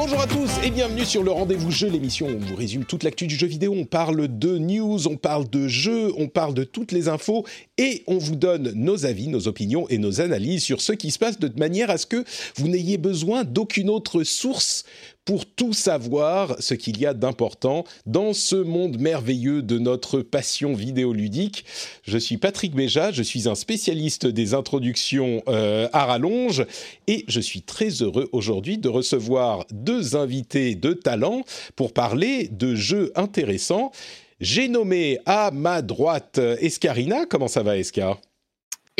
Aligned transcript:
Bonjour 0.00 0.20
à 0.20 0.28
tous 0.28 0.48
et 0.62 0.70
bienvenue 0.70 1.04
sur 1.04 1.24
le 1.24 1.32
rendez-vous 1.32 1.72
jeu, 1.72 1.88
l'émission 1.88 2.28
où 2.28 2.30
on 2.30 2.38
vous 2.38 2.54
résume 2.54 2.84
toute 2.84 3.02
l'actu 3.02 3.26
du 3.26 3.34
jeu 3.34 3.48
vidéo. 3.48 3.74
On 3.76 3.84
parle 3.84 4.28
de 4.28 4.56
news, 4.56 5.08
on 5.08 5.16
parle 5.16 5.50
de 5.50 5.66
jeux, 5.66 6.12
on 6.16 6.28
parle 6.28 6.54
de 6.54 6.62
toutes 6.62 6.92
les 6.92 7.08
infos 7.08 7.44
et 7.78 8.04
on 8.06 8.16
vous 8.16 8.36
donne 8.36 8.70
nos 8.76 9.06
avis, 9.06 9.26
nos 9.26 9.48
opinions 9.48 9.88
et 9.88 9.98
nos 9.98 10.20
analyses 10.20 10.62
sur 10.62 10.82
ce 10.82 10.92
qui 10.92 11.10
se 11.10 11.18
passe 11.18 11.40
de 11.40 11.50
manière 11.58 11.90
à 11.90 11.98
ce 11.98 12.06
que 12.06 12.22
vous 12.54 12.68
n'ayez 12.68 12.96
besoin 12.96 13.42
d'aucune 13.42 13.90
autre 13.90 14.22
source 14.22 14.84
pour 15.28 15.44
tout 15.44 15.74
savoir 15.74 16.56
ce 16.58 16.72
qu'il 16.72 16.98
y 16.98 17.04
a 17.04 17.12
d'important 17.12 17.84
dans 18.06 18.32
ce 18.32 18.56
monde 18.56 18.98
merveilleux 18.98 19.60
de 19.60 19.78
notre 19.78 20.22
passion 20.22 20.72
vidéoludique. 20.72 21.66
Je 22.02 22.16
suis 22.16 22.38
Patrick 22.38 22.74
Béja, 22.74 23.12
je 23.12 23.22
suis 23.22 23.46
un 23.46 23.54
spécialiste 23.54 24.26
des 24.26 24.54
introductions 24.54 25.42
euh, 25.46 25.86
à 25.92 26.06
rallonge 26.06 26.64
et 27.08 27.26
je 27.28 27.40
suis 27.40 27.60
très 27.60 27.90
heureux 28.00 28.30
aujourd'hui 28.32 28.78
de 28.78 28.88
recevoir 28.88 29.66
deux 29.70 30.16
invités 30.16 30.74
de 30.74 30.94
talent 30.94 31.42
pour 31.76 31.92
parler 31.92 32.48
de 32.50 32.74
jeux 32.74 33.12
intéressants. 33.14 33.92
J'ai 34.40 34.66
nommé 34.66 35.18
à 35.26 35.50
ma 35.50 35.82
droite 35.82 36.38
Escarina. 36.38 37.26
Comment 37.26 37.48
ça 37.48 37.62
va, 37.62 37.76
Escar? 37.76 38.18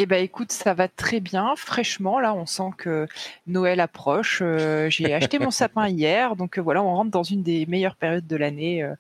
Eh 0.01 0.07
ben 0.07 0.23
écoute, 0.23 0.53
ça 0.53 0.75
va 0.75 0.87
très 0.87 1.19
bien, 1.19 1.55
fraîchement. 1.57 2.21
Là, 2.21 2.33
on 2.33 2.47
sent 2.47 2.71
que 2.79 3.09
Noël 3.49 3.81
approche. 3.81 4.39
Euh, 4.43 4.89
j'ai 4.89 5.13
acheté 5.13 5.41
mon 5.41 5.51
sapin 5.51 5.89
hier, 5.89 6.37
donc 6.37 6.57
euh, 6.57 6.63
voilà, 6.63 6.85
on 6.85 6.95
rentre 6.95 7.11
dans 7.11 7.25
une 7.25 7.43
des 7.43 7.67
meilleures 7.67 7.97
périodes 7.97 8.27
de 8.27 8.37
l'année. 8.37 8.85
Euh, 8.85 8.95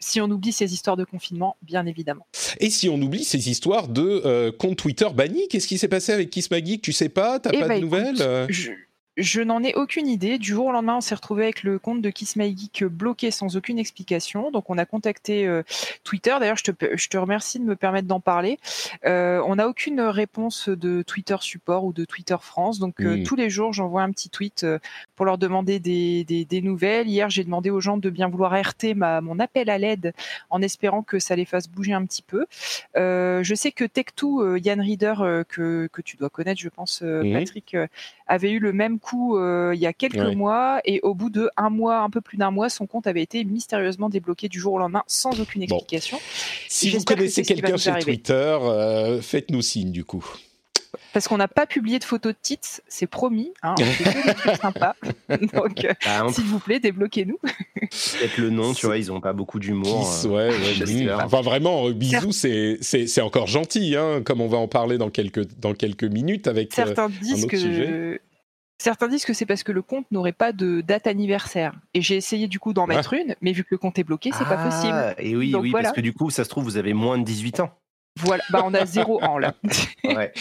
si 0.00 0.20
on 0.20 0.26
oublie 0.26 0.52
ces 0.52 0.74
histoires 0.74 0.98
de 0.98 1.04
confinement, 1.04 1.56
bien 1.62 1.86
évidemment. 1.86 2.26
Et 2.60 2.68
si 2.68 2.90
on 2.90 2.96
oublie 2.96 3.24
ces 3.24 3.48
histoires 3.48 3.88
de 3.88 4.50
compte 4.58 4.76
Twitter 4.76 5.08
banni, 5.14 5.48
qu'est-ce 5.48 5.66
qui 5.66 5.78
s'est 5.78 5.88
passé 5.88 6.12
avec 6.12 6.28
Kiss 6.28 6.50
Maggie 6.50 6.78
Tu 6.78 6.92
sais 6.92 7.08
pas? 7.08 7.40
T'as 7.40 7.50
eh 7.54 7.60
pas 7.60 7.68
ben, 7.68 7.76
de 7.78 7.80
nouvelles? 7.80 8.46
je 8.50 8.72
n'en 9.42 9.62
ai 9.62 9.74
aucune 9.74 10.08
idée. 10.08 10.38
Du 10.38 10.52
jour 10.52 10.66
au 10.66 10.72
lendemain, 10.72 10.96
on 10.96 11.00
s'est 11.00 11.14
retrouvé 11.14 11.44
avec 11.44 11.62
le 11.62 11.78
compte 11.78 12.02
de 12.02 12.10
Kiss 12.10 12.36
My 12.36 12.56
Geek 12.56 12.84
bloqué 12.84 13.30
sans 13.30 13.56
aucune 13.56 13.78
explication. 13.78 14.50
Donc, 14.50 14.70
on 14.70 14.78
a 14.78 14.84
contacté 14.86 15.46
euh, 15.46 15.62
Twitter. 16.02 16.34
D'ailleurs, 16.40 16.56
je 16.56 16.64
te, 16.64 16.96
je 16.96 17.08
te, 17.08 17.16
remercie 17.16 17.58
de 17.58 17.64
me 17.64 17.76
permettre 17.76 18.08
d'en 18.08 18.20
parler. 18.20 18.58
Euh, 19.04 19.42
on 19.46 19.56
n'a 19.56 19.68
aucune 19.68 20.00
réponse 20.00 20.68
de 20.68 21.02
Twitter 21.02 21.36
Support 21.40 21.84
ou 21.84 21.92
de 21.92 22.04
Twitter 22.04 22.36
France. 22.40 22.78
Donc, 22.78 23.00
euh, 23.00 23.22
tous 23.24 23.36
les 23.36 23.50
jours, 23.50 23.72
j'envoie 23.72 24.02
un 24.02 24.10
petit 24.10 24.30
tweet 24.30 24.64
euh, 24.64 24.78
pour 25.16 25.26
leur 25.26 25.38
demander 25.38 25.78
des, 25.78 26.24
des, 26.24 26.44
des 26.44 26.60
nouvelles. 26.60 27.08
Hier, 27.08 27.30
j'ai 27.30 27.44
demandé 27.44 27.70
aux 27.70 27.80
gens 27.80 27.96
de 27.96 28.10
bien 28.10 28.28
vouloir 28.28 28.52
RT 28.52 28.94
ma, 28.96 29.20
mon 29.20 29.38
appel 29.38 29.70
à 29.70 29.78
l'aide 29.78 30.12
en 30.50 30.60
espérant 30.60 31.02
que 31.02 31.18
ça 31.18 31.36
les 31.36 31.44
fasse 31.44 31.68
bouger 31.68 31.92
un 31.92 32.04
petit 32.04 32.22
peu. 32.22 32.46
Euh, 32.96 33.42
je 33.42 33.54
sais 33.54 33.72
que 33.72 33.84
Tech2, 33.84 34.58
Yann 34.64 34.80
Reader, 34.80 35.44
que, 35.48 35.88
que 35.92 36.02
tu 36.02 36.16
dois 36.16 36.30
connaître, 36.30 36.60
je 36.60 36.68
pense, 36.68 37.02
Patrick, 37.32 37.76
avait 38.26 38.50
eu 38.50 38.58
le 38.58 38.72
même 38.72 38.98
coup 39.04 39.36
euh, 39.36 39.72
il 39.74 39.80
y 39.80 39.86
a 39.86 39.92
quelques 39.92 40.16
ouais. 40.16 40.34
mois 40.34 40.80
et 40.84 41.00
au 41.02 41.14
bout 41.14 41.30
de 41.30 41.50
un 41.56 41.70
mois, 41.70 41.98
un 42.00 42.10
peu 42.10 42.20
plus 42.20 42.38
d'un 42.38 42.50
mois, 42.50 42.68
son 42.68 42.86
compte 42.86 43.06
avait 43.06 43.22
été 43.22 43.44
mystérieusement 43.44 44.08
débloqué 44.08 44.48
du 44.48 44.58
jour 44.58 44.72
au 44.74 44.78
lendemain 44.78 45.04
sans 45.06 45.38
aucune 45.40 45.62
explication. 45.62 46.16
Bon. 46.16 46.22
Si 46.68 46.90
vous 46.90 47.04
connaissez 47.04 47.42
quelqu'un 47.42 47.76
sur 47.76 47.96
Twitter, 47.98 48.58
euh, 48.62 49.20
faites-nous 49.20 49.62
signe 49.62 49.92
du 49.92 50.04
coup. 50.04 50.24
Parce 51.12 51.26
qu'on 51.28 51.36
n'a 51.38 51.48
pas 51.48 51.66
publié 51.66 51.98
de 51.98 52.04
photos 52.04 52.32
de 52.32 52.38
titres, 52.40 52.80
c'est 52.88 53.06
promis. 53.08 53.52
Hein, 53.62 53.74
on 53.78 53.84
fait 53.84 54.04
que 54.04 54.26
des 54.28 54.34
trucs 54.34 54.56
sympas. 54.60 54.94
Donc, 55.28 55.84
euh, 55.84 55.92
Bah, 56.04 56.26
s'il 56.32 56.44
vous 56.44 56.60
plaît, 56.60 56.78
débloquez-nous. 56.80 57.38
Peut-être 57.42 58.38
le 58.38 58.50
nom, 58.50 58.72
tu 58.74 58.86
vois, 58.86 58.96
ils 58.96 59.10
ont 59.12 59.20
pas 59.20 59.32
beaucoup 59.32 59.58
d'humour. 59.58 60.00
Kiss, 60.00 60.24
euh, 60.24 60.28
ouais, 60.28 60.50
ouais. 60.50 61.12
Enfin, 61.12 61.40
vraiment, 61.40 61.88
euh, 61.88 61.92
bisous, 61.92 62.32
c'est 62.32 62.78
c'est 62.80 63.06
c'est 63.06 63.20
encore 63.20 63.46
gentil, 63.48 63.96
hein, 63.96 64.22
comme 64.24 64.40
on 64.40 64.48
va 64.48 64.58
en 64.58 64.68
parler 64.68 64.98
dans 64.98 65.10
quelques 65.10 65.46
dans 65.60 65.74
quelques 65.74 66.04
minutes 66.04 66.46
avec. 66.46 66.72
euh, 66.72 66.84
Certains 66.84 67.08
disent 67.08 67.44
autre 67.44 67.56
sujet. 67.56 68.20
Certains 68.84 69.08
disent 69.08 69.24
que 69.24 69.32
c'est 69.32 69.46
parce 69.46 69.62
que 69.62 69.72
le 69.72 69.82
compte 69.82 70.04
n'aurait 70.10 70.32
pas 70.32 70.52
de 70.52 70.80
date 70.82 71.06
anniversaire. 71.06 71.72
Et 71.94 72.02
j'ai 72.02 72.16
essayé 72.16 72.46
du 72.48 72.58
coup 72.60 72.72
d'en 72.74 72.86
Ouais. 72.86 72.96
mettre 72.96 73.14
une, 73.14 73.34
mais 73.40 73.52
vu 73.52 73.62
que 73.64 73.68
le 73.72 73.78
compte 73.78 73.98
est 73.98 74.04
bloqué, 74.04 74.30
c'est 74.32 74.44
pas 74.44 74.58
Ah, 74.58 74.64
possible. 74.70 75.14
Et 75.18 75.34
oui, 75.34 75.50
Donc 75.50 75.62
oui, 75.62 75.70
voilà. 75.70 75.84
parce 75.88 75.96
que 75.96 76.00
du 76.02 76.12
coup, 76.12 76.28
ça 76.30 76.44
se 76.44 76.48
trouve, 76.50 76.64
vous 76.64 76.76
avez 76.76 76.92
moins 76.92 77.18
de 77.18 77.24
18 77.24 77.60
ans. 77.60 77.70
Voilà, 78.20 78.44
bah 78.50 78.62
on 78.64 78.72
a 78.74 78.86
zéro 78.86 79.20
an 79.24 79.38
là. 79.38 79.54
Ouais. 80.04 80.32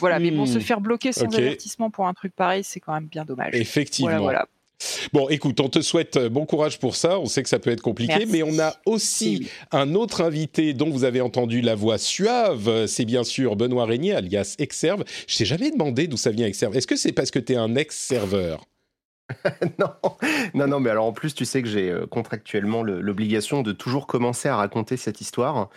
voilà, 0.00 0.18
mais 0.18 0.30
bon, 0.32 0.42
Hmm. 0.42 0.46
se 0.46 0.58
faire 0.58 0.80
bloquer 0.80 1.12
sans 1.12 1.34
avertissement 1.34 1.90
pour 1.90 2.06
un 2.08 2.12
truc 2.12 2.34
pareil, 2.34 2.62
c'est 2.64 2.80
quand 2.80 2.92
même 2.92 3.06
bien 3.06 3.24
dommage. 3.24 3.54
Effectivement. 3.54 4.10
Voilà, 4.10 4.20
voilà. 4.22 4.46
Bon, 5.12 5.28
écoute, 5.28 5.60
on 5.60 5.68
te 5.68 5.80
souhaite 5.80 6.16
euh, 6.16 6.28
bon 6.28 6.46
courage 6.46 6.78
pour 6.78 6.96
ça. 6.96 7.18
On 7.18 7.26
sait 7.26 7.42
que 7.42 7.48
ça 7.48 7.58
peut 7.58 7.70
être 7.70 7.80
compliqué, 7.82 8.14
Merci. 8.18 8.28
mais 8.32 8.42
on 8.42 8.58
a 8.58 8.74
aussi 8.86 9.38
Oui. 9.42 9.48
un 9.72 9.94
autre 9.94 10.20
invité 10.22 10.74
dont 10.74 10.90
vous 10.90 11.04
avez 11.04 11.20
entendu 11.20 11.60
la 11.60 11.74
voix 11.74 11.98
suave. 11.98 12.86
C'est 12.86 13.04
bien 13.04 13.24
sûr 13.24 13.56
Benoît 13.56 13.84
Régnier, 13.86 14.14
alias 14.14 14.56
Exserve. 14.58 15.04
Je 15.26 15.36
t'ai 15.36 15.44
jamais 15.44 15.70
demandé 15.70 16.06
d'où 16.06 16.16
ça 16.16 16.30
vient 16.30 16.46
Exserve. 16.46 16.76
Est-ce 16.76 16.86
que 16.86 16.96
c'est 16.96 17.12
parce 17.12 17.30
que 17.30 17.38
tu 17.38 17.52
es 17.52 17.56
un 17.56 17.74
ex-serveur? 17.76 18.64
Non, 19.78 19.86
non, 20.54 20.66
non, 20.66 20.80
mais 20.80 20.90
alors 20.90 21.06
en 21.06 21.12
plus, 21.12 21.34
tu 21.34 21.44
sais 21.46 21.62
que 21.62 21.68
j'ai 21.68 21.88
euh, 21.90 22.06
contractuellement 22.06 22.82
le- 22.82 23.00
l'obligation 23.00 23.62
de 23.62 23.72
toujours 23.72 24.06
commencer 24.06 24.48
à 24.48 24.56
raconter 24.56 24.96
cette 24.98 25.20
histoire. 25.22 25.70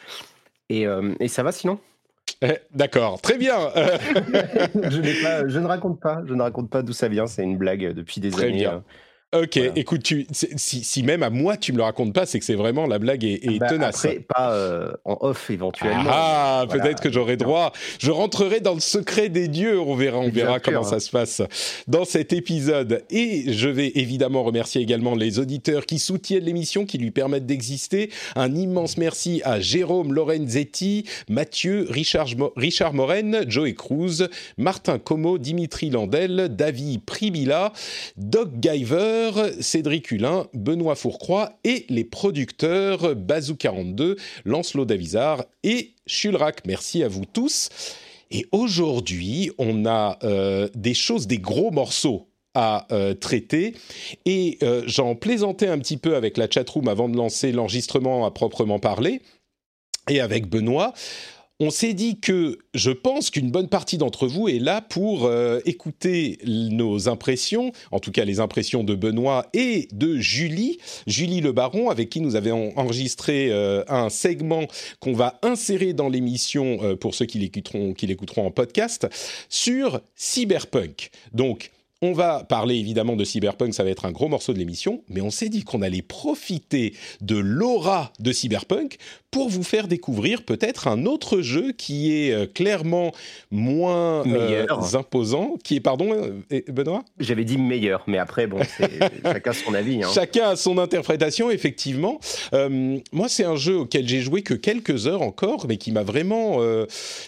Et, 0.69 0.85
euh, 0.87 1.13
et 1.21 1.27
ça 1.29 1.41
va 1.43 1.51
sinon? 1.53 1.79
Eh, 2.41 2.57
D'accord, 2.73 3.21
très 3.21 3.37
bien. 3.37 3.57
Euh, 3.75 3.97
je, 4.89 4.99
n'ai 5.01 5.13
pas, 5.21 5.47
je 5.47 5.59
ne 5.59 5.65
raconte 5.67 5.99
pas, 5.99 6.21
je 6.27 6.33
ne 6.33 6.41
raconte 6.41 6.69
pas 6.69 6.81
d'où 6.81 6.93
ça 6.93 7.07
vient. 7.07 7.27
C'est 7.27 7.43
une 7.43 7.57
blague 7.57 7.93
depuis 7.93 8.19
des 8.21 8.31
Très 8.31 8.45
années. 8.45 8.57
bien. 8.57 8.83
Ok, 9.41 9.57
Voilà. 9.57 9.71
écoute, 9.75 10.03
tu, 10.03 10.27
si, 10.31 10.83
si 10.83 11.03
même 11.03 11.23
à 11.23 11.29
moi 11.29 11.57
tu 11.57 11.71
me 11.71 11.77
le 11.77 11.83
racontes 11.83 12.13
pas, 12.13 12.25
c'est 12.25 12.39
que 12.39 12.45
c'est 12.45 12.55
vraiment 12.55 12.85
la 12.87 12.99
blague 12.99 13.23
est, 13.23 13.45
est 13.45 13.59
Bah, 13.59 13.67
tenace. 13.69 14.03
Après, 14.05 14.19
pas 14.27 14.53
euh, 14.53 14.91
en 15.05 15.17
off 15.21 15.49
éventuellement. 15.49 16.03
Ah, 16.09 16.65
Voilà. 16.67 16.83
peut-être 16.83 17.01
que 17.01 17.11
j'aurai 17.11 17.37
droit. 17.37 17.71
Je 17.99 18.11
rentrerai 18.11 18.59
dans 18.59 18.73
le 18.73 18.79
secret 18.79 19.29
des 19.29 19.47
dieux. 19.47 19.79
On 19.79 19.95
verra, 19.95 20.19
on 20.19 20.29
verra 20.29 20.53
sûr. 20.53 20.61
comment 20.63 20.83
ça 20.83 20.99
se 20.99 21.09
passe 21.09 21.41
dans 21.87 22.05
cet 22.05 22.33
épisode. 22.33 23.03
Et 23.09 23.51
je 23.53 23.69
vais 23.69 23.91
évidemment 23.95 24.43
remercier 24.43 24.81
également 24.81 25.15
les 25.15 25.39
auditeurs 25.39 25.85
qui 25.85 25.99
soutiennent 25.99 26.43
l'émission, 26.43 26.85
qui 26.85 26.97
lui 26.97 27.11
permettent 27.11 27.45
d'exister. 27.45 28.09
Un 28.35 28.53
immense 28.55 28.97
merci 28.97 29.41
à 29.43 29.59
Jérôme 29.59 30.13
Lorenzetti, 30.13 31.05
Mathieu, 31.29 31.87
Richard, 31.89 32.27
Mo- 32.37 32.53
Richard 32.55 32.93
Moren, 32.93 33.45
Joey 33.47 33.73
Cruz, 33.73 34.27
Martin 34.57 34.99
Como, 34.99 35.37
Dimitri 35.37 35.89
Landel, 35.89 36.49
David 36.51 37.01
Pribila, 37.05 37.73
Doc 38.17 38.49
Giver, 38.61 39.24
Cédric 39.59 40.11
Hulin, 40.11 40.47
Benoît 40.53 40.95
Fourcroy 40.95 41.51
et 41.63 41.85
les 41.89 42.03
producteurs 42.03 43.15
Bazou42, 43.15 44.17
Lancelot 44.45 44.85
Davizard 44.85 45.45
et 45.63 45.93
Chulrac. 46.07 46.61
Merci 46.65 47.03
à 47.03 47.07
vous 47.07 47.25
tous. 47.25 47.69
Et 48.31 48.45
aujourd'hui, 48.51 49.51
on 49.57 49.85
a 49.85 50.17
euh, 50.23 50.67
des 50.75 50.93
choses, 50.93 51.27
des 51.27 51.37
gros 51.37 51.71
morceaux 51.71 52.27
à 52.53 52.87
euh, 52.91 53.13
traiter. 53.13 53.75
Et 54.25 54.57
euh, 54.63 54.83
j'en 54.87 55.15
plaisantais 55.15 55.67
un 55.67 55.77
petit 55.77 55.97
peu 55.97 56.15
avec 56.15 56.37
la 56.37 56.49
chatroom 56.49 56.87
avant 56.87 57.09
de 57.09 57.17
lancer 57.17 57.51
l'enregistrement 57.51 58.25
à 58.25 58.31
proprement 58.31 58.79
parler. 58.79 59.21
Et 60.09 60.21
avec 60.21 60.47
Benoît, 60.47 60.93
on 61.59 61.69
s'est 61.69 61.93
dit 61.93 62.19
que 62.19 62.57
je 62.73 62.91
pense 62.91 63.29
qu'une 63.29 63.49
bonne 63.49 63.69
partie 63.69 63.97
d'entre 63.97 64.27
vous 64.27 64.49
est 64.49 64.59
là 64.59 64.81
pour 64.81 65.25
euh, 65.25 65.61
écouter 65.65 66.37
nos 66.45 67.07
impressions, 67.07 67.71
en 67.91 67.99
tout 67.99 68.11
cas 68.11 68.25
les 68.25 68.41
impressions 68.41 68.83
de 68.83 68.93
Benoît 68.93 69.47
et 69.53 69.87
de 69.93 70.17
Julie, 70.17 70.79
Julie 71.07 71.39
Le 71.39 71.53
Baron, 71.53 71.89
avec 71.89 72.09
qui 72.09 72.19
nous 72.19 72.35
avions 72.35 72.77
enregistré 72.77 73.51
euh, 73.51 73.83
un 73.87 74.09
segment 74.09 74.65
qu'on 74.99 75.13
va 75.13 75.39
insérer 75.43 75.93
dans 75.93 76.09
l'émission 76.09 76.79
euh, 76.81 76.95
pour 76.97 77.15
ceux 77.15 77.25
qui 77.25 77.39
l'écouteront, 77.39 77.93
qui 77.93 78.07
l'écouteront 78.07 78.47
en 78.47 78.51
podcast 78.51 79.07
sur 79.47 80.01
Cyberpunk. 80.15 81.09
Donc, 81.31 81.71
on 82.05 82.13
va 82.13 82.43
parler 82.43 82.75
évidemment 82.75 83.15
de 83.15 83.23
Cyberpunk, 83.23 83.73
ça 83.73 83.83
va 83.83 83.89
être 83.89 84.05
un 84.05 84.11
gros 84.11 84.27
morceau 84.27 84.53
de 84.53 84.59
l'émission, 84.59 85.01
mais 85.09 85.21
on 85.21 85.31
s'est 85.31 85.49
dit 85.49 85.63
qu'on 85.63 85.81
allait 85.81 86.03
profiter 86.03 86.93
de 87.21 87.35
l'aura 87.35 88.13
de 88.19 88.31
Cyberpunk 88.31 88.97
pour 89.35 89.49
vous 89.49 89.63
faire 89.63 89.89
découvrir 89.89 90.43
peut-être 90.43 90.87
un 90.87 91.05
autre 91.05 91.41
jeu 91.41 91.73
qui 91.73 92.15
est 92.15 92.31
euh, 92.31 92.45
clairement 92.45 93.11
moins 93.51 94.25
euh, 94.25 94.65
imposant, 94.93 95.57
qui 95.61 95.75
est, 95.75 95.81
pardon, 95.81 96.13
euh, 96.13 96.61
Benoît? 96.69 97.03
J'avais 97.19 97.43
dit 97.43 97.57
meilleur, 97.57 98.05
mais 98.07 98.17
après, 98.17 98.47
bon, 98.47 98.59
chacun 99.23 99.51
son 99.51 99.73
avis. 99.73 100.01
Hein. 100.01 100.07
Chacun 100.13 100.51
a 100.51 100.55
son 100.55 100.77
interprétation, 100.77 101.51
effectivement. 101.51 102.21
moi, 103.11 103.27
c'est 103.27 103.43
un 103.43 103.57
jeu 103.57 103.79
auquel 103.79 104.07
j'ai 104.07 104.21
joué 104.21 104.41
que 104.41 104.53
quelques 104.53 105.05
heures 105.05 105.21
encore, 105.21 105.65
mais 105.67 105.75
qui 105.75 105.91
m'a 105.91 106.03
vraiment 106.03 106.59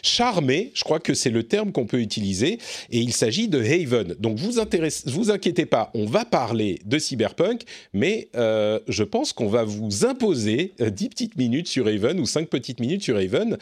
charmé. 0.01 0.71
Je 0.75 0.85
crois 0.85 1.01
que 1.01 1.13
c'est 1.13 1.29
le 1.29 1.43
terme 1.43 1.73
qu'on 1.73 1.87
peut 1.87 1.99
utiliser. 1.99 2.59
Et 2.89 2.99
il 2.99 3.11
s'agit 3.11 3.49
de 3.49 3.59
Haven. 3.59 4.15
Donc, 4.19 4.37
vous 4.37 4.59
vous 5.05 5.31
inquiétez 5.31 5.65
pas, 5.65 5.91
on 5.93 6.05
va 6.05 6.25
parler 6.25 6.79
de 6.85 6.97
Cyberpunk, 6.99 7.61
mais 7.93 8.29
je 8.33 9.03
pense 9.03 9.33
qu'on 9.33 9.47
va 9.47 9.63
vous 9.63 10.05
imposer 10.05 10.73
10 10.79 11.09
petites 11.09 11.37
minutes 11.37 11.67
sur 11.67 11.87
Haven 11.87 12.19
ou 12.19 12.25
5 12.25 12.49
petites 12.49 12.79
minutes 12.79 13.03
sur 13.03 13.17
Haven, 13.17 13.57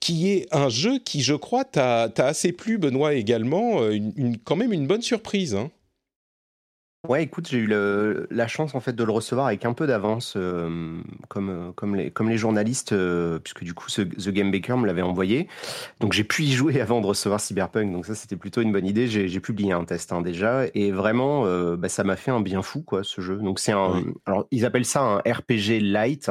qui 0.00 0.28
est 0.28 0.46
un 0.52 0.68
jeu 0.68 0.98
qui, 0.98 1.22
je 1.22 1.34
crois, 1.34 1.64
t'a 1.64 2.10
assez 2.18 2.52
plu, 2.52 2.78
Benoît, 2.78 3.14
également. 3.14 3.82
Euh, 3.82 3.98
quand 4.44 4.56
même 4.56 4.72
une 4.72 4.86
bonne 4.86 5.02
surprise. 5.02 5.54
Hein. 5.54 5.70
Ouais, 7.08 7.22
écoute, 7.22 7.48
j'ai 7.48 7.58
eu 7.58 7.68
la 7.68 8.46
chance 8.48 8.74
en 8.74 8.80
fait 8.80 8.92
de 8.92 9.04
le 9.04 9.12
recevoir 9.12 9.46
avec 9.46 9.64
un 9.64 9.72
peu 9.72 9.86
d'avance, 9.86 10.34
euh, 10.36 11.00
comme, 11.28 11.50
euh, 11.50 11.72
comme, 11.72 11.94
les, 11.94 12.10
comme 12.10 12.28
les 12.28 12.36
journalistes, 12.36 12.94
puisque 13.42 13.64
du 13.64 13.74
coup, 13.74 13.88
The 13.90 14.28
Game 14.28 14.50
Baker 14.50 14.76
me 14.76 14.86
l'avait 14.86 15.02
envoyé. 15.02 15.48
Donc 16.00 16.12
j'ai 16.12 16.24
pu 16.24 16.42
y 16.42 16.52
jouer 16.52 16.80
avant 16.82 17.00
de 17.00 17.06
recevoir 17.06 17.40
Cyberpunk, 17.40 17.92
donc 17.92 18.06
ça 18.06 18.14
c'était 18.14 18.36
plutôt 18.36 18.60
une 18.60 18.72
bonne 18.72 18.86
idée. 18.86 19.06
J'ai 19.06 19.40
publié 19.40 19.72
un 19.72 19.84
test 19.84 20.12
hein, 20.12 20.20
déjà, 20.20 20.64
et 20.74 20.90
vraiment, 20.90 21.44
bah, 21.76 21.88
ça 21.88 22.04
m'a 22.04 22.16
fait 22.16 22.30
un 22.30 22.40
bien 22.40 22.62
fou, 22.62 22.82
quoi, 22.82 23.04
ce 23.04 23.20
jeu. 23.20 23.36
Donc 23.36 23.58
c'est 23.58 23.72
un. 23.72 24.02
Alors, 24.26 24.46
ils 24.50 24.64
appellent 24.64 24.84
ça 24.84 25.02
un 25.02 25.18
RPG 25.18 25.80
light. 25.80 26.30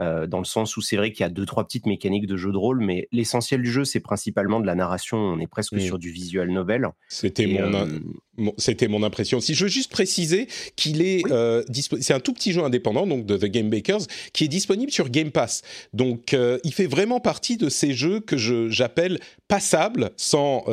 Euh, 0.00 0.26
dans 0.26 0.38
le 0.38 0.44
sens 0.44 0.76
où 0.76 0.80
c'est 0.80 0.96
vrai 0.96 1.12
qu'il 1.12 1.24
y 1.24 1.26
a 1.26 1.28
deux 1.28 1.44
trois 1.44 1.64
petites 1.64 1.84
mécaniques 1.84 2.26
de 2.26 2.36
jeu 2.36 2.52
de 2.52 2.56
rôle, 2.56 2.80
mais 2.80 3.08
l'essentiel 3.12 3.60
du 3.60 3.70
jeu 3.70 3.84
c'est 3.84 4.00
principalement 4.00 4.60
de 4.60 4.66
la 4.66 4.74
narration. 4.74 5.18
On 5.18 5.38
est 5.40 5.46
presque 5.46 5.78
sur 5.78 5.98
du 5.98 6.10
visual 6.10 6.50
novel. 6.50 6.88
C'était 7.08 7.46
mon, 7.46 7.74
euh, 7.74 8.50
c'était 8.56 8.88
mon 8.88 9.02
impression. 9.02 9.40
Si 9.40 9.54
je 9.54 9.64
veux 9.64 9.70
juste 9.70 9.90
préciser 9.90 10.48
qu'il 10.74 11.02
est, 11.02 11.22
euh, 11.30 11.62
c'est 12.00 12.14
un 12.14 12.20
tout 12.20 12.32
petit 12.32 12.52
jeu 12.52 12.64
indépendant 12.64 13.06
donc 13.06 13.26
de 13.26 13.36
The 13.36 13.44
Game 13.46 13.68
Bakers 13.68 14.00
qui 14.32 14.44
est 14.44 14.48
disponible 14.48 14.90
sur 14.90 15.10
Game 15.10 15.30
Pass. 15.30 15.62
Donc 15.92 16.34
il 16.64 16.72
fait 16.72 16.86
vraiment 16.86 17.20
partie 17.20 17.58
de 17.58 17.68
ces 17.68 17.92
jeux 17.92 18.20
que 18.20 18.36
j'appelle 18.70 19.18
passables, 19.48 20.10
sans 20.16 20.64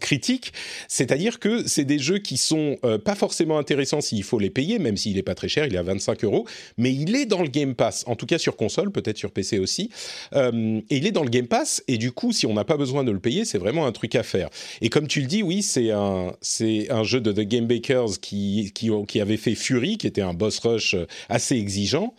critique. 0.00 0.52
C'est-à-dire 0.88 1.40
que 1.40 1.66
c'est 1.66 1.84
des 1.84 1.98
jeux 1.98 2.18
qui 2.18 2.36
sont 2.36 2.78
pas 3.04 3.14
forcément 3.14 3.58
intéressants 3.58 4.00
s'il 4.00 4.22
faut 4.22 4.38
les 4.38 4.50
payer, 4.50 4.78
même 4.78 4.96
s'il 4.96 5.18
est 5.18 5.22
pas 5.22 5.34
très 5.34 5.48
cher, 5.48 5.66
il 5.66 5.74
est 5.74 5.78
à 5.78 5.82
25 5.82 6.24
euros, 6.24 6.46
mais 6.76 6.92
il 6.92 7.16
est 7.16 7.26
dans 7.26 7.42
le 7.42 7.48
Game 7.48 7.74
Pass. 7.74 8.04
En 8.06 8.14
tout 8.14 8.26
cas 8.26 8.35
sur 8.38 8.56
console, 8.56 8.90
peut-être 8.90 9.18
sur 9.18 9.30
PC 9.30 9.58
aussi. 9.58 9.90
Euh, 10.34 10.80
et 10.90 10.96
il 10.96 11.06
est 11.06 11.12
dans 11.12 11.22
le 11.22 11.30
Game 11.30 11.46
Pass, 11.46 11.82
et 11.88 11.98
du 11.98 12.12
coup, 12.12 12.32
si 12.32 12.46
on 12.46 12.54
n'a 12.54 12.64
pas 12.64 12.76
besoin 12.76 13.04
de 13.04 13.10
le 13.10 13.20
payer, 13.20 13.44
c'est 13.44 13.58
vraiment 13.58 13.86
un 13.86 13.92
truc 13.92 14.14
à 14.14 14.22
faire. 14.22 14.48
Et 14.80 14.88
comme 14.88 15.06
tu 15.06 15.20
le 15.20 15.26
dis, 15.26 15.42
oui, 15.42 15.62
c'est 15.62 15.90
un, 15.90 16.32
c'est 16.40 16.90
un 16.90 17.04
jeu 17.04 17.20
de 17.20 17.32
The 17.32 17.46
Game 17.46 17.66
Bakers 17.66 18.20
qui, 18.20 18.72
qui, 18.74 18.90
qui 19.08 19.20
avait 19.20 19.36
fait 19.36 19.54
Fury, 19.54 19.98
qui 19.98 20.06
était 20.06 20.22
un 20.22 20.34
boss 20.34 20.58
rush 20.58 20.96
assez 21.28 21.56
exigeant, 21.56 22.14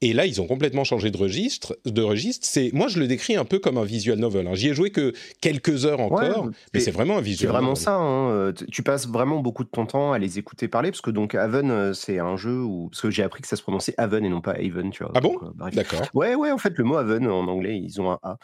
et 0.00 0.12
là, 0.12 0.26
ils 0.26 0.40
ont 0.40 0.46
complètement 0.46 0.84
changé 0.84 1.10
de 1.10 1.16
registre. 1.16 1.76
De 1.84 2.02
registre. 2.02 2.46
C'est, 2.48 2.70
moi, 2.72 2.86
je 2.86 3.00
le 3.00 3.08
décris 3.08 3.34
un 3.34 3.44
peu 3.44 3.58
comme 3.58 3.78
un 3.78 3.84
visual 3.84 4.16
novel. 4.18 4.46
Hein. 4.46 4.54
J'y 4.54 4.68
ai 4.68 4.74
joué 4.74 4.90
que 4.90 5.12
quelques 5.40 5.86
heures 5.86 5.98
encore, 5.98 6.50
mais 6.72 6.78
c'est 6.78 6.92
vraiment 6.92 7.18
un 7.18 7.20
visual. 7.20 7.50
C'est 7.50 7.52
vraiment 7.52 7.74
ça. 7.74 7.96
Hein. 7.96 8.30
Euh, 8.30 8.52
tu 8.70 8.84
passes 8.84 9.08
vraiment 9.08 9.40
beaucoup 9.40 9.64
de 9.64 9.68
ton 9.68 9.86
temps 9.86 10.12
à 10.12 10.18
les 10.18 10.38
écouter 10.38 10.68
parler, 10.68 10.92
parce 10.92 11.00
que 11.00 11.10
donc 11.10 11.34
Haven, 11.34 11.70
euh, 11.72 11.92
c'est 11.94 12.20
un 12.20 12.36
jeu 12.36 12.62
où, 12.62 12.90
parce 12.90 13.02
que 13.02 13.10
j'ai 13.10 13.24
appris 13.24 13.42
que 13.42 13.48
ça 13.48 13.56
se 13.56 13.62
prononçait 13.62 13.94
Haven 13.98 14.24
et 14.24 14.28
non 14.28 14.40
pas 14.40 14.52
Haven, 14.52 14.90
tu 14.90 15.02
vois. 15.02 15.12
Ah 15.16 15.20
bon 15.20 15.36
euh, 15.42 15.70
D'accord. 15.72 16.02
Ouais, 16.14 16.36
ouais. 16.36 16.52
En 16.52 16.58
fait, 16.58 16.78
le 16.78 16.84
mot 16.84 16.96
Haven 16.96 17.26
en 17.26 17.48
anglais, 17.48 17.76
ils 17.76 18.00
ont 18.00 18.12
un 18.12 18.18
A. 18.22 18.38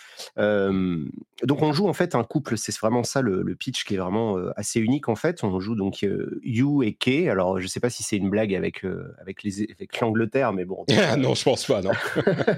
donc, 1.45 1.63
on 1.63 1.73
joue 1.73 1.87
en 1.87 1.93
fait 1.93 2.17
un 2.17 2.25
couple. 2.25 2.59
C'est 2.59 2.77
vraiment 2.79 3.05
ça 3.05 3.23
le, 3.23 3.45
pitch 3.55 3.85
qui 3.85 3.95
est 3.95 3.99
vraiment 3.99 4.37
assez 4.57 4.81
unique 4.81 5.09
en 5.09 5.15
fait. 5.15 5.45
On 5.45 5.61
joue 5.61 5.77
donc 5.77 6.05
You 6.43 6.83
et 6.83 6.95
Kay. 6.95 7.29
Alors, 7.29 7.61
je 7.61 7.69
sais 7.69 7.79
pas 7.79 7.91
si 7.91 8.03
c'est 8.03 8.17
une 8.17 8.31
blague 8.31 8.53
avec 8.53 8.85
avec 9.21 9.45
les 9.45 9.63
avec 9.71 10.01
l'Angleterre, 10.01 10.53
mais 10.53 10.65
bon. 10.65 10.85
Ah 11.07 11.17
non, 11.17 11.35
je 11.35 11.44
pense 11.45 11.67
pas, 11.67 11.83
non. 11.83 11.93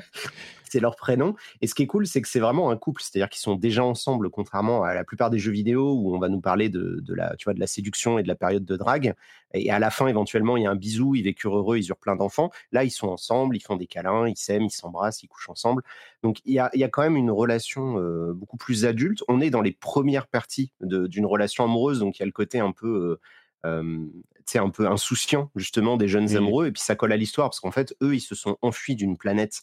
c'est 0.71 0.81
leur 0.81 0.97
prénom. 0.97 1.35
Et 1.61 1.67
ce 1.67 1.75
qui 1.75 1.83
est 1.83 1.87
cool, 1.87 2.07
c'est 2.07 2.21
que 2.21 2.29
c'est 2.29 2.41
vraiment 2.41 2.71
un 2.71 2.77
couple, 2.77 3.03
c'est-à-dire 3.03 3.29
qu'ils 3.29 3.41
sont 3.41 3.55
déjà 3.55 3.85
ensemble, 3.85 4.31
contrairement 4.31 4.83
à 4.83 4.95
la 4.95 5.05
plupart 5.05 5.31
des 5.31 5.39
jeux 5.39 5.53
vidéo 5.53 5.95
où 5.95 6.15
on 6.15 6.19
va 6.19 6.29
nous 6.29 6.41
parler 6.41 6.69
de, 6.69 7.03
la, 7.15 7.35
tu 7.37 7.45
vois, 7.45 7.55
de 7.55 7.61
la 7.61 7.67
séduction 7.67 8.19
et 8.19 8.23
de 8.23 8.29
la 8.29 8.35
période 8.35 8.65
de 8.65 8.77
drague. 8.77 9.15
Et 9.55 9.71
à 9.71 9.79
la 9.79 9.91
fin, 9.91 10.07
éventuellement, 10.07 10.57
il 10.57 10.65
y 10.65 10.67
a 10.67 10.71
un 10.71 10.77
bisou, 10.77 11.15
ils 11.15 11.23
vécurent 11.23 11.57
heureux, 11.57 11.79
ils 11.79 11.89
eurent 11.89 11.97
plein 11.97 12.17
d'enfants. 12.17 12.51
Là, 12.73 12.85
ils 12.85 12.91
sont 12.91 13.09
ensemble, 13.09 13.57
ils 13.57 13.61
font 13.61 13.77
des 13.77 13.87
câlins, 13.87 14.29
ils 14.29 14.37
s'aiment, 14.37 14.65
ils 14.65 14.71
s'embrassent, 14.71 15.23
ils 15.23 15.29
couchent 15.29 15.49
ensemble. 15.49 15.83
Donc, 16.23 16.41
il 16.45 16.55
y 16.55 16.59
a, 16.59 16.89
quand 16.89 17.03
même 17.03 17.17
une 17.17 17.31
relation 17.31 17.99
euh, 17.99 18.33
beaucoup 18.35 18.57
plus 18.57 18.85
adulte. 18.85 19.23
On 19.29 19.41
est 19.41 19.51
dans 19.51 19.63
les 19.63 19.73
premières 19.73 20.27
parties 20.27 20.73
d'une 20.81 21.27
relation 21.27 21.65
amoureuse, 21.65 22.01
donc 22.01 22.19
il 22.19 22.21
y 22.21 22.25
a 22.25 22.27
le 22.27 22.33
côté 22.33 22.59
un 22.59 22.73
peu. 22.73 23.19
Euh, 23.65 24.07
c'est 24.35 24.36
un 24.55 24.71
peu 24.71 24.87
insouciant 24.87 25.51
justement 25.57 25.97
des 25.97 26.09
jeunes 26.09 26.37
amoureux 26.37 26.69
et 26.69 26.73
puis 26.73 26.83
ça 26.83 26.95
colle 26.95 27.13
à 27.13 27.17
l'histoire 27.17 27.51
parce 27.51 27.61
qu'en 27.61 27.73
fait 27.73 27.95
eux 28.03 28.15
ils 28.15 28.21
se 28.21 28.35
sont 28.35 28.57
enfuis 28.63 28.97
d'une 28.97 29.17
planète 29.17 29.61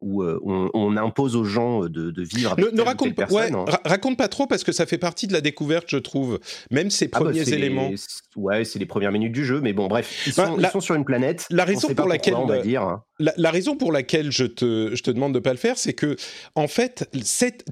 où 0.00 0.22
on, 0.22 0.96
impose 0.96 1.36
aux 1.36 1.44
gens 1.44 1.86
de, 1.86 2.22
vivre 2.22 2.52
avec 2.52 2.72
ne, 2.72 2.82
raconte, 2.82 3.14
pas, 3.14 3.26
hein. 3.30 3.64
raconte 3.84 4.16
pas 4.16 4.28
trop 4.28 4.46
parce 4.46 4.64
que 4.64 4.72
ça 4.72 4.86
fait 4.86 4.98
partie 4.98 5.26
de 5.26 5.32
la 5.32 5.40
découverte, 5.40 5.86
je 5.88 5.96
trouve. 5.96 6.38
Même 6.70 6.90
ces 6.90 7.06
ah 7.12 7.18
bah, 7.18 7.24
premiers 7.26 7.48
éléments. 7.52 7.90
ouais, 8.36 8.64
c'est 8.64 8.78
les 8.78 8.86
premières 8.86 9.12
minutes 9.12 9.32
du 9.32 9.44
jeu, 9.44 9.60
mais 9.60 9.72
bon, 9.72 9.88
bref, 9.88 10.26
ils, 10.26 10.34
bah, 10.34 10.70
sont, 10.70 10.80
sur 10.80 10.94
une 10.94 11.04
planète. 11.04 11.46
La 11.50 11.64
raison 11.64 11.92
pour 11.94 12.06
laquelle, 12.06 12.34
on 12.34 12.46
va 12.46 12.60
dire. 12.60 13.00
Hein. 13.20 13.32
La, 13.36 13.50
raison 13.50 13.76
pour 13.76 13.92
laquelle 13.92 14.30
je 14.30 14.44
te, 14.44 14.94
je 14.94 15.02
te 15.02 15.10
demande 15.10 15.34
de 15.34 15.38
pas 15.38 15.52
le 15.52 15.58
faire, 15.58 15.78
c'est 15.78 15.92
que 15.92 16.16
en 16.54 16.68
fait, 16.68 17.08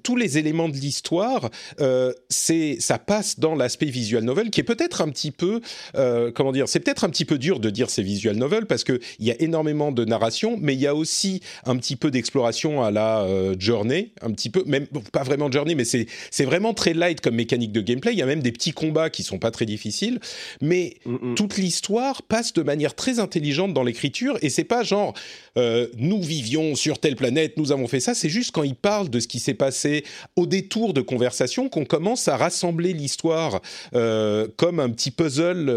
tous 0.03 0.17
les 0.17 0.39
éléments 0.39 0.69
de 0.69 0.77
l'histoire, 0.77 1.51
euh, 1.81 2.13
c'est 2.29 2.77
ça 2.81 2.99
passe 2.99 3.39
dans 3.39 3.55
l'aspect 3.55 3.87
visual 3.87 4.25
novel, 4.25 4.51
qui 4.51 4.61
est 4.61 4.65
peut-être 4.65 5.03
un 5.03 5.09
petit 5.09 5.31
peu, 5.31 5.61
euh, 5.97 6.31
comment 6.33 6.53
dire, 6.53 6.69
c'est 6.69 6.81
peut-être 6.81 7.05
un 7.05 7.11
petit 7.11 7.25
peu 7.25 7.39
dur 7.39 7.61
de 7.61 7.71
dire 7.71 7.91
c'est 7.91 8.03
visual 8.03 8.37
novel 8.37 8.67
parce 8.67 8.85
que 8.85 9.01
il 9.19 9.27
y 9.27 9.31
a 9.31 9.41
énormément 9.41 9.93
de 9.93 10.05
narration, 10.05 10.59
mais 10.61 10.75
il 10.75 10.81
y 10.81 10.87
a 10.87 10.95
aussi 10.95 11.41
un 11.65 11.77
petit 11.77 11.97
peu 11.97 12.11
d'exploration 12.11 12.83
à 12.83 12.91
la 12.91 13.23
euh, 13.23 13.55
Journey, 13.59 14.13
un 14.23 14.31
petit 14.33 14.51
peu, 14.51 14.65
même 14.67 14.87
pas 15.13 15.23
vraiment 15.23 15.51
Journey, 15.51 15.75
mais 15.75 15.85
c'est 15.85 16.07
c'est 16.31 16.45
vraiment 16.45 16.75
très 16.75 16.95
light 16.95 17.21
comme 17.21 17.37
mécanique 17.37 17.73
de 17.73 17.81
gameplay. 17.81 18.13
Il 18.13 18.19
y 18.19 18.23
a 18.23 18.27
même 18.27 18.43
des 18.43 18.53
petits 18.53 18.73
combats 18.73 19.11
qui 19.11 19.23
sont 19.23 19.39
pas 19.39 19.51
très 19.51 19.67
difficiles, 19.67 20.19
mais 20.61 20.95
mm, 21.05 21.15
mm. 21.31 21.35
toute 21.35 21.57
l'histoire 21.57 22.23
passe 22.23 22.53
de 22.53 22.63
manière 22.63 22.95
très 22.95 23.19
intelligente 23.19 23.75
dans 23.75 23.83
l'écriture 23.83 24.39
et 24.43 24.51
c'est 24.51 24.65
pas 24.65 24.83
genre 24.83 25.15
euh, 25.57 25.87
nous 25.97 26.23
vivions 26.23 26.75
sur 26.75 26.99
telle 26.99 27.17
planète, 27.17 27.57
nous 27.57 27.73
avons 27.73 27.89
fait 27.89 28.01
ça. 28.01 28.15
C'est 28.15 28.29
juste 28.29 28.53
quand 28.53 28.63
il 28.63 28.75
parle 28.75 29.09
de 29.11 29.21
ce 29.21 29.29
qui 29.29 29.39
s'est 29.39 29.55
passé 29.55 30.05
au 30.37 30.47
détour 30.47 30.95
de 30.95 31.01
conversation 31.01 31.69
qu'on 31.69 31.85
commence 31.85 32.29
à 32.29 32.37
rassembler 32.37 32.93
l'histoire 32.93 33.61
euh, 33.95 34.49
comme 34.57 34.81
un 34.81 34.91
petit 34.91 35.11
puzzle, 35.11 35.71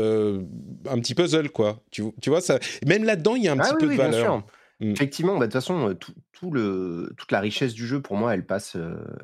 un 0.90 1.00
petit 1.00 1.16
puzzle 1.16 1.50
quoi. 1.50 1.80
Tu, 1.92 2.04
tu 2.22 2.30
vois 2.30 2.42
ça. 2.42 2.60
Même 2.86 3.04
là-dedans, 3.04 3.36
il 3.36 3.44
y 3.44 3.48
a 3.48 3.54
un 3.54 3.60
ah 3.60 3.64
petit 3.64 3.86
peu 3.86 3.92
de 3.92 3.98
valeur. 3.98 4.44
Mmh. 4.82 4.92
Effectivement, 4.92 5.34
bah, 5.34 5.48
de 5.48 5.52
toute 5.52 5.54
façon, 5.54 5.94
tout, 6.32 6.52
le, 6.52 7.12
toute 7.18 7.34
la 7.34 7.42
richesse 7.42 7.74
du 7.74 7.86
jeu, 7.86 8.02
pour 8.02 8.16
moi, 8.16 8.34
elle 8.34 8.46
passe, 8.46 8.78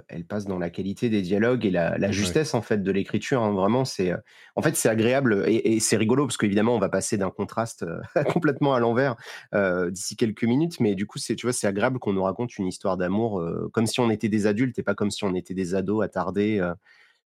elle 0.09 0.25
passe 0.25 0.45
dans 0.45 0.57
la 0.57 0.69
qualité 0.69 1.09
des 1.09 1.21
dialogues 1.21 1.65
et 1.65 1.71
la, 1.71 2.12
justesse 2.12 2.53
en 2.53 2.62
fait 2.62 2.83
de 2.83 2.91
l'écriture. 2.91 3.41
Hein. 3.41 3.53
Vraiment, 3.53 3.85
c'est, 3.85 4.13
en 4.55 4.62
fait, 4.62 4.75
c'est 4.75 4.89
agréable 4.89 5.45
et, 5.47 5.79
c'est 5.79 5.95
rigolo 5.95 6.25
parce 6.25 6.35
qu'évidemment, 6.35 6.75
on 6.75 6.79
va 6.79 6.89
passer 6.89 7.17
d'un 7.17 7.29
contraste 7.29 7.85
complètement 8.33 8.74
à 8.74 8.81
l'envers 8.81 9.15
d'ici 9.53 10.17
quelques 10.17 10.43
minutes. 10.43 10.81
Mais 10.81 10.93
du 10.93 11.07
coup, 11.07 11.19
c'est, 11.19 11.35
tu 11.35 11.45
vois, 11.45 11.53
c'est 11.53 11.67
agréable 11.67 12.00
qu'on 12.00 12.12
nous 12.12 12.24
raconte 12.24 12.57
une 12.57 12.67
histoire 12.67 12.97
d'amour 12.97 13.41
comme 13.71 13.85
si 13.85 14.01
on 14.01 14.09
était 14.09 14.29
des 14.29 14.47
adultes 14.47 14.77
et 14.77 14.83
pas 14.83 14.93
comme 14.93 15.12
si 15.12 15.24
on 15.24 15.35
était 15.35 15.53
des 15.53 15.74
ados 15.74 16.03
attardés. 16.03 16.59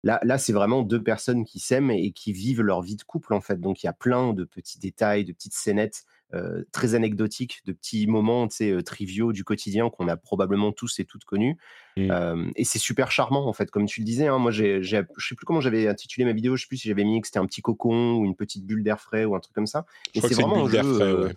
Là, 0.02 0.18
là 0.24 0.38
c'est 0.38 0.52
vraiment 0.52 0.82
deux 0.82 1.02
personnes 1.02 1.44
qui 1.44 1.60
s'aiment 1.60 1.90
et 1.90 2.10
qui 2.10 2.32
vivent 2.32 2.62
leur 2.62 2.82
vie 2.82 2.96
de 2.96 3.02
couple 3.02 3.34
en 3.34 3.40
fait. 3.40 3.60
Donc, 3.60 3.84
il 3.84 3.86
y 3.86 3.88
a 3.88 3.92
plein 3.92 4.32
de 4.32 4.44
petits 4.44 4.80
détails, 4.80 5.24
de 5.24 5.32
petites 5.32 5.54
scénettes 5.54 6.04
euh, 6.34 6.64
très 6.72 6.96
anecdotiques, 6.96 7.62
de 7.66 7.72
petits 7.72 8.08
moments 8.08 8.48
euh, 8.60 8.82
triviaux 8.82 9.32
du 9.32 9.44
quotidien 9.44 9.90
qu'on 9.90 10.08
a 10.08 10.16
probablement 10.16 10.72
tous 10.72 10.98
et 10.98 11.04
toutes 11.04 11.24
connus. 11.24 11.56
Mmh. 11.96 12.10
Euh, 12.10 12.50
et 12.56 12.64
c'est 12.64 12.80
super 12.80 13.12
charmant, 13.12 13.46
en 13.46 13.52
fait, 13.52 13.70
comme 13.70 13.86
tu 13.86 14.00
le 14.00 14.04
disais. 14.06 14.26
Hein, 14.26 14.38
moi, 14.38 14.50
j'ai, 14.50 14.82
je 14.82 14.96
sais 15.18 15.34
plus 15.36 15.46
comment 15.46 15.60
j'avais 15.60 15.86
intitulé 15.86 16.24
ma 16.24 16.32
vidéo, 16.32 16.56
je 16.56 16.62
sais 16.62 16.68
plus 16.68 16.78
si 16.78 16.88
j'avais 16.88 17.04
mis 17.04 17.20
que 17.20 17.28
c'était 17.28 17.38
un 17.38 17.46
petit 17.46 17.62
cocon 17.62 18.16
ou 18.16 18.24
une 18.24 18.34
petite 18.34 18.66
bulle 18.66 18.82
d'air 18.82 19.00
frais 19.00 19.24
ou 19.24 19.36
un 19.36 19.40
truc 19.40 19.54
comme 19.54 19.68
ça. 19.68 19.86
et 20.14 20.20
c'est 20.20 20.34
vraiment 20.34 20.66
un 20.66 20.68
jeu 20.68 21.32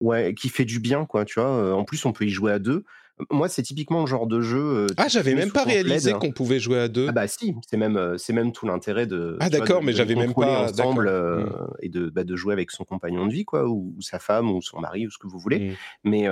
ouais. 0.00 0.34
qui 0.34 0.48
fait 0.48 0.64
du 0.64 0.80
bien, 0.80 1.04
quoi, 1.04 1.26
tu 1.26 1.38
vois. 1.38 1.76
En 1.76 1.84
plus, 1.84 2.04
on 2.06 2.12
peut 2.12 2.24
y 2.24 2.30
jouer 2.30 2.52
à 2.52 2.58
deux. 2.58 2.84
Moi, 3.30 3.48
c'est 3.48 3.62
typiquement 3.62 4.00
le 4.00 4.06
genre 4.06 4.26
de 4.26 4.40
jeu. 4.40 4.58
Euh, 4.58 4.86
ah, 4.96 5.08
j'avais 5.08 5.34
même 5.34 5.52
pas 5.52 5.64
réalisé 5.64 6.12
qu'on 6.12 6.32
pouvait 6.32 6.60
jouer 6.60 6.78
à 6.78 6.88
deux. 6.88 7.06
Ah 7.08 7.12
bah 7.12 7.28
si, 7.28 7.54
c'est 7.68 7.76
même 7.76 7.96
euh, 7.96 8.16
c'est 8.18 8.32
même 8.32 8.52
tout 8.52 8.66
l'intérêt 8.66 9.06
de. 9.06 9.36
Ah 9.40 9.50
d'accord, 9.50 9.82
mais 9.82 9.92
j'avais 9.92 10.14
même 10.14 10.34
pas 10.34 10.64
ensemble 10.64 11.08
euh, 11.08 11.44
mmh. 11.44 11.68
et 11.82 11.88
de 11.88 12.10
bah, 12.10 12.24
de 12.24 12.36
jouer 12.36 12.52
avec 12.52 12.70
son 12.70 12.84
compagnon 12.84 13.26
de 13.26 13.32
vie 13.32 13.44
quoi, 13.44 13.68
ou, 13.68 13.94
sa 14.00 14.18
femme 14.18 14.50
ou 14.50 14.62
son 14.62 14.80
mari 14.80 15.06
ou 15.06 15.10
ce 15.10 15.18
que 15.18 15.26
vous 15.26 15.38
voulez. 15.38 15.70
Mmh. 15.70 15.74
Mais 16.04 16.28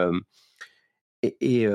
et, 1.40 1.66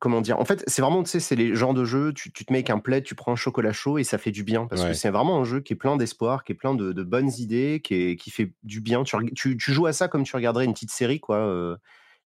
comment 0.00 0.20
dire 0.20 0.40
En 0.40 0.44
fait, 0.44 0.64
c'est 0.66 0.82
vraiment, 0.82 1.02
tu 1.04 1.10
sais, 1.10 1.20
c'est 1.20 1.36
les 1.36 1.54
genres 1.54 1.74
de 1.74 1.84
jeux, 1.84 2.12
tu, 2.12 2.32
tu 2.32 2.44
te 2.44 2.52
mets 2.52 2.58
avec 2.58 2.70
un 2.70 2.80
plaid, 2.80 3.04
tu 3.04 3.14
prends 3.14 3.32
un 3.32 3.36
chocolat 3.36 3.72
chaud 3.72 3.98
et 3.98 4.04
ça 4.04 4.18
fait 4.18 4.32
du 4.32 4.42
bien. 4.42 4.66
Parce 4.66 4.84
que 4.84 4.92
c'est 4.92 5.10
vraiment 5.10 5.40
un 5.40 5.44
jeu 5.44 5.60
qui 5.60 5.72
est 5.72 5.76
plein 5.76 5.96
d'espoir, 5.96 6.42
qui 6.42 6.52
est 6.52 6.56
plein 6.56 6.74
de, 6.74 7.02
bonnes 7.02 7.30
idées, 7.38 7.80
qui, 7.82 7.94
est, 7.94 8.16
qui 8.16 8.30
fait 8.30 8.52
du 8.64 8.80
bien. 8.80 9.04
Tu, 9.04 9.16
tu, 9.34 9.56
tu, 9.56 9.72
joues 9.72 9.86
à 9.86 9.92
ça 9.92 10.08
comme 10.08 10.24
tu 10.24 10.34
regarderais 10.34 10.64
une 10.64 10.72
petite 10.72 10.90
série, 10.90 11.20
quoi. 11.20 11.78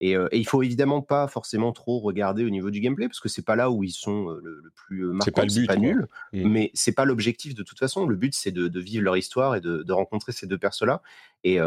Et, 0.01 0.15
euh, 0.17 0.27
et, 0.31 0.39
il 0.39 0.45
faut 0.45 0.63
évidemment 0.63 1.01
pas 1.01 1.27
forcément 1.27 1.71
trop 1.71 1.99
regarder 1.99 2.43
au 2.43 2.49
niveau 2.49 2.71
du 2.71 2.81
gameplay, 2.81 3.07
parce 3.07 3.19
que 3.19 3.29
c'est 3.29 3.45
pas 3.45 3.55
là 3.55 3.71
où 3.71 3.83
ils 3.83 3.91
sont 3.91 4.29
euh, 4.29 4.41
le, 4.43 4.71
plus 4.75 5.05
marquant, 5.05 5.23
c'est 5.25 5.31
pas, 5.31 5.45
le 5.45 5.53
but, 5.53 5.67
pas 5.67 5.75
nul, 5.77 6.07
mmh. 6.33 6.49
mais 6.49 6.71
c'est 6.73 6.91
pas 6.91 7.05
l'objectif 7.05 7.55
de 7.55 7.63
toute 7.63 7.79
façon. 7.79 8.05
Le 8.05 8.15
but, 8.15 8.33
c'est 8.33 8.51
de, 8.51 8.67
de, 8.67 8.79
vivre 8.79 9.03
leur 9.03 9.17
histoire 9.17 9.55
et 9.55 9.61
de, 9.61 9.83
de 9.83 9.93
rencontrer 9.93 10.31
ces 10.31 10.47
deux 10.47 10.57
persos-là. 10.57 11.01
Et, 11.43 11.59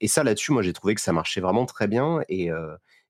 et 0.00 0.08
ça, 0.08 0.22
là-dessus, 0.22 0.52
moi, 0.52 0.62
j'ai 0.62 0.72
trouvé 0.72 0.94
que 0.94 1.00
ça 1.00 1.12
marchait 1.12 1.40
vraiment 1.40 1.66
très 1.66 1.88
bien. 1.88 2.20
Et, 2.28 2.50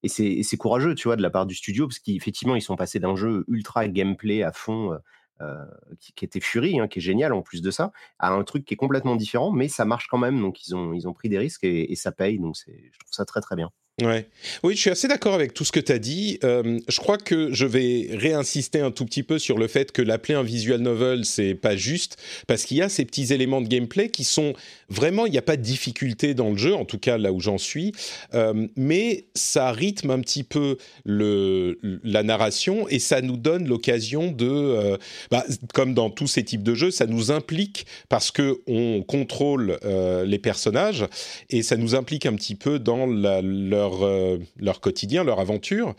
et 0.02 0.08
c'est 0.08 0.56
courageux, 0.56 0.94
tu 0.94 1.08
vois, 1.08 1.16
de 1.16 1.22
la 1.22 1.28
part 1.28 1.44
du 1.44 1.54
studio, 1.54 1.86
parce 1.86 1.98
qu'effectivement, 1.98 2.56
ils 2.56 2.62
sont 2.62 2.76
passés 2.76 2.98
d'un 2.98 3.14
jeu 3.14 3.44
ultra 3.46 3.88
gameplay 3.88 4.42
à 4.42 4.50
fond, 4.52 4.98
euh, 5.40 5.64
qui, 5.98 6.24
était 6.24 6.38
Fury, 6.38 6.78
hein, 6.78 6.86
qui 6.86 7.00
est 7.00 7.02
génial 7.02 7.32
en 7.32 7.42
plus 7.42 7.60
de 7.60 7.72
ça, 7.72 7.90
à 8.20 8.30
un 8.30 8.44
truc 8.44 8.64
qui 8.64 8.74
est 8.74 8.76
complètement 8.76 9.16
différent, 9.16 9.50
mais 9.50 9.66
ça 9.66 9.84
marche 9.84 10.06
quand 10.06 10.18
même. 10.18 10.40
Donc, 10.40 10.64
ils 10.66 10.76
ont, 10.76 10.92
ils 10.92 11.08
ont 11.08 11.12
pris 11.12 11.28
des 11.28 11.38
risques 11.38 11.64
et, 11.64 11.90
et 11.90 11.96
ça 11.96 12.12
paye. 12.12 12.38
Donc, 12.38 12.54
je 12.56 12.98
trouve 13.00 13.12
ça 13.12 13.24
très, 13.24 13.40
très 13.40 13.56
bien. 13.56 13.70
Ouais. 14.02 14.26
Oui, 14.64 14.74
je 14.74 14.80
suis 14.80 14.90
assez 14.90 15.06
d'accord 15.06 15.34
avec 15.34 15.54
tout 15.54 15.64
ce 15.64 15.70
que 15.70 15.78
tu 15.78 15.92
as 15.92 16.00
dit. 16.00 16.40
Euh, 16.42 16.80
je 16.88 16.98
crois 16.98 17.16
que 17.16 17.52
je 17.52 17.64
vais 17.64 18.08
réinsister 18.10 18.80
un 18.80 18.90
tout 18.90 19.04
petit 19.04 19.22
peu 19.22 19.38
sur 19.38 19.56
le 19.56 19.68
fait 19.68 19.92
que 19.92 20.02
l'appeler 20.02 20.34
un 20.34 20.42
visual 20.42 20.80
novel, 20.80 21.24
c'est 21.24 21.54
pas 21.54 21.76
juste, 21.76 22.16
parce 22.48 22.64
qu'il 22.64 22.78
y 22.78 22.82
a 22.82 22.88
ces 22.88 23.04
petits 23.04 23.32
éléments 23.32 23.60
de 23.60 23.68
gameplay 23.68 24.08
qui 24.08 24.24
sont 24.24 24.54
vraiment, 24.88 25.26
il 25.26 25.30
n'y 25.30 25.38
a 25.38 25.42
pas 25.42 25.56
de 25.56 25.62
difficulté 25.62 26.34
dans 26.34 26.50
le 26.50 26.56
jeu, 26.56 26.74
en 26.74 26.84
tout 26.84 26.98
cas 26.98 27.18
là 27.18 27.32
où 27.32 27.38
j'en 27.38 27.56
suis, 27.56 27.92
euh, 28.34 28.66
mais 28.74 29.26
ça 29.36 29.70
rythme 29.70 30.10
un 30.10 30.18
petit 30.18 30.42
peu 30.42 30.76
la 31.04 32.22
narration 32.24 32.88
et 32.88 32.98
ça 32.98 33.20
nous 33.20 33.36
donne 33.36 33.68
l'occasion 33.68 34.32
de, 34.32 34.48
euh, 34.48 34.96
bah, 35.30 35.44
comme 35.72 35.94
dans 35.94 36.10
tous 36.10 36.26
ces 36.26 36.42
types 36.42 36.64
de 36.64 36.74
jeux, 36.74 36.90
ça 36.90 37.06
nous 37.06 37.30
implique 37.30 37.86
parce 38.08 38.32
que 38.32 38.58
on 38.66 39.02
contrôle 39.02 39.78
les 40.24 40.38
personnages 40.38 41.06
et 41.50 41.62
ça 41.62 41.76
nous 41.76 41.94
implique 41.94 42.26
un 42.26 42.34
petit 42.34 42.56
peu 42.56 42.80
dans 42.80 43.06
leur 43.06 43.83
leur, 43.84 44.04
euh, 44.04 44.38
leur 44.56 44.80
quotidien, 44.80 45.24
leur 45.24 45.40
aventure. 45.40 45.94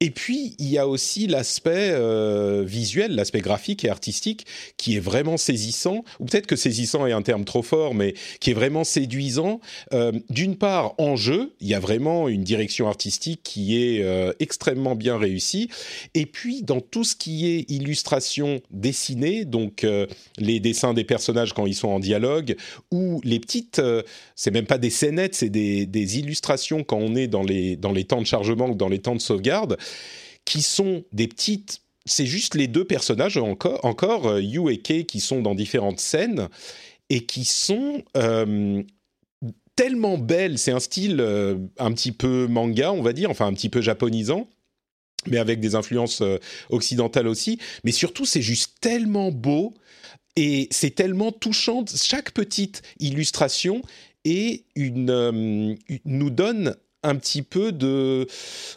Et 0.00 0.10
puis, 0.10 0.56
il 0.58 0.68
y 0.68 0.76
a 0.76 0.88
aussi 0.88 1.28
l'aspect 1.28 1.90
euh, 1.92 2.64
visuel, 2.66 3.14
l'aspect 3.14 3.40
graphique 3.40 3.84
et 3.84 3.88
artistique 3.88 4.44
qui 4.76 4.96
est 4.96 5.00
vraiment 5.00 5.36
saisissant, 5.36 6.04
ou 6.18 6.24
peut-être 6.24 6.48
que 6.48 6.56
saisissant 6.56 7.06
est 7.06 7.12
un 7.12 7.22
terme 7.22 7.44
trop 7.44 7.62
fort, 7.62 7.94
mais 7.94 8.14
qui 8.40 8.50
est 8.50 8.54
vraiment 8.54 8.82
séduisant. 8.82 9.60
Euh, 9.92 10.12
D'une 10.30 10.56
part, 10.56 10.94
en 10.98 11.14
jeu, 11.14 11.54
il 11.60 11.68
y 11.68 11.74
a 11.74 11.80
vraiment 11.80 12.28
une 12.28 12.42
direction 12.42 12.88
artistique 12.88 13.40
qui 13.44 13.82
est 13.82 14.02
euh, 14.02 14.32
extrêmement 14.40 14.96
bien 14.96 15.16
réussie. 15.16 15.70
Et 16.14 16.26
puis, 16.26 16.62
dans 16.62 16.80
tout 16.80 17.04
ce 17.04 17.14
qui 17.14 17.46
est 17.46 17.70
illustration 17.70 18.60
dessinée, 18.70 19.44
donc 19.44 19.86
les 20.38 20.60
dessins 20.60 20.92
des 20.92 21.04
personnages 21.04 21.52
quand 21.52 21.66
ils 21.66 21.74
sont 21.74 21.88
en 21.88 22.00
dialogue, 22.00 22.56
ou 22.90 23.20
les 23.24 23.38
petites, 23.38 23.80
c'est 24.34 24.50
même 24.50 24.66
pas 24.66 24.78
des 24.78 24.90
scénettes, 24.90 25.34
c'est 25.34 25.48
des, 25.48 25.86
des, 25.86 26.18
illustrations 26.18 26.84
quand 26.84 26.98
on 26.98 27.14
est 27.14 27.26
dans 27.26 27.42
les, 27.42 27.76
dans 27.76 27.92
les 27.92 28.04
temps 28.04 28.20
de 28.20 28.26
chargement 28.26 28.68
ou 28.68 28.74
dans 28.74 28.88
les 28.88 28.98
temps 28.98 29.14
de 29.14 29.20
sauvegarde 29.20 29.76
qui 30.44 30.62
sont 30.62 31.04
des 31.12 31.28
petites 31.28 31.84
c'est 32.06 32.26
juste 32.26 32.54
les 32.54 32.66
deux 32.66 32.84
personnages 32.84 33.36
encore, 33.36 33.84
encore 33.84 34.26
euh, 34.26 34.42
Yu 34.42 34.70
et 34.70 34.78
Kei, 34.78 35.06
qui 35.06 35.20
sont 35.20 35.40
dans 35.40 35.54
différentes 35.54 36.00
scènes 36.00 36.48
et 37.10 37.24
qui 37.24 37.44
sont 37.44 38.02
euh, 38.16 38.82
tellement 39.76 40.18
belles. 40.18 40.58
C'est 40.58 40.72
un 40.72 40.80
style 40.80 41.20
euh, 41.20 41.56
un 41.78 41.92
petit 41.92 42.12
peu 42.12 42.46
manga, 42.46 42.92
on 42.92 43.02
va 43.02 43.12
dire, 43.12 43.30
enfin 43.30 43.46
un 43.46 43.54
petit 43.54 43.70
peu 43.70 43.80
japonisant, 43.80 44.48
mais 45.26 45.38
avec 45.38 45.60
des 45.60 45.74
influences 45.74 46.22
occidentales 46.68 47.28
aussi. 47.28 47.58
Mais 47.84 47.92
surtout, 47.92 48.26
c'est 48.26 48.42
juste 48.42 48.74
tellement 48.80 49.30
beau 49.32 49.74
et 50.36 50.68
c'est 50.70 50.94
tellement 50.94 51.32
touchant. 51.32 51.84
Chaque 51.94 52.32
petite 52.32 52.82
illustration 52.98 53.80
et 54.24 54.64
une, 54.74 55.76
nous 56.04 56.30
donne 56.30 56.76
un 57.04 57.16
petit 57.16 57.42
peu 57.42 57.70
de 57.70 58.26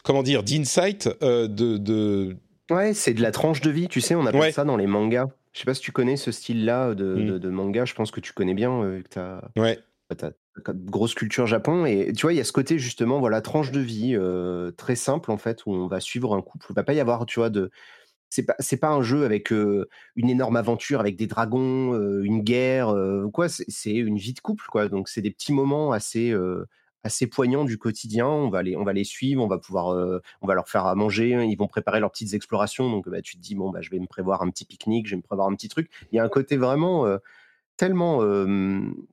comment 0.04 0.22
dire 0.22 0.44
d'insight 0.44 1.10
euh, 1.24 1.48
de, 1.48 1.78
de, 1.78 2.36
Ouais, 2.70 2.94
c'est 2.94 3.14
de 3.14 3.22
la 3.22 3.32
tranche 3.32 3.62
de 3.62 3.72
vie, 3.72 3.88
tu 3.88 4.02
sais, 4.02 4.14
on 4.14 4.26
appelle 4.26 4.54
ça 4.54 4.66
dans 4.66 4.78
les 4.78 4.88
mangas. 4.88 5.30
Je 5.54 5.60
sais 5.60 5.66
pas 5.66 5.74
si 5.74 5.82
tu 5.82 5.92
connais 5.92 6.18
ce 6.18 6.32
style-là 6.32 6.94
de, 6.94 7.16
mm. 7.16 7.40
de, 7.40 7.50
manga, 7.50 7.86
je 7.86 7.96
pense 7.96 8.12
que 8.12 8.20
tu 8.20 8.34
connais 8.34 8.54
bien, 8.54 8.84
euh, 8.84 9.02
que 9.02 9.20
as, 9.20 9.42
ouais. 9.56 9.80
grosse 10.68 11.16
culture 11.16 11.48
Japon. 11.48 11.86
Et 11.86 12.12
tu 12.14 12.24
vois, 12.24 12.34
il 12.34 12.36
y 12.36 12.42
a 12.42 12.44
ce 12.44 12.52
côté 12.52 12.78
justement, 12.78 13.20
voilà, 13.20 13.42
tranche 13.42 13.72
de 13.72 13.80
vie 13.80 14.16
euh, 14.16 14.72
très 14.72 14.96
simple 14.96 15.32
en 15.32 15.38
fait, 15.38 15.66
où 15.66 15.74
on 15.74 15.88
va 15.88 16.00
suivre 16.00 16.36
un 16.36 16.42
couple. 16.42 16.68
Il 16.70 16.74
va 16.76 16.84
pas 16.84 16.94
y 16.94 17.00
avoir, 17.00 17.26
tu 17.26 17.40
vois, 17.40 17.50
de. 17.50 17.72
C'est 18.30 18.44
pas, 18.44 18.56
c'est 18.60 18.78
pas 18.78 18.90
un 18.90 19.02
jeu 19.02 19.24
avec 19.24 19.52
une 19.52 20.30
énorme 20.30 20.58
aventure, 20.58 21.00
avec 21.00 21.16
des 21.16 21.28
dragons, 21.28 21.94
une 22.22 22.42
guerre, 22.42 22.90
ou 22.90 23.32
quoi. 23.32 23.48
C'est, 23.48 23.94
une 23.94 24.18
vie 24.18 24.34
de 24.34 24.42
couple, 24.42 24.66
quoi. 24.70 24.90
Donc, 24.90 25.08
c'est 25.08 25.22
des 25.22 25.32
petits 25.32 25.54
moments 25.54 25.94
assez, 25.94 26.36
assez 27.04 27.28
poignants 27.28 27.66
du 27.66 27.78
quotidien. 27.78 28.28
On 28.28 28.50
va 28.50 28.64
les, 28.64 28.76
on 28.76 28.84
va 28.84 28.94
les 28.94 29.04
suivre, 29.04 29.44
on 29.44 29.48
va 29.48 29.58
pouvoir, 29.58 29.94
euh, 29.94 30.22
on 30.42 30.48
va 30.48 30.56
leur 30.56 30.70
faire 30.70 30.86
à 30.86 30.96
manger. 30.96 31.30
Ils 31.46 31.56
vont 31.56 31.68
préparer 31.68 32.00
leurs 32.00 32.12
petites 32.12 32.34
explorations. 32.34 32.90
Donc, 32.90 33.10
bah, 33.10 33.22
tu 33.22 33.38
te 33.38 33.42
dis 33.42 33.56
bon, 33.56 33.70
bah, 33.70 33.82
je 33.82 33.90
vais 33.90 34.00
me 34.00 34.08
prévoir 34.08 34.42
un 34.42 34.50
petit 34.50 34.66
pique-nique, 34.66 35.08
je 35.08 35.12
vais 35.12 35.18
me 35.18 35.22
prévoir 35.22 35.48
un 35.48 35.56
petit 35.56 35.70
truc. 35.70 35.90
Il 36.12 36.16
y 36.16 36.20
a 36.20 36.24
un 36.24 36.30
côté 36.30 36.58
vraiment 36.58 37.06
euh, 37.06 37.18
tellement, 37.78 38.22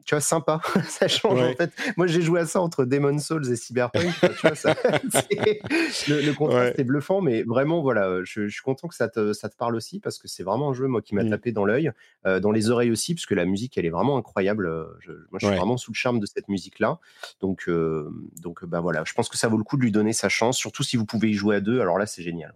tu 0.05 0.15
vois, 0.15 0.21
sympa. 0.21 0.61
ça 0.89 1.09
change 1.09 1.41
en 1.41 1.55
fait. 1.55 1.71
Moi, 1.97 2.07
j'ai 2.07 2.23
joué 2.23 2.41
à 2.41 2.47
ça 2.47 2.61
entre 2.61 2.85
Demon 2.85 3.19
Souls 3.19 3.51
et 3.51 3.57
Cyberpunk. 3.57 4.13
tu 4.21 4.27
vois, 4.43 4.55
ça, 4.55 4.75
le, 6.09 6.33
contraste 6.33 6.79
est 6.79 6.85
bluffant, 6.85 7.21
mais 7.21 7.43
vraiment, 7.43 7.83
voilà, 7.83 8.25
je, 8.25 8.49
suis 8.49 8.63
content 8.63 8.89
que 8.89 8.95
ça 8.95 9.09
te, 9.09 9.33
ça 9.33 9.49
te 9.49 9.57
parle 9.57 9.77
aussi 9.77 10.01
parce 10.01 10.19
que 10.19 10.29
c'est 10.29 10.43
vraiment 10.43 10.71
un 10.71 10.75
jeu, 10.75 10.87
moi, 10.87 11.03
qui 11.03 11.15
m'a 11.15 11.25
mmh. 11.25 11.31
tapé 11.31 11.53
dans 11.53 11.65
l'œil, 11.65 11.93
dans 12.25 12.51
les 12.51 12.71
oreilles 12.71 12.91
aussi, 12.91 13.15
parce 13.15 13.27
que 13.27 13.35
la 13.35 13.45
musique, 13.45 13.79
elle 13.79 13.87
est 13.87 13.91
vraiment 13.91 14.17
incroyable. 14.17 14.71
Je, 15.01 15.13
moi, 15.13 15.39
je 15.39 15.47
suis 15.47 15.57
vraiment 15.57 15.77
sous 15.77 15.93
le 15.93 15.97
charme 15.97 16.21
de 16.21 16.27
cette 16.27 16.49
musique-là. 16.49 16.99
Donc, 17.41 17.71
donc, 18.41 18.65
bah 18.65 18.81
voilà, 18.81 19.05
je 19.05 19.13
pense 19.13 19.29
que 19.29 19.37
ça 19.37 19.49
vaut 19.49 19.59
le 19.59 19.65
coup 19.65 19.77
de 19.77 19.83
lui 19.83 19.93
donner 19.93 20.13
sa 20.13 20.29
chance, 20.29 20.57
surtout 20.57 20.83
si 20.83 20.97
vous 20.97 21.07
pouvez 21.07 21.31
y 21.31 21.35
jouer 21.35 21.57
à 21.57 21.61
deux. 21.61 21.81
Alors 21.81 21.99
là, 21.99 22.07
c'est 22.07 22.23
génial. 22.23 22.55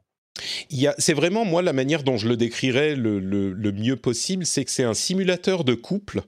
C'est 0.99 1.15
vraiment, 1.15 1.45
moi, 1.45 1.63
la 1.63 1.73
manière 1.73 2.03
dont 2.03 2.17
je 2.17 2.29
le 2.29 2.37
décrirais 2.37 2.95
le, 2.95 3.73
mieux 3.73 3.97
possible, 3.97 4.47
c'est 4.47 4.65
que 4.65 4.71
c'est 4.71 4.85
un 4.85 4.95
simulateur 4.95 5.65
de 5.65 5.75
couple. 5.75 6.23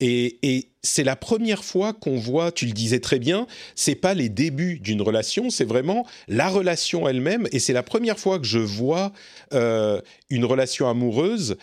Et, 0.00 0.38
et 0.42 0.72
c'est 0.82 1.04
la 1.04 1.14
première 1.14 1.62
fois 1.62 1.92
qu'on 1.92 2.16
voit, 2.16 2.50
tu 2.50 2.66
le 2.66 2.72
disais 2.72 2.98
très 2.98 3.20
bien, 3.20 3.46
c'est 3.76 3.94
pas 3.94 4.14
les 4.14 4.28
débuts 4.28 4.80
d'une 4.80 5.00
relation, 5.00 5.48
c'est 5.48 5.64
vraiment 5.64 6.04
la 6.26 6.48
relation 6.48 7.08
elle-même. 7.08 7.46
Et 7.52 7.60
c'est 7.60 7.72
la 7.72 7.84
première 7.84 8.18
fois 8.18 8.38
que 8.40 8.46
je 8.46 8.58
vois 8.58 9.12
euh, 9.52 10.00
une 10.28 10.44
relation 10.44 10.88
amoureuse 10.88 11.56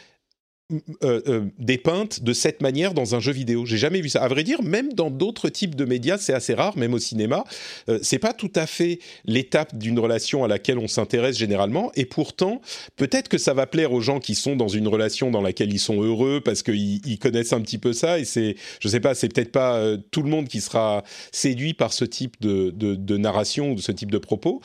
euh, 1.04 1.22
euh, 1.28 1.46
dépeinte 1.58 2.22
de 2.22 2.32
cette 2.32 2.62
manière 2.62 2.94
dans 2.94 3.16
un 3.16 3.20
jeu 3.20 3.32
vidéo. 3.32 3.66
J'ai 3.66 3.80
jamais 3.80 4.02
vu 4.02 4.10
ça. 4.10 4.22
À 4.22 4.28
vrai 4.28 4.44
dire, 4.44 4.62
même 4.62 4.94
dans 4.94 5.10
d'autres 5.10 5.50
types 5.50 5.74
de 5.74 5.84
médias, 5.84 6.20
c'est 6.20 6.32
assez 6.32 6.54
rare, 6.54 6.78
même 6.78 6.94
au 6.94 7.00
cinéma. 7.00 7.44
Euh, 7.90 7.98
c'est 8.04 8.20
pas 8.20 8.34
tout 8.34 8.52
à 8.54 8.68
fait 8.68 9.00
l'étape 9.26 9.76
d'une 9.76 9.98
relation 9.98 10.44
à 10.44 10.48
laquelle 10.48 10.78
on 10.78 10.88
s'intéresse 10.88 11.40
généralement. 11.40 11.92
Et 11.96 12.06
pourtant, 12.06 12.62
peut-être 12.98 13.30
que 13.30 13.40
ça 13.40 13.56
va 13.56 13.66
plaire 13.66 13.94
aux 13.94 14.02
gens 14.02 14.20
qui 14.20 14.36
sont 14.36 14.56
dans 14.56 14.68
une 14.68 14.88
relation 14.88 15.32
dans 15.32 15.42
laquelle 15.42 15.74
ils 15.74 15.80
sont 15.80 16.04
heureux 16.04 16.40
parce 16.46 16.62
qu'ils 16.62 17.04
ils 17.04 17.18
connaissent 17.18 17.54
un 17.54 17.62
petit 17.62 17.80
peu 17.80 17.92
ça. 17.92 18.20
Et 18.20 18.26
c'est, 18.26 18.56
je 18.80 18.88
sais 18.88 19.00
pas, 19.00 19.16
c'est 19.16 19.34
peut-être 19.34 19.52
pas 19.52 19.78
euh, 19.78 19.98
tout 20.12 20.22
le 20.22 20.30
monde 20.30 20.48
qui 20.48 20.62
sera 20.62 21.04
séduit 21.32 21.74
par 21.74 21.94
ce 21.94 22.06
type 22.06 22.40
de, 22.42 22.70
de, 22.70 22.94
de 22.94 23.18
narration 23.18 23.72
ou 23.72 23.76
de 23.76 23.82
ce 23.82 23.92
type 23.92 24.12
de 24.12 24.20
propos. 24.20 24.62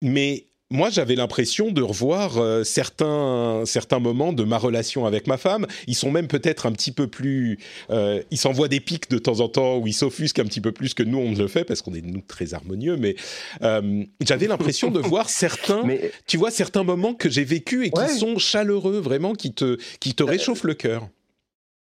Mais 0.00 0.47
moi, 0.70 0.90
j'avais 0.90 1.14
l'impression 1.14 1.70
de 1.70 1.80
revoir 1.80 2.36
euh, 2.36 2.62
certains, 2.62 3.62
certains 3.64 4.00
moments 4.00 4.34
de 4.34 4.44
ma 4.44 4.58
relation 4.58 5.06
avec 5.06 5.26
ma 5.26 5.38
femme. 5.38 5.66
Ils 5.86 5.94
sont 5.94 6.10
même 6.10 6.28
peut-être 6.28 6.66
un 6.66 6.72
petit 6.72 6.92
peu 6.92 7.06
plus... 7.06 7.58
Euh, 7.88 8.22
ils 8.30 8.36
s'envoient 8.36 8.68
des 8.68 8.80
pics 8.80 9.08
de 9.08 9.18
temps 9.18 9.40
en 9.40 9.48
temps 9.48 9.78
où 9.78 9.86
ils 9.86 9.94
s'offusquent 9.94 10.40
un 10.40 10.44
petit 10.44 10.60
peu 10.60 10.72
plus 10.72 10.92
que 10.92 11.02
nous, 11.02 11.16
on 11.16 11.30
ne 11.30 11.38
le 11.38 11.48
fait, 11.48 11.64
parce 11.64 11.80
qu'on 11.80 11.94
est, 11.94 12.02
nous, 12.02 12.20
très 12.20 12.52
harmonieux. 12.52 12.98
Mais 12.98 13.16
euh, 13.62 14.04
j'avais 14.20 14.46
l'impression 14.46 14.90
de 14.90 15.00
voir 15.00 15.30
certains... 15.30 15.82
Tu 16.26 16.36
vois, 16.36 16.50
certains 16.50 16.84
moments 16.84 17.14
que 17.14 17.30
j'ai 17.30 17.44
vécus 17.44 17.86
et 17.86 17.90
qui 17.90 18.18
sont 18.18 18.38
chaleureux, 18.38 18.98
vraiment, 18.98 19.32
qui 19.32 19.52
te, 19.52 19.78
qui 20.00 20.14
te 20.14 20.22
réchauffent 20.22 20.64
le 20.64 20.74
cœur. 20.74 21.08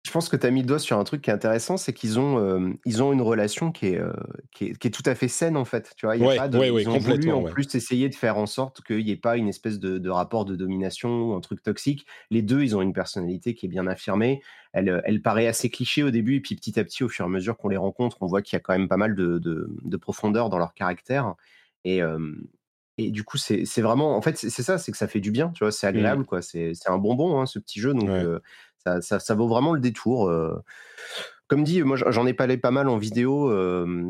Je 0.09 0.13
pense 0.15 0.31
que 0.31 0.37
tu 0.37 0.47
as 0.47 0.51
mis 0.51 0.63
le 0.63 0.67
doigt 0.67 0.79
sur 0.79 0.99
un 0.99 1.05
truc 1.05 1.21
qui 1.21 1.29
est 1.29 1.35
intéressant, 1.35 1.77
c'est 1.77 1.93
qu'ils 1.93 2.19
ont, 2.19 2.39
euh, 2.39 2.73
ils 2.87 3.03
ont 3.03 3.13
une 3.13 3.21
relation 3.21 3.73
qui 3.73 3.89
est, 3.89 3.99
euh, 3.99 4.11
qui 4.53 4.65
est, 4.65 4.79
qui, 4.79 4.89
est, 4.89 4.91
tout 4.91 5.03
à 5.05 5.15
fait 5.15 5.29
saine 5.29 5.55
en 5.55 5.67
fait. 5.67 5.93
Tu 5.99 6.07
vois, 6.07 6.17
il 6.17 6.25
y 6.25 6.27
a 6.27 6.35
pas 6.35 6.49
de, 6.49 6.59
ils 6.59 6.89
ont 6.89 6.97
voulu 6.97 7.31
en 7.31 7.43
plus 7.43 7.75
essayer 7.75 8.09
de 8.09 8.15
faire 8.15 8.39
en 8.39 8.47
sorte 8.47 8.81
qu'il 8.83 9.05
n'y 9.05 9.11
ait 9.11 9.17
pas 9.17 9.37
une 9.37 9.49
espèce 9.49 9.79
de, 9.79 9.99
de, 9.99 10.09
rapport 10.09 10.47
de 10.47 10.57
domination 10.57 11.25
ou 11.25 11.35
un 11.35 11.41
truc 11.43 11.63
toxique. 11.63 12.07
Les 12.31 12.41
deux, 12.41 12.63
ils 12.63 12.75
ont 12.75 12.81
une 12.81 12.95
personnalité 12.95 13.53
qui 13.53 13.67
est 13.67 13.69
bien 13.69 13.87
affirmée. 13.87 14.41
Elle, 14.73 14.89
euh, 14.89 15.03
elle 15.05 15.21
paraît 15.21 15.47
assez 15.47 15.69
cliché 15.69 16.03
au 16.03 16.11
début 16.11 16.37
et 16.37 16.41
puis 16.41 16.57
petit 16.57 16.81
à 16.81 16.85
petit, 16.85 17.05
au 17.05 17.11
fur 17.11 17.27
et 17.27 17.29
à 17.29 17.31
mesure 17.31 17.59
qu'on 17.59 17.69
les 17.69 17.77
rencontre, 17.77 18.17
on 18.23 18.27
voit 18.27 18.41
qu'il 18.41 18.57
y 18.57 18.57
a 18.57 18.61
quand 18.61 18.73
même 18.73 18.89
pas 18.89 18.97
mal 18.97 19.15
de, 19.15 19.37
de, 19.37 19.69
de 19.85 19.97
profondeur 19.99 20.49
dans 20.49 20.59
leur 20.59 20.73
caractère. 20.73 21.35
Et, 21.85 22.01
et 22.99 23.13
du 23.13 23.23
coup, 23.23 23.39
c'est 23.39 23.81
vraiment, 23.81 24.17
en 24.17 24.23
fait, 24.23 24.37
c'est 24.37 24.51
ça, 24.51 24.77
c'est 24.77 24.91
que 24.91 24.99
ça 24.99 25.07
fait 25.07 25.21
du 25.21 25.31
bien, 25.31 25.51
tu 25.51 25.63
vois, 25.63 25.71
c'est 25.71 25.87
mmh. 25.87 25.97
agréable, 25.97 26.25
quoi. 26.25 26.43
C'est 26.43 26.73
un 26.87 26.99
bonbon, 26.99 27.41
hein, 27.41 27.47
ce 27.47 27.61
petit 27.61 27.79
jeu. 27.79 27.95
Donc, 27.95 28.11
ça, 29.01 29.35
vaut 29.35 29.49
vraiment 29.49 29.73
le 29.73 29.81
détour. 29.81 30.33
comme 31.47 31.65
dit, 31.65 31.83
moi 31.83 31.97
j'en 31.97 32.27
ai 32.27 32.35
parlé 32.35 32.57
pas 32.59 32.71
mal 32.71 32.89
en 32.89 32.99
vidéo. 32.99 33.51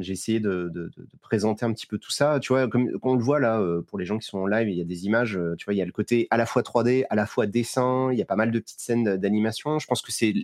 j'ai 0.00 0.12
essayé 0.12 0.40
de, 0.40 0.90
présenter 1.20 1.64
un 1.64 1.72
petit 1.72 1.86
peu 1.86 1.98
tout 1.98 2.10
ça. 2.10 2.38
Tu 2.40 2.52
vois, 2.52 2.68
comme, 2.68 2.90
on 3.02 3.14
le 3.14 3.22
voit 3.22 3.40
là, 3.40 3.62
pour 3.86 3.98
les 3.98 4.04
gens 4.04 4.18
qui 4.18 4.26
sont 4.26 4.38
en 4.38 4.46
live, 4.46 4.68
il 4.68 4.76
y 4.76 4.80
a 4.80 4.84
des 4.84 5.06
images. 5.06 5.38
Tu 5.58 5.64
vois, 5.64 5.74
il 5.74 5.78
y 5.78 5.82
a 5.82 5.86
le 5.86 5.92
côté 5.92 6.26
à 6.30 6.36
la 6.36 6.46
fois 6.46 6.62
3D, 6.62 7.04
à 7.10 7.14
la 7.14 7.26
fois 7.26 7.46
dessin. 7.46 8.10
Il 8.12 8.18
y 8.18 8.22
a 8.22 8.26
pas 8.26 8.36
mal 8.36 8.50
de 8.50 8.58
petites 8.58 8.80
scènes 8.80 9.16
d'animation. 9.16 9.78
Je 9.78 9.86
pense 9.86 10.02
que 10.02 10.12
c'est 10.12 10.34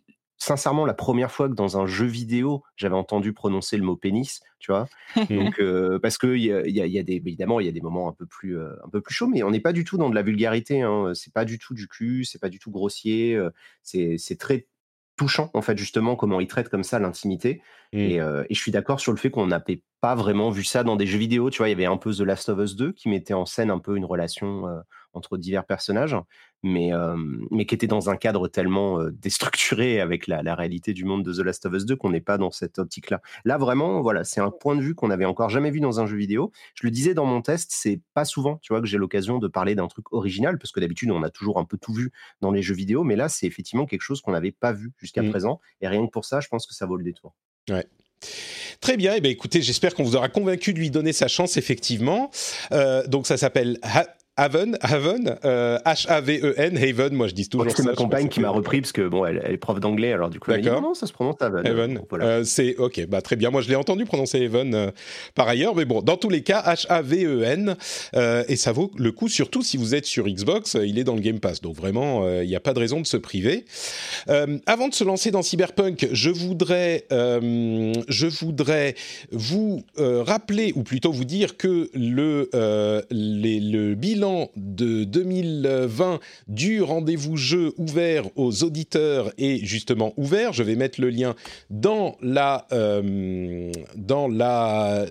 sincèrement 0.45 0.87
la 0.87 0.95
première 0.95 1.31
fois 1.31 1.49
que 1.49 1.55
dans 1.55 1.79
un 1.79 1.87
jeu 1.87 2.07
vidéo 2.07 2.63
j'avais 2.77 2.95
entendu 2.95 3.33
prononcer 3.33 3.77
le 3.77 3.83
mot 3.83 3.97
pénis. 3.97 4.41
Tu 4.59 4.73
vois, 4.73 4.89
donc 5.31 5.61
parce 6.01 6.19
que 6.19 6.37
il 6.37 6.45
y 6.45 6.99
a, 6.99 7.03
des 7.03 7.15
évidemment 7.15 7.61
il 7.61 7.67
y 7.67 7.69
a 7.69 7.73
des 7.73 7.81
moments 7.81 8.09
un 8.09 8.13
peu 8.13 8.27
plus 8.27 8.59
un 8.59 8.89
peu 8.91 9.01
plus 9.01 9.15
chauds, 9.15 9.29
mais 9.29 9.43
on 9.43 9.51
n'est 9.51 9.61
pas 9.61 9.73
du 9.73 9.85
tout 9.85 9.99
dans 9.99 10.09
de 10.09 10.15
la 10.15 10.23
vulgarité. 10.23 10.83
Hein. 10.83 11.13
C'est 11.15 11.33
pas 11.33 11.45
du 11.45 11.59
tout 11.59 11.75
du 11.75 11.89
cul, 11.89 12.25
c'est 12.25 12.41
pas 12.41 12.49
du 12.49 12.59
tout 12.59 12.71
grossier. 12.71 13.39
c'est 13.83 14.39
très 14.39 14.67
touchant, 15.17 15.51
en 15.55 15.63
fait, 15.63 15.79
justement, 15.79 16.17
comment 16.17 16.41
il 16.41 16.47
traite 16.47 16.69
comme 16.69 16.85
ça 16.85 16.99
l'intimité. 16.99 17.63
Mmh. 17.93 17.99
Et, 17.99 18.21
je 18.51 18.59
suis 18.59 18.73
d'accord 18.73 19.01
sur 19.01 19.13
le 19.13 19.19
fait 19.19 19.31
qu'on 19.31 19.47
n'avait 19.47 19.83
pas 20.01 20.15
vraiment 20.15 20.51
vu 20.51 20.65
ça 20.65 20.83
dans 20.85 20.97
des 20.97 21.07
jeux 21.07 21.19
vidéo. 21.19 21.51
Tu 21.51 21.59
vois, 21.59 21.69
il 21.69 21.73
y 21.73 21.75
avait 21.75 21.87
un 21.87 21.97
peu 21.97 22.13
The 22.13 22.21
Last 22.21 22.49
of 22.49 22.59
Us 22.59 22.77
2 22.77 22.93
qui 22.93 23.09
mettait 23.09 23.35
en 23.35 23.47
scène 23.47 23.71
un 23.71 23.79
peu 23.79 23.97
une 23.97 24.05
relation 24.05 24.67
entre 25.15 25.37
divers 25.37 25.65
personnages, 25.65 26.17
mais, 26.63 26.93
mais 27.51 27.67
qui 27.67 27.75
était 27.75 27.87
dans 27.87 28.11
un 28.11 28.17
cadre 28.17 28.49
tellement 28.49 28.99
déstructuré 29.11 30.01
avec 30.01 30.27
la, 30.27 30.55
réalité 30.55 30.93
du 30.93 31.05
monde 31.05 31.23
de 31.25 31.33
The 31.33 31.45
Last 31.45 31.67
of 31.67 31.75
Us 31.75 31.85
2 31.85 31.97
qu'on 31.97 32.11
n'est 32.11 32.21
pas 32.21 32.39
dans 32.39 32.51
cette 32.51 32.79
optique-là. 32.79 33.21
Là, 33.45 33.59
vraiment, 33.59 34.01
voilà, 34.01 34.25
c'est 34.25 34.41
un 34.41 34.51
point 34.51 34.77
de 34.77 34.81
vue 34.81 34.95
qu'on 34.95 35.09
n'avait 35.09 35.25
encore 35.25 35.51
jamais 35.51 35.71
vu 35.71 35.81
dans 35.81 36.01
un 36.01 36.07
jeu 36.07 36.17
vidéo. 36.17 36.53
Je 36.75 36.87
le 36.87 36.91
disais 36.91 37.15
dans 37.15 37.27
mon 37.27 37.43
test, 37.43 37.71
c'est 37.73 38.01
pas 38.15 38.25
souvent, 38.25 38.59
tu 38.63 38.73
vois, 38.73 38.81
que 38.81 38.87
j'ai 38.87 38.99
l'occasion 38.99 39.39
de 39.39 39.49
parler 39.49 39.75
d'un 39.75 39.89
truc 39.89 40.13
original, 40.13 40.59
parce 40.59 40.73
que 40.73 40.81
d'habitude, 40.81 41.11
on 41.11 41.23
a 41.23 41.31
toujours 41.31 41.59
un 41.59 41.65
peu 41.65 41.79
tout 41.79 41.93
vu 41.93 42.13
dans 42.41 42.51
les 42.51 42.63
jeux 42.63 42.75
vidéo, 42.75 43.05
mais 43.05 43.17
là, 43.17 43.29
c'est 43.29 43.47
effectivement 43.47 43.87
quelque 43.87 44.03
chose 44.03 44.21
qu'on 44.21 44.33
n'avait 44.33 44.53
pas 44.53 44.73
vu 44.73 44.93
jusqu'à 44.99 45.23
mmh. 45.23 45.31
présent. 45.31 45.61
Et 45.81 45.89
rien 45.89 46.05
que 46.07 46.11
pour 46.11 46.25
ça, 46.25 46.41
je 46.41 46.49
pense 46.49 46.67
que 46.67 46.75
ça 46.75 46.87
vaut 46.87 46.97
le 46.97 47.05
détour. 47.05 47.35
Ouais. 47.71 47.87
Très 48.81 48.97
bien, 48.97 49.15
et 49.15 49.19
eh 49.19 49.21
bien 49.21 49.31
écoutez, 49.31 49.61
j'espère 49.61 49.95
qu'on 49.95 50.05
vous 50.05 50.17
aura 50.17 50.29
convaincu 50.29 50.73
de 50.73 50.79
lui 50.79 50.91
donner 50.91 51.13
sa 51.13 51.29
chance, 51.29 51.57
effectivement. 51.57 52.31
Euh, 52.73 53.07
donc 53.07 53.27
ça 53.27 53.37
s'appelle 53.37 53.79
Haven, 54.37 54.77
Haven, 54.81 55.37
euh, 55.45 55.79
H-A-V-E-N, 55.87 56.77
Haven, 56.77 57.15
moi 57.15 57.29
je 57.29 57.35
dis 57.35 57.49
toujours 57.49 57.71
ça. 57.71 57.77
C'est 57.77 57.85
ma 57.85 57.95
compagne 57.95 58.29
qui 58.29 58.41
m'a 58.41 58.51
repris 58.51 58.81
parce 58.81 58.91
que 58.91 59.07
bon, 59.07 59.25
elle, 59.25 59.41
est 59.49 59.57
prof 59.59 59.79
d'anglais, 59.79 60.13
alors 60.13 60.29
du 60.29 60.41
coup, 60.41 60.51
elle 60.51 60.61
dit 60.61 60.69
non, 60.69 60.93
ça 60.95 61.07
se 61.07 61.13
prononce 61.13 61.37
Haven. 61.41 61.65
Haven. 61.65 62.01
Euh, 62.15 62.43
c'est 62.43 62.75
ok, 62.77 63.07
bah 63.07 63.23
très 63.23 63.37
bien. 63.37 63.51
Moi 63.51 63.61
je 63.61 63.69
l'ai 63.69 63.77
entendu 63.77 64.07
prononcer 64.07 64.45
Haven 64.45 64.75
euh, 64.75 64.91
par 65.37 65.47
ailleurs, 65.47 65.77
mais 65.77 65.85
bon, 65.85 66.03
dans 66.03 66.17
tous 66.17 66.31
les 66.31 66.43
cas, 66.43 66.65
H-A-V-E-N, 66.67 67.77
et 68.49 68.57
ça 68.57 68.73
vaut 68.73 68.91
le 68.97 69.13
coup, 69.13 69.29
surtout 69.29 69.63
si 69.63 69.77
vous 69.77 69.95
êtes 69.95 70.07
sur 70.07 70.27
Xbox, 70.27 70.77
il 70.83 70.99
est 70.99 71.05
dans 71.05 71.15
le 71.15 71.21
Game 71.21 71.39
Pass, 71.39 71.61
donc 71.61 71.77
vraiment, 71.77 72.29
il 72.41 72.49
n'y 72.49 72.57
a 72.57 72.61
pas 72.61 72.75
de 72.75 72.81
raison 72.81 73.01
de 73.01 73.07
se 73.07 73.17
priver. 73.17 73.65
avant 74.67 74.89
de 74.89 74.95
se 74.95 75.05
lancer 75.05 75.31
dans 75.31 75.43
Cyberpunk, 75.43 76.09
je 76.11 76.31
voudrais, 76.31 77.07
je 77.11 78.27
voudrais 78.27 78.97
vous 79.31 79.85
rappeler, 79.97 80.73
ou 80.75 80.83
plutôt 80.83 81.13
vous 81.13 81.25
dire 81.25 81.57
que 81.57 81.89
le, 81.95 82.49
les, 83.11 83.61
le 83.61 83.95
bilan 83.95 84.24
de 84.57 85.05
2020 85.05 86.21
du 86.49 86.83
rendez-vous 86.83 87.37
jeu 87.37 87.73
ouvert 87.77 88.25
aux 88.37 88.65
auditeurs 88.65 89.33
est 89.39 89.65
justement 89.65 90.15
ouvert. 90.17 90.53
Je 90.53 90.63
vais 90.63 90.77
mettre 90.77 91.01
le 91.01 91.11
lien 91.11 91.35
dans 91.71 92.17
la, 92.23 92.67
euh, 92.73 93.71
dans 93.97 94.29
la 94.29 95.07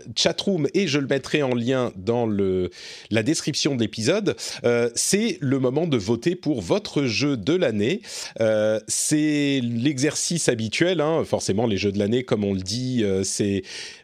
et 0.74 0.88
je 0.88 1.00
le 1.00 1.08
mettrai 1.08 1.44
en 1.44 1.54
lien 1.54 1.92
dans 1.96 2.28
la 2.28 3.24
description 3.24 3.76
de 3.76 3.82
l'épisode. 3.82 4.36
Euh, 4.64 4.90
c'est 4.96 5.38
le 5.42 5.60
moment 5.60 5.88
de 5.88 5.98
voter 5.98 6.36
pour 6.36 6.62
votre 6.62 7.04
jeu 7.04 7.38
de 7.38 7.54
l'année. 7.54 8.02
Euh, 8.42 8.80
c'est 8.88 9.62
l'exercice 9.62 10.50
habituel. 10.50 11.02
Hein. 11.02 11.24
Forcément, 11.26 11.68
les 11.68 11.78
jeux 11.78 11.92
de 11.92 12.00
l'année, 12.00 12.24
comme 12.24 12.44
on 12.44 12.54
le 12.54 12.62
dit, 12.62 13.04
c'est 13.24 13.64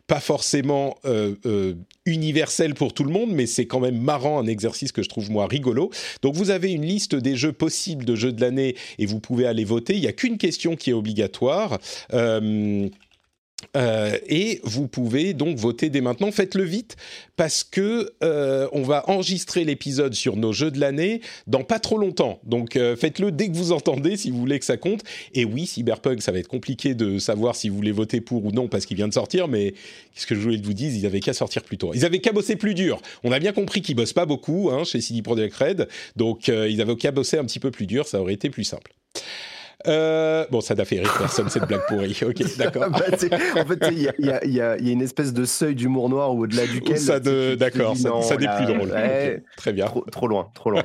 pas 0.10 0.20
forcément 0.20 0.98
euh, 1.06 1.36
euh, 1.46 1.76
universel 2.06 2.74
pour 2.74 2.94
tout 2.94 3.04
le 3.04 3.12
monde, 3.12 3.30
mais 3.32 3.46
c'est 3.46 3.68
quand 3.68 3.80
même 3.80 3.98
marrant, 3.98 4.40
un 4.40 4.48
exercice 4.48 4.92
que 4.92 5.04
je 5.04 5.08
trouve 5.08 5.30
moi 5.30 5.46
rigolo. 5.46 5.92
Donc 6.24 6.36
vous 6.36 6.50
avez 6.50 6.72
une 6.72 6.84
liste 6.84 7.14
des 7.14 7.36
jeux 7.36 7.54
possibles 7.54 8.06
de 8.06 8.16
jeux 8.16 8.34
de 8.34 8.42
l'année 8.42 8.76
et 8.98 9.06
vous 9.06 9.20
pouvez 9.20 9.46
aller 9.46 9.64
voter. 9.64 9.94
Il 9.94 10.02
n'y 10.02 10.08
a 10.08 10.12
qu'une 10.12 10.40
question 10.40 10.76
qui 10.76 10.90
est 10.90 10.94
obligatoire. 10.94 11.78
Euh, 12.14 12.90
euh, 13.76 14.18
et 14.28 14.62
vous 14.64 14.88
pouvez 14.88 15.34
donc 15.34 15.58
voter 15.58 15.90
dès 15.90 16.02
maintenant. 16.02 16.32
Faites-le 16.32 16.64
vite 16.64 16.96
parce 17.36 17.64
que 17.64 18.12
euh, 18.24 18.68
on 18.72 18.82
va 18.82 19.08
enregistrer 19.10 19.64
l'épisode 19.64 20.14
sur 20.14 20.36
nos 20.36 20.54
jeux 20.54 20.72
de 20.72 20.80
l'année 20.80 21.22
dans 21.48 21.64
pas 21.64 21.80
trop 21.80 21.98
longtemps. 21.98 22.40
Donc 22.44 22.76
euh, 22.76 22.96
faites-le 22.96 23.32
dès 23.32 23.50
que 23.50 23.56
vous 23.56 23.72
entendez 23.72 24.18
si 24.18 24.32
vous 24.32 24.40
voulez 24.40 24.60
que 24.60 24.66
ça 24.66 24.78
compte. 24.78 25.04
Et 25.34 25.46
oui, 25.46 25.68
Cyberpunk, 25.68 26.22
ça 26.22 26.32
va 26.32 26.40
être 26.40 26.48
compliqué 26.48 26.96
de 26.96 27.20
savoir 27.20 27.56
si 27.56 27.70
vous 27.70 27.76
voulez 27.76 27.92
voter 27.92 28.22
pour 28.22 28.46
ou 28.46 28.52
non 28.52 28.68
parce 28.68 28.86
qu'il 28.86 28.98
vient 28.98 29.08
de 29.08 29.14
sortir. 29.14 29.48
Mais 29.48 29.72
qu'est-ce 30.14 30.28
que 30.28 30.36
je 30.36 30.40
voulais 30.40 30.58
vous 30.62 30.74
dise 30.74 30.96
Ils 30.96 31.06
avaient 31.06 31.20
qu'à 31.20 31.34
sortir 31.34 31.64
plus 31.64 31.78
tôt. 31.78 31.92
Ils 31.94 32.06
avaient 32.06 32.20
qu'à 32.20 32.32
bosser 32.32 32.56
plus 32.56 32.74
dur. 32.74 33.02
On 33.24 33.32
a 33.32 33.40
bien 33.40 33.52
compris 33.52 33.82
qu'ils 33.82 33.96
bossent 33.96 34.14
pas 34.14 34.26
beaucoup 34.26 34.70
hein, 34.72 34.84
chez 34.84 35.02
CD 35.02 35.22
Projekt 35.22 35.56
Red. 35.56 35.88
Donc 36.16 36.48
ils 36.48 36.82
avaient 36.82 36.96
qu'à 36.96 37.12
bosser 37.12 37.38
un 37.38 37.46
petit 37.46 37.60
peu 37.60 37.72
plus 37.72 37.86
dur. 37.86 38.08
Ça 38.08 38.22
aurait 38.22 38.34
été 38.34 38.50
plus 38.50 38.64
simple. 38.64 38.94
Euh, 39.88 40.46
bon, 40.52 40.60
ça 40.60 40.76
n'a 40.76 40.84
fait 40.84 41.00
rire 41.00 41.16
personne, 41.18 41.50
cette 41.50 41.66
blague 41.66 41.86
pourrie. 41.88 42.18
Ok, 42.22 42.44
d'accord. 42.58 42.90
Bah, 42.90 43.00
en 43.06 43.66
fait, 43.66 43.90
il 43.92 44.54
y, 44.54 44.62
a, 44.62 44.78
une 44.78 45.02
espèce 45.02 45.32
de 45.34 45.46
seuil 45.46 45.74
d'humour 45.74 46.10
noir 46.10 46.36
au-delà 46.36 46.68
duquel. 46.68 46.98
Ça 46.98 47.20
de, 47.20 47.56
d'accord, 47.56 47.96
ça, 47.96 48.38
n'est 48.38 48.48
plus 48.58 48.74
drôle. 48.74 48.94
très 49.56 49.72
bien. 49.74 49.86
Trop, 50.12 50.28
loin, 50.28 50.50
trop 50.54 50.72
loin. 50.72 50.84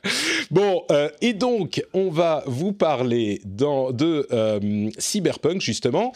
bon, 0.50 0.82
euh, 0.92 1.08
et 1.20 1.32
donc, 1.32 1.82
on 1.92 2.10
va 2.10 2.44
vous 2.46 2.72
parler 2.72 3.40
dans, 3.44 3.90
de 3.90 4.26
euh, 4.32 4.90
Cyberpunk, 4.96 5.60
justement, 5.60 6.12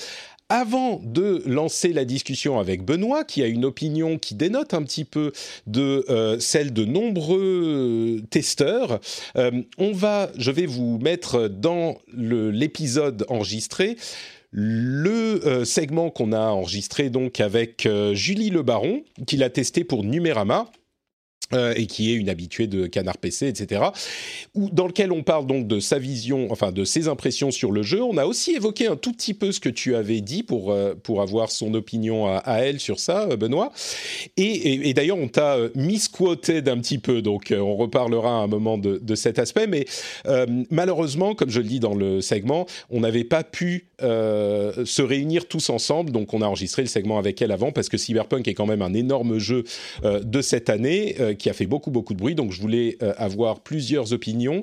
avant 0.51 1.01
de 1.03 1.43
lancer 1.47 1.93
la 1.93 2.05
discussion 2.05 2.59
avec 2.59 2.85
Benoît, 2.85 3.25
qui 3.25 3.43
a 3.43 3.47
une 3.47 3.65
opinion 3.65 4.19
qui 4.19 4.35
dénote 4.35 4.75
un 4.75 4.83
petit 4.83 5.05
peu 5.05 5.33
de 5.67 6.05
euh, 6.11 6.39
celle 6.41 6.73
de 6.73 6.85
nombreux 6.85 8.21
testeurs, 8.31 9.01
euh, 9.37 9.63
on 9.79 9.93
va, 9.93 10.31
je 10.37 10.51
vais 10.51 10.67
vous 10.67 10.99
mettre 10.99 11.49
dans 11.49 11.99
l'épisode 12.13 13.25
enregistré 13.29 13.97
le 14.51 15.47
euh, 15.47 15.65
segment 15.65 16.11
qu'on 16.11 16.33
a 16.33 16.41
enregistré 16.41 17.09
donc 17.09 17.39
avec 17.39 17.89
Julie 18.13 18.51
Le 18.51 18.63
Baron, 18.63 19.05
qui 19.27 19.37
l'a 19.37 19.49
testé 19.49 19.85
pour 19.85 20.03
Numérama. 20.03 20.71
Euh, 21.53 21.75
et 21.75 21.87
qui 21.87 22.13
est 22.13 22.15
une 22.15 22.29
habituée 22.29 22.69
de 22.69 22.87
Canard 22.87 23.19
PC, 23.19 23.49
etc. 23.49 23.83
Où, 24.55 24.71
dans 24.71 24.87
lequel 24.87 25.11
on 25.11 25.25
parle 25.25 25.49
donc 25.49 25.67
de 25.67 25.81
sa 25.81 25.99
vision, 25.99 26.47
enfin 26.51 26.71
de 26.71 26.85
ses 26.85 27.09
impressions 27.09 27.51
sur 27.51 27.73
le 27.73 27.83
jeu. 27.83 28.01
On 28.03 28.19
a 28.19 28.27
aussi 28.27 28.55
évoqué 28.55 28.87
un 28.87 28.95
tout 28.95 29.13
petit 29.13 29.35
peu 29.35 29.51
ce 29.51 29.59
que 29.59 29.69
tu 29.69 29.97
avais 29.97 30.21
dit 30.21 30.45
pour, 30.45 30.71
euh, 30.71 30.95
pour 30.95 31.23
avoir 31.23 31.51
son 31.51 31.75
opinion 31.75 32.29
à, 32.29 32.59
elle 32.61 32.79
sur 32.79 33.01
ça, 33.01 33.27
euh, 33.29 33.37
Benoît. 33.37 33.73
Et, 34.37 34.95
d'ailleurs, 34.95 35.19
on 35.19 35.27
t'a 35.27 35.57
misquoted 35.75 36.69
un 36.69 36.79
petit 36.79 36.99
peu, 36.99 37.21
donc 37.21 37.53
on 37.57 37.75
reparlera 37.75 38.31
à 38.31 38.43
un 38.43 38.47
moment 38.47 38.79
de 38.79 39.15
cet 39.17 39.39
aspect. 39.41 39.67
Mais 39.67 39.87
malheureusement, 40.71 41.35
comme 41.35 41.51
je 41.51 41.61
le 41.61 41.67
dis 41.67 41.81
dans 41.81 41.95
le 41.95 42.21
segment, 42.21 42.67
on 42.91 43.01
n'avait 43.01 43.25
pas 43.25 43.43
pu 43.43 43.90
se 44.01 45.03
réunir 45.03 45.47
tous 45.47 45.71
ensemble, 45.71 46.11
donc 46.11 46.35
on 46.35 46.43
a 46.43 46.47
enregistré 46.47 46.83
le 46.83 46.89
segment 46.89 47.19
avec 47.19 47.41
elle 47.43 47.53
avant 47.53 47.73
parce 47.73 47.89
que 47.89 47.97
Cyberpunk 47.97 48.49
est 48.49 48.55
quand 48.55 48.67
même 48.67 48.83
un 48.83 48.95
énorme 48.95 49.39
jeu 49.39 49.65
de 50.03 50.41
cette 50.43 50.71
année 50.71 51.17
qui 51.39 51.51
a 51.51 51.53
fait 51.53 51.67
beaucoup 51.67 51.91
beaucoup 51.91 52.15
de 52.15 52.19
bruit, 52.19 52.35
donc 52.35 52.53
je 52.53 52.61
voulais 52.61 52.97
euh, 53.03 53.13
avoir 53.17 53.61
plusieurs 53.61 54.13
opinions. 54.13 54.63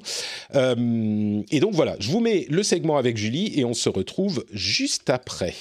Euh, 0.56 1.42
et 1.52 1.60
donc 1.60 1.74
voilà, 1.74 1.96
je 2.00 2.10
vous 2.10 2.20
mets 2.20 2.46
le 2.50 2.64
segment 2.64 2.98
avec 2.98 3.18
Julie 3.18 3.60
et 3.60 3.66
on 3.66 3.74
se 3.74 3.90
retrouve 3.90 4.46
juste 4.52 5.10
après. 5.10 5.54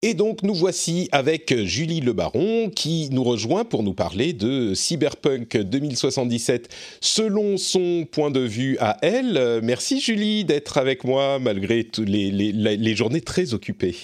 Et 0.00 0.14
donc 0.14 0.44
nous 0.44 0.54
voici 0.54 1.08
avec 1.10 1.52
Julie 1.64 2.00
Le 2.00 2.12
Baron 2.12 2.70
qui 2.70 3.08
nous 3.10 3.24
rejoint 3.24 3.64
pour 3.64 3.82
nous 3.82 3.94
parler 3.94 4.32
de 4.32 4.72
Cyberpunk 4.72 5.56
2077 5.56 6.68
selon 7.00 7.56
son 7.56 8.06
point 8.08 8.30
de 8.30 8.38
vue 8.38 8.78
à 8.78 8.96
elle. 9.02 9.60
Merci 9.64 10.00
Julie 10.00 10.44
d'être 10.44 10.78
avec 10.78 11.02
moi 11.02 11.40
malgré 11.40 11.84
les, 11.98 12.30
les, 12.30 12.52
les 12.52 12.94
journées 12.94 13.22
très 13.22 13.54
occupées. 13.54 13.96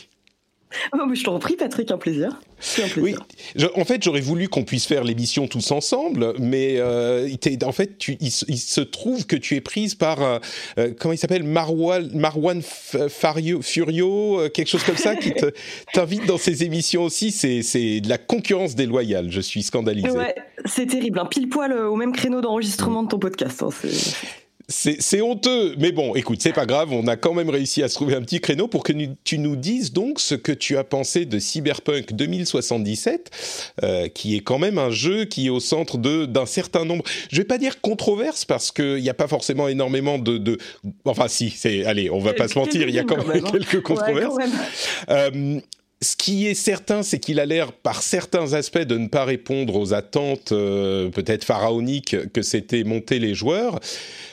Oh, 0.92 0.98
je 1.12 1.22
t'en 1.22 1.38
prie, 1.38 1.56
Patrick, 1.56 1.90
un 1.90 1.98
plaisir. 1.98 2.40
Un 2.78 2.88
plaisir. 2.88 3.26
Oui, 3.56 3.64
en 3.74 3.84
fait, 3.84 4.02
j'aurais 4.02 4.20
voulu 4.20 4.48
qu'on 4.48 4.64
puisse 4.64 4.86
faire 4.86 5.04
l'émission 5.04 5.46
tous 5.48 5.70
ensemble, 5.70 6.34
mais 6.38 6.76
euh, 6.78 7.28
en 7.64 7.72
fait, 7.72 7.98
tu, 7.98 8.16
il, 8.20 8.30
se 8.30 8.80
trouve 8.80 9.26
que 9.26 9.36
tu 9.36 9.56
es 9.56 9.60
prise 9.60 9.94
par, 9.94 10.22
euh, 10.22 10.38
euh, 10.78 10.92
comment 10.98 11.12
il 11.12 11.18
s'appelle, 11.18 11.42
Marwan, 11.42 12.10
Marwan 12.14 12.62
Fario, 12.62 13.60
Furio, 13.62 14.48
quelque 14.52 14.68
chose 14.68 14.84
comme 14.84 14.96
ça, 14.96 15.16
qui 15.16 15.32
t'invite 15.92 16.26
dans 16.26 16.38
ses 16.38 16.64
émissions 16.64 17.02
aussi. 17.02 17.30
C'est 17.32 18.00
de 18.00 18.08
la 18.08 18.18
concurrence 18.18 18.74
déloyale. 18.74 19.30
Je 19.30 19.40
suis 19.40 19.62
scandalisé. 19.62 20.10
Ouais, 20.10 20.34
c'est 20.64 20.86
terrible. 20.86 21.18
Hein. 21.18 21.26
Pile 21.26 21.48
poil 21.48 21.72
au 21.72 21.96
même 21.96 22.12
créneau 22.12 22.40
d'enregistrement 22.40 23.02
de 23.02 23.08
ton 23.08 23.18
podcast. 23.18 23.62
Hein, 23.62 23.70
C'est 24.68 25.20
honteux, 25.20 25.74
mais 25.78 25.92
bon, 25.92 26.14
écoute, 26.14 26.38
c'est 26.40 26.54
pas 26.54 26.64
grave, 26.64 26.90
on 26.90 27.06
a 27.06 27.16
quand 27.16 27.34
même 27.34 27.50
réussi 27.50 27.82
à 27.82 27.88
se 27.88 27.94
trouver 27.94 28.14
un 28.14 28.22
petit 28.22 28.40
créneau 28.40 28.66
pour 28.66 28.82
que 28.82 28.92
tu 29.22 29.38
nous 29.38 29.56
dises 29.56 29.92
donc 29.92 30.20
ce 30.20 30.34
que 30.34 30.52
tu 30.52 30.78
as 30.78 30.84
pensé 30.84 31.26
de 31.26 31.38
Cyberpunk 31.38 32.14
2077, 32.14 33.30
euh, 33.82 34.08
qui 34.08 34.36
est 34.36 34.40
quand 34.40 34.58
même 34.58 34.78
un 34.78 34.90
jeu 34.90 35.26
qui 35.26 35.46
est 35.46 35.50
au 35.50 35.60
centre 35.60 35.98
d'un 35.98 36.46
certain 36.46 36.86
nombre, 36.86 37.04
je 37.30 37.36
vais 37.36 37.44
pas 37.44 37.58
dire 37.58 37.82
controverses 37.82 38.46
parce 38.46 38.72
qu'il 38.72 39.02
n'y 39.02 39.10
a 39.10 39.14
pas 39.14 39.28
forcément 39.28 39.68
énormément 39.68 40.18
de, 40.18 40.38
de... 40.38 40.56
enfin 41.04 41.28
si, 41.28 41.50
c'est, 41.50 41.84
allez, 41.84 42.10
on 42.10 42.18
va 42.18 42.32
pas 42.32 42.48
se 42.48 42.58
mentir, 42.58 42.88
il 42.88 42.94
y 42.94 42.98
a 42.98 43.04
quand, 43.04 43.26
même, 43.26 43.44
hein. 43.44 43.50
quelques 43.52 43.82
controverses. 43.82 44.34
Euh, 45.10 45.60
ce 46.02 46.16
qui 46.16 46.46
est 46.46 46.54
certain, 46.54 47.02
c'est 47.02 47.18
qu'il 47.18 47.40
a 47.40 47.46
l'air, 47.46 47.72
par 47.72 48.02
certains 48.02 48.52
aspects, 48.52 48.78
de 48.78 48.98
ne 48.98 49.08
pas 49.08 49.24
répondre 49.24 49.76
aux 49.76 49.94
attentes 49.94 50.52
euh, 50.52 51.08
peut-être 51.10 51.44
pharaoniques 51.44 52.32
que 52.32 52.42
s'étaient 52.42 52.84
montés 52.84 53.18
les 53.18 53.34
joueurs. 53.34 53.80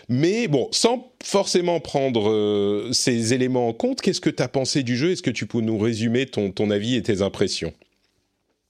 Mais 0.10 0.47
bon, 0.47 0.67
sans 0.71 1.12
forcément 1.24 1.80
prendre 1.80 2.30
euh, 2.30 2.91
ces 2.91 3.34
éléments 3.34 3.67
en 3.69 3.74
compte, 3.74 4.02
qu'est-ce 4.02 4.21
que 4.21 4.30
tu 4.30 4.43
as 4.43 4.50
pensé 4.50 4.84
du 4.84 4.97
jeu? 4.97 5.12
Est-ce 5.12 5.24
que 5.24 5.30
tu 5.30 5.45
peux 5.45 5.62
nous 5.62 5.78
résumer 5.78 6.26
ton, 6.26 6.52
ton 6.52 6.69
avis 6.71 6.95
et 6.95 7.02
tes 7.02 7.21
impressions? 7.21 7.74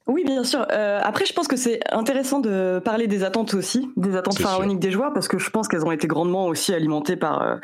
Oui, 0.08 0.24
bien 0.26 0.44
sûr. 0.44 0.66
Euh, 0.72 1.00
après, 1.04 1.26
je 1.26 1.34
pense 1.34 1.48
que 1.48 1.56
c'est 1.56 1.80
intéressant 1.94 2.40
de 2.40 2.82
parler 2.84 3.06
des 3.06 3.24
attentes 3.24 3.54
aussi, 3.54 3.88
des 3.98 4.16
attentes 4.16 4.40
pharaoniques 4.40 4.80
des 4.80 4.90
joueurs, 4.90 5.14
parce 5.14 5.28
que 5.28 5.38
je 5.38 5.50
pense 5.52 5.68
qu'elles 5.68 5.86
ont 5.86 5.92
été 5.92 6.08
grandement 6.08 6.48
aussi 6.48 6.74
alimentées 6.74 7.16
par 7.16 7.44
euh, 7.44 7.58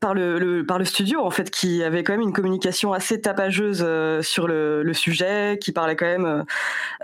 par 0.00 0.12
le, 0.12 0.64
par 0.66 0.78
le 0.78 0.84
studio 0.84 1.20
en 1.20 1.30
fait, 1.30 1.50
qui 1.50 1.84
avait 1.84 2.02
quand 2.02 2.12
même 2.12 2.20
une 2.20 2.32
communication 2.32 2.92
assez 2.92 3.20
tapageuse 3.20 3.84
euh, 3.86 4.22
sur 4.22 4.48
le, 4.48 4.82
le, 4.82 4.92
sujet, 4.92 5.58
qui 5.60 5.70
parlait 5.70 5.94
quand 5.94 6.06
même. 6.06 6.44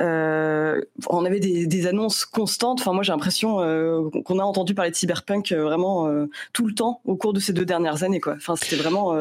on 0.01 1.25
avait 1.25 1.41
des, 1.41 1.67
des, 1.69 1.87
annonces 1.87 2.25
constantes. 2.25 2.81
Enfin, 2.81 2.93
moi, 2.93 3.05
j'ai 3.05 3.13
l'impression 3.13 4.11
qu'on 4.25 4.39
a 4.41 4.45
entendu 4.45 4.75
parler 4.75 4.91
de 4.91 4.97
cyberpunk 4.97 5.53
vraiment 5.53 6.09
tout 6.53 6.67
le 6.67 6.75
temps 6.75 7.01
au 7.05 7.17
cours 7.17 7.33
de 7.33 7.41
ces 7.41 7.53
deux 7.53 7.65
dernières 7.65 8.03
années, 8.03 8.21
quoi. 8.21 8.35
Enfin, 8.37 8.57
c'était 8.57 8.77
vraiment 8.77 9.17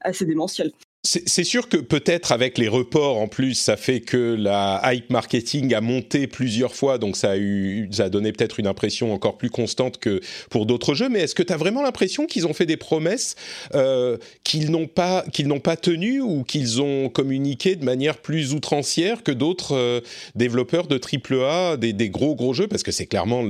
assez 0.00 0.24
démentiel. 0.24 0.72
C'est 1.06 1.44
sûr 1.44 1.68
que 1.68 1.76
peut-être 1.76 2.32
avec 2.32 2.56
les 2.56 2.66
reports 2.66 3.18
en 3.18 3.28
plus, 3.28 3.52
ça 3.52 3.76
fait 3.76 4.00
que 4.00 4.16
la 4.16 4.80
hype 4.86 5.10
marketing 5.10 5.74
a 5.74 5.82
monté 5.82 6.26
plusieurs 6.26 6.74
fois, 6.74 6.96
donc 6.96 7.18
ça 7.18 7.32
a, 7.32 7.36
eu, 7.36 7.88
ça 7.92 8.04
a 8.04 8.08
donné 8.08 8.32
peut-être 8.32 8.58
une 8.58 8.66
impression 8.66 9.12
encore 9.12 9.36
plus 9.36 9.50
constante 9.50 9.98
que 9.98 10.22
pour 10.48 10.64
d'autres 10.64 10.94
jeux. 10.94 11.10
Mais 11.10 11.20
est-ce 11.20 11.34
que 11.34 11.42
tu 11.42 11.52
as 11.52 11.58
vraiment 11.58 11.82
l'impression 11.82 12.24
qu'ils 12.24 12.46
ont 12.46 12.54
fait 12.54 12.64
des 12.64 12.78
promesses 12.78 13.36
euh, 13.74 14.16
qu'ils 14.44 14.70
n'ont 14.70 14.86
pas 14.86 15.26
qu'ils 15.30 15.46
n'ont 15.46 15.60
pas 15.60 15.76
tenues 15.76 16.22
ou 16.22 16.42
qu'ils 16.42 16.80
ont 16.80 17.10
communiqué 17.10 17.76
de 17.76 17.84
manière 17.84 18.16
plus 18.16 18.54
outrancière 18.54 19.22
que 19.22 19.32
d'autres 19.32 19.76
euh, 19.76 20.00
développeurs 20.34 20.86
de 20.86 20.98
AAA, 20.98 21.76
des, 21.76 21.92
des 21.92 22.08
gros 22.08 22.34
gros 22.34 22.54
jeux, 22.54 22.66
parce 22.66 22.82
que 22.82 22.92
c'est 22.92 23.06
clairement 23.06 23.44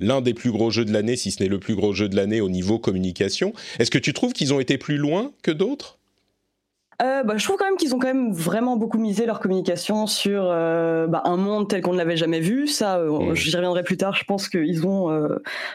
l'un 0.00 0.20
des 0.20 0.34
plus 0.34 0.50
gros 0.50 0.70
jeux 0.70 0.84
de 0.84 0.92
l'année, 0.92 1.16
si 1.16 1.30
ce 1.30 1.42
n'est 1.42 1.48
le 1.48 1.60
plus 1.60 1.76
gros 1.76 1.94
jeu 1.94 2.10
de 2.10 2.16
l'année 2.16 2.42
au 2.42 2.50
niveau 2.50 2.78
communication. 2.78 3.54
Est-ce 3.78 3.90
que 3.90 3.98
tu 3.98 4.12
trouves 4.12 4.34
qu'ils 4.34 4.52
ont 4.52 4.60
été 4.60 4.76
plus 4.76 4.98
loin 4.98 5.32
que 5.42 5.50
d'autres? 5.50 5.99
Euh, 7.00 7.22
bah, 7.22 7.34
je 7.36 7.44
trouve 7.44 7.56
quand 7.56 7.64
même 7.64 7.76
qu'ils 7.76 7.94
ont 7.94 7.98
quand 7.98 8.08
même 8.08 8.32
vraiment 8.32 8.76
beaucoup 8.76 8.98
misé 8.98 9.24
leur 9.24 9.40
communication 9.40 10.06
sur 10.06 10.42
euh, 10.44 11.06
bah, 11.06 11.22
un 11.24 11.36
monde 11.36 11.68
tel 11.68 11.80
qu'on 11.80 11.92
ne 11.92 11.98
l'avait 11.98 12.16
jamais 12.16 12.40
vu. 12.40 12.66
Ça, 12.66 12.98
euh, 12.98 13.30
mmh. 13.30 13.34
j'y 13.34 13.56
reviendrai 13.56 13.82
plus 13.82 13.96
tard. 13.96 14.14
Je 14.14 14.24
pense 14.24 14.48
qu'ils 14.48 14.86
ont, 14.86 15.10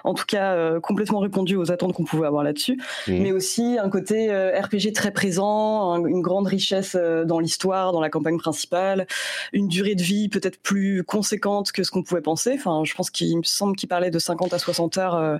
en 0.03 0.13
tout 0.13 0.25
cas, 0.25 0.79
complètement 0.79 1.19
répondu 1.19 1.55
aux 1.55 1.71
attentes 1.71 1.93
qu'on 1.93 2.03
pouvait 2.03 2.27
avoir 2.27 2.43
là-dessus. 2.43 2.79
Mmh. 3.07 3.17
Mais 3.19 3.31
aussi 3.31 3.77
un 3.79 3.89
côté 3.89 4.29
RPG 4.31 4.93
très 4.93 5.11
présent, 5.11 6.05
une 6.05 6.21
grande 6.21 6.47
richesse 6.47 6.95
dans 6.95 7.39
l'histoire, 7.39 7.91
dans 7.91 8.01
la 8.01 8.09
campagne 8.09 8.37
principale, 8.37 9.07
une 9.53 9.67
durée 9.67 9.95
de 9.95 10.03
vie 10.03 10.29
peut-être 10.29 10.59
plus 10.61 11.03
conséquente 11.03 11.71
que 11.71 11.83
ce 11.83 11.91
qu'on 11.91 12.03
pouvait 12.03 12.21
penser. 12.21 12.53
Enfin, 12.55 12.83
je 12.83 12.93
pense 12.93 13.09
qu'il 13.09 13.37
me 13.37 13.43
semble 13.43 13.75
qu'il 13.75 13.89
parlait 13.89 14.11
de 14.11 14.19
50 14.19 14.53
à 14.53 14.59
60 14.59 14.97
heures 14.97 15.39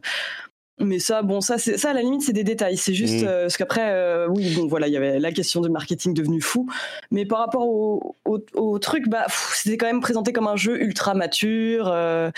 mais 0.77 0.99
ça, 0.99 1.21
bon, 1.21 1.39
ça, 1.39 1.57
c'est 1.57 1.77
ça 1.77 1.91
à 1.91 1.93
la 1.93 2.01
limite, 2.01 2.21
c'est 2.21 2.33
des 2.33 2.43
détails. 2.43 2.75
C'est 2.75 2.93
juste 2.93 3.23
mmh. 3.23 3.27
euh, 3.27 3.41
parce 3.43 3.55
qu'après, 3.55 3.91
euh, 3.93 4.27
oui, 4.27 4.53
bon, 4.55 4.67
voilà, 4.67 4.88
il 4.88 4.93
y 4.93 4.97
avait 4.97 5.19
la 5.19 5.31
question 5.31 5.61
de 5.61 5.69
marketing 5.69 6.13
devenu 6.13 6.41
fou. 6.41 6.67
Mais 7.11 7.25
par 7.25 7.39
rapport 7.39 7.65
au, 7.65 8.17
au, 8.25 8.79
truc, 8.79 9.07
bah, 9.07 9.25
c'était 9.53 9.77
quand 9.77 9.85
même 9.85 10.01
présenté 10.01 10.33
comme 10.33 10.47
un 10.47 10.57
jeu 10.57 10.81
ultra 10.81 11.13
mature 11.13 11.88
euh, 11.88 12.29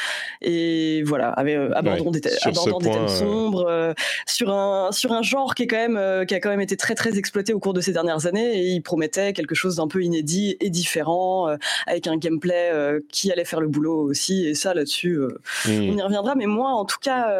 et 0.42 1.02
voilà, 1.04 1.30
avec 1.30 1.58
abordant 1.74 2.12
des, 2.12 2.22
abordant 2.44 2.78
des 2.78 2.92
thèmes 2.92 3.08
sombres 3.08 3.96
sur 4.28 4.54
un 4.54 4.92
sur 4.92 5.14
un 5.14 5.24
genre 5.24 5.56
qui 5.56 5.64
est 5.64 5.68
quand 5.68 5.88
même 5.90 6.26
qui 6.26 6.36
a 6.36 6.40
quand 6.40 6.50
même 6.50 6.62
été 6.62 6.78
très 6.78 6.94
très 6.94 7.18
exploité 7.18 7.54
au 7.54 7.60
cours 7.60 7.74
de 7.74 7.82
ces 7.82 7.92
dernières 7.92 8.28
années 8.28 8.60
et 8.60 8.68
il 8.68 8.82
promettait 8.82 9.34
quelque 9.34 9.56
chose 9.56 9.78
d'un 9.78 9.88
peu 9.88 10.04
inédit 10.04 10.58
et 10.60 10.70
différent 10.70 11.48
avec 11.88 12.06
un 12.06 12.18
gameplay 12.18 12.72
qui 13.12 13.32
allait 13.32 13.46
faire 13.46 13.62
le 13.62 13.68
boulot 13.68 14.00
aussi. 14.00 14.46
Et 14.46 14.54
ça, 14.54 14.76
là-dessus, 14.76 15.18
mmh. 15.18 15.70
on 15.70 15.98
y 15.98 16.02
reviendra. 16.02 16.36
Mais 16.36 16.46
moi, 16.46 16.70
en 16.70 16.86
tout 16.86 17.00
cas, 17.02 17.32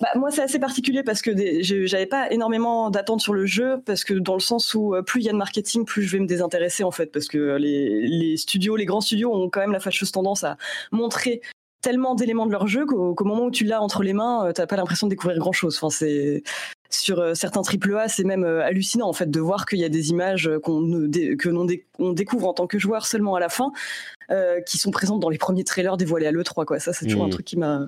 bah, 0.00 0.08
moi, 0.23 0.23
c'est 0.30 0.42
assez 0.42 0.58
particulier 0.58 1.02
parce 1.02 1.22
que 1.22 1.32
j'avais 1.62 2.06
pas 2.06 2.30
énormément 2.30 2.90
d'attentes 2.90 3.20
sur 3.20 3.32
le 3.32 3.46
jeu, 3.46 3.80
parce 3.84 4.04
que 4.04 4.14
dans 4.14 4.34
le 4.34 4.40
sens 4.40 4.74
où 4.74 4.94
euh, 4.94 5.02
plus 5.02 5.20
il 5.20 5.24
y 5.24 5.28
a 5.28 5.32
de 5.32 5.36
marketing, 5.38 5.84
plus 5.84 6.02
je 6.02 6.12
vais 6.12 6.20
me 6.20 6.26
désintéresser 6.26 6.84
en 6.84 6.90
fait, 6.90 7.06
parce 7.06 7.28
que 7.28 7.56
les, 7.56 8.36
studios, 8.36 8.76
les 8.76 8.86
grands 8.86 9.00
studios 9.00 9.34
ont 9.34 9.48
quand 9.48 9.60
même 9.60 9.72
la 9.72 9.80
fâcheuse 9.80 10.12
tendance 10.12 10.44
à 10.44 10.56
montrer 10.92 11.40
tellement 11.80 12.14
d'éléments 12.14 12.46
de 12.46 12.52
leur 12.52 12.66
jeu 12.66 12.86
qu'au 12.86 13.14
moment 13.24 13.44
où 13.44 13.50
tu 13.50 13.64
l'as 13.64 13.82
entre 13.82 14.02
les 14.02 14.14
mains, 14.14 14.46
euh, 14.46 14.52
t'as 14.52 14.66
pas 14.66 14.76
l'impression 14.76 15.06
de 15.06 15.10
découvrir 15.10 15.38
grand 15.38 15.52
chose. 15.52 15.78
Sur 17.00 17.20
euh, 17.20 17.34
certains 17.34 17.62
AAA, 17.62 18.08
c'est 18.08 18.24
même 18.24 18.44
hallucinant 18.44 19.08
en 19.08 19.12
fait 19.12 19.30
de 19.30 19.40
voir 19.40 19.66
qu'il 19.66 19.78
y 19.78 19.84
a 19.84 19.88
des 19.88 20.10
images 20.10 20.50
qu'on 20.62 21.08
que 21.38 21.48
l'on 21.48 22.12
découvre 22.12 22.48
en 22.48 22.54
tant 22.54 22.66
que 22.66 22.78
joueur 22.78 23.06
seulement 23.06 23.34
à 23.34 23.40
la 23.40 23.48
fin, 23.48 23.72
euh, 24.30 24.62
qui 24.62 24.78
sont 24.78 24.90
présentes 24.90 25.20
dans 25.20 25.28
les 25.28 25.36
premiers 25.36 25.64
trailers 25.64 25.98
dévoilés 25.98 26.26
à 26.26 26.32
l'E3. 26.32 26.64
Quoi. 26.64 26.80
Ça, 26.80 26.94
c'est 26.94 27.04
toujours 27.04 27.24
un 27.24 27.26
hmm. 27.26 27.30
truc 27.30 27.44
qui 27.44 27.58
m'a. 27.58 27.80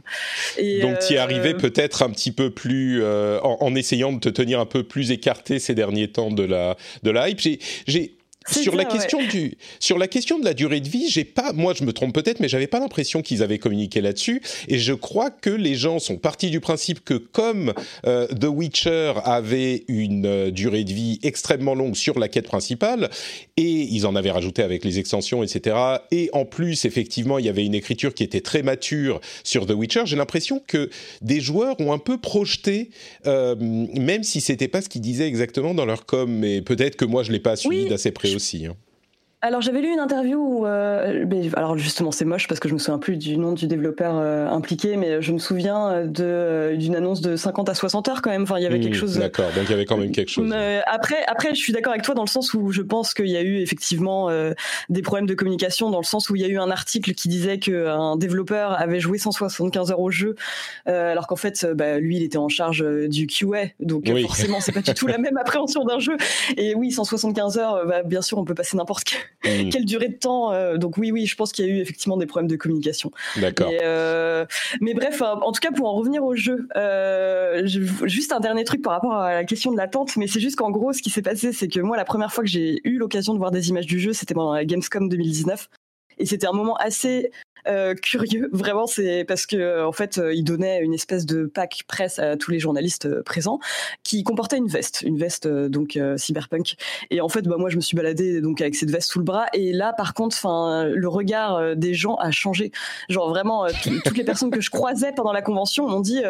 Donc, 0.83 0.99
tu 0.99 1.15
y 1.15 1.19
euh, 1.19 1.55
peut-être 1.55 2.03
un 2.03 2.11
petit 2.11 2.31
peu 2.31 2.51
plus. 2.51 3.03
Euh, 3.03 3.41
en, 3.43 3.57
en, 3.61 3.75
essayant 3.75 4.13
de 4.13 4.19
te 4.19 4.29
tenir 4.29 4.61
un 4.61 4.67
peu 4.67 4.83
plus 4.83 5.13
écarté 5.13 5.59
ces 5.59 5.75
derniers 5.75 6.09
temps 6.09 6.31
de 6.31 6.43
la, 6.43 6.77
de 7.03 7.11
la 7.11 7.31
hype. 7.31 7.41
J'ai 7.87 8.19
sur 8.51 8.75
la 8.75 8.85
question 8.85 9.19
du 9.27 9.57
sur 9.81 9.99
la 9.99 10.09
question 10.09 10.39
de 10.39 10.45
la 10.45 10.55
durée 10.55 10.81
de 10.81 10.89
vie, 10.89 11.09
j'ai 11.09 11.25
pas 11.25 11.53
moi 11.53 11.75
je 11.75 11.85
me 11.85 11.93
trompe 11.93 12.15
peut-être 12.15 12.41
mais 12.41 12.49
j'avais 12.49 12.67
pas 12.67 12.81
l'impression 12.81 13.23
qu'ils 13.23 13.43
avaient 13.43 13.59
communiqué 13.59 14.01
là-dessus. 14.01 14.43
Et 14.69 14.79
je 14.79 14.93
crois 14.93 15.31
que 15.31 15.51
les 15.51 15.75
gens 15.75 15.99
sont 15.99 16.17
partis 16.17 16.51
du 16.51 16.61
principe 16.61 17.05
que 17.05 17.15
comme 17.15 17.73
euh, 18.07 18.27
The 18.29 18.47
Witcher 18.47 19.15
avait 19.25 19.85
une 19.89 20.27
euh, 20.27 20.51
durée 20.51 20.85
de 20.85 20.93
vie 20.93 21.19
extrêmement 21.23 21.75
longue 21.75 21.97
sur 21.97 22.19
la 22.19 22.29
quête 22.29 22.47
principale 22.47 23.11
et 23.57 23.63
ils 23.63 24.07
en 24.07 24.17
avaient 24.17 24.31
rajouté 24.31 24.63
avec 24.63 24.85
les 24.85 24.99
extensions 24.99 25.43
etc 25.43 25.77
et 26.11 26.31
en 26.33 26.45
plus 26.45 26.85
effectivement 26.85 27.39
il 27.39 27.47
y 27.47 27.49
avait 27.49 27.65
une 27.65 27.75
écriture 27.75 28.15
qui 28.15 28.23
était 28.23 28.41
très 28.41 28.63
mature 28.63 29.21
sur 29.45 29.67
The 29.67 29.73
Witcher, 29.73 30.03
j'ai 30.05 30.17
l'impression 30.17 30.63
que 30.67 30.91
des 31.23 31.41
joueurs 31.41 31.81
ont 31.81 31.93
un 31.93 31.99
peu 31.99 32.19
projeté 32.19 32.91
euh, 33.27 33.55
même 33.59 34.23
si 34.23 34.41
c'était 34.41 34.69
pas 34.69 34.83
ce 34.83 34.89
qu'ils 34.89 35.01
disaient 35.01 35.29
exactement 35.29 35.75
dans 35.75 35.87
leur 35.87 36.07
com 36.07 36.31
mais 36.31 36.63
peut-être 36.63 36.97
que 36.97 37.05
moi 37.05 37.23
je 37.23 37.33
l'ai 37.33 37.41
pas 37.41 37.57
suivi 37.57 37.89
d'assez 37.89 38.11
près 38.11 38.36
aussi. 38.37 38.67
Hein. 38.67 38.77
Alors 39.47 39.61
j'avais 39.61 39.81
lu 39.81 39.93
une 39.93 40.01
interview 40.01 40.41
où, 40.41 40.67
euh, 40.67 41.25
alors 41.55 41.79
justement 41.79 42.11
c'est 42.11 42.25
moche 42.25 42.49
parce 42.49 42.59
que 42.59 42.69
je 42.69 42.75
me 42.75 42.81
souviens 42.81 42.99
plus 42.99 43.17
du 43.17 43.39
nom 43.39 43.53
du 43.53 43.69
développeur 43.69 44.17
euh, 44.17 44.49
impliqué, 44.49 44.97
mais 44.97 45.23
je 45.23 45.31
me 45.31 45.39
souviens 45.39 45.89
euh, 45.89 46.07
de 46.09 46.77
d'une 46.77 46.97
annonce 46.97 47.21
de 47.21 47.37
50 47.37 47.69
à 47.69 47.75
60 47.75 48.09
heures 48.09 48.23
quand 48.23 48.31
même. 48.31 48.43
Enfin 48.43 48.59
il 48.59 48.65
y 48.65 48.67
avait 48.67 48.81
quelque 48.81 48.97
hmm, 48.97 48.99
chose. 48.99 49.19
D'accord, 49.19 49.47
donc 49.55 49.67
il 49.67 49.71
y 49.71 49.75
avait 49.75 49.85
quand 49.85 49.99
même 49.99 50.11
quelque 50.11 50.31
chose. 50.31 50.53
après 50.87 51.25
après 51.29 51.51
je 51.51 51.61
suis 51.61 51.73
d'accord 51.73 51.93
avec 51.93 52.03
toi 52.03 52.17
dans 52.17 52.25
le 52.25 52.29
sens 52.29 52.55
où 52.55 52.73
je 52.73 52.83
pense 52.83 53.15
qu'il 53.15 53.29
y 53.29 53.37
a 53.37 53.43
eu 53.43 53.59
effectivement 53.59 54.31
des 54.89 55.03
problèmes 55.03 55.27
de 55.27 55.35
communication 55.35 55.91
dans 55.91 56.01
le 56.01 56.05
sens 56.05 56.29
où 56.29 56.35
il 56.35 56.43
y 56.43 56.45
a 56.45 56.49
eu 56.49 56.59
un 56.59 56.73
article 56.73 57.15
qui 57.15 57.29
disait 57.29 57.61
que 57.61 57.87
un 57.87 58.17
développeur 58.17 58.73
avait 58.73 58.99
joué 58.99 59.17
175 59.17 59.93
heures 59.93 60.01
au 60.01 60.11
jeu, 60.11 60.35
alors 60.87 61.29
qu'en 61.29 61.37
fait 61.37 61.65
bah, 61.73 62.01
lui 62.01 62.17
il 62.17 62.25
était 62.25 62.37
en 62.37 62.49
charge 62.49 62.85
du 63.09 63.29
QA, 63.29 63.67
donc 63.79 64.11
forcément 64.23 64.59
c'est 64.59 64.73
pas 64.73 64.83
du 64.83 64.93
tout 64.93 65.07
la 65.07 65.19
même 65.19 65.37
appréhension 65.37 65.85
d'un 65.85 66.01
jeu. 66.01 66.17
Et 66.57 66.75
oui 66.75 66.91
175 66.91 67.59
heures, 67.59 67.87
bah, 67.87 68.03
bien 68.03 68.23
sûr 68.23 68.39
on 68.39 68.45
peut 68.45 68.55
passer 68.55 68.77
n'importe 68.77 69.05
quel 69.05 69.21
Mm. 69.45 69.71
quelle 69.71 69.85
durée 69.85 70.09
de 70.09 70.17
temps 70.17 70.53
euh, 70.53 70.77
Donc 70.77 70.97
oui, 70.97 71.13
oui, 71.13 71.27
je 71.27 71.37
pense 71.37 71.53
qu'il 71.53 71.67
y 71.67 71.69
a 71.69 71.73
eu 71.73 71.79
effectivement 71.79 72.17
des 72.17 72.27
problèmes 72.27 72.49
de 72.49 72.57
communication. 72.57 73.11
D'accord. 73.37 73.71
Euh, 73.73 74.47
mais 74.81 74.95
bref, 74.95 75.23
en 75.23 75.53
tout 75.53 75.61
cas, 75.61 75.73
pour 75.73 75.89
en 75.89 75.95
revenir 75.95 76.25
au 76.25 76.35
jeu, 76.35 76.69
euh, 76.77 77.67
juste 77.67 78.33
un 78.33 78.41
dernier 78.41 78.65
truc 78.65 78.83
par 78.83 78.93
rapport 78.93 79.15
à 79.15 79.35
la 79.35 79.45
question 79.45 79.73
de 79.73 79.77
l'attente, 79.77 80.17
mais 80.17 80.27
c'est 80.27 80.41
juste 80.41 80.57
qu'en 80.57 80.71
gros, 80.71 80.93
ce 80.93 81.03
qui 81.03 81.11
s'est 81.11 81.23
passé, 81.23 81.53
c'est 81.53 81.69
que 81.69 81.81
moi, 81.81 81.97
la 81.97 82.05
première 82.05 82.33
fois 82.33 82.45
que 82.45 82.51
j'ai 82.51 82.81
eu 82.85 82.99
l'occasion 82.99 83.35
de 83.35 83.39
voir 83.39 83.51
des 83.51 83.69
images 83.69 83.87
du 83.87 84.01
jeu, 84.01 84.13
c'était 84.13 84.35
pendant 84.35 84.55
la 84.55 84.65
Gamescom 84.65 85.09
2019. 85.09 85.69
Et 86.19 86.27
c'était 86.27 86.47
un 86.47 86.53
moment 86.53 86.77
assez 86.77 87.31
euh, 87.69 87.95
curieux. 87.95 88.49
Vraiment, 88.53 88.87
c'est 88.87 89.25
parce 89.25 89.47
que 89.47 89.85
en 89.85 89.93
fait, 89.93 90.19
euh, 90.19 90.35
il 90.35 90.45
donnait 90.45 90.81
une 90.83 90.95
espèce 90.95 91.27
de 91.27 91.47
pack 91.47 91.85
presse 91.87 92.19
à 92.19 92.37
tous 92.37 92.51
les 92.51 92.59
journalistes 92.59 93.07
euh, 93.07 93.23
présents 93.23 93.59
qui 94.03 94.25
comportait 94.25 94.59
une 94.59 94.69
veste, 94.69 95.03
une 95.03 95.19
veste 95.19 95.47
donc 95.49 95.99
cyberpunk. 96.17 96.77
Et 97.11 97.21
en 97.21 97.29
fait, 97.29 97.43
bah 97.43 97.57
moi, 97.59 97.71
je 97.71 97.77
me 97.77 97.81
suis 97.81 97.97
baladée 97.97 98.41
donc 98.41 98.61
avec 98.61 98.75
cette 98.75 98.91
veste 98.91 99.11
sous 99.11 99.19
le 99.19 99.25
bras. 99.25 99.47
Et 99.53 99.73
là, 99.73 99.93
par 99.93 100.15
contre, 100.15 100.37
enfin, 100.37 100.85
le 100.85 101.09
regard 101.09 101.77
des 101.77 101.95
gens 101.95 102.17
a 102.17 102.31
changé. 102.31 102.73
Genre 103.09 103.29
vraiment, 103.29 103.67
toutes 104.05 104.17
les 104.17 104.25
personnes 104.25 104.51
que 104.51 104.61
je 104.61 104.71
croisais 104.71 105.13
pendant 105.13 105.33
la 105.33 105.43
convention 105.43 105.89
m'ont 105.89 106.01
dit, 106.01 106.23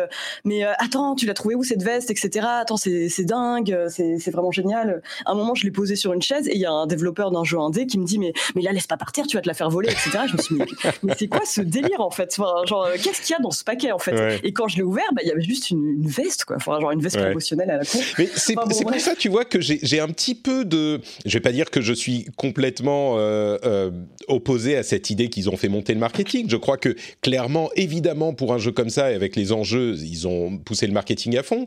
mais 0.45 0.65
attends, 0.65 1.15
tu 1.15 1.27
l'as 1.27 1.35
trouvé 1.35 1.55
où 1.55 1.63
cette 1.63 1.83
veste, 1.83 2.11
etc. 2.11 2.47
Attends, 2.49 2.77
c'est 2.77 3.25
dingue, 3.25 3.87
c'est 3.89 4.31
vraiment 4.31 4.51
génial. 4.51 5.03
À 5.25 5.33
un 5.33 5.35
moment, 5.35 5.55
je 5.55 5.65
l'ai 5.65 5.71
posée 5.71 5.97
sur 5.97 6.13
une 6.13 6.23
chaise 6.23 6.49
et 6.49 6.55
il 6.55 6.61
y 6.61 6.67
a 6.67 6.73
un 6.73 6.87
développeur 6.87 7.31
d'un 7.31 7.45
jeu 7.45 7.59
indé 7.59 7.87
qui 7.87 7.99
me 7.99 8.05
dit, 8.05 8.19
mais 8.19 8.33
mais 8.55 8.63
là, 8.63 8.73
laisse 8.73 8.87
pas 8.87 8.97
partir, 8.97 9.27
tu 9.27 9.37
vas 9.37 9.43
te 9.43 9.49
la 9.49 9.55
faire 9.55 9.71
voler, 9.71 9.91
etc. 9.91 10.11
Je 10.27 10.37
me 10.37 10.39
suis 10.39 10.55
dit, 10.57 10.63
mais, 11.03 11.15
c'est 11.27 11.39
quoi 11.39 11.47
ce 11.47 11.61
délire 11.61 12.01
en 12.01 12.11
fait? 12.11 12.35
Genre, 12.37 12.89
qu'est-ce 13.03 13.21
qu'il 13.23 13.33
y 13.33 13.35
a 13.35 13.43
dans 13.43 13.51
ce 13.51 13.65
paquet 13.65 13.93
en 13.93 13.99
fait? 13.99 14.41
Et 14.45 14.53
quand 14.53 14.69
je 14.69 14.77
l'ai 14.77 14.83
ouvert, 14.83 15.05
bah, 15.13 15.23
il 15.25 15.29
y 15.29 15.33
avait 15.33 15.43
juste 15.43 15.71
une, 15.71 16.07
veste, 16.07 16.45
quoi. 16.45 16.57
Enfin, 16.57 16.79
genre 16.81 16.93
une 16.93 17.01
veste 17.01 17.19
promotionnelle 17.19 17.71
à 17.71 17.79
la 17.79 17.85
con. 17.85 17.99
Mais 18.19 18.29
c'est 18.35 18.55
pour 18.55 18.73
ça, 19.01 19.15
tu 19.17 19.29
vois, 19.29 19.45
que 19.45 19.61
j'ai 19.61 20.01
un 20.01 20.09
petit 20.09 20.35
peu 20.35 20.65
de. 20.65 21.01
Je 21.25 21.33
vais 21.33 21.41
pas 21.41 21.53
dire 21.53 21.71
que 21.71 21.81
je 21.81 21.93
suis 21.93 22.27
complètement 22.37 23.19
euh, 23.19 23.59
euh, 23.65 23.91
opposé 24.29 24.77
à 24.77 24.83
cette 24.83 25.11
idée 25.11 25.29
qu'ils 25.29 25.51
ont 25.51 25.57
fait 25.57 25.69
monter 25.69 25.95
le 25.95 26.01
marketing. 26.01 26.47
Je 26.49 26.57
crois 26.57 26.77
que 26.77 26.95
clairement, 27.23 27.71
évidemment, 27.77 28.35
pour 28.35 28.53
un 28.53 28.59
jeu 28.59 28.73
comme 28.73 28.91
ça 28.91 29.11
et 29.11 29.15
avec 29.15 29.37
les 29.37 29.53
enjeux, 29.53 29.97
ils 29.99 30.29
ont 30.29 30.59
poussé 30.59 30.87
le 30.87 30.93
marketing 30.93 31.37
à 31.37 31.43
fond. 31.43 31.67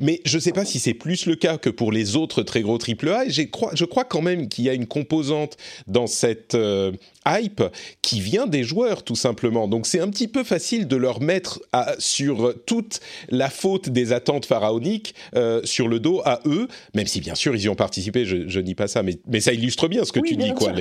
Mais 0.00 0.20
je 0.24 0.38
sais 0.38 0.52
pas 0.52 0.64
si 0.64 0.78
c'est 0.78 0.94
plus 0.94 1.26
le 1.26 1.36
cas 1.36 1.58
que 1.58 1.70
pour 1.70 1.92
les 1.92 2.16
autres 2.16 2.42
très 2.42 2.62
gros 2.62 2.78
AAA. 2.78 3.26
Et 3.26 3.30
je 3.30 3.84
crois 3.84 4.04
quand 4.04 4.22
même 4.22 4.48
qu'il 4.48 4.64
y 4.64 4.68
a 4.68 4.74
une 4.74 4.86
composante 4.86 5.56
dans 5.86 6.06
cette 6.06 6.54
euh, 6.54 6.92
hype 7.28 7.62
qui 8.02 8.20
vient 8.20 8.46
des 8.46 8.64
joueurs 8.64 9.02
tout 9.02 9.16
simplement. 9.16 9.68
Donc 9.68 9.86
c'est 9.86 10.00
un 10.00 10.08
petit 10.08 10.28
peu 10.28 10.44
facile 10.44 10.88
de 10.88 10.96
leur 10.96 11.20
mettre 11.20 11.60
sur 11.98 12.54
toute 12.66 13.00
la 13.28 13.50
faute 13.50 13.88
des 13.88 14.12
attentes 14.12 14.46
pharaoniques 14.46 15.14
euh, 15.36 15.60
sur 15.64 15.88
le 15.88 16.00
dos 16.00 16.20
à 16.24 16.40
eux, 16.46 16.68
même 16.94 17.06
si 17.06 17.20
bien 17.20 17.34
sûr 17.34 17.54
ils 17.54 17.62
y 17.62 17.68
ont 17.68 17.74
participé, 17.74 18.24
je, 18.24 18.36
ne 18.36 18.62
dis 18.62 18.74
pas 18.74 18.88
ça, 18.88 19.02
mais, 19.02 19.18
mais 19.26 19.40
ça 19.40 19.52
illustre 19.52 19.88
bien 19.88 20.04
ce 20.04 20.12
que 20.12 20.20
tu 20.20 20.36
dis. 20.36 20.52
Quoi, 20.54 20.72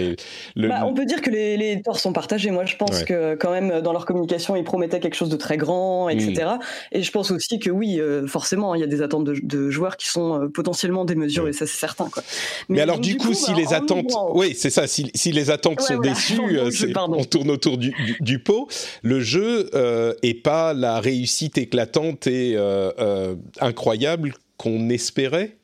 bah, 0.55 0.85
on 0.85 0.93
peut 0.93 1.05
dire 1.05 1.21
que 1.21 1.29
les, 1.29 1.57
les, 1.57 1.81
torts 1.81 1.99
sont 1.99 2.13
partagés. 2.13 2.51
Moi 2.51 2.65
je 2.65 2.75
pense 2.75 3.03
que 3.03 3.35
quand 3.35 3.51
même 3.51 3.81
dans 3.81 3.93
leur 3.93 4.05
communication 4.05 4.55
ils 4.55 4.63
promettaient 4.63 4.99
quelque 4.99 5.15
chose 5.15 5.29
de 5.29 5.35
très 5.35 5.57
grand, 5.57 6.09
etc. 6.09 6.33
Mm. 6.33 6.59
Et 6.93 7.03
je 7.03 7.11
pense 7.11 7.31
aussi 7.31 7.59
que 7.59 7.69
oui, 7.69 7.99
euh, 7.99 8.27
forcément 8.27 8.75
il 8.75 8.81
y 8.81 8.83
a 8.83 8.87
des 8.87 9.01
attentes 9.01 9.25
de, 9.25 9.69
joueurs 9.69 9.97
qui 9.97 10.07
sont 10.07 10.41
euh, 10.41 10.47
potentiellement 10.47 11.05
démesurées, 11.05 11.53
ça 11.53 11.65
c'est 11.65 11.77
certain. 11.77 12.09
Quoi. 12.09 12.23
Mais, 12.69 12.81
alors 12.81 12.99
du, 12.99 13.17
coup, 13.17 13.33
si 13.33 13.51
bah, 13.51 13.57
les 13.57 13.73
attentes, 13.73 14.13
oui 14.33 14.55
c'est 14.55 14.69
ça, 14.69 14.87
si, 14.87 15.11
si, 15.13 15.31
les 15.31 15.49
attentes 15.49 15.81
sont 15.81 15.97
déçues, 15.97 16.36
euh, 16.39 16.69
on 16.95 17.23
tourne 17.23 17.51
autour 17.51 17.77
du, 17.77 18.39
pot. 18.39 18.67
Le 19.01 19.19
jeu 19.19 19.69
euh, 19.73 20.13
est 20.23 20.41
pas 20.41 20.73
la 20.73 20.99
réussite 20.99 21.57
éclatante 21.57 22.27
et 22.27 22.53
euh, 22.55 23.35
incroyable 23.59 24.33
qu'on 24.57 24.89
espérait? 24.89 25.57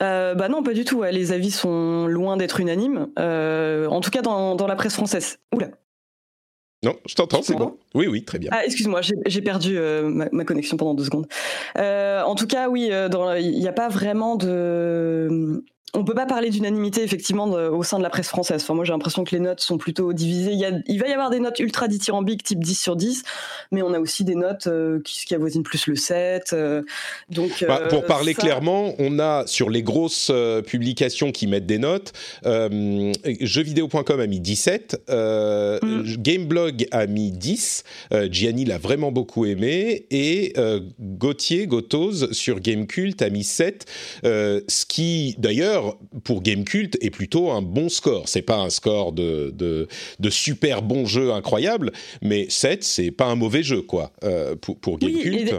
bah 0.00 0.48
non, 0.48 0.62
pas 0.62 0.72
du 0.72 0.84
tout. 0.84 1.02
Les 1.02 1.32
avis 1.32 1.50
sont 1.50 2.06
loin 2.06 2.36
d'être 2.36 2.60
unanimes. 2.60 3.08
en 3.16 4.00
tout 4.00 4.10
cas, 4.10 4.22
dans, 4.22 4.66
la 4.66 4.76
presse 4.76 4.94
française. 4.94 5.38
Oula. 5.54 5.68
Non, 6.84 6.94
je 7.08 7.14
t'entends, 7.16 7.42
c'est 7.42 7.56
bon. 7.56 7.76
Oui, 7.94 8.06
oui, 8.06 8.24
très 8.24 8.38
bien. 8.38 8.50
Ah, 8.52 8.64
excuse-moi, 8.64 9.00
j'ai 9.26 9.42
perdu 9.42 9.78
ma, 9.78 10.44
connexion 10.44 10.76
pendant 10.76 10.94
deux 10.94 11.04
secondes. 11.04 11.26
en 11.76 12.34
tout 12.34 12.46
cas, 12.46 12.68
oui, 12.68 12.90
il 12.90 13.58
n'y 13.58 13.68
a 13.68 13.72
pas 13.72 13.88
vraiment 13.88 14.36
de 14.36 15.64
on 15.94 16.04
peut 16.04 16.14
pas 16.14 16.26
parler 16.26 16.50
d'unanimité 16.50 17.02
effectivement 17.02 17.44
au 17.44 17.82
sein 17.82 17.98
de 17.98 18.02
la 18.02 18.10
presse 18.10 18.28
française. 18.28 18.62
Enfin, 18.62 18.74
moi 18.74 18.84
j'ai 18.84 18.92
l'impression 18.92 19.24
que 19.24 19.34
les 19.34 19.40
notes 19.40 19.60
sont 19.60 19.78
plutôt 19.78 20.12
divisées. 20.12 20.52
Il, 20.86 20.98
va 20.98 21.08
y 21.08 21.12
avoir 21.12 21.30
des 21.30 21.40
notes 21.40 21.58
ultra 21.60 21.88
dithyrambiques 21.88 22.42
type 22.42 22.62
10 22.62 22.74
sur 22.78 22.96
10, 22.96 23.22
mais 23.72 23.82
on 23.82 23.94
a 23.94 23.98
aussi 23.98 24.24
des 24.24 24.34
notes 24.34 24.66
euh, 24.66 25.00
qui, 25.04 25.34
avoisinent 25.34 25.62
plus 25.62 25.86
le 25.86 25.96
7. 25.96 26.52
Euh, 26.52 26.82
donc, 27.30 27.64
bah, 27.66 27.82
pour 27.88 28.04
euh, 28.04 28.06
parler 28.06 28.34
clairement, 28.34 28.94
on 28.98 29.18
a 29.18 29.46
sur 29.46 29.70
les 29.70 29.82
grosses 29.82 30.30
publications 30.66 31.32
qui 31.32 31.46
mettent 31.46 31.66
des 31.66 31.78
notes, 31.78 32.12
jeuxvideo.com 32.44 34.20
a 34.20 34.26
mis 34.26 34.40
17, 34.40 35.04
mm. 35.08 36.16
Gameblog 36.18 36.86
a 36.90 37.06
mis 37.06 37.32
10, 37.32 37.84
Gianni 38.30 38.64
l'a 38.64 38.78
vraiment 38.78 39.12
beaucoup 39.12 39.46
aimé, 39.46 40.06
et 40.10 40.54
Gauthier, 41.00 41.66
Gotoz 41.66 42.32
sur 42.32 42.60
Gamecult 42.60 43.22
a 43.22 43.30
mis 43.30 43.44
7, 43.44 43.86
ce 44.22 44.86
qui 44.86 45.34
d'ailleurs 45.38 45.77
pour 46.24 46.42
Gamecult, 46.42 46.96
est 47.00 47.10
plutôt 47.10 47.50
un 47.50 47.62
bon 47.62 47.88
score. 47.88 48.28
C'est 48.28 48.42
pas 48.42 48.56
un 48.56 48.70
score 48.70 49.12
de, 49.12 49.50
de, 49.50 50.30
super 50.30 50.82
bon 50.82 51.06
jeu 51.06 51.32
incroyable, 51.32 51.92
mais 52.22 52.46
7, 52.48 52.84
c'est 52.84 53.10
pas 53.10 53.26
un 53.26 53.34
mauvais 53.34 53.62
jeu, 53.62 53.82
quoi, 53.82 54.12
euh, 54.24 54.56
pour, 54.56 54.78
pour 54.78 54.98
Gamecult. 54.98 55.52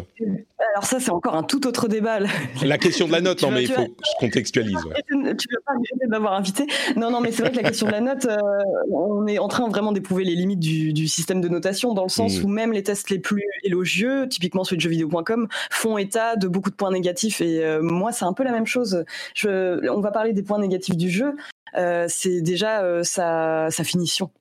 alors 0.73 0.83
ça, 0.83 0.99
c'est 0.99 1.11
encore 1.11 1.35
un 1.35 1.43
tout 1.43 1.65
autre 1.67 1.87
débat. 1.87 2.19
La 2.63 2.77
question 2.77 3.07
de 3.07 3.11
la 3.11 3.21
note, 3.21 3.41
non, 3.41 3.51
mais 3.51 3.63
il 3.63 3.71
faut 3.71 3.85
que 3.85 3.91
je 4.03 4.25
contextualise. 4.25 4.77
Tu 5.07 5.17
ne 5.17 5.29
veux 5.29 5.61
pas 5.65 5.73
m'avoir 6.09 6.33
invité? 6.33 6.65
Non, 6.95 7.11
non, 7.11 7.21
mais 7.21 7.31
c'est 7.31 7.41
vrai 7.41 7.51
que 7.51 7.57
la 7.57 7.63
question 7.63 7.87
de 7.87 7.91
la 7.91 8.01
note, 8.01 8.25
euh, 8.25 8.37
on 8.91 9.25
est 9.27 9.39
en 9.39 9.47
train 9.47 9.67
vraiment 9.69 9.91
d'éprouver 9.91 10.23
les 10.23 10.35
limites 10.35 10.59
du, 10.59 11.07
système 11.07 11.41
de 11.41 11.47
notation, 11.47 11.93
dans 11.93 12.03
le 12.03 12.09
sens 12.09 12.39
mm. 12.39 12.45
où 12.45 12.47
même 12.47 12.73
les 12.73 12.83
tests 12.83 13.09
les 13.09 13.19
plus 13.19 13.43
élogieux, 13.63 14.27
typiquement 14.27 14.63
sur 14.63 14.79
jeuxvideo.com, 14.79 15.47
font 15.71 15.97
état 15.97 16.35
de 16.35 16.47
beaucoup 16.47 16.69
de 16.69 16.75
points 16.75 16.91
négatifs. 16.91 17.41
Et 17.41 17.63
euh, 17.63 17.81
moi, 17.81 18.11
c'est 18.11 18.25
un 18.25 18.33
peu 18.33 18.43
la 18.43 18.51
même 18.51 18.65
chose. 18.65 19.03
Je, 19.33 19.87
on 19.89 20.01
va 20.01 20.08
parler 20.11 20.33
des 20.33 20.43
points 20.43 20.59
négatifs 20.59 20.97
du 20.97 21.09
jeu. 21.09 21.35
Euh, 21.77 22.05
c'est 22.09 22.41
déjà 22.41 22.81
euh, 22.83 23.03
sa, 23.03 23.69
finition. 23.83 24.31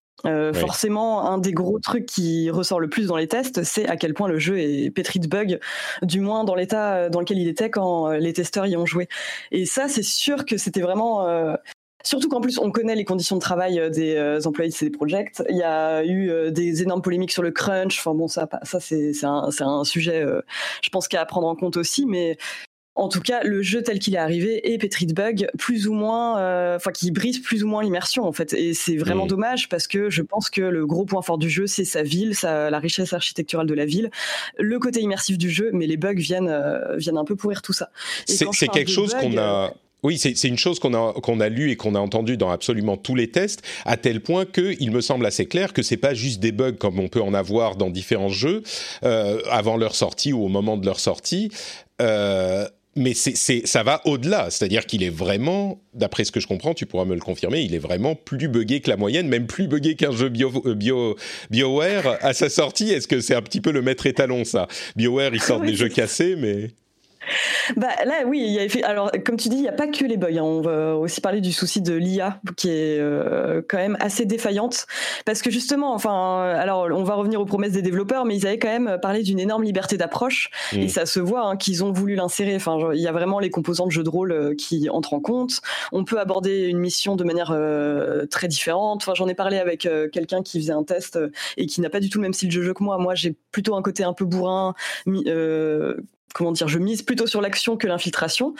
Forcément, 0.55 1.31
un 1.31 1.39
des 1.39 1.53
gros 1.53 1.79
trucs 1.79 2.07
qui 2.07 2.51
ressort 2.51 2.81
le 2.81 2.89
plus 2.89 3.07
dans 3.07 3.17
les 3.17 3.29
tests, 3.29 3.63
c'est 3.63 3.89
à 3.89 3.97
quel 3.97 4.15
point 4.15 4.27
le 4.27 4.39
jeu 4.39 4.59
est 4.59 4.91
pétri 4.91 5.21
de 5.21 5.29
bugs, 5.29 5.59
du 6.03 6.19
moins 6.21 6.43
dans 6.43 6.57
l'état 6.57 7.09
dans 7.09 7.21
lequel 7.21 7.39
il 7.39 7.47
était 7.47 7.71
quand 7.71 8.11
les 8.11 8.33
testeurs 8.33 8.67
y 8.67 8.77
ont 8.77 8.85
joué. 8.85 9.09
Et 9.53 9.65
ça, 9.65 9.87
c'est 9.87 10.03
sûr 10.03 10.45
que 10.45 10.57
c'était 10.57 10.81
vraiment 10.81 11.57
Surtout 12.05 12.29
qu'en 12.29 12.41
plus, 12.41 12.59
on 12.59 12.71
connaît 12.71 12.95
les 12.95 13.05
conditions 13.05 13.37
de 13.37 13.41
travail 13.41 13.81
euh, 13.81 13.91
des 13.91 14.15
euh, 14.15 14.41
employés 14.45 14.71
de 14.71 14.75
CD 14.75 14.91
Projekt. 14.91 15.43
Il 15.51 15.57
y 15.57 15.63
a 15.63 16.05
eu 16.05 16.31
euh, 16.31 16.51
des 16.51 16.83
énormes 16.83 17.03
polémiques 17.03 17.33
sur 17.33 17.43
le 17.43 17.51
crunch. 17.51 17.99
Enfin 17.99 18.15
bon, 18.15 18.29
ça, 18.29 18.49
ça 18.63 18.79
c'est 18.79 19.13
un, 19.25 19.51
un, 19.61 19.85
sujet, 19.85 20.25
je 20.83 20.89
pense, 20.91 21.09
qu'à 21.09 21.25
prendre 21.27 21.49
en 21.49 21.57
compte 21.57 21.77
aussi. 21.77 22.07
Mais 22.07 22.39
en 22.99 23.09
tout 23.09 23.21
cas, 23.21 23.43
le 23.43 23.63
jeu 23.63 23.83
tel 23.83 23.99
qu'il 23.99 24.15
est 24.15 24.19
arrivé 24.19 24.73
est 24.73 24.79
pétri 24.79 25.07
de 25.07 25.15
bugs, 25.15 25.47
plus 25.59 25.89
ou 25.89 25.95
moins, 25.95 26.75
enfin, 26.77 26.91
qui 26.91 27.11
brise 27.11 27.39
plus 27.39 27.65
ou 27.65 27.69
moins 27.69 27.83
l'immersion, 27.83 28.25
en 28.25 28.33
fait. 28.33 28.53
Et 28.53 28.75
c'est 28.75 28.97
vraiment 28.97 29.27
dommage 29.27 29.69
parce 29.69 29.87
que 29.87 30.11
je 30.11 30.23
pense 30.23 30.51
que 30.51 30.61
le 30.61 30.87
gros 30.87 31.05
point 31.05 31.23
fort 31.23 31.39
du 31.39 31.49
jeu, 31.49 31.67
c'est 31.67 31.85
sa 31.85 32.03
ville, 32.03 32.35
sa, 32.35 32.71
la 32.71 32.79
richesse 32.79 33.13
architecturale 33.13 33.67
de 33.67 33.75
la 33.75 33.87
ville, 33.87 34.11
le 34.59 34.79
côté 34.79 35.01
immersif 35.01 35.39
du 35.39 35.51
jeu, 35.51 35.71
mais 35.73 35.87
les 35.87 35.97
bugs 35.97 36.15
viennent, 36.15 36.55
viennent 36.97 37.19
un 37.19 37.25
peu 37.25 37.37
pourrir 37.37 37.63
tout 37.63 37.73
ça. 37.73 37.91
C'est 38.27 38.69
quelque 38.69 38.91
chose 38.91 39.15
qu'on 39.15 39.39
a 39.39 39.73
oui, 40.05 40.17
c'est 40.17 40.45
une 40.45 40.59
chose 40.59 40.79
qu'on 40.79 40.95
a, 40.95 41.13
qu'on 41.15 41.41
a 41.41 41.49
lu 41.49 41.71
et 41.71 41.77
qu'on 41.77 41.95
a 41.97 41.99
entendu 41.99 42.37
dans 42.37 42.51
absolument 42.51 42.97
tous 42.97 43.17
les 43.17 43.31
tests, 43.31 43.63
à 43.85 43.97
tel 43.97 44.21
point 44.21 44.45
qu'il 44.47 44.93
me 44.93 45.01
semble 45.01 45.27
assez 45.27 45.47
clair 45.47 45.73
que 45.73 45.83
c'est 45.83 45.97
pas 45.97 46.15
juste 46.15 46.39
des 46.39 46.53
bugs 46.53 46.73
comme 46.73 47.01
on 47.01 47.09
peut 47.09 47.23
en 47.23 47.35
avoir 47.35 47.75
dans 47.75 47.91
différents 47.91 48.29
jeux 48.29 48.63
euh, 49.03 49.41
avant 49.51 49.77
leur 49.77 49.97
sortie 49.97 50.33
ou 50.33 50.45
au 50.45 50.49
moment 50.49 50.77
de 50.77 50.87
leur 50.87 51.01
sortie. 51.01 51.51
Euh, 52.01 52.69
mais 52.99 53.15
c'est, 53.15 53.67
ça 53.67 53.83
va 53.83 54.01
au-delà, 54.05 54.51
c'est-à-dire 54.51 54.85
qu'il 54.85 55.03
est 55.03 55.11
vraiment, 55.11 55.81
d'après 55.95 56.25
ce 56.25 56.33
que 56.33 56.41
je 56.41 56.47
comprends, 56.47 56.75
tu 56.75 56.87
pourras 56.87 57.05
me 57.05 57.15
le 57.15 57.21
confirmer, 57.21 57.61
il 57.61 57.75
est 57.75 57.79
vraiment 57.79 58.15
plus 58.15 58.49
buggé 58.49 58.81
que 58.81 58.91
la 58.91 58.97
moyenne, 58.97 59.29
même 59.29 59.47
plus 59.47 59.69
buggé 59.69 59.95
qu'un 59.95 60.13
jeu 60.13 60.29
bio, 60.29 60.53
euh, 60.67 60.75
bio, 60.75 61.17
BioWare 61.51 62.19
à 62.21 62.35
sa 62.35 62.49
sortie. 62.49 62.91
Est-ce 62.91 63.09
que 63.09 63.21
c'est 63.21 63.35
un 63.35 63.43
petit 63.43 63.61
peu 63.61 63.71
le 63.71 63.83
maître 63.83 64.07
étalon, 64.07 64.45
ça? 64.45 64.69
BioWare, 64.97 65.35
ils 65.35 65.41
sortent 65.41 65.65
des 65.67 65.75
jeux 65.75 65.89
cassés, 65.89 66.37
mais... 66.37 66.71
Bah 67.77 67.89
là, 68.05 68.23
oui, 68.27 68.43
il 68.47 68.53
y 68.53 68.83
a 68.83 68.89
alors 68.89 69.11
comme 69.25 69.37
tu 69.37 69.49
dis, 69.49 69.57
il 69.57 69.63
n'y 69.63 69.69
a 69.69 69.73
pas 69.73 69.87
que 69.87 70.05
les 70.05 70.17
bugs. 70.17 70.37
Hein. 70.37 70.43
On 70.43 70.61
va 70.61 70.97
aussi 70.97 71.21
parler 71.21 71.41
du 71.41 71.53
souci 71.53 71.83
de 71.83 71.95
l'IA 71.95 72.41
qui 72.57 72.71
est 72.71 72.99
euh, 72.99 73.63
quand 73.69 73.77
même 73.77 73.97
assez 74.01 74.25
défaillante 74.25 74.87
parce 75.25 75.43
que 75.43 75.51
justement, 75.51 75.95
enfin, 75.95 76.43
alors 76.57 76.89
on 76.91 77.05
va 77.05 77.15
revenir 77.15 77.41
aux 77.41 77.45
promesses 77.45 77.73
des 77.73 77.83
développeurs, 77.83 78.25
mais 78.25 78.37
ils 78.37 78.47
avaient 78.47 78.59
quand 78.59 78.69
même 78.69 78.99
parlé 79.01 79.23
d'une 79.23 79.39
énorme 79.39 79.65
liberté 79.65 79.97
d'approche 79.97 80.51
et 80.73 80.87
mm. 80.87 80.89
ça 80.89 81.07
se 81.07 81.21
voit 81.21 81.47
hein, 81.47 81.57
qu'ils 81.57 81.85
ont 81.85 81.93
voulu 81.93 82.15
l'insérer. 82.15 82.57
Enfin, 82.57 82.79
il 82.95 83.01
y 83.01 83.09
a 83.09 83.13
vraiment 83.13 83.39
les 83.39 83.51
composants 83.51 83.87
de 83.87 83.93
jeu 83.93 84.03
de 84.03 84.11
rôle 84.11 84.33
euh, 84.33 84.55
qui 84.55 84.89
entrent 84.91 85.15
en 85.15 85.21
compte. 85.21 85.61
On 85.93 86.05
peut 86.05 86.19
aborder 86.19 86.63
une 86.63 86.79
mission 86.79 87.17
de 87.17 87.25
manière 87.25 87.51
euh, 87.53 88.27
très 88.27 88.49
différente. 88.49 89.03
Enfin, 89.03 89.15
j'en 89.15 89.29
ai 89.29 89.35
parlé 89.35 89.59
avec 89.59 89.89
quelqu'un 90.13 90.43
qui 90.43 90.61
faisait 90.61 90.73
un 90.73 90.83
test 90.85 91.19
et 91.57 91.67
qui 91.67 91.81
n'a 91.81 91.91
pas 91.91 92.01
du 92.01 92.09
tout 92.09 92.19
le 92.19 92.23
même 92.23 92.33
style 92.33 92.49
de 92.49 92.63
jeu 92.63 92.75
que 92.75 92.83
moi. 92.83 92.99
Moi, 92.99 93.15
j'ai 93.15 93.35
plutôt 93.53 93.77
un 93.77 93.83
côté 93.83 94.05
un 94.05 94.13
peu 94.13 94.25
bourrin, 94.25 94.75
comment 96.35 96.53
dire, 96.53 96.69
je 96.69 96.79
mise 96.79 97.03
plutôt 97.03 97.27
sur 97.27 97.41
l'action 97.41 97.77
que 97.77 97.87
l'infiltration. 97.87 98.55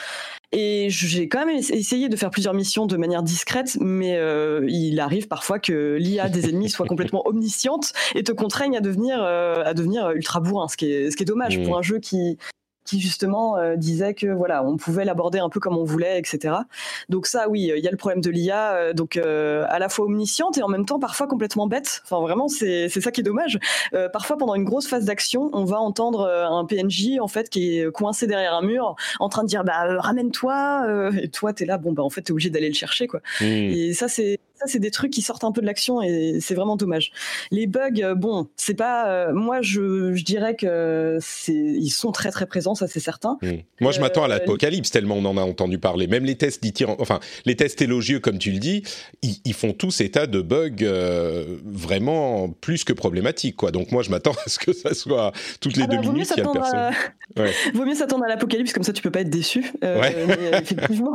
Et 0.53 0.87
j'ai 0.89 1.29
quand 1.29 1.45
même 1.45 1.57
essayé 1.57 2.09
de 2.09 2.17
faire 2.17 2.31
plusieurs 2.31 2.55
missions 2.55 2.87
de 2.87 2.97
manière 2.97 3.23
discrète, 3.23 3.77
mais 3.81 4.17
euh, 4.17 4.65
il 4.69 4.99
arrive 4.99 5.29
parfois 5.29 5.59
que 5.59 5.97
l'IA 6.01 6.31
des 6.31 6.49
ennemis 6.49 6.71
soit 6.71 6.87
complètement 6.87 7.23
omnisciente 7.29 7.93
et 8.15 8.23
te 8.23 8.33
contraigne 8.33 8.77
à 8.77 8.81
devenir, 8.81 9.23
euh, 9.23 9.63
à 9.65 9.75
devenir 9.75 10.11
ultra 10.11 10.41
bourrin, 10.41 10.69
ce 10.69 10.77
qui 10.77 10.91
est, 10.91 11.11
ce 11.11 11.17
qui 11.17 11.25
est 11.25 11.27
dommage 11.27 11.59
mmh. 11.59 11.65
pour 11.65 11.77
un 11.77 11.83
jeu 11.83 11.99
qui, 11.99 12.39
qui 12.89 13.01
justement 13.01 13.59
euh, 13.59 13.77
disait 13.77 14.15
que 14.15 14.27
voilà, 14.27 14.65
on 14.65 14.79
pouvait 14.79 15.05
l'aborder 15.05 15.39
un 15.39 15.51
peu 15.51 15.61
comme 15.61 15.77
on 15.77 15.85
voulait, 15.85 16.19
etc. 16.19 16.55
Donc 17.11 17.27
ça, 17.27 17.49
oui, 17.49 17.71
il 17.77 17.85
y 17.85 17.87
a 17.87 17.91
le 17.91 17.97
problème 17.99 18.23
de 18.23 18.31
l'IA, 18.31 18.73
euh, 18.73 18.93
donc 18.95 19.19
euh, 19.19 19.67
à 19.69 19.79
la 19.79 19.91
fois 19.91 20.07
omnisciente 20.07 20.57
et 20.57 20.63
en 20.63 20.69
même 20.69 20.87
temps 20.87 20.99
parfois 20.99 21.27
complètement 21.27 21.67
bête. 21.67 22.01
Enfin 22.05 22.21
vraiment, 22.23 22.49
c'est 22.49 22.89
ça 22.89 23.11
qui 23.11 23.21
est 23.21 23.25
dommage. 23.25 23.59
parfois 24.13 24.39
pendant 24.39 24.55
une 24.55 24.65
grosse 24.65 24.89
phase 24.89 25.05
d'action, 25.05 25.51
on 25.53 25.65
va 25.65 25.79
entendre 25.79 26.27
un 26.27 26.65
PNJ 26.65 27.19
en 27.21 27.29
fait 27.29 27.51
qui 27.51 27.79
est 27.79 27.93
coincé 27.93 28.27
derrière 28.27 28.55
un 28.55 28.63
mur, 28.63 28.97
en 29.21 29.29
train 29.29 29.43
de 29.43 29.49
dire 29.49 29.65
bah 29.65 29.99
ramène-toi, 29.99 31.13
et 31.21 31.29
toi 31.29 31.53
t'es 31.53 31.67
là, 31.67 31.77
bon 31.77 31.93
bah 31.93 32.03
en 32.03 32.11
fait 32.11 32.23
t'es 32.23 32.33
obligé 32.33 32.49
d'aller 32.49 32.69
le 32.69 32.75
chercher 32.75 33.07
quoi. 33.07 33.21
Mmh. 33.41 33.45
Et 33.45 33.93
ça 33.93 34.09
c'est 34.09 34.41
ça, 34.59 34.67
c'est 34.67 34.79
des 34.79 34.91
trucs 34.91 35.13
qui 35.13 35.23
sortent 35.23 35.45
un 35.45 35.53
peu 35.53 35.61
de 35.61 35.67
l'action 35.67 36.03
et 36.03 36.39
c'est 36.41 36.55
vraiment 36.55 36.77
dommage. 36.77 37.13
Les 37.51 37.67
bugs, 37.67 38.15
bon, 38.17 38.49
c'est 38.57 38.75
pas. 38.75 39.33
moi, 39.33 39.63
je, 39.63 40.15
je, 40.15 40.25
dirais 40.25 40.57
que 40.57 41.19
c'est, 41.21 41.53
ils 41.53 41.91
sont 41.91 42.13
très 42.13 42.31
très 42.31 42.47
présents, 42.47 42.75
ça 42.75 42.87
c'est 42.87 43.01
certain. 43.01 43.39
Mmh. 43.43 43.49
Moi, 43.81 43.93
je 43.93 44.01
m'attends 44.01 44.25
à 44.25 44.29
l'apocalypse 44.29 44.91
tellement 44.91 45.17
on 45.17 45.25
en 45.25 45.37
a 45.37 45.43
entendu 45.43 45.79
parler. 45.79 46.07
Même 46.07 46.25
les 46.25 46.37
tests 46.37 46.63
enfin 46.99 47.21
les 47.45 47.57
tests 47.57 47.81
élogieux, 47.83 48.21
comme 48.21 48.39
tu 48.39 48.51
le 48.51 48.59
dis, 48.59 48.83
ils, 49.23 49.55
font 49.55 49.73
tous 49.73 50.01
état 50.01 50.27
de 50.27 50.41
bugs 50.41 50.85
vraiment 51.65 52.51
plus 52.61 52.85
que 52.85 52.93
problématiques, 52.93 53.57
quoi. 53.57 53.71
Donc 53.71 53.93
moi, 53.93 54.03
je 54.03 54.11
m'attends 54.11 54.33
à 54.47 54.49
ce 54.49 54.59
que 54.59 54.73
ça 54.73 54.95
soit 54.95 55.33
toutes 55.61 55.77
les 55.77 55.85
ah 55.85 55.87
deux 55.87 55.97
bah, 55.97 56.03
minutes, 56.03 56.31
il 56.37 56.43
y 56.43 56.47
a 56.47 56.53
personne. 56.53 56.93
Vaut 57.75 57.85
mieux 57.85 57.95
s'attendre 57.95 58.25
à 58.25 58.29
l'apocalypse, 58.29 58.73
comme 58.73 58.83
ça 58.83 58.93
tu 58.93 59.03
peux 59.03 59.11
pas 59.11 59.21
être 59.21 59.31
déçu. 59.31 59.73
Euh, 59.85 60.03
effectivement. 60.53 61.13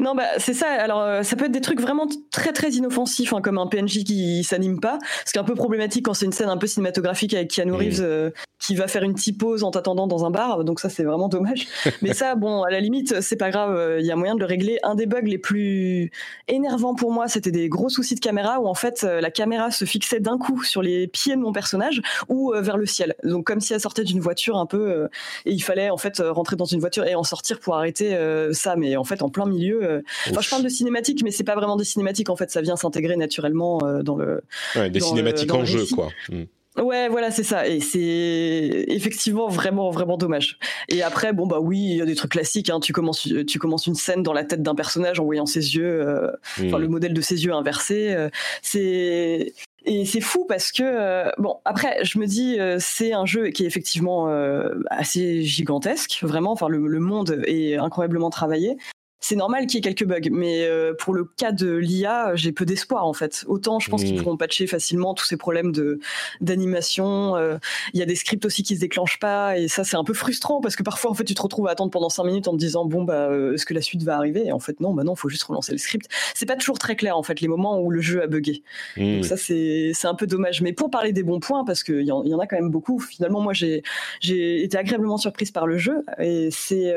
non, 0.00 0.14
bah 0.14 0.24
c'est 0.38 0.54
ça. 0.54 0.68
Alors 0.70 1.00
euh, 1.02 1.22
ça 1.22 1.36
peut 1.36 1.44
être 1.44 1.52
des 1.52 1.60
trucs 1.60 1.80
vraiment 1.80 2.06
très 2.30 2.52
très 2.52 2.70
inoffensifs, 2.76 3.32
hein, 3.32 3.40
comme 3.40 3.58
un 3.58 3.66
PNJ 3.66 4.04
qui 4.04 4.44
s'anime 4.44 4.80
pas, 4.80 4.98
ce 5.24 5.32
qui 5.32 5.38
est 5.38 5.40
un 5.40 5.44
peu 5.44 5.54
problématique 5.54 6.06
quand 6.06 6.14
c'est 6.14 6.26
une 6.26 6.32
scène 6.32 6.48
un 6.48 6.56
peu 6.56 6.66
cinématographique 6.66 7.34
avec 7.34 7.50
Keanu 7.50 7.72
Reeves 7.72 8.00
euh, 8.00 8.30
qui 8.58 8.74
va 8.74 8.88
faire 8.88 9.02
une 9.02 9.14
petite 9.14 9.38
pause 9.38 9.64
en 9.64 9.70
t'attendant 9.70 10.06
dans 10.06 10.24
un 10.24 10.30
bar. 10.30 10.64
Donc 10.64 10.80
ça 10.80 10.88
c'est 10.88 11.04
vraiment 11.04 11.28
dommage. 11.28 11.66
Mais 12.02 12.14
ça, 12.14 12.34
bon, 12.34 12.62
à 12.62 12.70
la 12.70 12.80
limite, 12.80 13.20
c'est 13.20 13.36
pas 13.36 13.50
grave. 13.50 13.98
Il 14.00 14.06
y 14.06 14.10
a 14.10 14.16
moyen 14.16 14.34
de 14.34 14.40
le 14.40 14.46
régler. 14.46 14.78
Un 14.82 14.94
des 14.94 15.06
bugs 15.06 15.20
les 15.22 15.38
plus 15.38 16.10
énervants 16.48 16.94
pour 16.94 17.12
moi, 17.12 17.28
c'était 17.28 17.50
des 17.50 17.68
gros 17.68 17.88
soucis 17.88 18.14
de 18.14 18.20
caméra 18.20 18.60
où 18.60 18.66
en 18.66 18.74
fait 18.74 19.02
la 19.02 19.30
caméra 19.30 19.70
se 19.70 19.84
fixait 19.84 20.20
d'un 20.20 20.38
coup 20.38 20.62
sur 20.62 20.82
les 20.82 21.08
pieds 21.08 21.36
de 21.36 21.40
mon 21.40 21.52
personnage 21.52 22.02
ou 22.28 22.52
vers 22.56 22.76
le 22.76 22.86
ciel. 22.86 23.14
Donc 23.24 23.46
comme 23.46 23.60
si 23.60 23.72
elle 23.72 23.80
sortait 23.80 24.04
d'une 24.04 24.20
voiture 24.20 24.56
un 24.56 24.66
peu 24.66 25.08
et 25.46 25.52
il 25.52 25.62
fallait 25.62 25.90
en 25.90 25.96
fait 25.96 26.20
euh, 26.20 26.32
rentrer 26.32 26.56
dans 26.56 26.64
une 26.64 26.80
voiture 26.80 27.04
et 27.04 27.14
en 27.14 27.24
sortir 27.24 27.58
pour 27.58 27.76
arrêter 27.76 28.14
euh, 28.14 28.52
ça. 28.52 28.76
Mais 28.76 28.96
en 28.96 29.04
fait, 29.04 29.22
en 29.22 29.28
plein 29.28 29.46
milieu. 29.46 29.84
Euh, 29.84 30.00
enfin, 30.30 30.40
je 30.40 30.50
parle 30.50 30.62
de 30.62 30.68
cinématique, 30.68 31.22
mais 31.22 31.30
c'est 31.30 31.44
pas 31.44 31.54
vraiment 31.54 31.76
des 31.76 31.84
cinématiques. 31.84 32.30
En 32.30 32.36
fait, 32.36 32.50
ça 32.50 32.61
vient 32.62 32.76
s'intégrer 32.76 33.16
naturellement 33.16 33.78
dans 34.02 34.16
le. 34.16 34.42
Ouais, 34.74 34.90
des 34.90 35.00
cinématiques 35.00 35.52
en 35.52 35.64
jeu, 35.64 35.84
quoi. 35.92 36.08
Hmm. 36.30 36.44
Ouais, 36.80 37.10
voilà, 37.10 37.30
c'est 37.30 37.42
ça. 37.42 37.68
Et 37.68 37.80
c'est 37.80 38.86
effectivement 38.88 39.48
vraiment, 39.48 39.90
vraiment 39.90 40.16
dommage. 40.16 40.58
Et 40.88 41.02
après, 41.02 41.34
bon, 41.34 41.46
bah 41.46 41.60
oui, 41.60 41.78
il 41.78 41.96
y 41.98 42.00
a 42.00 42.06
des 42.06 42.14
trucs 42.14 42.32
classiques. 42.32 42.70
Hein. 42.70 42.80
Tu, 42.80 42.94
commences, 42.94 43.28
tu 43.46 43.58
commences 43.58 43.86
une 43.86 43.94
scène 43.94 44.22
dans 44.22 44.32
la 44.32 44.44
tête 44.44 44.62
d'un 44.62 44.74
personnage 44.74 45.20
en 45.20 45.24
voyant 45.24 45.44
ses 45.44 45.76
yeux, 45.76 46.32
enfin, 46.58 46.78
hmm. 46.78 46.80
le 46.80 46.88
modèle 46.88 47.12
de 47.12 47.20
ses 47.20 47.44
yeux 47.44 47.52
inversé. 47.52 48.16
c'est 48.62 49.52
et 49.84 50.04
c'est 50.04 50.20
fou 50.20 50.44
parce 50.48 50.70
que 50.72 50.82
euh, 50.82 51.30
bon 51.38 51.56
après 51.64 52.04
je 52.04 52.18
me 52.18 52.26
dis 52.26 52.58
euh, 52.58 52.76
c'est 52.78 53.12
un 53.12 53.26
jeu 53.26 53.48
qui 53.48 53.64
est 53.64 53.66
effectivement 53.66 54.28
euh, 54.28 54.74
assez 54.90 55.42
gigantesque 55.42 56.20
vraiment 56.22 56.52
enfin 56.52 56.68
le, 56.68 57.00
monde 57.00 57.42
est 57.46 57.76
incroyablement 57.76 58.30
travaillé 58.30 58.76
c'est 59.22 59.36
normal 59.36 59.66
qu'il 59.66 59.76
y 59.76 59.78
ait 59.78 59.94
quelques 59.94 60.04
bugs, 60.04 60.30
mais 60.32 60.64
euh, 60.64 60.94
pour 60.98 61.14
le 61.14 61.24
cas 61.24 61.52
de 61.52 61.72
l'IA, 61.76 62.34
j'ai 62.34 62.50
peu 62.50 62.66
d'espoir 62.66 63.06
en 63.06 63.12
fait. 63.12 63.44
Autant 63.46 63.78
je 63.78 63.88
pense 63.88 64.02
qu'ils 64.02 64.20
pourront 64.20 64.36
patcher 64.36 64.66
facilement 64.66 65.14
tous 65.14 65.24
ces 65.24 65.36
problèmes 65.36 65.70
de 65.70 66.00
d'animation. 66.40 67.36
Euh, 67.36 67.56
il 67.94 68.00
y 68.00 68.02
a 68.02 68.06
des 68.06 68.16
scripts 68.16 68.44
aussi 68.44 68.64
qui 68.64 68.74
se 68.74 68.80
déclenchent 68.80 69.20
pas, 69.20 69.56
et 69.56 69.68
ça 69.68 69.84
c'est 69.84 69.96
un 69.96 70.02
peu 70.02 70.12
frustrant 70.12 70.60
parce 70.60 70.74
que 70.74 70.82
parfois 70.82 71.12
en 71.12 71.14
fait 71.14 71.24
tu 71.24 71.34
te 71.34 71.40
retrouves 71.40 71.68
à 71.68 71.70
attendre 71.70 71.92
pendant 71.92 72.08
5 72.08 72.24
minutes 72.24 72.48
en 72.48 72.52
te 72.52 72.58
disant 72.58 72.84
bon 72.84 73.04
bah 73.04 73.28
euh, 73.30 73.54
est-ce 73.54 73.64
que 73.64 73.74
la 73.74 73.80
suite 73.80 74.02
va 74.02 74.16
arriver? 74.16 74.46
Et 74.46 74.52
en 74.52 74.58
fait 74.58 74.80
non, 74.80 74.92
bah 74.92 75.04
non, 75.04 75.14
faut 75.14 75.28
juste 75.28 75.44
relancer 75.44 75.70
le 75.70 75.78
script. 75.78 76.08
C'est 76.34 76.46
pas 76.46 76.56
toujours 76.56 76.80
très 76.80 76.96
clair 76.96 77.16
en 77.16 77.22
fait 77.22 77.40
les 77.40 77.48
moments 77.48 77.80
où 77.80 77.90
le 77.90 78.00
jeu 78.00 78.22
a 78.24 78.26
bugué. 78.26 78.64
Donc 78.96 79.24
ça 79.24 79.36
c'est 79.36 79.92
c'est 79.94 80.08
un 80.08 80.16
peu 80.16 80.26
dommage. 80.26 80.62
Mais 80.62 80.72
pour 80.72 80.90
parler 80.90 81.12
des 81.12 81.22
bons 81.22 81.38
points, 81.38 81.64
parce 81.64 81.84
qu'il 81.84 82.02
y, 82.02 82.06
y, 82.06 82.12
en 82.12 82.38
a 82.40 82.46
quand 82.48 82.56
même 82.56 82.70
beaucoup. 82.70 82.98
Finalement 82.98 83.40
moi 83.40 83.52
j'ai 83.52 83.84
j'ai 84.18 84.64
été 84.64 84.76
agréablement 84.76 85.16
surprise 85.16 85.52
par 85.52 85.68
le 85.68 85.78
jeu 85.78 86.04
et 86.18 86.48
c'est 86.50 86.92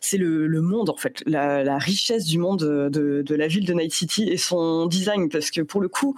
c'est 0.00 0.16
le, 0.16 0.46
le 0.46 0.60
monde 0.60 0.90
en 0.90 0.96
fait. 0.96 1.24
La, 1.26 1.39
la, 1.62 1.78
richesse 1.78 2.24
du 2.24 2.38
monde 2.38 2.60
de, 2.60 3.34
la 3.34 3.46
ville 3.46 3.66
de 3.66 3.72
Night 3.72 3.92
City 3.92 4.28
et 4.28 4.36
son 4.36 4.86
design, 4.86 5.28
parce 5.28 5.50
que 5.50 5.60
pour 5.60 5.80
le 5.80 5.88
coup, 5.88 6.16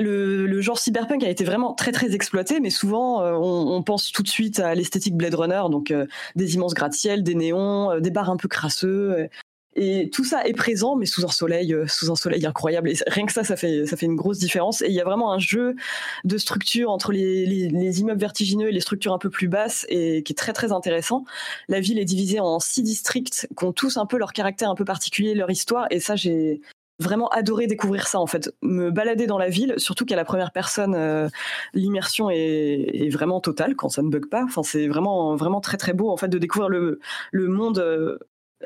le, 0.00 0.60
genre 0.60 0.78
cyberpunk 0.78 1.22
a 1.24 1.28
été 1.28 1.44
vraiment 1.44 1.74
très 1.74 1.92
très 1.92 2.14
exploité, 2.14 2.60
mais 2.60 2.70
souvent 2.70 3.22
euh, 3.22 3.32
on, 3.34 3.82
pense 3.82 4.12
tout 4.12 4.22
de 4.22 4.28
suite 4.28 4.60
à 4.60 4.74
l'esthétique 4.74 5.16
Blade 5.16 5.34
Runner, 5.34 5.62
donc 5.70 5.90
euh, 5.90 6.06
des 6.36 6.54
immenses 6.54 6.74
gratte-ciel, 6.74 7.22
des 7.22 7.34
néons, 7.34 7.92
euh, 7.92 8.00
des 8.00 8.10
bars 8.10 8.30
un 8.30 8.36
peu 8.36 8.48
crasseux. 8.48 9.28
Et 9.76 10.10
tout 10.10 10.24
ça 10.24 10.46
est 10.46 10.52
présent, 10.52 10.96
mais 10.96 11.06
sous 11.06 11.24
un 11.24 11.28
soleil, 11.28 11.74
euh, 11.74 11.86
sous 11.86 12.10
un 12.10 12.16
soleil 12.16 12.46
incroyable. 12.46 12.90
Et 12.90 12.96
rien 13.06 13.26
que 13.26 13.32
ça, 13.32 13.44
ça 13.44 13.56
fait, 13.56 13.86
ça 13.86 13.96
fait 13.96 14.06
une 14.06 14.16
grosse 14.16 14.38
différence. 14.38 14.82
Et 14.82 14.88
il 14.88 14.94
y 14.94 15.00
a 15.00 15.04
vraiment 15.04 15.32
un 15.32 15.38
jeu 15.38 15.74
de 16.24 16.38
structure 16.38 16.90
entre 16.90 17.12
les, 17.12 17.46
les, 17.46 18.00
immeubles 18.00 18.20
vertigineux 18.20 18.68
et 18.68 18.72
les 18.72 18.80
structures 18.80 19.12
un 19.12 19.18
peu 19.18 19.30
plus 19.30 19.48
basses, 19.48 19.86
et 19.88 20.22
qui 20.22 20.32
est 20.32 20.36
très 20.36 20.52
très 20.52 20.72
intéressant. 20.72 21.24
La 21.68 21.80
ville 21.80 21.98
est 21.98 22.04
divisée 22.04 22.40
en 22.40 22.60
six 22.60 22.82
districts 22.82 23.48
qui 23.56 23.64
ont 23.64 23.72
tous 23.72 23.96
un 23.96 24.06
peu 24.06 24.18
leur 24.18 24.32
caractère 24.32 24.70
un 24.70 24.74
peu 24.74 24.84
particulier, 24.84 25.34
leur 25.34 25.50
histoire. 25.50 25.86
Et 25.90 26.00
ça, 26.00 26.16
j'ai 26.16 26.60
vraiment 27.00 27.28
adoré 27.28 27.66
découvrir 27.66 28.06
ça 28.06 28.20
en 28.20 28.26
fait. 28.26 28.54
Me 28.62 28.90
balader 28.90 29.26
dans 29.26 29.38
la 29.38 29.48
ville, 29.48 29.74
surtout 29.78 30.04
qu'à 30.04 30.16
la 30.16 30.24
première 30.24 30.52
personne, 30.52 30.94
euh, 30.94 31.28
l'immersion 31.72 32.30
est, 32.30 32.36
est, 32.36 33.08
vraiment 33.10 33.40
totale 33.40 33.74
quand 33.74 33.88
ça 33.88 34.02
ne 34.02 34.08
bug 34.08 34.26
pas. 34.28 34.44
Enfin, 34.44 34.62
c'est 34.62 34.86
vraiment 34.88 35.34
vraiment 35.36 35.60
très 35.60 35.76
très 35.76 35.92
beau 35.92 36.10
en 36.10 36.16
fait 36.16 36.28
de 36.28 36.38
découvrir 36.38 36.68
le, 36.68 37.00
le 37.32 37.48
monde 37.48 37.78
euh, 37.78 38.18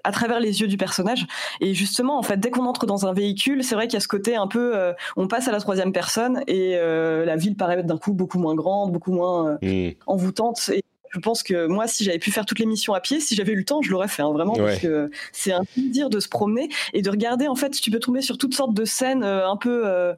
à 0.05 0.13
travers 0.13 0.41
les 0.41 0.61
yeux 0.61 0.69
du 0.69 0.77
personnage. 0.77 1.27
Et 1.61 1.75
justement, 1.75 2.19
en 2.19 2.23
fait, 2.23 2.39
dès 2.39 2.51
qu'on 2.51 2.67
entre 2.67 2.87
dans 2.87 3.07
un 3.07 3.13
véhicule, 3.13 3.65
c'est 3.65 3.75
vrai 3.75 3.87
qu'il 3.87 3.95
y 3.95 3.97
a 3.97 4.01
ce 4.01 4.09
côté 4.09 4.37
un 4.37 4.47
peu, 4.47 4.77
euh, 4.77 4.93
on 5.17 5.29
passe 5.29 5.49
à 5.49 5.53
la 5.53 5.61
troisième 5.61 5.93
personne 5.93 6.43
et 6.47 6.77
euh, 6.77 7.25
la 7.25 7.37
ville 7.37 7.57
paraît 7.57 7.83
d'un 7.83 7.99
coup 7.99 8.13
beaucoup 8.13 8.39
moins 8.39 8.55
grande, 8.55 8.93
beaucoup 8.93 9.13
moins 9.13 9.59
euh, 9.63 9.91
mm. 9.91 9.95
envoûtante. 10.07 10.71
Et 10.75 10.83
je 11.11 11.19
pense 11.21 11.43
que 11.43 11.67
moi, 11.67 11.87
si 11.87 12.05
j'avais 12.05 12.19
pu 12.19 12.31
faire 12.31 12.45
toutes 12.45 12.59
les 12.59 12.67
missions 12.67 12.95
à 12.95 13.01
pied, 13.01 13.21
si 13.21 13.35
j'avais 13.35 13.53
eu 13.53 13.57
le 13.57 13.65
temps, 13.65 13.81
je 13.81 13.91
l'aurais 13.91 14.09
fait, 14.09 14.23
hein, 14.23 14.33
vraiment, 14.33 14.55
parce 14.55 14.79
que 14.79 15.11
c'est 15.33 15.53
un 15.53 15.65
plaisir 15.65 16.11
de 16.11 16.21
se 16.21 16.29
promener 16.29 16.69
et 16.93 17.03
de 17.03 17.11
regarder. 17.11 17.49
En 17.49 17.57
fait, 17.57 17.71
tu 17.71 17.91
peux 17.91 17.99
tomber 17.99 18.21
sur 18.21 18.37
toutes 18.37 18.55
sortes 18.55 18.75
de 18.75 18.85
scènes 18.85 19.25
un 19.25 19.57
peu 19.57 20.15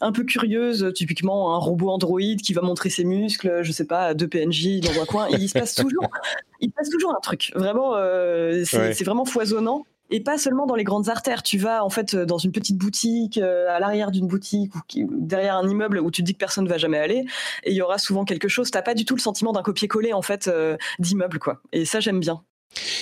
un 0.00 0.12
peu 0.12 0.24
curieuse, 0.24 0.92
typiquement 0.94 1.54
un 1.54 1.58
robot 1.58 1.90
androïde 1.90 2.42
qui 2.42 2.52
va 2.52 2.62
montrer 2.62 2.90
ses 2.90 3.04
muscles, 3.04 3.60
je 3.62 3.72
sais 3.72 3.86
pas, 3.86 4.14
deux 4.14 4.28
PNJ 4.28 4.80
dans 4.80 5.00
un 5.00 5.04
coin, 5.04 5.28
et 5.28 5.34
il 5.34 5.48
se 5.48 5.58
passe 5.58 5.74
toujours, 5.74 6.08
il 6.60 6.70
passe 6.70 6.90
toujours 6.90 7.14
un 7.16 7.20
truc. 7.20 7.52
Vraiment, 7.54 7.94
euh, 7.96 8.64
c'est 8.64 9.04
vraiment 9.04 9.24
foisonnant. 9.24 9.84
Et 10.14 10.20
pas 10.20 10.36
seulement 10.36 10.66
dans 10.66 10.74
les 10.74 10.84
grandes 10.84 11.08
artères. 11.08 11.42
Tu 11.42 11.56
vas 11.56 11.82
en 11.82 11.88
fait 11.88 12.14
dans 12.14 12.36
une 12.36 12.52
petite 12.52 12.76
boutique, 12.76 13.38
euh, 13.38 13.74
à 13.74 13.80
l'arrière 13.80 14.10
d'une 14.10 14.26
boutique 14.26 14.74
ou 14.74 15.08
derrière 15.10 15.56
un 15.56 15.66
immeuble 15.66 16.00
où 16.00 16.10
tu 16.10 16.20
te 16.20 16.26
dis 16.26 16.34
que 16.34 16.38
personne 16.38 16.64
ne 16.64 16.68
va 16.68 16.76
jamais 16.76 16.98
aller. 16.98 17.24
Et 17.64 17.70
il 17.70 17.76
y 17.76 17.80
aura 17.80 17.96
souvent 17.96 18.26
quelque 18.26 18.46
chose. 18.46 18.70
T'as 18.70 18.82
pas 18.82 18.92
du 18.92 19.06
tout 19.06 19.16
le 19.16 19.22
sentiment 19.22 19.52
d'un 19.52 19.62
copier-coller 19.62 20.12
en 20.12 20.20
fait 20.20 20.48
euh, 20.48 20.76
d'immeuble 20.98 21.38
quoi. 21.38 21.62
Et 21.72 21.86
ça 21.86 22.00
j'aime 22.00 22.20
bien. 22.20 22.42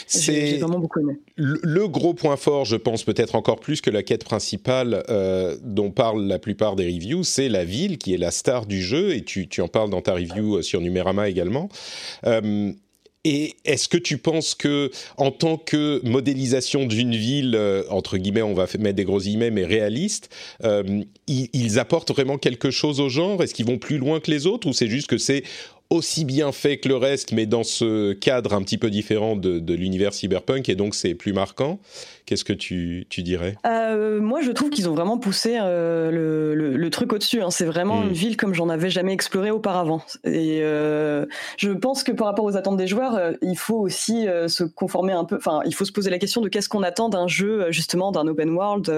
C'est 0.07 0.59
vraiment 0.59 0.79
beaucoup 0.79 1.01
aimé. 1.01 1.15
Le, 1.37 1.89
gros 1.89 2.15
point 2.15 2.37
fort, 2.37 2.65
je 2.65 2.77
pense 2.77 3.05
peut-être 3.05 3.35
encore 3.35 3.61
plus 3.61 3.81
que 3.81 3.91
la 3.91 4.03
quête 4.03 4.25
principale 4.25 5.05
euh, 5.09 5.57
dont 5.63 5.91
parlent 5.91 6.27
la 6.27 6.39
plupart 6.39 6.77
des 6.77 6.87
reviews, 6.87 7.25
c'est 7.25 7.49
la 7.49 7.65
ville 7.65 7.99
qui 7.99 8.15
est 8.15 8.19
la 8.19 8.31
star 8.31 8.67
du 8.67 8.83
jeu 8.83 9.15
et 9.15 9.25
tu, 9.25 9.49
tu 9.49 9.61
en 9.61 9.69
parles 9.69 9.91
dans 9.91 10.03
ta 10.03 10.15
review 10.15 10.57
euh, 10.57 10.63
sur 10.63 10.81
Numérama 10.81 11.29
également. 11.29 11.69
Euh, 12.27 12.73
et 13.25 13.55
est-ce 13.67 13.87
que 13.87 13.99
tu 13.99 14.17
penses 14.17 14.55
que, 14.55 14.91
en 15.19 15.31
tant 15.31 15.59
que 15.59 16.01
modélisation 16.05 16.87
d'une 16.87 17.15
ville, 17.15 17.55
entre 17.91 18.17
guillemets, 18.17 18.41
on 18.41 18.55
va 18.55 18.67
mettre 18.79 18.97
des 18.97 19.05
gros 19.05 19.19
guillemets, 19.19 19.51
mais 19.51 19.67
réaliste, 19.67 20.35
ils, 20.65 21.07
ils, 21.53 21.79
apportent 21.79 22.13
vraiment 22.13 22.39
quelque 22.39 22.71
chose 22.71 22.99
au 22.99 23.11
genre? 23.11 23.43
Est-ce 23.43 23.53
qu'ils 23.53 23.67
vont 23.67 23.77
plus 23.77 23.99
loin 23.99 24.21
que 24.21 24.31
les 24.31 24.47
autres 24.47 24.67
ou 24.67 24.73
c'est 24.73 24.89
juste 24.89 25.07
que 25.07 25.19
c'est 25.19 25.43
aussi 25.91 26.25
bien 26.25 26.53
fait 26.53 26.79
que 26.79 26.89
le 26.89 26.97
reste, 26.97 27.33
mais 27.33 27.47
dans 27.47 27.65
ce 27.65 28.13
cadre 28.13 28.55
un 28.55 28.63
petit 28.63 28.79
peu 28.79 28.91
différent 28.91 29.35
de, 29.35 29.59
de 29.59 29.75
l'univers 29.75 30.15
cyberpunk, 30.15 30.69
et 30.69 30.77
donc 30.77 30.95
c'est 30.95 31.15
plus 31.15 31.33
marquant. 31.33 31.81
Qu'est-ce 32.27 32.45
que 32.45 32.53
tu, 32.53 33.07
tu 33.09 33.23
dirais? 33.23 33.57
Euh, 33.67 34.21
Moi, 34.21 34.41
je 34.43 34.53
trouve 34.53 34.71
qu'ils 34.71 34.89
ont 34.89 34.95
vraiment 34.95 35.19
poussé 35.19 35.59
euh, 35.61 36.11
le, 36.11 36.77
le, 36.77 36.91
truc 36.91 37.13
au-dessus. 37.13 37.43
Hein. 37.43 37.51
C'est 37.51 37.65
vraiment 37.65 38.03
une 38.03 38.11
hmm. 38.11 38.13
ville 38.13 38.37
comme 38.37 38.55
j'en 38.55 38.69
avais 38.69 38.91
jamais 38.91 39.13
exploré 39.13 39.51
auparavant. 39.51 40.03
Et 40.25 40.61
euh, 40.63 41.27
je 41.57 41.71
pense 41.71 42.03
que 42.03 42.13
par 42.13 42.27
rapport 42.27 42.45
aux 42.45 42.57
attentes 42.57 42.77
des 42.77 42.87
joueurs, 42.87 43.33
il 43.43 43.57
faut 43.57 43.79
aussi 43.79 44.27
se 44.47 44.65
conformer 44.65 45.13
un 45.13 45.25
peu. 45.25 45.37
Enfin, 45.37 45.61
il 45.65 45.75
faut 45.75 45.85
se 45.85 45.93
poser 45.93 46.11
la 46.11 46.19
question 46.19 46.41
de 46.41 46.49
qu'est-ce 46.49 46.69
qu'on 46.69 46.83
attend 46.83 47.09
d'un 47.09 47.27
jeu, 47.27 47.71
justement, 47.71 48.13
d'un 48.13 48.27
open 48.27 48.51
world. 48.51 48.89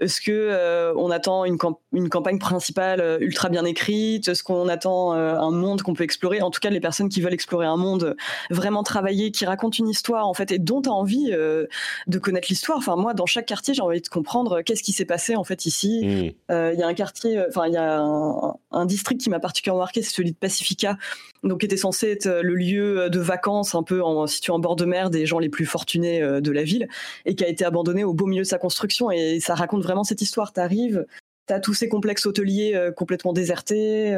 Est-ce 0.00 0.20
que 0.20 0.92
on 0.96 1.10
attend 1.10 1.44
une, 1.44 1.58
une 1.92 2.08
campagne 2.08 2.38
principale 2.38 3.18
ultra 3.20 3.48
bien 3.48 3.64
écrite? 3.64 4.28
Est-ce 4.28 4.42
qu'on 4.42 4.68
attend 4.68 5.12
un 5.12 5.50
monde 5.50 5.82
qu'on 5.82 5.94
peut 5.94 6.04
explorer? 6.04 6.42
En 6.42 6.50
tout 6.50 6.60
cas, 6.60 6.70
les 6.70 6.80
personnes 6.80 7.08
qui 7.08 7.20
veulent 7.20 7.34
explorer 7.34 7.66
un 7.66 7.76
monde 7.76 8.16
vraiment 8.50 8.82
travaillé, 8.82 9.30
qui 9.30 9.44
raconte 9.46 9.78
une 9.78 9.88
histoire, 9.88 10.28
en 10.28 10.34
fait, 10.34 10.52
et 10.52 10.58
dont 10.58 10.82
tu 10.82 10.88
as 10.88 10.92
envie 10.92 11.30
de 11.30 12.18
connaître 12.18 12.43
histoire. 12.50 12.78
Enfin, 12.78 12.96
moi, 12.96 13.14
dans 13.14 13.26
chaque 13.26 13.46
quartier, 13.46 13.74
j'ai 13.74 13.82
envie 13.82 14.00
de 14.00 14.08
comprendre 14.08 14.62
qu'est-ce 14.62 14.82
qui 14.82 14.92
s'est 14.92 15.04
passé 15.04 15.36
en 15.36 15.44
fait 15.44 15.66
ici. 15.66 16.02
Mm. 16.04 16.52
Euh, 16.52 16.72
il 16.74 16.80
y 16.80 16.82
a 16.82 16.86
un 16.86 16.94
quartier, 16.94 17.38
euh, 17.38 17.46
enfin, 17.48 17.66
il 17.66 17.72
y 17.72 17.76
a 17.76 18.00
un, 18.00 18.86
district 18.86 19.20
qui 19.20 19.30
m'a 19.30 19.40
particulièrement 19.40 19.80
marqué, 19.80 20.02
c'est 20.02 20.14
celui 20.14 20.32
de 20.32 20.36
Pacifica, 20.36 20.98
donc 21.42 21.60
qui 21.60 21.66
était 21.66 21.76
censé 21.76 22.10
être 22.10 22.28
le 22.28 22.54
lieu 22.54 23.08
de 23.08 23.18
vacances 23.18 23.74
un 23.74 23.82
peu 23.82 24.02
en, 24.02 24.26
situé 24.26 24.52
en 24.52 24.58
bord 24.58 24.76
de 24.76 24.84
mer 24.84 25.10
des 25.10 25.26
gens 25.26 25.38
les 25.38 25.48
plus 25.48 25.66
fortunés 25.66 26.22
euh, 26.22 26.40
de 26.40 26.50
la 26.50 26.64
ville, 26.64 26.88
et 27.24 27.34
qui 27.34 27.44
a 27.44 27.48
été 27.48 27.64
abandonné 27.64 28.04
au 28.04 28.14
beau 28.14 28.26
milieu 28.26 28.42
de 28.42 28.48
sa 28.48 28.58
construction. 28.58 29.10
Et 29.10 29.40
ça 29.40 29.54
raconte 29.54 29.82
vraiment 29.82 30.04
cette 30.04 30.22
histoire. 30.22 30.52
T'arrives, 30.52 31.06
t'as 31.46 31.60
tous 31.60 31.74
ces 31.74 31.88
complexes 31.88 32.26
hôteliers 32.26 32.90
complètement 32.96 33.32
désertés. 33.32 34.16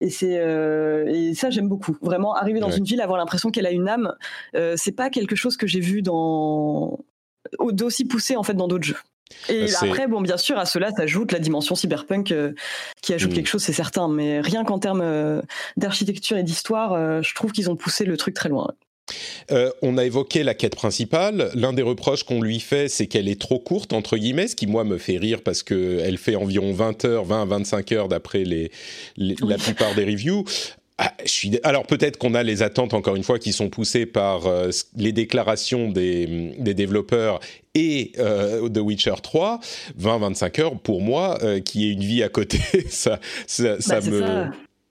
Et 0.00 0.10
c'est 0.10 0.34
et 0.34 1.34
ça 1.34 1.50
j'aime 1.50 1.68
beaucoup. 1.68 1.96
Vraiment 2.02 2.34
arriver 2.34 2.60
dans 2.60 2.70
une 2.70 2.84
ville, 2.84 3.00
avoir 3.00 3.18
l'impression 3.18 3.50
qu'elle 3.50 3.66
a 3.66 3.70
une 3.70 3.88
âme, 3.88 4.14
c'est 4.76 4.92
pas 4.92 5.10
quelque 5.10 5.36
chose 5.36 5.56
que 5.56 5.66
j'ai 5.66 5.80
vu 5.80 6.02
dans 6.02 6.98
d'aussi 7.70 8.04
poussé 8.04 8.36
en 8.36 8.42
fait 8.42 8.54
dans 8.54 8.68
d'autres 8.68 8.84
jeux. 8.84 8.98
Et 9.48 9.66
après, 9.80 10.06
bon, 10.06 10.20
bien 10.20 10.36
sûr, 10.36 10.58
à 10.58 10.66
cela 10.66 10.90
s'ajoute 10.92 11.32
la 11.32 11.38
dimension 11.38 11.74
cyberpunk 11.74 12.32
qui 13.02 13.14
ajoute 13.14 13.30
hmm. 13.30 13.34
quelque 13.34 13.46
chose, 13.46 13.62
c'est 13.62 13.72
certain. 13.72 14.06
Mais 14.08 14.40
rien 14.40 14.64
qu'en 14.64 14.78
termes 14.78 15.42
d'architecture 15.76 16.36
et 16.36 16.42
d'histoire, 16.42 17.22
je 17.22 17.34
trouve 17.34 17.52
qu'ils 17.52 17.70
ont 17.70 17.76
poussé 17.76 18.04
le 18.04 18.16
truc 18.16 18.34
très 18.34 18.48
loin. 18.48 18.68
Euh, 19.50 19.70
on 19.82 19.98
a 19.98 20.04
évoqué 20.04 20.42
la 20.42 20.54
quête 20.54 20.74
principale. 20.74 21.50
L'un 21.54 21.72
des 21.72 21.82
reproches 21.82 22.24
qu'on 22.24 22.40
lui 22.40 22.60
fait, 22.60 22.88
c'est 22.88 23.06
qu'elle 23.06 23.28
est 23.28 23.40
trop 23.40 23.58
courte, 23.58 23.92
entre 23.92 24.16
guillemets, 24.16 24.48
ce 24.48 24.56
qui, 24.56 24.66
moi, 24.66 24.84
me 24.84 24.98
fait 24.98 25.18
rire 25.18 25.42
parce 25.42 25.62
qu'elle 25.62 26.18
fait 26.18 26.36
environ 26.36 26.72
20 26.72 27.04
heures, 27.04 27.24
20 27.24 27.42
à 27.42 27.44
25 27.44 27.92
heures 27.92 28.08
d'après 28.08 28.44
les, 28.44 28.70
la 29.16 29.58
plupart 29.58 29.94
des 29.94 30.04
reviews. 30.04 30.44
Ah, 30.98 31.12
je 31.24 31.30
suis... 31.30 31.58
Alors 31.64 31.86
peut-être 31.86 32.18
qu'on 32.18 32.34
a 32.34 32.42
les 32.42 32.62
attentes, 32.62 32.94
encore 32.94 33.16
une 33.16 33.24
fois, 33.24 33.38
qui 33.38 33.52
sont 33.52 33.68
poussées 33.68 34.06
par 34.06 34.46
euh, 34.46 34.70
les 34.96 35.12
déclarations 35.12 35.90
des, 35.90 36.54
des 36.58 36.74
développeurs 36.74 37.40
et 37.74 38.12
euh, 38.18 38.68
The 38.68 38.78
Witcher 38.78 39.14
3, 39.20 39.58
20-25 40.00 40.60
heures, 40.60 40.80
pour 40.80 41.00
moi, 41.00 41.38
qui 41.64 41.88
est 41.88 41.92
une 41.92 42.04
vie 42.04 42.22
à 42.22 42.28
côté, 42.28 42.60
ça, 42.88 43.18
ça, 43.46 43.80
ça 43.80 44.00
bah, 44.00 44.06
me... 44.08 44.46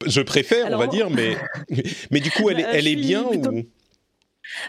Je 0.06 0.20
préfère, 0.20 0.68
on 0.72 0.78
va 0.78 0.88
dire, 0.88 1.10
mais, 1.10 1.38
mais 2.12 2.20
du 2.20 2.30
coup, 2.32 2.49
elle, 2.49 2.60
est, 2.60 2.64
bah, 2.64 2.70
elle 2.74 2.88
est 2.88 2.97
bien 2.97 3.24
ou 3.24 3.64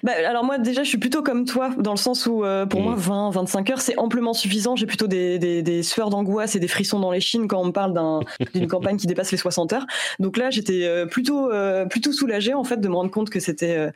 bah, 0.03 0.13
alors 0.27 0.45
moi 0.45 0.59
déjà 0.59 0.83
je 0.85 0.89
suis 0.89 0.99
plutôt 0.99 1.23
comme 1.23 1.45
toi 1.45 1.71
dans 1.79 1.91
le 1.91 1.99
sens 1.99 2.27
où 2.27 2.45
euh, 2.45 2.65
pour 2.65 2.81
moi 2.81 2.95
20 2.97 3.31
mm. 3.31 3.35
25 3.35 3.71
heures 3.71 3.81
c'est 3.81 3.99
amplement 3.99 4.33
suffisant 4.33 4.77
j'ai 4.77 4.87
plutôt 4.87 5.07
des, 5.07 5.39
des, 5.39 5.63
des 5.63 5.83
sueurs 5.83 6.11
d'angoisse 6.11 6.55
et 6.55 6.61
des 6.61 6.69
frissons 6.69 7.01
dans 7.01 7.11
les 7.11 7.21
chines 7.21 7.49
quand 7.49 7.61
on 7.61 7.67
me 7.67 7.73
parle 7.73 7.93
d'une 8.55 8.69
campagne 8.69 8.97
qui 8.97 9.07
dépasse 9.07 9.33
les 9.33 9.39
60 9.39 9.73
heures 9.73 9.87
donc 10.21 10.37
là 10.37 10.51
j'étais 10.51 10.85
euh, 10.85 11.07
plutôt 11.07 11.51
euh, 11.51 11.87
plutôt 11.87 12.13
soulagée 12.13 12.55
en 12.55 12.65
fait 12.65 12.77
de 12.77 12.89
me 12.89 12.95
rendre 12.95 13.11
compte 13.11 13.31
que 13.31 13.41
c'était 13.41 13.91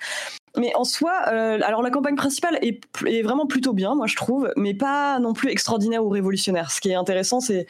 mais 0.56 0.74
en 0.74 0.82
soi, 0.82 1.12
alors 1.12 1.82
la 1.82 1.90
campagne 1.90 2.16
principale 2.16 2.58
est, 2.62 2.80
est, 3.06 3.22
vraiment 3.22 3.46
plutôt 3.46 3.74
bien, 3.74 3.94
moi 3.94 4.06
je 4.08 4.16
trouve, 4.16 4.50
mais 4.56 4.74
pas 4.74 5.20
non 5.20 5.32
plus 5.32 5.50
extraordinaire 5.50 6.04
ou 6.04 6.08
révolutionnaire. 6.08 6.72
Ce 6.72 6.80
qui 6.80 6.90
est 6.90 6.94
intéressant, 6.94 7.38
c'est 7.38 7.66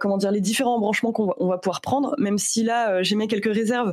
comment 0.00 0.16
dire 0.16 0.32
les 0.32 0.40
différents 0.40 0.76
embranchements 0.76 1.12
qu'on 1.12 1.26
va, 1.26 1.34
va, 1.38 1.58
pouvoir 1.58 1.80
prendre, 1.80 2.16
même 2.18 2.38
si 2.38 2.64
là 2.64 3.02
j'ai 3.02 3.14
mis 3.14 3.28
quelques 3.28 3.52
réserves 3.52 3.92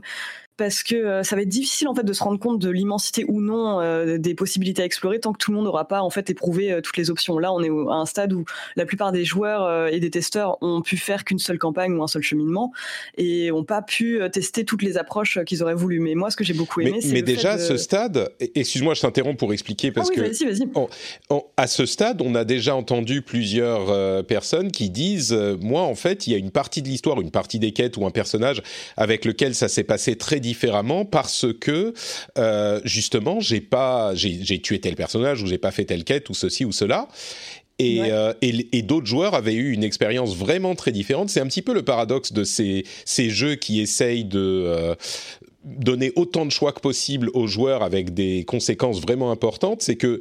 parce 0.59 0.83
que 0.83 0.95
euh, 0.95 1.23
ça 1.23 1.37
va 1.37 1.41
être 1.41 1.47
difficile 1.47 1.87
en 1.87 1.95
fait 1.95 2.03
de 2.03 2.11
se 2.11 2.21
rendre 2.21 2.37
compte 2.37 2.59
de 2.59 2.69
l'immensité 2.69 3.23
ou 3.29 3.39
non 3.39 3.79
euh, 3.79 4.17
des 4.17 4.35
possibilités 4.35 4.81
à 4.81 4.85
explorer 4.85 5.21
tant 5.21 5.31
que 5.31 5.37
tout 5.37 5.51
le 5.51 5.55
monde 5.55 5.65
n'aura 5.65 5.87
pas 5.87 6.01
en 6.01 6.09
fait 6.09 6.29
éprouvé 6.29 6.73
euh, 6.73 6.81
toutes 6.81 6.97
les 6.97 7.09
options. 7.09 7.39
Là, 7.39 7.53
on 7.53 7.63
est 7.63 7.69
à 7.69 7.95
un 7.95 8.05
stade 8.05 8.33
où 8.33 8.43
la 8.75 8.85
plupart 8.85 9.13
des 9.13 9.23
joueurs 9.23 9.87
et 9.87 10.01
des 10.01 10.09
testeurs 10.11 10.57
ont 10.61 10.81
pu 10.81 10.97
faire 10.97 11.23
qu'une 11.23 11.39
seule 11.39 11.57
campagne 11.57 11.93
ou 11.93 12.03
un 12.03 12.07
seul 12.07 12.21
cheminement 12.21 12.73
et 13.17 13.53
ont 13.53 13.63
pas 13.63 13.81
pu 13.81 14.19
tester 14.33 14.65
toutes 14.65 14.81
les 14.81 14.97
approches 14.97 15.39
qu'ils 15.45 15.63
auraient 15.63 15.75
voulu. 15.75 16.01
Mais 16.01 16.13
moi, 16.13 16.29
ce 16.29 16.35
que 16.35 16.43
j'ai 16.43 16.53
beaucoup 16.53 16.81
aimé, 16.81 16.99
c'est 17.01 17.13
mais 17.13 17.21
déjà 17.21 17.57
ce 17.57 17.77
stade. 17.77 18.29
Excuse-moi, 18.39 18.95
je 18.95 19.01
t'interromps 19.01 19.37
pour 19.37 19.53
expliquer 19.53 19.91
parce 19.91 20.09
ah 20.11 20.15
que 20.15 20.21
vas-y, 20.21 20.45
vas-y. 20.45 21.39
à 21.55 21.67
ce 21.67 21.85
stade, 21.85 22.21
on 22.21 22.35
a 22.35 22.43
déjà 22.43 22.75
entendu 22.75 23.21
plusieurs 23.21 24.25
personnes 24.25 24.71
qui 24.71 24.89
disent, 24.89 25.33
moi, 25.61 25.83
en 25.83 25.95
fait, 25.95 26.27
il 26.27 26.33
y 26.33 26.35
a 26.35 26.37
une 26.37 26.51
partie 26.51 26.81
de 26.81 26.89
l'histoire, 26.89 27.21
une 27.21 27.31
partie 27.31 27.59
des 27.59 27.71
quêtes 27.71 27.95
ou 27.95 28.05
un 28.05 28.11
personnage 28.11 28.61
avec 28.97 29.23
lequel 29.23 29.55
ça 29.55 29.69
s'est 29.69 29.83
passé 29.83 30.17
très 30.17 30.41
différemment 30.49 31.05
parce 31.05 31.45
que 31.59 31.93
euh, 32.37 32.81
justement 32.83 33.39
j'ai 33.39 33.61
pas 33.61 34.13
j'ai 34.15 34.59
tué 34.59 34.79
tel 34.79 34.95
personnage 34.95 35.43
ou 35.43 35.47
j'ai 35.47 35.59
pas 35.59 35.71
fait 35.71 35.85
telle 35.85 36.03
quête 36.03 36.29
ou 36.29 36.33
ceci 36.33 36.65
ou 36.65 36.71
cela. 36.71 37.07
Et, 37.81 38.11
euh, 38.11 38.33
et, 38.41 38.81
d'autres 38.81 39.05
joueurs 39.05 39.35
avaient 39.35 39.53
eu 39.53 39.71
une 39.71 39.85
expérience 39.85 40.35
vraiment 40.35 40.75
très 40.75 40.91
différente. 40.91 41.29
C'est 41.29 41.39
un 41.39 41.47
petit 41.47 41.61
peu 41.61 41.73
le 41.73 41.81
paradoxe 41.81 42.33
de 42.33 42.43
ces, 42.43 42.83
ces 43.05 43.29
jeux 43.29 43.55
qui 43.55 43.79
essayent 43.79 44.25
de 44.25 44.65
euh, 44.67 44.95
donner 45.63 46.11
autant 46.17 46.45
de 46.45 46.51
choix 46.51 46.73
que 46.73 46.81
possible 46.81 47.29
aux 47.33 47.47
joueurs 47.47 47.81
avec 47.81 48.13
des 48.13 48.43
conséquences 48.43 48.99
vraiment 48.99 49.31
importantes. 49.31 49.81
C'est 49.81 49.95
que 49.95 50.19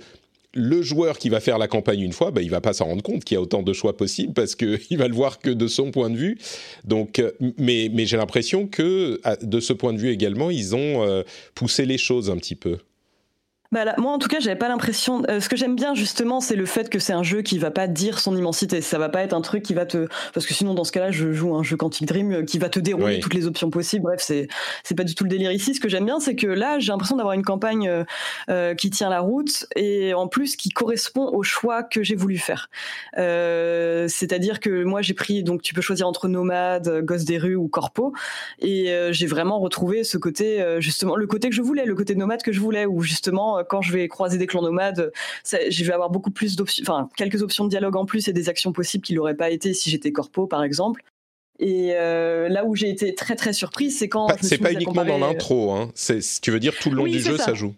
le 0.54 0.82
joueur 0.82 1.18
qui 1.18 1.28
va 1.28 1.40
faire 1.40 1.58
la 1.58 1.68
campagne 1.68 2.00
une 2.00 2.12
fois, 2.12 2.30
bah, 2.30 2.42
il 2.42 2.50
va 2.50 2.60
pas 2.60 2.72
s'en 2.72 2.86
rendre 2.86 3.02
compte 3.02 3.24
qu'il 3.24 3.34
y 3.34 3.38
a 3.38 3.40
autant 3.40 3.62
de 3.62 3.72
choix 3.72 3.96
possibles 3.96 4.32
parce 4.32 4.54
qu'il 4.54 4.78
va 4.98 5.08
le 5.08 5.14
voir 5.14 5.38
que 5.38 5.50
de 5.50 5.66
son 5.66 5.90
point 5.90 6.10
de 6.10 6.16
vue. 6.16 6.38
Donc, 6.84 7.18
euh, 7.18 7.32
mais, 7.58 7.90
mais 7.92 8.06
j'ai 8.06 8.16
l'impression 8.16 8.66
que 8.66 9.20
de 9.42 9.60
ce 9.60 9.72
point 9.72 9.92
de 9.92 9.98
vue 9.98 10.10
également, 10.10 10.50
ils 10.50 10.74
ont 10.74 11.02
euh, 11.04 11.22
poussé 11.54 11.84
les 11.84 11.98
choses 11.98 12.30
un 12.30 12.36
petit 12.36 12.54
peu. 12.54 12.78
Bah 13.70 13.84
moi, 13.98 14.12
en 14.12 14.18
tout 14.18 14.28
cas, 14.28 14.40
j'avais 14.40 14.56
pas 14.56 14.68
l'impression. 14.68 15.22
Euh, 15.28 15.40
ce 15.40 15.48
que 15.50 15.56
j'aime 15.56 15.76
bien 15.76 15.94
justement, 15.94 16.40
c'est 16.40 16.56
le 16.56 16.64
fait 16.64 16.88
que 16.88 16.98
c'est 16.98 17.12
un 17.12 17.22
jeu 17.22 17.42
qui 17.42 17.58
va 17.58 17.70
pas 17.70 17.86
dire 17.86 18.18
son 18.18 18.34
immensité. 18.34 18.80
Ça 18.80 18.96
va 18.96 19.10
pas 19.10 19.22
être 19.22 19.34
un 19.34 19.42
truc 19.42 19.62
qui 19.62 19.74
va 19.74 19.84
te, 19.84 20.08
parce 20.32 20.46
que 20.46 20.54
sinon, 20.54 20.72
dans 20.72 20.84
ce 20.84 20.92
cas-là, 20.92 21.10
je 21.10 21.32
joue 21.32 21.54
un 21.54 21.62
jeu 21.62 21.76
Quantic 21.76 22.08
Dream 22.08 22.32
euh, 22.32 22.44
qui 22.44 22.58
va 22.58 22.70
te 22.70 22.80
dérouler 22.80 23.20
toutes 23.20 23.34
les 23.34 23.46
options 23.46 23.68
possibles. 23.68 24.04
Bref, 24.04 24.22
c'est 24.22 24.48
c'est 24.84 24.94
pas 24.94 25.04
du 25.04 25.14
tout 25.14 25.24
le 25.24 25.28
délire 25.28 25.52
ici. 25.52 25.74
Ce 25.74 25.80
que 25.80 25.88
j'aime 25.90 26.06
bien, 26.06 26.18
c'est 26.18 26.34
que 26.34 26.46
là, 26.46 26.78
j'ai 26.78 26.92
l'impression 26.92 27.16
d'avoir 27.16 27.34
une 27.34 27.42
campagne 27.42 28.04
euh, 28.48 28.74
qui 28.74 28.88
tient 28.88 29.10
la 29.10 29.20
route 29.20 29.66
et 29.76 30.14
en 30.14 30.28
plus 30.28 30.56
qui 30.56 30.70
correspond 30.70 31.28
au 31.28 31.42
choix 31.42 31.82
que 31.82 32.02
j'ai 32.02 32.16
voulu 32.16 32.38
faire. 32.38 32.70
C'est-à-dire 33.14 34.60
que 34.60 34.84
moi, 34.84 35.02
j'ai 35.02 35.14
pris 35.14 35.42
donc 35.42 35.60
tu 35.60 35.74
peux 35.74 35.82
choisir 35.82 36.08
entre 36.08 36.28
nomade, 36.28 37.02
gosse 37.04 37.24
des 37.24 37.36
rues 37.36 37.56
ou 37.56 37.68
corpo, 37.68 38.14
et 38.60 38.94
j'ai 39.10 39.26
vraiment 39.26 39.58
retrouvé 39.58 40.04
ce 40.04 40.16
côté 40.16 40.64
justement 40.78 41.16
le 41.16 41.26
côté 41.26 41.50
que 41.50 41.54
je 41.54 41.62
voulais, 41.62 41.84
le 41.84 41.94
côté 41.94 42.14
nomade 42.14 42.42
que 42.42 42.52
je 42.52 42.60
voulais, 42.60 42.86
où 42.86 43.02
justement 43.02 43.57
quand 43.64 43.82
je 43.82 43.92
vais 43.92 44.08
croiser 44.08 44.38
des 44.38 44.46
clans 44.46 44.62
nomades, 44.62 45.12
je 45.44 45.84
vais 45.84 45.92
avoir 45.92 46.10
beaucoup 46.10 46.30
plus 46.30 46.56
d'options, 46.56 46.82
enfin 46.86 47.08
quelques 47.16 47.42
options 47.42 47.64
de 47.64 47.70
dialogue 47.70 47.96
en 47.96 48.04
plus 48.04 48.28
et 48.28 48.32
des 48.32 48.48
actions 48.48 48.72
possibles 48.72 49.04
qui 49.04 49.14
n'auraient 49.14 49.36
pas 49.36 49.50
été 49.50 49.74
si 49.74 49.90
j'étais 49.90 50.12
corpo 50.12 50.46
par 50.46 50.62
exemple. 50.62 51.02
Et 51.60 51.90
euh, 51.94 52.48
là 52.48 52.64
où 52.64 52.76
j'ai 52.76 52.88
été 52.88 53.14
très 53.14 53.34
très 53.34 53.52
surprise, 53.52 53.98
c'est 53.98 54.08
quand. 54.08 54.28
c'est 54.42 54.58
pas 54.58 54.72
uniquement 54.72 55.04
dans 55.04 55.18
l'intro, 55.18 55.72
hein. 55.72 55.90
tu 56.40 56.50
veux 56.50 56.60
dire 56.60 56.74
tout 56.78 56.90
le 56.90 56.96
long 56.96 57.04
du 57.04 57.18
jeu, 57.18 57.36
ça. 57.36 57.54
joue. 57.54 57.74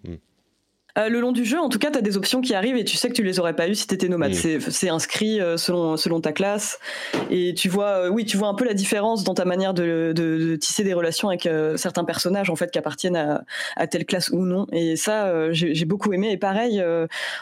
Euh, 1.01 1.09
le 1.09 1.21
long 1.21 1.33
du 1.33 1.45
jeu, 1.45 1.59
en 1.59 1.69
tout 1.69 1.79
cas, 1.79 1.91
tu 1.91 1.99
as 1.99 2.03
des 2.03 2.17
options 2.17 2.41
qui 2.41 2.55
arrivent 2.55 2.77
et 2.77 2.85
tu 2.85 2.97
sais 2.97 3.09
que 3.09 3.15
tu 3.15 3.23
les 3.23 3.39
aurais 3.39 3.55
pas 3.55 3.69
eues 3.69 3.75
si 3.75 3.87
tu 3.87 3.95
étais 3.95 4.09
nomade. 4.09 4.33
Mm. 4.33 4.61
C'est 4.69 4.89
inscrit 4.89 5.41
euh, 5.41 5.57
selon, 5.57 5.97
selon 5.97 6.21
ta 6.21 6.33
classe. 6.33 6.79
Et 7.31 7.55
tu 7.55 7.69
vois, 7.69 8.05
euh, 8.05 8.09
oui, 8.09 8.25
tu 8.25 8.37
vois 8.37 8.49
un 8.49 8.55
peu 8.55 8.65
la 8.65 8.75
différence 8.75 9.25
dans 9.25 9.35
ta 9.35 9.45
manière 9.45 9.75
de, 9.75 10.13
de, 10.15 10.57
tisser 10.57 10.85
des 10.85 10.95
relations 10.95 11.29
avec 11.29 11.49
certains 11.77 12.05
personnages 12.05 12.51
en 12.51 12.57
fait 12.57 12.71
qui 12.71 12.79
appartiennent 12.79 13.17
à, 13.17 13.45
à, 13.77 13.87
telle 13.87 14.05
classe 14.05 14.31
ou 14.31 14.45
non. 14.45 14.67
Et 14.73 14.97
ça, 14.97 15.53
j'ai 15.53 15.85
beaucoup 15.85 16.13
aimé. 16.13 16.33
Et 16.33 16.37
pareil, 16.37 16.83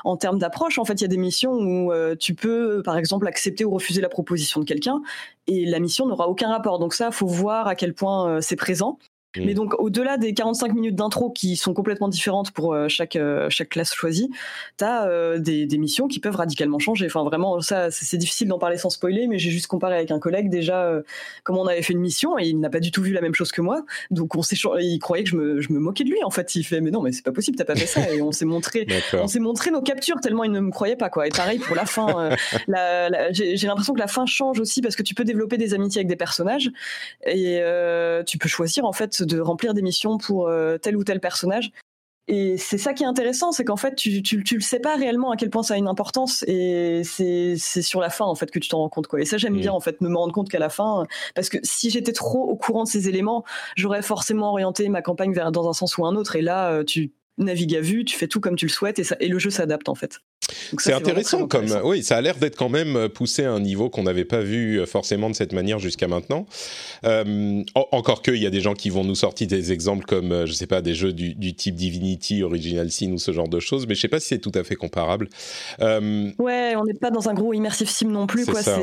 en 0.05 0.17
termes 0.17 0.39
d'approche, 0.39 0.79
en 0.79 0.85
fait, 0.85 0.95
il 0.95 1.03
y 1.03 1.05
a 1.05 1.09
des 1.09 1.17
missions 1.17 1.53
où 1.53 1.93
tu 2.19 2.35
peux, 2.35 2.83
par 2.85 2.97
exemple, 2.97 3.27
accepter 3.27 3.65
ou 3.65 3.71
refuser 3.71 4.01
la 4.01 4.09
proposition 4.09 4.61
de 4.61 4.65
quelqu'un 4.65 5.03
et 5.47 5.65
la 5.65 5.81
mission 5.81 6.07
n'aura 6.07 6.29
aucun 6.29 6.49
rapport. 6.49 6.79
Donc 6.79 6.95
ça, 6.95 7.11
faut 7.11 7.27
voir 7.27 7.67
à 7.67 7.75
quel 7.75 7.95
point 7.95 8.41
c'est 8.41 8.57
présent. 8.57 8.99
Mais 9.37 9.53
mm. 9.53 9.55
donc, 9.55 9.75
au-delà 9.79 10.17
des 10.17 10.33
45 10.33 10.75
minutes 10.75 10.95
d'intro 10.95 11.31
qui 11.31 11.57
sont 11.57 11.75
complètement 11.75 12.09
différentes 12.09 12.51
pour 12.51 12.73
euh, 12.73 12.89
chaque, 12.89 13.15
euh, 13.17 13.49
chaque 13.51 13.69
classe 13.69 13.93
choisie, 13.93 14.31
tu 14.79 14.85
as 14.85 15.07
euh, 15.07 15.39
des, 15.39 15.67
des, 15.67 15.79
missions 15.79 16.09
qui 16.09 16.19
peuvent 16.19 16.37
radicalement 16.37 16.79
changer. 16.79 17.07
Enfin, 17.07 17.25
vraiment, 17.25 17.61
ça, 17.61 17.91
c'est 17.91 18.17
difficile 18.17 18.49
d'en 18.49 18.59
parler 18.59 18.79
sans 18.79 18.89
spoiler, 18.89 19.27
mais 19.27 19.39
j'ai 19.39 19.51
juste 19.51 19.67
comparé 19.67 19.97
avec 19.97 20.11
un 20.11 20.19
collègue 20.19 20.49
déjà 20.49 20.91
comment 21.45 21.63
on 21.63 21.67
avait 21.67 21.83
fait 21.83 21.93
une 21.93 22.01
mission 22.01 22.39
et 22.39 22.47
il 22.47 22.59
n'a 22.59 22.71
pas 22.71 22.81
du 22.81 22.91
tout 22.91 23.03
vu 23.03 23.13
la 23.13 23.21
même 23.21 23.35
chose 23.35 23.53
que 23.53 23.61
moi. 23.61 23.85
Donc, 24.11 24.35
on 24.35 24.43
s'est, 24.43 24.57
il 24.81 24.99
croyait 24.99 25.25
que 25.25 25.31
je 25.31 25.37
me, 25.37 25.61
je 25.61 25.73
me, 25.73 25.79
moquais 25.79 26.05
de 26.05 26.11
lui, 26.11 26.23
en 26.25 26.31
fait. 26.31 26.55
Il 26.55 26.65
fait, 26.65 26.81
mais 26.81 26.91
non, 26.91 27.03
mais 27.03 27.13
c'est 27.13 27.25
pas 27.25 27.33
possible, 27.33 27.57
t'as 27.57 27.65
pas 27.65 27.77
fait 27.77 27.87
ça. 27.87 28.13
Et 28.13 28.23
on 28.23 28.33
s'est 28.33 28.47
montré, 28.47 28.87
on 29.13 29.29
s'est 29.29 29.41
montré 29.41 29.71
nos 29.71 29.83
captures 29.83 30.21
tellement 30.21 30.45
il 30.45 30.53
ne 30.53 30.61
me 30.61 30.71
croyait 30.71 30.97
pas, 30.97 31.11
quoi. 31.11 31.27
Et 31.27 31.31
pareil 31.31 31.59
pour 31.59 31.77
la 31.77 31.85
fin. 31.85 32.31
la, 32.69 33.33
j'ai 33.33 33.57
l'impression 33.67 33.93
que 33.93 34.01
la 34.01 34.07
fin 34.07 34.25
change 34.25 34.59
aussi 34.59 34.81
parce 34.81 34.97
que 34.97 35.03
tu 35.03 35.15
peux 35.15 35.25
développer 35.25 35.59
des 35.59 35.75
amitiés 35.75 36.01
avec 36.01 36.09
des 36.09 36.17
personnages 36.17 36.71
et 37.27 37.61
tu 38.27 38.39
peux 38.39 38.49
choisir, 38.49 38.85
en 38.85 38.93
fait, 38.93 39.23
de 39.29 39.41
remplir 39.41 39.75
des 39.75 39.83
missions 39.83 40.19
pour 40.19 40.49
euh, 40.49 40.79
tel 40.79 40.97
ou 40.97 41.05
tel 41.05 41.21
personnage. 41.21 41.71
Et 42.31 42.59
c'est 42.59 42.77
ça 42.77 42.93
qui 42.93 43.05
est 43.05 43.07
intéressant, 43.07 43.53
c'est 43.53 43.65
qu'en 43.65 43.79
fait, 43.79 43.95
tu, 43.95 44.23
tu, 44.23 44.45
tu, 44.45 44.57
le 44.57 44.61
sais 44.61 44.81
pas 44.81 44.97
réellement 44.97 45.31
à 45.31 45.37
quel 45.37 45.49
point 45.49 45.63
ça 45.63 45.75
a 45.75 45.77
une 45.79 45.89
importance, 45.89 46.45
et 46.47 47.01
c'est 47.05 47.57
sur 47.57 48.01
la 48.01 48.11
fin 48.11 48.27
en 48.27 48.35
fait 48.35 48.51
que 48.51 48.59
tu 48.59 48.69
t'en 48.69 48.79
rends 48.79 48.91
compte 48.91 49.07
quoi. 49.07 49.19
Et 49.23 49.25
ça 49.25 49.39
j'aime 49.39 49.57
bien 49.57 49.73
en 49.73 49.81
fait, 49.81 50.03
me 50.03 50.15
rendre 50.15 50.35
compte 50.35 50.51
qu'à 50.51 50.59
la 50.59 50.69
fin, 50.69 51.07
parce 51.35 51.49
que 51.49 51.57
si 51.63 51.89
j'étais 51.89 52.13
trop 52.13 52.43
au 52.43 52.55
courant 52.55 52.85
de 52.85 52.89
ces 52.89 53.09
éléments, 53.09 53.45
j'aurais 53.77 54.03
forcément 54.03 54.51
orienté 54.51 54.91
ma 54.91 55.01
campagne 55.01 55.33
vers 55.33 55.51
dans 55.53 55.71
un 55.71 55.73
sens 55.73 55.97
ou 55.97 56.05
un 56.05 56.17
autre. 56.17 56.37
Et 56.37 56.43
là, 56.43 56.71
euh, 56.71 56.85
tu 56.85 57.13
navigues 57.39 57.77
à 57.77 57.81
vue, 57.81 58.05
tu 58.05 58.19
fais 58.19 58.29
tout 58.29 58.41
comme 58.41 58.57
tu 58.57 58.67
le 58.67 58.71
souhaites, 58.71 58.99
et, 58.99 59.05
ça, 59.05 59.17
et 59.21 59.29
le 59.29 59.39
jeu 59.39 59.49
s'adapte 59.49 59.89
en 59.89 59.95
fait. 59.95 60.21
C'est 60.79 60.93
intéressant 60.93 61.47
comme 61.47 61.67
oui, 61.85 62.03
ça 62.03 62.17
a 62.17 62.21
l'air 62.21 62.37
d'être 62.37 62.57
quand 62.57 62.69
même 62.69 62.97
euh, 62.97 63.09
poussé 63.09 63.45
à 63.45 63.53
un 63.53 63.61
niveau 63.61 63.91
qu'on 63.91 64.03
n'avait 64.03 64.25
pas 64.25 64.41
vu 64.41 64.81
euh, 64.81 64.87
forcément 64.87 65.31
de 65.31 65.35
cette 65.35 65.53
manière 65.53 65.79
jusqu'à 65.79 66.09
maintenant. 66.09 66.47
Euh, 67.05 67.63
encore 67.75 68.23
que 68.23 68.31
il 68.31 68.43
y 68.43 68.47
a 68.47 68.51
des 68.51 68.61
gens 68.61 68.75
qui 68.75 68.91
vont 68.91 69.05
nous 69.05 69.15
sortir 69.15 69.47
des 69.47 69.73
exemples 69.73 70.05
comme 70.05 70.47
je 70.47 70.53
sais 70.53 70.67
pas 70.67 70.83
des 70.83 70.95
jeux 70.95 71.13
du, 71.13 71.55
type 71.55 71.75
Divinity, 71.75 72.43
Original 72.43 72.91
Sin 72.91 73.13
ou 73.13 73.19
ce 73.19 73.33
genre 73.33 73.49
de 73.49 73.61
choses, 73.61 73.87
mais 73.87 73.95
je 73.95 74.01
sais 74.01 74.09
pas 74.09 74.21
si 74.21 74.29
c'est 74.29 74.39
tout 74.39 74.53
à 74.55 74.65
fait 74.65 74.75
comparable. 74.75 75.29
Ouais, 75.81 76.75
on 76.77 76.85
n'est 76.85 76.95
pas 76.95 77.11
dans 77.11 77.29
un 77.29 77.35
gros 77.35 77.53
immersive 77.53 77.89
sim 77.89 78.09
non 78.09 78.27
plus 78.27 78.45
quoi. 78.47 78.63
Ça, 78.63 78.79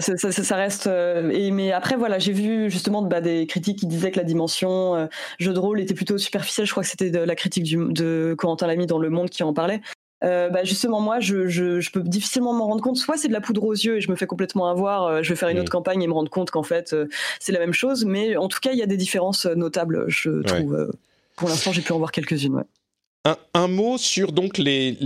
ça, 0.00 0.32
ça, 0.32 0.56
reste. 0.56 0.86
et 0.86 1.50
mais 1.50 1.72
après 1.72 1.96
voilà, 1.96 2.18
j'ai 2.18 2.32
vu 2.32 2.70
justement 2.70 3.02
bah, 3.02 3.20
des 3.20 3.46
critiques 3.46 3.78
qui 3.78 3.86
disaient 3.86 4.10
que 4.10 4.18
la 4.18 4.24
dimension 4.24 5.08
jeu 5.38 5.52
de 5.52 5.58
rôle 5.58 5.80
était 5.80 5.94
plutôt 5.94 6.18
superficielle. 6.18 6.66
Je 6.66 6.72
crois 6.72 6.82
que 6.82 6.88
c'était 6.88 7.10
la 7.10 7.34
critique 7.34 7.64
du, 7.64 7.76
de 7.76 8.34
Corentin 8.36 8.66
Lamy 8.66 8.86
dans 8.86 8.98
Le 8.98 9.10
Monde 9.10 9.30
qui 9.30 9.42
en 9.42 9.52
parlait. 9.52 9.80
Euh, 10.24 10.48
bah 10.48 10.64
justement 10.64 11.00
moi 11.00 11.20
je, 11.20 11.48
je, 11.48 11.80
je 11.80 11.90
peux 11.90 12.00
difficilement 12.00 12.54
m'en 12.54 12.66
rendre 12.66 12.82
compte. 12.82 12.96
Soit 12.96 13.16
c'est 13.16 13.28
de 13.28 13.32
la 13.32 13.40
poudre 13.40 13.64
aux 13.64 13.72
yeux 13.72 13.98
et 13.98 14.00
je 14.00 14.10
me 14.10 14.16
fais 14.16 14.26
complètement 14.26 14.68
avoir 14.68 15.04
euh, 15.04 15.22
je 15.22 15.28
vais 15.28 15.36
faire 15.36 15.48
une 15.50 15.58
autre 15.58 15.70
campagne 15.70 16.02
et 16.02 16.06
me 16.06 16.12
rendre 16.12 16.30
compte 16.30 16.50
qu'en 16.50 16.62
fait 16.62 16.92
euh, 16.92 17.06
c'est 17.40 17.52
la 17.52 17.58
même 17.58 17.72
chose. 17.72 18.04
Mais 18.04 18.36
en 18.36 18.48
tout 18.48 18.60
cas 18.60 18.72
il 18.72 18.78
y 18.78 18.82
a 18.82 18.86
des 18.86 18.96
différences 18.96 19.44
notables 19.46 20.04
je 20.08 20.42
trouve 20.42 20.88
pour 21.36 21.48
l'instant 21.48 21.72
j'ai 21.72 21.82
pu 21.82 21.92
en 21.92 21.98
voir 21.98 22.12
quelques-unes 22.12 22.54
ouais. 22.54 22.64
Un, 23.54 23.68
mot 23.68 23.96
sur 23.96 24.32
donc 24.32 24.58
les, 24.58 24.98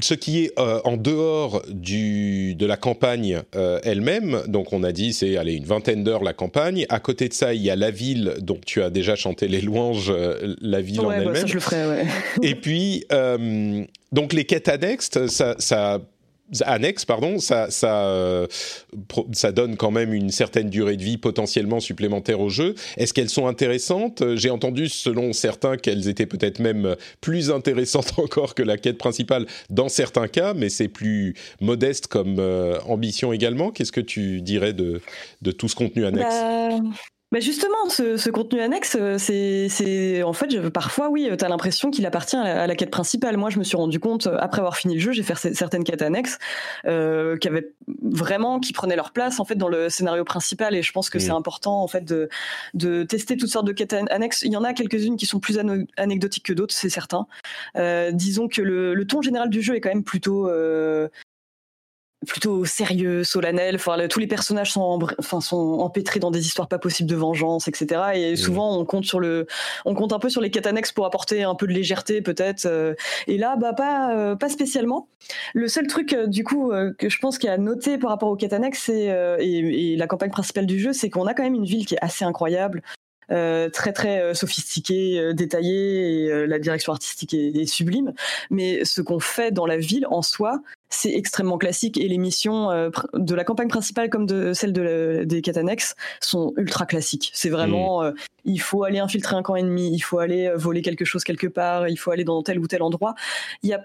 ce 0.00 0.14
qui 0.14 0.44
est 0.44 0.52
euh, 0.60 0.80
en 0.84 0.96
dehors 0.96 1.60
du, 1.68 2.54
de 2.54 2.66
la 2.66 2.76
campagne 2.76 3.42
euh, 3.56 3.80
elle-même. 3.82 4.42
Donc 4.46 4.72
on 4.72 4.84
a 4.84 4.92
dit 4.92 5.12
c'est 5.12 5.36
allez 5.36 5.54
une 5.54 5.64
vingtaine 5.64 6.04
d'heures 6.04 6.22
la 6.22 6.34
campagne. 6.34 6.86
À 6.88 7.00
côté 7.00 7.28
de 7.28 7.34
ça, 7.34 7.52
il 7.52 7.62
y 7.62 7.70
a 7.70 7.76
la 7.76 7.90
ville 7.90 8.34
dont 8.40 8.60
tu 8.64 8.80
as 8.80 8.90
déjà 8.90 9.16
chanté 9.16 9.48
les 9.48 9.60
louanges, 9.60 10.12
euh, 10.14 10.54
la 10.60 10.80
ville 10.80 11.00
en 11.00 11.08
bah, 11.08 11.16
elle-même. 11.16 11.48
je 11.48 11.54
le 11.54 11.60
ferai. 11.60 11.86
Ouais. 11.88 12.06
Et 12.42 12.54
puis 12.54 13.06
donc 14.12 14.32
les 14.32 14.44
quêtes 14.44 14.68
annexes, 14.68 15.10
ça, 15.26 15.56
ça 15.58 16.00
annexe, 16.62 17.04
pardon, 17.04 17.38
ça, 17.38 17.70
ça, 17.70 18.06
euh, 18.06 18.46
ça 19.32 19.52
donne 19.52 19.76
quand 19.76 19.90
même 19.90 20.12
une 20.12 20.30
certaine 20.30 20.70
durée 20.70 20.96
de 20.96 21.02
vie 21.02 21.16
potentiellement 21.16 21.80
supplémentaire 21.80 22.40
au 22.40 22.48
jeu. 22.48 22.74
Est-ce 22.96 23.14
qu'elles 23.14 23.30
sont 23.30 23.46
intéressantes? 23.46 24.22
J'ai 24.36 24.50
entendu, 24.50 24.88
selon 24.88 25.32
certains, 25.32 25.76
qu'elles 25.76 26.08
étaient 26.08 26.26
peut-être 26.26 26.58
même 26.58 26.96
plus 27.20 27.50
intéressantes 27.50 28.12
encore 28.18 28.54
que 28.54 28.62
la 28.62 28.76
quête 28.76 28.98
principale 28.98 29.46
dans 29.70 29.88
certains 29.88 30.28
cas, 30.28 30.54
mais 30.54 30.68
c'est 30.68 30.88
plus 30.88 31.34
modeste 31.60 32.06
comme 32.06 32.36
euh, 32.38 32.78
ambition 32.86 33.32
également. 33.32 33.70
Qu'est-ce 33.70 33.92
que 33.92 34.00
tu 34.00 34.40
dirais 34.42 34.72
de, 34.72 35.00
de 35.42 35.50
tout 35.50 35.68
ce 35.68 35.74
contenu 35.74 36.04
annexe? 36.04 36.24
Bah, 36.28 36.78
bah, 37.34 37.40
justement, 37.40 37.88
ce, 37.88 38.30
contenu 38.30 38.60
annexe, 38.60 38.96
euh, 38.96 39.18
c'est 39.18 40.22
en 40.22 40.32
fait, 40.32 40.52
je, 40.52 40.68
parfois, 40.68 41.08
oui, 41.08 41.28
tu 41.36 41.44
as 41.44 41.48
l'impression 41.48 41.90
qu'il 41.90 42.06
appartient 42.06 42.36
à 42.36 42.68
la, 42.68 42.76
quête 42.76 42.92
principale. 42.92 43.36
Moi, 43.36 43.50
je 43.50 43.58
me 43.58 43.64
suis 43.64 43.76
rendu 43.76 43.98
compte, 43.98 44.28
euh, 44.28 44.36
après 44.38 44.60
avoir 44.60 44.76
fini 44.76 44.94
le 44.94 45.00
jeu, 45.00 45.10
j'ai 45.10 45.24
fait 45.24 45.34
certaines 45.52 45.82
quêtes 45.82 46.02
annexes 46.02 46.38
euh, 46.86 47.36
qui 47.36 47.48
avaient 47.48 47.72
vraiment, 48.02 48.60
qui 48.60 48.72
prenaient 48.72 48.94
leur 48.94 49.10
place 49.10 49.40
en 49.40 49.44
fait 49.44 49.56
dans 49.56 49.66
le 49.66 49.88
scénario 49.88 50.22
principal. 50.22 50.76
Et 50.76 50.82
je 50.84 50.92
pense 50.92 51.10
que 51.10 51.18
c'est 51.18 51.30
important 51.30 51.82
en 51.82 51.88
fait 51.88 52.04
de, 52.04 52.28
de 52.74 53.02
tester 53.02 53.36
toutes 53.36 53.50
sortes 53.50 53.66
de 53.66 53.72
quêtes 53.72 53.94
annexes. 54.10 54.42
Il 54.42 54.52
y 54.52 54.56
en 54.56 54.62
a 54.62 54.72
quelques-unes 54.72 55.16
qui 55.16 55.26
sont 55.26 55.40
plus 55.40 55.58
anecdotiques 55.96 56.44
que 56.44 56.52
d'autres, 56.52 56.72
c'est 56.72 56.88
certain. 56.88 57.26
disons 58.12 58.46
que 58.46 58.62
le, 58.62 58.94
le, 58.94 59.06
ton 59.08 59.22
général 59.22 59.50
du 59.50 59.60
jeu 59.60 59.74
est 59.74 59.80
quand 59.80 59.88
même 59.88 60.04
plutôt 60.04 60.48
plutôt 62.24 62.64
sérieux, 62.64 63.24
solennel. 63.24 63.76
Enfin, 63.76 64.08
tous 64.08 64.20
les 64.20 64.26
personnages 64.26 64.72
sont, 64.72 64.98
enfin, 65.18 65.40
sont 65.40 65.78
empêtrés 65.80 66.20
dans 66.20 66.30
des 66.30 66.46
histoires 66.46 66.68
pas 66.68 66.78
possibles 66.78 67.08
de 67.08 67.16
vengeance, 67.16 67.68
etc. 67.68 68.02
Et 68.14 68.32
mmh. 68.32 68.36
souvent, 68.36 68.78
on 68.78 68.84
compte 68.84 69.04
sur 69.04 69.20
le, 69.20 69.46
on 69.84 69.94
compte 69.94 70.12
un 70.12 70.18
peu 70.18 70.28
sur 70.28 70.40
les 70.40 70.50
quêtes 70.50 70.66
annexes 70.66 70.92
pour 70.92 71.06
apporter 71.06 71.42
un 71.42 71.54
peu 71.54 71.66
de 71.66 71.72
légèreté, 71.72 72.22
peut-être. 72.22 72.66
Euh. 72.66 72.94
Et 73.26 73.38
là, 73.38 73.56
bah, 73.56 73.72
pas, 73.72 74.14
euh, 74.16 74.36
pas 74.36 74.48
spécialement. 74.48 75.08
Le 75.54 75.68
seul 75.68 75.86
truc, 75.86 76.12
euh, 76.12 76.26
du 76.26 76.44
coup, 76.44 76.72
que 76.98 77.08
je 77.08 77.18
pense 77.18 77.38
qu'il 77.38 77.48
y 77.48 77.50
a 77.50 77.54
à 77.54 77.58
noter 77.58 77.98
par 77.98 78.10
rapport 78.10 78.28
aux 78.28 78.36
quêtes 78.36 78.52
annexes, 78.52 78.88
et, 78.88 79.06
et, 79.40 79.96
la 79.96 80.06
campagne 80.06 80.30
principale 80.30 80.66
du 80.66 80.78
jeu, 80.78 80.92
c'est 80.92 81.10
qu'on 81.10 81.26
a 81.26 81.34
quand 81.34 81.42
même 81.42 81.54
une 81.54 81.64
ville 81.64 81.86
qui 81.86 81.94
est 81.94 82.02
assez 82.04 82.24
incroyable. 82.24 82.82
très 83.28 83.92
très 83.92 84.34
sophistiquée, 84.34 85.32
détaillée, 85.34 86.24
et 86.24 86.46
la 86.46 86.58
direction 86.58 86.92
artistique 86.92 87.34
est, 87.34 87.66
sublime. 87.66 88.12
Mais 88.50 88.84
ce 88.84 89.00
qu'on 89.00 89.20
fait 89.20 89.50
dans 89.50 89.66
la 89.66 89.76
ville 89.76 90.06
en 90.10 90.22
soi, 90.22 90.60
c'est 90.94 91.12
extrêmement 91.12 91.58
classique 91.58 91.98
et 91.98 92.08
les 92.08 92.18
missions 92.18 92.70
euh, 92.70 92.90
de 93.14 93.34
la 93.34 93.44
campagne 93.44 93.68
principale 93.68 94.10
comme 94.10 94.26
de 94.26 94.52
celle 94.52 94.72
de 94.72 95.24
des 95.24 95.58
annexes 95.58 95.94
sont 96.20 96.52
ultra 96.56 96.86
classiques. 96.86 97.30
C'est 97.34 97.50
vraiment, 97.50 98.02
mm. 98.02 98.04
euh, 98.06 98.12
il 98.44 98.60
faut 98.60 98.84
aller 98.84 98.98
infiltrer 98.98 99.36
un 99.36 99.42
camp 99.42 99.56
ennemi, 99.56 99.90
il 99.92 100.00
faut 100.00 100.18
aller 100.18 100.46
euh, 100.46 100.56
voler 100.56 100.82
quelque 100.82 101.04
chose 101.04 101.24
quelque 101.24 101.46
part, 101.46 101.88
il 101.88 101.96
faut 101.96 102.10
aller 102.10 102.24
dans 102.24 102.42
tel 102.42 102.58
ou 102.58 102.66
tel 102.66 102.82
endroit. 102.82 103.14
Il 103.62 103.70
y 103.70 103.74
a 103.74 103.84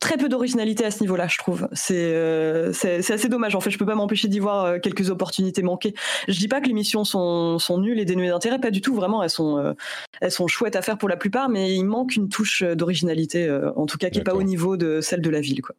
très 0.00 0.16
peu 0.16 0.28
d'originalité 0.28 0.84
à 0.84 0.90
ce 0.90 1.00
niveau-là, 1.00 1.28
je 1.28 1.38
trouve. 1.38 1.68
C'est 1.72 2.72
c'est 2.72 3.10
assez 3.10 3.28
dommage. 3.28 3.54
En 3.54 3.60
fait, 3.60 3.70
je 3.70 3.78
peux 3.78 3.86
pas 3.86 3.94
m'empêcher 3.94 4.28
d'y 4.28 4.38
voir 4.38 4.78
quelques 4.80 5.08
opportunités 5.08 5.62
manquées. 5.62 5.94
Je 6.28 6.38
dis 6.38 6.48
pas 6.48 6.60
que 6.60 6.66
les 6.66 6.74
missions 6.74 7.04
sont, 7.04 7.58
sont 7.58 7.78
nulles 7.78 7.98
et 7.98 8.04
dénuées 8.04 8.28
d'intérêt, 8.28 8.58
pas 8.58 8.70
du 8.70 8.82
tout. 8.82 8.94
Vraiment, 8.94 9.22
elles 9.22 9.30
sont 9.30 9.74
elles 10.20 10.30
sont 10.30 10.46
chouettes 10.46 10.76
à 10.76 10.82
faire 10.82 10.98
pour 10.98 11.08
la 11.08 11.16
plupart, 11.16 11.48
mais 11.48 11.74
il 11.74 11.84
manque 11.84 12.16
une 12.16 12.28
touche 12.28 12.62
d'originalité, 12.62 13.50
en 13.76 13.86
tout 13.86 13.96
cas 13.96 14.10
qui 14.10 14.18
est 14.18 14.24
pas 14.24 14.34
au 14.34 14.42
niveau 14.42 14.76
de 14.76 15.00
celle 15.00 15.22
de 15.22 15.30
la 15.30 15.40
ville, 15.40 15.62
quoi. 15.62 15.74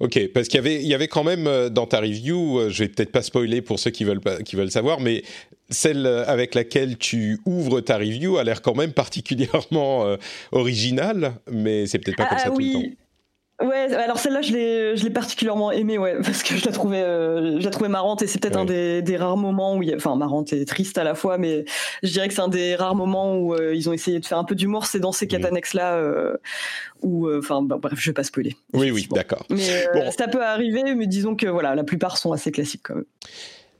Ok, 0.00 0.18
parce 0.32 0.48
qu'il 0.48 0.56
y 0.56 0.60
avait, 0.60 0.76
il 0.76 0.86
y 0.86 0.94
avait 0.94 1.08
quand 1.08 1.24
même 1.24 1.46
euh, 1.46 1.68
dans 1.68 1.86
ta 1.86 2.00
review, 2.00 2.58
euh, 2.58 2.70
je 2.70 2.84
vais 2.84 2.88
peut-être 2.88 3.12
pas 3.12 3.22
spoiler 3.22 3.62
pour 3.62 3.78
ceux 3.78 3.90
qui 3.90 4.04
veulent, 4.04 4.20
qui 4.44 4.56
veulent 4.56 4.70
savoir, 4.70 5.00
mais 5.00 5.22
celle 5.70 6.06
euh, 6.06 6.24
avec 6.26 6.54
laquelle 6.54 6.96
tu 6.98 7.40
ouvres 7.46 7.80
ta 7.80 7.98
review 7.98 8.38
a 8.38 8.44
l'air 8.44 8.62
quand 8.62 8.74
même 8.74 8.92
particulièrement 9.04 10.16
originale, 10.52 11.34
mais 11.50 11.86
c'est 11.86 11.98
peut-être 11.98 12.16
pas 12.16 12.26
comme 12.26 12.38
ah, 12.40 12.44
ça 12.44 12.50
tout 12.50 12.58
le 12.58 12.72
temps. 12.72 12.82
Ouais, 13.60 13.92
alors 13.92 14.20
celle-là, 14.20 14.40
je 14.40 14.52
l'ai, 14.52 14.96
je 14.96 15.02
l'ai 15.02 15.10
particulièrement 15.10 15.72
aimée, 15.72 15.98
ouais, 15.98 16.16
parce 16.22 16.44
que 16.44 16.54
je 16.54 16.64
la 16.64 16.70
trouvais, 16.70 17.02
euh, 17.02 17.58
je 17.58 17.64
la 17.64 17.70
trouvais 17.70 17.88
marrante 17.88 18.22
et 18.22 18.28
c'est 18.28 18.40
peut-être 18.40 18.58
un 18.58 18.64
des, 18.64 19.02
des, 19.02 19.16
rares 19.16 19.36
moments 19.36 19.76
où, 19.76 19.82
il 19.82 19.88
y 19.88 19.92
a, 19.92 19.96
enfin, 19.96 20.14
marrante 20.14 20.52
et 20.52 20.64
triste 20.64 20.96
à 20.96 21.02
la 21.02 21.16
fois, 21.16 21.38
mais 21.38 21.64
je 22.04 22.10
dirais 22.10 22.28
que 22.28 22.34
c'est 22.34 22.40
un 22.40 22.48
des 22.48 22.76
rares 22.76 22.94
moments 22.94 23.36
où 23.36 23.54
euh, 23.54 23.74
ils 23.74 23.88
ont 23.88 23.92
essayé 23.92 24.20
de 24.20 24.26
faire 24.26 24.38
un 24.38 24.44
peu 24.44 24.54
d'humour. 24.54 24.86
C'est 24.86 25.00
dans 25.00 25.10
ces 25.10 25.26
quatre 25.26 25.42
mm. 25.42 25.46
annexes-là 25.46 25.94
euh, 25.94 26.36
où, 27.02 27.28
enfin, 27.32 27.62
bah, 27.62 27.78
bref, 27.80 27.98
je 27.98 28.10
vais 28.10 28.14
pas 28.14 28.22
spoiler. 28.22 28.56
Oui, 28.74 28.92
oui, 28.92 29.08
d'accord. 29.10 29.44
Mais 29.50 29.88
bon. 29.92 30.08
ça 30.12 30.28
peut 30.28 30.44
arriver, 30.44 30.94
mais 30.94 31.08
disons 31.08 31.34
que 31.34 31.46
voilà, 31.46 31.74
la 31.74 31.84
plupart 31.84 32.16
sont 32.16 32.30
assez 32.30 32.52
classiques 32.52 32.82
quand 32.84 32.94
même. 32.94 33.04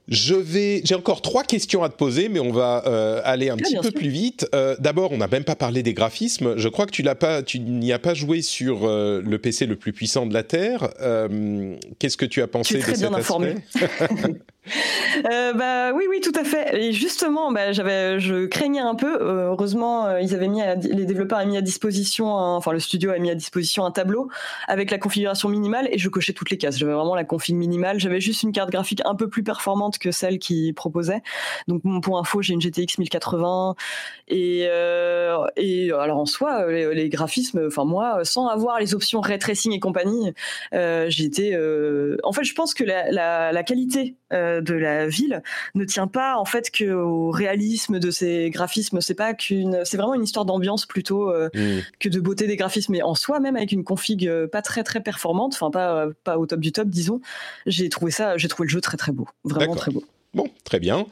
Je 0.09 0.35
vais, 0.35 0.81
j'ai 0.85 0.95
encore 0.95 1.21
trois 1.21 1.45
questions 1.45 1.83
à 1.83 1.91
te 1.91 1.97
poser, 1.97 2.31
mais 2.31 2.41
on 2.41 2.51
va 2.51 2.83
euh, 2.87 3.21
aller 3.25 3.51
un 3.51 3.57
ah, 3.59 3.63
petit 3.63 3.77
peu 3.77 3.91
plus 3.91 4.09
vite. 4.09 4.47
Euh, 4.55 4.75
D'abord, 4.79 5.13
on 5.13 5.19
n'a 5.19 5.29
même 5.29 5.45
pas 5.45 5.55
parlé 5.55 5.83
des 5.83 5.93
graphismes. 5.93 6.57
Je 6.57 6.69
crois 6.69 6.87
que 6.87 6.93
tu 6.93 7.03
l'as 7.03 7.15
pas, 7.15 7.43
tu 7.43 7.61
n'y 7.61 7.93
as 7.93 7.99
pas 7.99 8.15
joué 8.15 8.41
sur 8.41 8.87
euh, 8.87 9.21
le 9.23 9.39
PC 9.39 9.67
le 9.67 9.77
plus 9.77 9.93
puissant 9.93 10.25
de 10.25 10.33
la 10.33 10.43
Terre. 10.43 10.89
Euh, 11.03 11.77
qu'est-ce 11.99 12.17
que 12.17 12.25
tu 12.25 12.41
as 12.41 12.47
pensé 12.47 12.79
de 12.79 12.83
cet 12.83 13.01
bien 13.01 13.13
informé. 13.13 13.57
Euh, 15.31 15.53
bah 15.53 15.93
oui, 15.93 16.05
oui, 16.09 16.21
tout 16.21 16.33
à 16.39 16.45
fait. 16.45 16.77
Et 16.77 16.93
justement, 16.93 17.53
bah, 17.53 17.73
j'avais, 17.73 18.21
je 18.21 18.47
craignais 18.47 18.81
un 18.81 18.95
peu. 18.95 19.21
Euh, 19.21 19.49
heureusement, 19.49 20.07
euh, 20.07 20.21
ils 20.21 20.35
avaient 20.35 20.49
mis, 20.49 20.61
les 20.83 21.05
développeurs 21.05 21.39
avaient 21.39 21.49
mis 21.49 21.57
à 21.57 21.63
disposition, 21.63 22.33
enfin 22.33 22.73
le 22.73 22.81
studio 22.81 23.11
a 23.11 23.19
mis 23.19 23.31
à 23.31 23.35
disposition 23.35 23.85
un 23.85 23.91
tableau 23.91 24.29
avec 24.67 24.91
la 24.91 24.99
configuration 24.99 25.49
minimale 25.49 25.89
et 25.91 25.99
je 25.99 26.09
cochais 26.09 26.33
toutes 26.33 26.51
les 26.51 26.59
cases. 26.59 26.79
J'avais 26.79 26.93
vraiment 26.93 27.15
la 27.15 27.25
config 27.25 27.55
minimale. 27.55 27.99
J'avais 27.99 28.21
juste 28.21 28.43
une 28.43 28.53
carte 28.53 28.71
graphique 28.71 29.03
un 29.05 29.15
peu 29.15 29.29
plus 29.29 29.43
performante 29.43 29.99
que 29.99 30.11
celle 30.11 30.39
qui 30.39 30.73
proposait. 30.73 31.23
Donc 31.67 31.83
pour 32.03 32.19
info, 32.19 32.43
j'ai 32.43 32.55
une 32.55 32.61
GTX 32.61 32.99
1080 32.99 33.75
et 34.29 34.69
et 35.57 35.93
alors 35.93 36.19
en 36.19 36.27
soi, 36.27 36.67
les, 36.71 37.09
graphismes, 37.09 37.67
enfin 37.67 37.85
moi, 37.85 38.25
sans 38.25 38.47
avoir 38.49 38.79
les 38.79 38.95
options 38.95 39.21
ray 39.21 39.39
tracing 39.39 39.73
et 39.73 39.81
compagnie, 39.81 40.33
j'étais. 40.73 41.57
en 42.23 42.33
fait, 42.33 42.45
je 42.45 42.55
pense 42.55 42.75
que 42.75 42.85
la 42.85 43.63
qualité 43.65 44.17
de 44.61 44.75
la 44.75 45.07
ville 45.07 45.43
ne 45.75 45.85
tient 45.85 46.07
pas 46.07 46.37
en 46.37 46.45
fait 46.45 46.71
que 46.71 46.91
au 46.93 47.31
réalisme 47.31 47.99
de 47.99 48.11
ces 48.11 48.51
graphismes. 48.51 49.01
C'est 49.01 49.15
pas 49.15 49.35
qu'une, 49.35 49.81
c'est 49.85 49.97
vraiment 49.97 50.15
une 50.15 50.25
histoire 50.25 50.45
d'ambiance 50.45 50.87
plutôt 50.87 51.31
euh, 51.31 51.49
mmh. 51.55 51.81
que 51.99 52.09
de 52.09 52.21
beauté 52.21 52.47
des 52.47 52.57
graphismes. 52.57 52.93
Mais 52.93 53.03
en 53.03 53.15
soi, 53.15 53.41
même 53.41 53.57
avec 53.57 53.73
une 53.73 53.85
config 53.85 54.27
euh, 54.27 54.47
pas 54.47 54.63
très 54.63 54.83
très 54.83 55.01
performante, 55.01 55.55
enfin 55.55 55.71
pas 55.71 56.07
pas 56.25 56.39
au 56.39 56.47
top 56.47 56.61
du 56.61 56.73
top, 56.73 56.89
disons, 56.89 57.21
j'ai 57.67 57.89
trouvé 57.89 58.11
ça, 58.11 58.37
j'ai 58.37 58.49
trouvé 58.49 58.67
le 58.67 58.71
jeu 58.71 58.81
très 58.81 58.97
très 58.97 59.13
beau, 59.13 59.29
vraiment 59.45 59.75
très 59.75 59.91
beau. 59.91 60.05
Bon, 60.35 60.47
très 60.65 60.79
bien. 60.79 61.07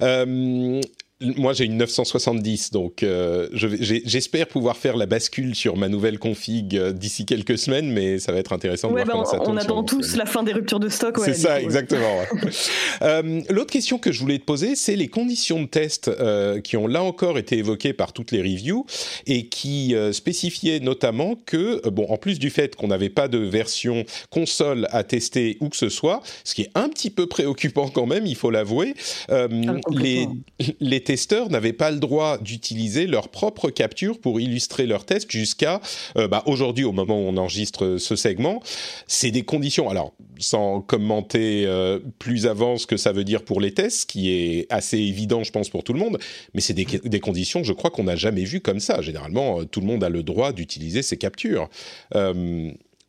Euh, 0.00 0.80
moi, 1.20 1.52
j'ai 1.52 1.66
une 1.66 1.76
970, 1.76 2.70
donc 2.70 3.02
euh, 3.02 3.48
j'espère 3.52 4.46
pouvoir 4.46 4.78
faire 4.78 4.96
la 4.96 5.04
bascule 5.04 5.54
sur 5.54 5.76
ma 5.76 5.90
nouvelle 5.90 6.18
config 6.18 6.74
euh, 6.74 6.92
d'ici 6.92 7.26
quelques 7.26 7.58
semaines, 7.58 7.90
mais 7.90 8.18
ça 8.18 8.32
va 8.32 8.38
être 8.38 8.54
intéressant 8.54 8.88
de 8.88 8.94
voir 8.94 9.04
bah, 9.04 9.12
comment 9.12 9.24
ça 9.26 9.36
tourne. 9.36 9.58
On 9.58 9.60
attend 9.60 9.84
tous 9.84 10.16
la 10.16 10.24
fin 10.24 10.42
des 10.42 10.52
ruptures 10.52 10.80
de 10.80 10.88
stock. 10.88 11.18
c'est 11.22 11.34
ça, 11.34 11.60
exactement. 11.60 12.22
euh, 13.02 13.42
L'autre 13.50 13.70
question 13.70 13.98
que 13.98 14.12
je 14.12 14.20
voulais 14.20 14.38
te 14.38 14.44
poser, 14.44 14.76
c'est 14.76 14.96
les 14.96 15.08
conditions 15.08 15.60
de 15.60 15.66
test 15.66 16.08
euh, 16.08 16.62
qui 16.62 16.78
ont 16.78 16.86
là 16.86 17.02
encore 17.02 17.36
été 17.36 17.58
évoquées 17.58 17.92
par 17.92 18.14
toutes 18.14 18.30
les 18.30 18.40
reviews 18.40 18.86
et 19.26 19.46
qui 19.46 19.94
spécifiaient 20.12 20.80
notamment 20.80 21.34
que, 21.44 21.86
bon, 21.90 22.06
en 22.08 22.16
plus 22.16 22.38
du 22.38 22.48
fait 22.48 22.76
qu'on 22.76 22.88
n'avait 22.88 23.10
pas 23.10 23.28
de 23.28 23.38
version 23.38 24.04
console 24.30 24.88
à 24.90 25.04
tester 25.04 25.58
où 25.60 25.68
que 25.68 25.76
ce 25.76 25.90
soit, 25.90 26.22
ce 26.44 26.54
qui 26.54 26.62
est 26.62 26.70
un 26.74 26.88
petit 26.88 27.10
peu 27.10 27.26
préoccupant 27.26 27.88
quand 27.88 28.06
même, 28.06 28.24
il 28.24 28.36
faut 28.36 28.50
l'avouer, 28.50 28.94
ah, 29.28 29.48
les, 29.90 30.26
les 30.80 31.00
testeurs 31.10 31.50
n'avaient 31.50 31.72
pas 31.72 31.90
le 31.90 31.98
droit 31.98 32.38
d'utiliser 32.38 33.08
leur 33.08 33.30
propre 33.30 33.70
capture 33.70 34.20
pour 34.20 34.40
illustrer 34.40 34.86
leur 34.86 35.04
test 35.04 35.28
jusqu'à 35.28 35.80
euh, 36.16 36.28
bah, 36.28 36.44
aujourd'hui, 36.46 36.84
au 36.84 36.92
moment 36.92 37.16
où 37.16 37.24
on 37.24 37.36
enregistre 37.36 37.96
ce 37.98 38.14
segment. 38.14 38.62
C'est 39.08 39.32
des 39.32 39.42
conditions, 39.42 39.90
alors 39.90 40.12
sans 40.38 40.80
commenter 40.80 41.64
euh, 41.66 41.98
plus 42.20 42.46
avant 42.46 42.78
ce 42.78 42.86
que 42.86 42.96
ça 42.96 43.10
veut 43.10 43.24
dire 43.24 43.42
pour 43.42 43.60
les 43.60 43.74
tests, 43.74 44.08
qui 44.08 44.30
est 44.30 44.68
assez 44.70 44.98
évident, 44.98 45.42
je 45.42 45.50
pense, 45.50 45.68
pour 45.68 45.82
tout 45.82 45.94
le 45.94 45.98
monde, 45.98 46.16
mais 46.54 46.60
c'est 46.60 46.74
des, 46.74 46.84
des, 46.84 47.20
conditions, 47.20 47.64
je 47.64 47.72
crois, 47.72 47.90
qu'on 47.90 48.04
n'a 48.04 48.14
jamais 48.14 48.44
vues 48.44 48.60
comme 48.60 48.78
ça. 48.78 49.02
Généralement, 49.02 49.62
euh, 49.62 49.64
tout 49.64 49.80
le 49.80 49.86
monde 49.86 50.04
a 50.04 50.10
le 50.10 50.22
droit 50.22 50.52
d'utiliser 50.52 51.02
ses 51.02 51.16
captures. 51.16 51.68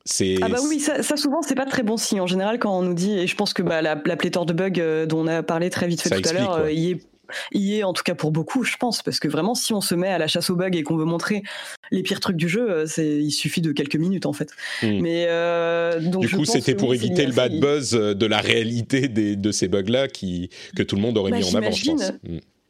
C'est... 0.06 0.38
Ah 0.42 0.50
bah 0.50 0.58
oui, 0.68 0.80
ça, 0.80 1.04
ça 1.04 1.16
souvent 1.16 1.44
c'est 1.44 1.54
pas 1.54 1.68
très 1.68 1.84
bon 1.84 1.96
signe 1.96 2.22
en 2.22 2.26
général 2.26 2.58
quand 2.58 2.76
on 2.76 2.82
nous 2.82 2.96
dit 2.96 3.20
et 3.20 3.28
je 3.28 3.36
pense 3.36 3.54
que 3.54 3.62
bah, 3.62 3.84
la, 3.84 4.02
la 4.04 4.18
pléthore 4.18 4.48
de 4.48 4.54
bugs 4.54 5.06
dont 5.06 5.20
on 5.20 5.28
a 5.28 5.44
parlé 5.44 5.70
très 5.70 5.86
vite 5.86 6.02
fait 6.02 6.10
tout 6.10 6.28
à 6.28 6.34
l'heure, 6.34 6.70
il 6.72 6.94
est 6.94 7.11
y 7.52 7.78
est 7.78 7.84
en 7.84 7.94
tout 7.94 8.04
cas 8.04 8.16
pour 8.16 8.32
beaucoup, 8.32 8.64
je 8.64 8.76
pense, 8.78 9.02
parce 9.02 9.20
que 9.20 9.28
vraiment, 9.28 9.56
si 9.56 9.74
on 9.74 9.82
se 9.82 9.96
met 9.96 10.10
à 10.10 10.18
la 10.18 10.28
chasse 10.28 10.50
aux 10.50 10.56
bugs 10.56 10.70
et 10.74 10.84
qu'on 10.84 10.98
veut 10.98 11.06
montrer 11.06 11.44
les 11.92 12.04
pires 12.04 12.20
trucs 12.20 12.38
du 12.38 12.50
jeu, 12.50 12.70
euh, 12.70 12.86
c'est 12.88 13.08
il 13.08 13.32
suffit 13.32 13.62
de 13.62 13.72
quelques 13.72 13.96
minutes 13.96 14.26
en 14.26 14.34
fait. 14.34 14.50
Hmm. 14.82 15.00
Mais 15.02 15.26
euh, 15.28 16.00
donc 16.00 16.26
du 16.26 16.36
coup, 16.36 16.46
c'était 16.46 16.76
pour 16.76 16.94
éviter 16.94 17.26
le 17.26 17.34
bad 17.34 17.60
buzz 17.60 17.96
euh, 17.96 18.14
de 18.14 18.26
la 18.26 18.40
réalité 18.40 19.08
des, 19.08 19.36
de 19.36 19.52
ces 19.52 19.68
bugs-là 19.68 20.08
qui 20.08 20.50
que 20.76 20.84
tout 20.84 20.96
le 20.96 21.02
monde 21.02 21.18
aurait 21.18 21.32
bah, 21.32 21.38
mis 21.38 21.46
en 21.46 21.56
avant, 21.56 21.72
je 21.72 21.86
pense. 21.86 22.12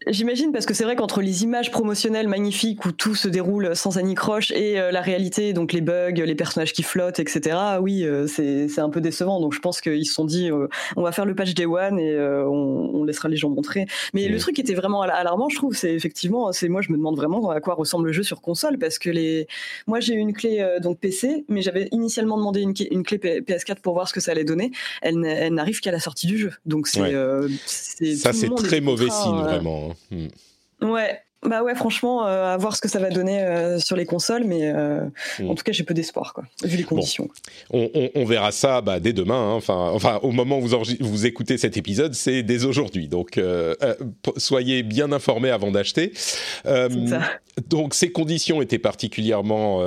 J'imagine 0.07 0.51
parce 0.51 0.65
que 0.65 0.73
c'est 0.73 0.83
vrai 0.83 0.95
qu'entre 0.95 1.21
les 1.21 1.43
images 1.43 1.69
promotionnelles 1.69 2.27
magnifiques 2.27 2.85
où 2.85 2.91
tout 2.91 3.13
se 3.13 3.27
déroule 3.27 3.75
sans 3.75 3.99
anicroche 3.99 4.49
et 4.49 4.79
euh, 4.79 4.91
la 4.91 5.01
réalité, 5.01 5.53
donc 5.53 5.73
les 5.73 5.81
bugs, 5.81 6.13
les 6.13 6.33
personnages 6.33 6.73
qui 6.73 6.81
flottent, 6.81 7.19
etc. 7.19 7.55
Oui, 7.79 8.03
euh, 8.03 8.25
c'est 8.25 8.79
un 8.79 8.89
peu 8.89 8.99
décevant. 8.99 9.39
Donc 9.39 9.53
je 9.53 9.59
pense 9.59 9.79
qu'ils 9.79 10.07
se 10.07 10.13
sont 10.13 10.25
dit, 10.25 10.49
euh, 10.49 10.67
on 10.95 11.03
va 11.03 11.11
faire 11.11 11.25
le 11.25 11.35
patch 11.35 11.53
Day 11.53 11.67
One 11.67 11.99
et 11.99 12.19
on, 12.19 12.95
on, 12.95 13.03
laissera 13.03 13.29
les 13.29 13.35
gens 13.37 13.49
montrer. 13.49 13.85
Mais 14.13 14.27
le 14.27 14.39
truc 14.39 14.55
qui 14.55 14.61
était 14.61 14.73
vraiment 14.73 15.03
alarmant, 15.03 15.49
je 15.49 15.55
trouve, 15.55 15.75
c'est 15.75 15.93
effectivement, 15.93 16.51
c'est 16.51 16.67
moi 16.67 16.81
je 16.81 16.91
me 16.91 16.97
demande 16.97 17.15
vraiment 17.15 17.51
à 17.51 17.61
quoi 17.61 17.75
ressemble 17.75 18.07
le 18.07 18.11
jeu 18.11 18.23
sur 18.23 18.41
console 18.41 18.79
parce 18.79 18.97
que 18.97 19.11
les, 19.11 19.47
moi 19.85 19.99
j'ai 19.99 20.15
une 20.15 20.33
clé 20.33 20.77
donc 20.81 20.99
PC, 20.99 21.45
mais 21.47 21.61
j'avais 21.61 21.89
initialement 21.91 22.37
demandé 22.37 22.61
une, 22.61 22.73
une, 22.89 23.03
clé 23.03 23.17
PS4 23.17 23.81
pour 23.81 23.93
voir 23.93 24.07
ce 24.07 24.13
que 24.13 24.19
ça 24.19 24.31
allait 24.31 24.45
donner. 24.45 24.71
Elle, 25.03 25.19
n'arrive 25.53 25.79
qu'à 25.79 25.91
la 25.91 25.99
sortie 25.99 26.25
du 26.25 26.39
jeu. 26.39 26.51
Donc 26.65 26.87
c'est 26.87 27.11
ça 28.15 28.33
c'est 28.33 28.49
très 28.55 28.81
mauvais 28.81 29.09
signe 29.09 29.41
vraiment. 29.41 29.90
Hmm. 30.09 30.27
Ouais, 30.81 31.23
bah 31.43 31.63
ouais, 31.63 31.73
franchement, 31.73 32.27
euh, 32.27 32.53
à 32.53 32.57
voir 32.57 32.75
ce 32.75 32.81
que 32.81 32.87
ça 32.87 32.99
va 32.99 33.09
donner 33.09 33.41
euh, 33.41 33.79
sur 33.79 33.95
les 33.95 34.05
consoles, 34.05 34.43
mais 34.43 34.71
euh, 34.71 35.01
hmm. 35.39 35.49
en 35.49 35.55
tout 35.55 35.63
cas, 35.63 35.71
j'ai 35.71 35.83
peu 35.83 35.95
d'espoir, 35.95 36.35
quoi, 36.35 36.43
vu 36.63 36.77
les 36.77 36.83
conditions. 36.83 37.29
On, 37.71 38.25
verra 38.25 38.51
ça 38.51 38.81
bah, 38.81 38.99
dès 38.99 39.11
demain. 39.11 39.49
Hein. 39.49 39.53
Enfin, 39.53 39.89
enfin, 39.91 40.19
au 40.21 40.31
moment 40.31 40.59
où 40.59 40.67
vous, 40.67 40.77
vous 40.99 41.25
écoutez 41.25 41.57
cet 41.57 41.77
épisode, 41.77 42.13
c'est 42.13 42.43
dès 42.43 42.65
aujourd'hui. 42.65 43.07
Donc, 43.07 43.41
soyez 44.37 44.83
bien 44.83 45.11
informés 45.11 45.49
avant 45.49 45.71
d'acheter. 45.71 46.13
donc, 47.67 47.95
ces 47.95 48.11
conditions 48.11 48.61
étaient 48.61 48.79
particulièrement, 48.79 49.83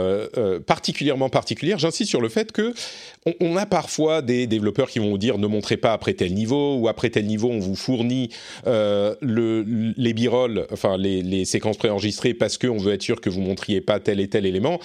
particulièrement 0.66 1.28
particulières. 1.28 1.78
J'insiste 1.78 2.11
sur 2.11 2.20
le 2.20 2.28
fait 2.28 2.50
que 2.50 2.74
on, 3.40 3.57
a 3.57 3.64
parfois 3.64 4.20
des 4.20 4.46
développeurs 4.46 4.90
qui 4.90 4.98
vont 4.98 5.09
vous 5.09 5.18
dire 5.18 5.38
ne 5.38 5.46
montrez 5.46 5.76
pas 5.76 5.92
après 5.92 6.14
tel 6.14 6.34
niveau 6.34 6.76
ou 6.76 6.88
après 6.88 7.11
tel 7.11 7.26
niveau, 7.26 7.48
on 7.50 7.61
vous 7.61 7.76
fournit 7.76 8.30
le, 8.66 9.64
les 9.96 10.12
b 10.12 10.24
enfin 10.72 10.96
les, 10.98 11.22
les 11.22 11.43
séquences 11.45 11.76
préenregistrées 11.76 12.34
parce 12.34 12.59
qu'on 12.59 12.78
veut 12.78 12.92
être 12.92 13.03
sûr 13.03 13.20
que 13.20 13.30
vous 13.30 13.40
montriez 13.40 13.80
pas 13.80 14.01
tel 14.01 14.20
et 14.20 14.28
tel 14.28 14.47
élément. 14.47 14.80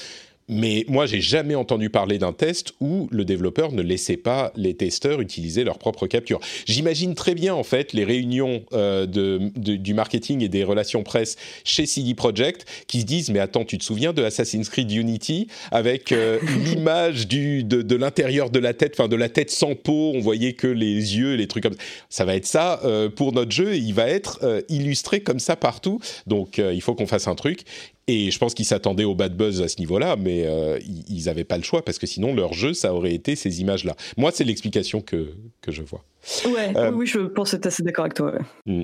Mais 0.49 0.83
moi, 0.87 1.05
j'ai 1.05 1.21
jamais 1.21 1.55
entendu 1.55 1.89
parler 1.89 2.17
d'un 2.17 2.33
test 2.33 2.73
où 2.79 3.07
le 3.11 3.23
développeur 3.23 3.71
ne 3.71 3.83
laissait 3.83 4.17
pas 4.17 4.51
les 4.55 4.73
testeurs 4.73 5.21
utiliser 5.21 5.63
leur 5.63 5.77
propre 5.77 6.07
capture. 6.07 6.39
J'imagine 6.65 7.13
très 7.15 7.35
bien 7.35 7.53
en 7.53 7.63
fait 7.63 7.93
les 7.93 8.03
réunions 8.03 8.63
euh, 8.73 9.05
de, 9.05 9.51
du 9.55 9.93
marketing 9.93 10.43
et 10.43 10.49
des 10.49 10.63
relations 10.63 11.03
presse 11.03 11.37
chez 11.63 11.85
CD 11.85 12.15
Projekt 12.15 12.65
qui 12.87 13.01
se 13.01 13.05
disent 13.05 13.29
mais 13.29 13.39
attends, 13.39 13.63
tu 13.63 13.77
te 13.77 13.83
souviens 13.83 14.11
de 14.11 14.23
Assassin's 14.23 14.69
Creed 14.69 14.91
Unity 14.91 15.47
avec 15.71 16.11
euh, 16.11 16.39
l'image 16.65 17.27
de 17.27 17.95
l'intérieur 17.95 18.49
de 18.49 18.59
la 18.59 18.73
tête, 18.73 18.95
enfin 18.97 19.07
de 19.07 19.15
la 19.15 19.29
tête 19.29 19.51
sans 19.51 19.75
peau, 19.75 20.13
on 20.15 20.19
voyait 20.19 20.53
que 20.53 20.67
les 20.67 21.17
yeux, 21.17 21.35
les 21.35 21.47
trucs 21.47 21.63
comme 21.63 21.73
ça. 21.73 21.79
Ça 22.09 22.25
va 22.25 22.35
être 22.35 22.47
ça 22.47 22.81
euh, 22.83 23.07
pour 23.07 23.31
notre 23.31 23.51
jeu. 23.51 23.75
Et 23.75 23.77
il 23.77 23.93
va 23.93 24.09
être 24.09 24.39
illustré 24.67 25.21
comme 25.21 25.39
ça 25.39 25.55
partout. 25.55 25.99
Donc 26.27 26.57
il 26.57 26.81
faut 26.81 26.95
qu'on 26.95 27.07
fasse 27.07 27.27
un 27.27 27.35
truc. 27.35 27.63
Et 28.11 28.31
je 28.31 28.39
pense 28.39 28.55
qu'ils 28.55 28.65
s'attendaient 28.65 29.03
au 29.03 29.13
bad 29.13 29.37
buzz 29.37 29.61
à 29.61 29.67
ce 29.67 29.77
niveau-là, 29.77 30.15
mais 30.15 30.41
euh, 30.43 30.79
ils 31.07 31.25
n'avaient 31.25 31.43
pas 31.43 31.57
le 31.57 31.63
choix 31.63 31.85
parce 31.85 31.99
que 31.99 32.07
sinon 32.07 32.33
leur 32.33 32.53
jeu, 32.53 32.73
ça 32.73 32.91
aurait 32.91 33.13
été 33.13 33.35
ces 33.35 33.61
images-là. 33.61 33.95
Moi, 34.17 34.31
c'est 34.33 34.43
l'explication 34.43 34.99
que, 34.99 35.27
que 35.61 35.71
je 35.71 35.83
vois. 35.83 36.03
Ouais, 36.45 36.75
euh, 36.75 36.91
oui, 36.91 37.05
je 37.05 37.19
pense 37.19 37.53
être 37.53 37.67
assez 37.67 37.83
d'accord 37.83 38.05
avec 38.05 38.15
toi. 38.15 38.33
Hmm. 38.65 38.81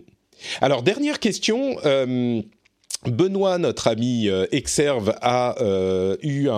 Alors, 0.62 0.84
dernière 0.84 1.20
question. 1.20 1.76
Euh, 1.86 2.40
Benoît, 3.04 3.58
notre 3.58 3.88
ami 3.88 4.30
euh, 4.30 4.46
Exerve, 4.52 5.14
a 5.22 5.62
euh, 5.62 6.16
eu 6.22 6.50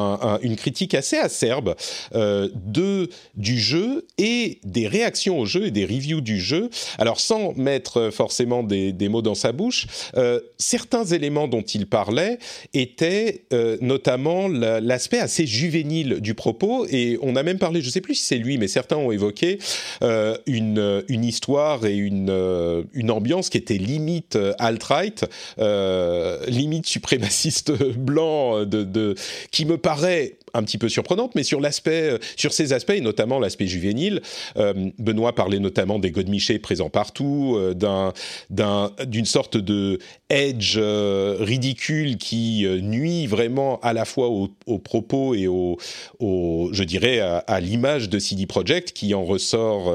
une 0.42 0.56
critique 0.56 0.94
assez 0.94 1.18
acerbe 1.18 1.76
euh, 2.16 2.50
de 2.56 3.10
du 3.36 3.60
jeu 3.60 4.06
et 4.18 4.60
des 4.64 4.88
réactions 4.88 5.40
au 5.40 5.46
jeu 5.46 5.68
et 5.68 5.72
des 5.72 5.86
reviews 5.86 6.22
du 6.22 6.40
jeu. 6.40 6.70
Alors 6.98 7.20
sans 7.20 7.54
mettre 7.54 8.10
forcément 8.12 8.64
des, 8.64 8.94
mots 9.10 9.22
dans 9.22 9.36
sa 9.36 9.52
bouche, 9.52 9.88
certains 10.58 11.06
éléments 11.06 11.48
dont 11.48 11.62
il 11.62 11.88
parlait 11.88 12.40
étaient 12.74 13.46
notamment 13.82 14.48
l'aspect 14.48 15.20
assez 15.20 15.46
juvénile 15.46 16.20
du 16.20 16.34
propos 16.34 16.86
et 16.90 17.18
on 17.22 17.36
a 17.36 17.44
même 17.44 17.60
parlé, 17.60 17.82
je 17.82 17.88
ne 17.88 17.92
sais 17.92 18.02
plus 18.02 18.16
si 18.16 18.24
c'est 18.24 18.38
lui, 18.38 18.58
mais 18.58 18.68
certains 18.68 18.98
ont 18.98 19.12
évoqué 19.12 19.60
une, 20.02 21.04
une 21.08 21.24
histoire 21.24 21.86
et 21.86 21.96
une, 21.96 22.86
une 22.94 23.12
ambiance 23.12 23.50
qui 23.50 23.58
était 23.58 23.78
limite 23.78 24.38
alt-right 24.60 25.26
limite 26.48 26.86
suprémaciste 26.86 27.72
blanc 27.98 28.66
de, 28.66 28.84
de, 28.84 29.16
qui 29.52 29.66
me 29.66 29.78
paraît 29.78 30.38
un 30.54 30.64
petit 30.64 30.78
peu 30.78 30.90
surprenante, 30.90 31.36
mais 31.36 31.44
sur 31.44 31.62
l'aspect, 31.62 32.14
euh, 32.14 32.18
sur 32.36 32.54
ces 32.54 32.74
aspects, 32.74 32.92
et 32.92 33.02
notamment 33.02 33.40
l'aspect 33.40 33.68
juvénile, 33.68 34.22
euh, 34.58 34.92
Benoît 34.98 35.34
parlait 35.34 35.60
notamment 35.60 36.00
des 36.00 36.12
godemichés 36.12 36.60
présents 36.60 36.90
partout, 36.90 37.56
euh, 37.58 37.74
d'un, 37.74 38.14
d'un, 38.50 38.92
d'une 39.06 39.26
sorte 39.26 39.58
de 39.58 40.00
edge 40.30 40.78
ridicule 40.78 42.18
qui 42.18 42.66
nuit 42.82 43.28
vraiment 43.28 43.80
à 43.80 43.94
la 43.94 44.04
fois 44.04 44.28
aux, 44.28 44.80
propos 44.80 45.34
et 45.36 45.48
au, 45.48 45.78
au, 46.20 46.70
je 46.74 46.84
dirais, 46.84 47.20
à, 47.20 47.60
l'image 47.62 48.10
de 48.10 48.20
CD 48.20 48.46
Projekt, 48.46 48.92
qui 48.92 49.14
en 49.14 49.24
ressort 49.24 49.94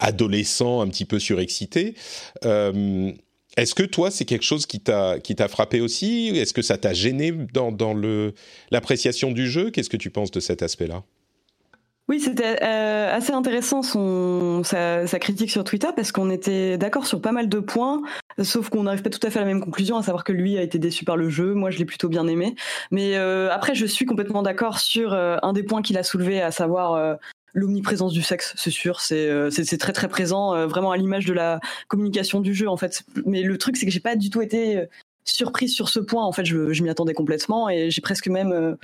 adolescent, 0.00 0.82
un 0.82 0.88
petit 0.88 1.06
peu 1.06 1.18
surexcité. 1.18 1.94
Est-ce 3.56 3.74
que 3.74 3.84
toi, 3.84 4.10
c'est 4.10 4.24
quelque 4.24 4.44
chose 4.44 4.66
qui 4.66 4.80
t'a 4.80 5.48
frappé 5.48 5.80
aussi? 5.80 6.32
Est-ce 6.34 6.52
que 6.52 6.62
ça 6.62 6.76
t'a 6.76 6.92
gêné 6.92 7.32
dans, 7.32 7.94
l'appréciation 8.70 9.30
du 9.30 9.48
jeu? 9.48 9.70
Qu'est-ce 9.70 9.90
que 9.90 9.96
tu 9.96 10.10
penses 10.10 10.30
de 10.30 10.40
cet 10.40 10.62
aspect-là? 10.62 11.02
Oui, 12.06 12.20
c'était 12.20 12.62
euh, 12.62 13.16
assez 13.16 13.32
intéressant 13.32 13.82
son, 13.82 14.62
sa, 14.62 15.06
critique 15.18 15.50
sur 15.50 15.64
Twitter 15.64 15.88
parce 15.96 16.12
qu'on 16.12 16.28
était 16.28 16.76
d'accord 16.76 17.06
sur 17.06 17.22
pas 17.22 17.32
mal 17.32 17.48
de 17.48 17.60
points, 17.60 18.02
sauf 18.42 18.68
qu'on 18.68 18.82
n'arrive 18.82 19.00
pas 19.00 19.08
tout 19.08 19.26
à 19.26 19.30
fait 19.30 19.38
à 19.38 19.42
la 19.42 19.48
même 19.48 19.62
conclusion, 19.62 19.96
à 19.96 20.02
savoir 20.02 20.22
que 20.22 20.32
lui 20.32 20.58
a 20.58 20.62
été 20.62 20.78
déçu 20.78 21.06
par 21.06 21.16
le 21.16 21.30
jeu, 21.30 21.54
moi 21.54 21.70
je 21.70 21.78
l'ai 21.78 21.86
plutôt 21.86 22.10
bien 22.10 22.26
aimé. 22.26 22.56
Mais 22.90 23.16
euh, 23.16 23.50
après, 23.50 23.74
je 23.74 23.86
suis 23.86 24.04
complètement 24.04 24.42
d'accord 24.42 24.80
sur 24.80 25.14
euh, 25.14 25.38
un 25.42 25.54
des 25.54 25.62
points 25.62 25.80
qu'il 25.80 25.96
a 25.96 26.02
soulevé, 26.02 26.42
à 26.42 26.50
savoir 26.50 27.16
l'omniprésence 27.54 28.12
du 28.12 28.22
sexe, 28.22 28.52
c'est 28.56 28.70
sûr, 28.70 29.00
c'est 29.00 29.28
euh, 29.28 29.48
c'est 29.48 29.78
très 29.78 29.92
très 29.92 30.08
présent, 30.08 30.54
euh, 30.54 30.66
vraiment 30.66 30.90
à 30.90 30.96
l'image 30.96 31.24
de 31.24 31.32
la 31.32 31.60
communication 31.88 32.40
du 32.40 32.52
jeu 32.52 32.68
en 32.68 32.76
fait. 32.76 33.04
Mais 33.24 33.42
le 33.42 33.56
truc 33.56 33.76
c'est 33.76 33.86
que 33.86 33.92
j'ai 33.92 34.00
pas 34.00 34.16
du 34.16 34.28
tout 34.28 34.42
été 34.42 34.76
euh, 34.76 34.86
surprise 35.24 35.72
sur 35.72 35.88
ce 35.88 36.00
point. 36.00 36.24
En 36.24 36.32
fait, 36.32 36.44
je, 36.44 36.72
je 36.72 36.82
m'y 36.82 36.90
attendais 36.90 37.14
complètement 37.14 37.70
et 37.70 37.90
j'ai 37.90 38.02
presque 38.02 38.28
même 38.28 38.76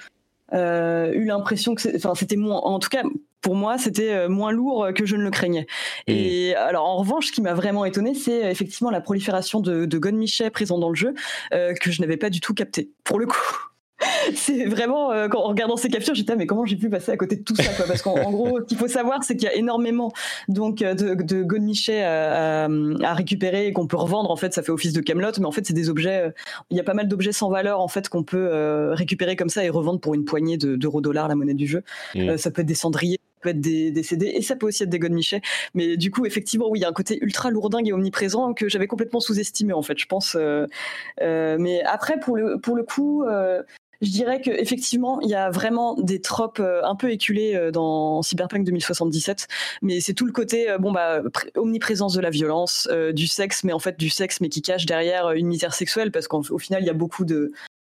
eu 0.52 1.24
l'impression 1.24 1.74
que 1.74 1.82
c'était 1.82 2.36
moins, 2.36 2.60
en 2.60 2.78
tout 2.78 2.88
cas 2.88 3.02
pour 3.42 3.54
moi, 3.54 3.78
c'était 3.78 4.28
moins 4.28 4.52
lourd 4.52 4.88
que 4.94 5.06
je 5.06 5.16
ne 5.16 5.22
le 5.22 5.30
craignais. 5.30 5.66
Mmh. 6.08 6.12
Et 6.12 6.54
alors, 6.54 6.86
en 6.86 6.96
revanche, 6.96 7.26
ce 7.26 7.32
qui 7.32 7.40
m'a 7.40 7.54
vraiment 7.54 7.84
étonné, 7.84 8.14
c'est 8.14 8.50
effectivement 8.50 8.90
la 8.90 9.00
prolifération 9.00 9.60
de, 9.60 9.86
de 9.86 9.98
Gonmichet 9.98 10.50
présent 10.50 10.78
dans 10.78 10.88
le 10.88 10.94
jeu, 10.94 11.14
que 11.50 11.90
je 11.90 12.00
n'avais 12.00 12.16
pas 12.16 12.30
du 12.30 12.40
tout 12.40 12.54
capté, 12.54 12.90
pour 13.04 13.18
le 13.18 13.26
coup 13.26 13.69
c'est 14.34 14.64
vraiment 14.64 15.12
euh, 15.12 15.28
quand, 15.28 15.40
en 15.40 15.48
regardant 15.48 15.76
ces 15.76 15.88
captures, 15.88 16.14
j'étais 16.14 16.32
ah, 16.32 16.36
mais 16.36 16.46
comment 16.46 16.64
j'ai 16.64 16.76
pu 16.76 16.88
passer 16.88 17.12
à 17.12 17.16
côté 17.16 17.36
de 17.36 17.42
tout 17.42 17.54
ça 17.54 17.72
quoi? 17.74 17.86
Parce 17.86 18.02
qu'en 18.02 18.30
gros, 18.30 18.60
ce 18.60 18.64
qu'il 18.64 18.78
faut 18.78 18.88
savoir, 18.88 19.22
c'est 19.24 19.36
qu'il 19.36 19.48
y 19.48 19.52
a 19.52 19.54
énormément 19.54 20.12
donc 20.48 20.82
euh, 20.82 20.94
de, 20.94 21.14
de 21.14 21.42
godemichet 21.42 22.02
à, 22.02 22.64
à, 22.64 23.14
récupérer 23.14 23.66
et 23.66 23.72
qu'on 23.72 23.86
peut 23.86 23.96
revendre. 23.96 24.30
En 24.30 24.36
fait, 24.36 24.54
ça 24.54 24.62
fait 24.62 24.72
office 24.72 24.92
de 24.92 25.00
Camelot, 25.00 25.32
mais 25.38 25.46
en 25.46 25.52
fait, 25.52 25.66
c'est 25.66 25.74
des 25.74 25.90
objets. 25.90 26.22
Euh, 26.26 26.30
il 26.70 26.76
y 26.76 26.80
a 26.80 26.84
pas 26.84 26.94
mal 26.94 27.08
d'objets 27.08 27.32
sans 27.32 27.50
valeur 27.50 27.80
en 27.80 27.88
fait 27.88 28.08
qu'on 28.08 28.22
peut 28.24 28.90
récupérer 28.92 29.36
comme 29.36 29.48
ça 29.48 29.64
et 29.64 29.70
revendre 29.70 30.00
pour 30.00 30.14
une 30.14 30.24
poignée 30.24 30.56
d'euros 30.56 31.00
dollars, 31.00 31.28
la 31.28 31.34
monnaie 31.34 31.54
du 31.54 31.66
jeu. 31.66 31.82
Mmh. 32.14 32.36
ça 32.36 32.50
peut 32.50 32.62
être 32.62 32.68
des 32.68 32.74
cendriers 32.74 33.20
ça 33.40 33.44
peut 33.44 33.48
être 33.50 33.60
des, 33.60 33.90
des, 33.90 34.02
CD 34.02 34.26
et 34.34 34.42
ça 34.42 34.54
peut 34.54 34.66
aussi 34.66 34.82
être 34.82 34.90
des 34.90 34.98
godemichets. 34.98 35.40
Mais 35.74 35.96
du 35.96 36.10
coup, 36.10 36.26
effectivement, 36.26 36.68
oui, 36.68 36.80
il 36.80 36.82
y 36.82 36.84
a 36.84 36.88
un 36.88 36.92
côté 36.92 37.18
ultra 37.22 37.50
lourdingue 37.50 37.88
et 37.88 37.92
omniprésent 37.92 38.52
que 38.52 38.68
j'avais 38.68 38.86
complètement 38.86 39.20
sous-estimé 39.20 39.72
en 39.72 39.82
fait, 39.82 39.98
je 39.98 40.06
pense. 40.06 40.36
Euh, 40.36 41.56
mais 41.58 41.82
après, 41.84 42.20
pour 42.20 42.36
le 42.36 42.58
pour 42.58 42.76
le 42.76 42.82
coup, 42.82 43.24
euh, 43.24 43.62
je 44.00 44.10
dirais 44.10 44.40
qu'effectivement, 44.40 45.20
il 45.20 45.28
y 45.28 45.34
a 45.34 45.50
vraiment 45.50 45.94
des 45.94 46.22
tropes 46.22 46.60
euh, 46.60 46.82
un 46.84 46.96
peu 46.96 47.10
éculés 47.10 47.54
euh, 47.54 47.70
dans 47.70 48.22
Cyberpunk 48.22 48.64
2077, 48.64 49.46
mais 49.82 50.00
c'est 50.00 50.14
tout 50.14 50.24
le 50.24 50.32
côté, 50.32 50.70
euh, 50.70 50.78
bon, 50.78 50.90
bah, 50.90 51.20
omniprésence 51.54 52.14
de 52.14 52.20
la 52.20 52.30
violence, 52.30 52.88
du 53.12 53.26
sexe, 53.26 53.62
mais 53.64 53.72
en 53.72 53.78
fait 53.78 53.98
du 53.98 54.08
sexe, 54.08 54.40
mais 54.40 54.48
qui 54.48 54.62
cache 54.62 54.86
derrière 54.86 55.32
une 55.32 55.46
misère 55.46 55.74
sexuelle, 55.74 56.10
parce 56.12 56.28
qu'au 56.28 56.58
final, 56.58 56.82
il 56.82 56.86
y 56.86 56.90
a 56.90 56.94
beaucoup 56.94 57.24
de. 57.24 57.52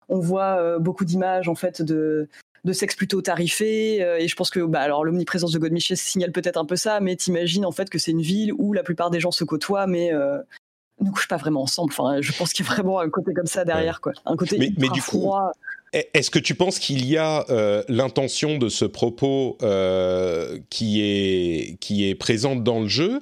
On 0.08 0.18
voit 0.18 0.78
beaucoup 0.78 1.04
d'images, 1.04 1.48
en 1.48 1.54
fait, 1.54 1.80
de, 1.80 2.28
de 2.64 2.72
sexe 2.72 2.96
plutôt 2.96 3.22
tarifé 3.22 4.00
et 4.00 4.28
je 4.28 4.36
pense 4.36 4.50
que 4.50 4.60
bah 4.60 4.80
alors 4.80 5.04
l'omniprésence 5.04 5.52
de 5.52 5.58
Godmiché 5.58 5.96
signale 5.96 6.32
peut-être 6.32 6.58
un 6.58 6.66
peu 6.66 6.76
ça 6.76 7.00
mais 7.00 7.16
t'imagines 7.16 7.64
en 7.64 7.72
fait 7.72 7.88
que 7.88 7.98
c'est 7.98 8.10
une 8.10 8.20
ville 8.20 8.52
où 8.58 8.72
la 8.72 8.82
plupart 8.82 9.10
des 9.10 9.20
gens 9.20 9.30
se 9.30 9.44
côtoient 9.44 9.86
mais 9.86 10.12
ne 10.12 11.10
couchent 11.10 11.28
pas 11.28 11.38
vraiment 11.38 11.62
ensemble 11.62 11.92
enfin 11.92 12.20
je 12.20 12.32
pense 12.36 12.52
qu'il 12.52 12.66
y 12.66 12.68
a 12.68 12.72
vraiment 12.72 13.00
un 13.00 13.08
côté 13.08 13.32
comme 13.32 13.46
ça 13.46 13.64
derrière 13.64 14.00
quoi 14.00 14.12
un 14.26 14.36
côté 14.36 14.58
mais, 14.58 14.70
mais 14.76 14.90
du 14.90 15.00
froid. 15.00 15.52
coup 15.52 15.58
est-ce 15.92 16.30
que 16.30 16.38
tu 16.38 16.54
penses 16.54 16.78
qu'il 16.78 17.06
y 17.06 17.16
a 17.16 17.44
euh, 17.50 17.82
l'intention 17.88 18.56
de 18.56 18.68
ce 18.68 18.84
propos 18.84 19.58
euh, 19.62 20.58
qui, 20.70 21.02
est, 21.02 21.76
qui 21.80 22.08
est 22.08 22.14
présente 22.14 22.64
dans 22.64 22.80
le 22.80 22.88
jeu 22.88 23.20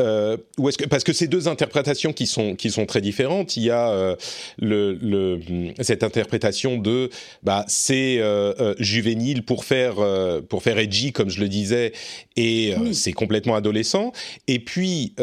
euh, 0.00 0.36
ou 0.58 0.68
est-ce 0.68 0.78
que 0.78 0.86
parce 0.86 1.04
que 1.04 1.12
ces 1.12 1.28
deux 1.28 1.48
interprétations 1.48 2.12
qui 2.12 2.26
sont 2.26 2.56
qui 2.56 2.70
sont 2.70 2.86
très 2.86 3.00
différentes, 3.00 3.56
il 3.56 3.64
y 3.64 3.70
a 3.70 3.90
euh, 3.90 4.16
le, 4.58 4.94
le, 4.94 5.38
cette 5.80 6.02
interprétation 6.02 6.78
de 6.78 7.10
bah 7.42 7.64
c'est 7.68 8.18
euh, 8.18 8.74
juvénile 8.78 9.44
pour 9.44 9.64
faire 9.64 9.96
pour 10.48 10.62
faire 10.62 10.78
edgy 10.78 11.12
comme 11.12 11.28
je 11.28 11.40
le 11.40 11.48
disais 11.48 11.92
et 12.36 12.74
c'est 12.92 13.12
complètement 13.12 13.54
adolescent. 13.54 14.12
Et 14.48 14.58
puis 14.60 15.14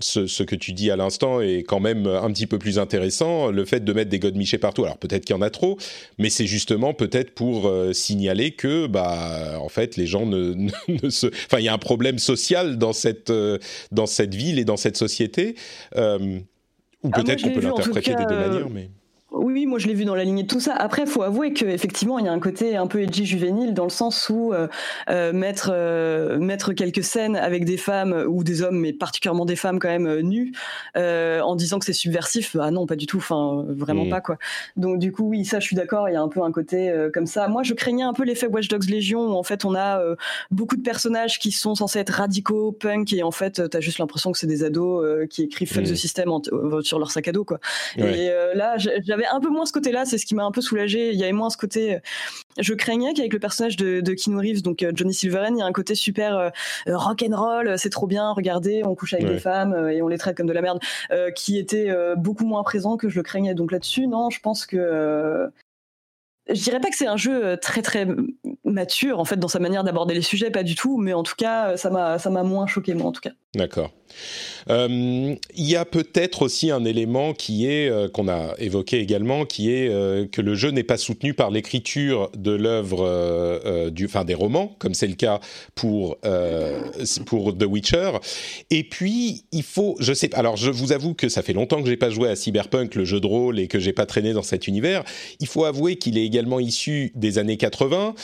ce, 0.00 0.42
que 0.42 0.54
tu 0.54 0.72
dis 0.72 0.90
à 0.90 0.96
l'instant 0.96 1.40
est 1.40 1.62
quand 1.62 1.80
même 1.80 2.06
un 2.06 2.30
petit 2.32 2.46
peu 2.46 2.58
plus 2.58 2.78
intéressant. 2.78 3.50
Le 3.50 3.64
fait 3.64 3.84
de 3.84 3.92
mettre 3.92 4.10
des 4.10 4.18
godemichés 4.18 4.58
partout, 4.58 4.84
alors 4.84 4.98
peut-être 4.98 5.24
qu'il 5.24 5.34
y 5.34 5.38
en 5.38 5.42
a 5.42 5.50
trop, 5.50 5.78
mais 6.18 6.30
c'est 6.30 6.46
justement 6.46 6.94
peut-être 6.94 7.34
pour 7.34 7.68
euh, 7.68 7.92
signaler 7.92 8.52
que, 8.52 8.86
bah, 8.86 9.58
en 9.60 9.68
fait, 9.68 9.96
les 9.96 10.06
gens 10.06 10.26
ne, 10.26 10.54
ne, 11.02 11.10
se, 11.10 11.26
enfin, 11.26 11.58
il 11.58 11.64
y 11.64 11.68
a 11.68 11.74
un 11.74 11.78
problème 11.78 12.18
social 12.18 12.78
dans 12.78 12.92
cette 12.92 13.30
euh, 13.30 13.58
dans 13.92 14.06
cette 14.06 14.34
ville 14.34 14.58
et 14.58 14.64
dans 14.64 14.76
cette 14.76 14.96
société. 14.96 15.54
Euh, 15.96 16.38
ou 17.04 17.10
ah, 17.12 17.22
peut-être 17.22 17.42
qu'on 17.42 17.52
peut 17.52 17.60
l'interpréter 17.60 18.14
des 18.14 18.24
deux 18.24 18.36
manières, 18.36 18.70
mais. 18.70 18.90
Oui, 19.30 19.66
moi 19.66 19.78
je 19.78 19.86
l'ai 19.86 19.94
vu 19.94 20.06
dans 20.06 20.14
la 20.14 20.24
lignée 20.24 20.44
de 20.44 20.48
tout 20.48 20.60
ça. 20.60 20.74
Après, 20.74 21.02
il 21.02 21.08
faut 21.08 21.22
avouer 21.22 21.52
qu'effectivement, 21.52 22.18
il 22.18 22.24
y 22.24 22.28
a 22.28 22.32
un 22.32 22.40
côté 22.40 22.76
un 22.76 22.86
peu 22.86 23.02
edgy 23.02 23.26
juvénile 23.26 23.74
dans 23.74 23.84
le 23.84 23.90
sens 23.90 24.30
où 24.30 24.54
euh, 24.54 24.68
euh, 25.10 25.34
mettre, 25.34 25.68
euh, 25.70 26.38
mettre 26.38 26.72
quelques 26.72 27.04
scènes 27.04 27.36
avec 27.36 27.66
des 27.66 27.76
femmes 27.76 28.24
ou 28.26 28.42
des 28.42 28.62
hommes, 28.62 28.78
mais 28.78 28.94
particulièrement 28.94 29.44
des 29.44 29.56
femmes 29.56 29.80
quand 29.80 29.88
même 29.88 30.20
nues, 30.20 30.52
en 30.96 31.56
disant 31.56 31.78
que 31.78 31.84
c'est 31.84 31.92
subversif, 31.92 32.56
ah 32.58 32.70
non, 32.70 32.86
pas 32.86 32.96
du 32.96 33.06
tout, 33.06 33.18
enfin 33.18 33.66
vraiment 33.68 34.06
mm. 34.06 34.10
pas 34.10 34.20
quoi. 34.22 34.38
Donc 34.76 34.98
du 34.98 35.12
coup, 35.12 35.24
oui, 35.24 35.44
ça 35.44 35.60
je 35.60 35.66
suis 35.66 35.76
d'accord, 35.76 36.08
il 36.08 36.14
y 36.14 36.16
a 36.16 36.22
un 36.22 36.28
peu 36.28 36.42
un 36.42 36.50
côté 36.50 36.90
comme 37.12 37.26
ça. 37.26 37.48
Moi 37.48 37.62
je 37.62 37.74
craignais 37.74 38.04
un 38.04 38.14
peu 38.14 38.24
l'effet 38.24 38.46
Watch 38.46 38.68
Dogs 38.68 38.88
Légion 38.88 39.20
où 39.26 39.34
en 39.34 39.42
fait 39.42 39.66
on 39.66 39.74
a 39.74 40.02
beaucoup 40.50 40.76
de 40.76 40.82
personnages 40.82 41.38
qui 41.38 41.52
sont 41.52 41.74
censés 41.74 41.98
être 41.98 42.14
radicaux, 42.14 42.72
punk, 42.72 43.12
et 43.12 43.22
en 43.22 43.30
fait 43.30 43.68
tu 43.70 43.76
as 43.76 43.80
juste 43.80 43.98
l'impression 43.98 44.32
que 44.32 44.38
c'est 44.38 44.46
des 44.46 44.64
ados 44.64 45.28
qui 45.28 45.42
écrivent 45.42 45.70
Fuck 45.70 45.84
the 45.84 45.90
mm. 45.90 45.96
System 45.96 46.30
sur 46.80 46.98
leur 46.98 47.10
sac 47.10 47.28
à 47.28 47.32
dos 47.32 47.44
quoi. 47.44 47.60
Et 47.98 48.30
là, 48.54 48.76
j'avais 48.78 49.17
un 49.26 49.40
peu 49.40 49.48
moins 49.48 49.66
ce 49.66 49.72
côté-là, 49.72 50.04
c'est 50.04 50.18
ce 50.18 50.26
qui 50.26 50.34
m'a 50.34 50.44
un 50.44 50.50
peu 50.50 50.60
soulagé. 50.60 51.12
Il 51.12 51.18
y 51.18 51.22
avait 51.22 51.32
moins 51.32 51.50
ce 51.50 51.56
côté. 51.56 51.96
Euh, 51.96 51.98
je 52.58 52.74
craignais 52.74 53.14
qu'avec 53.14 53.32
le 53.32 53.38
personnage 53.38 53.76
de, 53.76 54.00
de 54.00 54.14
Keanu 54.14 54.38
Reeves, 54.38 54.62
donc 54.62 54.82
euh, 54.82 54.92
Johnny 54.94 55.14
Silverhand, 55.14 55.54
il 55.54 55.58
y 55.58 55.62
a 55.62 55.66
un 55.66 55.72
côté 55.72 55.94
super 55.94 56.36
euh, 56.36 56.50
rock 56.86 57.24
and 57.28 57.36
roll, 57.36 57.78
c'est 57.78 57.90
trop 57.90 58.06
bien, 58.06 58.32
regardez, 58.32 58.82
on 58.84 58.94
couche 58.94 59.14
avec 59.14 59.26
des 59.26 59.38
femmes 59.38 59.88
et 59.90 60.02
on 60.02 60.08
les 60.08 60.18
traite 60.18 60.36
comme 60.36 60.46
de 60.46 60.52
la 60.52 60.62
merde, 60.62 60.80
qui 61.34 61.58
était 61.58 61.92
beaucoup 62.16 62.44
moins 62.44 62.62
présent 62.62 62.96
que 62.96 63.08
je 63.08 63.16
le 63.16 63.22
craignais. 63.22 63.54
Donc 63.54 63.72
là-dessus, 63.72 64.06
non, 64.06 64.30
je 64.30 64.40
pense 64.40 64.66
que 64.66 65.50
je 66.48 66.62
dirais 66.62 66.80
pas 66.80 66.90
que 66.90 66.96
c'est 66.96 67.06
un 67.06 67.16
jeu 67.16 67.56
très 67.60 67.82
très 67.82 68.06
mature 68.64 69.18
en 69.18 69.24
fait 69.24 69.36
dans 69.36 69.48
sa 69.48 69.58
manière 69.58 69.84
d'aborder 69.84 70.14
les 70.14 70.22
sujets, 70.22 70.50
pas 70.50 70.62
du 70.62 70.74
tout, 70.74 70.98
mais 70.98 71.12
en 71.12 71.22
tout 71.22 71.36
cas 71.36 71.76
ça 71.76 71.90
m'a 71.90 72.18
ça 72.18 72.30
m'a 72.30 72.42
moins 72.42 72.66
choqué 72.66 72.94
moi 72.94 73.06
en 73.06 73.12
tout 73.12 73.20
cas. 73.20 73.32
D'accord. 73.54 73.90
Euh, 74.70 75.34
il 75.54 75.68
y 75.68 75.76
a 75.76 75.84
peut-être 75.84 76.42
aussi 76.42 76.70
un 76.70 76.84
élément 76.84 77.32
qui 77.32 77.66
est 77.66 77.88
euh, 77.88 78.08
qu'on 78.08 78.28
a 78.28 78.54
évoqué 78.58 79.00
également, 79.00 79.46
qui 79.46 79.72
est 79.72 79.88
euh, 79.88 80.26
que 80.26 80.42
le 80.42 80.54
jeu 80.54 80.70
n'est 80.70 80.82
pas 80.82 80.98
soutenu 80.98 81.32
par 81.34 81.50
l'écriture 81.50 82.30
de 82.36 82.52
l'œuvre 82.52 83.90
du, 83.90 84.06
enfin 84.06 84.24
des 84.24 84.34
romans, 84.34 84.74
comme 84.78 84.94
c'est 84.94 85.06
le 85.06 85.14
cas 85.14 85.40
pour 85.74 86.18
pour 87.26 87.56
The 87.56 87.64
Witcher. 87.64 88.12
Et 88.70 88.84
puis 88.84 89.44
il 89.52 89.62
faut, 89.62 89.96
je 89.98 90.12
sais, 90.12 90.34
alors 90.34 90.56
je 90.56 90.70
vous 90.70 90.92
avoue 90.92 91.14
que 91.14 91.28
ça 91.28 91.42
fait 91.42 91.52
longtemps 91.52 91.82
que 91.82 91.88
j'ai 91.88 91.96
pas 91.96 92.10
joué 92.10 92.28
à 92.28 92.36
Cyberpunk, 92.36 92.94
le 92.94 93.04
jeu 93.04 93.20
de 93.20 93.26
rôle, 93.26 93.58
et 93.58 93.68
que 93.68 93.78
j'ai 93.78 93.92
pas 93.92 94.06
traîné 94.06 94.32
dans 94.32 94.42
cet 94.42 94.68
univers. 94.68 95.04
Il 95.40 95.46
faut 95.46 95.64
avouer 95.64 95.96
qu'il 95.96 96.18
est 96.18 96.24
également 96.24 96.37
issu 96.60 97.12
des 97.14 97.38
années 97.38 97.56
80 97.56 98.14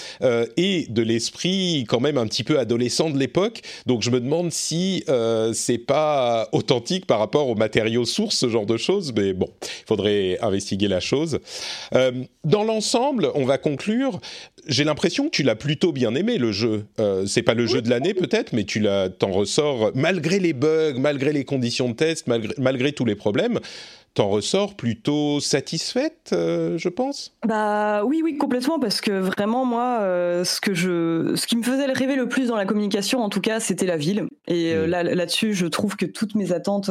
et 0.57 0.87
de 0.89 1.03
l'esprit 1.03 1.85
quand 1.89 2.01
même 2.01 2.19
un 2.19 2.27
petit 2.27 2.45
peu 2.45 2.59
adolescent 2.59 3.11
de 3.11 3.19
l'époque. 3.19 3.63
Donc 3.87 4.03
je 4.03 4.11
me 4.11 4.21
demande 4.21 4.53
si 4.53 5.05
c'est 5.53 5.79
pas 5.79 6.49
authentique 6.53 7.07
par 7.07 7.19
rapport 7.19 7.49
aux 7.49 7.55
matériaux 7.55 8.05
sources, 8.05 8.37
ce 8.37 8.49
genre 8.49 8.67
de 8.67 8.77
choses, 8.77 9.13
mais 9.17 9.33
bon, 9.33 9.49
il 9.63 9.87
faudrait 9.87 10.39
investiguer 10.41 10.89
la 10.89 11.01
chose. 11.01 11.39
Euh, 11.95 12.13
dans 12.45 12.65
l'ensemble, 12.65 13.31
on 13.35 13.45
va 13.45 13.59
conclure. 13.59 14.21
J'ai 14.67 14.85
l'impression 14.85 15.25
que 15.27 15.31
tu 15.31 15.43
l'as 15.43 15.57
plutôt 15.57 15.93
bien 15.93 16.15
aimé 16.15 16.39
le 16.39 16.53
jeu. 16.53 16.85
Euh, 16.99 17.27
c'est 17.27 17.43
pas 17.43 17.55
le 17.55 17.67
jeu 17.67 17.83
de 17.83 17.91
l'année 17.91 18.15
peut-être, 18.15 18.53
mais 18.53 18.65
tu 18.65 18.81
l'as, 18.81 19.09
t'en 19.09 19.31
ressors 19.31 19.91
malgré 19.95 20.39
les 20.39 20.53
bugs, 20.53 20.99
malgré 20.99 21.33
les 21.33 21.45
conditions 21.45 21.89
de 21.89 21.95
test, 21.95 22.27
malgré, 22.27 22.55
malgré 22.59 22.93
tous 22.93 23.05
les 23.05 23.15
problèmes 23.15 23.61
t'en 24.15 24.29
ressors 24.29 24.77
plutôt 24.77 25.41
satisfaite, 25.41 26.31
euh, 26.33 26.79
je 26.79 26.89
pense? 26.89 27.35
Bah 27.45 28.05
oui, 28.05 28.21
oui, 28.23 28.39
complètement, 28.39 28.79
parce 28.79 29.01
que 29.01 29.11
vraiment 29.11 29.65
moi, 29.65 29.99
euh, 30.03 30.45
ce 30.45 30.61
que 30.61 30.73
je, 30.73 31.35
ce 31.35 31.49
qui 31.49 31.57
me 31.57 31.65
faisait 31.65 31.87
rêver 31.87 32.15
le 32.15 32.29
plus 32.29 32.47
dans 32.47 32.57
la 32.57 32.65
communication, 32.65 33.23
en 33.23 33.29
tout 33.29 33.41
cas, 33.41 33.59
c'était 33.59 33.87
la 33.87 33.97
ville. 33.97 34.29
Et 34.47 34.73
euh, 34.73 34.87
mm. 34.87 34.91
là, 34.91 35.03
là-dessus, 35.03 35.53
je 35.53 35.67
trouve 35.67 35.97
que 35.97 36.07
toutes 36.07 36.37
mes 36.37 36.53
attentes, 36.53 36.91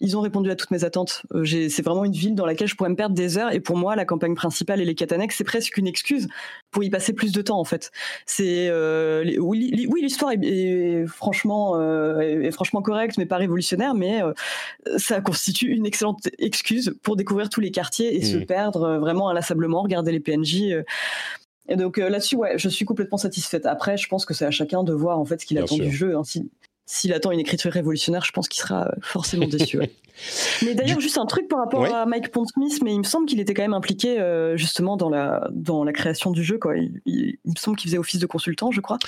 ils 0.00 0.16
ont 0.16 0.20
répondu 0.20 0.48
à 0.50 0.54
toutes 0.54 0.70
mes 0.70 0.84
attentes. 0.84 1.22
c'est 1.44 1.82
vraiment 1.82 2.04
une 2.04 2.12
ville 2.12 2.36
dans 2.36 2.46
laquelle 2.46 2.68
je 2.68 2.76
pourrais 2.76 2.90
me 2.90 2.96
perdre 2.96 3.16
des 3.16 3.36
heures. 3.36 3.52
Et 3.52 3.58
pour 3.58 3.76
moi, 3.76 3.96
la 3.96 4.04
campagne 4.04 4.36
principale 4.36 4.80
et 4.80 4.84
les 4.84 4.94
quêtes 4.94 5.12
annexes, 5.12 5.36
c'est 5.36 5.44
presque 5.44 5.76
une 5.76 5.88
excuse 5.88 6.28
pour 6.70 6.84
y 6.84 6.90
passer 6.90 7.14
plus 7.14 7.32
de 7.32 7.42
temps, 7.42 7.58
en 7.58 7.64
fait. 7.64 7.90
C'est 8.26 8.70
oui, 9.40 9.72
l'histoire 10.00 10.32
est, 10.40 11.04
franchement, 11.08 11.80
est 12.20 12.52
franchement 12.52 12.80
correcte, 12.80 13.18
mais 13.18 13.26
pas 13.26 13.38
révolutionnaire, 13.38 13.94
mais 13.94 14.20
ça 14.98 15.20
constitue 15.20 15.70
une 15.70 15.86
excellente 15.86 16.28
excuse 16.44 16.94
pour 17.02 17.16
découvrir 17.16 17.48
tous 17.48 17.60
les 17.60 17.70
quartiers 17.70 18.14
et 18.14 18.22
se 18.22 18.36
mmh. 18.36 18.46
perdre 18.46 18.82
euh, 18.82 18.98
vraiment 18.98 19.28
inlassablement, 19.28 19.82
regarder 19.82 20.12
les 20.12 20.20
PNJ. 20.20 20.62
Euh. 20.72 20.82
Et 21.68 21.76
donc 21.76 21.98
euh, 21.98 22.08
là-dessus, 22.08 22.36
ouais, 22.36 22.58
je 22.58 22.68
suis 22.68 22.84
complètement 22.84 23.18
satisfaite. 23.18 23.66
Après, 23.66 23.96
je 23.96 24.08
pense 24.08 24.26
que 24.26 24.34
c'est 24.34 24.44
à 24.44 24.50
chacun 24.50 24.84
de 24.84 24.92
voir 24.92 25.18
en 25.18 25.24
fait 25.24 25.40
ce 25.40 25.46
qu'il 25.46 25.58
attend 25.58 25.76
du 25.76 25.90
jeu. 25.90 26.16
Hein. 26.16 26.22
s'il 26.86 27.12
attend 27.12 27.30
une 27.30 27.40
écriture 27.40 27.72
révolutionnaire, 27.72 28.24
je 28.24 28.32
pense 28.32 28.48
qu'il 28.48 28.60
sera 28.60 28.92
forcément 29.00 29.48
déçu. 29.48 29.80
Mais 30.62 30.74
d'ailleurs, 30.74 31.00
juste 31.00 31.18
un 31.18 31.26
truc 31.26 31.48
par 31.48 31.60
rapport 31.60 31.84
à 31.84 32.06
Mike 32.06 32.30
Pondsmith, 32.30 32.82
mais 32.82 32.92
il 32.92 32.98
me 32.98 33.04
semble 33.04 33.26
qu'il 33.26 33.40
était 33.40 33.54
quand 33.54 33.62
même 33.62 33.74
impliqué 33.74 34.18
euh, 34.18 34.56
justement 34.56 34.96
dans 34.96 35.10
la, 35.10 35.48
dans 35.52 35.84
la 35.84 35.92
création 35.92 36.30
du 36.30 36.44
jeu. 36.44 36.58
Quoi. 36.58 36.74
Il, 37.06 37.36
me 37.44 37.56
semble 37.56 37.76
qu'il 37.76 37.90
faisait 37.90 37.98
office 37.98 38.20
de 38.20 38.26
consultant, 38.26 38.70
je 38.70 38.80
crois. 38.80 38.98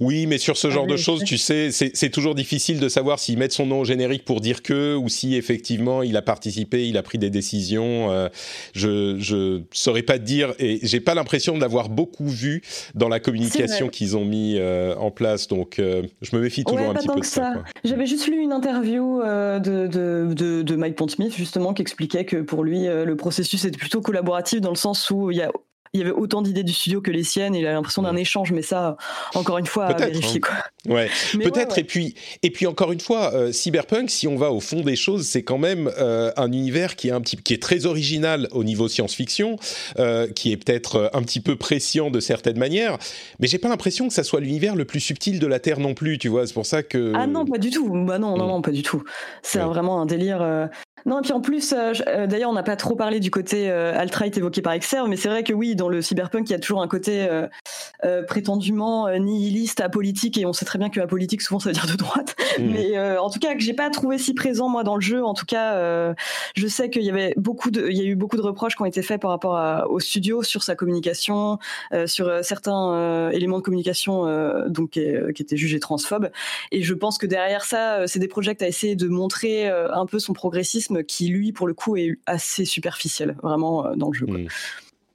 Oui, 0.00 0.26
mais 0.26 0.38
sur 0.38 0.56
ce 0.56 0.70
genre 0.70 0.86
de 0.86 0.96
choses, 0.96 1.24
tu 1.24 1.38
sais, 1.38 1.70
c'est 1.70 2.10
toujours 2.10 2.34
difficile 2.34 2.80
de 2.80 2.88
savoir 2.88 3.18
s'il 3.18 3.38
met 3.38 3.50
son 3.50 3.66
nom 3.66 3.80
au 3.80 3.84
générique 3.84 4.24
pour 4.24 4.40
dire 4.40 4.62
que, 4.62 4.96
ou 4.96 5.08
si 5.08 5.36
effectivement 5.36 6.02
il 6.02 6.16
a 6.16 6.22
participé, 6.22 6.88
il 6.88 6.96
a 6.96 7.02
pris 7.02 7.18
des 7.18 7.30
décisions. 7.30 8.10
Euh, 8.10 8.28
je 8.72 9.16
je 9.18 9.62
saurais 9.72 10.02
pas 10.02 10.18
te 10.18 10.24
dire, 10.24 10.54
et 10.58 10.80
j'ai 10.82 11.00
pas 11.00 11.14
l'impression 11.14 11.56
d'avoir 11.58 11.88
beaucoup 11.88 12.28
vu 12.28 12.62
dans 12.94 13.08
la 13.08 13.20
communication 13.20 13.88
qu'ils 13.88 14.16
ont 14.16 14.24
mis 14.24 14.56
euh, 14.58 14.94
en 14.96 15.10
place. 15.10 15.48
Donc, 15.48 15.76
je 15.78 16.36
me 16.36 16.40
méfie 16.40 16.64
toujours 16.64 16.90
un 16.90 16.94
petit 16.94 17.08
peu 17.08 17.20
de 17.20 17.24
ça. 17.24 17.54
ça. 17.54 17.64
J'avais 17.84 18.06
juste 18.06 18.26
lu 18.26 18.40
une 18.40 18.52
interview 18.52 19.22
de, 19.22 19.86
de 19.86 20.16
de, 20.34 20.55
Mike 20.76 20.96
Pondsmith 20.96 21.34
justement 21.34 21.74
qui 21.74 21.82
expliquait 21.82 22.24
que 22.24 22.38
pour 22.38 22.64
lui 22.64 22.86
euh, 22.86 23.04
le 23.04 23.16
processus 23.16 23.64
était 23.64 23.78
plutôt 23.78 24.00
collaboratif 24.00 24.60
dans 24.60 24.70
le 24.70 24.76
sens 24.76 25.10
où 25.10 25.30
il 25.30 25.38
y 25.38 25.42
a 25.42 25.50
il 25.96 26.00
y 26.00 26.02
avait 26.02 26.12
autant 26.12 26.42
d'idées 26.42 26.62
du 26.62 26.72
studio 26.72 27.00
que 27.00 27.10
les 27.10 27.24
siennes. 27.24 27.54
Il 27.54 27.66
a 27.66 27.72
l'impression 27.72 28.02
d'un 28.02 28.16
échange, 28.16 28.52
mais 28.52 28.62
ça, 28.62 28.96
encore 29.34 29.58
une 29.58 29.66
fois, 29.66 29.86
à 29.86 29.94
vérifier. 29.94 30.40
Hein. 30.42 30.48
Quoi. 30.84 30.94
Ouais, 30.94 31.08
peut-être. 31.32 31.78
Et 31.78 31.84
puis, 31.84 32.14
et 32.42 32.50
puis 32.50 32.66
encore 32.66 32.92
une 32.92 33.00
fois, 33.00 33.32
euh, 33.34 33.52
Cyberpunk, 33.52 34.10
si 34.10 34.28
on 34.28 34.36
va 34.36 34.52
au 34.52 34.60
fond 34.60 34.80
des 34.80 34.96
choses, 34.96 35.26
c'est 35.26 35.42
quand 35.42 35.58
même 35.58 35.90
euh, 35.98 36.30
un 36.36 36.52
univers 36.52 36.96
qui 36.96 37.08
est 37.08 37.12
un 37.12 37.20
petit, 37.20 37.36
qui 37.36 37.54
est 37.54 37.62
très 37.62 37.86
original 37.86 38.48
au 38.52 38.64
niveau 38.64 38.88
science-fiction, 38.88 39.56
euh, 39.98 40.28
qui 40.28 40.52
est 40.52 40.56
peut-être 40.56 41.10
un 41.12 41.22
petit 41.22 41.40
peu 41.40 41.56
prescient 41.56 42.10
de 42.10 42.20
certaines 42.20 42.58
manières. 42.58 42.98
Mais 43.40 43.46
j'ai 43.46 43.58
pas 43.58 43.68
l'impression 43.68 44.08
que 44.08 44.14
ça 44.14 44.24
soit 44.24 44.40
l'univers 44.40 44.76
le 44.76 44.84
plus 44.84 45.00
subtil 45.00 45.38
de 45.38 45.46
la 45.46 45.58
Terre 45.58 45.80
non 45.80 45.94
plus. 45.94 46.18
Tu 46.18 46.28
vois, 46.28 46.46
c'est 46.46 46.54
pour 46.54 46.66
ça 46.66 46.82
que. 46.82 47.12
Ah 47.14 47.26
non, 47.26 47.44
pas 47.44 47.58
du 47.58 47.70
tout. 47.70 47.88
Bah 48.04 48.18
non, 48.18 48.36
non, 48.36 48.46
mm. 48.46 48.48
non, 48.48 48.62
pas 48.62 48.70
du 48.72 48.82
tout. 48.82 49.02
C'est 49.42 49.58
vraiment 49.58 50.00
un 50.00 50.06
délire. 50.06 50.68
Non, 51.04 51.20
et 51.20 51.22
puis 51.22 51.32
en 51.32 51.40
plus, 51.40 51.72
d'ailleurs, 51.72 52.50
on 52.50 52.54
n'a 52.54 52.64
pas 52.64 52.74
trop 52.74 52.96
parlé 52.96 53.20
du 53.20 53.30
côté 53.30 53.70
alt-right 53.70 54.36
évoqué 54.36 54.60
par 54.60 54.72
Exer, 54.72 55.06
mais 55.08 55.16
c'est 55.16 55.28
vrai 55.28 55.44
que 55.44 55.52
oui, 55.52 55.76
dans 55.76 55.85
le 55.88 56.02
cyberpunk, 56.02 56.48
il 56.48 56.52
y 56.52 56.56
a 56.56 56.58
toujours 56.58 56.82
un 56.82 56.88
côté 56.88 57.28
prétendument 58.26 59.08
nihiliste, 59.18 59.80
apolitique, 59.80 60.38
et 60.38 60.46
on 60.46 60.52
sait 60.52 60.64
très 60.64 60.78
bien 60.78 60.90
que 60.90 61.00
apolitique, 61.00 61.42
souvent, 61.42 61.60
ça 61.60 61.70
veut 61.70 61.74
dire 61.74 61.86
de 61.86 61.96
droite. 61.96 62.34
Mmh. 62.56 62.70
Mais 62.72 62.98
en 63.18 63.28
tout 63.28 63.38
cas, 63.38 63.54
que 63.54 63.60
j'ai 63.60 63.74
pas 63.74 63.90
trouvé 63.90 64.16
si 64.16 64.32
présent, 64.32 64.70
moi, 64.70 64.82
dans 64.82 64.94
le 64.94 65.02
jeu. 65.02 65.22
En 65.22 65.34
tout 65.34 65.44
cas, 65.44 66.14
je 66.54 66.66
sais 66.66 66.88
qu'il 66.88 67.02
y 67.02 67.10
avait 67.10 67.34
beaucoup 67.36 67.70
de, 67.70 67.86
il 67.90 67.98
y 67.98 68.00
a 68.00 68.04
eu 68.04 68.14
beaucoup 68.14 68.38
de 68.38 68.40
reproches 68.40 68.76
qui 68.76 68.82
ont 68.82 68.86
été 68.86 69.02
faits 69.02 69.20
par 69.20 69.30
rapport 69.30 69.90
au 69.90 70.00
studio 70.00 70.42
sur 70.42 70.62
sa 70.62 70.74
communication, 70.74 71.58
sur 72.06 72.42
certains 72.42 73.30
éléments 73.30 73.58
de 73.58 73.62
communication 73.62 74.24
donc, 74.68 74.92
qui, 74.92 75.04
qui, 75.34 75.42
étaient 75.42 75.58
jugés 75.58 75.80
transphobes. 75.80 76.30
Et 76.72 76.80
je 76.80 76.94
pense 76.94 77.18
que 77.18 77.26
derrière 77.26 77.66
ça, 77.66 78.06
c'est 78.06 78.20
des 78.20 78.28
projets 78.28 78.62
à 78.62 78.68
essayer 78.68 78.96
de 78.96 79.08
montrer 79.08 79.68
un 79.68 80.06
peu 80.06 80.18
son 80.18 80.32
progressisme 80.32 81.02
qui, 81.02 81.28
lui, 81.28 81.52
pour 81.52 81.66
le 81.66 81.74
coup, 81.74 81.96
est 81.96 82.18
assez 82.26 82.64
superficiel, 82.64 83.36
vraiment, 83.42 83.86
euh, 83.86 83.94
dans 83.96 84.10
le 84.10 84.14
jeu. 84.14 84.26
Hmm. 84.26 84.46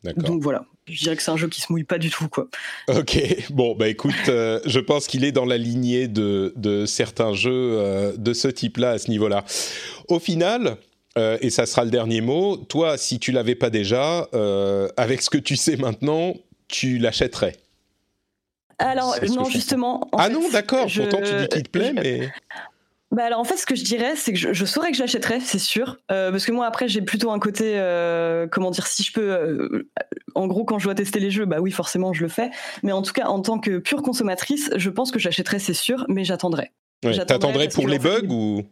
Donc 0.03 0.41
voilà, 0.41 0.65
je 0.87 0.99
dirais 0.99 1.15
que 1.15 1.21
c'est 1.21 1.31
un 1.31 1.37
jeu 1.37 1.47
qui 1.47 1.61
se 1.61 1.71
mouille 1.71 1.83
pas 1.83 1.99
du 1.99 2.09
tout, 2.09 2.27
quoi. 2.27 2.47
Ok, 2.87 3.19
bon, 3.51 3.75
bah 3.75 3.87
écoute, 3.87 4.15
euh, 4.29 4.59
je 4.65 4.79
pense 4.79 5.07
qu'il 5.07 5.23
est 5.23 5.31
dans 5.31 5.45
la 5.45 5.57
lignée 5.57 6.07
de, 6.07 6.53
de 6.55 6.85
certains 6.85 7.33
jeux 7.33 7.51
euh, 7.53 8.17
de 8.17 8.33
ce 8.33 8.47
type-là, 8.47 8.91
à 8.91 8.97
ce 8.97 9.09
niveau-là. 9.09 9.45
Au 10.07 10.19
final, 10.19 10.77
et 11.17 11.49
ça 11.49 11.65
sera 11.65 11.83
le 11.83 11.91
dernier 11.91 12.21
mot, 12.21 12.57
toi, 12.57 12.97
si 12.97 13.19
tu 13.19 13.31
l'avais 13.31 13.55
pas 13.55 13.69
déjà, 13.69 14.27
avec 14.97 15.21
ce 15.21 15.29
que 15.29 15.37
tu 15.37 15.55
sais 15.55 15.75
maintenant, 15.75 16.35
tu 16.67 16.97
l'achèterais? 16.97 17.57
Alors 18.79 19.15
non 19.29 19.45
justement. 19.45 20.09
ah 20.17 20.29
non 20.29 20.49
d'accord. 20.51 20.87
Pourtant 20.93 21.21
tu 21.21 21.33
dis 21.35 21.47
qu'il 21.49 21.63
te 21.63 21.69
plaît, 21.69 21.93
mais. 21.93 22.31
Bah 23.11 23.25
alors 23.25 23.39
en 23.39 23.43
fait 23.43 23.57
ce 23.57 23.65
que 23.65 23.75
je 23.75 23.83
dirais 23.83 24.15
c'est 24.15 24.31
que 24.31 24.53
je, 24.53 24.65
saurais 24.65 24.91
que 24.91 24.97
j'achèterais 24.97 25.41
c'est 25.41 25.59
sûr 25.59 25.97
euh, 26.11 26.31
parce 26.31 26.45
que 26.45 26.53
moi 26.53 26.65
après 26.65 26.87
j'ai 26.87 27.01
plutôt 27.01 27.31
un 27.31 27.39
côté 27.39 27.73
euh, 27.75 28.47
comment 28.49 28.71
dire 28.71 28.87
si 28.87 29.03
je 29.03 29.11
peux 29.11 29.31
euh, 29.33 29.89
en 30.33 30.47
gros 30.47 30.63
quand 30.63 30.79
je 30.79 30.85
dois 30.85 30.95
tester 30.95 31.19
les 31.19 31.29
jeux 31.29 31.43
bah 31.43 31.59
oui 31.59 31.71
forcément 31.71 32.13
je 32.13 32.21
le 32.21 32.29
fais 32.29 32.51
mais 32.83 32.93
en 32.93 33.01
tout 33.01 33.11
cas 33.11 33.25
en 33.25 33.41
tant 33.41 33.59
que 33.59 33.79
pure 33.79 34.01
consommatrice 34.01 34.69
je 34.77 34.89
pense 34.89 35.11
que 35.11 35.19
j'achèterais 35.19 35.59
c'est 35.59 35.73
sûr 35.73 36.05
mais 36.07 36.23
j'attendrai. 36.23 36.71
Ouais, 37.03 37.25
T'attendrais 37.25 37.67
pour 37.67 37.87
les 37.87 37.99
bugs 37.99 38.29
ou? 38.29 38.63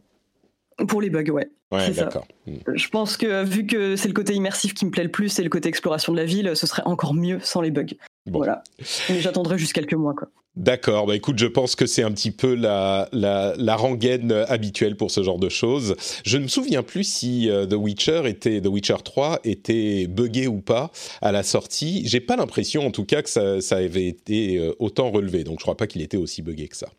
Pour 0.88 1.02
les 1.02 1.10
bugs, 1.10 1.30
ouais. 1.32 1.50
Ouais, 1.72 1.92
d'accord. 1.92 2.26
Hmm. 2.48 2.58
Je 2.74 2.88
pense 2.90 3.18
que 3.18 3.44
vu 3.44 3.66
que 3.66 3.96
c'est 3.96 4.08
le 4.08 4.14
côté 4.14 4.34
immersif 4.34 4.74
qui 4.74 4.86
me 4.86 4.92
plaît 4.92 5.04
le 5.04 5.12
plus 5.12 5.40
et 5.40 5.44
le 5.44 5.50
côté 5.50 5.68
exploration 5.68 6.14
de 6.14 6.18
la 6.18 6.26
ville, 6.26 6.56
ce 6.56 6.66
serait 6.68 6.84
encore 6.86 7.14
mieux 7.14 7.40
sans 7.42 7.62
les 7.62 7.72
bugs. 7.72 7.96
Voilà. 8.38 8.64
Mais 9.10 9.22
j'attendrai 9.22 9.58
juste 9.58 9.74
quelques 9.74 9.94
mois, 9.94 10.14
quoi. 10.14 10.30
D'accord, 10.56 11.06
bah 11.06 11.16
écoute, 11.16 11.38
je 11.38 11.46
pense 11.46 11.76
que 11.76 11.86
c'est 11.86 12.04
un 12.04 12.12
petit 12.12 12.32
peu 12.32 12.54
la, 12.54 13.08
la, 13.14 13.54
la, 13.56 13.76
rengaine 13.78 14.32
habituelle 14.50 14.98
pour 14.98 15.10
ce 15.10 15.24
genre 15.24 15.40
de 15.40 15.48
choses. 15.48 15.96
Je 16.26 16.38
ne 16.38 16.44
me 16.44 16.48
souviens 16.50 16.84
plus 16.84 17.06
si 17.06 17.50
euh, 17.50 17.66
The 17.66 17.76
Witcher 17.76 18.24
était, 18.26 18.60
The 18.60 18.68
Witcher 18.68 18.98
3 19.02 19.40
était 19.46 20.08
buggé 20.08 20.48
ou 20.48 20.60
pas 20.60 20.92
à 21.22 21.32
la 21.32 21.44
sortie. 21.44 22.02
J'ai 22.08 22.20
pas 22.20 22.36
l'impression 22.36 22.86
en 22.86 22.92
tout 22.92 23.06
cas 23.06 23.22
que 23.22 23.30
ça, 23.30 23.62
ça 23.62 23.78
avait 23.78 24.08
été 24.08 24.58
euh, 24.58 24.74
autant 24.80 25.12
relevé, 25.12 25.46
donc 25.46 25.60
je 25.60 25.64
crois 25.64 25.78
pas 25.78 25.88
qu'il 25.88 26.02
était 26.02 26.18
aussi 26.18 26.42
buggé 26.42 26.68
que 26.68 26.76
ça. 26.76 26.90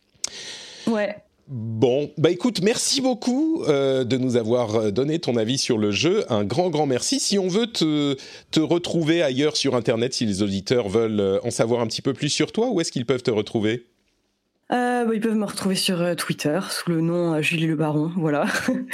Ouais, 0.86 1.16
Bon, 1.52 2.12
bah 2.16 2.30
écoute, 2.30 2.60
merci 2.62 3.00
beaucoup 3.00 3.64
euh, 3.64 4.04
de 4.04 4.16
nous 4.16 4.36
avoir 4.36 4.76
euh, 4.76 4.90
donné 4.92 5.18
ton 5.18 5.34
avis 5.34 5.58
sur 5.58 5.78
le 5.78 5.90
jeu. 5.90 6.24
Un 6.28 6.44
grand, 6.44 6.70
grand 6.70 6.86
merci. 6.86 7.18
Si 7.18 7.40
on 7.40 7.48
veut 7.48 7.66
te, 7.66 8.16
te 8.52 8.60
retrouver 8.60 9.20
ailleurs 9.20 9.56
sur 9.56 9.74
Internet, 9.74 10.14
si 10.14 10.26
les 10.26 10.44
auditeurs 10.44 10.88
veulent 10.88 11.18
euh, 11.18 11.40
en 11.42 11.50
savoir 11.50 11.80
un 11.80 11.88
petit 11.88 12.02
peu 12.02 12.12
plus 12.12 12.28
sur 12.28 12.52
toi, 12.52 12.70
où 12.70 12.80
est-ce 12.80 12.92
qu'ils 12.92 13.04
peuvent 13.04 13.24
te 13.24 13.32
retrouver? 13.32 13.88
Bah, 14.70 15.06
ils 15.12 15.20
peuvent 15.20 15.34
me 15.34 15.44
retrouver 15.44 15.74
sur 15.74 16.14
Twitter 16.14 16.60
sous 16.70 16.90
le 16.90 17.00
nom 17.00 17.42
Julie 17.42 17.66
Le 17.66 17.74
Baron, 17.74 18.12
voilà. 18.16 18.46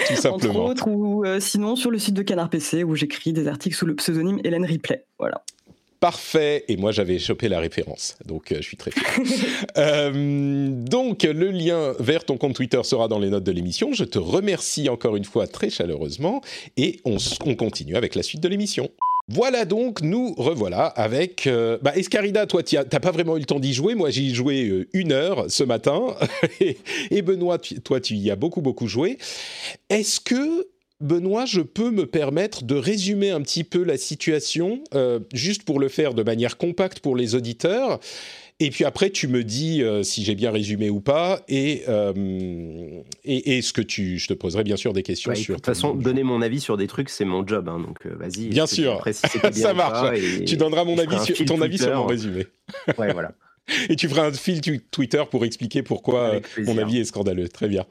Tout 0.08 0.16
simplement. 0.16 0.64
Entre 0.64 0.88
autres, 0.88 0.88
ou 0.88 1.24
sinon 1.40 1.76
sur 1.76 1.90
le 1.90 1.98
site 1.98 2.14
de 2.14 2.22
Canard 2.22 2.48
PC 2.48 2.84
où 2.84 2.94
j'écris 2.94 3.34
des 3.34 3.48
articles 3.48 3.76
sous 3.76 3.84
le 3.84 3.94
pseudonyme 3.96 4.40
Hélène 4.44 4.64
Ripley, 4.64 5.04
voilà. 5.18 5.42
Parfait. 6.00 6.64
Et 6.68 6.76
moi, 6.76 6.92
j'avais 6.92 7.18
chopé 7.18 7.48
la 7.48 7.58
référence. 7.58 8.16
Donc, 8.24 8.52
euh, 8.52 8.56
je 8.56 8.62
suis 8.62 8.76
très 8.76 8.90
fier. 8.90 9.04
euh, 9.78 10.68
donc, 10.70 11.22
le 11.22 11.50
lien 11.50 11.94
vers 11.98 12.24
ton 12.24 12.36
compte 12.36 12.54
Twitter 12.54 12.80
sera 12.84 13.08
dans 13.08 13.18
les 13.18 13.30
notes 13.30 13.44
de 13.44 13.52
l'émission. 13.52 13.92
Je 13.92 14.04
te 14.04 14.18
remercie 14.18 14.88
encore 14.88 15.16
une 15.16 15.24
fois 15.24 15.46
très 15.46 15.70
chaleureusement. 15.70 16.42
Et 16.76 17.00
on, 17.04 17.16
continue 17.56 17.96
avec 17.96 18.14
la 18.14 18.22
suite 18.22 18.42
de 18.42 18.48
l'émission. 18.48 18.90
Voilà 19.28 19.64
donc, 19.64 20.02
nous 20.02 20.34
revoilà 20.34 20.86
avec... 20.86 21.48
Euh, 21.48 21.78
bah, 21.82 21.96
Escarida, 21.96 22.46
toi, 22.46 22.62
t'as 22.62 22.84
pas 23.00 23.10
vraiment 23.10 23.36
eu 23.36 23.40
le 23.40 23.46
temps 23.46 23.58
d'y 23.58 23.74
jouer. 23.74 23.94
Moi, 23.94 24.10
j'y 24.10 24.30
ai 24.30 24.34
joué 24.34 24.68
euh, 24.68 24.88
une 24.92 25.10
heure 25.10 25.46
ce 25.48 25.64
matin. 25.64 26.14
et, 27.10 27.22
Benoît, 27.22 27.58
toi, 27.58 28.00
tu 28.00 28.14
y 28.14 28.30
as 28.30 28.36
beaucoup, 28.36 28.60
beaucoup 28.60 28.86
joué. 28.86 29.18
Est-ce 29.90 30.20
que 30.20 30.68
Benoît, 31.00 31.44
je 31.44 31.60
peux 31.60 31.90
me 31.90 32.06
permettre 32.06 32.64
de 32.64 32.74
résumer 32.74 33.30
un 33.30 33.42
petit 33.42 33.64
peu 33.64 33.84
la 33.84 33.98
situation, 33.98 34.82
euh, 34.94 35.20
juste 35.34 35.64
pour 35.64 35.78
le 35.78 35.88
faire 35.88 36.14
de 36.14 36.22
manière 36.22 36.56
compacte 36.56 37.00
pour 37.00 37.16
les 37.16 37.34
auditeurs. 37.34 38.00
Et 38.60 38.70
puis 38.70 38.86
après, 38.86 39.10
tu 39.10 39.28
me 39.28 39.44
dis 39.44 39.82
euh, 39.82 40.02
si 40.02 40.24
j'ai 40.24 40.34
bien 40.34 40.50
résumé 40.50 40.88
ou 40.88 41.00
pas, 41.00 41.42
et, 41.48 41.82
euh, 41.88 43.02
et, 43.24 43.60
ce 43.60 43.74
que 43.74 43.82
tu, 43.82 44.18
je 44.18 44.28
te 44.28 44.32
poserai 44.32 44.64
bien 44.64 44.76
sûr 44.76 44.94
des 44.94 45.02
questions 45.02 45.34
sur. 45.34 45.56
De 45.56 45.58
toute 45.58 45.66
façon, 45.66 45.94
donner 45.94 46.22
mon 46.22 46.40
avis 46.40 46.60
sur 46.60 46.78
des 46.78 46.86
trucs, 46.86 47.10
c'est 47.10 47.26
mon 47.26 47.46
job, 47.46 47.68
hein, 47.68 47.78
donc 47.78 48.06
vas-y. 48.06 48.48
Bien 48.48 48.66
sûr, 48.66 49.04
ça 49.52 49.74
marche. 49.74 50.18
tu 50.46 50.56
donneras 50.56 50.84
mon 50.84 50.96
avis 50.96 51.22
sur, 51.22 51.44
ton 51.44 51.60
avis 51.60 51.76
sur 51.76 51.94
mon 51.94 52.06
résumé. 52.06 52.46
ouais, 52.98 53.12
voilà. 53.12 53.32
Et 53.90 53.96
tu 53.96 54.08
feras 54.08 54.28
un 54.28 54.32
fil 54.32 54.62
Twitter 54.90 55.22
pour 55.30 55.44
expliquer 55.44 55.82
pourquoi 55.82 56.40
mon 56.64 56.78
avis 56.78 57.00
est 57.00 57.04
scandaleux. 57.04 57.48
Très 57.50 57.68
bien. 57.68 57.84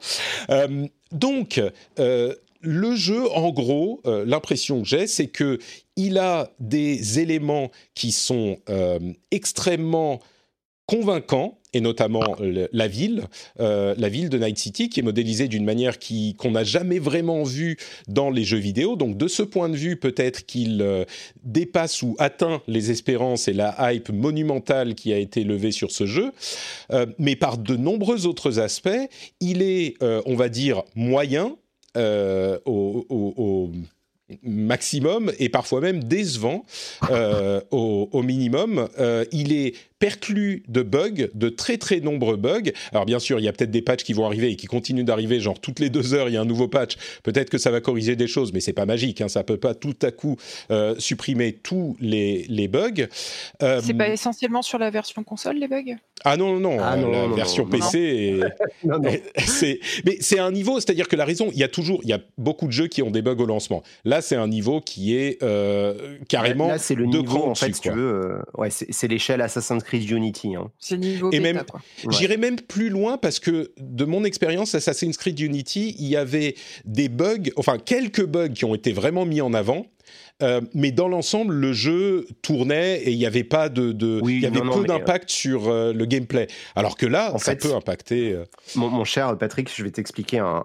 donc, 1.12 1.60
le 2.66 2.96
jeu, 2.96 3.30
en 3.32 3.50
gros, 3.50 4.00
euh, 4.06 4.24
l'impression 4.26 4.82
que 4.82 4.88
j'ai, 4.88 5.06
c'est 5.06 5.28
que 5.28 5.58
il 5.94 6.18
a 6.18 6.50
des 6.58 7.20
éléments 7.20 7.70
qui 7.94 8.12
sont 8.12 8.58
euh, 8.68 8.98
extrêmement 9.30 10.20
convaincants, 10.86 11.58
et 11.72 11.80
notamment 11.80 12.36
la 12.40 12.88
ville, 12.88 13.24
euh, 13.60 13.94
la 13.98 14.08
ville 14.08 14.30
de 14.30 14.38
Night 14.38 14.56
City, 14.56 14.88
qui 14.88 15.00
est 15.00 15.02
modélisée 15.02 15.46
d'une 15.46 15.64
manière 15.64 15.98
qui 15.98 16.34
qu'on 16.36 16.52
n'a 16.52 16.64
jamais 16.64 16.98
vraiment 16.98 17.42
vue 17.42 17.76
dans 18.08 18.30
les 18.30 18.44
jeux 18.44 18.58
vidéo. 18.58 18.96
Donc 18.96 19.16
de 19.16 19.28
ce 19.28 19.42
point 19.42 19.68
de 19.68 19.76
vue, 19.76 19.96
peut-être 19.96 20.46
qu'il 20.46 21.04
dépasse 21.42 22.02
ou 22.02 22.14
atteint 22.18 22.62
les 22.66 22.90
espérances 22.90 23.48
et 23.48 23.52
la 23.52 23.92
hype 23.92 24.10
monumentale 24.10 24.94
qui 24.94 25.12
a 25.12 25.18
été 25.18 25.44
levée 25.44 25.72
sur 25.72 25.90
ce 25.90 26.06
jeu. 26.06 26.32
mais 27.18 27.36
par 27.36 27.58
de 27.58 27.76
nombreux 27.76 28.26
autres 28.26 28.58
aspects, 28.58 28.88
il 29.40 29.62
est, 29.62 29.96
on 30.00 30.36
va 30.36 30.48
dire, 30.48 30.82
moyen 30.94 31.56
euh, 31.96 32.58
au, 32.64 33.70
maximum 34.42 35.30
et 35.38 35.48
parfois 35.48 35.80
même 35.80 36.02
décevant 36.02 36.64
euh, 37.10 37.60
au, 37.70 38.22
minimum. 38.22 38.88
Euh, 38.98 39.24
il 39.30 39.52
est 39.52 39.74
perclus 39.98 40.62
de 40.68 40.82
bugs, 40.82 41.28
de 41.34 41.48
très 41.48 41.78
très 41.78 42.00
nombreux 42.00 42.36
bugs. 42.36 42.70
Alors 42.92 43.06
bien 43.06 43.18
sûr, 43.18 43.38
il 43.38 43.44
y 43.44 43.48
a 43.48 43.52
peut-être 43.52 43.70
des 43.70 43.82
patchs 43.82 44.04
qui 44.04 44.12
vont 44.12 44.26
arriver 44.26 44.50
et 44.50 44.56
qui 44.56 44.66
continuent 44.66 45.04
d'arriver, 45.04 45.40
genre 45.40 45.60
toutes 45.60 45.80
les 45.80 45.90
deux 45.90 46.14
heures, 46.14 46.28
il 46.28 46.34
y 46.34 46.36
a 46.36 46.40
un 46.40 46.46
nouveau 46.46 46.68
patch. 46.68 46.96
Peut-être 47.22 47.50
que 47.50 47.58
ça 47.58 47.70
va 47.70 47.80
corriger 47.80 48.16
des 48.16 48.26
choses, 48.26 48.52
mais 48.52 48.60
c'est 48.60 48.72
pas 48.72 48.86
magique. 48.86 49.20
Hein, 49.20 49.28
ça 49.28 49.44
peut 49.44 49.56
pas 49.56 49.74
tout 49.74 49.96
à 50.02 50.10
coup 50.10 50.36
euh, 50.70 50.94
supprimer 50.98 51.52
tous 51.52 51.96
les, 52.00 52.46
les 52.48 52.68
bugs. 52.68 53.06
Euh, 53.62 53.80
c'est 53.82 53.94
pas 53.94 54.08
essentiellement 54.08 54.62
sur 54.62 54.78
la 54.78 54.90
version 54.90 55.22
console 55.24 55.56
les 55.56 55.68
bugs? 55.68 55.96
Ah 56.24 56.36
non 56.36 56.58
non, 56.58 56.78
ah, 56.80 56.96
non 56.96 57.10
la 57.10 57.36
version 57.36 57.66
PC, 57.66 58.40
c'est 59.38 59.80
mais 60.04 60.16
c'est 60.20 60.38
un 60.38 60.50
niveau, 60.50 60.80
c'est-à-dire 60.80 61.08
que 61.08 61.16
la 61.16 61.24
raison, 61.24 61.50
il 61.52 61.58
y 61.58 61.62
a 61.62 61.68
toujours, 61.68 62.00
il 62.02 62.08
y 62.08 62.12
a 62.12 62.20
beaucoup 62.38 62.66
de 62.66 62.72
jeux 62.72 62.86
qui 62.86 63.02
ont 63.02 63.10
des 63.10 63.22
bugs 63.22 63.36
au 63.38 63.46
lancement. 63.46 63.82
Là, 64.04 64.22
c'est 64.22 64.36
un 64.36 64.48
niveau 64.48 64.80
qui 64.80 65.16
est 65.16 65.42
euh, 65.42 66.16
carrément 66.28 66.68
là, 66.68 66.78
c'est 66.78 66.94
le 66.94 67.06
niveau 67.06 67.44
en 67.44 67.54
fait, 67.54 67.72
si 67.74 67.80
tu 67.80 67.90
veux, 67.90 68.38
ouais, 68.56 68.70
c'est 68.70 69.08
l'échelle 69.08 69.40
Assassin's 69.40 69.84
Unity. 69.92 70.56
Hein. 70.56 70.70
C'est 70.78 70.98
niveau 70.98 71.30
Et 71.32 71.40
même, 71.40 71.62
j'irais 72.10 72.36
même 72.36 72.56
plus 72.56 72.88
loin 72.88 73.18
parce 73.18 73.38
que 73.38 73.72
de 73.78 74.04
mon 74.04 74.24
expérience 74.24 74.74
Assassin's 74.74 75.16
Creed 75.16 75.38
Unity, 75.40 75.96
il 75.98 76.06
y 76.06 76.16
avait 76.16 76.54
des 76.84 77.08
bugs, 77.08 77.50
enfin 77.56 77.78
quelques 77.78 78.24
bugs 78.24 78.50
qui 78.50 78.64
ont 78.64 78.74
été 78.74 78.92
vraiment 78.92 79.24
mis 79.24 79.40
en 79.40 79.54
avant 79.54 79.86
euh, 80.42 80.60
mais 80.74 80.92
dans 80.92 81.08
l'ensemble, 81.08 81.54
le 81.54 81.72
jeu 81.72 82.26
tournait 82.42 82.98
et 82.98 83.10
il 83.10 83.16
n'y 83.16 83.24
avait 83.24 83.44
pas 83.44 83.70
de, 83.70 83.92
de 83.92 84.20
il 84.24 84.40
y 84.40 84.46
avait 84.46 84.60
peu 84.60 84.84
d'impact 84.84 85.30
sur 85.30 85.68
euh, 85.68 85.94
le 85.94 86.04
gameplay. 86.04 86.46
Alors 86.74 86.96
que 86.96 87.06
là, 87.06 87.32
ça 87.38 87.56
peut 87.56 87.74
impacter. 87.74 88.32
Euh, 88.32 88.44
mon, 88.74 89.04
cher 89.04 89.38
Patrick, 89.38 89.74
je 89.74 89.82
vais 89.82 89.90
t'expliquer 89.90 90.38
un, 90.38 90.64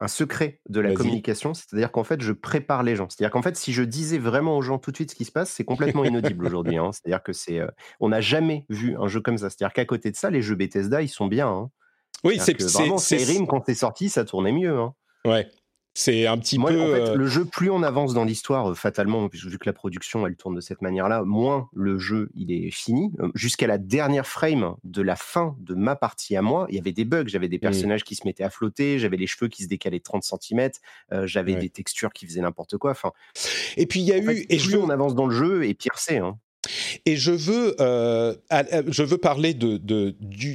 un, 0.00 0.08
secret 0.08 0.60
de 0.68 0.80
la 0.80 0.94
communication. 0.94 1.54
C'est-à-dire 1.54 1.90
qu'en 1.90 2.04
fait, 2.04 2.20
je 2.20 2.32
prépare 2.32 2.84
les 2.84 2.94
gens. 2.94 3.08
C'est-à-dire 3.08 3.32
qu'en 3.32 3.42
fait, 3.42 3.56
si 3.56 3.72
je 3.72 3.82
disais 3.82 4.18
vraiment 4.18 4.56
aux 4.56 4.62
gens 4.62 4.78
tout 4.78 4.92
de 4.92 4.96
suite 4.96 5.10
ce 5.10 5.16
qui 5.16 5.24
se 5.24 5.32
passe, 5.32 5.50
c'est 5.50 5.64
complètement 5.64 6.04
inaudible 6.04 6.46
aujourd'hui. 6.46 6.76
Hein. 6.76 6.90
C'est-à-dire 6.92 7.22
que 7.22 7.32
c'est, 7.32 7.60
on 7.98 8.10
n'a 8.10 8.20
jamais 8.20 8.64
vu 8.68 8.96
un 8.96 9.08
jeu 9.08 9.20
comme 9.20 9.38
ça. 9.38 9.50
C'est-à-dire 9.50 9.72
qu'à 9.72 9.84
côté 9.86 10.12
de 10.12 10.16
ça, 10.16 10.30
les 10.30 10.42
jeux 10.42 10.54
Bethesda, 10.54 11.02
ils 11.02 11.08
sont 11.08 11.26
bien. 11.26 11.48
Hein. 11.48 11.70
Oui, 12.22 12.38
c'est 12.38 12.60
vraiment 12.62 12.98
Skyrim 12.98 13.46
quand 13.48 13.64
c'est 13.66 13.74
sorti, 13.74 14.08
ça 14.08 14.24
tournait 14.24 14.52
mieux. 14.52 14.78
Hein. 14.78 14.94
Ouais. 15.24 15.48
C'est 15.96 16.26
un 16.26 16.36
petit 16.38 16.58
peu. 16.58 16.64
En 16.64 16.68
fait, 16.68 17.10
euh, 17.10 17.14
le 17.14 17.26
jeu, 17.26 17.44
plus 17.44 17.70
on 17.70 17.84
avance 17.84 18.14
dans 18.14 18.24
l'histoire, 18.24 18.72
euh, 18.72 18.74
fatalement, 18.74 19.28
vu 19.32 19.58
que 19.58 19.66
la 19.66 19.72
production, 19.72 20.26
elle 20.26 20.34
tourne 20.34 20.56
de 20.56 20.60
cette 20.60 20.82
manière-là, 20.82 21.22
moins 21.22 21.68
le 21.72 22.00
jeu, 22.00 22.30
il 22.34 22.50
est 22.50 22.72
fini. 22.72 23.12
Euh, 23.20 23.30
jusqu'à 23.34 23.68
la 23.68 23.78
dernière 23.78 24.26
frame 24.26 24.74
de 24.82 25.02
la 25.02 25.14
fin 25.14 25.54
de 25.60 25.74
ma 25.74 25.94
partie 25.94 26.34
à 26.34 26.42
moi, 26.42 26.66
il 26.68 26.74
y 26.74 26.78
avait 26.80 26.90
des 26.90 27.04
bugs. 27.04 27.28
J'avais 27.28 27.48
des 27.48 27.58
mmh. 27.58 27.60
personnages 27.60 28.02
qui 28.02 28.16
se 28.16 28.26
mettaient 28.26 28.42
à 28.42 28.50
flotter, 28.50 28.98
j'avais 28.98 29.16
les 29.16 29.28
cheveux 29.28 29.46
qui 29.46 29.62
se 29.62 29.68
décalaient 29.68 30.00
de 30.00 30.02
30 30.02 30.24
cm, 30.24 30.70
j'avais 31.22 31.54
des 31.54 31.70
textures 31.70 32.12
qui 32.12 32.26
faisaient 32.26 32.40
n'importe 32.40 32.76
quoi. 32.76 32.90
Enfin, 32.90 33.12
et 33.76 33.86
puis 33.86 34.00
il 34.00 34.06
y 34.06 34.12
a 34.12 34.18
eu. 34.18 34.46
et 34.48 34.56
plus 34.56 34.76
on 34.76 34.90
avance 34.90 35.14
dans 35.14 35.26
le 35.26 35.34
jeu, 35.34 35.64
et 35.64 35.74
pire 35.74 35.96
c'est. 35.96 36.18
Hein. 36.18 36.36
Et 37.06 37.16
je 37.16 37.32
veux, 37.32 37.76
euh, 37.80 38.34
je 38.88 39.02
veux 39.02 39.18
parler 39.18 39.54
de, 39.54 39.80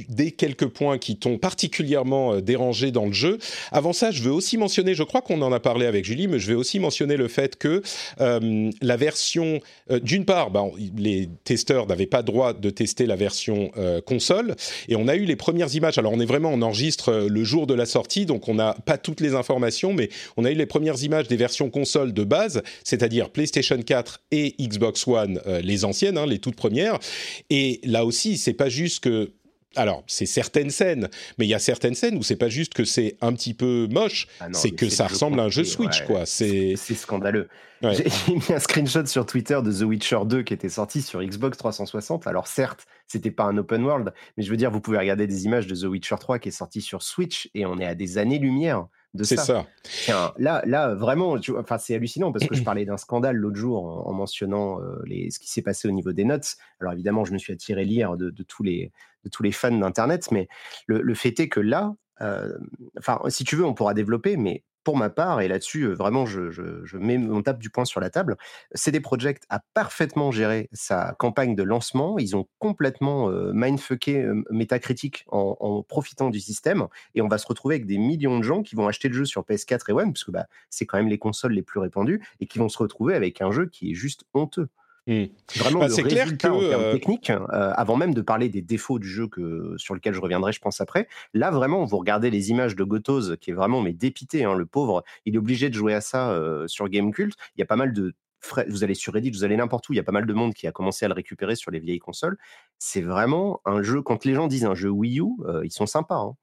des 0.08 0.30
quelques 0.32 0.66
points 0.66 0.98
qui 0.98 1.16
t'ont 1.16 1.38
particulièrement 1.38 2.34
euh, 2.34 2.40
dérangé 2.40 2.90
dans 2.90 3.06
le 3.06 3.12
jeu. 3.12 3.38
Avant 3.72 3.92
ça, 3.92 4.10
je 4.10 4.22
veux 4.22 4.32
aussi 4.32 4.56
mentionner, 4.58 4.94
je 4.94 5.02
crois 5.02 5.22
qu'on 5.22 5.42
en 5.42 5.52
a 5.52 5.60
parlé 5.60 5.86
avec 5.86 6.04
Julie, 6.04 6.28
mais 6.28 6.38
je 6.38 6.48
vais 6.48 6.54
aussi 6.54 6.78
mentionner 6.78 7.16
le 7.16 7.28
fait 7.28 7.56
que 7.56 7.82
euh, 8.20 8.70
la 8.80 8.96
version, 8.96 9.60
d'une 10.02 10.24
part, 10.24 10.50
ben, 10.50 10.70
les 10.96 11.28
testeurs 11.44 11.86
n'avaient 11.86 12.06
pas 12.06 12.22
droit 12.22 12.52
de 12.52 12.70
tester 12.70 13.06
la 13.06 13.16
version 13.16 13.70
console, 14.06 14.54
et 14.88 14.96
on 14.96 15.08
a 15.08 15.16
eu 15.16 15.24
les 15.24 15.36
premières 15.36 15.74
images. 15.74 15.98
Alors 15.98 16.12
on 16.12 16.20
est 16.20 16.26
vraiment, 16.26 16.50
on 16.50 16.62
enregistre 16.62 17.26
le 17.28 17.44
jour 17.44 17.66
de 17.66 17.74
la 17.74 17.86
sortie, 17.86 18.26
donc 18.26 18.48
on 18.48 18.54
n'a 18.54 18.74
pas 18.84 18.98
toutes 18.98 19.20
les 19.20 19.34
informations, 19.34 19.92
mais 19.92 20.08
on 20.36 20.44
a 20.44 20.50
eu 20.50 20.54
les 20.54 20.66
premières 20.66 21.02
images 21.02 21.28
des 21.28 21.36
versions 21.36 21.70
console 21.70 22.12
de 22.12 22.24
base, 22.24 22.62
c'est-à-dire 22.84 23.30
PlayStation 23.30 23.80
4 23.80 24.20
et 24.30 24.54
Xbox 24.60 25.06
One, 25.06 25.40
les 25.62 25.84
anciens 25.84 25.99
Hein, 26.08 26.26
les 26.26 26.38
toutes 26.38 26.56
premières. 26.56 26.98
Et 27.50 27.80
là 27.84 28.04
aussi, 28.04 28.38
c'est 28.38 28.54
pas 28.54 28.68
juste 28.68 29.04
que 29.04 29.32
alors, 29.76 30.02
c'est 30.08 30.26
certaines 30.26 30.70
scènes, 30.70 31.08
mais 31.38 31.46
il 31.46 31.48
y 31.48 31.54
a 31.54 31.60
certaines 31.60 31.94
scènes 31.94 32.16
où 32.16 32.24
c'est 32.24 32.34
pas 32.34 32.48
juste 32.48 32.74
que 32.74 32.84
c'est 32.84 33.16
un 33.20 33.32
petit 33.32 33.54
peu 33.54 33.86
moche, 33.88 34.26
ah 34.40 34.48
c'est 34.52 34.72
que 34.72 34.88
ça 34.88 35.06
ressemble 35.06 35.38
à 35.38 35.44
un 35.44 35.48
jeu 35.48 35.62
Switch, 35.62 36.04
quoi. 36.06 36.26
C'est 36.26 36.74
scandaleux. 36.76 37.48
J'ai 37.80 38.34
mis 38.34 38.52
un 38.52 38.58
screenshot 38.58 39.06
sur 39.06 39.24
Twitter 39.26 39.60
de 39.62 39.72
The 39.72 39.82
Witcher 39.82 40.18
2 40.26 40.42
qui 40.42 40.54
était 40.54 40.68
sorti 40.68 41.02
sur 41.02 41.22
Xbox 41.22 41.56
360. 41.56 42.26
Alors 42.26 42.48
certes, 42.48 42.86
c'était 43.06 43.30
pas 43.30 43.44
un 43.44 43.56
open 43.58 43.84
world, 43.84 44.12
mais 44.36 44.42
je 44.42 44.50
veux 44.50 44.56
dire, 44.56 44.72
vous 44.72 44.80
pouvez 44.80 44.98
regarder 44.98 45.28
des 45.28 45.44
images 45.44 45.68
de 45.68 45.76
The 45.76 45.84
Witcher 45.84 46.16
3 46.18 46.40
qui 46.40 46.48
est 46.48 46.52
sorti 46.52 46.80
sur 46.80 47.02
Switch 47.02 47.48
et 47.54 47.64
on 47.64 47.78
est 47.78 47.86
à 47.86 47.94
des 47.94 48.18
années-lumière 48.18 48.88
c'est 49.22 49.36
ça. 49.36 49.66
là, 50.38 50.62
là, 50.64 50.94
vraiment, 50.94 51.36
enfin, 51.58 51.78
c'est 51.78 51.94
hallucinant 51.94 52.32
parce 52.32 52.46
que 52.46 52.54
je 52.54 52.62
parlais 52.64 52.84
d'un 52.84 52.96
scandale 52.96 53.36
l'autre 53.36 53.56
jour 53.56 54.06
en, 54.06 54.12
mentionnant 54.12 54.80
euh, 54.80 55.00
les, 55.04 55.30
ce 55.30 55.38
qui 55.38 55.50
s'est 55.50 55.62
passé 55.62 55.88
au 55.88 55.90
niveau 55.90 56.12
des 56.12 56.24
notes. 56.24 56.56
Alors 56.80 56.92
évidemment, 56.92 57.24
je 57.24 57.32
me 57.32 57.38
suis 57.38 57.52
attiré 57.52 57.84
lire 57.84 58.16
de, 58.16 58.30
tous, 58.44 58.62
les, 58.62 58.92
de 59.24 59.30
tous 59.30 59.42
les 59.42 59.52
fans 59.52 59.72
d'Internet, 59.72 60.30
mais 60.30 60.48
le, 60.86 61.14
fait 61.14 61.38
est 61.40 61.48
que 61.48 61.60
là, 61.60 61.94
euh, 62.20 62.56
enfin, 62.98 63.20
si 63.28 63.44
tu 63.44 63.56
veux, 63.56 63.64
on 63.64 63.74
pourra 63.74 63.94
développer, 63.94 64.36
mais 64.36 64.64
pour 64.84 64.96
ma 64.96 65.10
part, 65.10 65.40
et 65.40 65.48
là-dessus, 65.48 65.86
vraiment, 65.92 66.26
je, 66.26 66.96
mets 66.96 67.18
mon 67.18 67.42
tape 67.42 67.58
du 67.58 67.70
poing 67.70 67.84
sur 67.84 68.00
la 68.00 68.10
table, 68.10 68.36
CD 68.74 69.00
Projekt 69.00 69.44
a 69.48 69.60
parfaitement 69.74 70.30
géré 70.30 70.68
sa 70.72 71.14
campagne 71.18 71.54
de 71.54 71.62
lancement. 71.62 72.18
Ils 72.18 72.36
ont 72.36 72.46
complètement 72.58 73.28
mindfucké 73.52 74.26
Metacritic 74.50 75.24
en, 75.28 75.82
profitant 75.82 76.30
du 76.30 76.40
système, 76.40 76.86
et 77.14 77.22
on 77.22 77.28
va 77.28 77.38
se 77.38 77.46
retrouver 77.46 77.76
avec 77.76 77.86
des 77.86 77.98
millions 77.98 78.38
de 78.38 78.44
gens 78.44 78.62
qui 78.62 78.74
vont 78.74 78.88
acheter 78.88 79.08
le 79.08 79.14
jeu 79.14 79.24
sur 79.24 79.42
PS4 79.42 79.90
et 79.90 79.92
One, 79.92 80.12
parce 80.12 80.24
que 80.24 80.30
bah, 80.30 80.46
c'est 80.70 80.86
quand 80.86 80.98
même 80.98 81.08
les 81.08 81.18
consoles 81.18 81.52
les 81.52 81.62
plus 81.62 81.80
répandues, 81.80 82.22
et 82.40 82.46
qui 82.46 82.58
vont 82.58 82.68
se 82.68 82.78
retrouver 82.78 83.14
avec 83.14 83.40
un 83.40 83.50
jeu 83.50 83.66
qui 83.66 83.92
est 83.92 83.94
juste 83.94 84.24
honteux. 84.34 84.68
Mmh. 85.10 85.24
Vraiment, 85.56 85.80
bah, 85.80 85.88
c'est 85.88 86.04
clair 86.04 86.28
que 86.38 86.46
en 86.46 86.60
termes 86.60 86.92
techniques, 86.92 87.30
euh, 87.30 87.72
avant 87.74 87.96
même 87.96 88.14
de 88.14 88.22
parler 88.22 88.48
des 88.48 88.62
défauts 88.62 89.00
du 89.00 89.08
jeu 89.08 89.26
que 89.26 89.74
sur 89.76 89.94
lequel 89.94 90.14
je 90.14 90.20
reviendrai, 90.20 90.52
je 90.52 90.60
pense 90.60 90.80
après. 90.80 91.08
Là, 91.34 91.50
vraiment, 91.50 91.84
vous 91.84 91.98
regardez 91.98 92.30
les 92.30 92.50
images 92.50 92.76
de 92.76 92.84
Gotoz, 92.84 93.36
qui 93.40 93.50
est 93.50 93.54
vraiment 93.54 93.80
mais 93.80 93.92
dépité, 93.92 94.44
hein, 94.44 94.54
le 94.54 94.66
pauvre. 94.66 95.02
Il 95.26 95.34
est 95.34 95.38
obligé 95.38 95.68
de 95.68 95.74
jouer 95.74 95.94
à 95.94 96.00
ça 96.00 96.30
euh, 96.30 96.68
sur 96.68 96.88
Gamecult. 96.88 97.34
Il 97.56 97.58
y 97.58 97.62
a 97.62 97.66
pas 97.66 97.74
mal 97.74 97.92
de 97.92 98.14
vous 98.68 98.84
allez 98.84 98.94
sur 98.94 99.12
Reddit, 99.12 99.30
vous 99.32 99.44
allez 99.44 99.56
n'importe 99.56 99.86
où, 99.88 99.92
il 99.92 99.96
y 99.96 100.00
a 100.00 100.02
pas 100.02 100.12
mal 100.12 100.24
de 100.24 100.32
monde 100.32 100.54
qui 100.54 100.66
a 100.66 100.72
commencé 100.72 101.04
à 101.04 101.08
le 101.08 101.14
récupérer 101.14 101.56
sur 101.56 101.70
les 101.70 101.78
vieilles 101.78 101.98
consoles. 101.98 102.38
C'est 102.78 103.02
vraiment 103.02 103.60
un 103.66 103.82
jeu, 103.82 104.00
quand 104.00 104.24
les 104.24 104.34
gens 104.34 104.46
disent 104.46 104.64
un 104.64 104.74
jeu 104.74 104.88
Wii 104.88 105.20
U, 105.20 105.26
euh, 105.44 105.60
ils 105.64 105.70
sont 105.70 105.84
sympas. 105.84 106.20
Hein. 106.20 106.36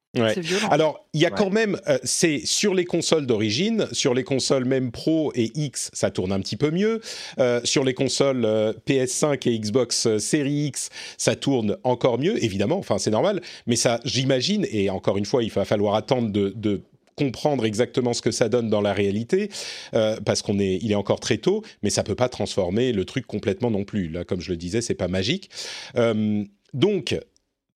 Alors, 0.69 1.05
il 1.13 1.21
y 1.21 1.25
a 1.25 1.31
quand 1.31 1.49
même, 1.49 1.79
euh, 1.87 1.97
c'est 2.03 2.41
sur 2.45 2.73
les 2.73 2.85
consoles 2.85 3.25
d'origine, 3.25 3.87
sur 3.91 4.13
les 4.13 4.23
consoles 4.23 4.65
même 4.65 4.91
Pro 4.91 5.31
et 5.35 5.51
X, 5.55 5.89
ça 5.93 6.11
tourne 6.11 6.31
un 6.31 6.39
petit 6.39 6.57
peu 6.57 6.71
mieux. 6.71 7.01
Euh, 7.39 7.61
sur 7.63 7.83
les 7.83 7.93
consoles 7.93 8.45
PS5 8.87 9.49
et 9.49 9.59
Xbox 9.59 10.17
Series 10.17 10.67
X, 10.67 10.89
ça 11.17 11.35
tourne 11.35 11.77
encore 11.83 12.19
mieux, 12.19 12.43
évidemment. 12.43 12.77
Enfin, 12.77 12.97
c'est 12.97 13.11
normal. 13.11 13.41
Mais 13.65 13.75
ça, 13.75 13.99
j'imagine, 14.05 14.65
et 14.71 14.89
encore 14.89 15.17
une 15.17 15.25
fois, 15.25 15.43
il 15.43 15.51
va 15.51 15.65
falloir 15.65 15.95
attendre 15.95 16.31
de, 16.31 16.53
de 16.55 16.81
comprendre 17.17 17.65
exactement 17.65 18.13
ce 18.13 18.21
que 18.21 18.31
ça 18.31 18.47
donne 18.47 18.69
dans 18.69 18.81
la 18.81 18.93
réalité, 18.93 19.49
euh, 19.93 20.17
parce 20.23 20.41
qu'on 20.41 20.59
est, 20.59 20.79
il 20.81 20.91
est 20.91 20.95
encore 20.95 21.19
très 21.19 21.37
tôt, 21.37 21.63
mais 21.81 21.89
ça 21.89 22.03
peut 22.03 22.15
pas 22.15 22.29
transformer 22.29 22.93
le 22.93 23.03
truc 23.03 23.25
complètement 23.25 23.71
non 23.71 23.83
plus. 23.83 24.07
Là, 24.07 24.23
comme 24.23 24.39
je 24.39 24.51
le 24.51 24.57
disais, 24.57 24.81
c'est 24.81 24.93
pas 24.93 25.07
magique. 25.07 25.49
Euh, 25.97 26.43
donc, 26.73 27.17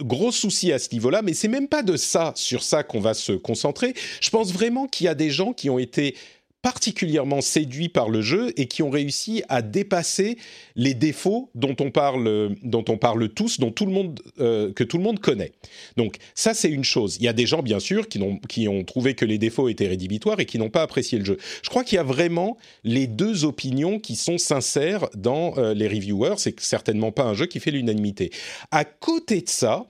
gros 0.01 0.31
souci 0.31 0.71
à 0.71 0.79
ce 0.79 0.89
niveau-là, 0.93 1.21
mais 1.21 1.33
c'est 1.33 1.47
même 1.47 1.67
pas 1.67 1.83
de 1.83 1.97
ça, 1.97 2.33
sur 2.35 2.63
ça 2.63 2.83
qu'on 2.83 2.99
va 2.99 3.13
se 3.13 3.33
concentrer. 3.33 3.93
Je 4.19 4.29
pense 4.29 4.51
vraiment 4.51 4.87
qu'il 4.87 5.05
y 5.05 5.07
a 5.07 5.15
des 5.15 5.29
gens 5.29 5.53
qui 5.53 5.69
ont 5.69 5.79
été 5.79 6.15
particulièrement 6.61 7.41
séduits 7.41 7.89
par 7.89 8.09
le 8.09 8.21
jeu 8.21 8.53
et 8.57 8.67
qui 8.67 8.83
ont 8.83 8.89
réussi 8.89 9.43
à 9.49 9.61
dépasser 9.61 10.37
les 10.75 10.93
défauts 10.93 11.49
dont 11.55 11.75
on 11.79 11.91
parle, 11.91 12.55
dont 12.63 12.85
on 12.87 12.97
parle 12.97 13.29
tous, 13.29 13.59
dont 13.59 13.71
tout 13.71 13.85
le 13.85 13.91
monde, 13.91 14.19
euh, 14.39 14.71
que 14.71 14.83
tout 14.83 14.97
le 14.97 15.03
monde 15.03 15.19
connaît. 15.19 15.51
Donc 15.97 16.17
ça, 16.35 16.53
c'est 16.53 16.69
une 16.69 16.83
chose. 16.83 17.17
Il 17.19 17.23
y 17.23 17.27
a 17.27 17.33
des 17.33 17.45
gens, 17.45 17.63
bien 17.63 17.79
sûr, 17.79 18.07
qui, 18.07 18.21
ont, 18.21 18.37
qui 18.47 18.67
ont 18.67 18.83
trouvé 18.83 19.15
que 19.15 19.25
les 19.25 19.37
défauts 19.37 19.69
étaient 19.69 19.87
rédhibitoires 19.87 20.39
et 20.39 20.45
qui 20.45 20.59
n'ont 20.59 20.69
pas 20.69 20.83
apprécié 20.83 21.17
le 21.17 21.25
jeu. 21.25 21.37
Je 21.63 21.69
crois 21.69 21.83
qu'il 21.83 21.95
y 21.95 21.99
a 21.99 22.03
vraiment 22.03 22.57
les 22.83 23.07
deux 23.07 23.45
opinions 23.45 23.99
qui 23.99 24.15
sont 24.15 24.37
sincères 24.37 25.07
dans 25.15 25.57
euh, 25.57 25.73
les 25.73 25.87
reviewers. 25.87 26.35
C'est 26.37 26.59
certainement 26.59 27.11
pas 27.11 27.23
un 27.23 27.33
jeu 27.33 27.47
qui 27.47 27.59
fait 27.59 27.71
l'unanimité. 27.71 28.31
À 28.69 28.85
côté 28.85 29.41
de 29.41 29.49
ça, 29.49 29.87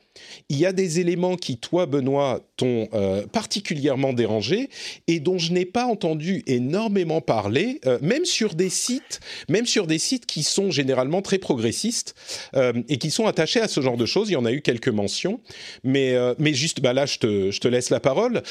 il 0.50 0.58
y 0.58 0.66
a 0.66 0.74
des 0.74 1.00
éléments 1.00 1.36
qui, 1.36 1.58
toi, 1.58 1.86
Benoît, 1.86 2.42
t'ont 2.58 2.88
euh, 2.94 3.26
particulièrement 3.26 4.14
dérangé 4.14 4.70
et 5.08 5.20
dont 5.20 5.38
je 5.38 5.52
n'ai 5.54 5.66
pas 5.66 5.86
entendu 5.86 6.44
énormément 6.46 7.22
parler, 7.22 7.80
euh, 7.86 7.98
même 8.02 8.26
sur 8.26 8.54
des 8.54 8.70
sites, 8.70 9.20
même 9.50 9.66
sur 9.66 9.88
des 9.88 9.98
sites 9.98 10.26
qui 10.26 10.44
sont 10.44 10.72
généralement 10.72 11.22
très 11.22 11.38
progressistes 11.38 12.16
euh, 12.56 12.74
et 12.90 12.98
qui 12.98 13.12
sont 13.12 13.26
attachés 13.26 13.62
à 13.62 13.68
ce 13.68 13.82
genre 13.82 13.98
de 13.98 14.06
choses. 14.06 14.30
Il 14.30 14.34
y 14.34 14.38
en 14.38 14.46
a 14.46 14.52
eu 14.52 14.62
quelques 14.62 14.90
mentions, 14.90 15.40
mais 15.84 16.16
mais 16.38 16.54
juste, 16.54 16.82
bah 16.82 16.94
là, 16.94 17.06
je 17.06 17.18
te, 17.18 17.68
laisse 17.68 17.90
la 17.90 18.00
parole. 18.00 18.44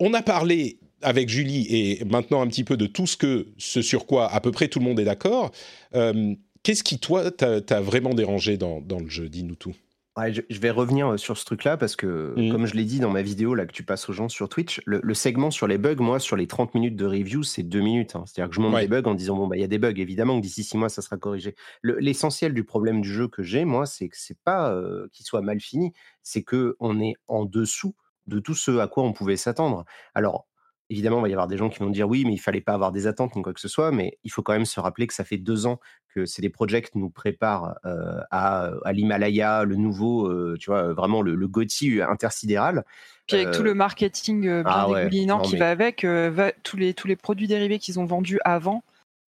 On 0.00 0.12
a 0.14 0.22
parlé 0.22 0.78
avec 1.02 1.28
Julie 1.28 1.66
et 1.70 2.04
maintenant 2.04 2.40
un 2.40 2.46
petit 2.48 2.64
peu 2.64 2.76
de 2.76 2.86
tout 2.86 3.06
ce 3.06 3.16
que, 3.16 3.46
ce 3.58 3.82
sur 3.82 4.06
quoi 4.06 4.32
à 4.32 4.40
peu 4.40 4.50
près 4.50 4.68
tout 4.68 4.80
le 4.80 4.84
monde 4.84 4.98
est 5.00 5.04
d'accord. 5.04 5.52
Qu'est-ce 6.62 6.82
qui, 6.82 6.98
toi, 6.98 7.30
t'a 7.30 7.80
vraiment 7.80 8.12
dérangé 8.12 8.56
dans, 8.56 8.80
dans 8.80 8.98
le 8.98 9.08
jeu? 9.08 9.28
Dis-nous 9.28 9.54
tout 9.54 9.74
je, 10.28 10.60
vais 10.60 10.70
revenir 10.70 11.18
sur 11.18 11.36
ce 11.36 11.44
truc-là 11.44 11.76
parce 11.76 11.96
que, 11.96 12.34
mmh. 12.36 12.50
comme 12.50 12.66
je 12.66 12.74
l'ai 12.74 12.84
dit 12.84 13.00
dans 13.00 13.10
ma 13.10 13.22
vidéo 13.22 13.54
là 13.54 13.66
que 13.66 13.72
tu 13.72 13.82
passes 13.82 14.08
aux 14.08 14.12
gens 14.12 14.28
sur 14.28 14.48
Twitch, 14.48 14.80
le, 14.86 15.14
segment 15.14 15.50
sur 15.50 15.66
les 15.66 15.78
bugs, 15.78 15.96
moi, 15.98 16.18
sur 16.18 16.36
les 16.36 16.46
30 16.46 16.74
minutes 16.74 16.96
de 16.96 17.06
review, 17.06 17.42
c'est 17.42 17.62
2 17.62 17.80
minutes. 17.80 18.16
Hein. 18.16 18.24
C'est-à-dire 18.26 18.48
que 18.48 18.54
je 18.54 18.60
monte 18.60 18.78
des 18.80 18.88
bugs 18.88 19.02
en 19.04 19.14
disant 19.14 19.36
bon 19.36 19.46
bah 19.46 19.56
il 19.56 19.60
y 19.60 19.64
a 19.64 19.68
des 19.68 19.78
bugs, 19.78 19.94
évidemment 19.96 20.36
que 20.36 20.42
d'ici 20.42 20.64
6 20.64 20.78
mois 20.78 20.88
ça 20.88 21.02
sera 21.02 21.16
corrigé. 21.16 21.54
L'essentiel 21.82 22.54
du 22.54 22.64
problème 22.64 23.00
du 23.00 23.12
jeu 23.12 23.28
que 23.28 23.42
j'ai, 23.42 23.64
moi, 23.64 23.86
c'est 23.86 24.08
que 24.08 24.16
c'est 24.16 24.38
pas 24.42 24.74
qu'il 25.12 25.26
soit 25.26 25.42
mal 25.42 25.60
fini, 25.60 25.92
c'est 26.22 26.42
que 26.42 26.76
on 26.80 27.00
est 27.00 27.14
en 27.28 27.44
dessous 27.44 27.94
de 28.26 28.40
tout 28.40 28.54
ce 28.54 28.78
à 28.78 28.88
quoi 28.88 29.04
on 29.04 29.12
pouvait 29.12 29.36
s'attendre. 29.36 29.84
Alors 30.14 30.46
Évidemment, 30.88 31.18
il 31.18 31.22
va 31.22 31.28
y 31.28 31.32
avoir 31.32 31.48
des 31.48 31.56
gens 31.56 31.68
qui 31.68 31.80
vont 31.80 31.90
dire 31.90 32.08
oui, 32.08 32.24
mais 32.24 32.32
il 32.32 32.38
fallait 32.38 32.60
pas 32.60 32.72
avoir 32.72 32.92
des 32.92 33.06
attentes 33.06 33.34
ni 33.34 33.42
quoi 33.42 33.52
que 33.52 33.60
ce 33.60 33.68
soit, 33.68 33.90
mais 33.90 34.18
il 34.22 34.30
faut 34.30 34.42
quand 34.42 34.52
même 34.52 34.64
se 34.64 34.78
rappeler 34.78 35.06
que 35.06 35.14
ça 35.14 35.24
fait 35.24 35.36
deux 35.36 35.66
ans 35.66 35.80
que 36.14 36.26
CD 36.26 36.48
Projekt 36.48 36.94
nous 36.94 37.10
prépare 37.10 37.74
à, 38.30 38.70
l'Himalaya, 38.92 39.64
le 39.64 39.76
nouveau, 39.76 40.56
tu 40.56 40.70
vois, 40.70 40.92
vraiment 40.92 41.22
le, 41.22 41.34
le 41.34 42.02
intersidéral. 42.08 42.84
Puis 43.26 43.36
avec 43.36 43.50
tout 43.50 43.64
le 43.64 43.74
marketing 43.74 44.42
bien 44.42 44.62
ah 44.64 45.42
qui 45.42 45.56
va 45.56 45.70
avec, 45.70 46.06
tous, 46.62 46.76
les, 46.76 46.94
tous 46.94 47.08
les 47.08 47.16
produits 47.16 47.48
dérivés 47.48 47.80
qu'ils 47.80 47.98
ont 47.98 48.06
vendus 48.06 48.38
avant, 48.44 48.84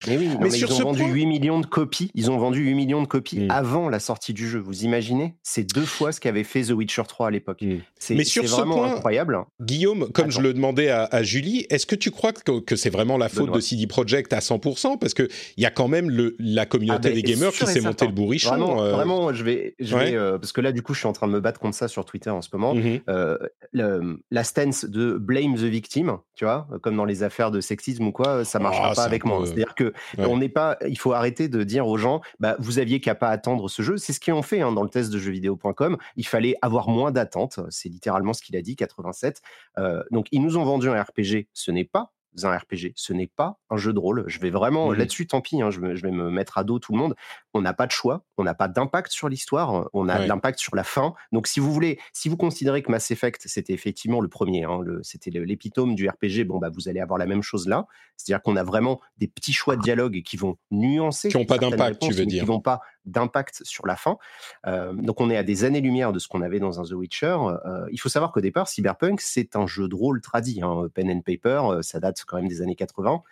mais 0.07 0.17
oui, 0.17 0.29
ils 0.41 0.73
ont 0.73 0.93
vendu 0.93 1.03
8 1.03 1.27
millions 1.27 1.61
de 1.61 1.67
copies. 1.67 2.11
Ils 2.15 2.31
ont 2.31 2.39
vendu 2.39 2.61
8 2.61 2.75
millions 2.75 3.03
de 3.03 3.07
copies 3.07 3.41
mm. 3.41 3.51
avant 3.51 3.89
la 3.89 3.99
sortie 3.99 4.33
du 4.33 4.49
jeu. 4.49 4.59
Vous 4.59 4.85
imaginez? 4.85 5.35
C'est 5.43 5.65
deux 5.65 5.85
fois 5.85 6.13
ce 6.13 6.21
qu'avait 6.21 6.45
fait 6.45 6.63
The 6.63 6.71
Witcher 6.71 7.03
3 7.07 7.29
à 7.29 7.31
l'époque. 7.31 7.63
Mm. 7.63 7.79
C'est 7.99 8.15
Mais 8.15 8.25
sur 8.25 8.49
ce 8.49 8.63
point, 8.63 8.93
incroyable. 8.93 9.39
Guillaume, 9.61 10.11
comme 10.13 10.31
je 10.31 10.41
le 10.41 10.55
demandais 10.55 10.89
à, 10.91 11.23
Julie, 11.23 11.67
est-ce 11.71 11.87
que 11.87 11.97
tu 11.97 12.11
crois 12.11 12.33
que, 12.33 12.77
c'est 12.77 12.91
vraiment 12.91 13.19
la 13.19 13.29
faute 13.29 13.53
de 13.53 13.61
CD 13.61 13.87
Projekt 13.87 14.33
à 14.33 14.39
100% 14.39 14.99
Parce 14.99 15.15
qu'il 15.15 15.29
y 15.57 15.67
a 15.67 15.71
quand 15.71 15.89
même 15.89 16.11
le, 16.11 16.37
la 16.39 16.67
communauté 16.67 17.09
ah, 17.11 17.15
des 17.15 17.23
gamers 17.23 17.53
qui 17.53 17.67
s'est 17.67 17.81
monté 17.81 18.07
le 18.07 18.13
bourrichon. 18.13 18.57
Vraiment, 18.57 19.29
euh. 19.29 19.33
je 19.33 19.45
vais, 19.45 19.75
je 19.79 19.97
vais 19.97 20.15
euh, 20.15 20.39
parce 20.39 20.53
que 20.53 20.61
là, 20.61 20.73
du 20.73 20.83
coup, 20.83 20.95
je 20.95 21.01
suis 21.01 21.09
en 21.09 21.13
train 21.13 21.27
de 21.27 21.33
me 21.33 21.41
battre 21.41 21.61
contre 21.61 21.77
ça 21.77 21.89
sur 21.89 22.05
Twitter 22.05 22.31
en 22.31 22.43
ce 22.43 22.49
moment. 22.53 22.75
Mm-hmm. 22.75 23.03
Euh, 23.09 24.17
la 24.31 24.45
stance 24.45 24.85
de 24.85 25.15
blame 25.19 25.57
the 25.57 25.63
victim, 25.63 26.19
tu 26.35 26.45
vois, 26.45 26.69
comme 26.83 26.97
dans 26.97 27.05
les 27.05 27.23
affaires 27.23 27.51
de 27.51 27.61
sexisme 27.61 28.07
ou 28.07 28.13
quoi, 28.13 28.45
ça 28.45 28.59
marchera 28.59 28.91
ah, 28.93 28.95
pas 28.95 29.05
avec 29.05 29.25
moi. 29.25 29.43
C'est-à-dire 29.45 29.75
que 29.75 29.88
on 30.18 30.36
n'est 30.39 30.49
pas, 30.49 30.76
il 30.86 30.99
faut 30.99 31.12
arrêter 31.12 31.49
de 31.49 31.62
dire 31.62 31.86
aux 31.86 31.99
gens, 31.99 32.20
bah, 32.41 32.57
vous 32.59 32.78
aviez 32.78 33.01
qu'à 33.01 33.14
pas 33.14 33.28
attendre 33.28 33.68
ce 33.68 33.82
jeu. 33.82 33.97
C'est 33.97 34.12
ce 34.12 34.20
qu'ils 34.20 34.34
ont 34.34 34.43
fait 34.43 34.61
hein, 34.61 34.72
dans 34.72 34.82
le 34.82 34.89
test 34.89 35.11
de 35.11 35.18
jeuxvideo.com. 35.18 35.97
Il 36.16 36.26
fallait 36.26 36.57
avoir 36.62 36.89
moins 36.89 37.11
d'attentes. 37.11 37.61
C'est 37.70 37.89
littéralement 37.89 38.32
ce 38.32 38.43
qu'il 38.43 38.57
a 38.57 38.62
dit, 38.62 38.76
87. 38.76 39.43
Euh, 39.78 40.03
donc, 40.11 40.26
ils 40.32 40.43
nous 40.43 40.57
ont 40.57 40.64
vendu 40.64 40.89
un 40.89 41.03
RPG. 41.03 41.49
Ce 41.53 41.70
n'est 41.70 41.84
pas 41.84 42.12
un 42.47 42.57
RPG. 42.57 42.93
Ce 42.95 43.12
n'est 43.12 43.26
pas 43.26 43.59
un 43.70 43.76
jeu 43.76 43.93
de 43.93 43.99
rôle. 43.99 44.24
Je 44.26 44.39
vais 44.41 44.51
vraiment 44.51 44.91
mmh 44.91 44.95
là-dessus, 44.95 45.26
tant 45.26 45.41
pis, 45.41 45.62
hein, 45.62 45.70
je, 45.70 45.80
vais 45.80 46.11
me 46.11 46.30
mettre 46.30 46.59
à 46.59 46.64
dos 46.64 46.78
tout 46.78 46.93
le 46.93 46.99
monde. 46.99 47.14
On 47.55 47.61
n'a 47.61 47.72
pas 47.72 47.86
de 47.86 47.93
choix, 47.93 48.24
on 48.36 48.45
n'a 48.45 48.55
pas 48.55 48.68
d'impact 48.68 49.11
sur 49.11 49.28
l'histoire, 49.28 49.89
on 49.93 50.09
a 50.09 50.18
de 50.20 50.26
l'impact 50.26 50.59
sur 50.59 50.74
la 50.76 50.84
fin. 50.84 51.14
Donc, 51.32 51.47
si 51.47 51.61
vous 51.61 51.72
voulez, 51.72 51.99
si 52.12 52.28
vous 52.28 52.36
considérez 52.36 52.82
que 52.82 52.91
Mass 52.91 53.11
Effect, 53.11 53.43
c'était 53.47 53.72
effectivement 53.72 54.20
le 54.20 54.28
premier, 54.28 54.64
hein, 54.64 54.80
c'était 55.03 55.30
l'épitome 55.30 55.95
du 55.95 56.09
RPG, 56.09 56.45
bon, 56.47 56.59
bah, 56.59 56.70
vous 56.70 56.89
allez 56.89 57.01
avoir 57.01 57.18
la 57.18 57.26
même 57.26 57.43
chose 57.43 57.68
là. 57.68 57.86
C'est-à-dire 58.16 58.43
qu'on 58.43 58.57
a 58.57 58.64
vraiment 58.64 59.01
des 59.18 59.28
petits 59.28 59.53
choix 59.53 59.76
de 59.76 59.82
dialogue 59.82 60.22
qui 60.22 60.36
vont 60.36 60.57
nuancer. 60.70 61.28
Qui 61.28 61.36
n'ont 61.36 61.45
pas 61.45 61.59
d'impact, 61.59 62.03
tu 62.03 62.12
veux 62.12 62.26
dire. 62.26 62.43
Qui 62.43 62.47
vont 62.47 62.61
pas 62.61 62.80
d'impact 63.11 63.63
sur 63.65 63.87
la 63.87 63.97
fin. 63.97 64.19
Euh, 64.67 64.93
donc, 64.93 65.21
on 65.21 65.31
est 65.31 65.37
à 65.37 65.43
des 65.43 65.65
années-lumière 65.65 66.13
de 66.13 66.19
ce 66.19 66.29
qu'on 66.29 66.43
avait 66.43 66.61
dans 66.61 66.81
un 66.81 66.85
The 66.85 66.93
Witcher. 66.93 67.37
Euh, 67.67 67.87
il 67.91 67.99
faut 67.99 68.09
savoir 68.09 68.33
qu'au 68.33 68.41
départ, 68.41 68.69
Cyberpunk, 68.69 69.21
c'est 69.21 69.57
un 69.57 69.67
jeu 69.67 69.89
de 69.89 69.95
rôle 69.95 70.21
tradit. 70.21 70.61
Hein, 70.63 70.89
pen 70.95 71.11
and 71.11 71.21
paper, 71.21 71.63
euh, 71.71 71.83
ça 71.83 72.01
date 72.01 72.25
quand 72.27 72.37
même 72.37 72.49
des 72.49 72.63
années 72.63 72.77
80. 72.77 73.23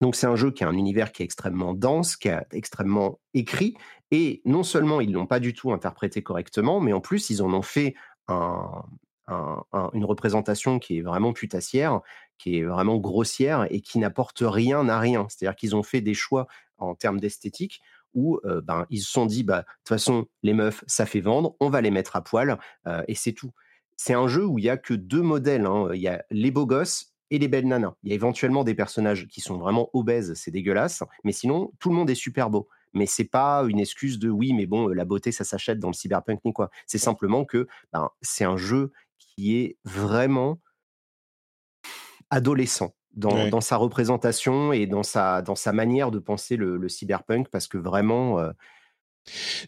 Donc 0.00 0.16
c'est 0.16 0.26
un 0.26 0.36
jeu 0.36 0.50
qui 0.50 0.64
a 0.64 0.68
un 0.68 0.76
univers 0.76 1.12
qui 1.12 1.22
est 1.22 1.24
extrêmement 1.24 1.72
dense, 1.72 2.16
qui 2.16 2.28
est 2.28 2.46
extrêmement 2.52 3.20
écrit, 3.32 3.76
et 4.10 4.42
non 4.44 4.62
seulement 4.62 5.00
ils 5.00 5.12
l'ont 5.12 5.26
pas 5.26 5.40
du 5.40 5.54
tout 5.54 5.72
interprété 5.72 6.22
correctement, 6.22 6.80
mais 6.80 6.92
en 6.92 7.00
plus 7.00 7.30
ils 7.30 7.42
en 7.42 7.52
ont 7.54 7.62
fait 7.62 7.94
une 8.28 10.04
représentation 10.04 10.78
qui 10.78 10.98
est 10.98 11.00
vraiment 11.00 11.32
putassière, 11.32 12.00
qui 12.38 12.58
est 12.58 12.64
vraiment 12.64 12.98
grossière 12.98 13.66
et 13.70 13.80
qui 13.80 13.98
n'apporte 13.98 14.42
rien 14.44 14.88
à 14.88 14.98
rien. 14.98 15.26
C'est-à-dire 15.28 15.56
qu'ils 15.56 15.76
ont 15.76 15.82
fait 15.82 16.00
des 16.00 16.14
choix 16.14 16.48
en 16.78 16.94
termes 16.94 17.20
d'esthétique 17.20 17.80
où 18.14 18.40
ben, 18.62 18.86
ils 18.90 19.00
se 19.00 19.10
sont 19.10 19.26
dit, 19.26 19.42
bah, 19.42 19.60
de 19.60 19.66
toute 19.84 19.88
façon, 19.88 20.26
les 20.42 20.54
meufs, 20.54 20.82
ça 20.86 21.06
fait 21.06 21.20
vendre, 21.20 21.56
on 21.60 21.68
va 21.68 21.80
les 21.80 21.90
mettre 21.90 22.16
à 22.16 22.22
poil, 22.22 22.58
et 23.08 23.14
c'est 23.14 23.32
tout. 23.32 23.52
C'est 23.96 24.14
un 24.14 24.26
jeu 24.26 24.44
où 24.44 24.58
il 24.58 24.64
y 24.64 24.70
a 24.70 24.76
que 24.76 24.94
deux 24.94 25.22
modèles. 25.22 25.66
Hein. 25.66 25.90
Il 25.94 26.00
y 26.00 26.08
a 26.08 26.24
les 26.30 26.50
beaux 26.50 26.66
gosses 26.66 27.14
et 27.30 27.38
les 27.38 27.48
belles 27.48 27.68
nanas. 27.68 27.94
Il 28.02 28.10
y 28.10 28.12
a 28.12 28.14
éventuellement 28.14 28.64
des 28.64 28.74
personnages 28.74 29.26
qui 29.28 29.40
sont 29.40 29.56
vraiment 29.58 29.88
obèses, 29.92 30.34
c'est 30.34 30.50
dégueulasse, 30.50 31.02
mais 31.22 31.32
sinon, 31.32 31.72
tout 31.78 31.90
le 31.90 31.94
monde 31.94 32.10
est 32.10 32.14
super 32.14 32.50
beau. 32.50 32.68
Mais 32.92 33.06
c'est 33.06 33.24
pas 33.24 33.64
une 33.68 33.80
excuse 33.80 34.18
de 34.18 34.30
oui, 34.30 34.52
mais 34.52 34.66
bon, 34.66 34.88
la 34.88 35.04
beauté, 35.04 35.32
ça 35.32 35.42
s'achète 35.42 35.80
dans 35.80 35.88
le 35.88 35.94
cyberpunk 35.94 36.40
ni 36.44 36.52
quoi. 36.52 36.70
C'est 36.86 36.98
simplement 36.98 37.44
que 37.44 37.66
ben, 37.92 38.10
c'est 38.22 38.44
un 38.44 38.56
jeu 38.56 38.92
qui 39.18 39.56
est 39.56 39.78
vraiment 39.84 40.60
adolescent. 42.30 42.94
Dans, 43.16 43.60
sa 43.60 43.76
représentation 43.76 44.72
et 44.72 44.86
dans 44.86 45.04
sa, 45.04 45.40
dans 45.40 45.54
sa 45.54 45.72
manière 45.72 46.10
de 46.10 46.18
penser 46.18 46.56
le, 46.56 46.88
cyberpunk, 46.88 47.48
parce 47.48 47.68
que 47.68 47.78
vraiment, 47.78 48.40
euh, 48.40 48.50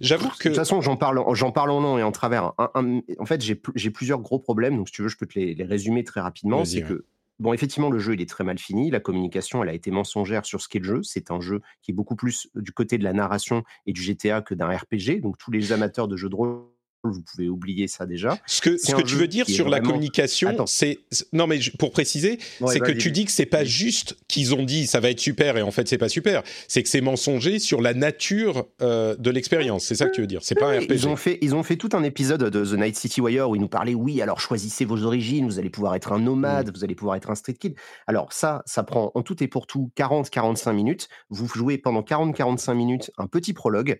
J'avoue 0.00 0.28
que. 0.28 0.48
De 0.48 0.48
toute 0.48 0.56
façon, 0.56 0.80
j'en 0.80 0.96
parle, 0.96 1.22
j'en 1.34 1.52
parle 1.52 1.70
en 1.70 1.80
nom 1.80 1.98
et 1.98 2.02
en 2.02 2.12
travers. 2.12 2.52
en 2.58 3.26
fait, 3.26 3.42
j'ai 3.42 3.90
plusieurs 3.90 4.20
gros 4.20 4.38
problèmes, 4.38 4.76
donc 4.76 4.88
si 4.88 4.94
tu 4.94 5.02
veux, 5.02 5.08
je 5.08 5.16
peux 5.16 5.26
te 5.26 5.38
les, 5.38 5.54
résumer 5.64 6.04
très 6.04 6.20
rapidement. 6.20 6.64
C'est 6.64 6.82
que 6.82 7.04
bon, 7.38 7.52
effectivement, 7.52 7.90
le 7.90 7.98
jeu, 7.98 8.14
il 8.14 8.20
est 8.20 8.28
très 8.28 8.44
mal 8.44 8.58
fini. 8.58 8.90
La 8.90 9.00
communication, 9.00 9.62
elle 9.62 9.68
a 9.68 9.74
été 9.74 9.90
mensongère 9.90 10.44
sur 10.44 10.60
ce 10.60 10.68
qu'est 10.68 10.78
le 10.78 10.84
jeu. 10.84 11.02
C'est 11.02 11.30
un 11.30 11.40
jeu 11.40 11.62
qui 11.82 11.92
est 11.92 11.94
beaucoup 11.94 12.16
plus 12.16 12.48
du 12.54 12.72
côté 12.72 12.98
de 12.98 13.04
la 13.04 13.12
narration 13.12 13.62
et 13.86 13.92
du 13.92 14.02
GTA 14.02 14.42
que 14.42 14.54
d'un 14.54 14.68
RPG. 14.68 15.20
Donc, 15.22 15.38
tous 15.38 15.50
les 15.50 15.72
amateurs 15.72 16.08
de 16.08 16.16
jeux 16.16 16.28
de 16.28 16.36
rôle 16.36 16.64
vous 17.10 17.22
pouvez 17.22 17.48
oublier 17.48 17.88
ça 17.88 18.06
déjà. 18.06 18.38
Ce 18.46 18.60
que, 18.60 18.76
ce 18.76 18.94
que 18.94 19.02
tu 19.02 19.16
veux 19.16 19.28
dire 19.28 19.46
sur 19.46 19.68
la 19.68 19.80
communication, 19.80 20.66
c'est 20.66 20.98
non 21.32 21.46
mais 21.46 21.58
pour 21.78 21.90
préciser, 21.90 22.38
c'est 22.66 22.80
que 22.80 22.92
tu 22.92 23.10
dis 23.10 23.24
que 23.24 23.32
c'est 23.32 23.46
pas 23.46 23.64
juste 23.64 24.16
qu'ils 24.28 24.54
ont 24.54 24.64
dit 24.64 24.86
ça 24.86 25.00
va 25.00 25.10
être 25.10 25.20
super 25.20 25.56
et 25.56 25.62
en 25.62 25.70
fait 25.70 25.88
c'est 25.88 25.98
pas 25.98 26.08
super, 26.08 26.42
c'est 26.68 26.82
que 26.82 26.88
c'est 26.88 27.00
mensonger 27.00 27.58
sur 27.58 27.80
la 27.80 27.94
nature 27.94 28.66
euh, 28.82 29.16
de 29.16 29.30
l'expérience. 29.30 29.84
C'est 29.84 29.94
ça 29.94 30.06
que 30.06 30.14
tu 30.14 30.20
veux 30.20 30.26
dire. 30.26 30.40
C'est 30.42 30.54
pas 30.54 30.72
un 30.72 30.80
RPG. 30.80 30.90
Ils 30.90 31.08
ont 31.08 31.16
fait 31.16 31.38
ils 31.42 31.54
ont 31.54 31.62
fait 31.62 31.76
tout 31.76 31.90
un 31.92 32.02
épisode 32.02 32.44
de 32.44 32.64
The 32.64 32.78
Night 32.78 32.96
City 32.96 33.20
Wire 33.20 33.48
où 33.48 33.54
ils 33.54 33.60
nous 33.60 33.68
parlaient 33.68 33.94
oui 33.94 34.20
alors 34.22 34.40
choisissez 34.40 34.84
vos 34.84 35.02
origines, 35.04 35.46
vous 35.46 35.58
allez 35.58 35.70
pouvoir 35.70 35.94
être 35.94 36.12
un 36.12 36.18
nomade, 36.18 36.68
mm. 36.68 36.72
vous 36.74 36.84
allez 36.84 36.94
pouvoir 36.94 37.16
être 37.16 37.30
un 37.30 37.34
street 37.34 37.54
kid. 37.54 37.74
Alors 38.06 38.32
ça 38.32 38.62
ça 38.66 38.82
prend 38.82 39.12
en 39.14 39.22
tout 39.22 39.42
et 39.42 39.48
pour 39.48 39.66
tout 39.66 39.90
40-45 39.96 40.72
minutes. 40.72 41.08
Vous 41.30 41.48
jouez 41.48 41.78
pendant 41.78 42.02
40-45 42.02 42.74
minutes 42.74 43.10
un 43.18 43.26
petit 43.26 43.52
prologue 43.52 43.98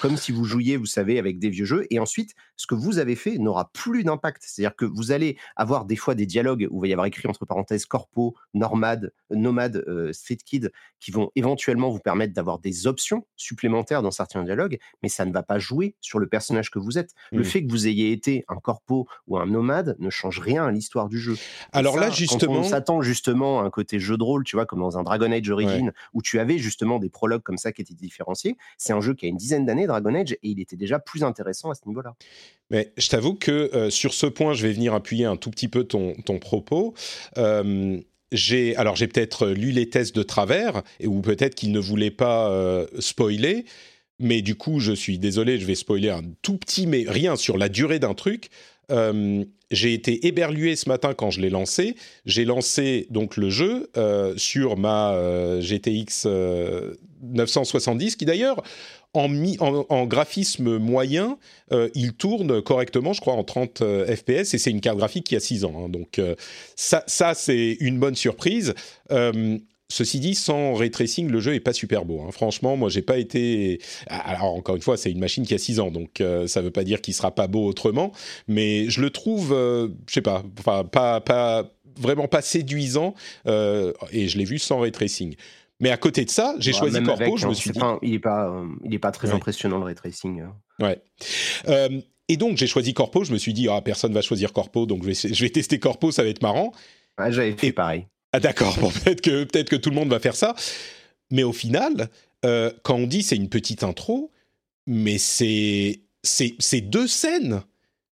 comme 0.00 0.16
si 0.16 0.32
vous 0.32 0.44
jouiez, 0.44 0.76
vous 0.76 0.86
savez, 0.86 1.18
avec 1.18 1.38
des 1.38 1.48
vieux 1.48 1.64
jeux. 1.64 1.86
Et 1.90 1.98
ensuite, 1.98 2.34
ce 2.56 2.66
que 2.66 2.74
vous 2.74 2.98
avez 2.98 3.16
fait 3.16 3.38
n'aura 3.38 3.70
plus 3.72 4.04
d'impact. 4.04 4.42
C'est-à-dire 4.46 4.76
que 4.76 4.84
vous 4.84 5.12
allez 5.12 5.36
avoir 5.56 5.84
des 5.84 5.96
fois 5.96 6.14
des 6.14 6.26
dialogues 6.26 6.68
où 6.70 6.78
il 6.78 6.80
va 6.80 6.86
y 6.88 6.92
avoir 6.92 7.06
écrit 7.06 7.28
entre 7.28 7.44
parenthèses 7.44 7.86
corpo, 7.86 8.34
nomade, 8.54 9.12
nomade, 9.30 9.84
euh, 9.88 10.12
street 10.12 10.38
kid, 10.44 10.72
qui 11.00 11.10
vont 11.10 11.30
éventuellement 11.34 11.90
vous 11.90 11.98
permettre 11.98 12.32
d'avoir 12.32 12.58
des 12.58 12.86
options 12.86 13.26
supplémentaires 13.36 14.02
dans 14.02 14.10
certains 14.10 14.42
dialogues, 14.44 14.78
mais 15.02 15.08
ça 15.08 15.24
ne 15.24 15.32
va 15.32 15.42
pas 15.42 15.58
jouer 15.58 15.96
sur 16.00 16.18
le 16.18 16.28
personnage 16.28 16.70
que 16.70 16.78
vous 16.78 16.98
êtes. 16.98 17.12
Le 17.32 17.40
mmh. 17.40 17.44
fait 17.44 17.64
que 17.64 17.70
vous 17.70 17.88
ayez 17.88 18.12
été 18.12 18.44
un 18.48 18.56
corpo 18.56 19.08
ou 19.26 19.38
un 19.38 19.46
nomade 19.46 19.96
ne 19.98 20.10
change 20.10 20.38
rien 20.38 20.64
à 20.64 20.70
l'histoire 20.70 21.08
du 21.08 21.18
jeu. 21.18 21.36
Alors 21.72 21.96
là, 21.96 22.10
justement, 22.10 22.60
on 22.60 22.62
s'attend 22.62 23.02
justement 23.02 23.60
à 23.60 23.64
un 23.64 23.70
côté 23.70 23.98
jeu 23.98 24.16
de 24.16 24.22
rôle, 24.22 24.44
tu 24.44 24.56
vois, 24.56 24.66
comme 24.66 24.80
dans 24.80 24.98
un 24.98 25.02
Dragon 25.02 25.30
Age 25.32 25.50
Origin, 25.50 25.92
où 26.12 26.22
tu 26.22 26.38
avais 26.38 26.58
justement 26.58 26.98
des 26.98 27.10
prologues 27.10 27.42
comme 27.42 27.58
ça 27.58 27.72
qui 27.72 27.82
étaient 27.82 27.94
différenciés. 27.94 28.56
C'est 28.78 28.92
un 28.92 29.00
jeu 29.00 29.14
qui 29.14 29.26
a 29.26 29.28
une 29.28 29.36
dizaine 29.36 29.64
d'années, 29.64 29.86
Dragon 29.86 30.14
Age, 30.14 30.32
et 30.32 30.38
il 30.42 30.60
était 30.60 30.76
déjà 30.76 30.98
plus 30.98 31.24
intéressant 31.24 31.70
à 31.70 31.74
ce 31.74 31.86
niveau-là. 31.86 32.14
Mais 32.72 32.92
je 32.96 33.08
t'avoue 33.08 33.34
que 33.34 33.70
euh, 33.74 33.90
sur 33.90 34.14
ce 34.14 34.26
point, 34.26 34.54
je 34.54 34.66
vais 34.66 34.72
venir 34.72 34.94
appuyer 34.94 35.26
un 35.26 35.36
tout 35.36 35.50
petit 35.50 35.68
peu 35.68 35.84
ton, 35.84 36.14
ton 36.24 36.38
propos. 36.38 36.94
Euh, 37.36 37.98
j'ai 38.32 38.74
alors 38.76 38.96
j'ai 38.96 39.08
peut-être 39.08 39.48
lu 39.48 39.72
les 39.72 39.90
tests 39.90 40.16
de 40.16 40.22
travers 40.22 40.82
ou 41.04 41.20
peut-être 41.20 41.54
qu'ils 41.54 41.70
ne 41.70 41.78
voulaient 41.78 42.10
pas 42.10 42.50
euh, 42.50 42.86
spoiler 42.98 43.66
mais 44.18 44.40
du 44.40 44.54
coup 44.54 44.80
je 44.80 44.92
suis 44.92 45.18
désolé 45.18 45.60
je 45.60 45.66
vais 45.66 45.74
spoiler 45.74 46.08
un 46.08 46.22
tout 46.40 46.56
petit 46.56 46.86
mais 46.86 47.04
rien 47.06 47.36
sur 47.36 47.58
la 47.58 47.68
durée 47.68 47.98
d'un 47.98 48.14
truc 48.14 48.48
j'ai 49.70 49.94
été 49.94 50.26
éberlué 50.26 50.76
ce 50.76 50.86
matin 50.88 51.14
quand 51.14 51.30
je 51.30 51.40
l'ai 51.40 51.48
lancé. 51.48 51.96
J'ai 52.26 52.44
lancé 52.44 53.06
donc 53.08 53.38
le 53.38 53.48
jeu 53.48 53.90
sur 54.36 54.76
ma 54.76 55.16
GTX 55.60 56.26
970, 57.22 58.16
qui 58.16 58.26
d'ailleurs 58.26 58.62
en, 59.14 60.06
graphisme 60.06 60.78
moyen, 60.78 61.38
euh, 61.72 61.88
il 61.94 62.14
tourne 62.14 62.62
correctement, 62.62 63.12
je 63.12 63.20
crois, 63.20 63.34
en 63.34 63.44
30 63.44 63.82
euh, 63.82 64.16
FPS, 64.16 64.54
et 64.54 64.58
c'est 64.58 64.70
une 64.70 64.80
carte 64.80 64.98
graphique 64.98 65.24
qui 65.24 65.36
a 65.36 65.40
6 65.40 65.64
ans. 65.64 65.74
Hein. 65.76 65.88
donc 65.88 66.18
euh, 66.18 66.34
ça, 66.76 67.04
c'est 67.34 67.76
une 67.80 67.98
bonne 67.98 68.14
surprise. 68.14 68.74
Ceci 69.88 70.20
dit, 70.20 70.34
sans 70.34 70.72
ray 70.72 70.90
le 71.28 71.40
jeu 71.40 71.54
est 71.54 71.60
pas 71.60 71.74
super 71.74 72.06
beau. 72.06 72.22
Hein. 72.22 72.30
Franchement, 72.32 72.78
moi, 72.78 72.88
j'ai 72.88 73.02
pas 73.02 73.18
été. 73.18 73.78
Alors 74.06 74.54
encore 74.54 74.74
une 74.74 74.80
fois, 74.80 74.96
c'est 74.96 75.10
une 75.10 75.18
machine 75.18 75.44
qui 75.44 75.52
a 75.52 75.58
6 75.58 75.80
ans, 75.80 75.90
donc 75.90 76.22
ça 76.46 76.62
veut 76.62 76.70
pas 76.70 76.84
dire 76.84 77.02
qu'il 77.02 77.12
sera 77.12 77.34
pas 77.34 77.46
beau 77.46 77.66
autrement. 77.66 78.10
Mais 78.48 78.88
je 78.88 79.02
le 79.02 79.10
trouve, 79.10 79.50
je 79.50 80.12
sais 80.12 80.22
pas, 80.22 80.42
enfin 80.58 80.84
pas, 80.84 81.70
vraiment 82.00 82.26
pas 82.26 82.40
séduisant, 82.40 83.14
et 83.46 84.28
je 84.28 84.38
l'ai 84.38 84.44
vu 84.44 84.58
sans 84.58 84.80
ray. 84.80 84.92
Mais 85.82 85.90
à 85.90 85.96
côté 85.96 86.24
de 86.24 86.30
ça, 86.30 86.54
j'ai 86.58 86.72
choisi 86.72 87.02
Corpo. 87.02 87.36
je 87.36 87.48
me 87.48 87.54
suis 87.54 87.70
dit, 87.70 87.80
il 88.02 88.14
est 88.14 88.18
pas, 88.20 88.48
euh, 88.48 88.66
il 88.84 88.94
est 88.94 89.00
pas 89.00 89.10
très 89.10 89.32
impressionnant 89.32 89.78
le 89.78 89.84
ray 89.84 89.96
tracing. 89.96 90.40
Hein. 90.40 90.54
Ouais. 90.78 91.02
Euh, 91.68 92.00
et 92.28 92.36
donc 92.36 92.56
j'ai 92.56 92.68
choisi 92.68 92.94
Corpo. 92.94 93.24
Je 93.24 93.32
me 93.32 93.38
suis 93.38 93.52
dit, 93.52 93.68
ah 93.68 93.82
personne 93.82 94.14
va 94.14 94.22
choisir 94.22 94.52
Corpo, 94.52 94.86
donc 94.86 95.02
je 95.02 95.08
vais, 95.08 95.34
je 95.34 95.42
vais 95.42 95.50
tester 95.50 95.80
Corpo, 95.80 96.12
ça 96.12 96.22
va 96.22 96.28
être 96.28 96.40
marrant. 96.40 96.72
Ouais, 97.18 97.32
j'avais 97.32 97.56
fait 97.56 97.72
pareil. 97.72 98.06
Ah 98.32 98.38
d'accord. 98.38 98.78
Bon, 98.80 98.90
peut-être 98.90 99.68
que 99.68 99.76
tout 99.76 99.90
le 99.90 99.96
monde 99.96 100.08
va 100.08 100.20
faire 100.20 100.36
ça. 100.36 100.54
Mais 101.32 101.42
au 101.42 101.52
final, 101.52 102.08
euh, 102.44 102.70
quand 102.84 102.94
on 102.94 103.08
dit 103.08 103.24
c'est 103.24 103.36
une 103.36 103.48
petite 103.48 103.82
intro, 103.82 104.30
mais 104.86 105.18
c'est 105.18 106.00
deux 106.80 107.08
scènes 107.08 107.62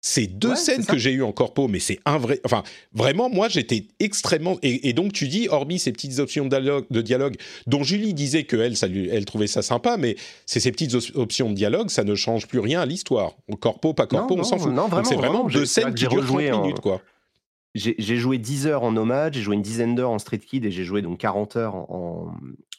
c'est 0.08 0.28
deux 0.28 0.56
scènes 0.56 0.86
que 0.86 0.99
j'ai 0.99 1.14
eues 1.14 1.24
en 1.24 1.32
corpo, 1.32 1.68
mais 1.68 1.80
c'est 1.80 1.99
un 2.06 2.20
vrai. 2.20 2.39
Enfin, 2.45 2.62
vraiment, 2.93 3.28
moi, 3.28 3.49
j'étais 3.49 3.88
extrêmement. 3.99 4.60
Et, 4.62 4.93
donc, 4.93 5.14
tu 5.14 5.28
dis, 5.28 5.47
hormis 5.49 5.80
ces 5.80 5.91
petites 5.91 6.20
options 6.20 6.45
de 6.45 7.01
dialogue, 7.01 7.36
dont 7.66 7.82
Julie 7.82 8.14
disait 8.14 8.43
qu'elle, 8.43 8.76
elle 8.84 9.26
trouvait 9.26 9.47
ça 9.47 9.64
sympa, 9.64 9.97
mais 9.97 10.16
c'est 10.45 10.60
ces 10.60 10.72
petites 10.72 10.93
options 11.16 11.49
de 11.49 11.56
dialogue, 11.56 11.89
ça 11.89 12.03
ne 12.03 12.14
change 12.14 12.45
plus 12.45 12.60
rien 12.60 12.82
à 12.82 12.86
l'histoire. 12.86 13.32
Corpo, 13.60 13.95
pas 13.95 14.06
corpo, 14.06 14.36
on 14.38 14.43
s'en 14.43 14.60
fout. 14.60 14.72
c'est 15.06 15.16
vraiment, 15.16 15.45
deux 15.45 15.66
scènes 15.66 15.95
qui 15.95 16.08
durent 16.08 16.24
30 16.24 16.62
minutes, 16.62 16.82
quoi. 16.82 17.01
J'ai 17.74 18.18
joué 18.18 18.38
10 18.38 18.68
heures 18.68 18.84
en 18.84 18.91
nomade, 18.91 19.34
j'ai 19.34 19.41
joué 19.41 19.56
une 19.56 19.64
dizaine 19.64 19.95
d'heures 19.95 20.12
en 20.12 20.20
street 20.20 20.38
kid 20.38 20.66
et 20.66 20.72
j'ai 20.72 20.86
joué 20.86 21.01
donc 21.01 21.18
40 21.18 21.56
heures 21.56 21.76
en, 21.76 22.32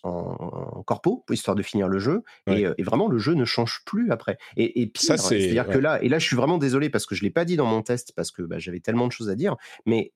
en, 0.06 0.82
corpo, 0.84 1.24
histoire 1.30 1.54
de 1.54 1.62
finir 1.62 1.88
le 1.88 1.98
jeu. 1.98 2.22
Euh, 2.48 2.74
et, 2.78 2.82
vraiment, 2.82 3.08
le 3.08 3.18
jeu 3.18 3.34
ne 3.34 3.44
change 3.44 3.82
plus 3.84 4.10
après. 4.10 4.38
Et, 4.56 4.82
et 4.82 4.86
pire, 4.86 5.18
c'est-à-dire 5.18 5.66
que 5.66 5.78
là, 5.78 6.02
et 6.02 6.08
là, 6.08 6.18
je 6.18 6.26
suis 6.26 6.36
vraiment 6.36 6.58
désolé 6.58 6.90
parce 6.90 7.06
que 7.06 7.14
je 7.14 7.22
l'ai 7.22 7.30
pas 7.30 7.44
dit 7.44 7.56
dans 7.56 7.66
mon 7.66 7.82
test 7.82 8.12
parce 8.14 8.30
que 8.30 8.42
bah, 8.42 8.58
j'avais 8.58 8.80
tellement 8.80 9.06
de 9.06 9.12
choses 9.12 9.30
à 9.30 9.34
dire, 9.34 9.56
mais 9.84 10.12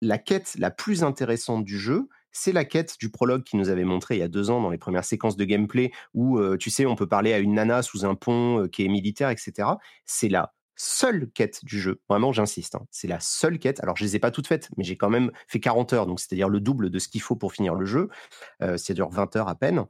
la 0.00 0.18
quête 0.18 0.54
la 0.58 0.70
plus 0.70 1.04
intéressante 1.04 1.64
du 1.64 1.78
jeu, 1.78 2.08
c'est 2.32 2.52
la 2.52 2.64
quête 2.64 2.96
du 2.98 3.10
prologue 3.10 3.44
qui 3.44 3.56
nous 3.56 3.68
avait 3.68 3.84
montré 3.84 4.16
il 4.16 4.20
y 4.20 4.24
a 4.24 4.28
deux 4.28 4.50
ans 4.50 4.60
dans 4.60 4.70
les 4.70 4.78
premières 4.78 5.04
séquences 5.04 5.36
de 5.36 5.44
gameplay 5.44 5.92
où, 6.14 6.38
euh, 6.38 6.56
tu 6.56 6.70
sais, 6.70 6.86
on 6.86 6.96
peut 6.96 7.06
parler 7.06 7.32
à 7.32 7.38
une 7.38 7.54
nana 7.54 7.82
sous 7.82 8.04
un 8.04 8.14
pont 8.14 8.62
euh, 8.62 8.68
qui 8.68 8.84
est 8.84 8.88
militaire, 8.88 9.30
etc. 9.30 9.68
C'est 10.06 10.28
là 10.28 10.54
seule 10.76 11.30
quête 11.30 11.64
du 11.64 11.80
jeu. 11.80 12.00
Vraiment, 12.08 12.32
j'insiste. 12.32 12.74
Hein. 12.74 12.86
C'est 12.90 13.08
la 13.08 13.20
seule 13.20 13.58
quête. 13.58 13.80
Alors, 13.80 13.96
je 13.96 14.04
les 14.04 14.16
ai 14.16 14.18
pas 14.18 14.30
toutes 14.30 14.46
faites, 14.46 14.68
mais 14.76 14.84
j'ai 14.84 14.96
quand 14.96 15.10
même 15.10 15.30
fait 15.46 15.60
40 15.60 15.92
heures, 15.92 16.06
donc 16.06 16.20
c'est-à-dire 16.20 16.48
le 16.48 16.60
double 16.60 16.90
de 16.90 16.98
ce 16.98 17.08
qu'il 17.08 17.22
faut 17.22 17.36
pour 17.36 17.52
finir 17.52 17.74
le 17.74 17.84
jeu. 17.84 18.08
Euh, 18.62 18.76
ça 18.76 18.94
dure 18.94 19.10
20 19.10 19.36
heures 19.36 19.48
à 19.48 19.54
peine. 19.54 19.86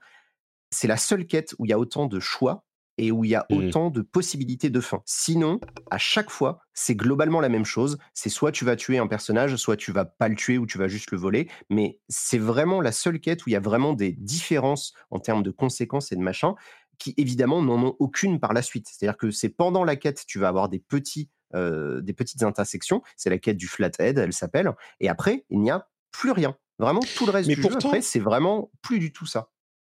C'est 0.70 0.88
la 0.88 0.96
seule 0.96 1.26
quête 1.26 1.54
où 1.58 1.66
il 1.66 1.70
y 1.70 1.72
a 1.72 1.78
autant 1.78 2.06
de 2.06 2.20
choix 2.20 2.64
et 2.98 3.10
où 3.10 3.24
il 3.24 3.30
y 3.30 3.34
a 3.34 3.46
mmh. 3.50 3.54
autant 3.54 3.90
de 3.90 4.02
possibilités 4.02 4.70
de 4.70 4.80
fin. 4.80 5.02
Sinon, 5.06 5.60
à 5.90 5.98
chaque 5.98 6.30
fois, 6.30 6.60
c'est 6.74 6.94
globalement 6.94 7.40
la 7.40 7.48
même 7.48 7.64
chose. 7.64 7.98
C'est 8.14 8.28
soit 8.28 8.52
tu 8.52 8.64
vas 8.64 8.76
tuer 8.76 8.98
un 8.98 9.06
personnage, 9.06 9.56
soit 9.56 9.76
tu 9.76 9.92
vas 9.92 10.04
pas 10.04 10.28
le 10.28 10.36
tuer 10.36 10.58
ou 10.58 10.66
tu 10.66 10.78
vas 10.78 10.88
juste 10.88 11.10
le 11.10 11.18
voler. 11.18 11.48
Mais 11.70 11.98
c'est 12.08 12.38
vraiment 12.38 12.80
la 12.80 12.92
seule 12.92 13.20
quête 13.20 13.46
où 13.46 13.48
il 13.48 13.52
y 13.52 13.56
a 13.56 13.60
vraiment 13.60 13.94
des 13.94 14.12
différences 14.12 14.92
en 15.10 15.18
termes 15.18 15.42
de 15.42 15.50
conséquences 15.50 16.12
et 16.12 16.16
de 16.16 16.20
machin 16.20 16.54
qui 17.02 17.14
évidemment 17.16 17.62
n'en 17.62 17.82
ont 17.84 17.96
aucune 17.98 18.38
par 18.38 18.52
la 18.52 18.62
suite. 18.62 18.88
C'est-à-dire 18.88 19.16
que 19.16 19.32
c'est 19.32 19.48
pendant 19.48 19.82
la 19.82 19.96
quête, 19.96 20.24
tu 20.24 20.38
vas 20.38 20.46
avoir 20.46 20.68
des 20.68 20.78
petits, 20.78 21.30
euh, 21.54 22.00
des 22.00 22.12
petites 22.12 22.44
intersections. 22.44 23.02
C'est 23.16 23.28
la 23.28 23.38
quête 23.38 23.56
du 23.56 23.66
flathead, 23.66 24.18
elle 24.18 24.32
s'appelle. 24.32 24.70
Et 25.00 25.08
après, 25.08 25.44
il 25.50 25.60
n'y 25.60 25.70
a 25.70 25.88
plus 26.12 26.30
rien. 26.30 26.56
Vraiment, 26.78 27.00
tout 27.16 27.26
le 27.26 27.32
reste 27.32 27.48
du 27.48 27.60
jeu, 27.60 27.68
après, 27.72 28.02
c'est 28.02 28.20
vraiment 28.20 28.70
plus 28.82 29.00
du 29.00 29.12
tout 29.12 29.26
ça 29.26 29.50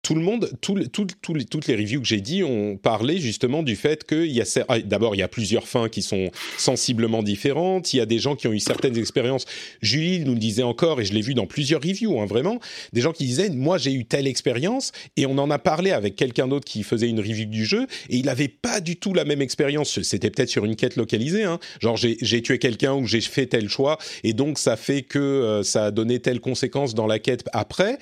tout 0.06 0.14
le 0.14 0.22
monde, 0.22 0.52
tout, 0.62 0.78
toutes 0.92 1.68
les 1.68 1.76
reviews 1.76 2.00
que 2.00 2.08
j'ai 2.08 2.22
dit 2.22 2.44
ont 2.44 2.78
parlé 2.78 3.18
justement 3.18 3.64
du 3.64 3.76
fait 3.76 4.04
qu'il 4.04 4.32
y 4.32 4.40
a 4.40 4.46
ah, 4.70 4.78
d'abord 4.78 5.16
il 5.16 5.18
y 5.18 5.24
a 5.24 5.28
plusieurs 5.28 5.68
fins 5.68 5.90
qui 5.90 6.04
sont 6.04 6.30
sensiblement 6.60 7.24
différentes. 7.24 7.92
Il 7.92 7.98
y 7.98 8.02
a 8.02 8.06
des 8.06 8.20
gens 8.20 8.36
qui 8.36 8.48
ont 8.48 8.54
eu 8.54 8.60
certaines 8.60 9.00
expériences. 9.00 9.46
Julie 9.82 10.20
nous 10.20 10.34
le 10.34 10.40
disait 10.40 10.62
encore 10.62 11.02
et 11.02 11.06
je 11.06 11.14
l'ai 11.14 11.22
vu 11.22 11.34
dans 11.34 11.48
plusieurs 11.48 11.82
reviews, 11.82 12.22
hein, 12.22 12.28
vraiment, 12.28 12.60
des 12.94 13.02
gens 13.02 13.14
qui 13.14 13.26
disaient 13.26 13.50
moi 13.50 13.80
j'ai 13.80 13.94
eu 13.94 14.06
telle 14.06 14.28
expérience 14.28 14.92
et 15.18 15.26
on 15.26 15.40
en 15.40 15.50
a 15.50 15.58
parlé 15.58 15.90
avec 15.90 16.16
quelqu'un 16.16 16.48
d'autre 16.48 16.66
qui 16.66 16.84
faisait 16.84 17.10
une 17.10 17.20
review 17.20 17.48
du 17.48 17.66
jeu 17.66 17.88
et 18.10 18.18
il 18.18 18.26
n'avait 18.26 18.48
pas 18.48 18.82
du 18.82 18.98
tout 18.98 19.16
la 19.16 19.26
même 19.26 19.42
expérience. 19.42 20.04
C'était 20.04 20.30
peut-être 20.30 20.50
sur 20.50 20.66
une 20.66 20.76
quête 20.76 20.98
localisée, 20.98 21.46
hein. 21.46 21.60
genre 21.80 21.98
j'ai 21.98 22.42
tué 22.44 22.60
quelqu'un 22.60 22.94
ou 22.94 23.08
j'ai 23.08 23.22
fait 23.22 23.48
tel 23.48 23.70
choix 23.70 23.98
et 24.24 24.34
donc 24.34 24.60
ça 24.60 24.78
fait 24.78 25.02
que 25.02 25.18
euh, 25.18 25.64
ça 25.64 25.86
a 25.86 25.92
donné 25.92 26.20
telle 26.20 26.42
conséquence 26.42 26.94
dans 26.94 27.08
la 27.08 27.18
quête 27.18 27.44
après. 27.54 27.98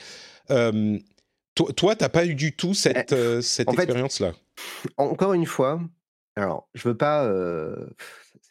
Euh, 0.51 0.99
toi, 1.56 1.95
tu 1.95 2.04
n'as 2.04 2.10
pas 2.10 2.26
eu 2.26 2.36
du 2.36 2.56
tout 2.56 2.74
cette, 2.74 3.12
eh, 3.12 3.16
euh, 3.16 3.41
cette 3.41 3.70
expérience-là? 3.70 4.34
Encore 4.97 5.34
une 5.34 5.45
fois, 5.45 5.80
alors, 6.36 6.68
je 6.74 6.88
veux 6.88 6.97
pas. 6.97 7.26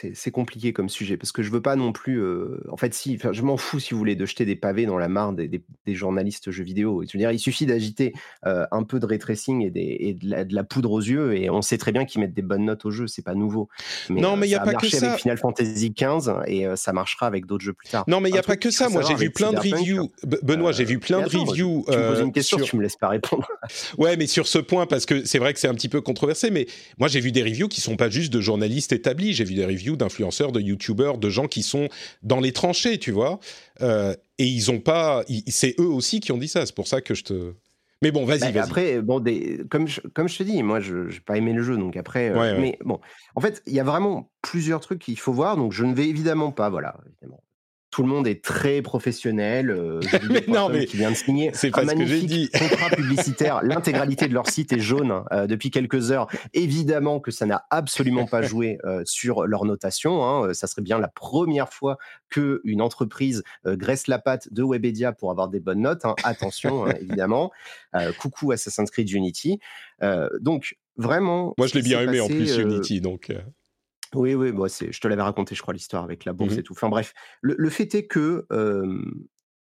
Euh, 0.05 0.11
c'est 0.14 0.30
compliqué 0.30 0.72
comme 0.72 0.88
sujet 0.88 1.16
parce 1.16 1.32
que 1.32 1.42
je 1.42 1.50
veux 1.50 1.62
pas 1.62 1.76
non 1.76 1.92
plus. 1.92 2.20
Euh, 2.20 2.62
en 2.70 2.76
fait, 2.76 2.94
si, 2.94 3.18
je 3.32 3.42
m'en 3.42 3.57
fous 3.57 3.80
si 3.80 3.94
vous 3.94 3.98
voulez 3.98 4.16
de 4.16 4.26
jeter 4.26 4.44
des 4.44 4.57
pavés 4.57 4.86
dans 4.86 4.98
la 4.98 5.09
mare 5.09 5.32
des, 5.32 5.62
journalistes 5.88 6.51
jeux 6.51 6.64
vidéo. 6.64 7.02
Je 7.06 7.12
veux 7.12 7.18
dire, 7.18 7.31
il 7.32 7.39
suffit 7.39 7.66
d'agiter 7.66 8.12
euh, 8.47 8.66
un 8.70 8.82
peu 8.82 8.98
de 8.98 9.06
ray 9.06 9.18
tracing 9.18 9.62
et, 9.62 9.70
des, 9.70 10.16
de, 10.20 10.55
la, 10.55 10.64
poudre 10.64 10.93
aux 10.93 11.01
yeux 11.01 11.36
et 11.36 11.51
on 11.51 11.60
sait 11.60 11.78
très 11.78 11.93
bien 11.93 12.05
qu'ils 12.05 12.20
mettent 12.20 12.35
des 12.35 12.43
bonnes 12.43 12.64
notes 12.64 12.85
au 12.85 12.90
jeu. 12.90 13.06
C'est 13.06 13.22
pas 13.22 13.35
nouveau. 13.35 13.68
non, 14.09 14.36
mais 14.36 14.48
il 14.48 14.51
y 14.51 14.55
a 14.55 14.60
pas 14.60 14.74
que 14.74 14.89
ça. 14.89 15.10
avec 15.10 15.20
Final 15.20 15.39
Fantasy 15.39 15.90
XV 15.90 16.32
et 16.47 16.66
euh, 16.66 16.76
ça 16.76 16.93
marchera 16.93 17.26
avec 17.26 17.47
d'autres 17.47 17.64
jeux 17.64 17.72
plus 17.72 17.89
tard. 17.89 18.05
Non, 18.06 18.20
mais 18.20 18.31
il 18.31 18.35
y 18.35 18.39
a 18.39 18.43
pas 18.43 18.56
que 18.56 18.70
ça. 18.70 18.89
Moi, 18.89 19.02
j'ai 19.02 19.14
vu 19.14 19.31
plein 19.31 19.52
de 19.52 19.59
reviews. 19.59 20.10
Benoît, 20.43 20.72
j'ai 20.72 20.85
vu 20.85 20.98
plein 20.98 21.20
de 21.20 21.24
reviews. 21.28 21.85
Tu 21.89 21.97
me 21.97 22.09
poses 22.09 22.20
une 22.20 22.32
question, 22.32 22.59
tu 22.59 22.76
me 22.76 22.82
laisses 22.82 22.97
pas 22.97 23.09
répondre. 23.09 23.47
ouais, 23.98 24.16
mais 24.16 24.26
sur 24.26 24.47
ce 24.47 24.59
point, 24.59 24.86
parce 24.86 25.06
que 25.06 25.24
c'est 25.24 25.39
vrai 25.39 25.52
que 25.52 25.60
c'est 25.60 25.68
un 25.68 25.74
petit 25.74 25.89
peu 25.89 26.01
controversé, 26.01 26.51
mais 26.51 26.66
moi, 26.98 27.09
j'ai 27.09 27.20
vu 27.20 27.32
des 27.32 27.43
reviews 27.43 27.68
qui 27.68 27.81
sont 27.81 27.97
pas 27.97 28.09
juste 28.09 28.32
de 28.32 28.40
journalistes 28.40 28.93
établis. 28.93 29.32
J'ai 29.32 29.44
vu 29.44 29.55
des 29.55 29.66
reviews 29.66 29.91
d'influenceurs, 29.97 30.52
de 30.52 30.60
youtubeurs, 30.60 31.19
de 31.19 31.28
gens 31.31 31.47
qui 31.48 31.62
sont 31.62 31.89
dans 32.23 32.40
les 32.40 32.52
tranchées, 32.52 32.98
tu 32.98 33.10
vois. 33.10 33.39
Euh, 33.81 34.14
et 34.39 34.47
ils 34.47 34.70
ont 34.70 34.81
pas. 34.81 35.24
C'est 35.48 35.74
eux 35.78 35.86
aussi 35.89 36.20
qui 36.20 36.32
ont 36.32 36.39
dit 36.39 36.48
ça. 36.48 36.64
C'est 36.66 36.74
pour 36.74 36.89
ça 36.89 37.01
que 37.01 37.14
je 37.14 37.24
te. 37.24 37.55
Mais 38.02 38.10
bon, 38.10 38.24
vas-y, 38.24 38.40
Bah, 38.40 38.51
vas-y. 38.51 38.59
après, 38.59 39.01
bon, 39.01 39.20
des, 39.20 39.60
comme, 39.70 39.86
je, 39.86 40.01
comme 40.01 40.28
je 40.28 40.36
te 40.39 40.43
dis, 40.43 40.60
moi, 40.64 40.81
je 40.81 40.97
n'ai 41.09 41.20
pas 41.24 41.36
aimé 41.36 41.52
le 41.52 41.62
jeu, 41.62 41.77
donc 41.77 41.97
après. 41.97 42.31
euh, 42.31 42.39
ouais. 42.39 42.59
Mais 42.60 42.78
bon, 42.85 42.98
en 43.36 43.40
fait, 43.40 43.62
il 43.66 43.74
y 43.74 43.78
a 43.81 43.85
vraiment 43.85 44.28
plusieurs 44.43 44.81
trucs 44.81 44.98
qu'il 44.98 45.19
faut 45.19 45.32
voir, 45.32 45.56
donc 45.56 45.70
je 45.73 45.85
ne 45.85 45.94
vais 45.94 46.09
évidemment 46.09 46.51
pas, 46.51 46.69
voilà, 46.69 46.97
évidemment. 47.06 47.40
Tout 47.93 48.02
le 48.02 48.09
monde 48.09 48.27
est 48.27 48.43
très 48.43 48.82
professionnel. 48.82 49.70
euh, 49.70 50.01
Mais 50.31 50.44
non, 50.48 50.69
mais 50.70 50.86
qui 50.86 50.97
vient 50.97 51.10
de 51.12 51.16
signer 51.16 51.51
c'est 51.55 51.69
un 51.69 51.82
que 51.82 51.86
magnifique 51.86 52.27
dit. 52.27 52.51
contrat 52.59 52.89
publicitaire. 52.90 53.62
L'intégralité 53.62 54.27
de 54.27 54.35
leur 54.35 54.48
site 54.48 54.73
est 54.73 54.81
jaune 54.81 55.23
euh, 55.31 55.47
depuis 55.47 55.70
quelques 55.70 56.10
heures. 56.10 56.27
Évidemment 56.55 57.20
que 57.20 57.31
ça 57.31 57.47
n'a 57.47 57.64
absolument 57.70 58.27
pas 58.27 58.43
joué 58.43 58.78
euh, 58.85 59.02
sur 59.05 59.47
leur 59.47 59.64
notation. 59.66 60.24
hein. 60.24 60.48
Euh, 60.48 60.55
Ça 60.55 60.66
serait 60.66 60.82
bien 60.82 60.98
la 60.98 61.09
première 61.09 61.73
fois 61.73 61.98
que 62.31 62.60
une 62.64 62.81
entreprise 62.82 63.44
graisse 63.66 64.06
la 64.09 64.19
patte 64.19 64.52
de 64.52 64.62
Webedia 64.64 65.12
pour 65.12 65.31
avoir 65.31 65.48
des 65.48 65.60
bonnes 65.60 65.82
notes. 65.82 66.05
hein. 66.06 66.14
Attention, 66.24 66.86
hein, 66.86 66.94
évidemment. 67.01 67.52
Coucou 68.19 68.52
Assassin's 68.52 68.90
Creed 68.90 69.10
Unity. 69.10 69.59
Donc 70.40 70.77
vraiment. 70.97 71.52
Moi, 71.59 71.66
je 71.66 71.74
l'ai 71.74 71.82
bien 71.82 72.01
aimé 72.01 72.20
en 72.20 72.27
plus, 72.27 72.56
Unity. 72.56 73.01
Donc, 73.02 73.31
oui, 74.14 74.34
oui, 74.34 74.52
bon, 74.52 74.66
je 74.68 74.98
te 75.01 75.09
l'avais 75.09 75.22
raconté, 75.22 75.55
je 75.55 75.62
crois, 75.62 75.74
l'histoire 75.74 76.05
avec 76.05 76.24
la 76.24 76.32
bourse 76.32 76.52
Mhm. 76.55 76.59
et 76.59 76.62
tout. 76.62 76.72
Enfin 76.74 76.89
bref, 76.89 77.14
le, 77.40 77.55
le 77.59 77.70
fait 77.70 77.94
est 77.94 78.06
que 78.06 78.47
euh, 78.52 79.02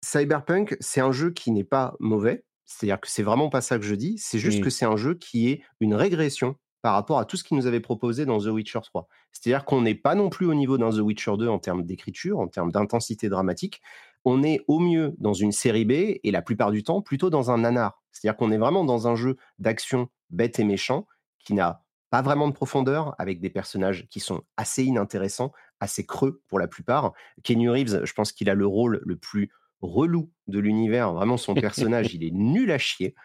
Cyberpunk, 0.05 0.77
c'est 0.81 1.01
un 1.01 1.13
jeu 1.13 1.31
qui 1.31 1.51
n'est 1.51 1.65
pas 1.65 1.95
mauvais. 2.01 2.45
C'est-à-dire 2.67 3.01
que 3.01 3.09
c'est 3.09 3.23
vraiment 3.23 3.51
pas 3.51 3.61
ça 3.61 3.79
que 3.79 3.85
je 3.85 3.95
dis. 3.95 4.17
C'est 4.19 4.39
juste 4.39 4.63
que 4.63 4.71
c'est 4.71 4.87
un 4.87 4.97
jeu 4.97 5.15
qui 5.15 5.49
est 5.51 5.63
une 5.81 5.95
régression 5.95 6.57
par 6.83 6.95
rapport 6.95 7.19
à 7.19 7.25
tout 7.25 7.37
ce 7.37 7.45
qu'ils 7.45 7.57
nous 7.57 7.67
avait 7.67 7.81
proposé 7.81 8.27
dans 8.27 8.39
The 8.39 8.47
Witcher 8.47 8.81
3. 8.83 9.07
C'est-à-dire 9.33 9.65
qu'on 9.65 9.83
n'est 9.83 9.95
pas 9.95 10.15
non 10.15 10.29
plus 10.31 10.47
au 10.47 10.55
niveau 10.55 10.77
d'un 10.79 10.91
The 10.91 10.99
Witcher 11.01 11.33
2 11.39 11.49
en 11.49 11.59
termes 11.59 11.85
d'écriture, 11.85 12.39
en 12.39 12.49
termes 12.49 12.73
d'intensité 12.73 13.29
dramatique. 13.29 13.81
On 14.25 14.43
est 14.43 14.61
au 14.69 14.79
mieux 14.79 15.15
dans 15.19 15.35
une 15.35 15.53
série 15.53 15.85
B 15.85 15.93
et 16.23 16.31
la 16.31 16.41
plupart 16.43 16.71
du 16.71 16.83
temps 16.83 17.03
plutôt 17.03 17.29
dans 17.31 17.51
un 17.51 17.59
nanar. 17.59 18.03
C'est-à-dire 18.13 18.37
qu'on 18.37 18.51
est 18.51 18.59
vraiment 18.59 18.85
dans 18.85 19.09
un 19.09 19.15
jeu 19.17 19.37
d'action 19.59 20.09
bête 20.31 20.59
et 20.59 20.65
méchant 20.65 21.07
qui 21.39 21.53
n'a 21.55 21.84
pas 22.15 22.23
vraiment 22.23 22.47
de 22.47 22.53
profondeur, 22.53 23.17
avec 23.19 23.41
des 23.41 23.51
personnages 23.51 24.07
qui 24.09 24.21
sont 24.21 24.45
assez 24.57 24.85
inintéressants, 24.85 25.51
assez 25.81 26.07
creux 26.07 26.41
pour 26.47 26.61
la 26.61 26.69
plupart. 26.69 27.13
Kenny 27.43 27.69
Reeves, 27.69 28.05
je 28.05 28.13
pense 28.13 28.31
qu'il 28.31 28.49
a 28.49 28.55
le 28.55 28.69
rôle 28.69 29.01
le 29.05 29.17
plus 29.17 29.51
relou 29.81 30.31
de 30.47 30.61
l'univers. 30.61 31.13
Vraiment, 31.13 31.37
son 31.37 31.55
personnage, 31.55 32.15
il 32.15 32.23
est 32.23 32.31
nul 32.31 32.71
à 32.71 32.79
chier. 32.79 33.17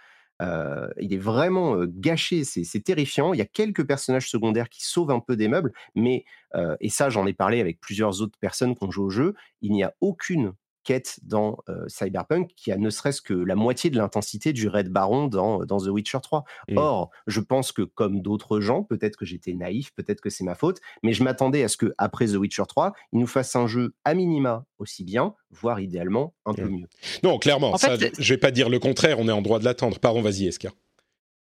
Euh, 0.41 0.89
il 0.99 1.13
est 1.13 1.19
vraiment 1.19 1.85
gâché, 1.85 2.43
c'est 2.43 2.63
c'est 2.63 2.79
terrifiant. 2.79 3.31
Il 3.31 3.37
y 3.37 3.43
a 3.43 3.45
quelques 3.45 3.85
personnages 3.85 4.27
secondaires 4.27 4.69
qui 4.69 4.83
sauvent 4.83 5.11
un 5.11 5.19
peu 5.19 5.35
des 5.35 5.49
meubles, 5.49 5.71
mais, 5.93 6.25
euh, 6.55 6.75
et 6.79 6.89
ça 6.89 7.11
j'en 7.11 7.27
ai 7.27 7.33
parlé 7.33 7.61
avec 7.61 7.79
plusieurs 7.79 8.23
autres 8.23 8.39
personnes 8.39 8.75
qui 8.75 8.83
ont 8.85 8.89
joué 8.89 9.05
au 9.05 9.11
jeu, 9.11 9.35
il 9.61 9.71
n'y 9.71 9.83
a 9.83 9.93
aucune 10.01 10.53
dans 11.23 11.57
euh, 11.69 11.85
Cyberpunk 11.87 12.51
qui 12.55 12.71
a 12.71 12.77
ne 12.77 12.89
serait-ce 12.89 13.21
que 13.21 13.33
la 13.33 13.55
moitié 13.55 13.89
de 13.89 13.97
l'intensité 13.97 14.53
du 14.53 14.67
Red 14.67 14.89
Baron 14.89 15.27
dans, 15.27 15.65
dans 15.65 15.77
The 15.77 15.87
Witcher 15.87 16.19
3. 16.21 16.43
Mm. 16.69 16.77
Or, 16.77 17.11
je 17.27 17.39
pense 17.39 17.71
que 17.71 17.81
comme 17.81 18.21
d'autres 18.21 18.59
gens, 18.59 18.83
peut-être 18.83 19.17
que 19.17 19.25
j'étais 19.25 19.53
naïf, 19.53 19.93
peut-être 19.93 20.21
que 20.21 20.29
c'est 20.29 20.43
ma 20.43 20.55
faute, 20.55 20.79
mais 21.03 21.13
je 21.13 21.23
m'attendais 21.23 21.63
à 21.63 21.67
ce 21.67 21.77
que 21.77 21.93
après 21.97 22.27
The 22.27 22.35
Witcher 22.35 22.63
3, 22.67 22.93
ils 23.13 23.19
nous 23.19 23.27
fassent 23.27 23.55
un 23.55 23.67
jeu 23.67 23.93
à 24.05 24.13
minima 24.13 24.65
aussi 24.77 25.03
bien, 25.03 25.35
voire 25.51 25.79
idéalement 25.79 26.33
un 26.45 26.53
peu 26.53 26.67
mieux. 26.67 26.87
non, 27.23 27.37
clairement, 27.37 27.73
En 27.73 27.77
ça, 27.77 27.97
fait, 27.97 28.13
je 28.17 28.33
vais 28.33 28.37
pas 28.37 28.51
dire 28.51 28.69
le 28.69 28.79
contraire. 28.79 29.19
On 29.19 29.27
est 29.27 29.31
en 29.31 29.41
droit 29.41 29.59
de 29.59 29.65
l'attendre. 29.65 29.99
Pardon, 29.99 30.21
vas-y, 30.21 30.47
Eska. 30.47 30.69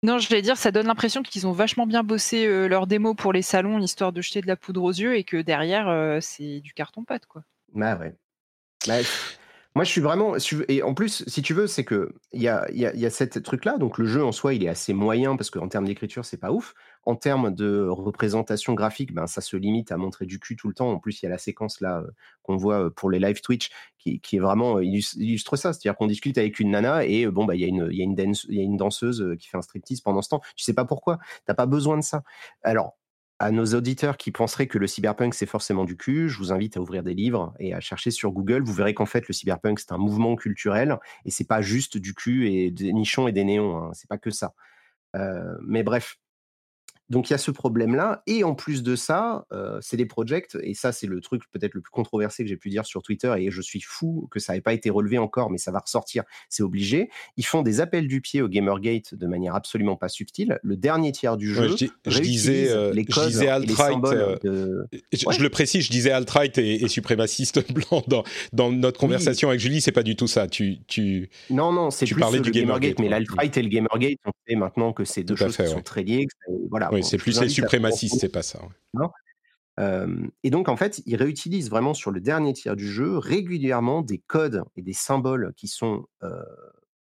Non, 0.02 0.18
je 0.18 0.28
vais 0.28 0.42
dire, 0.42 0.56
ça 0.56 0.70
donne 0.70 0.86
l'impression 0.86 1.22
qu'ils 1.22 1.46
ont 1.46 1.52
vachement 1.52 1.86
bien 1.86 2.02
bossé 2.02 2.46
euh, 2.46 2.68
leur 2.68 2.86
démo 2.86 3.14
pour 3.14 3.32
les 3.32 3.42
salons, 3.42 3.78
histoire 3.78 4.12
de 4.12 4.20
jeter 4.20 4.40
de 4.40 4.46
la 4.46 4.56
poudre 4.56 4.82
aux 4.82 4.92
yeux, 4.92 5.16
et 5.16 5.24
que 5.24 5.38
derrière, 5.38 5.88
euh, 5.88 6.18
c'est 6.20 6.60
du 6.60 6.74
carton-pâte, 6.74 7.26
quoi. 7.26 7.42
Bah 7.74 7.96
ouais. 7.96 8.14
Bah, 8.86 8.94
moi, 9.74 9.84
je 9.84 9.90
suis 9.90 10.00
vraiment. 10.00 10.34
Et 10.68 10.82
en 10.82 10.94
plus, 10.94 11.22
si 11.26 11.42
tu 11.42 11.52
veux, 11.52 11.66
c'est 11.66 11.84
que 11.84 12.14
il 12.32 12.40
y 12.40 12.48
a, 12.48 12.66
y 12.72 12.86
a, 12.86 12.94
y 12.96 13.04
a 13.04 13.10
cette 13.10 13.42
truc-là. 13.42 13.76
Donc, 13.78 13.98
le 13.98 14.06
jeu 14.06 14.24
en 14.24 14.32
soi, 14.32 14.54
il 14.54 14.64
est 14.64 14.68
assez 14.68 14.94
moyen 14.94 15.36
parce 15.36 15.50
qu'en 15.50 15.68
termes 15.68 15.84
d'écriture, 15.86 16.24
c'est 16.24 16.38
pas 16.38 16.50
ouf. 16.50 16.74
En 17.04 17.14
termes 17.14 17.54
de 17.54 17.86
représentation 17.86 18.72
graphique, 18.74 19.12
ben, 19.12 19.26
ça 19.26 19.40
se 19.42 19.56
limite 19.56 19.92
à 19.92 19.98
montrer 19.98 20.24
du 20.24 20.40
cul 20.40 20.56
tout 20.56 20.68
le 20.68 20.74
temps. 20.74 20.90
En 20.90 20.98
plus, 20.98 21.22
il 21.22 21.26
y 21.26 21.28
a 21.28 21.30
la 21.30 21.38
séquence 21.38 21.80
là 21.82 22.02
qu'on 22.42 22.56
voit 22.56 22.86
euh, 22.86 22.90
pour 22.90 23.10
les 23.10 23.18
live 23.18 23.40
Twitch 23.42 23.70
qui, 23.98 24.20
qui 24.20 24.36
est 24.36 24.40
vraiment 24.40 24.78
euh, 24.78 24.84
illus- 24.84 25.16
illustre 25.16 25.56
ça. 25.56 25.72
C'est-à-dire 25.74 25.96
qu'on 25.96 26.06
discute 26.06 26.38
avec 26.38 26.58
une 26.58 26.70
nana 26.70 27.04
et 27.04 27.26
euh, 27.26 27.30
bon, 27.30 27.44
bah, 27.44 27.54
il 27.54 27.60
y, 27.60 27.64
a 27.64 27.68
une- 27.68 27.88
il 27.90 27.98
y, 27.98 28.00
a 28.00 28.04
une 28.04 28.16
il 28.48 28.54
y 28.56 28.60
a 28.60 28.62
une 28.62 28.76
danseuse 28.78 29.36
qui 29.38 29.48
fait 29.48 29.58
un 29.58 29.62
striptease 29.62 30.00
pendant 30.00 30.22
ce 30.22 30.30
temps. 30.30 30.40
Tu 30.56 30.64
sais 30.64 30.74
pas 30.74 30.84
pourquoi. 30.86 31.18
T'as 31.44 31.54
pas 31.54 31.66
besoin 31.66 31.96
de 31.98 32.02
ça. 32.02 32.22
Alors, 32.62 32.96
à 33.38 33.50
nos 33.50 33.66
auditeurs 33.66 34.16
qui 34.16 34.30
penseraient 34.30 34.66
que 34.66 34.78
le 34.78 34.86
cyberpunk 34.86 35.34
c'est 35.34 35.46
forcément 35.46 35.84
du 35.84 35.96
cul, 35.96 36.28
je 36.28 36.38
vous 36.38 36.52
invite 36.52 36.76
à 36.76 36.80
ouvrir 36.80 37.02
des 37.02 37.14
livres 37.14 37.54
et 37.58 37.74
à 37.74 37.80
chercher 37.80 38.10
sur 38.10 38.32
Google. 38.32 38.62
Vous 38.62 38.72
verrez 38.72 38.94
qu'en 38.94 39.06
fait 39.06 39.28
le 39.28 39.34
cyberpunk 39.34 39.78
c'est 39.78 39.92
un 39.92 39.98
mouvement 39.98 40.36
culturel 40.36 40.98
et 41.24 41.30
c'est 41.30 41.46
pas 41.46 41.60
juste 41.60 41.98
du 41.98 42.14
cul 42.14 42.48
et 42.48 42.70
des 42.70 42.92
nichons 42.92 43.28
et 43.28 43.32
des 43.32 43.44
néons. 43.44 43.76
Hein. 43.76 43.90
C'est 43.92 44.08
pas 44.08 44.18
que 44.18 44.30
ça. 44.30 44.54
Euh, 45.14 45.56
mais 45.62 45.82
bref. 45.82 46.18
Donc 47.08 47.30
il 47.30 47.32
y 47.32 47.34
a 47.34 47.38
ce 47.38 47.50
problème-là, 47.50 48.22
et 48.26 48.42
en 48.42 48.54
plus 48.54 48.82
de 48.82 48.96
ça, 48.96 49.46
euh, 49.52 49.78
c'est 49.80 49.96
des 49.96 50.06
projects, 50.06 50.56
et 50.62 50.74
ça 50.74 50.92
c'est 50.92 51.06
le 51.06 51.20
truc 51.20 51.42
peut-être 51.52 51.74
le 51.74 51.80
plus 51.80 51.90
controversé 51.90 52.42
que 52.42 52.48
j'ai 52.48 52.56
pu 52.56 52.68
dire 52.68 52.84
sur 52.84 53.02
Twitter, 53.02 53.32
et 53.38 53.50
je 53.50 53.60
suis 53.60 53.80
fou 53.80 54.28
que 54.30 54.40
ça 54.40 54.54
n'ait 54.54 54.60
pas 54.60 54.72
été 54.72 54.90
relevé 54.90 55.18
encore, 55.18 55.50
mais 55.50 55.58
ça 55.58 55.70
va 55.70 55.78
ressortir, 55.78 56.24
c'est 56.48 56.62
obligé. 56.62 57.08
Ils 57.36 57.46
font 57.46 57.62
des 57.62 57.80
appels 57.80 58.08
du 58.08 58.20
pied 58.20 58.42
au 58.42 58.48
Gamergate 58.48 59.14
de 59.14 59.26
manière 59.26 59.54
absolument 59.54 59.96
pas 59.96 60.08
subtile. 60.08 60.58
Le 60.62 60.76
dernier 60.76 61.12
tiers 61.12 61.36
du 61.36 61.52
jeu, 61.52 61.66
Ouais, 61.70 61.88
je, 62.06 62.20
disais, 62.20 62.70
euh, 62.70 62.92
les 62.92 63.04
je 63.08 63.26
disais 63.26 63.48
alt-right. 63.48 63.92
symboles 63.92 64.18
euh, 64.18 64.36
de... 64.42 64.86
je, 65.12 65.26
Ouais. 65.26 65.34
je 65.34 65.42
le 65.42 65.50
précise, 65.50 65.84
je 65.84 65.90
disais 65.90 66.10
alt-right 66.10 66.58
et, 66.58 66.84
et 66.84 66.88
suprémaciste 66.88 67.72
blanc 67.72 68.02
dans, 68.06 68.24
dans 68.52 68.70
notre 68.72 68.98
conversation 68.98 69.48
avec 69.48 69.60
Julie. 69.60 69.80
C'est 69.80 69.92
pas 69.92 70.02
du 70.02 70.16
tout 70.16 70.26
ça. 70.26 70.46
Tu, 70.46 70.78
tu, 70.86 71.28
Non, 71.50 71.72
non, 71.72 71.90
c'est 71.90 72.06
Tu 72.06 72.14
plus 72.14 72.20
parlais 72.20 72.38
le 72.38 72.44
du 72.44 72.50
Gamergate, 72.50 72.96
Gamergate, 72.96 72.98
mais 73.00 73.08
l'alt-right 73.08 73.56
et 73.56 73.62
le 73.62 73.68
Gamergate, 73.68 74.18
on 74.24 74.32
sait 74.48 74.56
maintenant 74.56 74.92
que 74.92 75.04
c'est 75.04 75.24
deux 75.24 75.36
choses 75.36 75.56
fait, 75.56 75.64
qui 75.64 75.70
sont 75.70 75.82
très 75.82 76.02
liées. 76.02 76.26
que 76.26 76.52
Voilà, 76.70 76.90
oui, 76.96 77.04
c'est 77.04 77.18
plus 77.18 77.40
les 77.40 77.48
suprémacistes, 77.48 78.18
c'est 78.20 78.28
pas 78.32 78.42
ça. 78.42 78.60
ouais. 78.94 79.06
Euh, 79.78 80.26
et 80.42 80.50
donc, 80.50 80.68
en 80.68 80.76
fait, 80.76 81.02
ils 81.06 81.16
réutilisent 81.16 81.70
vraiment 81.70 81.94
sur 81.94 82.10
le 82.10 82.20
dernier 82.20 82.52
tiers 82.52 82.76
du 82.76 82.90
jeu 82.90 83.18
régulièrement 83.18 84.02
des 84.02 84.18
codes 84.18 84.62
et 84.76 84.82
des 84.82 84.92
symboles 84.92 85.52
qui 85.56 85.68
sont 85.68 86.06
euh, 86.22 86.42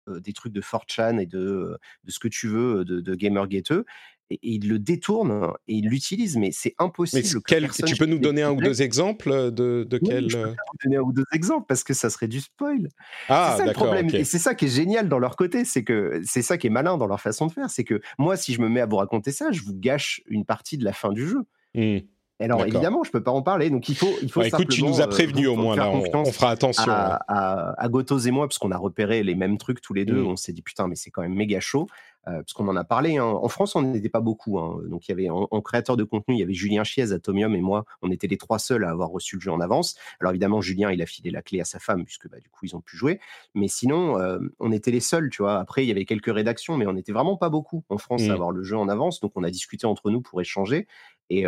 euh, 0.08 0.20
des 0.20 0.32
trucs 0.32 0.52
de 0.52 0.60
4chan 0.60 1.18
et 1.18 1.26
de, 1.26 1.78
de 2.04 2.10
ce 2.10 2.18
que 2.18 2.28
tu 2.28 2.48
veux, 2.48 2.84
de, 2.84 3.00
de 3.00 3.14
Gamergateux. 3.14 3.84
Et, 4.30 4.34
et 4.36 4.38
ils 4.54 4.68
le 4.68 4.78
détournent 4.78 5.52
et 5.68 5.74
ils 5.74 5.88
l'utilisent, 5.88 6.36
mais 6.38 6.50
c'est 6.50 6.74
Mais 6.80 6.86
impossible. 6.86 7.24
c'est 7.24 7.34
que 7.34 7.42
quel- 7.46 7.68
tu 7.70 7.96
peux 7.96 8.06
nous 8.06 8.18
donner 8.18 8.42
un 8.42 8.52
ou 8.52 8.60
deux 8.60 8.80
exemples 8.82 9.50
de, 9.52 9.84
de 9.88 9.98
Oui, 10.02 10.08
quel. 10.08 10.30
je 10.30 10.38
peux 10.38 10.44
euh, 10.44 10.50
vous 10.50 10.78
donner 10.84 10.96
un 10.96 11.02
ou 11.02 11.12
deux 11.12 11.24
exemples 11.32 11.66
parce 11.68 11.84
que 11.84 11.92
ça 11.92 12.08
serait 12.08 12.28
du 12.28 12.40
spoil. 12.40 12.88
Ah, 13.28 13.52
c'est 13.56 13.62
ça 13.64 13.66
le 13.68 13.74
problème. 13.74 14.08
Et 14.14 14.24
c'est 14.24 14.38
ça 14.38 14.54
qui 14.54 14.64
est 14.64 14.68
génial 14.68 15.08
dans 15.10 15.18
leur 15.18 15.36
côté, 15.36 15.64
c'est 15.66 15.84
que 15.84 16.22
c'est 16.24 16.42
ça 16.42 16.56
qui 16.56 16.68
est 16.68 16.70
malin 16.70 16.96
dans 16.96 17.06
leur 17.06 17.20
façon 17.20 17.46
de 17.46 17.52
faire. 17.52 17.68
C'est 17.68 17.84
que 17.84 18.00
moi, 18.18 18.36
si 18.36 18.54
je 18.54 18.60
me 18.62 18.68
mets 18.70 18.80
à 18.80 18.86
vous 18.86 18.96
raconter 18.96 19.30
ça, 19.30 19.52
je 19.52 19.60
vous 19.62 19.74
gâche 19.74 20.22
une 20.26 20.44
partie 20.46 20.78
de 20.78 20.84
la 20.84 20.92
fin 20.94 21.12
du 21.12 21.28
jeu. 21.28 21.40
Hmm. 21.74 21.98
Alors 22.40 22.58
D'accord. 22.58 22.74
évidemment, 22.74 23.04
je 23.04 23.10
peux 23.12 23.22
pas 23.22 23.30
en 23.30 23.42
parler. 23.42 23.70
Donc 23.70 23.88
il 23.88 23.94
faut, 23.94 24.10
il 24.20 24.30
faut 24.30 24.40
Bah, 24.40 24.48
écoute, 24.48 24.68
tu 24.68 24.82
nous 24.82 25.00
as 25.00 25.04
euh, 25.04 25.08
prévenus 25.08 25.46
vous- 25.46 25.52
au 25.52 25.56
moins 25.56 25.76
là. 25.76 25.88
On, 25.90 26.24
fera 26.32 26.50
attention. 26.50 26.90
à, 26.90 27.10
ouais. 27.10 27.18
à, 27.28 27.74
à 27.80 27.88
Gotos 27.88 28.18
et 28.18 28.30
moi, 28.32 28.48
parce 28.48 28.58
qu'on 28.58 28.72
a 28.72 28.76
repéré 28.76 29.22
les 29.22 29.36
mêmes 29.36 29.56
trucs 29.56 29.80
tous 29.80 29.94
les 29.94 30.04
deux. 30.04 30.20
Mm. 30.22 30.26
On 30.26 30.36
s'est 30.36 30.52
dit 30.52 30.62
putain, 30.62 30.88
mais 30.88 30.96
c'est 30.96 31.10
quand 31.10 31.22
même 31.22 31.34
méga 31.34 31.60
chaud. 31.60 31.86
Euh, 32.28 32.36
parce 32.38 32.52
qu'on 32.52 32.68
en 32.68 32.76
a 32.76 32.84
parlé. 32.84 33.16
hein. 33.18 33.24
En 33.24 33.48
France, 33.48 33.76
on 33.76 33.82
n'était 33.82 34.08
pas 34.08 34.20
beaucoup. 34.20 34.58
hein. 34.58 34.78
Donc 34.88 35.08
il 35.08 35.10
y 35.10 35.14
avait 35.14 35.30
en, 35.30 35.48
en 35.50 35.60
créateur 35.60 35.96
de 35.96 36.04
contenu, 36.04 36.34
il 36.34 36.38
y 36.38 36.42
avait 36.42 36.54
Julien 36.54 36.84
Chiez, 36.84 37.12
Atomium 37.12 37.54
et 37.54 37.60
moi. 37.60 37.84
On 38.02 38.10
était 38.10 38.26
les 38.26 38.36
trois 38.38 38.58
seuls 38.58 38.84
à 38.84 38.90
avoir 38.90 39.10
reçu 39.10 39.36
le 39.36 39.40
jeu 39.40 39.50
en 39.52 39.60
avance. 39.60 39.96
Alors 40.20 40.30
évidemment, 40.32 40.60
Julien, 40.60 40.90
il 40.90 41.02
a 41.02 41.06
filé 41.06 41.30
la 41.30 41.42
clé 41.42 41.60
à 41.60 41.64
sa 41.64 41.78
femme 41.78 42.04
puisque 42.04 42.28
bah, 42.28 42.38
du 42.40 42.48
coup 42.48 42.64
ils 42.66 42.74
ont 42.76 42.80
pu 42.80 42.96
jouer. 42.96 43.20
Mais 43.54 43.68
sinon, 43.68 44.18
euh, 44.18 44.38
on 44.60 44.72
était 44.72 44.90
les 44.90 45.00
seuls. 45.00 45.30
Tu 45.30 45.42
vois. 45.42 45.58
Après, 45.58 45.84
il 45.84 45.88
y 45.88 45.90
avait 45.90 46.04
quelques 46.04 46.32
rédactions, 46.34 46.76
mais 46.76 46.86
on 46.86 46.92
n'était 46.94 47.12
vraiment 47.12 47.36
pas 47.36 47.48
beaucoup 47.50 47.84
en 47.88 47.98
France 47.98 48.22
à 48.30 48.34
avoir 48.34 48.50
le 48.52 48.62
jeu 48.62 48.76
en 48.76 48.88
avance. 48.88 49.20
Donc 49.20 49.32
on 49.36 49.42
a 49.44 49.50
discuté 49.50 49.86
entre 49.86 50.10
nous 50.10 50.20
pour 50.20 50.40
échanger. 50.40 50.86
Et, 51.30 51.46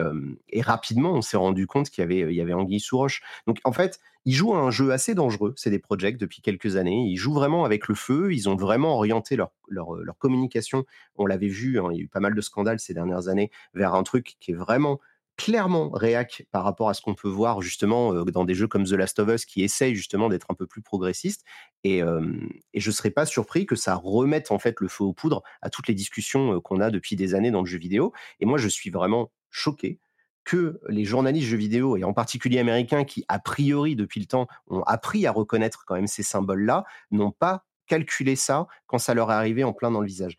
rapidement, 0.62 1.12
on 1.12 1.22
s'est 1.22 1.36
rendu 1.36 1.66
compte 1.66 1.90
qu'il 1.90 2.02
y 2.02 2.04
avait, 2.04 2.34
il 2.34 2.54
Anguille 2.54 2.80
sous 2.80 2.96
roche. 2.96 3.22
Donc 3.46 3.58
en 3.64 3.72
fait, 3.72 4.00
ils 4.24 4.34
jouent 4.34 4.54
à 4.54 4.58
un 4.58 4.70
jeu 4.70 4.90
assez 4.90 5.14
dangereux, 5.14 5.54
c'est 5.56 5.70
des 5.70 5.78
projects 5.78 6.16
depuis 6.16 6.42
quelques 6.42 6.76
années. 6.76 7.06
Ils 7.08 7.16
jouent 7.16 7.34
vraiment 7.34 7.64
avec 7.64 7.86
le 7.86 7.94
feu, 7.94 8.32
ils 8.32 8.48
ont 8.48 8.56
vraiment 8.56 8.94
orienté 8.96 9.36
leur 9.36 10.18
communication. 10.18 10.84
On 11.16 11.26
l'avait 11.26 11.48
vu, 11.48 11.78
hein, 11.78 11.88
il 11.92 11.96
y 11.98 12.00
a 12.00 12.04
eu 12.04 12.08
pas 12.08 12.20
mal 12.20 12.34
de 12.34 12.40
scandales 12.40 12.80
ces 12.80 12.94
dernières 12.94 13.28
années, 13.28 13.50
vers 13.74 13.94
un 13.94 14.02
truc 14.02 14.36
qui 14.40 14.52
est 14.52 14.54
vraiment 14.54 14.98
clairement 15.36 15.90
réac 15.90 16.46
par 16.50 16.64
rapport 16.64 16.88
à 16.88 16.94
ce 16.94 17.02
qu'on 17.02 17.14
peut 17.14 17.28
voir 17.28 17.60
justement 17.62 18.14
euh, 18.14 18.24
dans 18.24 18.44
des 18.44 18.54
jeux 18.54 18.68
comme 18.68 18.84
The 18.84 18.92
Last 18.92 19.18
of 19.18 19.28
Us 19.28 19.44
qui 19.44 19.62
essayent 19.62 19.94
justement 19.94 20.28
d'être 20.28 20.46
un 20.50 20.54
peu 20.54 20.66
plus 20.66 20.82
progressistes. 20.82 21.44
Et, 21.84 22.02
euh, 22.02 22.32
et 22.72 22.80
je 22.80 22.90
ne 22.90 22.94
serais 22.94 23.10
pas 23.10 23.26
surpris 23.26 23.66
que 23.66 23.76
ça 23.76 23.94
remette 23.94 24.50
en 24.50 24.58
fait 24.58 24.80
le 24.80 24.88
feu 24.88 25.04
aux 25.04 25.12
poudres 25.12 25.42
à 25.62 25.70
toutes 25.70 25.88
les 25.88 25.94
discussions 25.94 26.60
qu'on 26.60 26.80
a 26.80 26.90
depuis 26.90 27.16
des 27.16 27.34
années 27.34 27.50
dans 27.50 27.60
le 27.60 27.66
jeu 27.66 27.78
vidéo. 27.78 28.12
Et 28.40 28.46
moi, 28.46 28.58
je 28.58 28.68
suis 28.68 28.90
vraiment 28.90 29.30
choqué 29.50 30.00
que 30.44 30.80
les 30.88 31.04
journalistes 31.04 31.48
jeux 31.48 31.56
vidéo, 31.56 31.96
et 31.96 32.04
en 32.04 32.12
particulier 32.12 32.60
américains, 32.60 33.04
qui 33.04 33.24
a 33.28 33.40
priori 33.40 33.96
depuis 33.96 34.20
le 34.20 34.26
temps 34.26 34.46
ont 34.68 34.82
appris 34.82 35.26
à 35.26 35.32
reconnaître 35.32 35.84
quand 35.86 35.96
même 35.96 36.06
ces 36.06 36.22
symboles-là, 36.22 36.84
n'ont 37.10 37.32
pas 37.32 37.66
calculé 37.88 38.36
ça 38.36 38.66
quand 38.86 38.98
ça 38.98 39.12
leur 39.12 39.30
est 39.30 39.34
arrivé 39.34 39.64
en 39.64 39.72
plein 39.72 39.90
dans 39.90 40.00
le 40.00 40.06
visage. 40.06 40.36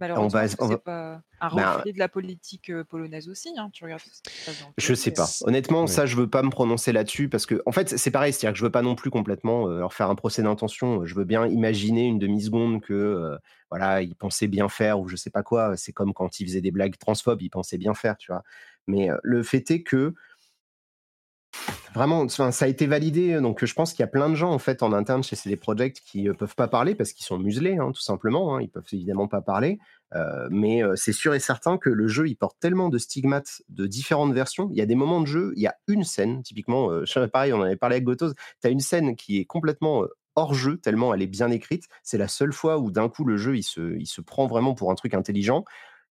Mais 0.00 0.08
Maintenant, 0.08 0.28
alors, 0.28 0.32
Malheureusement, 0.32 0.68
c'est 0.68 0.82
pas 0.82 1.22
un 1.40 1.54
bah, 1.54 1.76
reflet 1.76 1.92
de 1.92 1.98
la 1.98 2.08
politique 2.08 2.72
polonaise 2.84 3.28
aussi. 3.28 3.52
Hein, 3.56 3.70
tu 3.72 3.84
regardes 3.84 4.02
je 4.76 4.94
sais 4.94 5.10
pas. 5.12 5.28
Honnêtement, 5.42 5.86
ça, 5.86 6.06
je 6.06 6.16
veux 6.16 6.28
pas 6.28 6.42
me 6.42 6.50
prononcer 6.50 6.92
là-dessus 6.92 7.28
parce 7.28 7.46
que, 7.46 7.62
en 7.66 7.72
fait, 7.72 7.96
c'est 7.96 8.10
pareil. 8.10 8.32
C'est-à-dire 8.32 8.54
que 8.54 8.58
je 8.58 8.64
veux 8.64 8.72
pas 8.72 8.82
non 8.82 8.94
plus 8.94 9.10
complètement 9.10 9.66
leur 9.66 9.92
faire 9.94 10.10
un 10.10 10.14
procès 10.14 10.42
d'intention. 10.42 11.04
Je 11.04 11.14
veux 11.14 11.24
bien 11.24 11.46
imaginer 11.46 12.06
une 12.06 12.18
demi-seconde 12.18 12.80
que, 12.80 13.38
voilà, 13.70 14.02
ils 14.02 14.16
pensaient 14.16 14.48
bien 14.48 14.68
faire 14.68 15.00
ou 15.00 15.08
je 15.08 15.16
sais 15.16 15.30
pas 15.30 15.42
quoi. 15.42 15.76
C'est 15.76 15.92
comme 15.92 16.12
quand 16.12 16.40
ils 16.40 16.46
faisaient 16.46 16.60
des 16.60 16.70
blagues 16.70 16.96
transphobes, 16.98 17.42
ils 17.42 17.50
pensaient 17.50 17.78
bien 17.78 17.94
faire, 17.94 18.16
tu 18.16 18.32
vois. 18.32 18.42
Mais 18.86 19.08
le 19.22 19.42
fait 19.42 19.70
est 19.70 19.82
que 19.82 20.14
Vraiment, 21.94 22.28
ça 22.28 22.50
a 22.60 22.66
été 22.66 22.88
validé. 22.88 23.40
Donc, 23.40 23.64
je 23.64 23.72
pense 23.72 23.92
qu'il 23.92 24.00
y 24.00 24.04
a 24.04 24.08
plein 24.08 24.28
de 24.28 24.34
gens 24.34 24.50
en 24.50 24.58
fait 24.58 24.82
interne 24.82 25.22
chez 25.22 25.36
CD 25.36 25.56
Projekt 25.56 26.00
qui 26.04 26.24
ne 26.24 26.30
euh, 26.30 26.34
peuvent 26.34 26.56
pas 26.56 26.66
parler 26.66 26.96
parce 26.96 27.12
qu'ils 27.12 27.24
sont 27.24 27.38
muselés, 27.38 27.76
hein, 27.76 27.92
tout 27.92 28.00
simplement. 28.00 28.56
Hein. 28.56 28.62
ils 28.62 28.68
peuvent 28.68 28.86
évidemment 28.92 29.28
pas 29.28 29.40
parler. 29.40 29.78
Euh, 30.14 30.48
mais 30.50 30.82
euh, 30.82 30.96
c'est 30.96 31.12
sûr 31.12 31.34
et 31.34 31.40
certain 31.40 31.78
que 31.78 31.90
le 31.90 32.08
jeu, 32.08 32.28
il 32.28 32.34
porte 32.34 32.58
tellement 32.58 32.88
de 32.88 32.98
stigmates 32.98 33.62
de 33.68 33.86
différentes 33.86 34.32
versions. 34.32 34.68
Il 34.72 34.76
y 34.76 34.80
a 34.80 34.86
des 34.86 34.96
moments 34.96 35.20
de 35.20 35.26
jeu, 35.26 35.52
il 35.54 35.62
y 35.62 35.68
a 35.68 35.76
une 35.86 36.02
scène, 36.02 36.42
typiquement, 36.42 36.90
pareil, 37.32 37.52
on 37.52 37.58
en 37.58 37.62
avait 37.62 37.76
parlé 37.76 37.96
avec 37.96 38.04
Gotos, 38.04 38.34
tu 38.60 38.66
as 38.66 38.70
une 38.70 38.80
scène 38.80 39.14
qui 39.14 39.38
est 39.38 39.44
complètement 39.44 40.04
hors 40.36 40.54
jeu, 40.54 40.78
tellement 40.78 41.14
elle 41.14 41.22
est 41.22 41.28
bien 41.28 41.50
écrite. 41.50 41.84
C'est 42.02 42.18
la 42.18 42.28
seule 42.28 42.52
fois 42.52 42.78
où 42.78 42.90
d'un 42.90 43.08
coup 43.08 43.24
le 43.24 43.36
jeu, 43.36 43.60
se, 43.62 43.98
se 44.04 44.20
prend 44.20 44.46
vraiment 44.46 44.74
pour 44.74 44.90
un 44.90 44.94
truc 44.94 45.14
intelligent. 45.14 45.64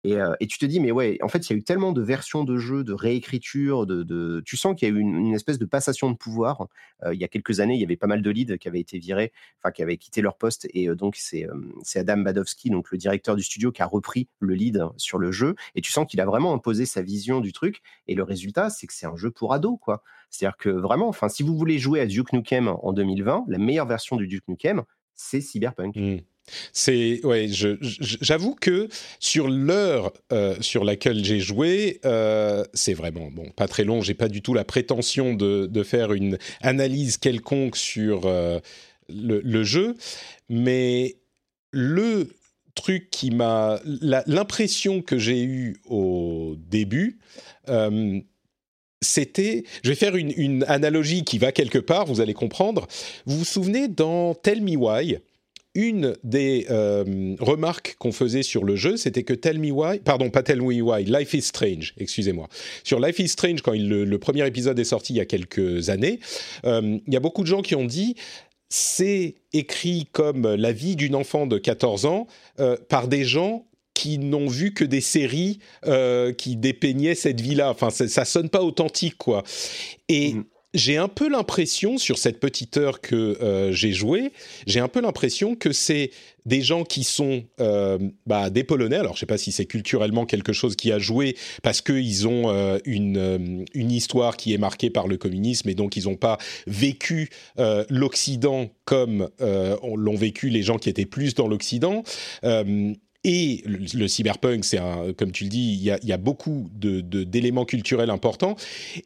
Et, 0.03 0.47
tu 0.47 0.57
te 0.57 0.65
dis, 0.65 0.79
mais 0.79 0.91
ouais, 0.91 1.19
en 1.21 1.27
fait, 1.27 1.49
il 1.49 1.53
y 1.53 1.55
a 1.55 1.57
eu 1.57 1.63
tellement 1.63 1.91
de 1.91 2.01
versions 2.01 2.43
de 2.43 2.57
jeux, 2.57 2.83
de 2.83 2.93
réécriture, 2.93 3.85
de, 3.85 4.41
tu 4.45 4.57
sens 4.57 4.75
qu'il 4.75 4.89
y 4.89 4.91
a 4.91 4.95
eu 4.95 4.99
une, 4.99 5.33
espèce 5.33 5.59
de 5.59 5.65
passation 5.65 6.09
de 6.09 6.17
pouvoir. 6.17 6.67
il 7.11 7.19
y 7.19 7.23
a 7.23 7.27
quelques 7.27 7.59
années, 7.59 7.75
il 7.75 7.81
y 7.81 7.83
avait 7.83 7.97
pas 7.97 8.07
mal 8.07 8.21
de 8.21 8.29
leads 8.31 8.57
qui 8.57 8.67
avaient 8.67 8.79
été 8.79 8.97
virés, 8.97 9.31
enfin, 9.59 9.71
qui 9.71 9.83
avaient 9.83 9.97
quitté 9.97 10.21
leur 10.21 10.37
poste. 10.37 10.67
Et 10.73 10.87
donc, 10.95 11.17
c'est 11.17 11.47
Adam 11.95 12.17
Badowski, 12.17 12.71
donc 12.71 12.91
le 12.91 12.97
directeur 12.97 13.35
du 13.35 13.43
studio, 13.43 13.71
qui 13.71 13.81
a 13.81 13.85
repris 13.85 14.27
le 14.39 14.55
lead 14.55 14.83
sur 14.97 15.19
le 15.19 15.31
jeu. 15.31 15.55
Et 15.75 15.81
tu 15.81 15.91
sens 15.91 16.07
qu'il 16.07 16.19
a 16.19 16.25
vraiment 16.25 16.53
imposé 16.53 16.85
sa 16.85 17.01
vision 17.01 17.39
du 17.39 17.53
truc. 17.53 17.81
Et 18.07 18.15
le 18.15 18.23
résultat, 18.23 18.69
c'est 18.69 18.87
que 18.87 18.93
c'est 18.93 19.05
un 19.05 19.15
jeu 19.15 19.29
pour 19.29 19.53
ados, 19.53 19.77
quoi. 19.79 20.03
C'est-à-dire 20.31 20.57
que 20.57 20.69
vraiment, 20.69 21.09
enfin, 21.09 21.29
si 21.29 21.43
vous 21.43 21.55
voulez 21.55 21.77
jouer 21.77 21.99
à 21.99 22.05
Duke 22.05 22.33
Nukem 22.33 22.69
en 22.69 22.93
2020, 22.93 23.45
la 23.47 23.57
meilleure 23.57 23.85
version 23.85 24.15
du 24.15 24.27
Duke 24.27 24.47
Nukem, 24.47 24.83
c'est 25.13 25.41
Cyberpunk. 25.41 25.95
Mmh. 25.95 26.17
C'est 26.73 27.23
ouais, 27.25 27.47
j'avoue 27.49 28.55
que 28.55 28.87
sur 29.19 29.49
l'heure 29.49 30.11
euh, 30.31 30.55
sur 30.61 30.83
laquelle 30.83 31.23
j'ai 31.23 31.39
joué, 31.39 31.99
euh, 32.05 32.63
c'est 32.73 32.93
vraiment 32.93 33.29
bon, 33.31 33.49
pas 33.55 33.67
très 33.67 33.83
long. 33.83 34.01
J'ai 34.01 34.13
pas 34.13 34.27
du 34.27 34.41
tout 34.41 34.53
la 34.53 34.65
prétention 34.65 35.33
de, 35.33 35.83
faire 35.83 36.13
une 36.13 36.37
analyse 36.61 37.17
quelconque 37.17 37.75
sur 37.75 38.25
euh, 38.25 38.59
le, 39.09 39.63
jeu, 39.63 39.95
mais 40.47 41.17
le 41.71 42.29
truc 42.75 43.09
qui 43.09 43.31
m'a 43.31 43.79
l'impression 44.27 45.01
que 45.01 45.17
j'ai 45.17 45.43
eue 45.43 45.77
au 45.85 46.55
début. 46.57 47.19
c'était, 49.01 49.63
je 49.83 49.89
vais 49.89 49.95
faire 49.95 50.15
une, 50.15 50.63
analogie 50.67 51.23
qui 51.23 51.39
va 51.39 51.51
quelque 51.51 51.79
part, 51.79 52.05
vous 52.05 52.21
allez 52.21 52.35
comprendre. 52.35 52.87
Vous 53.25 53.39
vous 53.39 53.45
souvenez 53.45 53.87
dans 53.87 54.35
Tell 54.35 54.61
Me 54.61 54.75
Why, 54.75 55.17
une 55.73 56.15
des 56.23 56.67
euh, 56.69 57.35
remarques 57.39 57.95
qu'on 57.97 58.11
faisait 58.11 58.43
sur 58.43 58.63
le 58.63 58.75
jeu, 58.75 58.97
c'était 58.97 59.23
que 59.23 59.33
Tell 59.33 59.59
Me 59.59 59.71
Why, 59.71 59.99
pardon, 59.99 60.29
pas 60.29 60.43
Tell 60.43 60.61
Me 60.61 60.81
Why, 60.81 61.05
Life 61.05 61.33
is 61.33 61.43
Strange, 61.43 61.93
excusez-moi. 61.97 62.47
Sur 62.83 62.99
Life 62.99 63.19
is 63.19 63.29
Strange, 63.29 63.61
quand 63.61 63.73
le, 63.73 64.17
premier 64.17 64.45
épisode 64.45 64.77
est 64.79 64.85
sorti 64.85 65.13
il 65.13 65.17
y 65.17 65.21
a 65.21 65.25
quelques 65.25 65.89
années, 65.89 66.19
euh, 66.65 66.99
il 67.07 67.13
y 67.13 67.17
a 67.17 67.19
beaucoup 67.19 67.41
de 67.41 67.47
gens 67.47 67.61
qui 67.61 67.75
ont 67.75 67.85
dit 67.85 68.15
c'est 68.69 69.35
écrit 69.53 70.07
comme 70.11 70.55
la 70.55 70.71
vie 70.71 70.95
d'une 70.95 71.15
enfant 71.15 71.47
de 71.47 71.57
14 71.57 72.05
ans 72.05 72.27
euh, 72.59 72.77
par 72.89 73.07
des 73.07 73.23
gens 73.23 73.65
qui 73.93 74.17
n'ont 74.17 74.47
vu 74.47 74.73
que 74.73 74.85
des 74.85 75.01
séries 75.01 75.59
qui 76.37 76.55
dépeignaient 76.55 77.13
cette 77.13 77.41
vie-là. 77.41 77.69
Enfin, 77.69 77.89
ça, 77.89 78.07
ça, 78.07 78.25
sonne 78.25 78.49
pas 78.49 78.63
authentique, 78.63 79.17
quoi. 79.17 79.43
Et 80.07 80.33
mm 80.33 80.45
j'ai 80.73 80.97
un 80.97 81.07
peu 81.07 81.29
l'impression, 81.29 81.97
sur 81.97 82.17
cette 82.17 82.39
petite 82.39 82.77
heure 82.77 83.01
que 83.01 83.15
euh, 83.15 83.71
j'ai 83.71 83.91
joué, 83.91 84.31
j'ai 84.67 84.79
un 84.79 84.87
peu 84.87 85.01
l'impression 85.01 85.55
que 85.55 85.73
c'est 85.73 86.11
des 86.45 86.61
gens 86.61 86.83
qui 86.83 87.03
sont 87.03 87.43
euh, 87.59 87.99
bah, 88.25 88.49
des 88.49 88.63
Polonais. 88.63 88.95
Alors, 88.95 89.13
je 89.13 89.17
ne 89.17 89.19
sais 89.19 89.25
pas 89.25 89.37
si 89.37 89.51
c'est 89.51 89.65
culturellement 89.65 90.25
quelque 90.25 90.53
chose 90.53 90.75
qui 90.75 90.91
a 90.91 90.97
joué 90.97 91.35
parce 91.61 91.81
qu'ils 91.81 92.27
ont 92.27 92.49
euh, 92.49 92.79
une, 92.85 93.65
une 93.73 93.91
histoire 93.91 94.37
qui 94.37 94.53
est 94.53 94.57
marquée 94.57 94.89
par 94.89 95.07
le 95.07 95.17
communisme 95.17 95.69
et 95.69 95.75
donc 95.75 95.97
ils 95.97 96.05
n'ont 96.05 96.15
pas 96.15 96.37
vécu 96.67 97.29
l'Occident 97.89 98.69
comme 98.85 99.29
l'ont 99.39 100.15
vécu 100.15 100.49
les 100.49 100.63
gens 100.63 100.77
qui 100.77 100.89
étaient 100.89 101.05
plus 101.05 101.35
dans 101.35 101.47
l'Occident. 101.47 102.03
Et 103.23 103.61
le, 103.65 104.07
cyberpunk, 104.07 104.65
c'est 104.65 104.79
un, 104.79 105.13
comme 105.13 105.31
tu 105.31 105.43
le 105.43 105.49
dis, 105.51 105.73
il 105.73 105.83
y 105.83 105.91
a, 105.91 105.99
y 106.03 106.11
a 106.11 106.17
beaucoup 106.17 106.69
d'éléments 106.73 107.61
de, 107.61 107.67
culturels 107.67 108.09
importants. 108.09 108.55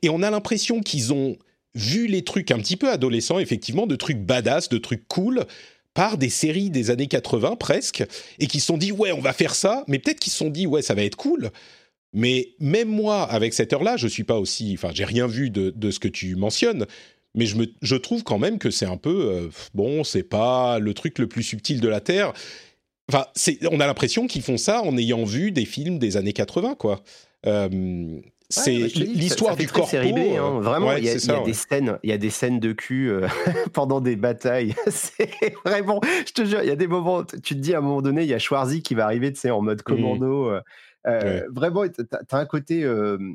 Et 0.01 0.09
on 0.09 0.23
a 0.23 0.29
l'impression 0.29 0.79
qu'ils 0.79 1.11
ont 1.11 1.35
vu 1.75 2.07
les 2.07 2.23
trucs 2.23 2.51
un 2.51 2.57
petit 2.57 2.77
peu 2.77 2.89
adolescents, 2.89 3.39
effectivement, 3.39 3.85
de 3.85 3.95
trucs 3.95 4.19
badass, 4.19 4.69
de 4.69 4.77
trucs 4.77 5.07
cool, 5.07 5.45
par 5.93 6.17
des 6.17 6.29
séries 6.29 6.69
des 6.69 6.89
années 6.89 7.07
80 7.07 7.55
presque, 7.55 8.03
et 8.39 8.47
qui 8.47 8.59
se 8.59 8.67
sont 8.67 8.77
dit, 8.77 8.91
ouais, 8.91 9.11
on 9.11 9.21
va 9.21 9.33
faire 9.33 9.55
ça, 9.55 9.83
mais 9.87 9.99
peut-être 9.99 10.19
qu'ils 10.19 10.31
se 10.31 10.37
sont 10.37 10.49
dit, 10.49 10.67
ouais, 10.67 10.81
ça 10.81 10.93
va 10.93 11.03
être 11.03 11.15
cool. 11.15 11.51
Mais 12.13 12.49
même 12.59 12.89
moi, 12.89 13.23
avec 13.23 13.53
cette 13.53 13.73
heure-là, 13.73 13.97
je 13.97 14.07
suis 14.07 14.23
pas 14.23 14.39
aussi, 14.39 14.73
enfin, 14.73 14.91
j'ai 14.93 15.05
rien 15.05 15.27
vu 15.27 15.49
de, 15.49 15.69
de, 15.75 15.91
ce 15.91 15.99
que 15.99 16.07
tu 16.07 16.35
mentionnes, 16.35 16.85
mais 17.33 17.45
je, 17.45 17.57
me, 17.57 17.67
je 17.81 17.95
trouve 17.95 18.23
quand 18.23 18.39
même 18.39 18.57
que 18.57 18.71
c'est 18.71 18.85
un 18.85 18.97
peu, 18.97 19.31
euh, 19.31 19.49
bon, 19.73 20.03
c'est 20.03 20.23
pas 20.23 20.79
le 20.79 20.93
truc 20.93 21.19
le 21.19 21.27
plus 21.27 21.43
subtil 21.43 21.81
de 21.81 21.87
la 21.89 21.99
Terre. 21.99 22.33
Enfin, 23.09 23.25
on 23.69 23.79
a 23.79 23.85
l'impression 23.87 24.27
qu'ils 24.27 24.41
font 24.41 24.57
ça 24.57 24.81
en 24.81 24.97
ayant 24.97 25.23
vu 25.23 25.51
des 25.51 25.65
films 25.65 25.99
des 25.99 26.17
années 26.17 26.33
80, 26.33 26.75
quoi. 26.75 27.03
Euh, 27.45 28.19
c'est 28.49 28.71
l'histoire 28.71 29.55
du 29.55 29.67
corps. 29.67 29.89
B, 29.89 30.17
hein. 30.37 30.59
Vraiment, 30.59 30.93
il 30.93 31.03
y, 31.03 31.09
a, 31.09 31.13
des 31.13 31.53
scènes, 31.53 31.99
il 32.03 32.09
y 32.09 32.13
a 32.13 32.17
des 32.17 32.29
scènes 32.29 32.59
de 32.59 32.73
cul 32.73 33.09
euh, 33.09 33.27
pendant 33.73 34.01
des 34.01 34.15
batailles. 34.15 34.75
c'est 34.87 35.55
vraiment, 35.63 36.01
je 36.25 36.31
te 36.31 36.45
jure, 36.45 36.61
il 36.61 36.67
y 36.67 36.71
a 36.71 36.75
des 36.75 36.87
moments. 36.87 37.23
Tu 37.23 37.55
te 37.55 37.59
dis 37.59 37.73
à 37.73 37.79
un 37.79 37.81
moment 37.81 38.01
donné, 38.01 38.23
il 38.23 38.29
y 38.29 38.33
a 38.33 38.39
Schwarzy 38.39 38.81
qui 38.81 38.95
va 38.95 39.05
arriver, 39.05 39.33
tu 39.33 39.39
sais, 39.39 39.51
en 39.51 39.61
mode 39.61 39.79
mmh. 39.79 39.83
commando. 39.83 40.49
Euh, 40.49 40.61
euh, 41.07 41.47
vraiment, 41.51 41.87
tu 41.87 42.01
as, 42.11 42.37
un 42.37 42.45
côté 42.45 42.87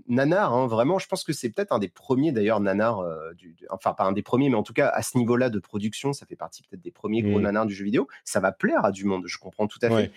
nanar, 0.08 0.52
hein, 0.52 0.66
vraiment. 0.66 0.98
Je 0.98 1.06
pense 1.06 1.24
que 1.24 1.32
c'est 1.32 1.50
peut-être 1.50 1.72
un 1.72 1.78
des 1.78 1.88
premiers 1.88 2.32
d'ailleurs 2.32 2.60
nanar, 2.60 3.04
du, 3.36 3.56
enfin 3.70 3.94
pas 3.94 4.04
un 4.04 4.12
des 4.12 4.22
premiers, 4.22 4.48
mais 4.48 4.56
en 4.56 4.62
tout 4.62 4.72
cas 4.72 4.88
à 4.88 5.02
ce 5.02 5.18
niveau-là 5.18 5.50
de 5.50 5.58
production, 5.58 6.12
ça 6.12 6.26
fait 6.26 6.36
partie 6.36 6.62
peut-être 6.62 6.82
des 6.82 6.90
premiers 6.90 7.22
gros 7.22 7.38
mmh. 7.38 7.42
nanars 7.42 7.66
du 7.66 7.74
jeu 7.74 7.84
vidéo. 7.84 8.08
Ça 8.24 8.40
va 8.40 8.52
plaire 8.52 8.84
à 8.84 8.90
du 8.90 9.04
monde, 9.04 9.24
je 9.26 9.38
comprends 9.38 9.66
tout 9.66 9.78
à 9.82 9.88
fait. 9.88 10.12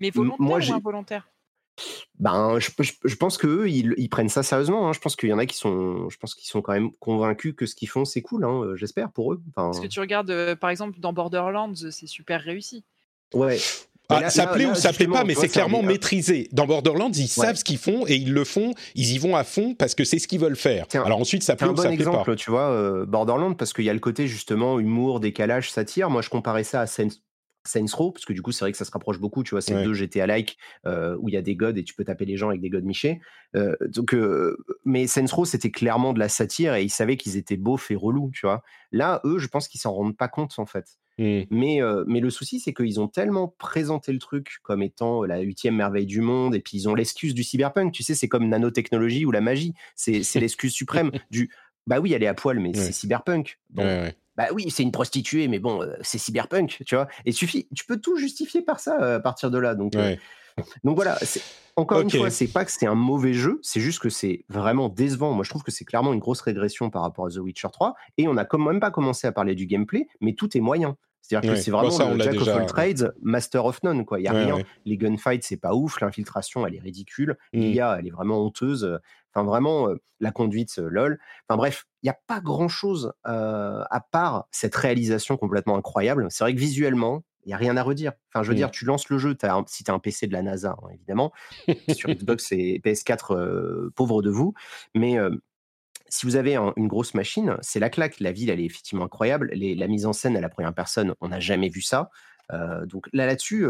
mais 0.00 0.10
volontaire 0.10 0.46
moi, 0.46 0.58
ou 0.58 0.74
involontaire? 0.74 1.28
Ben, 2.18 2.58
je, 2.58 2.70
je, 3.04 3.14
pense 3.16 3.38
qu'eux, 3.38 3.68
ils, 3.68 3.94
ils, 3.96 4.08
prennent 4.08 4.28
ça 4.28 4.42
sérieusement. 4.42 4.88
Hein. 4.88 4.92
Je 4.92 4.98
pense 5.00 5.16
qu'il 5.16 5.28
y 5.28 5.32
en 5.32 5.38
a 5.38 5.46
qui 5.46 5.56
sont, 5.56 6.08
je 6.08 6.16
pense 6.18 6.34
qu'ils 6.34 6.48
sont 6.48 6.62
quand 6.62 6.72
même 6.72 6.90
convaincus 7.00 7.54
que 7.56 7.66
ce 7.66 7.74
qu'ils 7.74 7.88
font, 7.88 8.04
c'est 8.04 8.22
cool. 8.22 8.44
Hein, 8.44 8.72
j'espère 8.74 9.10
pour 9.10 9.32
eux. 9.32 9.42
Parce 9.54 9.80
que 9.80 9.86
tu 9.86 10.00
regardes, 10.00 10.30
euh, 10.30 10.56
par 10.56 10.70
exemple, 10.70 10.98
dans 11.00 11.12
Borderlands, 11.12 11.74
c'est 11.90 12.06
super 12.06 12.40
réussi. 12.40 12.84
Ouais. 13.34 13.58
Ah, 14.10 14.30
ça 14.30 14.46
plaît 14.46 14.64
ou 14.64 14.74
ça 14.74 14.92
plaît 14.92 15.06
pas, 15.06 15.24
mais 15.24 15.34
c'est 15.34 15.48
clairement 15.48 15.82
maîtrisé. 15.82 16.48
Dans 16.52 16.66
Borderlands, 16.66 17.12
ils 17.12 17.28
savent 17.28 17.56
ce 17.56 17.64
qu'ils 17.64 17.78
font 17.78 18.06
et 18.06 18.14
ils 18.14 18.32
le 18.32 18.44
font, 18.44 18.72
ils 18.94 19.12
y 19.12 19.18
vont 19.18 19.36
à 19.36 19.44
fond 19.44 19.74
parce 19.74 19.94
que 19.94 20.04
c'est 20.04 20.18
ce 20.18 20.26
qu'ils 20.26 20.40
veulent 20.40 20.56
faire. 20.56 20.86
Alors 20.94 21.20
ensuite, 21.20 21.42
ça 21.42 21.56
plaît 21.56 21.68
ou 21.68 21.76
ça 21.76 21.82
plaît 21.84 21.94
exemple, 21.94 22.34
Tu 22.36 22.50
vois, 22.50 22.70
euh, 22.70 23.04
Borderlands, 23.04 23.54
parce 23.54 23.72
qu'il 23.72 23.84
y 23.84 23.90
a 23.90 23.92
le 23.92 24.00
côté 24.00 24.26
justement 24.26 24.80
humour, 24.80 25.20
décalage, 25.20 25.70
satire. 25.70 26.08
Moi, 26.08 26.22
je 26.22 26.30
comparais 26.30 26.64
ça 26.64 26.80
à 26.80 26.86
Saints, 26.86 27.08
Saints 27.68 27.94
Row, 27.94 28.12
parce 28.12 28.24
que 28.24 28.32
du 28.32 28.42
coup, 28.42 28.52
c'est 28.52 28.64
vrai 28.64 28.72
que 28.72 28.78
ça 28.78 28.84
se 28.84 28.90
rapproche 28.90 29.18
beaucoup, 29.18 29.42
tu 29.42 29.50
vois, 29.50 29.60
c'est 29.60 29.82
deux 29.82 29.94
GTA-like 29.94 30.56
euh, 30.86 31.16
où 31.20 31.28
il 31.28 31.34
y 31.34 31.36
a 31.36 31.42
des 31.42 31.54
gods 31.54 31.76
et 31.76 31.84
tu 31.84 31.94
peux 31.94 32.04
taper 32.04 32.24
les 32.24 32.36
gens 32.36 32.48
avec 32.48 32.60
des 32.60 32.70
gods 32.70 32.82
michés. 32.82 33.20
Euh, 33.56 33.76
donc, 33.88 34.14
euh, 34.14 34.56
mais 34.84 35.06
Saints 35.06 35.32
Row, 35.32 35.44
c'était 35.44 35.70
clairement 35.70 36.12
de 36.12 36.18
la 36.18 36.28
satire 36.28 36.74
et 36.74 36.82
ils 36.82 36.90
savaient 36.90 37.16
qu'ils 37.16 37.36
étaient 37.36 37.56
beaufs 37.56 37.90
et 37.90 37.96
relous, 37.96 38.30
tu 38.32 38.46
vois. 38.46 38.62
Là, 38.92 39.20
eux, 39.24 39.38
je 39.38 39.48
pense 39.48 39.68
qu'ils 39.68 39.80
s'en 39.80 39.92
rendent 39.92 40.16
pas 40.16 40.28
compte, 40.28 40.58
en 40.58 40.66
fait. 40.66 40.86
Mmh. 41.18 41.42
Mais, 41.50 41.80
mais 42.06 42.20
le 42.20 42.30
souci, 42.30 42.60
c'est 42.60 42.72
qu'ils 42.72 43.00
ont 43.00 43.08
tellement 43.08 43.48
présenté 43.58 44.12
le 44.12 44.18
truc 44.18 44.58
comme 44.62 44.82
étant 44.82 45.24
la 45.24 45.40
huitième 45.40 45.76
merveille 45.76 46.06
du 46.06 46.20
monde, 46.20 46.54
et 46.54 46.60
puis 46.60 46.78
ils 46.78 46.88
ont 46.88 46.94
l'excuse 46.94 47.34
du 47.34 47.42
cyberpunk, 47.42 47.92
tu 47.92 48.02
sais, 48.02 48.14
c'est 48.14 48.28
comme 48.28 48.48
nanotechnologie 48.48 49.24
ou 49.24 49.30
la 49.30 49.40
magie, 49.40 49.74
c'est 49.94 50.22
l'excuse 50.40 50.72
suprême 50.72 51.10
du 51.30 51.50
bah 51.88 52.00
oui, 52.00 52.12
elle 52.12 52.22
est 52.22 52.28
à 52.28 52.34
poil, 52.34 52.60
mais 52.60 52.74
c'est 52.74 52.92
cyberpunk. 52.92 53.58
Bon, 53.70 54.10
bah 54.38 54.46
oui, 54.54 54.70
c'est 54.70 54.84
une 54.84 54.92
prostituée, 54.92 55.48
mais 55.48 55.58
bon, 55.58 55.84
c'est 56.00 56.16
cyberpunk, 56.16 56.82
tu 56.86 56.94
vois. 56.94 57.08
Et 57.26 57.32
suffit, 57.32 57.66
tu 57.74 57.84
peux 57.84 58.00
tout 58.00 58.16
justifier 58.16 58.62
par 58.62 58.78
ça 58.78 59.16
à 59.16 59.20
partir 59.20 59.50
de 59.50 59.58
là. 59.58 59.74
Donc, 59.74 59.94
donc 60.84 60.94
voilà. 60.94 61.18
Encore 61.74 62.00
une 62.00 62.10
fois, 62.10 62.30
c'est 62.30 62.46
pas 62.46 62.64
que 62.64 62.70
c'est 62.70 62.86
un 62.86 62.94
mauvais 62.94 63.34
jeu, 63.34 63.58
c'est 63.62 63.80
juste 63.80 63.98
que 63.98 64.08
c'est 64.08 64.44
vraiment 64.48 64.88
décevant. 64.88 65.32
Moi, 65.32 65.44
je 65.44 65.50
trouve 65.50 65.64
que 65.64 65.72
c'est 65.72 65.84
clairement 65.84 66.12
une 66.12 66.20
grosse 66.20 66.40
régression 66.40 66.88
par 66.88 67.02
rapport 67.02 67.26
à 67.26 67.30
The 67.30 67.38
Witcher 67.38 67.68
3. 67.72 67.94
Et 68.16 68.28
on 68.28 68.34
n'a 68.34 68.44
quand 68.44 68.58
même 68.58 68.80
pas 68.80 68.92
commencé 68.92 69.26
à 69.26 69.32
parler 69.32 69.56
du 69.56 69.66
gameplay, 69.66 70.06
mais 70.20 70.34
tout 70.34 70.56
est 70.56 70.60
moyen. 70.60 70.96
C'est-à-dire 71.20 71.52
que 71.52 71.60
c'est 71.60 71.70
vraiment 71.70 72.14
le 72.14 72.22
Jack 72.22 72.40
of 72.40 72.48
all 72.48 72.66
trades, 72.66 73.12
master 73.20 73.66
of 73.66 73.82
none. 73.82 74.06
Quoi. 74.06 74.18
Il 74.18 74.22
n'y 74.22 74.28
a 74.28 74.32
rien. 74.32 74.58
Les 74.86 74.96
gunfights, 74.96 75.42
c'est 75.42 75.56
pas 75.56 75.74
ouf. 75.74 76.00
L'infiltration, 76.00 76.66
elle 76.66 76.74
est 76.74 76.80
ridicule. 76.80 77.36
Mmh. 77.52 77.58
L'IA, 77.60 77.96
elle 77.98 78.06
est 78.06 78.10
vraiment 78.10 78.42
honteuse. 78.42 78.98
Enfin, 79.34 79.44
vraiment, 79.46 79.88
la 80.20 80.32
conduite, 80.32 80.78
lol. 80.78 81.18
Enfin, 81.48 81.56
bref, 81.56 81.86
il 82.02 82.06
n'y 82.06 82.10
a 82.10 82.18
pas 82.26 82.40
grand-chose 82.40 83.12
à 83.24 84.06
part 84.10 84.48
cette 84.50 84.74
réalisation 84.74 85.36
complètement 85.36 85.76
incroyable. 85.76 86.26
C'est 86.30 86.44
vrai 86.44 86.54
que 86.54 86.60
visuellement, 86.60 87.24
il 87.44 87.50
y 87.50 87.54
a 87.54 87.56
rien 87.56 87.76
à 87.76 87.82
redire. 87.82 88.12
Enfin, 88.32 88.42
je 88.42 88.48
veux 88.48 88.54
dire, 88.56 88.70
tu 88.70 88.84
lances 88.84 89.08
le 89.08 89.18
jeu, 89.18 89.36
as 89.42 89.54
un- 89.54 89.64
si 89.66 89.84
tu 89.84 89.90
as 89.90 89.94
un 89.94 89.98
PC 89.98 90.26
de 90.26 90.32
la 90.32 90.42
NASA, 90.42 90.76
hein, 90.82 90.88
évidemment, 90.92 91.32
sur 91.88 92.08
Xbox 92.14 92.52
et 92.52 92.80
PS4, 92.84 93.34
euh, 93.34 93.90
pauvre 93.94 94.20
de 94.22 94.30
vous, 94.30 94.54
mais 94.94 95.18
euh, 95.18 95.30
si 96.10 96.26
vous 96.26 96.36
avez 96.36 96.56
un- 96.56 96.72
une 96.76 96.88
grosse 96.88 97.14
machine, 97.14 97.56
c'est 97.60 97.80
la 97.80 97.90
claque. 97.90 98.18
La 98.20 98.32
ville, 98.32 98.50
elle 98.50 98.60
est 98.60 98.64
effectivement 98.64 99.04
incroyable. 99.04 99.50
Les- 99.52 99.74
la 99.74 99.86
mise 99.88 100.04
en 100.06 100.12
scène 100.12 100.36
à 100.36 100.40
la 100.40 100.48
première 100.48 100.74
personne, 100.74 101.14
on 101.20 101.28
n'a 101.28 101.40
jamais 101.40 101.68
vu 101.68 101.80
ça. 101.80 102.10
Euh, 102.52 102.86
donc 102.86 103.08
là, 103.12 103.24
là-dessus, 103.26 103.66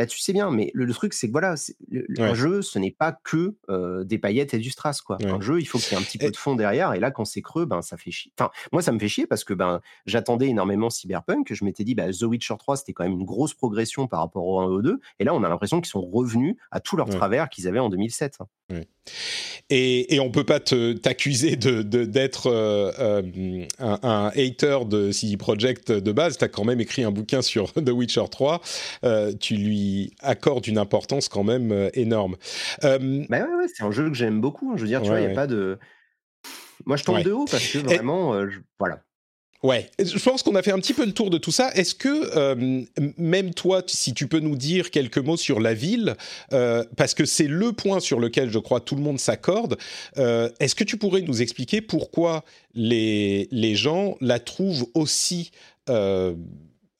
là-dessus, 0.00 0.20
c'est 0.20 0.32
bien. 0.32 0.50
Mais 0.50 0.70
le, 0.74 0.84
le 0.84 0.92
truc, 0.92 1.12
c'est 1.14 1.26
que 1.28 1.32
voilà, 1.32 1.54
le- 1.90 2.04
Ouais. 2.18 2.22
un 2.22 2.34
jeu, 2.34 2.60
ce 2.62 2.78
n'est 2.78 2.90
pas 2.90 3.12
que 3.12 3.54
euh, 3.70 4.02
des 4.04 4.18
paillettes 4.18 4.54
et 4.54 4.58
du 4.58 4.70
strass, 4.70 5.00
quoi. 5.00 5.16
Ouais. 5.22 5.30
Un 5.30 5.40
jeu, 5.40 5.60
il 5.60 5.64
faut 5.66 5.78
qu'il 5.78 5.92
y 5.92 5.94
ait 5.94 5.98
un 5.98 6.04
petit 6.04 6.18
Et- 6.20 6.24
peu 6.26 6.30
de 6.30 6.36
fond 6.36 6.54
derrière. 6.56 6.92
Et 6.94 7.00
là, 7.00 7.10
quand 7.10 7.24
c'est 7.24 7.42
creux, 7.42 7.64
ben 7.66 7.82
ça 7.82 7.96
fait 7.96 8.10
chier. 8.10 8.32
Enfin, 8.38 8.50
moi, 8.72 8.82
ça 8.82 8.90
me 8.92 8.98
fait 8.98 9.08
chier 9.08 9.26
parce 9.26 9.44
que 9.44 9.54
ben 9.54 9.80
j'attendais 10.06 10.48
énormément 10.48 10.90
Cyberpunk. 10.90 11.52
Je 11.52 11.64
m'étais 11.64 11.84
dit, 11.84 11.94
bah, 11.94 12.10
The 12.12 12.22
Witcher 12.22 12.54
3, 12.58 12.76
c'était 12.78 12.92
quand 12.92 13.04
même 13.04 13.12
une 13.12 13.24
grosse 13.24 13.54
progression 13.54 14.06
par 14.06 14.20
rapport 14.20 14.44
au 14.46 14.58
1 14.60 14.64
et 14.64 14.68
au 14.68 14.82
2. 14.82 15.00
Et 15.20 15.24
là, 15.24 15.34
on 15.34 15.42
a 15.44 15.48
l'impression 15.48 15.80
qu'ils 15.80 15.90
sont 15.90 16.00
revenus 16.02 16.56
à 16.70 16.80
tous 16.80 16.96
leurs 16.96 17.08
Ouais. 17.08 17.16
travers 17.16 17.48
qu'ils 17.48 17.68
avaient 17.68 17.78
en 17.78 17.88
2007. 17.88 18.38
hein. 18.40 18.46
Et, 19.72 20.14
et 20.14 20.20
on 20.20 20.30
peut 20.30 20.44
pas 20.44 20.58
t'accuser 20.60 21.56
de, 21.56 21.82
d'être 21.82 22.46
euh, 22.48 22.90
euh, 22.98 23.64
un, 23.78 23.98
un 24.02 24.26
hater 24.34 24.78
de 24.86 25.12
CD 25.12 25.36
Projekt 25.36 25.92
de 25.92 26.12
base. 26.12 26.38
Tu 26.38 26.44
as 26.44 26.48
quand 26.48 26.64
même 26.64 26.80
écrit 26.80 27.04
un 27.04 27.10
bouquin 27.10 27.40
sur 27.42 27.72
The 27.74 27.90
Witcher 27.90 28.24
3. 28.30 28.60
Euh, 29.04 29.32
tu 29.38 29.56
lui 29.56 29.89
accordes 30.20 30.66
une 30.66 30.78
importance 30.78 31.28
quand 31.28 31.44
même 31.44 31.72
euh, 31.72 31.90
énorme. 31.94 32.36
Euh, 32.84 33.24
Bah 33.28 33.38
ouais, 33.40 33.54
ouais, 33.56 33.66
c'est 33.74 33.82
un 33.84 33.90
jeu 33.90 34.08
que 34.08 34.14
j'aime 34.14 34.40
beaucoup. 34.40 34.70
hein. 34.70 34.74
Je 34.76 34.82
veux 34.82 34.88
dire, 34.88 35.02
tu 35.02 35.08
vois, 35.08 35.20
il 35.20 35.26
n'y 35.26 35.32
a 35.32 35.34
pas 35.34 35.46
de. 35.46 35.78
Moi, 36.86 36.96
je 36.96 37.04
tombe 37.04 37.22
de 37.22 37.32
haut 37.32 37.44
parce 37.50 37.66
que 37.66 37.78
vraiment, 37.78 38.34
euh, 38.34 38.48
je- 38.48 38.60
voilà. 38.78 39.02
Ouais, 39.62 39.90
je 40.02 40.18
pense 40.24 40.42
qu'on 40.42 40.54
a 40.54 40.62
fait 40.62 40.72
un 40.72 40.78
petit 40.78 40.94
peu 40.94 41.04
le 41.04 41.12
tour 41.12 41.28
de 41.28 41.36
tout 41.36 41.50
ça. 41.52 41.70
Est-ce 41.74 41.94
que 41.94 42.08
euh, 42.34 42.82
même 43.18 43.52
toi, 43.52 43.82
si 43.86 44.14
tu 44.14 44.26
peux 44.26 44.38
nous 44.40 44.56
dire 44.56 44.90
quelques 44.90 45.18
mots 45.18 45.36
sur 45.36 45.60
la 45.60 45.74
ville, 45.74 46.16
euh, 46.54 46.82
parce 46.96 47.12
que 47.12 47.26
c'est 47.26 47.46
le 47.46 47.72
point 47.72 48.00
sur 48.00 48.20
lequel 48.20 48.50
je 48.50 48.58
crois 48.58 48.80
tout 48.80 48.94
le 48.94 49.02
monde 49.02 49.18
s'accorde, 49.20 49.76
euh, 50.16 50.48
est-ce 50.60 50.74
que 50.74 50.84
tu 50.84 50.96
pourrais 50.96 51.20
nous 51.20 51.42
expliquer 51.42 51.82
pourquoi 51.82 52.42
les, 52.72 53.48
les 53.50 53.74
gens 53.74 54.16
la 54.22 54.38
trouvent 54.40 54.86
aussi 54.94 55.50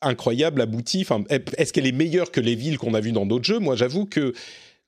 incroyable, 0.02 0.60
aboutie 0.60 1.02
enfin, 1.02 1.24
Est-ce 1.28 1.72
qu'elle 1.72 1.86
est 1.86 1.93
meilleure 1.93 2.31
que 2.31 2.40
les 2.40 2.55
villes 2.55 2.78
qu'on 2.78 2.94
a 2.94 3.01
vues 3.01 3.12
dans 3.12 3.27
d'autres 3.27 3.44
jeux? 3.44 3.59
Moi, 3.59 3.77
j'avoue 3.77 4.06
que 4.06 4.32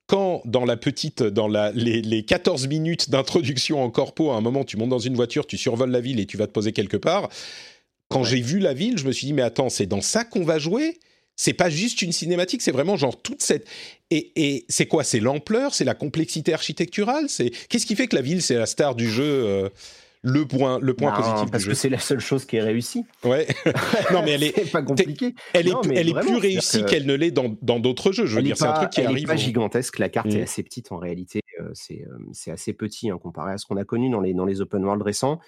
quand 0.06 0.42
dans 0.44 0.64
la 0.64 0.76
petite, 0.76 1.22
dans 1.22 1.48
la, 1.48 1.70
les, 1.72 2.02
les 2.02 2.24
14 2.24 2.66
minutes 2.66 3.08
d'introduction 3.10 3.82
en 3.82 3.90
corpo, 3.90 4.30
à 4.30 4.36
un 4.36 4.40
moment, 4.40 4.64
tu 4.64 4.76
montes 4.76 4.90
dans 4.90 4.98
une 4.98 5.14
voiture, 5.14 5.46
tu 5.46 5.56
survoles 5.56 5.90
la 5.90 6.00
ville 6.00 6.18
et 6.20 6.26
tu 6.26 6.36
vas 6.36 6.46
te 6.46 6.52
poser 6.52 6.72
quelque 6.72 6.96
part, 6.96 7.28
quand 8.08 8.22
Ouais. 8.22 8.24
j'ai 8.24 8.40
vu 8.40 8.58
la 8.58 8.74
ville, 8.74 8.98
je 8.98 9.06
me 9.06 9.12
suis 9.12 9.26
dit, 9.28 9.32
mais 9.32 9.42
attends, 9.42 9.70
c'est 9.70 9.86
dans 9.86 10.00
ça 10.02 10.24
qu'on 10.24 10.44
va 10.44 10.58
jouer? 10.58 10.98
C'est 11.34 11.54
pas 11.54 11.70
juste 11.70 12.02
une 12.02 12.12
cinématique, 12.12 12.60
c'est 12.60 12.72
vraiment 12.72 12.96
genre 12.96 13.20
toute 13.20 13.40
cette 13.40 13.66
et, 14.10 14.32
et 14.36 14.66
c'est 14.68 14.84
quoi? 14.86 15.02
C'est 15.02 15.18
l'ampleur, 15.20 15.74
c'est 15.74 15.84
la 15.84 15.94
complexité 15.94 16.52
architecturale, 16.52 17.24
c'est 17.28 17.50
qu'est-ce 17.70 17.86
qui 17.86 17.96
fait 17.96 18.06
que 18.06 18.16
la 18.16 18.20
ville 18.22 18.42
c'est 18.42 18.56
la 18.56 18.66
star 18.66 18.94
du 18.94 19.10
jeu, 19.10 19.24
euh, 19.24 19.68
le 20.24 20.46
point 20.46 20.78
le 20.80 20.94
point 20.94 21.12
positif 21.12 21.50
parce 21.50 21.64
du 21.64 21.70
que 21.70 21.74
c'est 21.74 21.88
la 21.88 21.98
seule 21.98 22.20
chose 22.20 22.44
qui 22.44 22.56
est 22.56 22.62
réussie. 22.62 23.04
Ouais. 23.24 23.46
non 24.12 24.22
mais 24.22 24.32
elle 24.32 24.44
est 24.44 24.70
pas 24.70 24.82
compliqué. 24.82 25.34
elle 25.52 25.66
est 25.66 25.72
Non, 25.72 25.82
elle 25.82 26.08
est 26.08 26.14
plus 26.20 26.36
réussie 26.36 26.82
que- 26.84 26.88
qu'elle 26.88 27.06
ne 27.06 27.14
l'est 27.14 27.32
dans 27.32 27.56
dans 27.60 27.80
d'autres 27.80 28.12
jeux. 28.12 28.26
Je 28.26 28.36
veux 28.36 28.42
dire, 28.42 28.52
est 28.54 28.58
c'est 28.58 28.64
un 28.66 28.72
pas, 28.72 28.78
truc 28.80 28.90
qui 28.90 29.00
elle 29.00 29.06
est 29.06 29.10
arrive. 29.10 29.26
pas 29.26 29.34
en- 29.34 29.36
gigantesque. 29.36 29.98
La 29.98 30.08
carte 30.08 30.28
Mm. 30.28 30.36
est 30.36 30.42
assez 30.42 30.62
petite 30.62 30.92
en 30.92 30.96
réalité. 30.98 31.40
euh, 31.60 31.68
c'est 31.74 32.04
euh, 32.08 32.18
c'est 32.32 32.50
assez 32.52 32.72
petit 32.72 33.10
hein, 33.10 33.18
comparé 33.18 33.52
à 33.52 33.58
ce 33.58 33.66
qu'on 33.66 33.76
a 33.76 33.84
connu 33.84 34.10
dans 34.10 34.20
les, 34.20 34.32
dans 34.32 34.44
les 34.46 34.60
open 34.60 34.84
world 34.84 35.02
récents. 35.02 35.40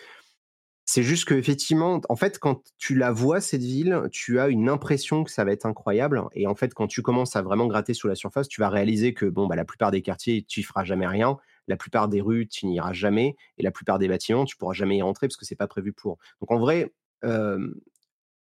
C'est 0.87 1.03
juste 1.03 1.25
que 1.25 1.35
effectivement, 1.35 2.01
en 2.11 2.17
fait, 2.17 2.39
quand 2.39 2.61
tu 2.77 2.95
la 2.95 3.11
vois 3.11 3.41
cette 3.41 3.63
ville, 3.63 4.03
tu 4.13 4.39
as 4.39 4.49
une 4.49 4.69
impression 4.69 5.25
que 5.25 5.31
ça 5.31 5.43
va 5.45 5.53
être 5.53 5.65
incroyable. 5.65 6.23
Et 6.35 6.47
en 6.47 6.55
fait, 6.55 6.75
quand 6.75 6.87
tu 6.89 7.01
commences 7.01 7.37
à 7.37 7.43
vraiment 7.43 7.67
gratter 7.67 7.95
sous 7.95 8.07
la 8.07 8.15
surface, 8.15 8.49
tu 8.49 8.61
vas 8.61 8.69
réaliser 8.69 9.15
que 9.15 9.25
bon, 9.25 9.47
bah, 9.47 9.57
la 9.57 9.65
plupart 9.65 9.91
des 9.91 10.03
quartiers, 10.03 10.45
tu 10.47 10.61
y 10.61 10.63
feras 10.63 10.85
jamais 10.85 11.07
rien. 11.07 11.39
La 11.69 11.77
plupart 11.77 12.09
des 12.09 12.21
rues, 12.21 12.47
tu 12.49 12.67
n'y 12.67 12.77
iras 12.77 12.93
jamais. 12.93 13.37
Et 13.59 13.63
la 13.63 13.71
plupart 13.71 13.99
des 13.99 14.09
bâtiments, 14.09 14.45
tu 14.45 14.57
pourras 14.57 14.75
jamais 14.75 14.97
y 14.99 15.03
rentrer 15.03 15.29
parce 15.29 15.37
que 15.37 15.45
c'est 15.45 15.57
pas 15.57 15.67
prévu 15.69 15.93
pour. 15.93 16.19
Donc 16.41 16.51
en 16.51 16.59
vrai, 16.59 16.93
euh, 17.25 17.73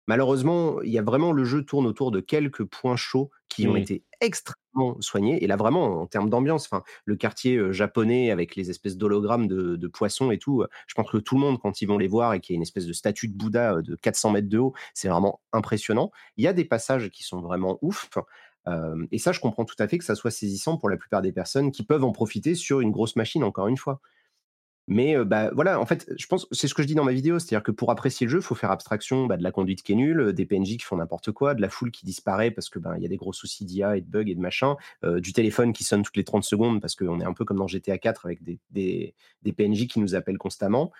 malheureusement, 0.06 0.80
il 0.82 0.90
y 0.90 0.98
a 0.98 1.02
vraiment 1.02 1.32
le 1.32 1.44
jeu 1.44 1.64
tourne 1.64 1.86
autour 1.86 2.10
de 2.10 2.20
quelques 2.20 2.64
points 2.64 2.96
chauds 2.96 3.30
qui 3.48 3.68
ont 3.68 3.72
Mm. 3.72 3.76
été 3.76 4.04
extrêmement 4.20 5.00
soignés. 5.00 5.42
Et 5.44 5.46
là, 5.46 5.56
vraiment, 5.56 6.00
en 6.00 6.06
termes 6.06 6.30
d'ambiance, 6.30 6.66
enfin, 6.66 6.82
le 7.04 7.16
quartier 7.16 7.56
euh, 7.56 7.72
japonais 7.72 8.30
avec 8.30 8.56
les 8.56 8.70
espèces 8.70 8.96
d'hologrammes 8.96 9.46
de, 9.46 9.76
de 9.76 9.88
poissons 9.88 10.30
et 10.30 10.38
tout, 10.38 10.62
euh, 10.62 10.68
je 10.86 10.94
pense 10.94 11.10
que 11.10 11.18
tout 11.18 11.34
le 11.34 11.40
monde, 11.42 11.58
quand 11.60 11.82
ils 11.82 11.86
vont 11.86 11.98
les 11.98 12.08
voir 12.08 12.32
et 12.34 12.40
qu'il 12.40 12.54
y 12.54 12.56
a 12.56 12.58
une 12.58 12.62
espèce 12.62 12.86
de 12.86 12.92
statue 12.92 13.28
de 13.28 13.34
Bouddha 13.36 13.74
euh, 13.74 13.82
de 13.82 13.94
400 13.96 14.30
mètres 14.30 14.48
de 14.48 14.58
haut, 14.58 14.72
c'est 14.94 15.08
vraiment 15.08 15.40
impressionnant. 15.52 16.10
Il 16.36 16.44
y 16.44 16.48
a 16.48 16.52
des 16.52 16.64
passages 16.64 17.10
qui 17.10 17.22
sont 17.24 17.40
vraiment 17.40 17.78
ouf. 17.82 18.08
Et 19.10 19.18
ça, 19.18 19.32
je 19.32 19.40
comprends 19.40 19.64
tout 19.64 19.76
à 19.78 19.88
fait 19.88 19.98
que 19.98 20.04
ça 20.04 20.14
soit 20.14 20.30
saisissant 20.30 20.76
pour 20.76 20.88
la 20.88 20.96
plupart 20.96 21.22
des 21.22 21.32
personnes 21.32 21.72
qui 21.72 21.82
peuvent 21.82 22.04
en 22.04 22.12
profiter 22.12 22.54
sur 22.54 22.80
une 22.80 22.90
grosse 22.90 23.16
machine, 23.16 23.44
encore 23.44 23.68
une 23.68 23.76
fois. 23.76 24.00
Mais 24.88 25.16
bah, 25.24 25.50
voilà, 25.54 25.78
en 25.80 25.86
fait, 25.86 26.12
je 26.18 26.26
pense, 26.26 26.48
c'est 26.50 26.66
ce 26.66 26.74
que 26.74 26.82
je 26.82 26.88
dis 26.88 26.96
dans 26.96 27.04
ma 27.04 27.12
vidéo, 27.12 27.38
c'est-à-dire 27.38 27.62
que 27.62 27.70
pour 27.70 27.92
apprécier 27.92 28.26
le 28.26 28.32
jeu, 28.32 28.38
il 28.38 28.42
faut 28.42 28.56
faire 28.56 28.72
abstraction 28.72 29.26
bah, 29.26 29.36
de 29.36 29.42
la 29.44 29.52
conduite 29.52 29.82
qui 29.82 29.92
est 29.92 29.94
nulle, 29.94 30.32
des 30.32 30.44
PNJ 30.44 30.76
qui 30.76 30.80
font 30.80 30.96
n'importe 30.96 31.30
quoi, 31.30 31.54
de 31.54 31.60
la 31.60 31.68
foule 31.68 31.92
qui 31.92 32.04
disparaît 32.04 32.50
parce 32.50 32.68
que 32.68 32.80
ben 32.80 32.96
il 32.96 33.02
y 33.02 33.06
a 33.06 33.08
des 33.08 33.16
gros 33.16 33.32
soucis 33.32 33.64
d'IA 33.64 33.96
et 33.96 34.00
de 34.00 34.10
bugs 34.10 34.26
et 34.26 34.34
de 34.34 34.40
machin, 34.40 34.76
du 35.04 35.32
téléphone 35.32 35.72
qui 35.72 35.84
sonne 35.84 36.02
toutes 36.02 36.16
les 36.16 36.24
30 36.24 36.42
secondes 36.42 36.80
parce 36.80 36.96
qu'on 36.96 37.20
est 37.20 37.24
un 37.24 37.32
peu 37.32 37.44
comme 37.44 37.58
dans 37.58 37.68
GTA 37.68 37.96
4 37.98 38.26
avec 38.26 38.42
des, 38.42 39.14
des 39.42 39.52
PNJ 39.52 39.86
qui 39.86 40.00
nous 40.00 40.16
appellent 40.16 40.38
constamment. 40.38 40.90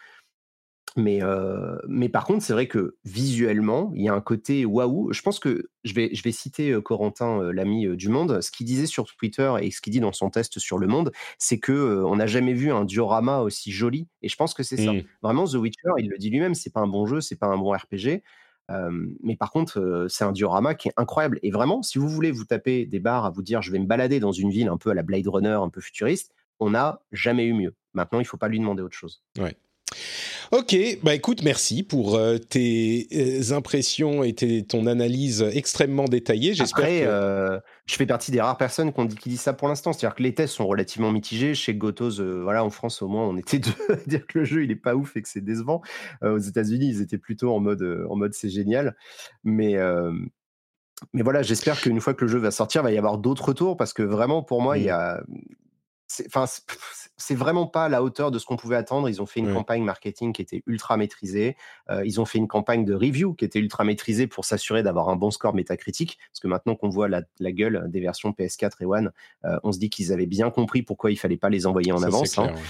Mais, 0.96 1.22
euh, 1.22 1.76
mais 1.88 2.08
par 2.08 2.24
contre, 2.24 2.44
c'est 2.44 2.52
vrai 2.52 2.66
que 2.66 2.96
visuellement, 3.04 3.92
il 3.94 4.02
y 4.02 4.08
a 4.08 4.14
un 4.14 4.20
côté 4.20 4.64
waouh. 4.66 5.12
Je 5.12 5.22
pense 5.22 5.38
que 5.38 5.70
je 5.84 5.94
vais, 5.94 6.14
je 6.14 6.22
vais 6.22 6.32
citer 6.32 6.70
euh, 6.70 6.80
Corentin, 6.80 7.40
euh, 7.40 7.52
l'ami 7.52 7.96
du 7.96 8.08
Monde. 8.08 8.40
Ce 8.40 8.50
qu'il 8.50 8.66
disait 8.66 8.86
sur 8.86 9.06
Twitter 9.06 9.52
et 9.60 9.70
ce 9.70 9.80
qu'il 9.80 9.92
dit 9.92 10.00
dans 10.00 10.12
son 10.12 10.30
test 10.30 10.58
sur 10.58 10.78
Le 10.78 10.86
Monde, 10.86 11.12
c'est 11.38 11.58
que 11.58 11.72
euh, 11.72 12.06
on 12.06 12.16
n'a 12.16 12.26
jamais 12.26 12.52
vu 12.52 12.72
un 12.72 12.84
diorama 12.84 13.40
aussi 13.40 13.72
joli. 13.72 14.08
Et 14.22 14.28
je 14.28 14.36
pense 14.36 14.54
que 14.54 14.62
c'est 14.62 14.76
ça. 14.76 14.92
Mm. 14.92 15.02
Vraiment, 15.22 15.46
The 15.46 15.54
Witcher, 15.54 15.90
il 15.98 16.08
le 16.08 16.18
dit 16.18 16.30
lui-même, 16.30 16.54
c'est 16.54 16.72
pas 16.72 16.80
un 16.80 16.88
bon 16.88 17.06
jeu, 17.06 17.20
c'est 17.20 17.36
pas 17.36 17.46
un 17.46 17.56
bon 17.56 17.72
RPG. 17.72 18.22
Euh, 18.70 18.90
mais 19.22 19.36
par 19.36 19.50
contre, 19.50 20.06
c'est 20.08 20.24
un 20.24 20.32
diorama 20.32 20.74
qui 20.74 20.88
est 20.88 20.94
incroyable. 20.96 21.38
Et 21.42 21.50
vraiment, 21.50 21.82
si 21.82 21.98
vous 21.98 22.08
voulez 22.08 22.30
vous 22.30 22.44
taper 22.44 22.86
des 22.86 23.00
barres 23.00 23.24
à 23.24 23.30
vous 23.30 23.42
dire, 23.42 23.62
je 23.62 23.72
vais 23.72 23.78
me 23.78 23.86
balader 23.86 24.20
dans 24.20 24.32
une 24.32 24.50
ville 24.50 24.68
un 24.68 24.76
peu 24.76 24.90
à 24.90 24.94
la 24.94 25.02
Blade 25.02 25.26
Runner, 25.26 25.48
un 25.48 25.68
peu 25.68 25.80
futuriste, 25.80 26.32
on 26.60 26.70
n'a 26.70 27.00
jamais 27.12 27.44
eu 27.44 27.54
mieux. 27.54 27.74
Maintenant, 27.94 28.20
il 28.20 28.24
faut 28.24 28.36
pas 28.36 28.48
lui 28.48 28.58
demander 28.58 28.82
autre 28.82 28.96
chose. 28.96 29.22
Ok, 30.52 30.76
bah 31.02 31.14
écoute, 31.14 31.42
merci 31.42 31.82
pour 31.82 32.14
euh, 32.14 32.36
tes 32.36 33.08
euh, 33.14 33.56
impressions 33.56 34.22
et 34.22 34.34
tes- 34.34 34.62
ton 34.66 34.84
analyse 34.86 35.40
extrêmement 35.50 36.04
détaillée. 36.04 36.52
J'espère 36.52 36.84
que 36.84 37.06
euh, 37.06 37.58
je 37.86 37.94
fais 37.94 38.04
partie 38.04 38.30
des 38.32 38.40
rares 38.42 38.58
personnes 38.58 38.92
qu'on 38.92 39.06
dit, 39.06 39.16
qui 39.16 39.30
disent 39.30 39.40
ça 39.40 39.54
pour 39.54 39.68
l'instant. 39.68 39.94
C'est-à-dire 39.94 40.14
que 40.14 40.22
les 40.22 40.34
tests 40.34 40.52
sont 40.52 40.66
relativement 40.66 41.10
mitigés. 41.10 41.54
Chez 41.54 41.74
Gotos, 41.74 42.20
voilà, 42.42 42.62
en 42.66 42.68
France, 42.68 43.00
au 43.00 43.08
moins, 43.08 43.26
on 43.26 43.38
était 43.38 43.60
deux 43.60 43.72
à 43.88 43.96
dire 44.06 44.26
que 44.26 44.40
le 44.40 44.44
jeu, 44.44 44.62
il 44.62 44.70
est 44.70 44.76
pas 44.76 44.94
ouf 44.94 45.16
et 45.16 45.22
que 45.22 45.28
c'est 45.30 45.40
décevant. 45.40 45.80
Aux 46.20 46.36
États-Unis, 46.36 46.86
ils 46.86 47.00
étaient 47.00 47.16
plutôt 47.16 47.54
en 47.54 47.60
mode, 47.60 48.04
en 48.10 48.16
mode 48.16 48.34
c'est 48.34 48.50
génial. 48.50 48.94
Mais, 49.44 49.76
mais 51.14 51.22
voilà, 51.22 51.40
j'espère 51.40 51.80
qu'une 51.80 51.98
fois 52.02 52.12
que 52.12 52.26
le 52.26 52.30
jeu 52.30 52.38
va 52.38 52.50
sortir, 52.50 52.82
il 52.82 52.84
va 52.84 52.92
y 52.92 52.98
avoir 52.98 53.16
d'autres 53.16 53.46
retours 53.46 53.78
parce 53.78 53.94
que 53.94 54.02
vraiment, 54.02 54.42
pour 54.42 54.60
moi, 54.60 54.76
il 54.76 54.84
y 54.84 54.90
a. 54.90 55.22
c'est- 56.12 56.26
Enfin, 56.26 56.46
c'est- 56.46 56.62
c'est 57.16 57.34
vraiment 57.34 57.66
pas 57.66 57.84
à 57.86 57.88
la 57.88 58.02
hauteur 58.02 58.30
de 58.30 58.38
ce 58.38 58.46
qu'on 58.46 58.56
pouvait 58.56 58.76
attendre. 58.76 59.08
Ils 59.08 59.22
ont 59.22 59.26
fait 59.26 59.40
une 59.40 59.48
Ouais. 59.48 59.54
campagne 59.54 59.82
marketing 59.84 60.32
qui 60.32 60.42
était 60.42 60.62
ultra 60.66 60.96
maîtrisée. 60.96 61.56
Euh, 61.90 62.04
ils 62.04 62.20
ont 62.20 62.24
fait 62.24 62.38
une 62.38 62.48
campagne 62.48 62.84
de 62.84 62.94
review 62.94 63.34
qui 63.34 63.44
était 63.44 63.58
ultra 63.58 63.84
maîtrisée 63.84 64.26
pour 64.26 64.44
s'assurer 64.44 64.82
d'avoir 64.82 65.08
un 65.08 65.16
bon 65.16 65.30
score 65.30 65.54
métacritique. 65.54 66.18
Parce 66.30 66.40
que 66.40 66.48
maintenant 66.48 66.74
qu'on 66.74 66.88
voit 66.88 67.08
la, 67.08 67.22
la 67.38 67.52
gueule 67.52 67.84
des 67.88 68.00
versions 68.00 68.32
PS4 68.32 68.82
et 68.82 68.86
One, 68.86 69.12
euh, 69.44 69.58
on 69.62 69.72
se 69.72 69.78
dit 69.78 69.88
qu'ils 69.90 70.12
avaient 70.12 70.26
bien 70.26 70.50
compris 70.50 70.82
pourquoi 70.82 71.10
il 71.10 71.16
fallait 71.16 71.36
pas 71.36 71.48
les 71.50 71.66
envoyer 71.66 71.92
en 71.92 71.98
Ça, 71.98 72.06
avance. 72.06 72.38
hein. 72.38 72.44
clair, 72.44 72.56
ouais. 72.56 72.62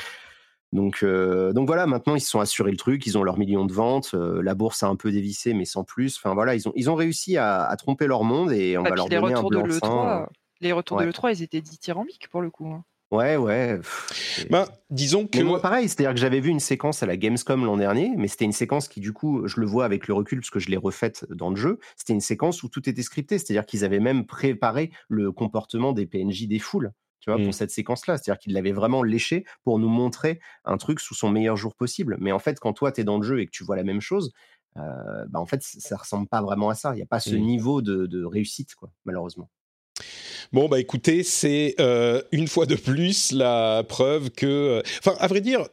Donc, 0.73 1.01
euh, 1.03 1.53
donc 1.53 1.67
voilà, 1.67 1.87
maintenant 1.87 2.15
ils 2.15 2.21
se 2.23 2.31
sont 2.31 2.41
assurés 2.41 2.71
le 2.71 2.79
truc, 2.79 3.05
ils 3.07 3.19
ont 3.19 3.23
leur 3.23 3.37
million 3.37 3.67
de 3.67 3.73
ventes, 3.75 4.13
euh, 4.15 4.41
la 4.43 4.55
bourse 4.55 4.83
a 4.83 4.87
un 4.89 4.97
peu 4.97 5.13
dévissé, 5.13 5.53
mais 5.53 5.67
sans 5.67 5.85
plus. 5.85 6.17
Enfin 6.17 6.33
voilà, 6.33 6.55
ils 6.55 6.67
ont, 6.67 6.73
ils 6.77 6.89
ont 6.89 6.95
réussi 6.95 7.37
à, 7.37 7.65
à 7.65 7.77
tromper 7.77 8.07
leur 8.07 8.25
monde 8.25 8.53
et 8.53 8.79
on 8.79 8.85
Ah, 8.87 8.89
va 8.89 8.97
leur 8.97 9.09
les 9.09 9.17
donner 9.17 9.35
un 9.35 9.37
retours 9.37 9.51
de 9.51 9.57
blanc-seing. 9.61 9.81
l'E3, 9.87 10.27
les 10.63 10.73
retours 10.73 10.97
ouais. 10.97 11.05
de 11.05 11.09
l'E3, 11.11 11.31
ils 11.37 11.43
étaient 11.43 11.61
dithyrambiques 11.61 12.29
pour 12.31 12.41
le 12.41 12.51
coup. 12.51 12.69
hein. 12.73 12.85
Ouais, 13.13 13.37
ouais. 13.37 13.77
pff, 13.77 14.47
Ben, 14.51 14.67
disons 14.91 15.27
que 15.27 15.37
Mais 15.39 15.45
moi, 15.45 15.61
pareil, 15.61 15.87
c'est-à-dire 15.89 16.15
que 16.15 16.19
j'avais 16.21 16.41
vu 16.41 16.49
une 16.49 16.61
séquence 16.61 17.03
à 17.03 17.07
la 17.07 17.17
Gamescom 17.19 17.63
l'an 17.65 17.77
dernier, 17.77 18.11
mais 18.17 18.27
c'était 18.27 18.47
une 18.47 18.53
séquence 18.53 18.89
qui, 18.89 19.01
du 19.01 19.13
coup, 19.13 19.47
je 19.47 19.61
le 19.61 19.67
vois 19.67 19.85
avec 19.85 20.09
le 20.09 20.15
recul 20.15 20.41
parce 20.41 20.49
que 20.51 20.59
je 20.59 20.71
l'ai 20.71 20.79
refaite 20.79 21.27
dans 21.31 21.51
le 21.51 21.57
jeu. 21.57 21.79
C'était 21.97 22.15
une 22.15 22.21
séquence 22.23 22.63
où 22.63 22.69
tout 22.71 22.89
était 22.89 23.03
scripté, 23.03 23.39
c'est-à-dire 23.39 23.67
qu'ils 23.67 23.85
avaient 23.85 24.01
même 24.01 24.25
préparé 24.27 24.91
le 25.09 25.31
comportement 25.31 25.93
des 25.93 26.07
PNJ 26.07 26.47
des 26.49 26.59
foules. 26.59 26.93
Tu 27.21 27.31
vois, 27.31 27.39
Mm. 27.39 27.45
pour 27.45 27.55
cette 27.55 27.71
séquence-là. 27.71 28.17
C'est-à-dire 28.17 28.41
qu'ils 28.41 28.53
l'avaient 28.55 28.73
vraiment 28.73 29.05
léché 29.05 29.45
pour 29.63 29.79
nous 29.79 29.89
montrer 29.91 30.41
un 30.65 30.77
truc 30.77 30.99
sous 30.99 31.15
son 31.15 31.31
meilleur 31.31 31.57
jour 31.57 31.77
possible. 31.77 32.17
Mais 32.19 32.33
en 32.33 32.41
fait, 32.41 32.59
quand 32.59 32.73
toi, 32.73 32.91
tu 32.91 33.03
es 33.03 33.05
dans 33.05 33.19
le 33.19 33.23
jeu 33.23 33.41
et 33.41 33.47
que 33.47 33.53
tu 33.53 33.63
vois 33.63 33.77
la 33.77 33.85
même 33.85 34.01
chose, 34.01 34.33
euh, 34.79 34.81
bah, 35.29 35.39
en 35.39 35.47
fait, 35.47 35.63
ça 35.63 35.97
ressemble 35.99 36.27
pas 36.27 36.43
vraiment 36.43 36.69
à 36.71 36.75
ça. 36.75 36.93
Il 36.95 36.97
n'y 36.97 37.03
a 37.03 37.07
pas 37.07 37.21
ce 37.21 37.37
Mm. 37.37 37.41
niveau 37.43 37.83
de, 37.83 38.07
de 38.07 38.25
réussite, 38.25 38.75
quoi, 38.75 38.91
malheureusement. 39.05 39.51
Bon, 40.53 40.69
bah 40.69 40.81
écoutez, 40.81 41.23
c'est 41.23 41.75
euh, 41.81 42.23
une 42.33 42.49
fois 42.49 42.67
de 42.67 42.75
plus 42.75 43.33
la 43.33 43.85
preuve 43.89 44.31
que. 44.31 44.83
Enfin, 44.99 45.17
à 45.21 45.27
vrai 45.27 45.41
dire, 45.41 45.67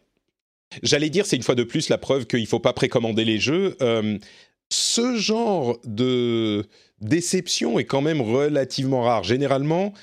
j'allais 0.84 1.10
dire, 1.10 1.26
c'est 1.26 1.36
une 1.36 1.44
fois 1.44 1.56
de 1.56 1.64
plus 1.64 1.90
la 1.90 1.98
preuve 1.98 2.26
qu'il 2.26 2.41
ne 2.41 2.46
faut 2.46 2.60
pas 2.60 2.74
précommander 2.74 3.26
les 3.26 3.40
jeux. 3.40 3.76
Euh, 3.82 4.18
ce 4.72 5.16
genre 5.16 5.80
de 5.84 6.66
déception 7.02 7.80
est 7.80 7.86
quand 7.86 8.02
même 8.02 8.22
relativement 8.22 9.02
rare. 9.02 9.24
Généralement, 9.24 9.94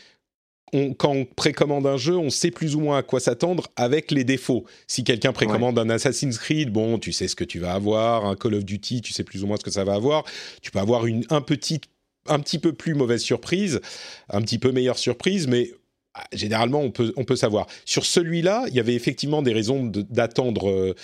quand 0.99 1.13
on 1.13 1.25
précommande 1.25 1.87
un 1.87 1.97
jeu, 1.97 2.17
on 2.17 2.31
sait 2.31 2.51
plus 2.51 2.75
ou 2.75 2.81
moins 2.81 2.99
à 2.99 3.03
quoi 3.03 3.21
s'attendre 3.21 3.69
avec 3.77 4.11
les 4.11 4.25
défauts. 4.25 4.65
Si 4.89 5.05
quelqu'un 5.05 5.33
précommande 5.33 5.79
un 5.79 5.89
Assassin's 5.89 6.39
Creed, 6.39 6.71
bon, 6.71 6.99
tu 6.99 7.13
sais 7.13 7.29
ce 7.29 7.37
que 7.37 7.45
tu 7.45 7.61
vas 7.61 7.75
avoir. 7.75 8.27
Un 8.27 8.35
Call 8.35 8.55
of 8.55 8.65
Duty, 8.65 9.01
tu 9.01 9.13
sais 9.13 9.23
plus 9.23 9.45
ou 9.45 9.47
moins 9.47 9.57
ce 9.57 9.65
que 9.65 9.71
ça 9.71 9.85
va 9.85 9.95
avoir. 9.95 10.25
Tu 10.63 10.71
peux 10.71 10.81
avoir 10.81 11.07
une 11.07 11.25
un 11.31 11.41
petit, 11.41 11.81
un 12.29 12.39
petit 12.41 12.59
peu 12.59 12.73
plus 12.73 12.95
mauvaise 12.95 13.23
surprise, 13.23 13.81
un 14.29 14.43
petit 14.43 14.59
peu 14.59 14.73
meilleure 14.73 14.99
surprise, 14.99 15.47
mais 15.47 15.71
ah, 16.19 16.25
généralement 16.33 16.81
on 16.81 16.91
peut, 16.91 17.13
on 17.17 17.25
peut 17.25 17.37
savoir. 17.37 17.67
Sur 17.85 18.07
celui-là, 18.07 18.65
il 18.69 18.75
y 18.75 18.81
avait 18.81 18.95
effectivement 18.95 19.43
des 19.43 19.53
raisons 19.53 19.85
d'attendre 19.85 20.71
euh, 20.71 20.95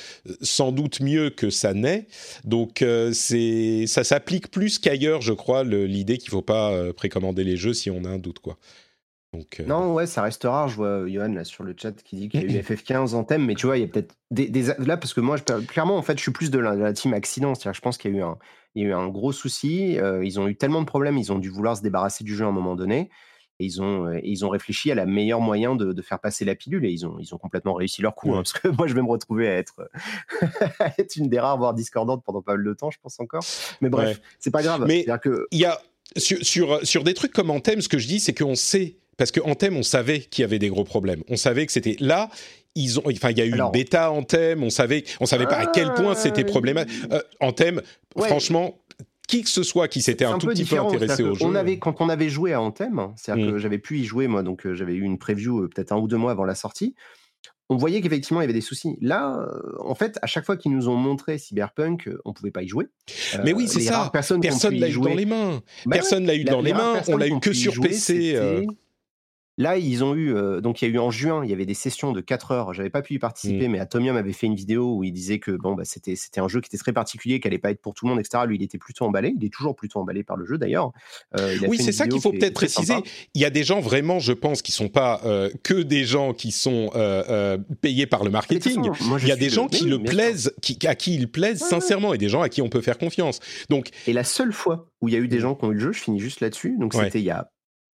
sans 0.41 0.73
doute 0.73 1.01
mieux 1.01 1.29
que 1.29 1.51
ça 1.51 1.75
n'est. 1.75 2.07
Donc 2.45 2.81
euh, 2.81 3.13
ça 3.13 4.05
s'applique 4.05 4.51
plus 4.51 4.79
qu'ailleurs, 4.79 5.21
je 5.21 5.35
crois, 5.35 5.65
l'idée 5.65 6.17
qu'il 6.17 6.29
ne 6.29 6.39
faut 6.39 6.43
pas 6.43 6.73
euh, 6.73 6.95
précommander 6.95 7.45
les 7.45 7.59
jeux 7.59 7.75
si 7.75 7.91
on 7.91 8.05
a 8.05 8.09
un 8.09 8.19
doute. 8.19 8.39
quoi. 8.39 8.57
Donc, 9.33 9.63
non, 9.67 9.95
ouais, 9.95 10.07
ça 10.07 10.23
reste 10.23 10.45
rare. 10.45 10.69
Je 10.69 10.77
vois 10.77 11.09
Johan 11.09 11.33
là 11.33 11.45
sur 11.45 11.65
le 11.65 11.75
chat 11.77 11.93
qui 12.03 12.17
dit 12.17 12.29
qu'il 12.29 12.51
y 12.51 12.57
a 12.57 12.61
eu 12.61 12.63
FF15 12.63 13.15
en 13.15 13.25
thème, 13.25 13.47
mais 13.47 13.55
tu 13.55 13.67
vois, 13.67 13.79
il 13.79 13.81
y 13.81 13.85
a 13.85 13.89
peut-être 13.89 14.15
des, 14.31 14.51
là 14.79 14.97
parce 14.97 15.15
que 15.15 15.21
moi, 15.21 15.37
je, 15.37 15.65
clairement, 15.65 15.97
en 15.97 16.03
fait, 16.03 16.19
je 16.19 16.23
suis 16.23 16.33
plus 16.33 16.51
de 16.51 16.59
la, 16.59 16.93
team 16.93 17.15
accident. 17.15 17.55
C'est-à-dire, 17.55 17.75
je 17.75 17.81
pense 17.81 17.97
qu'il 17.97 18.13
y 18.13 18.15
a 18.15 18.19
eu 18.19 18.23
un, 18.23 18.37
il 18.75 18.83
y 18.83 18.87
a 18.87 18.89
eu 18.91 18.93
un 18.93 19.09
gros 19.09 19.33
souci. 19.33 19.99
ils 20.23 20.41
ont 20.41 20.49
eu 20.49 20.57
tellement 20.57 20.81
de 20.81 20.87
problèmes, 20.87 21.17
ils 21.17 21.33
ont 21.33 21.39
dû 21.39 21.49
vouloir 21.49 21.77
se 21.77 21.83
débarrasser 21.83 22.25
du 22.25 22.35
jeu 22.35 22.45
à 22.45 22.49
un 22.49 22.53
moment 22.53 22.77
donné 22.77 23.11
ils 23.63 23.83
ont, 23.83 24.07
euh, 24.07 24.21
ils 24.23 24.45
ont 24.45 24.49
réfléchi 24.49 24.91
à 24.91 24.95
la 24.95 25.07
meilleure 25.07 25.41
moyen 25.41 25.75
de, 25.75 26.01
faire 26.03 26.19
passer 26.19 26.45
la 26.45 26.55
pilule 26.55 26.85
et 26.85 26.91
ils 26.91 27.07
ont, 27.07 27.19
ils 27.21 27.35
ont 27.35 27.39
complètement 27.39 27.75
réussi 27.75 28.03
leur 28.03 28.15
coup. 28.15 28.33
Hein, 28.33 28.43
parce 28.43 28.53
que 28.53 28.69
moi, 28.77 28.87
je 28.87 28.95
vais 28.95 29.03
me 29.03 29.09
retrouver 29.09 29.49
à 29.49 29.57
être, 29.57 29.89
être 30.99 31.17
une 31.17 31.29
des 31.29 31.39
rares, 31.39 31.59
voire 31.59 31.75
discordante 31.75 32.23
pendant 32.25 32.43
pas 32.43 32.55
mal 32.55 32.65
de 32.65 32.75
temps, 32.75 32.91
je 32.91 32.99
pense 33.01 33.19
encore. 33.21 33.45
Mais 33.81 33.89
bref, 33.89 34.21
c'est 34.39 34.51
pas 34.51 34.63
grave. 34.63 34.85
Mais 34.87 35.07
que... 35.23 35.47
il 35.51 35.61
y 35.61 35.65
a 35.65 35.81
sur, 36.17 36.45
sur, 36.45 36.87
sur, 36.87 37.05
des 37.05 37.15
trucs 37.15 37.33
comme 37.33 37.51
Anthem, 37.51 37.81
ce 37.81 37.89
que 37.89 37.99
je 37.99 38.07
dis, 38.07 38.21
c'est 38.21 38.35
qu'on 38.35 38.55
sait. 38.55 38.97
Parce 39.17 39.31
que 39.31 39.41
Anthem, 39.41 39.77
on 39.77 39.83
savait 39.83 40.21
qu'il 40.21 40.43
y 40.43 40.45
avait 40.45 40.59
des 40.59 40.69
gros 40.69 40.85
problèmes. 40.85 41.23
On 41.29 41.37
savait 41.37 41.67
que 41.67 41.73
c'était 41.73 41.97
là. 42.01 42.31
Ils 42.75 42.99
ont, 42.99 43.03
enfin, 43.07 43.31
il 43.31 43.39
y 43.39 43.43
a 43.43 43.45
eu 43.45 43.55
une 43.55 43.71
bêta 43.73 44.11
Anthem. 44.11 44.63
On 44.63 44.71
savait, 44.71 45.05
on 45.21 45.27
savait 45.27 45.47
pas 45.47 45.57
à 45.57 45.67
quel 45.67 45.93
point 45.93 46.15
c'était 46.15 46.45
ah, 46.45 46.51
problématique. 46.51 46.95
Euh, 47.13 47.21
Anthem, 47.41 47.83
franchement, 48.17 48.83
qui 49.33 49.43
que 49.43 49.49
ce 49.49 49.63
soit 49.63 49.89
qui 49.89 50.03
s'était 50.03 50.25
un, 50.25 50.39
tout 50.39 50.49
petit 50.49 50.65
peu 50.65 50.79
intéressé 50.79 51.23
au 51.23 51.35
jeu. 51.35 51.45
On 51.45 51.55
avait, 51.55 51.79
quand 51.79 52.01
on 52.01 52.09
avait 52.09 52.29
joué 52.29 52.53
à 52.53 52.61
Anthem, 52.61 53.13
c'est-à-dire 53.17 53.47
que 53.47 53.53
mm. 53.53 53.59
j'avais 53.59 53.79
pu 53.79 53.99
y 53.99 54.05
jouer 54.05 54.27
moi, 54.27 54.43
donc 54.43 54.67
euh, 54.67 54.75
j'avais 54.75 54.95
eu 54.95 55.03
une 55.03 55.19
preview 55.19 55.63
euh, 55.63 55.69
peut-être 55.69 55.93
un 55.93 55.97
ou 55.97 56.07
deux 56.07 56.19
mois 56.19 56.33
avant 56.33 56.45
la 56.45 56.55
sortie. 56.55 56.95
On 57.71 57.77
voyait 57.77 58.03
qu'effectivement 58.03 58.43
il 58.43 58.45
y 58.45 58.49
avait 58.49 58.53
des 58.53 58.61
soucis. 58.61 58.99
Là, 59.01 59.39
euh, 59.39 59.73
en 59.81 59.95
fait, 59.95 60.19
à 60.21 60.27
chaque 60.27 60.45
fois 60.45 60.59
qu'ils 60.59 60.73
nous 60.73 60.91
ont 60.91 60.97
montré 60.97 61.39
Cyberpunk, 61.39 62.11
on 62.27 62.35
pouvait 62.35 62.51
pas 62.51 62.63
y 62.63 62.69
jouer. 62.69 62.89
Mais 63.43 63.55
oui, 63.55 63.69
c'est 63.69 63.81
ça. 63.81 64.11
Personne 64.13 64.43
l'a 64.43 64.89
eu 64.89 64.99
dans 64.99 65.15
les 65.15 65.25
mains. 65.25 65.63
Bah 65.87 65.97
personne 65.97 66.27
l'a 66.27 66.35
eu 66.35 66.45
dans 66.45 66.61
les 66.61 66.75
mains. 66.75 67.01
On 67.09 67.17
l'a 67.17 67.29
eu 67.29 67.41
que 67.41 67.55
sur 67.55 67.81
PC. 67.81 68.37
Là, 69.59 69.77
ils 69.77 70.03
ont 70.03 70.15
eu, 70.15 70.35
euh, 70.35 70.63
donc 70.63 70.81
il 70.81 70.89
y 70.89 70.91
a 70.91 70.95
eu 70.95 70.99
en 70.99 71.11
juin, 71.11 71.45
il 71.45 71.51
y 71.51 71.53
avait 71.53 71.67
des 71.67 71.75
sessions 71.75 72.13
de 72.13 72.23
4 72.23 72.53
heures. 72.53 72.73
J'avais 72.73 72.89
pas 72.89 73.03
pu 73.03 73.15
y 73.15 73.19
participer, 73.19 73.69
mmh. 73.69 73.73
mais 73.73 73.81
Atomium 73.81 74.17
avait 74.17 74.33
fait 74.33 74.47
une 74.47 74.55
vidéo 74.55 74.97
où 74.97 75.05
il 75.05 75.13
disait 75.13 75.41
que 75.41 75.51
bon, 75.51 75.75
bah, 75.75 75.85
c'était, 75.85 76.17
c'était 76.17 76.41
un 76.41 76.49
jeu 76.49 76.63
qui 76.63 76.69
était 76.69 76.79
très 76.79 76.95
particulier, 76.95 77.39
qui 77.39 77.49
allait 77.49 77.59
pas 77.59 77.71
être 77.71 77.83
pour 77.83 77.93
tout 77.93 78.07
le 78.07 78.11
monde, 78.11 78.21
etc. 78.21 78.45
Lui, 78.47 78.57
il 78.57 78.63
était 78.63 78.79
plutôt 78.79 79.05
emballé. 79.05 79.35
Il 79.39 79.45
est 79.45 79.53
toujours 79.53 79.77
plutôt 79.77 80.01
emballé 80.01 80.25
par 80.25 80.39
le 80.39 80.47
jeu 80.47 80.57
d'ailleurs. 80.57 80.93
Euh, 81.39 81.59
oui, 81.69 81.77
c'est 81.79 81.93
ça 81.93 82.07
qu'il 82.07 82.21
faut 82.21 82.33
peut-être 82.33 82.55
préciser. 82.55 82.95
Il 83.35 83.43
y 83.43 83.45
a 83.45 83.51
des 83.51 83.63
gens 83.63 83.81
vraiment, 83.81 84.21
je 84.21 84.33
pense, 84.33 84.63
qui 84.63 84.73
sont 84.73 84.89
pas 84.89 85.21
euh, 85.27 85.51
que 85.63 85.75
des 85.75 86.05
gens 86.05 86.33
qui 86.33 86.51
sont 86.51 86.91
payés 87.83 88.07
par 88.07 88.25
le 88.25 88.31
marketing. 88.31 88.91
il 89.21 89.29
y 89.29 89.33
a 89.33 89.37
des 89.37 89.51
gens 89.51 89.69
qui 89.69 89.85
le 89.85 89.99
plaisent, 89.99 90.55
qui, 90.63 90.79
à 90.87 90.95
qui 90.95 91.15
ils 91.15 91.31
plaisent 91.31 91.61
sincèrement, 91.61 92.15
et 92.15 92.19
des 92.19 92.31
gens 92.31 92.41
à 92.41 92.49
qui 92.49 92.63
on 92.63 92.71
peut 92.71 92.81
faire 92.81 92.97
confiance. 92.97 93.41
Donc, 93.69 93.91
et 94.07 94.15
la 94.15 94.25
seule 94.25 94.53
fois 94.53 94.89
où 95.03 95.09
il 95.09 95.15
y 95.15 95.17
a 95.17 95.21
eu 95.21 95.29
des 95.29 95.39
mmh. 95.39 95.41
gens 95.41 95.55
qui 95.55 95.65
ont 95.67 95.73
eu 95.73 95.75
le 95.75 95.81
jeu, 95.81 95.93
je 95.93 96.01
finis 96.01 96.21
juste 96.21 96.41
là-dessus. 96.41 96.77
Donc 96.79 96.95
c'était 96.95 97.19
il 97.19 97.25
y 97.25 97.31
a 97.31 97.51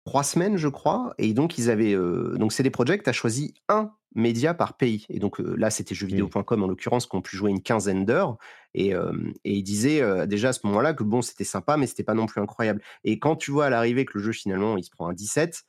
trois 0.06 0.22
semaines, 0.22 0.56
je 0.56 0.68
crois. 0.68 1.14
Et 1.18 1.34
donc, 1.34 1.58
ils 1.58 1.68
avaient. 1.68 1.94
Euh, 1.94 2.36
donc, 2.38 2.52
CD 2.52 2.70
Projekt 2.70 3.06
a 3.08 3.12
choisi 3.12 3.52
un 3.68 3.92
média 4.14 4.54
par 4.54 4.78
pays. 4.78 5.04
Et 5.10 5.18
donc, 5.18 5.40
euh, 5.40 5.54
là, 5.58 5.68
c'était 5.68 5.94
jeuxvideo.com 5.94 6.62
en 6.62 6.66
l'occurrence, 6.66 7.06
qui 7.06 7.14
ont 7.14 7.20
pu 7.20 7.36
jouer 7.36 7.50
une 7.50 7.60
quinzaine 7.60 8.06
d'heures. 8.06 8.38
Et, 8.72 8.94
euh, 8.94 9.12
et 9.44 9.52
ils 9.54 9.62
disaient 9.62 10.26
déjà 10.26 10.50
à 10.50 10.52
ce 10.54 10.60
moment-là 10.64 10.94
que 10.94 11.02
bon, 11.02 11.20
c'était 11.20 11.44
sympa, 11.44 11.76
mais 11.76 11.86
c'était 11.86 12.04
pas 12.04 12.14
non 12.14 12.24
plus 12.24 12.40
incroyable. 12.40 12.80
Et 13.04 13.18
quand 13.18 13.36
tu 13.36 13.50
vois 13.50 13.66
à 13.66 13.70
l'arrivée 13.70 14.06
que 14.06 14.16
le 14.16 14.24
jeu, 14.24 14.32
finalement, 14.32 14.78
il 14.78 14.84
se 14.84 14.90
prend 14.90 15.08
un 15.08 15.12
17. 15.12 15.64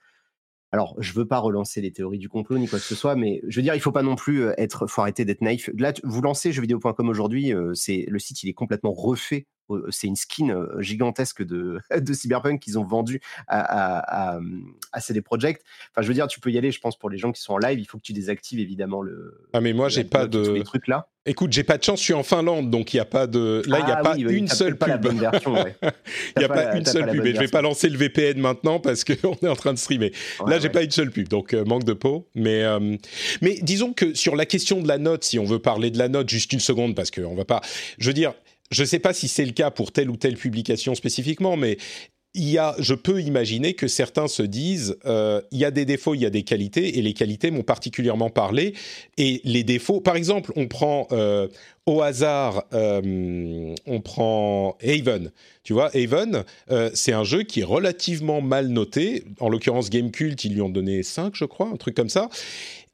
Alors, 0.72 0.96
je 1.00 1.14
veux 1.14 1.26
pas 1.26 1.40
relancer 1.40 1.82
les 1.82 1.92
théories 1.92 2.20
du 2.20 2.30
complot 2.30 2.58
ni 2.58 2.68
quoi 2.68 2.80
que 2.80 2.86
ce 2.86 2.96
soit, 2.96 3.16
mais 3.16 3.42
je 3.48 3.56
veux 3.58 3.64
dire, 3.64 3.74
il 3.74 3.80
faut 3.80 3.94
pas 3.94 4.04
non 4.04 4.16
plus 4.16 4.48
être, 4.58 4.86
faut 4.86 5.02
arrêter 5.02 5.24
d'être 5.24 5.42
naïf. 5.42 5.70
Là, 5.78 5.94
vous 6.04 6.22
lancez 6.22 6.52
jeuxvideo.com 6.52 7.08
aujourd'hui, 7.10 7.54
c'est 7.74 8.06
le 8.10 8.20
site, 8.20 8.44
il 8.44 8.50
est 8.50 8.54
complètement 8.54 8.92
refait 8.92 9.48
c'est 9.90 10.08
une 10.08 10.16
skin 10.16 10.68
gigantesque 10.80 11.44
de, 11.44 11.80
de 11.98 12.14
Cyberpunk 12.14 12.62
qu'ils 12.62 12.80
ont 12.80 12.86
vendu 12.86 13.22
à, 13.48 13.60
à, 13.60 14.36
à, 14.36 14.40
à, 14.92 15.00
CD 15.00 15.22
Projekt. 15.22 15.64
Enfin, 15.92 16.02
je 16.02 16.08
veux 16.08 16.14
dire, 16.14 16.28
tu 16.28 16.40
peux 16.40 16.52
y 16.52 16.58
aller, 16.58 16.72
je 16.72 16.80
pense, 16.80 16.98
pour 16.98 17.10
les 17.10 17.18
gens 17.18 17.32
qui 17.32 17.42
sont 17.42 17.54
en 17.54 17.58
live, 17.58 17.80
il 17.80 17.86
faut 17.86 17.98
que 17.98 18.04
tu 18.04 18.14
désactives 18.14 18.60
évidemment 18.60 19.02
le. 19.02 19.48
Ah, 19.54 19.62
mais 19.62 19.74
moi, 19.74 19.90
j'ai 19.90 20.04
pas 20.04 20.28
de. 20.28 20.52
Les 20.52 20.64
trucs 20.64 20.88
là. 20.88 21.08
Écoute, 21.30 21.52
j'ai 21.52 21.64
pas 21.64 21.78
de 21.78 21.84
chance, 21.84 22.00
je 22.00 22.06
suis 22.06 22.14
en 22.14 22.24
Finlande, 22.24 22.70
donc 22.70 22.94
il 22.94 22.96
n'y 22.96 23.02
a 23.02 23.06
pas 23.06 23.28
de. 23.28 23.62
Là, 23.68 23.80
il 23.80 23.86
n'y 23.86 23.92
a 23.92 23.98
ah 23.98 24.02
pas 24.02 24.16
une 24.16 24.48
seule 24.48 24.78
pub. 24.78 25.06
Il 25.12 25.20
n'y 25.20 25.26
a 25.26 26.48
pas, 26.48 26.78
une 26.78 26.86
seule 26.86 27.12
pub. 27.12 27.26
Et 27.26 27.36
je 27.36 27.40
vais 27.40 27.50
pas 27.50 27.62
lancer 27.62 27.90
le 27.90 27.98
VPN 27.98 28.40
maintenant 28.40 28.80
parce 28.80 29.04
qu'on 29.04 29.34
est 29.42 29.48
en 29.48 29.56
train 29.56 29.74
de 29.74 29.78
streamer. 29.78 30.14
Là, 30.46 30.58
j'ai 30.60 30.70
pas 30.70 30.84
une 30.84 30.92
seule 30.92 31.12
pub, 31.12 31.28
donc 31.28 31.54
euh, 31.54 31.66
manque 31.66 31.84
de 31.84 31.92
peau. 31.92 32.30
Mais, 32.34 32.64
euh, 32.64 32.96
mais 33.42 33.60
disons 33.62 33.92
que 33.92 34.14
sur 34.14 34.38
la 34.38 34.46
question 34.46 34.82
de 34.82 34.88
la 34.88 35.00
note, 35.00 35.26
si 35.26 35.38
on 35.38 35.44
veut 35.44 35.60
parler 35.60 35.92
de 35.92 35.98
la 35.98 36.08
note, 36.08 36.30
juste 36.30 36.54
une 36.54 36.62
seconde, 36.62 36.96
parce 36.96 37.12
qu'on 37.12 37.36
va 37.36 37.44
pas. 37.44 37.60
Je 37.98 38.08
veux 38.08 38.14
dire, 38.14 38.34
je 38.72 38.82
ne 38.82 38.88
sais 38.88 39.00
pas 39.00 39.14
si 39.14 39.28
c'est 39.28 39.46
le 39.46 39.52
cas 39.52 39.72
pour 39.72 39.92
telle 39.92 40.10
ou 40.10 40.18
telle 40.18 40.36
publication 40.36 40.96
spécifiquement, 40.96 41.58
mais 41.58 41.78
il 42.38 42.50
y 42.50 42.60
a, 42.60 42.76
je 42.78 42.94
peux 42.94 43.20
imaginer 43.22 43.74
que 43.74 43.88
certains 43.88 44.28
se 44.28 44.44
disent, 44.44 44.98
euh, 45.06 45.42
il 45.52 45.58
y 45.58 45.66
a 45.66 45.72
des 45.72 45.86
défauts, 45.86 46.14
il 46.14 46.22
y 46.22 46.26
a 46.26 46.30
des 46.30 46.44
qualités, 46.44 47.00
et 47.00 47.02
les 47.02 47.14
qualités 47.14 47.50
m'ont 47.50 47.64
particulièrement 47.64 48.30
parlé. 48.30 48.76
Et 49.18 49.42
les 49.44 49.64
défauts, 49.64 50.02
par 50.02 50.16
exemple, 50.16 50.54
on 50.56 50.68
prend 50.68 51.08
euh, 51.12 51.48
au 51.88 52.04
hasard, 52.04 52.64
euh, 52.74 53.74
on 53.88 54.02
prend 54.02 54.78
Haven. 54.84 55.32
Tu 55.64 55.74
vois, 55.74 55.90
Haven, 55.96 56.44
c'est 56.94 57.12
un 57.12 57.24
jeu 57.24 57.44
qui 57.44 57.62
est 57.62 57.66
relativement 57.66 58.42
mal 58.42 58.68
noté. 58.68 59.24
En 59.40 59.50
l'occurrence, 59.50 59.90
Gamecult, 59.90 60.46
ils 60.46 60.54
lui 60.54 60.62
ont 60.62 60.70
donné 60.70 61.04
5, 61.04 61.36
je 61.36 61.46
crois, 61.46 61.68
un 61.68 61.76
truc 61.76 61.96
comme 61.96 62.10
ça. 62.10 62.30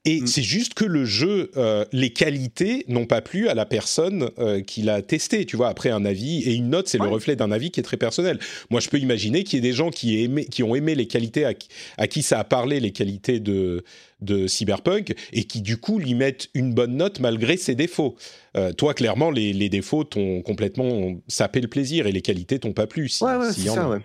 Et 0.05 0.21
mm. 0.21 0.27
c'est 0.27 0.43
juste 0.43 0.73
que 0.73 0.83
le 0.83 1.05
jeu, 1.05 1.51
euh, 1.55 1.85
les 1.93 2.11
qualités 2.11 2.83
n'ont 2.89 3.05
pas 3.05 3.21
plu 3.21 3.47
à 3.47 3.53
la 3.53 3.65
personne 3.65 4.29
euh, 4.37 4.61
qui 4.61 4.81
l'a 4.81 5.01
testé. 5.01 5.45
Tu 5.45 5.55
vois, 5.55 5.69
après 5.69 5.91
un 5.91 6.03
avis 6.03 6.43
et 6.43 6.53
une 6.53 6.69
note, 6.69 6.87
c'est 6.89 6.97
le 6.97 7.07
reflet 7.07 7.35
d'un 7.35 7.51
avis 7.51 7.71
qui 7.71 7.79
est 7.79 7.83
très 7.83 7.97
personnel. 7.97 8.39
Moi, 8.69 8.81
je 8.81 8.89
peux 8.89 8.99
imaginer 8.99 9.43
qu'il 9.43 9.57
y 9.57 9.65
ait 9.65 9.69
des 9.69 9.75
gens 9.75 9.91
qui, 9.91 10.21
aimé, 10.21 10.45
qui 10.45 10.61
ont 10.61 10.75
aimé 10.75 10.95
les 10.95 11.07
qualités 11.07 11.45
à, 11.45 12.07
qui 12.07 12.21
ça 12.21 12.39
a 12.39 12.43
parlé, 12.43 12.81
les 12.81 12.91
qualités 12.91 13.39
de, 13.39 13.85
de 14.21 14.47
Cyberpunk, 14.47 15.15
et 15.31 15.45
qui 15.45 15.61
du 15.61 15.77
coup 15.77 15.99
lui 15.99 16.15
mettent 16.15 16.49
une 16.53 16.73
bonne 16.73 16.97
note 16.97 17.21
malgré 17.21 17.55
ses 17.55 17.75
défauts. 17.75 18.15
Euh, 18.57 18.73
toi, 18.73 18.93
clairement, 18.93 19.31
les, 19.31 19.53
les 19.53 19.69
défauts 19.69 20.03
t'ont 20.03 20.41
complètement 20.41 21.15
sapé 21.29 21.61
le 21.61 21.69
plaisir 21.69 22.07
et 22.07 22.11
les 22.11 22.21
qualités 22.21 22.59
t'ont 22.59 22.73
pas 22.73 22.87
plu. 22.87 23.07
Si, 23.07 23.23
ouais, 23.23 23.37
ouais, 23.37 23.53
c'est 23.53 23.69
ça, 23.69 23.87
ouais. 23.89 23.99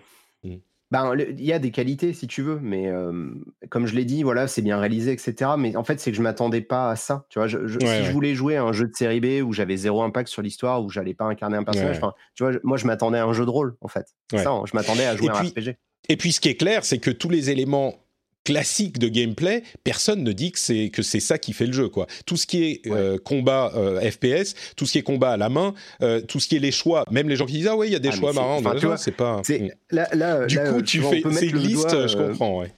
Ben, 0.91 1.13
il 1.15 1.45
y 1.45 1.53
a 1.53 1.59
des 1.59 1.69
qualités 1.69 2.13
si 2.13 2.25
tu 2.25 2.41
veux, 2.41 2.59
mais 2.61 2.91
comme 3.69 3.85
je 3.85 3.95
l'ai 3.95 4.05
dit, 4.05 4.23
voilà, 4.23 4.47
c'est 4.47 4.63
bien 4.63 4.79
réalisé, 4.79 5.11
etc. 5.11 5.51
Mais 5.57 5.75
en 5.75 5.83
fait, 5.83 5.99
c'est 5.99 6.09
que 6.11 6.17
je 6.17 6.21
m'attendais 6.21 6.61
pas 6.61 6.89
à 6.89 6.95
ça. 6.95 7.25
Tu 7.29 7.37
vois, 7.37 7.47
je, 7.47 7.59
si 7.79 8.05
je 8.05 8.11
voulais 8.11 8.33
jouer 8.33 8.57
à 8.57 8.63
un 8.63 8.73
jeu 8.73 8.87
de 8.87 8.95
série 8.95 9.19
B 9.19 9.45
où 9.45 9.53
j'avais 9.53 9.77
zéro 9.77 10.01
impact 10.01 10.29
sur 10.29 10.41
l'histoire, 10.41 10.83
où 10.83 10.89
j'allais 10.89 11.13
pas 11.13 11.25
incarner 11.25 11.57
un 11.57 11.63
personnage, 11.63 12.01
tu 12.33 12.43
vois, 12.43 12.53
moi, 12.63 12.77
je 12.77 12.87
m'attendais 12.87 13.19
à 13.19 13.25
un 13.25 13.33
jeu 13.33 13.45
de 13.45 13.51
rôle, 13.51 13.75
en 13.81 13.87
fait. 13.87 14.07
Ça, 14.31 14.49
hein, 14.49 14.63
je 14.65 14.75
m'attendais 14.75 15.05
à 15.05 15.15
jouer 15.15 15.29
à 15.29 15.39
un 15.39 15.43
RPG. 15.43 15.77
Et 16.07 16.17
puis, 16.17 16.31
ce 16.31 16.39
qui 16.39 16.49
est 16.49 16.55
clair, 16.55 16.83
c'est 16.83 16.97
que 16.97 17.11
tous 17.11 17.29
les 17.29 17.51
éléments 17.51 17.93
classique 18.49 18.97
de 18.97 19.09
gameplay, 19.09 19.61
personne 19.83 20.23
ne 20.23 20.31
dit 20.31 20.51
que 20.51 20.57
c'est 20.57 20.89
que 20.89 21.03
c'est 21.03 21.19
ça 21.19 21.37
qui 21.37 21.53
fait 21.53 21.67
le 21.67 21.73
jeu 21.73 21.87
quoi. 21.87 22.07
Tout 22.25 22.35
ce 22.35 22.47
qui 22.47 22.63
est 22.63 22.87
euh, 22.87 23.19
combat 23.19 23.71
euh, 23.75 24.01
FPS, 24.01 24.55
tout 24.75 24.87
ce 24.87 24.93
qui 24.93 24.97
est 24.97 25.03
combat 25.03 25.31
à 25.31 25.37
la 25.37 25.49
main, 25.49 25.75
euh, 26.01 26.19
tout 26.21 26.39
ce 26.39 26.47
qui 26.47 26.55
est 26.55 26.59
les 26.59 26.71
choix, 26.71 27.05
même 27.11 27.29
les 27.29 27.35
gens 27.35 27.45
qui 27.45 27.53
disent 27.53 27.67
ah 27.67 27.75
ouais 27.75 27.87
il 27.87 27.93
y 27.93 27.95
a 27.95 27.99
des 27.99 28.09
ah, 28.09 28.15
choix 28.15 28.33
marrants, 28.33 28.61
c'est 28.97 29.11
pas. 29.11 29.41
Là, 29.91 30.07
là, 30.13 30.45
du 30.47 30.59
coup 30.59 30.81
tu 30.81 31.01
fais 31.01 31.21
c'est 31.31 31.47
une 31.47 31.57
liste, 31.57 32.07
je 32.07 32.17
comprends 32.17 32.59
ouais 32.59 32.71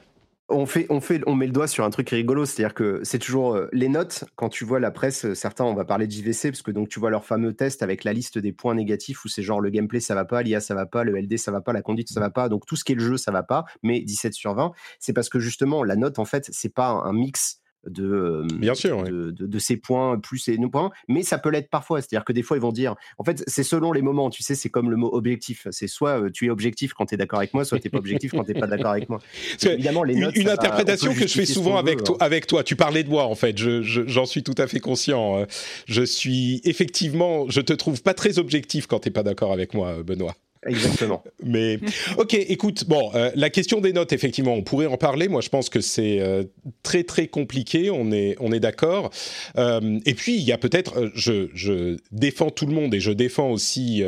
on 0.52 0.66
fait, 0.66 0.86
on 0.90 1.00
on 1.28 1.36
met 1.36 1.48
le 1.48 1.52
doigt 1.52 1.68
sur 1.68 1.84
un 1.84 1.90
truc 1.90 2.10
rigolo, 2.10 2.46
c'est-à-dire 2.46 2.74
que 2.74 3.02
c'est 3.04 3.20
toujours 3.20 3.56
euh, 3.56 3.68
les 3.74 3.90
notes. 3.90 4.26
Quand 4.36 4.50
tu 4.50 4.66
vois 4.66 4.80
la 4.80 4.92
presse, 4.92 5.26
euh, 5.26 5.36
certains, 5.36 5.66
on 5.66 5.74
va 5.74 5.86
parler 5.86 6.08
de 6.08 6.50
parce 6.50 6.62
que 6.62 6.72
donc 6.72 6.90
tu 6.90 7.00
vois 7.00 7.10
leur 7.10 7.26
fameux 7.26 7.54
test 7.54 7.84
avec 7.84 8.04
la 8.04 8.14
liste 8.14 8.38
des 8.38 8.52
points 8.52 8.76
négatifs 8.76 9.26
où 9.26 9.28
c'est 9.28 9.42
genre 9.42 9.62
le 9.62 9.70
gameplay 9.70 10.00
ça 10.00 10.16
va 10.16 10.26
pas, 10.26 10.42
l'IA 10.44 10.60
ça 10.60 10.76
va 10.76 10.86
pas, 10.86 11.04
le 11.04 11.20
LD 11.20 11.38
ça 11.38 11.52
va 11.52 11.62
pas, 11.62 11.74
la 11.74 11.82
conduite 11.82 12.10
ça 12.10 12.20
va 12.20 12.30
pas, 12.30 12.50
donc 12.50 12.66
tout 12.66 12.76
ce 12.76 12.84
qui 12.84 12.92
est 12.92 12.96
le 12.96 13.04
jeu 13.04 13.18
ça 13.18 13.32
va 13.32 13.44
pas, 13.44 13.66
mais 13.84 14.02
17 14.02 14.34
sur 14.34 14.54
20, 14.54 14.72
c'est 15.00 15.14
parce 15.14 15.30
que 15.30 15.40
justement 15.40 15.84
la 15.84 15.96
note 15.96 16.20
en 16.20 16.26
fait 16.26 16.50
c'est 16.52 16.74
pas 16.74 16.90
un 16.90 17.14
mix 17.14 17.61
de, 17.88 18.46
Bien 18.54 18.76
sûr, 18.76 19.04
de, 19.04 19.32
de, 19.32 19.60
ces 19.60 19.78
points 19.78 20.20
plus 20.20 20.48
et 20.48 20.58
nos 20.58 20.70
points, 20.70 20.92
mais 21.08 21.24
ça 21.24 21.38
peut 21.38 21.50
l'être 21.50 21.70
parfois. 21.70 22.02
C'est-à-dire 22.02 22.26
que 22.26 22.34
des 22.34 22.44
fois, 22.44 22.58
ils 22.58 22.62
vont 22.62 22.72
dire, 22.72 22.96
en 23.18 23.24
fait, 23.24 23.44
c'est 23.48 23.64
selon 23.64 23.92
les 23.92 24.02
moments, 24.02 24.30
tu 24.30 24.44
sais, 24.44 24.56
c'est 24.56 24.70
comme 24.70 24.90
le 24.90 24.98
mot 24.98 25.10
objectif. 25.14 25.68
C'est 25.72 25.88
soit 25.88 26.30
tu 26.32 26.48
es 26.48 26.50
objectif 26.50 26.94
quand 26.94 27.08
tu 27.08 27.16
es 27.16 27.18
d'accord 27.18 27.40
avec 27.40 27.54
moi, 27.54 27.66
soit 27.66 27.80
tu 27.80 27.88
n'es 27.88 27.92
pas 27.92 27.98
objectif 27.98 28.32
quand 28.32 28.44
tu 28.44 28.54
n'es 28.54 28.60
pas 28.60 28.68
d'accord 28.68 28.92
avec 28.92 29.10
moi. 29.10 29.20
évidemment, 29.64 30.04
les 30.04 30.16
notes, 30.16 30.36
une, 30.36 30.50
interprétation 30.50 31.14
que 31.14 31.28
je 31.28 31.34
fais 31.34 31.46
souvent 31.46 31.78
avec, 31.78 32.04
toi, 32.04 32.18
avec 32.20 32.48
toi, 32.48 32.64
tu 32.64 32.76
parlais 32.76 33.04
de 33.04 33.10
moi, 33.10 33.26
en 33.26 33.36
fait, 33.36 33.58
j'en 33.58 33.82
je, 33.82 34.26
suis 34.26 34.44
tout 34.44 34.56
à 34.58 34.68
fait 34.68 34.80
conscient. 34.80 35.46
Je 35.88 36.04
suis 36.04 36.62
effectivement, 36.64 37.50
je 37.50 37.62
te 37.62 37.74
trouve 37.74 38.02
pas 38.02 38.14
très 38.14 38.40
objectif 38.40 38.88
quand 38.88 39.00
tu 39.00 39.10
n'es 39.10 39.14
pas 39.14 39.24
d'accord 39.24 39.52
avec 39.54 39.74
moi, 39.74 40.04
Benoît. 40.04 40.36
Exactement. 40.68 41.24
Mais 41.44 41.80
ok, 42.18 42.36
écoute, 42.36 42.86
bon, 42.88 43.12
euh, 43.16 43.32
la 43.34 43.50
question 43.50 43.82
des 43.82 43.94
notes, 43.94 44.14
effectivement, 44.14 44.54
on 44.54 44.62
pourrait 44.62 44.86
en 44.86 44.98
parler. 44.98 45.28
Moi, 45.28 45.42
je 45.42 45.50
pense 45.50 45.70
que 45.70 45.82
c'est 45.82 46.20
euh, 46.20 46.44
très 46.84 47.04
très 47.04 47.28
compliqué. 47.28 47.90
On 47.90 48.12
est 48.12 48.36
on 48.40 48.52
est 48.52 48.60
d'accord. 48.60 49.10
Euh, 49.58 50.00
et 50.06 50.14
puis 50.14 50.36
il 50.36 50.44
y 50.44 50.52
a 50.52 50.60
peut-être, 50.60 51.12
je, 51.16 51.50
je 51.56 51.98
défends 52.12 52.52
tout 52.52 52.68
le 52.68 52.74
monde 52.74 52.94
et 52.94 53.00
je 53.00 53.12
défends 53.12 53.50
aussi 53.50 54.04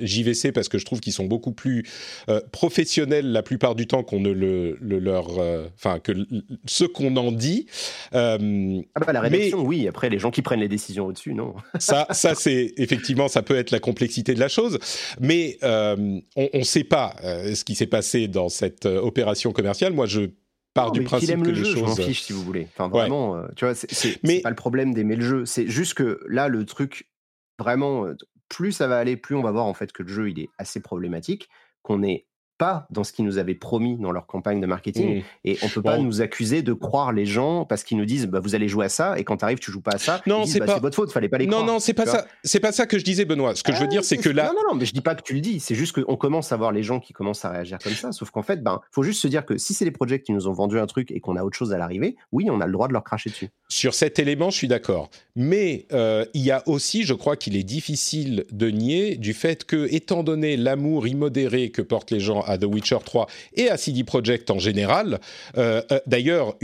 JVC 0.00 0.52
parce 0.52 0.68
que 0.68 0.78
je 0.78 0.84
trouve 0.84 1.00
qu'ils 1.00 1.12
sont 1.12 1.24
beaucoup 1.24 1.52
plus 1.52 1.84
professionnels 2.52 3.32
la 3.32 3.42
plupart 3.42 3.74
du 3.74 3.86
temps 3.86 4.02
qu'on 4.02 4.20
ne 4.20 4.30
le, 4.30 4.76
le 4.80 4.98
leur, 4.98 5.38
enfin 5.74 5.98
que 5.98 6.12
ce 6.66 6.84
qu'on 6.84 7.16
en 7.16 7.32
dit. 7.32 7.66
ah 8.12 8.38
bah 8.38 9.12
la 9.12 9.20
rédaction, 9.20 9.62
oui. 9.62 9.88
Après, 9.88 10.10
les 10.10 10.18
gens 10.18 10.30
qui 10.30 10.42
prennent 10.42 10.60
les 10.60 10.68
décisions 10.68 11.06
au-dessus, 11.06 11.34
non. 11.34 11.54
ça, 11.78 12.06
ça 12.10 12.34
c'est 12.34 12.74
effectivement, 12.76 13.28
ça 13.28 13.42
peut 13.42 13.56
être 13.56 13.70
la 13.70 13.80
complexité 13.80 14.34
de 14.34 14.40
la 14.40 14.48
chose, 14.48 14.78
mais 15.20 15.58
euh, 15.62 15.85
on 15.94 16.58
ne 16.58 16.62
sait 16.64 16.84
pas 16.84 17.16
euh, 17.22 17.54
ce 17.54 17.64
qui 17.64 17.74
s'est 17.74 17.86
passé 17.86 18.28
dans 18.28 18.48
cette 18.48 18.86
euh, 18.86 19.00
opération 19.00 19.52
commerciale. 19.52 19.92
Moi, 19.92 20.06
je 20.06 20.30
pars 20.74 20.92
du 20.92 21.02
principe 21.02 21.30
aime 21.30 21.42
que 21.42 21.50
le 21.50 21.54
les 21.54 21.64
jeu, 21.64 21.74
choses. 21.74 21.96
Je 21.96 22.02
fiche 22.02 22.22
si 22.22 22.32
vous 22.32 22.42
voulez. 22.42 22.66
Enfin, 22.72 22.88
vraiment, 22.88 23.42
tu 23.56 23.64
vois, 23.64 23.74
c'est 23.74 24.18
mais... 24.22 24.40
pas 24.40 24.50
le 24.50 24.56
problème 24.56 24.92
d'aimer 24.92 25.16
le 25.16 25.24
jeu. 25.24 25.44
C'est 25.46 25.68
juste 25.68 25.94
que 25.94 26.20
là, 26.28 26.48
le 26.48 26.64
truc, 26.66 27.08
vraiment, 27.58 28.06
plus 28.48 28.72
ça 28.72 28.86
va 28.86 28.98
aller, 28.98 29.16
plus 29.16 29.34
on 29.34 29.42
va 29.42 29.52
voir 29.52 29.66
en 29.66 29.74
fait 29.74 29.92
que 29.92 30.02
le 30.02 30.08
jeu, 30.08 30.30
il 30.30 30.40
est 30.40 30.48
assez 30.58 30.80
problématique, 30.80 31.48
qu'on 31.82 32.02
est 32.02 32.26
pas 32.58 32.86
dans 32.90 33.04
ce 33.04 33.12
qu'ils 33.12 33.24
nous 33.24 33.38
avaient 33.38 33.54
promis 33.54 33.96
dans 33.96 34.12
leur 34.12 34.26
campagne 34.26 34.60
de 34.60 34.66
marketing. 34.66 35.18
Mmh. 35.18 35.22
Et 35.44 35.58
on 35.62 35.68
peut 35.68 35.82
pas 35.82 35.98
nous 35.98 36.20
accuser 36.20 36.62
de 36.62 36.72
croire 36.72 37.12
les 37.12 37.26
gens 37.26 37.64
parce 37.64 37.84
qu'ils 37.84 37.98
nous 37.98 38.04
disent 38.04 38.26
bah, 38.26 38.40
vous 38.40 38.54
allez 38.54 38.68
jouer 38.68 38.86
à 38.86 38.88
ça 38.88 39.18
et 39.18 39.24
quand 39.24 39.38
tu 39.38 39.44
arrives 39.44 39.58
tu 39.58 39.70
joues 39.70 39.80
pas 39.80 39.94
à 39.94 39.98
ça. 39.98 40.22
Non, 40.26 40.44
c'est 40.46 40.60
bah, 40.60 40.66
pas 40.66 40.78
votre 40.78 40.96
faute, 40.96 41.12
fallait 41.12 41.28
pas 41.28 41.38
les 41.38 41.46
non, 41.46 41.58
croire. 41.58 41.66
Non, 41.66 41.78
c'est 41.78 41.94
pas 41.94 42.06
ça. 42.06 42.26
C'est 42.44 42.60
pas 42.60 42.72
ça 42.72 42.86
que 42.86 42.98
je 42.98 43.04
disais, 43.04 43.24
Benoît. 43.24 43.54
Ce 43.54 43.62
que 43.62 43.72
je 43.72 43.80
veux 43.80 43.88
dire, 43.88 44.04
c'est 44.04 44.16
que 44.16 44.28
là. 44.28 44.46
Non, 44.46 44.54
non, 44.54 44.72
non, 44.72 44.74
mais 44.76 44.86
je 44.86 44.92
dis 44.92 45.00
pas 45.00 45.14
que 45.14 45.22
tu 45.22 45.34
le 45.34 45.40
dis. 45.40 45.60
C'est 45.60 45.74
juste 45.74 46.00
qu'on 46.00 46.16
commence 46.16 46.52
à 46.52 46.56
voir 46.56 46.72
les 46.72 46.82
gens 46.82 47.00
qui 47.00 47.12
commencent 47.12 47.44
à 47.44 47.50
réagir 47.50 47.78
comme 47.82 47.92
ça. 47.92 48.12
Sauf 48.12 48.30
qu'en 48.30 48.42
fait, 48.42 48.62
ben, 48.62 48.80
faut 48.90 49.02
juste 49.02 49.20
se 49.20 49.28
dire 49.28 49.44
que 49.44 49.58
si 49.58 49.74
c'est 49.74 49.84
les 49.84 49.90
projets 49.90 50.20
qui 50.20 50.32
nous 50.32 50.48
ont 50.48 50.52
vendu 50.52 50.78
un 50.78 50.86
truc 50.86 51.10
et 51.10 51.20
qu'on 51.20 51.36
a 51.36 51.42
autre 51.42 51.56
chose 51.56 51.72
à 51.72 51.78
l'arrivée, 51.78 52.16
oui, 52.32 52.48
on 52.50 52.60
a 52.60 52.66
le 52.66 52.72
droit 52.72 52.88
de 52.88 52.92
leur 52.92 53.04
cracher 53.04 53.30
dessus. 53.30 53.48
Sur 53.68 53.94
cet 53.94 54.18
élément, 54.18 54.50
je 54.50 54.56
suis 54.56 54.68
d'accord. 54.68 55.10
Mais 55.34 55.86
euh, 55.92 56.24
il 56.34 56.42
y 56.42 56.50
a 56.50 56.62
aussi, 56.66 57.02
je 57.02 57.14
crois 57.14 57.36
qu'il 57.36 57.56
est 57.56 57.64
difficile 57.64 58.44
de 58.50 58.70
nier 58.70 59.16
du 59.16 59.34
fait 59.34 59.64
que, 59.64 59.88
étant 59.92 60.22
donné 60.22 60.56
l'amour 60.56 61.06
immodéré 61.06 61.70
que 61.70 61.82
portent 61.82 62.10
les 62.10 62.20
gens 62.20 62.42
à 62.46 62.58
The 62.58 62.64
Witcher 62.64 62.98
3 63.04 63.26
et 63.54 63.68
à 63.68 63.76
CD 63.76 64.04
Projekt 64.04 64.50
en 64.50 64.58
général. 64.58 65.20
Euh, 65.56 65.82
euh, 65.92 66.00
d'ailleurs, 66.06 66.54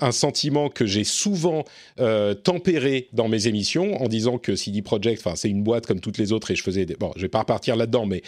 un 0.00 0.12
sentiment 0.12 0.68
que 0.68 0.86
j'ai 0.86 1.04
souvent 1.04 1.64
euh, 2.00 2.34
tempéré 2.34 3.08
dans 3.12 3.28
mes 3.28 3.46
émissions 3.46 4.00
en 4.02 4.08
disant 4.08 4.38
que 4.38 4.56
CD 4.56 4.82
Projekt, 4.82 5.26
c'est 5.34 5.50
une 5.50 5.62
boîte 5.62 5.86
comme 5.86 6.00
toutes 6.00 6.18
les 6.18 6.32
autres 6.32 6.50
et 6.50 6.56
je 6.56 6.62
faisais, 6.62 6.86
des... 6.86 6.96
bon, 6.96 7.12
je 7.16 7.22
vais 7.22 7.28
pas 7.28 7.40
repartir 7.40 7.76
là-dedans, 7.76 8.06
mais 8.06 8.22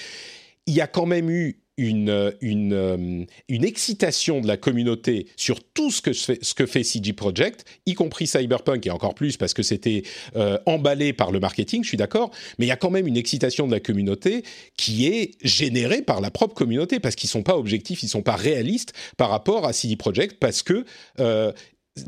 il 0.67 0.75
y 0.75 0.81
a 0.81 0.87
quand 0.87 1.07
même 1.07 1.31
eu 1.31 1.61
une, 1.79 2.11
euh, 2.11 2.33
une, 2.43 3.65
excitation 3.65 4.41
de 4.41 4.47
la 4.47 4.57
communauté 4.57 5.29
sur 5.37 5.63
tout 5.63 5.91
ce 5.91 6.03
que, 6.03 6.13
fait, 6.13 6.39
ce 6.43 6.53
que 6.55 6.67
fait 6.67 6.83
CG 6.83 7.13
Project, 7.13 7.65
y 7.87 7.95
compris 7.95 8.27
Cyberpunk 8.27 8.87
et 8.87 8.91
encore 8.91 9.15
plus 9.15 9.37
parce 9.37 9.55
que 9.55 9.63
c'était 9.63 10.03
euh, 10.37 10.59
emballé 10.67 11.13
par 11.13 11.31
le 11.31 11.41
marketing, 11.41 11.83
je 11.85 11.89
suis 11.89 11.97
d'accord, 11.97 12.31
mais 12.59 12.67
il 12.67 12.69
y 12.69 12.73
a 12.73 12.77
quand 12.77 12.91
même 12.91 13.07
une 13.07 13.17
excitation 13.17 13.67
de 13.67 13.73
la 13.73 13.81
communauté 13.81 14.43
qui 14.77 15.07
est 15.07 15.33
générée 15.43 16.03
par 16.03 16.21
la 16.21 16.31
propre 16.31 16.55
communauté 16.55 17.01
parce 17.01 17.15
qu'ils 17.15 17.31
sont 17.31 17.43
pas 17.43 17.57
objectifs, 17.57 18.03
ils 18.03 18.09
sont 18.09 18.23
pas 18.23 18.37
réalistes 18.37 18.93
par 19.17 19.31
rapport 19.31 19.65
à 19.65 19.73
CD 19.73 19.97
Project 19.97 20.39
parce 20.41 20.63
que 20.63 20.85
euh, 21.21 21.53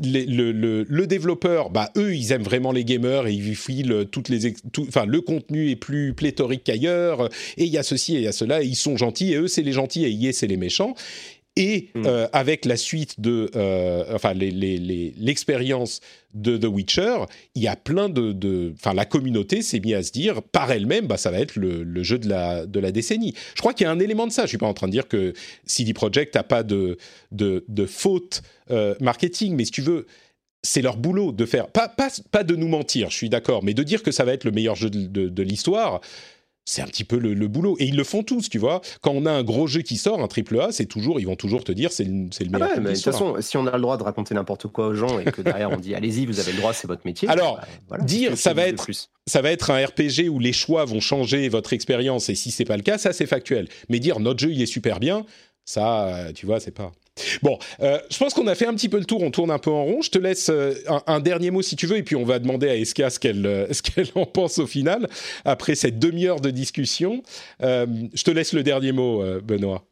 le, 0.03 1.05
développeur, 1.05 1.69
bah, 1.69 1.91
eux, 1.97 2.15
ils 2.15 2.31
aiment 2.31 2.43
vraiment 2.43 2.71
les 2.71 2.85
gamers 2.85 3.27
et 3.27 3.33
ils 3.33 3.55
filent 3.55 4.07
toutes 4.11 4.29
les, 4.29 4.53
enfin, 4.79 5.05
le 5.05 5.21
contenu 5.21 5.69
est 5.69 5.75
plus 5.75 6.13
pléthorique 6.13 6.63
qu'ailleurs. 6.63 7.29
Et 7.57 7.65
il 7.65 7.71
y 7.71 7.77
a 7.77 7.83
ceci 7.83 8.15
et 8.15 8.19
il 8.19 8.23
y 8.23 8.27
a 8.27 8.31
cela. 8.31 8.61
Ils 8.61 8.75
sont 8.75 8.97
gentils 8.97 9.33
et 9.33 9.37
eux, 9.37 9.47
c'est 9.47 9.63
les 9.63 9.73
gentils 9.73 10.05
et 10.05 10.09
yes, 10.09 10.37
c'est 10.37 10.47
les 10.47 10.57
méchants. 10.57 10.95
Et 11.57 11.89
hmm. 11.95 12.05
euh, 12.05 12.27
avec 12.31 12.63
la 12.63 12.77
suite 12.77 13.19
de, 13.19 13.51
euh, 13.57 14.05
enfin, 14.15 14.33
l'expérience 14.33 15.99
de 16.33 16.55
The 16.55 16.65
Witcher, 16.65 17.25
il 17.55 17.61
y 17.61 17.67
a 17.67 17.75
plein 17.75 18.07
de, 18.07 18.73
enfin, 18.73 18.93
la 18.93 19.03
communauté 19.03 19.61
s'est 19.61 19.81
mise 19.81 19.95
à 19.95 20.03
se 20.03 20.13
dire 20.13 20.41
par 20.41 20.71
elle-même, 20.71 21.07
bah, 21.07 21.17
ça 21.17 21.29
va 21.29 21.39
être 21.39 21.57
le, 21.57 22.03
jeu 22.03 22.19
de 22.19 22.29
la, 22.29 22.65
de 22.65 22.79
la 22.79 22.93
décennie. 22.93 23.33
Je 23.53 23.59
crois 23.59 23.73
qu'il 23.73 23.83
y 23.83 23.87
a 23.87 23.91
un 23.91 23.99
élément 23.99 24.27
de 24.27 24.31
ça. 24.31 24.43
Je 24.43 24.47
suis 24.47 24.57
pas 24.57 24.67
en 24.67 24.73
train 24.73 24.87
de 24.87 24.93
dire 24.93 25.09
que 25.09 25.33
CD 25.65 25.93
Projekt 25.93 26.35
n'a 26.35 26.43
pas 26.43 26.63
de, 26.63 26.97
de, 27.31 27.65
de 27.67 27.85
faute 27.85 28.43
euh, 28.69 28.95
marketing, 29.01 29.55
mais 29.57 29.65
si 29.65 29.71
tu 29.71 29.81
veux, 29.81 30.05
c'est 30.63 30.81
leur 30.81 30.95
boulot 30.95 31.33
de 31.33 31.45
faire, 31.45 31.67
pas, 31.67 31.89
pas, 31.89 32.09
pas 32.31 32.45
de 32.45 32.55
nous 32.55 32.69
mentir, 32.69 33.09
je 33.09 33.17
suis 33.17 33.29
d'accord, 33.29 33.61
mais 33.63 33.73
de 33.73 33.83
dire 33.83 34.03
que 34.03 34.11
ça 34.11 34.23
va 34.23 34.31
être 34.31 34.45
le 34.45 34.51
meilleur 34.51 34.75
jeu 34.75 34.89
de, 34.89 35.27
de 35.27 35.43
l'histoire 35.43 35.99
c'est 36.65 36.81
un 36.81 36.85
petit 36.85 37.03
peu 37.03 37.17
le, 37.17 37.47
boulot. 37.47 37.75
Et 37.79 37.85
ils 37.85 37.95
le 37.95 38.03
font 38.03 38.23
tous, 38.23 38.49
tu 38.49 38.59
vois. 38.59 38.81
Quand 39.01 39.11
on 39.11 39.25
a 39.25 39.31
un 39.31 39.43
gros 39.43 39.67
jeu 39.67 39.81
qui 39.81 39.97
sort, 39.97 40.21
un 40.21 40.27
triple 40.27 40.59
A, 40.59 40.71
c'est 40.71 40.85
toujours, 40.85 41.19
ils 41.19 41.25
vont 41.25 41.35
toujours 41.35 41.63
te 41.63 41.71
dire 41.71 41.91
c'est 41.91 42.03
le, 42.03 42.29
ah 42.53 42.59
meilleur. 42.59 42.79
de 42.79 42.93
toute 42.93 43.03
façon, 43.03 43.35
si 43.41 43.57
on 43.57 43.67
a 43.67 43.75
le 43.75 43.81
droit 43.81 43.97
de 43.97 44.03
raconter 44.03 44.35
n'importe 44.35 44.67
quoi 44.67 44.87
aux 44.87 44.93
gens 44.93 45.19
et 45.19 45.25
que 45.25 45.41
derrière 45.41 45.71
on 45.71 45.77
dit 45.77 45.95
allez-y, 45.95 46.25
vous 46.25 46.39
avez 46.39 46.51
le 46.51 46.59
droit, 46.59 46.73
c'est 46.73 46.87
votre 46.87 47.05
métier. 47.05 47.27
Alors, 47.29 47.59
bah, 47.89 47.97
dire 47.97 48.37
ça 48.37 48.53
va 48.53 48.67
être, 48.67 48.87
ça 49.27 49.41
va 49.41 49.51
être 49.51 49.71
un 49.71 49.85
RPG 49.85 50.29
où 50.29 50.39
les 50.39 50.53
choix 50.53 50.85
vont 50.85 50.99
changer 50.99 51.49
votre 51.49 51.73
expérience 51.73 52.29
et 52.29 52.35
si 52.35 52.51
c'est 52.51 52.65
pas 52.65 52.77
le 52.77 52.83
cas, 52.83 52.97
ça 52.97 53.13
c'est 53.13 53.25
factuel. 53.25 53.67
Mais 53.89 53.99
dire 53.99 54.19
notre 54.19 54.39
jeu 54.39 54.51
il 54.51 54.61
est 54.61 54.67
super 54.67 54.99
bien, 54.99 55.25
ça, 55.65 56.07
euh, 56.07 56.31
tu 56.33 56.45
vois, 56.45 56.59
c'est 56.59 56.71
pas. 56.71 56.91
Bon, 57.41 57.57
euh, 57.81 57.99
je 58.09 58.17
pense 58.17 58.33
qu'on 58.33 58.47
a 58.47 58.55
fait 58.55 58.67
un 58.67 58.73
petit 58.73 58.89
peu 58.89 58.97
le 58.97 59.05
tour, 59.05 59.21
on 59.21 59.31
tourne 59.31 59.51
un 59.51 59.59
peu 59.59 59.71
en 59.71 59.83
rond. 59.83 60.01
Je 60.01 60.09
te 60.09 60.19
laisse 60.19 60.49
euh, 60.49 60.73
un, 61.07 61.19
dernier 61.19 61.51
mot 61.51 61.61
si 61.61 61.75
tu 61.75 61.87
veux, 61.87 61.97
et 61.97 62.03
puis 62.03 62.15
on 62.15 62.23
va 62.23 62.39
demander 62.39 62.69
à 62.69 62.75
Eska 62.75 63.09
ce 63.09 63.19
qu'elle 63.19 63.67
ce 63.71 63.81
qu'elle 63.81 64.07
en 64.15 64.25
pense 64.25 64.59
au 64.59 64.67
final, 64.67 65.07
après 65.45 65.75
cette 65.75 65.99
demi-heure 65.99 66.41
de 66.41 66.49
discussion. 66.49 67.23
je 67.61 68.23
te 68.23 68.31
laisse 68.31 68.53
le 68.53 68.63
dernier 68.63 68.91
mot, 68.91 69.23
Benoît. 69.41 69.90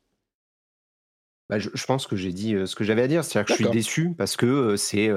Bah, 1.49 1.57
je, 1.57 1.85
pense 1.85 2.05
que 2.05 2.15
j'ai 2.15 2.31
dit 2.31 2.55
ce 2.65 2.75
que 2.75 2.83
j'avais 2.83 3.01
à 3.01 3.07
dire. 3.07 3.23
C'est-à-dire 3.23 3.47
que 3.47 3.53
je 3.53 3.63
suis 3.63 3.73
déçu 3.73 4.13
parce 4.15 4.37
que 4.37 4.75
c'est, 4.75 5.09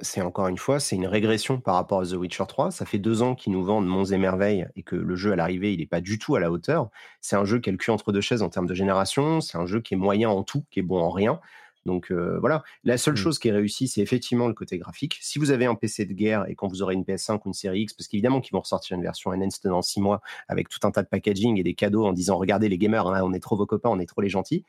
c'est 0.00 0.20
encore 0.20 0.48
une 0.48 0.58
fois, 0.58 0.80
c'est 0.80 0.96
une 0.96 1.06
régression 1.06 1.60
par 1.60 1.76
rapport 1.76 2.00
à 2.00 2.06
The 2.06 2.14
Witcher 2.14 2.44
3. 2.48 2.72
Ça 2.72 2.84
fait 2.84 2.98
deux 2.98 3.22
ans 3.22 3.36
qu'ils 3.36 3.52
nous 3.52 3.62
vendent 3.62 3.86
Monts 3.86 4.06
et 4.06 4.18
Merveilles 4.18 4.66
et 4.74 4.82
que 4.82 4.96
le 4.96 5.14
jeu 5.14 5.32
à 5.32 5.36
l'arrivée, 5.36 5.72
il 5.72 5.78
n'est 5.78 5.86
pas 5.86 6.00
du 6.00 6.18
tout 6.18 6.34
à 6.34 6.40
la 6.40 6.50
hauteur. 6.50 6.90
C'est 7.20 7.36
un 7.36 7.44
jeu 7.44 7.60
qui 7.60 7.68
a 7.68 7.72
le 7.72 7.78
cul 7.78 7.92
entre 7.92 8.10
deux 8.10 8.20
chaises 8.20 8.42
en 8.42 8.48
termes 8.48 8.66
de 8.66 8.74
génération. 8.74 9.40
C'est 9.40 9.56
un 9.56 9.66
jeu 9.66 9.80
qui 9.80 9.94
est 9.94 9.96
moyen 9.96 10.28
en 10.28 10.42
tout, 10.42 10.64
qui 10.72 10.80
est 10.80 10.82
bon 10.82 11.00
en 11.00 11.10
rien. 11.10 11.38
Donc 11.86 12.10
voilà, 12.10 12.62
la 12.84 12.96
seule 12.96 13.14
mmh. 13.14 13.18
chose 13.18 13.38
qui 13.38 13.48
est 13.48 13.52
réussie, 13.52 13.88
c'est 13.88 14.00
effectivement 14.00 14.48
le 14.48 14.54
côté 14.54 14.78
graphique. 14.78 15.18
Si 15.20 15.38
vous 15.38 15.50
avez 15.50 15.66
un 15.66 15.74
PC 15.74 16.06
de 16.06 16.14
guerre 16.14 16.46
et 16.48 16.54
quand 16.54 16.66
vous 16.66 16.82
aurez 16.82 16.94
une 16.94 17.02
PS5 17.02 17.40
ou 17.44 17.48
une 17.48 17.52
série 17.52 17.82
X, 17.82 17.92
parce 17.92 18.08
qu'évidemment 18.08 18.40
qu'ils 18.40 18.52
vont 18.52 18.60
ressortir 18.60 18.96
une 18.96 19.02
version 19.02 19.30
enhanced 19.30 19.62
dans 19.64 19.82
six 19.82 20.00
mois 20.00 20.22
avec 20.48 20.68
tout 20.68 20.78
un 20.84 20.90
tas 20.90 21.02
de 21.02 21.08
packaging 21.08 21.58
et 21.58 21.62
des 21.62 21.74
cadeaux 21.74 22.06
en 22.06 22.12
disant 22.12 22.38
regardez 22.38 22.68
les 22.68 22.78
gamers, 22.78 23.06
hein, 23.06 23.20
on 23.22 23.32
est 23.32 23.40
trop 23.40 23.56
vos 23.56 23.66
copains, 23.66 23.90
on 23.90 23.98
est 23.98 24.06
trop 24.06 24.22
les 24.22 24.28
gentils. 24.28 24.64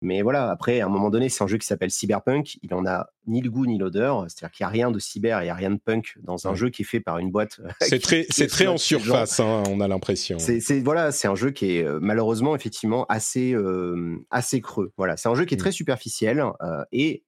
Mais 0.00 0.22
voilà, 0.22 0.50
après, 0.50 0.80
à 0.80 0.86
un 0.86 0.88
moment 0.88 1.10
donné, 1.10 1.28
c'est 1.28 1.42
un 1.42 1.48
jeu 1.48 1.58
qui 1.58 1.66
s'appelle 1.66 1.90
Cyberpunk. 1.90 2.58
Il 2.62 2.72
en 2.74 2.86
a 2.86 3.08
ni 3.26 3.40
le 3.40 3.50
goût 3.50 3.66
ni 3.66 3.78
l'odeur. 3.78 4.26
C'est-à-dire 4.28 4.50
qu'il 4.52 4.64
n'y 4.64 4.68
a 4.68 4.70
rien 4.70 4.90
de 4.90 4.98
cyber, 4.98 5.40
il 5.42 5.44
n'y 5.44 5.50
a 5.50 5.54
rien 5.54 5.70
de 5.70 5.80
punk 5.84 6.16
dans 6.22 6.46
un 6.46 6.54
jeu 6.54 6.70
qui 6.70 6.82
est 6.82 6.84
fait 6.84 7.00
par 7.00 7.18
une 7.18 7.30
boîte. 7.30 7.60
Euh, 7.64 7.68
c'est 7.80 7.98
très, 8.02 8.26
c'est 8.30 8.46
très 8.46 8.66
en 8.66 8.76
surface, 8.76 9.40
hein, 9.40 9.64
on 9.68 9.80
a 9.80 9.88
l'impression. 9.88 10.38
C'est, 10.38 10.80
voilà, 10.80 11.12
c'est 11.12 11.28
un 11.28 11.34
jeu 11.34 11.50
qui 11.50 11.76
est 11.76 11.84
euh, 11.84 11.98
malheureusement 12.00 12.54
effectivement 12.54 13.06
assez, 13.08 13.52
euh, 13.52 14.16
assez 14.30 14.60
creux. 14.60 14.92
Voilà, 14.96 15.16
c'est 15.16 15.28
un 15.28 15.34
jeu 15.34 15.44
qui 15.44 15.54
est 15.54 15.56
mmh. 15.56 15.60
très 15.60 15.72
superficiel 15.72 16.44
et 16.92 17.24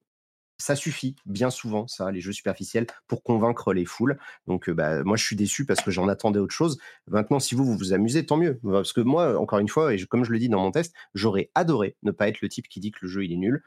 ça 0.61 0.75
suffit 0.75 1.15
bien 1.25 1.49
souvent, 1.49 1.87
ça, 1.87 2.11
les 2.11 2.21
jeux 2.21 2.31
superficiels, 2.31 2.87
pour 3.07 3.23
convaincre 3.23 3.73
les 3.73 3.85
foules. 3.85 4.17
Donc, 4.47 4.69
bah, 4.69 5.03
moi, 5.03 5.17
je 5.17 5.25
suis 5.25 5.35
déçu 5.35 5.65
parce 5.65 5.81
que 5.81 5.91
j'en 5.91 6.07
attendais 6.07 6.39
autre 6.39 6.53
chose. 6.53 6.77
Maintenant, 7.07 7.39
si 7.39 7.55
vous, 7.55 7.65
vous 7.65 7.77
vous 7.77 7.93
amusez, 7.93 8.25
tant 8.25 8.37
mieux. 8.37 8.59
Parce 8.63 8.93
que 8.93 9.01
moi, 9.01 9.39
encore 9.39 9.59
une 9.59 9.67
fois, 9.67 9.93
et 9.93 10.05
comme 10.05 10.23
je 10.23 10.31
le 10.31 10.39
dis 10.39 10.49
dans 10.49 10.61
mon 10.61 10.71
test, 10.71 10.93
j'aurais 11.13 11.49
adoré 11.55 11.95
ne 12.03 12.11
pas 12.11 12.27
être 12.27 12.41
le 12.41 12.49
type 12.49 12.67
qui 12.67 12.79
dit 12.79 12.91
que 12.91 12.99
le 13.01 13.07
jeu, 13.07 13.25
il 13.25 13.33
est 13.33 13.37
nul, 13.37 13.63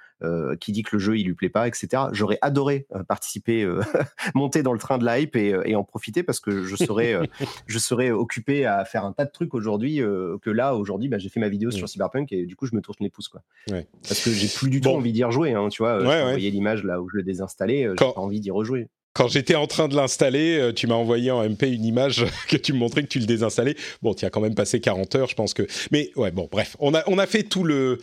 qui 0.60 0.72
dit 0.72 0.82
que 0.82 0.96
le 0.96 0.98
jeu, 0.98 1.18
il 1.18 1.26
lui 1.26 1.34
plaît 1.34 1.48
pas, 1.48 1.66
etc. 1.68 2.04
J'aurais 2.12 2.38
adoré 2.42 2.86
participer, 3.08 3.66
monter 4.34 4.62
dans 4.62 4.72
le 4.72 4.78
train 4.78 4.98
de 4.98 5.06
l'hype 5.06 5.36
et, 5.36 5.56
et, 5.64 5.76
en 5.76 5.84
profiter 5.84 6.22
parce 6.22 6.40
que 6.40 6.64
je 6.64 6.76
serais, 6.76 7.18
je 7.66 7.78
serais 7.78 8.10
occupé 8.10 8.66
à 8.66 8.84
faire 8.84 9.04
un 9.04 9.12
tas 9.12 9.24
de 9.24 9.30
trucs 9.30 9.54
aujourd'hui 9.54 9.98
que 9.98 10.50
là, 10.50 10.74
aujourd'hui, 10.76 11.08
bah, 11.08 11.18
j'ai 11.18 11.28
fait 11.28 11.40
ma 11.40 11.48
vidéo 11.48 11.70
sur 11.70 11.88
Cyberpunk 11.88 12.32
et 12.32 12.46
du 12.46 12.56
coup, 12.56 12.66
je 12.66 12.74
me 12.74 12.80
tourne 12.80 12.96
les 13.00 13.10
pouces. 13.10 13.28
Quoi. 13.28 13.42
Parce 13.68 14.22
que 14.22 14.30
j'ai 14.30 14.48
plus 14.48 14.70
du 14.70 14.80
tout 14.80 14.88
envie 14.88 15.12
d'y 15.12 15.24
rejouer. 15.24 15.54
Hein, 15.54 15.68
tu 15.68 15.82
vois, 15.82 16.02
ouais, 16.02 16.38
l'image 16.38 16.83
là 16.86 17.00
où 17.00 17.08
je 17.08 17.18
l'ai 17.18 17.22
désinstallé, 17.22 17.84
euh, 17.84 17.94
j'ai 17.98 18.12
pas 18.12 18.20
envie 18.20 18.40
d'y 18.40 18.50
rejouer. 18.50 18.88
Quand 19.14 19.28
j'étais 19.28 19.54
en 19.54 19.66
train 19.68 19.86
de 19.88 19.94
l'installer, 19.94 20.58
euh, 20.58 20.72
tu 20.72 20.86
m'as 20.88 20.96
envoyé 20.96 21.30
en 21.30 21.42
MP 21.48 21.62
une 21.72 21.84
image 21.84 22.26
que 22.48 22.56
tu 22.56 22.72
me 22.72 22.78
montrais 22.78 23.02
que 23.02 23.08
tu 23.08 23.20
le 23.20 23.26
désinstallais. 23.26 23.76
Bon, 24.02 24.12
tu 24.12 24.24
as 24.24 24.30
quand 24.30 24.40
même 24.40 24.54
passé 24.56 24.80
40 24.80 25.14
heures, 25.14 25.28
je 25.28 25.34
pense 25.36 25.54
que. 25.54 25.62
Mais 25.92 26.10
ouais, 26.16 26.32
bon, 26.32 26.48
bref, 26.50 26.76
on 26.80 26.94
a 26.94 27.02
on 27.06 27.18
a 27.18 27.26
fait 27.26 27.44
tout 27.44 27.62
le 27.64 27.98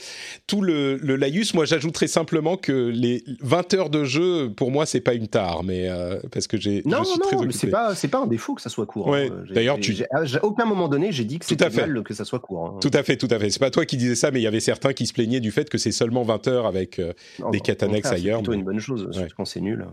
tout 0.48 0.62
le, 0.62 0.96
le 0.96 1.16
laïus. 1.18 1.54
Moi, 1.54 1.66
j'ajouterais 1.66 2.08
simplement 2.08 2.56
que 2.58 2.72
les 2.72 3.24
20 3.42 3.74
heures 3.74 3.90
de 3.90 4.04
jeu, 4.06 4.50
pour 4.56 4.72
moi, 4.72 4.86
c'est 4.86 5.02
pas 5.02 5.14
une 5.14 5.28
tare, 5.28 5.64
mais 5.64 5.90
euh, 5.90 6.20
parce 6.32 6.48
que 6.48 6.58
j'ai. 6.58 6.82
Non, 6.86 7.00
je 7.04 7.10
suis 7.10 7.20
non, 7.20 7.26
très 7.28 7.36
non, 7.36 7.44
mais 7.44 7.52
c'est 7.52 7.68
pas 7.68 7.94
c'est 7.94 8.08
pas 8.08 8.20
un 8.20 8.28
défaut 8.28 8.56
que 8.56 8.62
ça 8.62 8.70
soit 8.70 8.86
court. 8.86 9.08
Ouais, 9.08 9.30
hein. 9.30 9.44
J'ai- 9.48 9.54
d'ailleurs, 9.54 9.80
tu- 9.80 9.98
à 10.12 10.46
aucun 10.46 10.66
moment 10.66 10.88
donné, 10.88 11.12
j'ai 11.12 11.26
dit 11.26 11.40
que 11.40 11.46
c'était 11.46 11.70
mal 11.70 12.04
que 12.04 12.14
ça 12.14 12.24
soit 12.24 12.40
court. 12.40 12.66
hein. 12.76 12.80
Tout 12.82 12.92
à 12.94 13.04
fait, 13.04 13.18
tout 13.18 13.28
à 13.30 13.38
fait. 13.38 13.50
C'est 13.50 13.60
pas 13.60 13.70
toi 13.70 13.86
qui 13.86 13.98
disais 13.98 14.16
ça, 14.16 14.32
mais 14.32 14.40
il 14.40 14.44
y 14.44 14.48
avait 14.48 14.60
certains 14.62 14.94
qui 14.94 15.06
se 15.08 15.14
plaignaient 15.14 15.42
du 15.42 15.52
fait 15.52 15.70
que 15.70 15.78
c'est 15.78 15.92
seulement 15.92 16.24
20 16.24 16.48
heures 16.48 16.66
avec. 16.66 17.00
euh, 17.00 17.12
Non, 17.40 17.50
des 17.50 17.58
au 17.58 17.62
quêtes 17.62 17.84
annexes 17.84 18.04
contraire, 18.10 18.14
ailleurs, 18.24 18.38
C'est 18.40 18.44
plutôt 18.44 18.52
mais- 18.54 18.58
une 18.60 18.64
bonne 18.64 18.80
chose, 18.80 19.06
Ouais. 19.08 19.14
surtout 19.14 19.34
quand 19.36 19.46
c'est 19.46 19.60
nul. 19.60 19.86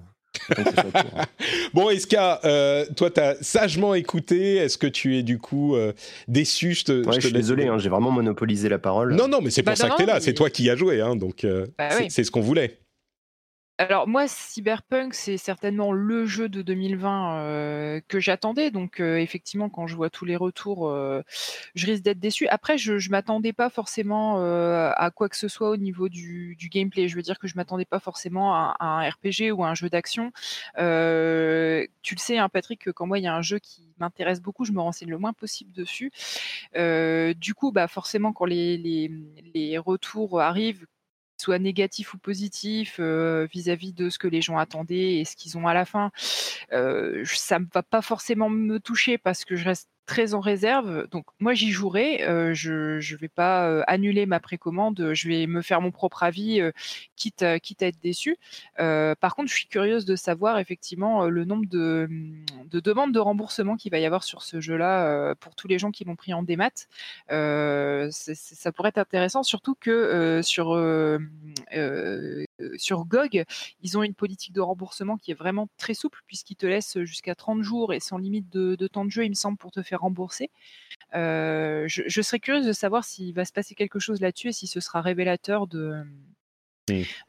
Bon, 1.75 1.91
Eska, 1.91 2.41
euh, 2.45 2.85
toi, 2.97 3.11
t'as 3.11 3.35
sagement 3.43 3.95
écouté. 3.95 4.57
Est-ce 4.57 4.79
que 4.79 4.87
tu 4.87 5.17
es 5.19 5.23
du 5.23 5.39
coup 5.39 5.77
euh, 5.77 5.93
déçu? 6.27 6.75
Je 6.75 6.85
te, 6.85 7.07
Ouais, 7.07 7.15
je 7.17 7.21
suis 7.21 7.33
désolé, 7.33 7.67
hein, 7.67 7.79
j'ai 7.79 7.89
vraiment 7.89 8.11
monopolisé 8.11 8.69
la 8.69 8.79
parole. 8.79 9.15
Non, 9.15 9.29
non, 9.29 9.41
mais 9.43 9.51
c'est 9.51 9.63
pour 9.63 9.73
Bah, 9.73 9.77
ça 9.77 9.89
que 9.91 9.97
t'es 9.97 10.07
là. 10.07 10.15
non, 10.15 10.21
C'est 10.21 10.35
toi 10.35 10.51
qui 10.51 10.65
y 10.65 10.71
as 10.71 10.77
joué, 10.77 11.01
hein, 11.01 11.17
donc 11.17 11.45
euh, 11.45 11.67
Bah 11.79 11.89
c'est 11.91 12.03
oui. 12.05 12.07
c'est 12.11 12.25
ce 12.25 12.31
qu'on 12.31 12.41
voulait. 12.41 12.79
Alors 13.81 14.09
moi, 14.09 14.27
Cyberpunk, 14.27 15.15
c'est 15.15 15.37
certainement 15.37 15.93
le 15.93 16.27
jeu 16.27 16.49
de 16.49 16.63
2020 16.63 17.39
euh, 17.39 18.01
que 18.09 18.19
j'attendais. 18.19 18.73
Donc 18.73 18.99
euh, 19.01 19.19
effectivement, 19.19 19.71
quand 19.71 19.87
je 19.87 19.95
vois 19.95 20.11
tous 20.11 20.25
les 20.25 20.35
retours, 20.35 20.89
euh, 20.89 21.23
je 21.77 21.87
risque 21.87 22.03
d'être 22.03 22.19
déçu. 22.19 22.49
Après, 22.49 22.77
je, 22.77 22.99
je 22.99 23.11
m'attendais 23.11 23.53
pas 23.53 23.71
forcément 23.71 24.39
à 24.39 25.11
quoi 25.15 25.29
que 25.29 25.37
ce 25.37 25.47
soit 25.47 25.71
au 25.71 25.77
niveau 25.77 26.09
du, 26.09 26.57
gameplay. 26.73 27.07
Je 27.07 27.15
veux 27.15 27.23
dire 27.23 27.39
que 27.39 27.47
je 27.47 27.55
m'attendais 27.55 27.85
pas 27.85 28.01
forcément 28.01 28.53
à, 28.55 28.77
un 28.81 29.09
RPG 29.09 29.53
ou 29.53 29.63
à 29.63 29.69
un 29.69 29.75
jeu 29.75 29.89
d'action. 29.89 30.33
Tu 30.77 30.83
le 30.83 32.21
sais, 32.21 32.39
hein, 32.39 32.49
Patrick, 32.49 32.81
que 32.81 32.91
quand 32.91 33.07
moi 33.07 33.19
il 33.19 33.25
y 33.25 33.29
a 33.29 33.35
un 33.35 33.43
jeu 33.43 33.61
qui 33.61 33.95
m'intéresse 33.99 34.41
beaucoup, 34.43 34.65
je 34.65 34.73
me 34.73 34.81
renseigne 34.81 35.11
le 35.11 35.19
moins 35.19 35.33
possible 35.33 35.73
dessus. 35.73 36.11
Du 36.75 37.55
coup, 37.55 37.71
bah 37.71 37.87
forcément, 37.87 38.33
quand 38.33 38.45
les, 38.45 38.77
les, 38.77 39.11
les 39.55 39.79
retours 39.79 40.41
arrivent 40.41 40.87
soit 41.41 41.59
négatif 41.59 42.15
ou 42.15 42.19
positif 42.19 42.97
euh, 43.01 43.47
vis-à-vis 43.53 43.93
de 43.93 44.11
ce 44.11 44.19
que 44.19 44.29
les 44.29 44.43
gens 44.43 44.59
attendaient 44.59 45.17
et 45.17 45.25
ce 45.25 45.37
qu'ils 45.37 45.57
ont 45.59 45.67
à 45.67 45.75
la 45.75 45.85
fin, 45.85 46.11
euh, 46.73 47.25
ça 47.27 47.59
ne 47.59 47.67
va 47.73 47.83
pas 47.83 48.03
forcément 48.03 48.51
me 48.51 48.79
toucher 48.79 49.19
parce 49.19 49.45
que 49.45 49.57
je 49.57 49.65
reste 49.65 49.89
très 50.09 50.35
en 50.35 50.41
réserve. 50.41 51.07
Donc 51.11 51.27
moi 51.39 51.55
j'y 51.55 51.71
jouerai, 51.71 52.25
euh, 52.25 52.55
je 52.55 52.97
ne 52.97 53.19
vais 53.19 53.29
pas 53.29 53.69
euh, 53.69 53.83
annuler 53.87 54.27
ma 54.27 54.41
précommande, 54.41 55.11
je 55.13 55.29
vais 55.29 55.47
me 55.47 55.63
faire 55.63 55.81
mon 55.81 55.93
propre 55.93 56.25
avis, 56.25 56.61
euh, 56.61 56.73
quitte, 57.15 57.43
à, 57.43 57.57
être 57.57 58.01
déçu. 58.03 58.37
Par 58.77 59.37
contre, 59.37 59.51
je 59.51 59.55
suis 59.55 59.69
curieuse 59.69 60.05
de 60.05 60.17
savoir 60.17 60.59
effectivement 60.59 61.27
le 61.27 61.45
nombre 61.45 61.67
de, 61.69 62.09
de 62.71 62.81
demandes 62.81 63.13
de 63.13 63.19
remboursement 63.19 63.77
qu'il 63.77 63.93
va 63.93 63.99
y 63.99 64.07
avoir 64.07 64.25
sur 64.25 64.43
ce 64.43 64.61
jeu-là 64.61 65.35
pour 65.37 65.55
tous 65.55 65.69
les 65.69 65.79
gens 65.79 65.91
qui 65.91 66.05
l'ont 66.05 66.17
pris 66.17 66.33
en 66.33 66.43
démat. 66.43 66.71
Ça 67.29 68.73
pourrait 68.73 68.89
être 68.89 68.99
intéressant, 68.99 69.43
surtout 69.43 69.77
que 69.79 70.41
sur, 70.43 70.75
euh, 71.75 72.45
sur 72.77 73.05
GOG, 73.05 73.45
ils 73.83 73.99
ont 73.99 74.03
une 74.03 74.15
politique 74.15 74.53
de 74.53 74.61
remboursement 74.61 75.17
qui 75.17 75.31
est 75.31 75.35
vraiment 75.35 75.69
très 75.77 75.95
souple, 75.95 76.21
puisqu'ils 76.27 76.57
te 76.57 76.67
laissent 76.67 76.99
jusqu'à 77.03 77.35
30 77.35 77.63
jours 77.63 77.93
et 77.93 78.01
sans 78.01 78.19
limite 78.19 78.51
de, 78.51 78.87
temps 78.87 79.05
de 79.05 79.11
jeu, 79.11 79.25
il 79.25 79.31
me 79.31 79.35
semble, 79.35 79.59
pour 79.59 79.71
te 79.71 79.83
faire 79.83 80.01
rembourser. 80.01 80.51
Euh, 81.15 81.85
je 81.87 82.23
serais 82.23 82.41
curieuse 82.41 82.67
de 82.67 82.73
savoir 82.73 83.05
s'il 83.05 83.35
va 83.35 83.45
se 83.45 83.53
passer 83.53 83.75
quelque 83.75 83.99
chose 83.99 84.21
là-dessus 84.21 84.49
et 84.49 84.53
si 84.53 84.67
ce 84.67 84.81
sera 84.81 85.01
révélateur 85.01 85.67
de, 85.67 86.05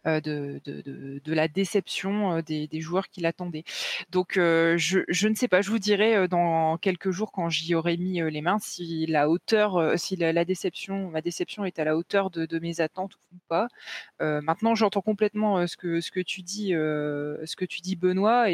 Euh, 0.07 0.21
de, 0.21 0.61
de, 0.65 0.81
de- 1.23 1.33
la 1.33 1.47
déception 1.47 2.37
euh, 2.37 2.41
des, 2.41 2.67
joueurs 2.81 3.09
qui 3.09 3.21
l'attendaient. 3.21 3.63
Donc, 4.11 4.37
euh, 4.37 4.77
je, 4.77 4.99
je 5.07 5.27
ne 5.27 5.35
sais 5.35 5.47
pas, 5.47 5.61
je 5.61 5.69
vous 5.69 5.79
dirai 5.79 6.27
dans 6.27 6.77
quelques 6.77 7.11
jours 7.11 7.31
quand 7.31 7.49
j'y 7.49 7.75
aurai 7.75 7.97
mis 7.97 8.21
les 8.21 8.41
mains 8.41 8.57
si 8.59 9.05
la 9.05 9.29
hauteur, 9.29 9.97
si 9.97 10.15
la, 10.15 10.45
déception, 10.45 11.09
ma 11.09 11.21
déception 11.21 11.65
est 11.65 11.79
à 11.79 11.83
la 11.83 11.95
hauteur 11.95 12.29
de, 12.31 12.59
mes 12.59 12.81
attentes 12.81 13.15
ou 13.33 13.37
pas. 13.47 13.67
Maintenant, 14.19 14.75
j'entends 14.75 15.01
complètement 15.01 15.65
ce 15.67 15.77
que 15.77 16.01
ce 16.01 16.11
que 16.11 16.19
tu 16.19 16.41
dis, 16.41 16.69
ce 16.69 17.55
que 17.55 17.65
tu 17.65 17.81
dis, 17.81 17.95
Benoît, 17.95 18.49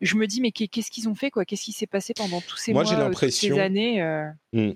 je 0.00 0.16
me 0.16 0.26
dis 0.26 0.40
mais 0.40 0.50
qu'est- 0.52 0.68
qu'est-ce 0.68 0.90
qu'ils 0.90 1.08
ont 1.08 1.14
fait 1.14 1.30
quoi? 1.30 1.44
Qu'est-ce 1.44 1.64
qui 1.64 1.72
s'est 1.72 1.86
passé 1.86 2.14
pendant 2.14 2.40
tous 2.40 2.56
ces 2.56 2.72
Moi, 2.72 2.84
mois, 2.84 2.92
euh, 2.98 3.10
toutes 3.12 3.30
ces 3.30 3.58
années 3.58 4.02
euh, 4.02 4.28
M- 4.52 4.74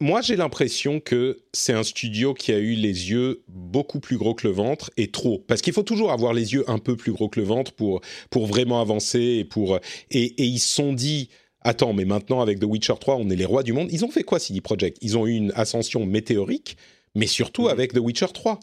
Moi, 0.00 0.20
j'ai 0.22 0.36
l'impression 0.36 1.00
que 1.00 1.38
c'est 1.52 1.72
un 1.72 1.82
studio 1.82 2.34
qui 2.34 2.52
a 2.52 2.58
eu 2.58 2.74
les 2.74 3.10
yeux 3.10 3.42
beaucoup 3.48 4.00
plus 4.00 4.16
gros 4.16 4.34
que 4.34 4.46
le 4.46 4.52
ventre 4.52 4.90
et 4.96 5.10
trop. 5.10 5.38
Parce 5.48 5.62
qu'il 5.62 5.72
faut 5.72 5.82
toujours 5.82 6.12
avoir 6.12 6.32
les 6.32 6.52
yeux 6.54 6.64
un 6.68 6.78
peu 6.78 6.96
plus 6.96 7.12
gros 7.12 7.28
que 7.28 7.40
le 7.40 7.46
ventre 7.46 7.72
pour, 7.72 8.00
pour 8.30 8.46
vraiment 8.46 8.80
avancer 8.80 9.20
et 9.20 9.44
pour 9.44 9.78
et, 10.10 10.22
et 10.24 10.44
ils 10.44 10.58
se 10.58 10.72
sont 10.74 10.92
dit. 10.92 11.28
Attends, 11.62 11.92
mais 11.92 12.04
maintenant 12.04 12.40
avec 12.40 12.60
The 12.60 12.64
Witcher 12.64 12.94
3, 13.00 13.16
on 13.16 13.28
est 13.28 13.34
les 13.34 13.44
rois 13.44 13.64
du 13.64 13.72
monde. 13.72 13.88
Ils 13.90 14.04
ont 14.04 14.10
fait 14.10 14.22
quoi, 14.22 14.38
CD 14.38 14.60
Projekt 14.60 14.98
Ils 15.02 15.18
ont 15.18 15.26
eu 15.26 15.32
une 15.34 15.52
ascension 15.56 16.06
météorique, 16.06 16.76
mais 17.16 17.26
surtout 17.26 17.62
Mhm. 17.64 17.68
avec 17.70 17.92
The 17.92 17.98
Witcher 17.98 18.26
3. 18.32 18.60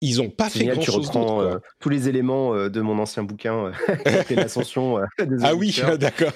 Ils 0.00 0.22
ont 0.22 0.30
pas 0.30 0.48
fait 0.48 0.64
grand 0.64 0.80
tu 0.80 0.92
chose 0.92 1.06
d'autre. 1.06 1.18
reprends 1.18 1.42
euh, 1.42 1.56
tous 1.80 1.88
les 1.88 2.08
éléments 2.08 2.54
euh, 2.54 2.68
de 2.68 2.80
mon 2.80 2.98
ancien 3.00 3.24
bouquin, 3.24 3.72
euh, 3.88 4.22
l'ascension 4.30 4.98
Ah 5.42 5.54
oui, 5.56 5.76
d'accord. 5.98 6.30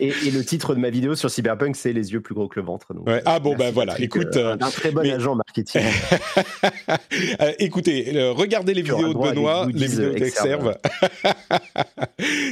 et, 0.00 0.08
et 0.26 0.30
le 0.30 0.44
titre 0.44 0.74
de 0.74 0.80
ma 0.80 0.90
vidéo 0.90 1.14
sur 1.14 1.30
Cyberpunk, 1.30 1.76
c'est 1.76 1.94
Les 1.94 2.12
yeux 2.12 2.20
plus 2.20 2.34
gros 2.34 2.46
que 2.46 2.60
le 2.60 2.66
ventre. 2.66 2.92
Donc, 2.92 3.06
Ouais. 3.08 3.22
Ah 3.24 3.38
bon, 3.40 3.56
bah 3.56 3.70
voilà, 3.70 3.98
écoute, 4.00 4.36
un 4.36 4.58
très 4.70 4.90
bon 4.90 5.00
mais- 5.02 5.12
agent 5.12 5.34
marketing. 5.34 5.80
Écoutez, 7.58 8.12
regardez 8.32 8.74
les 8.74 8.82
Tu 8.82 8.92
vidéos 8.92 9.14
de 9.14 9.18
Benoît, 9.18 9.66
les 9.72 9.86
vidéos 9.86 10.12
d'Exerve. 10.12 10.76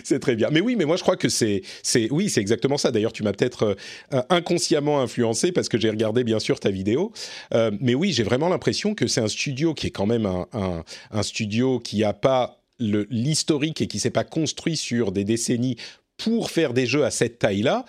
c'est 0.05 0.19
très 0.19 0.37
bien. 0.37 0.49
Mais 0.51 0.61
oui, 0.61 0.77
mais 0.77 0.85
moi 0.85 0.97
je 0.97 1.03
crois 1.03 1.17
que 1.17 1.29
c'est, 1.29 1.63
c'est, 1.83 2.09
oui, 2.11 2.29
c'est 2.31 2.41
exactement 2.41 2.77
ça. 2.79 2.91
D'ailleurs, 2.91 3.13
tu 3.13 3.23
m'as 3.23 3.33
peut-être 3.33 3.77
inconsciemment 4.31 5.01
influencé 5.01 5.53
parce 5.53 5.69
que 5.69 5.79
j'ai 5.79 5.91
regardé 5.91 6.25
bien 6.25 6.39
sûr 6.39 6.61
ta 6.61 6.71
vidéo. 6.71 7.13
Mais 7.81 7.95
oui, 7.95 8.13
j'ai 8.13 8.23
vraiment 8.23 8.49
l'impression 8.49 8.95
que 8.95 9.07
c'est 9.07 9.21
un 9.21 9.29
studio 9.29 9.75
qui 9.75 9.89
est 9.89 9.91
quand 9.91 10.07
même 10.07 10.27
un, 10.27 10.47
un, 10.55 11.23
studio 11.23 11.79
qui 11.81 12.05
a 12.05 12.13
pas 12.13 12.61
l'historique 12.79 13.81
et 13.81 13.87
qui 13.87 13.99
s'est 13.99 14.11
pas 14.11 14.25
construit 14.25 14.77
sur 14.77 15.13
des 15.13 15.25
décennies 15.25 15.77
pour 16.17 16.51
faire 16.51 16.75
des 16.75 16.87
jeux 16.87 17.05
à 17.05 17.11
cette 17.11 17.39
taille-là. 17.39 17.85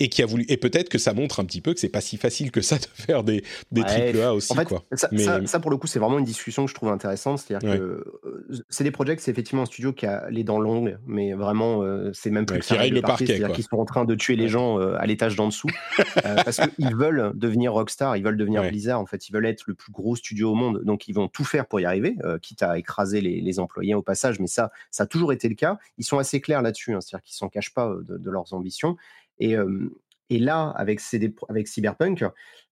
Et 0.00 0.08
qui 0.08 0.22
a 0.22 0.26
voulu 0.26 0.44
et 0.48 0.56
peut-être 0.56 0.88
que 0.88 0.98
ça 0.98 1.12
montre 1.12 1.40
un 1.40 1.44
petit 1.44 1.60
peu 1.60 1.74
que 1.74 1.80
c'est 1.80 1.88
pas 1.88 2.00
si 2.00 2.16
facile 2.18 2.52
que 2.52 2.60
ça 2.60 2.76
de 2.78 2.84
faire 2.84 3.24
des 3.24 3.42
des 3.72 3.80
Ouais, 3.80 3.86
triple 4.12 4.20
A 4.22 4.32
aussi 4.32 4.52
En 4.52 4.54
fait, 4.54 4.64
quoi. 4.64 4.84
ça, 4.92 5.08
Mais- 5.10 5.24
ça- 5.24 5.44
ça, 5.46 5.58
pour 5.58 5.72
le 5.72 5.76
coup, 5.76 5.88
c'est 5.88 5.98
vraiment 5.98 6.20
une 6.20 6.24
discussion 6.24 6.64
que 6.66 6.70
je 6.70 6.74
trouve 6.76 6.90
intéressante. 6.90 7.40
C'est-à-dire 7.40 7.68
Ouais. 7.68 7.78
que 7.78 7.82
euh, 8.24 8.64
CD 8.70 8.92
Projekt, 8.92 9.20
c'est 9.20 9.32
effectivement 9.32 9.62
un 9.62 9.66
studio 9.66 9.92
qui 9.92 10.06
a 10.06 10.30
les 10.30 10.44
dents 10.44 10.60
longues, 10.60 10.98
mais 11.06 11.32
vraiment, 11.32 11.82
euh, 11.82 12.12
c'est 12.14 12.30
même 12.30 12.46
plus 12.46 12.54
Ouais, 12.54 12.60
que 12.60 12.64
qui 12.66 12.74
ça 12.74 12.78
règle 12.80 12.94
le 12.94 13.02
parquet, 13.02 13.26
C'est-à-dire 13.26 13.52
qu'ils 13.52 13.64
sont 13.64 13.76
en 13.78 13.84
train 13.84 14.04
de 14.04 14.14
tuer 14.14 14.36
les 14.36 14.48
gens 14.48 14.78
euh, 14.78 14.94
à 15.00 15.06
l'étage 15.06 15.34
d'en 15.34 15.48
dessous 15.48 15.68
euh, 15.98 16.02
parce 16.44 16.60
qu'ils 16.60 16.94
veulent 16.94 17.32
devenir 17.34 17.72
Rockstar, 17.72 18.16
ils 18.16 18.22
veulent 18.22 18.36
devenir. 18.36 18.62
Blizzard. 18.68 19.00
En 19.00 19.06
fait, 19.06 19.28
ils 19.28 19.32
veulent 19.32 19.46
être 19.46 19.64
le 19.66 19.74
plus 19.74 19.90
gros 19.92 20.14
studio 20.14 20.52
au 20.52 20.54
monde, 20.54 20.82
donc 20.84 21.08
ils 21.08 21.12
vont 21.14 21.26
tout 21.26 21.44
faire 21.44 21.66
pour 21.66 21.80
y 21.80 21.84
arriver, 21.84 22.14
euh, 22.24 22.38
quitte 22.38 22.62
à 22.62 22.78
écraser 22.78 23.20
les, 23.20 23.40
les 23.40 23.58
employés 23.58 23.94
au 23.94 24.02
passage. 24.02 24.38
Mais 24.38 24.46
ça, 24.46 24.70
ça 24.92 25.02
a 25.02 25.06
toujours 25.06 25.32
été 25.32 25.48
le 25.48 25.54
cas. 25.56 25.78
Ils 25.96 26.04
sont 26.04 26.18
assez 26.18 26.40
clairs 26.40 26.62
là-dessus, 26.62 26.94
hein, 26.94 27.00
c'est-à-dire 27.00 27.24
qu'ils 27.24 27.36
s'en 27.36 27.48
cachent 27.48 27.74
pas 27.74 27.88
euh, 27.88 28.02
de, 28.06 28.16
de 28.16 28.30
leurs 28.30 28.52
ambitions. 28.54 28.96
Et 29.40 29.56
et 30.30 30.38
là, 30.38 30.68
avec, 30.76 31.00
CD 31.00 31.34
avec 31.48 31.68
Cyberpunk, 31.68 32.22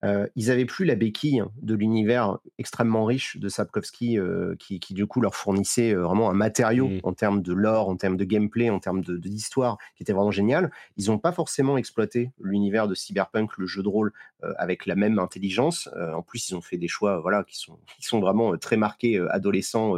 euh, 0.05 0.27
ils 0.37 0.51
avaient 0.51 0.67
plus 0.67 0.85
la 0.85 0.95
béquille 0.95 1.43
de 1.63 1.75
l'univers 1.75 2.37
extrêmement 2.59 3.07
riche 3.07 3.39
de 3.39 3.49
Sapkowski, 3.49 4.19
euh, 4.19 4.55
qui, 4.59 4.79
qui, 4.79 4.93
du 4.93 5.07
coup 5.07 5.23
leur 5.23 5.35
fournissait 5.35 5.95
vraiment 5.95 6.29
un 6.29 6.35
matériau 6.35 6.89
Mm. 6.89 7.01
en 7.05 7.15
termes 7.15 7.41
de 7.41 7.55
lore, 7.55 7.89
en 7.89 7.97
termes 7.97 8.19
de 8.19 8.25
gameplay, 8.27 8.69
en 8.69 8.79
termes 8.79 9.01
de- 9.03 9.17
de- 9.17 9.29
d'histoire, 9.31 9.79
qui 9.97 10.03
était 10.03 10.13
vraiment 10.13 10.31
génial. 10.31 10.71
Ils 10.99 11.07
n'ont 11.07 11.19
pas 11.19 11.33
forcément 11.33 11.79
exploité 11.79 12.31
l'univers 12.43 12.89
de 12.89 12.95
Cyberpunk, 12.95 13.57
le 13.57 13.67
jeu 13.67 13.83
de 13.83 13.89
rôle, 13.89 14.13
euh, 14.45 14.53
avec 14.59 14.85
la 14.85 14.95
même 14.95 15.19
intelligence. 15.19 15.89
En 15.97 16.21
plus, 16.21 16.51
ils 16.51 16.57
ont 16.57 16.61
fait 16.61 16.77
des 16.77 16.89
choix, 16.89 17.21
voilà, 17.21 17.43
qui 17.43 17.57
sont, 17.57 17.79
qui 17.97 18.03
sont 18.07 18.21
vraiment 18.21 18.55
très 18.59 18.77
marqués, 18.77 19.19
adolescents, 19.31 19.95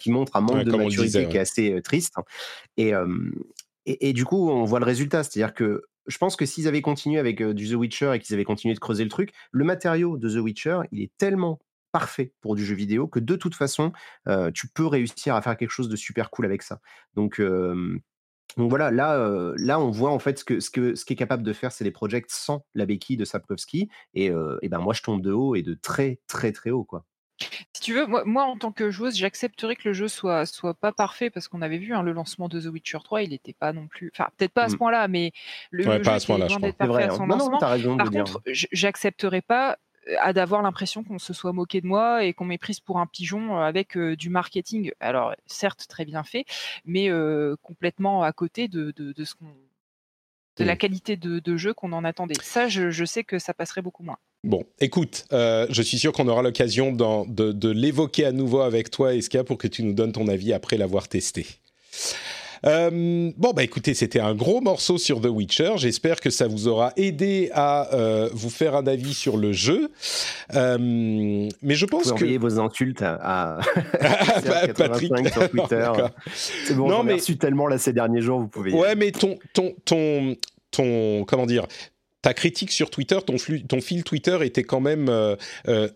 qui 0.00 0.10
montrent 0.10 0.34
un 0.34 0.40
manque 0.40 0.56
Ouais, 0.56 0.64
de 0.64 0.72
maturité 0.72 1.02
disait, 1.04 1.28
qui 1.28 1.36
est 1.36 1.40
assez 1.40 1.80
triste. 1.84 2.14
Et, 2.76 2.90
et, 3.86 4.08
et 4.08 4.12
du 4.12 4.24
coup, 4.24 4.50
on 4.50 4.64
voit 4.64 4.80
le 4.80 4.86
résultat, 4.86 5.22
c'est-à-dire 5.22 5.54
que 5.54 5.84
je 6.06 6.18
pense 6.18 6.36
que 6.36 6.46
s'ils 6.46 6.68
avaient 6.68 6.82
continué 6.82 7.18
avec 7.18 7.42
du 7.42 7.68
The 7.68 7.74
Witcher 7.74 8.12
et 8.14 8.18
qu'ils 8.18 8.34
avaient 8.34 8.44
continué 8.44 8.74
de 8.74 8.78
creuser 8.78 9.04
le 9.04 9.10
truc, 9.10 9.32
le 9.50 9.64
matériau 9.64 10.16
de 10.16 10.28
The 10.28 10.42
Witcher, 10.42 10.80
il 10.92 11.02
est 11.02 11.12
tellement 11.18 11.58
parfait 11.92 12.32
pour 12.40 12.54
du 12.54 12.64
jeu 12.64 12.74
vidéo 12.74 13.08
que 13.08 13.20
de 13.20 13.36
toute 13.36 13.54
façon, 13.54 13.92
tu 14.54 14.68
peux 14.68 14.86
réussir 14.86 15.34
à 15.34 15.42
faire 15.42 15.56
quelque 15.56 15.70
chose 15.70 15.88
de 15.88 15.96
super 15.96 16.30
cool 16.30 16.44
avec 16.44 16.62
ça. 16.62 16.80
Donc, 17.14 17.40
donc 17.40 18.70
voilà, 18.70 18.90
là, 18.90 19.52
là, 19.56 19.80
on 19.80 19.90
voit 19.90 20.10
en 20.10 20.18
fait 20.18 20.38
ce 20.38 20.44
que 20.44 20.60
ce 20.60 20.70
que 20.70 20.94
ce 20.94 21.04
qu'est 21.04 21.16
capable 21.16 21.42
de 21.42 21.52
faire, 21.52 21.72
c'est 21.72 21.84
les 21.84 21.90
projects 21.90 22.30
sans 22.30 22.64
la 22.74 22.86
béquille 22.86 23.16
de 23.16 23.24
Sapkowski. 23.24 23.88
Et, 24.14 24.26
et 24.62 24.68
ben 24.68 24.78
moi, 24.78 24.94
je 24.94 25.02
tombe 25.02 25.22
de 25.22 25.32
haut 25.32 25.54
et 25.54 25.62
de 25.62 25.74
très 25.74 26.20
très 26.26 26.52
très 26.52 26.70
haut 26.70 26.84
quoi. 26.84 27.04
Tu 27.86 27.94
veux, 27.94 28.04
moi, 28.04 28.24
moi, 28.24 28.42
en 28.42 28.56
tant 28.56 28.72
que 28.72 28.90
joueuse, 28.90 29.14
j'accepterais 29.14 29.76
que 29.76 29.86
le 29.86 29.92
jeu 29.92 30.08
soit 30.08 30.44
soit 30.44 30.74
pas 30.74 30.90
parfait 30.90 31.30
parce 31.30 31.46
qu'on 31.46 31.62
avait 31.62 31.78
vu 31.78 31.94
hein, 31.94 32.02
le 32.02 32.10
lancement 32.10 32.48
de 32.48 32.60
The 32.60 32.64
Witcher 32.64 32.98
3, 33.04 33.22
il 33.22 33.30
n'était 33.30 33.52
pas 33.52 33.72
non 33.72 33.86
plus, 33.86 34.10
enfin 34.12 34.28
peut-être 34.36 34.50
pas 34.50 34.64
à 34.64 34.68
ce 34.68 34.74
Mm. 34.74 34.78
point-là, 34.78 35.06
mais 35.06 35.30
le, 35.70 35.86
Ouais, 35.86 35.98
le 35.98 36.02
pas 36.02 36.10
jeu 36.10 36.16
à 36.16 36.48
ce 36.48 36.58
d'être 36.58 36.60
C'est 36.60 36.72
parfait 36.72 36.92
vrai. 36.92 37.04
à 37.04 37.10
son 37.10 37.22
hein. 37.22 37.26
Non, 37.28 37.36
non, 37.36 37.50
lancement. 37.52 37.68
raison 37.68 37.96
Par 37.96 38.10
contre, 38.10 38.42
j'accepterais 38.46 39.40
pas 39.40 39.78
à 40.18 40.32
d'avoir 40.32 40.62
l'impression 40.62 41.04
qu'on 41.04 41.20
se 41.20 41.32
soit 41.32 41.52
moqué 41.52 41.80
de 41.80 41.86
moi 41.86 42.24
et 42.24 42.34
qu'on 42.34 42.44
m'ait 42.44 42.58
prise 42.58 42.80
pour 42.80 42.98
un 42.98 43.06
pigeon 43.06 43.56
avec 43.56 43.96
du 43.96 44.30
marketing. 44.30 44.90
Alors 44.98 45.36
certes 45.46 45.86
très 45.88 46.04
bien 46.04 46.24
fait, 46.24 46.44
mais 46.86 47.08
complètement 47.62 48.24
à 48.24 48.32
côté 48.32 48.66
de, 48.66 48.90
de, 48.96 49.24
ce 49.24 49.36
qu'on 49.36 49.54
de 50.56 50.64
la 50.64 50.76
qualité 50.76 51.16
de, 51.16 51.56
jeu 51.56 51.72
qu'on 51.72 51.92
en 51.92 52.04
attendait. 52.04 52.34
Ça, 52.42 52.66
je, 52.68 53.04
sais 53.04 53.22
que 53.22 53.38
ça 53.38 53.54
passerait 53.54 53.82
beaucoup 53.82 54.02
moins. 54.02 54.18
Bon, 54.46 54.64
écoute, 54.80 55.24
je 55.30 55.82
suis 55.82 55.98
sûr 55.98 56.12
qu'on 56.12 56.28
aura 56.28 56.42
l'occasion 56.42 56.92
de, 56.92 57.52
de 57.52 57.68
l'évoquer 57.68 58.24
à 58.24 58.32
nouveau 58.32 58.60
avec 58.60 58.90
toi, 58.90 59.14
Eska, 59.14 59.44
pour 59.44 59.58
que 59.58 59.68
tu 59.68 59.82
nous 59.82 59.92
donnes 59.92 60.12
ton 60.12 60.28
avis 60.28 60.52
après 60.52 60.76
l'avoir 60.76 61.08
testé. 61.08 61.46
Euh, 62.64 63.30
bon, 63.36 63.52
bah 63.52 63.62
écoutez, 63.62 63.94
c'était 63.94 64.20
un 64.20 64.34
gros 64.34 64.60
morceau 64.60 64.98
sur 64.98 65.20
The 65.20 65.26
Witcher. 65.26 65.74
J'espère 65.76 66.20
que 66.20 66.30
ça 66.30 66.48
vous 66.48 66.68
aura 66.68 66.92
aidé 66.96 67.50
à 67.52 67.94
euh, 67.94 68.28
vous 68.32 68.50
faire 68.50 68.74
un 68.74 68.86
avis 68.86 69.14
sur 69.14 69.36
le 69.36 69.52
jeu. 69.52 69.90
Euh, 70.54 70.78
mais 70.80 71.74
je 71.74 71.86
pense 71.86 72.04
vous 72.04 72.10
que. 72.10 72.14
envoyer 72.14 72.38
vos 72.38 72.58
insultes 72.58 73.02
à, 73.02 73.60
Patrick 74.76 75.12
sur 75.32 75.50
Twitter. 75.50 75.92
C'est 76.34 76.74
bon, 76.74 76.88
non, 76.88 77.02
mais... 77.02 77.14
reçu 77.14 77.36
tellement 77.36 77.66
là 77.66 77.78
ces 77.78 77.92
derniers 77.92 78.22
jours, 78.22 78.40
vous 78.40 78.48
pouvez. 78.48 78.72
Ouais, 78.72 78.94
mais 78.94 79.12
ton, 79.12 79.38
ton, 79.52 79.74
ton, 79.84 80.36
ton, 80.70 81.24
comment 81.24 81.46
dire 81.46 81.66
ta 82.22 82.34
critique 82.34 82.72
sur 82.72 82.90
Twitter, 82.90 83.18
ton, 83.24 83.36
ton 83.68 83.80
fil 83.80 84.02
Twitter 84.02 84.38
était 84.42 84.64
quand 84.64 84.80
même 84.80 85.10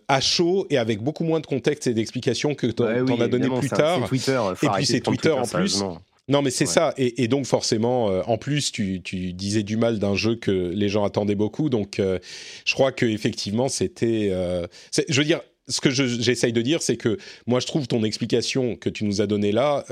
à 0.07 0.21
chaud 0.21 0.67
et 0.69 0.77
avec 0.77 1.01
beaucoup 1.01 1.23
moins 1.23 1.39
de 1.39 1.45
contexte 1.45 1.87
et 1.87 1.93
d'explications 1.93 2.55
que 2.55 2.67
tu 2.67 2.83
en 2.83 3.21
as 3.21 3.27
donné 3.27 3.49
plus 3.59 3.69
tard. 3.69 4.07
Twitter, 4.07 4.41
et 4.61 4.67
puis 4.69 4.85
c'est 4.85 5.01
Twitter 5.01 5.31
en 5.31 5.45
plus. 5.45 5.83
Non, 6.31 6.41
mais 6.41 6.49
c'est 6.49 6.65
ça. 6.65 6.93
Et, 6.97 7.27
donc, 7.27 7.45
forcément, 7.45 8.09
euh, 8.09 8.21
en 8.25 8.37
plus, 8.37 8.71
tu, 8.71 8.99
disais 8.99 9.63
du 9.63 9.75
mal 9.75 9.99
d'un 9.99 10.15
jeu 10.15 10.35
que 10.35 10.71
les 10.73 10.87
gens 10.87 11.03
attendaient 11.03 11.35
beaucoup. 11.35 11.69
Donc, 11.69 11.99
euh, 11.99 12.19
je 12.65 12.73
crois 12.73 12.91
qu'effectivement, 12.91 13.67
c'était. 13.67 14.29
Euh, 14.31 14.65
je 15.09 15.19
veux 15.19 15.25
dire, 15.25 15.41
ce 15.67 15.81
que 15.81 15.89
j'essaye 15.89 16.53
de 16.53 16.61
dire, 16.61 16.81
c'est 16.81 16.97
que 16.97 17.17
moi, 17.47 17.59
je 17.59 17.67
trouve 17.67 17.87
ton 17.87 18.03
explication 18.03 18.75
que 18.75 18.89
tu 18.89 19.05
nous 19.05 19.21
as 19.21 19.27
donnée 19.27 19.51
là 19.51 19.85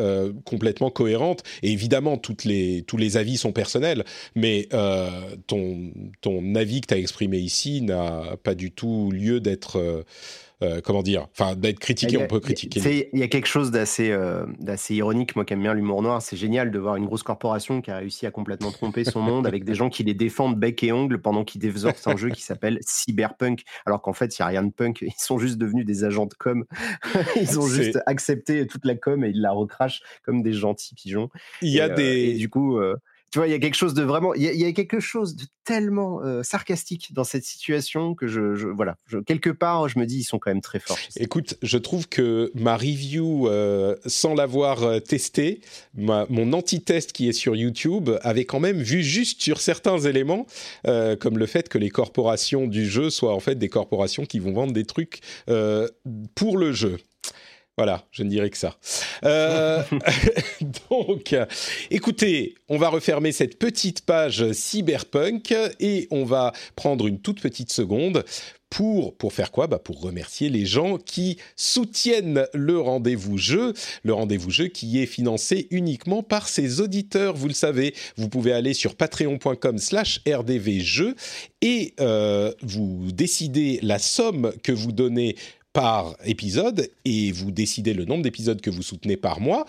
complètement 0.46 0.90
cohérente. 0.90 1.44
Et 1.64 1.72
évidemment, 1.72 2.18
tous 2.18 2.46
les 2.46 3.18
avis 3.18 3.38
sont 3.38 3.52
personnels, 3.52 4.04
mais 4.36 4.68
ton, 5.48 5.92
ton 6.22 6.56
avis 6.56 6.82
que 6.82 6.88
tu 6.88 6.94
as 6.94 6.98
exprimé 6.98 7.38
ici 7.38 7.82
n'a 7.82 8.38
pas 8.44 8.56
du 8.56 8.72
tout 8.72 9.12
lieu 9.12 9.40
d'être 9.40 10.06
euh, 10.62 10.82
comment 10.84 11.02
dire, 11.02 11.28
enfin 11.32 11.56
d'être 11.56 11.80
critiqué, 11.80 12.18
on 12.18 12.28
peut 12.28 12.42
critiquer. 12.42 13.10
Il 13.14 13.20
y 13.20 13.24
a 13.24 13.30
quelque 13.30 13.48
chose 13.48 13.72
d'assez 13.72 14.12
euh, 14.12 14.46
d'assez 14.60 14.96
ironique, 14.96 15.36
moi 15.38 15.46
qui 15.46 15.54
aime 15.54 15.62
bien 15.62 15.74
l'humour 15.74 16.02
noir, 16.02 16.22
c'est 16.22 16.36
génial 16.36 16.70
de 16.70 16.80
voir 16.80 16.98
une 16.98 17.06
grosse 17.06 17.24
corporation 17.24 17.82
qui 17.82 17.92
a 17.92 17.98
réussi 17.98 18.26
à 18.26 18.32
complètement 18.32 18.72
tromper 18.72 19.06
son 19.06 19.22
monde 19.22 19.48
avec 19.48 19.64
des 19.64 19.74
gens 19.74 19.90
qui 19.90 20.04
les 20.04 20.14
défendent 20.14 20.60
bec 20.60 20.84
et 20.84 20.92
ongle 20.92 21.22
pendant 21.22 21.46
qu'ils 21.46 21.62
développent 21.62 21.96
un 22.06 22.18
jeu 22.18 22.30
qui 22.30 22.42
s'appelle 22.42 22.80
Cyberpunk, 22.82 23.64
alors 23.86 24.02
qu'en 24.02 24.12
fait 24.12 24.38
il 24.38 24.42
n'y 24.42 24.44
a 24.44 24.48
rien 24.48 24.64
de 24.64 24.72
punk, 24.72 25.02
ils 25.02 25.14
sont 25.18 25.38
juste 25.38 25.58
devenus 25.58 25.86
des 25.86 26.04
agents 26.04 26.26
de 26.26 26.34
com, 26.34 26.66
ils 27.38 27.58
ont 27.58 27.68
juste 27.68 28.00
accepté 28.06 28.68
toute 28.68 28.86
la 28.86 28.96
com 28.96 29.24
et 29.24 29.30
ils 29.30 29.42
la 29.42 29.52
recrachent 29.52 30.02
comme 30.24 30.44
des 30.44 30.54
gentils 30.54 30.94
pigeons. 30.94 31.30
Il 31.62 31.70
y 31.70 31.80
a 31.80 31.86
euh, 31.86 31.96
des... 31.96 32.34
du 32.34 32.50
coup 32.50 32.80
tu 33.32 33.40
vois, 33.40 33.48
il 33.48 33.52
y 33.52 33.54
a 33.54 33.60
quelque 33.60 33.76
chose 33.76 33.94
de 33.94 34.04
vraiment, 34.04 34.34
il 34.34 34.44
y 34.44 34.66
a, 34.66 34.72
quelque 34.72 35.00
chose 35.00 35.36
de 35.36 35.46
tellement 35.66 36.22
sarcastique 36.44 37.14
dans 37.14 37.24
cette 37.24 37.44
situation 37.44 38.16
que 38.16 38.28
je, 38.28 38.68
voilà, 38.68 38.96
quelque 39.26 39.50
part, 39.50 39.88
je 39.88 40.00
me 40.00 40.06
dis, 40.06 40.20
ils 40.20 40.24
sont 40.24 40.40
quand 40.40 40.52
même 40.52 40.62
très 40.62 40.80
forts. 40.80 40.98
Écoute, 41.18 41.56
je 41.62 41.78
trouve 41.78 42.08
que 42.08 42.52
ma 42.56 42.76
review, 42.76 43.48
sans 44.06 44.34
l'avoir 44.34 44.84
euh, 44.84 45.00
testé, 45.00 45.62
mon 45.96 46.54
anti-test 46.54 47.12
qui 47.12 47.30
est 47.30 47.34
sur 47.34 47.56
YouTube, 47.56 48.10
avait 48.22 48.46
quand 48.46 48.60
même 48.60 48.82
vu 48.82 49.04
juste 49.04 49.42
sur 49.42 49.62
certains 49.62 50.00
éléments, 50.00 50.46
comme 50.84 51.38
le 51.38 51.46
fait 51.46 51.70
que 51.70 51.78
les 51.78 51.90
corporations 51.90 52.68
du 52.68 52.88
jeu 52.88 53.10
soient 53.10 53.34
en 53.34 53.40
fait 53.40 53.56
des 53.56 53.70
corporations 53.70 54.26
qui 54.26 54.40
vont 54.40 54.54
vendre 54.54 54.74
des 54.74 54.86
trucs 54.86 55.22
pour 56.36 56.58
le 56.58 56.72
jeu. 56.72 56.98
Voilà, 57.80 58.04
je 58.12 58.24
ne 58.24 58.30
dirais 58.30 58.50
que 58.50 58.58
ça. 58.58 58.76
Euh, 59.24 59.82
donc, 60.90 61.34
écoutez, 61.90 62.56
on 62.68 62.78
va 62.78 62.90
refermer 62.90 63.32
cette 63.32 63.58
petite 63.58 64.02
page 64.02 64.52
cyberpunk 64.52 65.56
et 65.80 66.10
on 66.12 66.26
va 66.26 66.52
prendre 66.76 67.08
une 67.08 67.22
toute 67.22 67.40
petite 67.40 67.72
seconde 67.72 68.26
pour, 68.70 69.16
pour 69.16 69.32
faire 69.32 69.52
quoi? 69.52 69.68
Bah 69.68 69.80
Pour 69.80 70.02
remercier 70.02 70.50
les 70.50 70.66
gens 70.66 70.98
qui 70.98 71.38
soutiennent 71.56 72.46
le 72.54 72.80
rendez-vous 72.80 73.38
jeu, 73.38 73.74
le 74.04 74.14
rendez-vous 74.14 74.52
jeu 74.52 74.68
qui 74.68 75.02
est 75.02 75.06
financé 75.06 75.68
uniquement 75.72 76.22
par 76.22 76.48
ses 76.48 76.82
auditeurs. 76.82 77.36
Vous 77.36 77.48
le 77.48 77.54
savez, 77.54 77.96
vous 78.18 78.30
pouvez 78.30 78.52
aller 78.52 78.74
sur 78.74 78.96
patreon.com 78.96 79.78
slash 79.78 80.22
rdvjeux 80.28 81.16
et 81.62 81.94
euh, 82.00 82.52
vous 82.62 83.12
décidez 83.12 83.80
la 83.82 84.00
somme 84.00 84.52
que 84.64 84.72
vous 84.72 84.92
donnez 84.92 85.36
par 85.80 86.18
épisode 86.26 86.92
et 87.06 87.32
vous 87.32 87.52
décidez 87.52 87.94
le 87.94 88.04
nombre 88.04 88.22
d'épisodes 88.22 88.60
que 88.60 88.70
vous 88.70 88.82
soutenez 88.82 89.16
par 89.16 89.40
mois. 89.40 89.66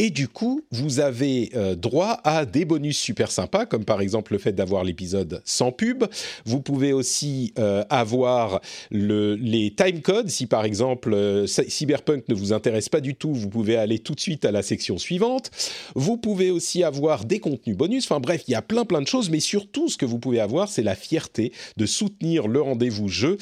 Et 0.00 0.10
du 0.10 0.28
coup, 0.28 0.62
vous 0.70 1.00
avez 1.00 1.50
euh, 1.56 1.74
droit 1.74 2.20
à 2.22 2.46
des 2.46 2.64
bonus 2.64 2.96
super 2.96 3.32
sympas, 3.32 3.66
comme 3.66 3.84
par 3.84 4.00
exemple 4.00 4.32
le 4.32 4.38
fait 4.38 4.52
d'avoir 4.52 4.84
l'épisode 4.84 5.42
sans 5.44 5.72
pub. 5.72 6.04
Vous 6.44 6.60
pouvez 6.60 6.92
aussi 6.92 7.52
euh, 7.58 7.82
avoir 7.90 8.60
le, 8.92 9.34
les 9.34 9.74
timecodes. 9.74 10.28
Si 10.28 10.46
par 10.46 10.64
exemple 10.64 11.12
euh, 11.12 11.48
Cyberpunk 11.48 12.28
ne 12.28 12.34
vous 12.36 12.52
intéresse 12.52 12.88
pas 12.88 13.00
du 13.00 13.16
tout, 13.16 13.34
vous 13.34 13.48
pouvez 13.48 13.74
aller 13.74 13.98
tout 13.98 14.14
de 14.14 14.20
suite 14.20 14.44
à 14.44 14.52
la 14.52 14.62
section 14.62 14.98
suivante. 14.98 15.50
Vous 15.96 16.16
pouvez 16.16 16.52
aussi 16.52 16.84
avoir 16.84 17.24
des 17.24 17.40
contenus 17.40 17.76
bonus. 17.76 18.04
Enfin 18.04 18.20
bref, 18.20 18.44
il 18.46 18.52
y 18.52 18.54
a 18.54 18.62
plein 18.62 18.84
plein 18.84 19.02
de 19.02 19.08
choses, 19.08 19.30
mais 19.30 19.40
surtout 19.40 19.88
ce 19.88 19.96
que 19.96 20.06
vous 20.06 20.20
pouvez 20.20 20.38
avoir, 20.38 20.68
c'est 20.68 20.84
la 20.84 20.94
fierté 20.94 21.52
de 21.76 21.86
soutenir 21.86 22.46
le 22.46 22.60
rendez-vous 22.62 23.08
jeu 23.08 23.36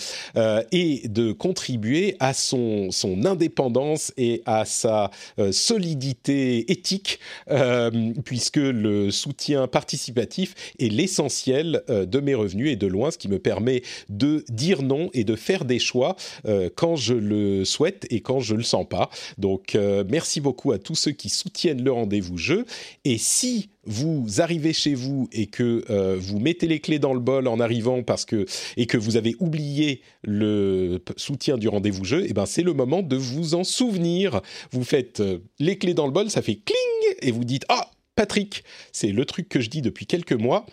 et 0.72 1.08
de 1.08 1.32
contribuer 1.32 2.16
à 2.18 2.32
son, 2.32 2.90
son 2.90 3.26
indépendance 3.26 4.12
et 4.16 4.42
à 4.46 4.64
sa 4.64 5.10
solidité 5.50 6.45
éthique, 6.68 7.20
euh, 7.51 8.12
puisque 8.24 8.56
le 8.56 9.10
soutien 9.10 9.66
participatif 9.66 10.55
est 10.78 10.89
l'essentiel 10.89 11.82
euh, 11.90 12.06
de 12.06 12.20
mes 12.20 12.35
revenus 12.35 12.70
et 12.70 12.77
de 12.77 12.86
loin 12.86 13.10
ce 13.10 13.18
qui 13.18 13.28
me 13.28 13.39
permet 13.39 13.82
de 14.09 14.44
dire 14.48 14.82
non 14.82 15.10
et 15.12 15.24
de 15.24 15.36
faire 15.36 15.64
des 15.64 15.78
choix 15.78 16.16
euh, 16.47 16.68
quand 16.74 16.97
je 16.97 17.14
le 17.14 17.64
souhaite 17.64 18.06
et 18.10 18.20
quand 18.20 18.40
je 18.40 18.55
le 18.55 18.62
sens 18.62 18.86
pas. 18.89 19.10
Donc 19.39 19.77
merci 20.09 20.40
beaucoup 20.40 20.73
à 20.73 20.78
tous 20.78 20.94
ceux 20.94 21.12
qui 21.12 21.28
soutiennent 21.28 21.82
le 21.82 21.93
rendez-vous 21.93 22.39
jeu. 22.39 22.64
Et 23.05 23.18
si 23.18 23.68
vous 23.86 24.40
arrivez 24.40 24.72
chez 24.72 24.94
vous 24.94 25.28
et 25.32 25.46
que 25.46 25.84
euh, 25.90 26.16
vous 26.18 26.38
mettez 26.38 26.66
les 26.66 26.80
clés 26.80 26.98
dans 26.98 27.14
le 27.14 27.20
bol 27.20 27.48
en 27.48 27.60
arrivant 27.60 28.02
parce 28.02 28.24
que 28.24 28.46
et 28.76 28.86
que 28.86 28.98
vous 28.98 29.16
avez 29.16 29.36
oublié 29.38 30.02
le 30.22 31.02
soutien 31.16 31.56
du 31.56 31.68
rendez-vous 31.68 32.04
jeu, 32.04 32.22
et 32.22 32.28
eh 32.30 32.32
ben 32.32 32.46
c'est 32.46 32.62
le 32.62 32.74
moment 32.74 33.02
de 33.02 33.16
vous 33.16 33.54
en 33.54 33.64
souvenir. 33.64 34.40
Vous 34.72 34.84
faites 34.84 35.20
euh, 35.20 35.38
les 35.58 35.78
clés 35.78 35.94
dans 35.94 36.06
le 36.06 36.12
bol, 36.12 36.30
ça 36.30 36.42
fait 36.42 36.56
cling 36.56 37.16
et 37.22 37.30
vous 37.30 37.44
dites 37.44 37.64
ah 37.68 37.90
Patrick, 38.14 38.64
c'est 38.92 39.12
le 39.12 39.24
truc 39.24 39.48
que 39.48 39.60
je 39.60 39.70
dis 39.70 39.82
depuis 39.82 40.06
quelques 40.06 40.32
mois 40.32 40.66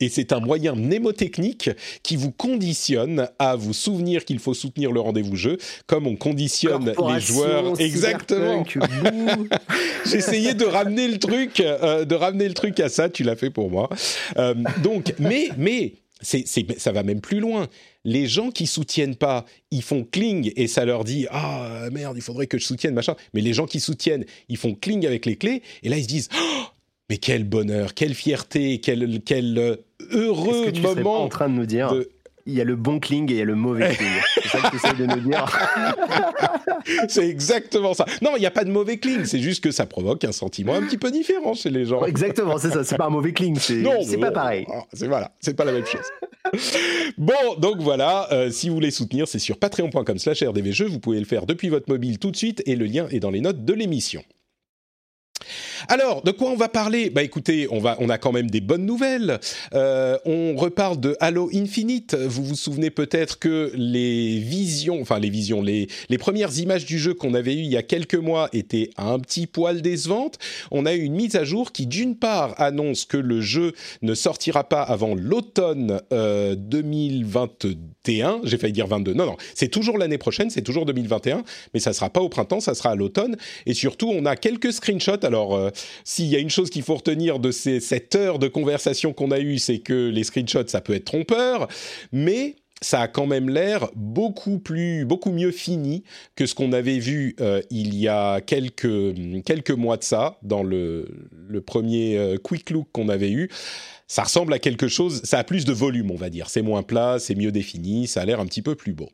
et 0.00 0.08
c'est 0.08 0.32
un 0.32 0.40
moyen 0.40 0.74
mnémotechnique 0.74 1.70
qui 2.02 2.16
vous 2.16 2.30
conditionne 2.30 3.28
à 3.38 3.56
vous 3.56 3.72
souvenir 3.72 4.24
qu'il 4.24 4.38
faut 4.38 4.54
soutenir 4.54 4.92
le 4.92 5.00
rendez-vous 5.00 5.36
jeu, 5.36 5.58
comme 5.86 6.06
on 6.06 6.16
conditionne 6.16 6.94
les 7.14 7.20
joueurs. 7.20 7.80
Exactement. 7.80 8.64
Essayé 10.12 10.54
de 10.54 10.64
ramener 10.64 11.08
le 11.08 11.18
truc, 11.18 11.60
euh, 11.60 12.04
de 12.04 12.14
ramener 12.14 12.48
le 12.48 12.54
truc 12.54 12.80
à 12.80 12.88
ça. 12.88 13.08
Tu 13.08 13.22
l'as 13.22 13.36
fait 13.36 13.50
pour 13.50 13.70
moi. 13.70 13.88
Euh, 14.36 14.54
donc, 14.82 15.14
mais, 15.18 15.48
mais. 15.56 15.94
Ça 16.20 16.90
va 16.90 17.04
même 17.04 17.20
plus 17.20 17.38
loin. 17.38 17.68
Les 18.04 18.26
gens 18.26 18.50
qui 18.50 18.66
soutiennent 18.66 19.14
pas, 19.14 19.44
ils 19.70 19.82
font 19.82 20.02
cling 20.02 20.52
et 20.56 20.66
ça 20.66 20.84
leur 20.84 21.04
dit 21.04 21.28
ah 21.30 21.84
merde, 21.92 22.16
il 22.16 22.22
faudrait 22.22 22.48
que 22.48 22.58
je 22.58 22.64
soutienne 22.64 22.92
machin. 22.92 23.14
Mais 23.34 23.40
les 23.40 23.52
gens 23.52 23.66
qui 23.66 23.78
soutiennent, 23.78 24.24
ils 24.48 24.56
font 24.56 24.74
cling 24.74 25.06
avec 25.06 25.26
les 25.26 25.36
clés 25.36 25.62
et 25.84 25.88
là 25.88 25.96
ils 25.96 26.02
se 26.02 26.08
disent 26.08 26.28
oh, 26.36 26.64
mais 27.08 27.18
quel 27.18 27.44
bonheur, 27.44 27.94
quelle 27.94 28.14
fierté, 28.14 28.80
quel, 28.80 29.20
quel 29.24 29.58
euh, 29.58 29.76
heureux 30.10 30.66
que 30.66 30.70
tu 30.70 30.82
moment. 30.82 31.22
en 31.22 31.28
train 31.28 31.48
de 31.48 31.54
nous 31.54 31.66
dire 31.66 31.94
il 32.48 32.54
y 32.54 32.62
a 32.62 32.64
le 32.64 32.76
bon 32.76 32.98
cling 32.98 33.30
et 33.30 33.34
il 33.34 33.38
y 33.38 33.42
a 33.42 33.44
le 33.44 33.54
mauvais 33.54 33.94
cling. 33.94 34.08
c'est 34.42 34.48
ça 34.48 34.58
que 34.62 34.70
tu 34.70 34.76
essaies 34.76 34.94
de 34.94 35.04
nous 35.04 35.20
dire. 35.20 35.44
c'est 37.08 37.28
exactement 37.28 37.92
ça. 37.92 38.06
Non, 38.22 38.32
il 38.36 38.40
n'y 38.40 38.46
a 38.46 38.50
pas 38.50 38.64
de 38.64 38.70
mauvais 38.70 38.96
cling, 38.96 39.26
c'est 39.26 39.38
juste 39.38 39.62
que 39.62 39.70
ça 39.70 39.84
provoque 39.84 40.24
un 40.24 40.32
sentiment 40.32 40.74
un 40.74 40.82
petit 40.82 40.96
peu 40.96 41.10
différent 41.10 41.52
chez 41.52 41.68
les 41.68 41.84
gens. 41.84 42.02
Exactement, 42.06 42.56
c'est 42.56 42.70
ça. 42.70 42.84
C'est 42.84 42.96
pas 42.96 43.06
un 43.06 43.10
mauvais 43.10 43.34
cling, 43.34 43.58
c'est, 43.58 43.84
c'est 44.02 44.16
pas 44.16 44.30
pareil. 44.30 44.66
Ah, 44.72 44.82
c'est 44.94 45.06
voilà, 45.06 45.32
c'est 45.40 45.54
pas 45.54 45.66
la 45.66 45.72
même 45.72 45.84
chose. 45.84 46.00
bon, 47.18 47.34
donc 47.58 47.80
voilà, 47.80 48.32
euh, 48.32 48.50
si 48.50 48.70
vous 48.70 48.76
voulez 48.76 48.90
soutenir, 48.90 49.28
c'est 49.28 49.38
sur 49.38 49.58
patreon.com/slash 49.58 50.42
rdvjeux. 50.42 50.86
Vous 50.86 51.00
pouvez 51.00 51.18
le 51.18 51.26
faire 51.26 51.44
depuis 51.44 51.68
votre 51.68 51.90
mobile 51.90 52.18
tout 52.18 52.30
de 52.30 52.36
suite 52.36 52.62
et 52.64 52.76
le 52.76 52.86
lien 52.86 53.08
est 53.10 53.20
dans 53.20 53.30
les 53.30 53.42
notes 53.42 53.66
de 53.66 53.74
l'émission. 53.74 54.22
Alors, 55.86 56.22
de 56.22 56.30
quoi 56.32 56.50
on 56.50 56.56
va 56.56 56.68
parler? 56.68 57.10
Bah 57.10 57.22
écoutez, 57.22 57.68
on, 57.70 57.78
va, 57.78 57.96
on 58.00 58.08
a 58.08 58.18
quand 58.18 58.32
même 58.32 58.50
des 58.50 58.60
bonnes 58.60 58.84
nouvelles. 58.84 59.38
Euh, 59.74 60.18
on 60.24 60.56
reparle 60.56 60.98
de 60.98 61.16
Halo 61.20 61.50
Infinite. 61.54 62.14
Vous 62.14 62.42
vous 62.42 62.56
souvenez 62.56 62.90
peut-être 62.90 63.38
que 63.38 63.70
les 63.74 64.38
visions, 64.38 65.00
enfin 65.00 65.18
les 65.18 65.30
visions, 65.30 65.62
les, 65.62 65.88
les 66.08 66.18
premières 66.18 66.58
images 66.58 66.84
du 66.84 66.98
jeu 66.98 67.14
qu'on 67.14 67.34
avait 67.34 67.54
eues 67.54 67.62
il 67.62 67.72
y 67.72 67.76
a 67.76 67.82
quelques 67.82 68.14
mois 68.14 68.48
étaient 68.52 68.90
un 68.96 69.18
petit 69.18 69.46
poil 69.46 69.82
décevantes. 69.82 70.38
On 70.70 70.86
a 70.86 70.94
eu 70.94 71.02
une 71.02 71.14
mise 71.14 71.36
à 71.36 71.44
jour 71.44 71.72
qui, 71.72 71.86
d'une 71.86 72.16
part, 72.16 72.54
annonce 72.60 73.04
que 73.04 73.16
le 73.16 73.40
jeu 73.40 73.72
ne 74.02 74.14
sortira 74.14 74.64
pas 74.64 74.82
avant 74.82 75.14
l'automne 75.14 76.00
euh, 76.12 76.54
2021. 76.56 78.40
J'ai 78.44 78.58
failli 78.58 78.72
dire 78.72 78.86
22. 78.86 79.14
Non, 79.14 79.26
non, 79.26 79.36
c'est 79.54 79.68
toujours 79.68 79.98
l'année 79.98 80.18
prochaine, 80.18 80.50
c'est 80.50 80.62
toujours 80.62 80.86
2021, 80.86 81.44
mais 81.74 81.80
ça 81.80 81.92
sera 81.92 82.10
pas 82.10 82.20
au 82.20 82.28
printemps, 82.28 82.60
ça 82.60 82.74
sera 82.74 82.90
à 82.90 82.94
l'automne. 82.94 83.36
Et 83.66 83.74
surtout, 83.74 84.08
on 84.08 84.24
a 84.24 84.36
quelques 84.36 84.72
screenshots. 84.72 85.24
Alors, 85.24 85.54
euh, 85.54 85.67
s'il 86.04 86.26
y 86.26 86.36
a 86.36 86.38
une 86.38 86.50
chose 86.50 86.70
qu'il 86.70 86.82
faut 86.82 86.96
retenir 86.96 87.38
de 87.38 87.50
ces, 87.50 87.80
cette 87.80 88.14
heure 88.14 88.38
de 88.38 88.48
conversation 88.48 89.12
qu'on 89.12 89.30
a 89.30 89.40
eue, 89.40 89.58
c'est 89.58 89.78
que 89.78 90.08
les 90.08 90.24
screenshots, 90.24 90.68
ça 90.68 90.80
peut 90.80 90.94
être 90.94 91.04
trompeur, 91.04 91.68
mais 92.12 92.56
ça 92.80 93.02
a 93.02 93.08
quand 93.08 93.26
même 93.26 93.48
l'air 93.48 93.88
beaucoup 93.94 94.58
plus, 94.58 95.04
beaucoup 95.04 95.32
mieux 95.32 95.50
fini 95.50 96.04
que 96.36 96.46
ce 96.46 96.54
qu'on 96.54 96.72
avait 96.72 96.98
vu 96.98 97.34
euh, 97.40 97.60
il 97.70 97.94
y 97.94 98.08
a 98.08 98.40
quelques, 98.40 99.70
mois 99.70 99.96
de 99.96 100.04
ça, 100.04 100.38
dans 100.42 100.62
le, 100.62 101.08
le 101.48 101.60
premier 101.60 102.16
euh, 102.16 102.36
quick 102.36 102.70
look 102.70 102.88
qu'on 102.92 103.08
avait 103.08 103.30
eu. 103.30 103.50
Ça 104.06 104.22
ressemble 104.22 104.52
à 104.54 104.58
quelque 104.58 104.88
chose, 104.88 105.20
ça 105.24 105.38
a 105.38 105.44
plus 105.44 105.64
de 105.64 105.72
volume, 105.72 106.10
on 106.10 106.16
va 106.16 106.30
dire. 106.30 106.48
C'est 106.48 106.62
moins 106.62 106.82
plat, 106.82 107.18
c'est 107.18 107.34
mieux 107.34 107.52
défini, 107.52 108.06
ça 108.06 108.22
a 108.22 108.24
l'air 108.24 108.40
un 108.40 108.46
petit 108.46 108.62
peu 108.62 108.74
plus 108.74 108.94
beau. 108.94 109.10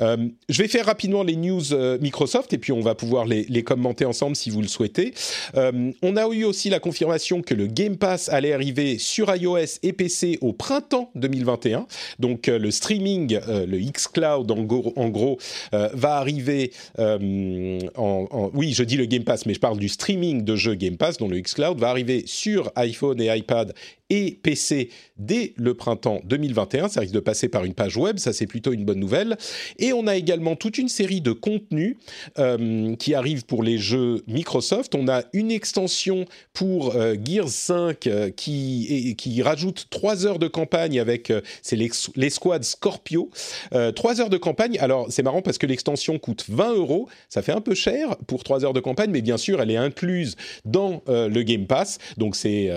Euh, 0.00 0.28
je 0.48 0.62
vais 0.62 0.68
faire 0.68 0.86
rapidement 0.86 1.22
les 1.22 1.36
news 1.36 1.72
euh, 1.72 1.98
Microsoft 2.00 2.52
et 2.52 2.58
puis 2.58 2.72
on 2.72 2.80
va 2.80 2.94
pouvoir 2.94 3.24
les, 3.24 3.62
commenter 3.62 4.04
ensemble 4.04 4.36
si 4.36 4.50
vous 4.50 4.60
le 4.60 4.68
souhaitez. 4.68 5.12
Euh, 5.56 5.90
on 6.02 6.16
a 6.16 6.26
eu 6.28 6.44
aussi 6.44 6.70
la 6.70 6.78
confirmation 6.78 7.42
que 7.42 7.54
le 7.54 7.66
Game 7.66 7.96
Pass 7.96 8.28
allait 8.28 8.52
arriver 8.52 8.98
sur 8.98 9.34
iOS 9.34 9.78
et 9.82 9.92
PC 9.92 10.38
au 10.40 10.52
printemps 10.52 11.10
2021. 11.14 11.86
Donc 12.18 12.46
le 12.46 12.70
streaming, 12.70 13.38
le 13.48 13.78
xCloud 13.78 14.50
en 14.50 14.62
gros, 14.62 14.92
en 14.96 15.08
gros 15.08 15.38
va 15.72 16.16
arriver 16.16 16.72
Oui, 16.98 18.72
je 18.72 18.82
dis 18.82 18.96
le 18.96 19.06
Game 19.06 19.24
Pass, 19.24 19.46
mais 19.46 19.54
je 19.54 19.60
parle 19.60 19.78
du 19.78 19.88
streaming 19.88 20.44
de 20.44 20.56
jeux 20.56 20.74
Game 20.74 20.96
Pass, 20.96 21.16
dont 21.16 21.28
le 21.28 21.40
xCloud 21.40 21.78
va 21.78 21.88
arriver 21.88 22.24
sur 22.26 22.70
iPhone 22.76 23.20
et 23.20 23.36
iPad 23.36 23.74
et 24.10 24.38
PC 24.42 24.90
dès 25.18 25.52
le 25.56 25.74
printemps 25.74 26.20
2021. 26.24 26.88
Ça 26.88 27.00
risque 27.00 27.14
de 27.14 27.20
passer 27.20 27.48
par 27.48 27.64
une 27.64 27.74
page 27.74 27.96
web, 27.96 28.18
ça 28.18 28.32
c'est 28.32 28.46
plutôt 28.46 28.72
une 28.72 28.84
bonne 28.84 29.00
nouvelle. 29.00 29.36
Et 29.78 29.92
on 29.92 30.06
a 30.06 30.16
également 30.16 30.56
toute 30.56 30.78
une 30.78 30.88
série 30.88 31.20
de 31.20 31.32
contenus 31.32 31.96
euh, 32.38 32.94
qui 32.96 33.14
arrivent 33.14 33.44
pour 33.44 33.62
les 33.62 33.78
jeux 33.78 34.22
Microsoft. 34.26 34.94
On 34.94 35.08
a 35.08 35.22
une 35.32 35.50
extension 35.50 36.26
pour 36.52 36.94
euh, 36.94 37.14
Gears 37.22 37.48
5 37.48 38.06
euh, 38.06 38.30
qui, 38.30 39.14
qui 39.16 39.42
rajoute 39.42 39.86
3 39.90 40.26
heures 40.26 40.38
de 40.38 40.48
campagne 40.48 41.00
avec, 41.00 41.32
c'est 41.62 41.76
l'escouade 42.16 42.64
Scorpio. 42.64 43.30
3 43.70 44.20
heures 44.20 44.30
de 44.30 44.36
campagne, 44.36 44.78
alors 44.78 45.06
c'est 45.10 45.22
marrant 45.22 45.42
parce 45.42 45.58
que 45.58 45.66
l'extension 45.66 46.18
coûte 46.18 46.44
20 46.48 46.74
euros, 46.74 47.08
ça 47.28 47.42
fait 47.42 47.52
un 47.52 47.60
peu 47.60 47.74
cher 47.74 48.16
pour 48.26 48.44
3 48.44 48.64
heures 48.64 48.72
de 48.72 48.80
campagne, 48.80 49.10
mais 49.10 49.22
bien 49.22 49.36
sûr 49.36 49.60
elle 49.60 49.70
est 49.70 49.76
incluse 49.76 50.36
dans 50.64 51.02
le 51.06 51.42
Game 51.42 51.66
Pass, 51.66 51.98
donc 52.16 52.36
c'est 52.36 52.70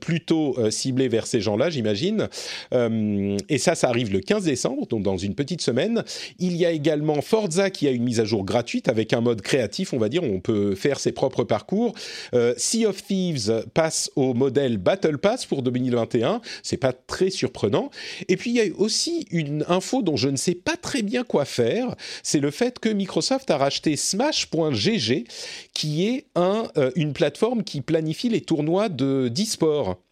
plutôt 0.00 0.53
euh, 0.58 0.70
ciblé 0.70 1.08
vers 1.08 1.26
ces 1.26 1.40
gens-là, 1.40 1.70
j'imagine. 1.70 2.28
Euh, 2.72 3.36
et 3.48 3.58
ça, 3.58 3.74
ça 3.74 3.88
arrive 3.88 4.12
le 4.12 4.20
15 4.20 4.44
décembre, 4.44 4.86
donc 4.86 5.02
dans 5.02 5.16
une 5.16 5.34
petite 5.34 5.60
semaine. 5.60 6.04
Il 6.38 6.56
y 6.56 6.66
a 6.66 6.70
également 6.70 7.20
Forza 7.22 7.70
qui 7.70 7.88
a 7.88 7.90
une 7.90 8.04
mise 8.04 8.20
à 8.20 8.24
jour 8.24 8.44
gratuite 8.44 8.88
avec 8.88 9.12
un 9.12 9.20
mode 9.20 9.42
créatif, 9.42 9.92
on 9.92 9.98
va 9.98 10.08
dire, 10.08 10.22
où 10.22 10.26
on 10.26 10.40
peut 10.40 10.74
faire 10.74 11.00
ses 11.00 11.12
propres 11.12 11.44
parcours. 11.44 11.94
Euh, 12.34 12.54
sea 12.56 12.86
of 12.86 13.04
Thieves 13.04 13.64
passe 13.74 14.10
au 14.16 14.34
modèle 14.34 14.78
Battle 14.78 15.18
Pass 15.18 15.46
pour 15.46 15.62
2021. 15.62 16.40
C'est 16.62 16.76
pas 16.76 16.92
très 16.92 17.30
surprenant. 17.30 17.90
Et 18.28 18.36
puis 18.36 18.50
il 18.50 18.56
y 18.56 18.60
a 18.60 18.64
aussi 18.76 19.26
une 19.30 19.64
info 19.68 20.02
dont 20.02 20.16
je 20.16 20.28
ne 20.28 20.36
sais 20.36 20.54
pas 20.54 20.76
très 20.76 21.02
bien 21.02 21.24
quoi 21.24 21.44
faire. 21.44 21.94
C'est 22.22 22.40
le 22.40 22.50
fait 22.50 22.78
que 22.78 22.88
Microsoft 22.88 23.50
a 23.50 23.56
racheté 23.56 23.96
Smash.gg, 23.96 25.24
qui 25.72 26.06
est 26.06 26.26
un, 26.34 26.64
une 26.96 27.12
plateforme 27.12 27.64
qui 27.64 27.80
planifie 27.80 28.28
les 28.28 28.40
tournois 28.40 28.88
de 28.88 29.28
d'e-sport 29.28 30.03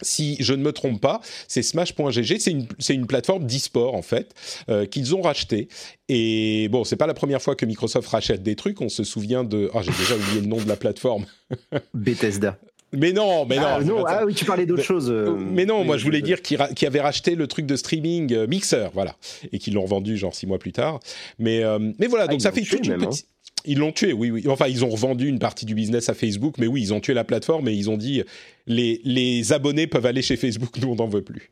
si 0.00 0.36
je 0.40 0.54
ne 0.54 0.62
me 0.62 0.72
trompe 0.72 1.00
pas, 1.00 1.20
c'est 1.48 1.62
Smash.gg, 1.62 2.38
c'est 2.38 2.50
une, 2.50 2.66
une, 2.88 3.06
plateforme 3.06 3.44
d'e-sport 3.46 3.94
en 3.94 4.02
fait, 4.02 4.34
euh, 4.68 4.86
qu'ils 4.86 5.14
ont 5.14 5.22
racheté. 5.22 5.68
Et 6.08 6.68
bon, 6.70 6.84
c'est 6.84 6.96
pas 6.96 7.06
la 7.06 7.14
première 7.14 7.42
fois 7.42 7.56
que 7.56 7.66
Microsoft 7.66 8.08
rachète 8.08 8.42
des 8.42 8.56
trucs, 8.56 8.80
on 8.80 8.88
se 8.88 9.04
souvient 9.04 9.44
de... 9.44 9.70
Ah, 9.74 9.80
j'ai 9.82 9.92
déjà 9.92 10.16
oublié 10.16 10.40
le 10.40 10.46
nom 10.46 10.58
de 10.58 10.68
la 10.68 10.76
plateforme. 10.76 11.26
Bethesda. 11.94 12.58
Mais 12.96 13.12
non, 13.12 13.44
mais 13.46 13.56
non. 13.56 13.66
Ah, 13.66 13.80
non, 13.80 14.04
ah 14.06 14.24
oui, 14.24 14.34
tu 14.34 14.44
parlais 14.44 14.66
d'autre 14.66 14.82
chose. 14.82 15.10
Euh, 15.10 15.34
mais 15.36 15.66
non, 15.66 15.84
moi 15.84 15.96
je 15.96 16.04
voulais 16.04 16.22
dire 16.22 16.42
qu'ils 16.42 16.58
qu 16.76 16.86
avaient 16.86 17.00
racheté 17.00 17.34
le 17.34 17.46
truc 17.46 17.66
de 17.66 17.76
streaming 17.76 18.32
euh, 18.32 18.46
Mixer, 18.46 18.90
voilà, 18.94 19.16
et 19.52 19.58
qu'ils 19.58 19.74
l'ont 19.74 19.82
revendu 19.82 20.16
genre 20.16 20.34
six 20.34 20.46
mois 20.46 20.58
plus 20.58 20.72
tard. 20.72 21.00
Mais, 21.38 21.64
euh, 21.64 21.78
mais 21.98 22.06
voilà, 22.06 22.26
donc 22.26 22.38
ah, 22.40 22.44
ça 22.44 22.52
fait 22.52 22.62
toute 22.62 22.86
une 22.86 22.98
petite... 22.98 23.26
Hein. 23.26 23.33
Ils 23.64 23.78
l'ont 23.78 23.92
tué, 23.92 24.12
oui, 24.12 24.30
oui. 24.30 24.44
Enfin, 24.48 24.66
ils 24.66 24.84
ont 24.84 24.90
revendu 24.90 25.26
une 25.26 25.38
partie 25.38 25.64
du 25.64 25.74
business 25.74 26.08
à 26.08 26.14
Facebook, 26.14 26.56
mais 26.58 26.66
oui, 26.66 26.82
ils 26.82 26.92
ont 26.92 27.00
tué 27.00 27.14
la 27.14 27.24
plateforme 27.24 27.68
et 27.68 27.72
ils 27.72 27.88
ont 27.88 27.96
dit 27.96 28.22
les, 28.66 29.00
les 29.04 29.52
abonnés 29.52 29.86
peuvent 29.86 30.06
aller 30.06 30.22
chez 30.22 30.36
Facebook, 30.36 30.76
nous 30.78 30.88
on 30.88 30.96
n'en 30.96 31.08
veut 31.08 31.22
plus. 31.22 31.50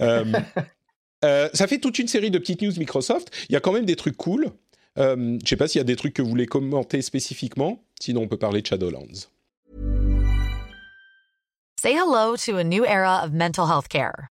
euh, 0.00 0.24
euh, 1.24 1.48
ça 1.54 1.66
fait 1.66 1.78
toute 1.78 1.98
une 1.98 2.08
série 2.08 2.30
de 2.30 2.38
petites 2.38 2.60
news 2.62 2.72
Microsoft. 2.76 3.30
Il 3.48 3.54
y 3.54 3.56
a 3.56 3.60
quand 3.60 3.72
même 3.72 3.86
des 3.86 3.96
trucs 3.96 4.16
cool. 4.16 4.50
Euh, 4.98 5.14
je 5.16 5.20
ne 5.20 5.38
sais 5.46 5.56
pas 5.56 5.68
s'il 5.68 5.78
y 5.78 5.80
a 5.80 5.84
des 5.84 5.96
trucs 5.96 6.12
que 6.14 6.22
vous 6.22 6.28
voulez 6.28 6.46
commenter 6.46 7.00
spécifiquement. 7.02 7.82
Sinon, 8.00 8.22
on 8.22 8.28
peut 8.28 8.36
parler 8.36 8.60
de 8.62 8.66
Shadowlands. 8.66 9.28
Say 11.80 11.92
hello 11.94 12.36
to 12.36 12.56
a 12.56 12.64
new 12.64 12.84
era 12.84 13.22
of 13.24 13.32
mental 13.32 13.66
health 13.68 13.88
care. 13.88 14.30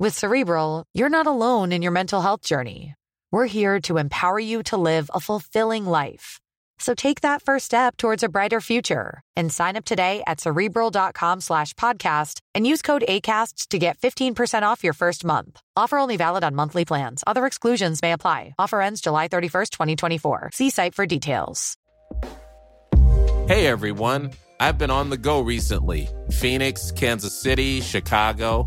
With 0.00 0.16
Cerebral, 0.16 0.86
you're 0.94 1.10
not 1.10 1.26
alone 1.26 1.72
in 1.72 1.82
your 1.82 1.92
mental 1.92 2.22
health 2.22 2.40
journey. 2.40 2.94
We're 3.30 3.44
here 3.44 3.80
to 3.82 3.98
empower 3.98 4.40
you 4.40 4.62
to 4.72 4.78
live 4.78 5.10
a 5.12 5.20
fulfilling 5.20 5.84
life. 5.84 6.40
So 6.78 6.94
take 6.94 7.20
that 7.20 7.42
first 7.42 7.66
step 7.66 7.98
towards 7.98 8.22
a 8.22 8.30
brighter 8.30 8.62
future 8.62 9.20
and 9.36 9.52
sign 9.52 9.76
up 9.76 9.84
today 9.84 10.22
at 10.26 10.40
cerebral.com 10.40 11.42
slash 11.42 11.74
podcast 11.74 12.40
and 12.54 12.66
use 12.66 12.80
code 12.80 13.04
ACasts 13.06 13.66
to 13.68 13.78
get 13.78 13.98
15% 13.98 14.62
off 14.62 14.82
your 14.82 14.94
first 14.94 15.22
month. 15.22 15.60
Offer 15.76 15.98
only 15.98 16.16
valid 16.16 16.44
on 16.44 16.54
monthly 16.54 16.86
plans. 16.86 17.22
Other 17.26 17.44
exclusions 17.44 18.00
may 18.00 18.12
apply. 18.12 18.54
Offer 18.58 18.80
ends 18.80 19.02
July 19.02 19.28
31st, 19.28 19.70
2024. 19.70 20.50
See 20.54 20.70
site 20.70 20.94
for 20.94 21.04
details. 21.04 21.76
Hey 23.48 23.66
everyone. 23.66 24.30
I've 24.58 24.78
been 24.78 24.90
on 24.90 25.10
the 25.10 25.18
go 25.18 25.40
recently 25.40 26.08
Phoenix, 26.30 26.90
Kansas 26.90 27.38
City, 27.38 27.82
Chicago. 27.82 28.66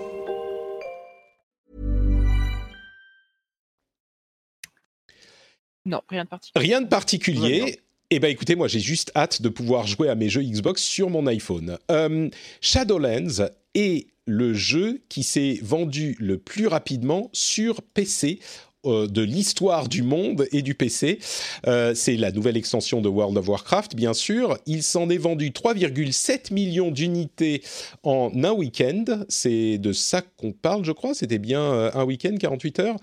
Non, 5.85 6.01
rien 6.09 6.23
de 6.23 6.29
particulier. 6.29 6.65
Rien 6.65 6.81
de 6.81 6.87
particulier. 6.87 7.79
Eh 8.09 8.19
bien, 8.19 8.29
écoutez, 8.29 8.55
moi, 8.55 8.67
j'ai 8.67 8.79
juste 8.79 9.11
hâte 9.15 9.41
de 9.41 9.49
pouvoir 9.49 9.87
jouer 9.87 10.09
à 10.09 10.15
mes 10.15 10.29
jeux 10.29 10.43
Xbox 10.43 10.83
sur 10.83 11.09
mon 11.09 11.27
iPhone. 11.27 11.77
Euh, 11.89 12.29
Shadowlands 12.59 13.47
est 13.73 14.07
le 14.25 14.53
jeu 14.53 15.01
qui 15.09 15.23
s'est 15.23 15.59
vendu 15.61 16.15
le 16.19 16.37
plus 16.37 16.67
rapidement 16.67 17.29
sur 17.33 17.81
PC 17.81 18.39
euh, 18.87 19.05
de 19.05 19.21
l'histoire 19.21 19.87
du 19.87 20.01
monde 20.01 20.47
et 20.51 20.63
du 20.63 20.73
PC. 20.73 21.19
Euh, 21.67 21.93
c'est 21.93 22.17
la 22.17 22.31
nouvelle 22.31 22.57
extension 22.57 22.99
de 22.99 23.09
World 23.09 23.37
of 23.37 23.47
Warcraft, 23.47 23.95
bien 23.95 24.13
sûr. 24.13 24.57
Il 24.65 24.81
s'en 24.81 25.07
est 25.09 25.19
vendu 25.19 25.51
3,7 25.51 26.51
millions 26.51 26.89
d'unités 26.89 27.61
en 28.01 28.31
un 28.43 28.51
week-end. 28.51 29.05
C'est 29.29 29.77
de 29.77 29.93
ça 29.93 30.21
qu'on 30.21 30.51
parle, 30.51 30.83
je 30.83 30.93
crois. 30.93 31.13
C'était 31.13 31.37
bien 31.37 31.61
euh, 31.61 31.91
un 31.93 32.05
week-end, 32.05 32.35
48 32.39 32.79
heures. 32.79 32.95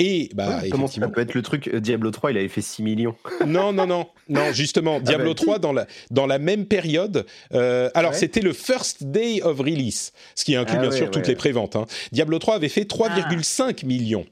Et 0.00 0.30
bah, 0.34 0.62
comment 0.70 0.88
ça 0.88 1.06
peut 1.08 1.20
être 1.20 1.34
le 1.34 1.42
truc 1.42 1.72
Diablo 1.76 2.10
3, 2.10 2.32
il 2.32 2.38
avait 2.38 2.48
fait 2.48 2.60
6 2.60 2.82
millions. 2.82 3.14
non, 3.46 3.72
non, 3.72 3.86
non, 3.86 4.06
non, 4.28 4.52
justement, 4.52 4.96
ah 4.96 5.00
Diablo 5.00 5.34
3 5.34 5.54
bah, 5.54 5.58
dans 5.60 5.72
la 5.72 5.86
dans 6.10 6.26
la 6.26 6.38
même 6.38 6.66
période. 6.66 7.26
alors 7.52 8.14
c'était 8.14 8.40
le 8.40 8.52
first 8.52 9.04
day 9.04 9.40
of 9.42 9.60
release, 9.60 10.12
ce 10.34 10.44
qui 10.44 10.56
inclut 10.56 10.78
ah 10.78 10.82
bien 10.82 10.90
sûr 10.90 11.10
toutes 11.10 11.28
les 11.28 11.36
préventes. 11.36 11.76
Hein. 11.76 11.86
Diablo 12.10 12.38
3 12.38 12.56
avait 12.56 12.68
fait 12.68 12.90
3,5 12.90 13.86
millions. 13.86 14.26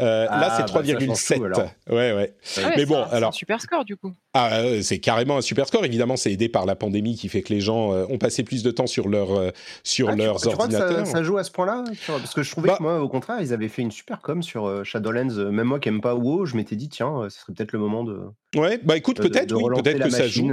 Euh, 0.00 0.26
là, 0.26 0.54
c'est 0.56 0.72
3,7. 0.72 1.50
Bah, 1.50 1.70
ouais, 1.88 2.12
ouais. 2.12 2.34
Ah 2.58 2.72
mais 2.76 2.86
bon, 2.86 3.02
alors. 3.02 3.32
C'est 3.32 3.36
un 3.36 3.38
super 3.38 3.60
score 3.60 3.84
du 3.84 3.96
coup. 3.96 4.12
Ah, 4.34 4.62
c'est 4.82 4.98
carrément 4.98 5.38
un 5.38 5.42
super 5.42 5.66
score. 5.66 5.84
Évidemment, 5.84 6.16
c'est 6.16 6.32
aidé 6.32 6.48
par 6.48 6.66
la 6.66 6.76
pandémie 6.76 7.16
qui 7.16 7.28
fait 7.28 7.42
que 7.42 7.52
les 7.52 7.60
gens 7.60 7.92
euh, 7.92 8.06
ont 8.08 8.18
passé 8.18 8.42
plus 8.42 8.62
de 8.62 8.70
temps 8.70 8.86
sur, 8.86 9.08
leur, 9.08 9.32
euh, 9.32 9.50
sur 9.82 10.10
ah, 10.10 10.16
leurs 10.16 10.40
tu, 10.40 10.48
ordinateurs. 10.48 10.88
Crois 10.88 11.02
que 11.02 11.08
ça, 11.08 11.22
joue 11.22 11.38
à 11.38 11.44
ce 11.44 11.50
point-là 11.50 11.84
Parce 12.06 12.34
que 12.34 12.42
je 12.42 12.50
trouvais 12.50 12.68
bah 12.68 12.76
que 12.78 12.82
moi, 12.82 13.00
au 13.00 13.08
contraire, 13.08 13.38
ils 13.40 13.52
avaient 13.52 13.68
fait 13.68 13.82
une 13.82 13.90
super 13.90 14.20
com 14.20 14.42
sur 14.42 14.84
Shadowlands. 14.84 15.50
Même 15.50 15.66
moi 15.66 15.80
qui 15.80 15.90
n'aime 15.90 16.00
pas 16.00 16.14
WoW, 16.14 16.46
je 16.46 16.56
m'étais 16.56 16.76
dit, 16.76 16.88
tiens, 16.88 17.28
ce 17.28 17.40
serait 17.40 17.52
peut-être 17.52 17.72
le 17.72 17.78
moment 17.78 18.04
de. 18.04 18.20
Ouais, 18.56 18.80
bah 18.82 18.96
écoute, 18.96 19.18
peut-être, 19.18 19.54
oui, 19.54 19.80
peut-être 19.82 20.02
que 20.02 20.10
ça 20.10 20.26
joue. 20.26 20.50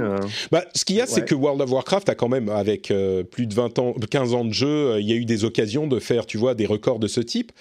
Bah, 0.52 0.64
ce 0.74 0.84
qu'il 0.84 0.96
y 0.96 1.00
a, 1.00 1.06
c'est 1.06 1.24
que 1.24 1.34
World 1.34 1.60
of 1.60 1.70
Warcraft 1.70 2.08
a 2.08 2.14
quand 2.14 2.28
même, 2.28 2.48
avec 2.48 2.92
plus 3.30 3.46
de 3.46 3.54
20 3.54 3.78
ans, 3.78 3.94
15 3.94 4.34
ans 4.34 4.44
de 4.44 4.52
jeu, 4.52 5.00
il 5.00 5.06
y 5.08 5.12
a 5.12 5.16
eu 5.16 5.24
des 5.24 5.44
occasions 5.44 5.86
de 5.86 5.98
faire, 5.98 6.26
tu 6.26 6.38
vois, 6.38 6.54
des 6.54 6.66
records 6.66 6.98
de 6.98 7.08
ce 7.08 7.20
type. 7.20 7.52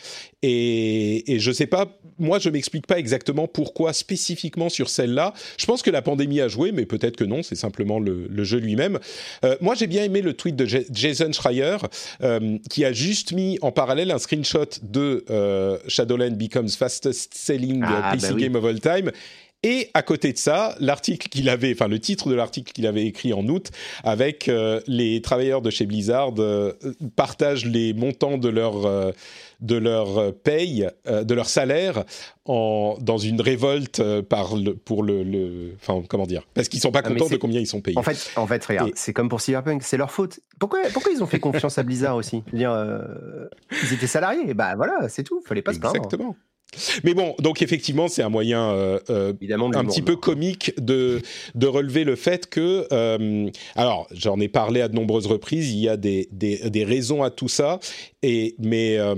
Et, 0.43 1.33
et 1.33 1.39
je 1.39 1.51
sais 1.51 1.65
pas, 1.65 1.87
moi, 2.19 2.39
je 2.39 2.49
m'explique 2.49 2.87
pas 2.87 2.99
exactement 2.99 3.47
pourquoi 3.47 3.93
spécifiquement 3.93 4.69
sur 4.69 4.89
celle-là. 4.89 5.33
Je 5.57 5.65
pense 5.65 5.81
que 5.81 5.89
la 5.89 6.01
pandémie 6.01 6.41
a 6.41 6.47
joué, 6.47 6.71
mais 6.71 6.85
peut-être 6.85 7.15
que 7.15 7.23
non, 7.23 7.43
c'est 7.43 7.55
simplement 7.55 7.99
le, 7.99 8.43
jeu 8.43 8.59
lui-même. 8.59 8.99
Euh, 9.43 9.55
moi, 9.61 9.75
j'ai 9.75 9.87
bien 9.87 10.03
aimé 10.03 10.21
le 10.21 10.33
tweet 10.33 10.55
de 10.55 10.65
Jason 10.65 11.31
Schreier, 11.31 11.77
euh, 12.21 12.57
qui 12.69 12.85
a 12.85 12.91
juste 12.91 13.33
mis 13.33 13.57
en 13.61 13.71
parallèle 13.71 14.11
un 14.11 14.19
screenshot 14.19 14.65
de 14.83 15.25
euh, 15.29 15.77
Shadowland 15.87 16.31
Becomes 16.31 16.69
Fastest 16.69 17.33
Selling 17.33 17.83
ah, 17.85 18.11
PC 18.13 18.33
bah 18.33 18.39
Game 18.39 18.55
of 18.55 18.65
All 18.65 18.79
Time 18.79 19.11
et 19.63 19.89
à 19.95 20.03
côté 20.03 20.33
de 20.33 20.37
ça, 20.37 20.75
l'article 20.79 21.29
qu'il 21.29 21.49
avait, 21.49 21.73
enfin 21.73 21.87
le 21.87 21.99
titre 21.99 22.29
de 22.29 22.35
l'article 22.35 22.71
qu'il 22.71 22.85
avait 22.85 23.05
écrit 23.05 23.33
en 23.33 23.45
août, 23.47 23.71
avec 24.03 24.49
euh, 24.49 24.81
les 24.85 25.19
travailleurs 25.21 25.61
de 25.63 25.71
chez 25.71 25.87
Blizzard 25.87 26.33
euh, 26.37 26.73
partagent 27.15 27.65
les 27.65 27.93
montants 27.93 28.37
de 28.37 28.49
leur 28.49 28.85
euh, 28.85 29.11
de 29.59 29.75
leur 29.75 30.35
paye, 30.35 30.87
de 31.07 31.33
leur 31.33 31.49
salaire, 31.49 32.03
en, 32.45 32.95
dans 33.01 33.17
une 33.17 33.41
révolte 33.41 34.03
par 34.21 34.55
le, 34.55 34.75
pour 34.75 35.01
le, 35.01 35.73
enfin 35.81 36.03
comment 36.07 36.27
dire, 36.27 36.43
parce 36.53 36.69
qu'ils 36.69 36.79
sont 36.79 36.91
pas 36.91 37.01
contents 37.01 37.27
de 37.27 37.37
combien 37.37 37.59
ils 37.59 37.65
sont 37.65 37.81
payés. 37.81 37.97
En 37.97 38.03
fait, 38.03 38.31
en 38.35 38.45
fait, 38.45 38.63
regarde, 38.63 38.91
c'est 38.93 39.13
comme 39.13 39.29
pour 39.29 39.41
Cyberpunk, 39.41 39.81
c'est 39.81 39.97
leur 39.97 40.11
faute. 40.11 40.41
Pourquoi, 40.59 40.81
pourquoi 40.93 41.11
ils 41.11 41.23
ont 41.23 41.27
fait 41.27 41.39
confiance 41.39 41.79
à 41.79 41.83
Blizzard 41.83 42.15
aussi? 42.15 42.43
Dire, 42.53 43.01
ils 43.83 43.93
étaient 43.93 44.05
salariés, 44.05 44.53
bah 44.53 44.75
voilà, 44.75 45.09
c'est 45.09 45.23
tout, 45.23 45.41
fallait 45.41 45.63
pas 45.63 45.73
se 45.73 45.79
plaindre. 45.79 45.95
Exactement. 45.95 46.35
Mais 47.03 47.13
bon, 47.13 47.33
donc 47.39 47.61
effectivement, 47.61 48.07
c'est 48.07 48.21
un 48.21 48.29
moyen 48.29 48.71
euh, 48.71 48.99
euh 49.09 49.33
un 49.73 49.85
petit 49.85 50.01
peu 50.01 50.15
comique 50.15 50.73
de, 50.77 51.21
de 51.55 51.67
relever 51.67 52.03
le 52.03 52.15
fait 52.15 52.49
que, 52.49 52.87
euh, 52.91 53.49
alors 53.75 54.07
j'en 54.11 54.39
ai 54.39 54.49
parlé 54.49 54.81
à 54.81 54.89
de 54.89 54.95
nombreuses 54.95 55.27
reprises, 55.27 55.71
il 55.71 55.79
y 55.79 55.89
a 55.89 55.97
des, 55.97 56.27
des, 56.31 56.69
des 56.69 56.83
raisons 56.83 57.23
à 57.23 57.29
tout 57.29 57.47
ça, 57.47 57.79
et, 58.21 58.55
mais, 58.59 58.97
euh, 58.97 59.15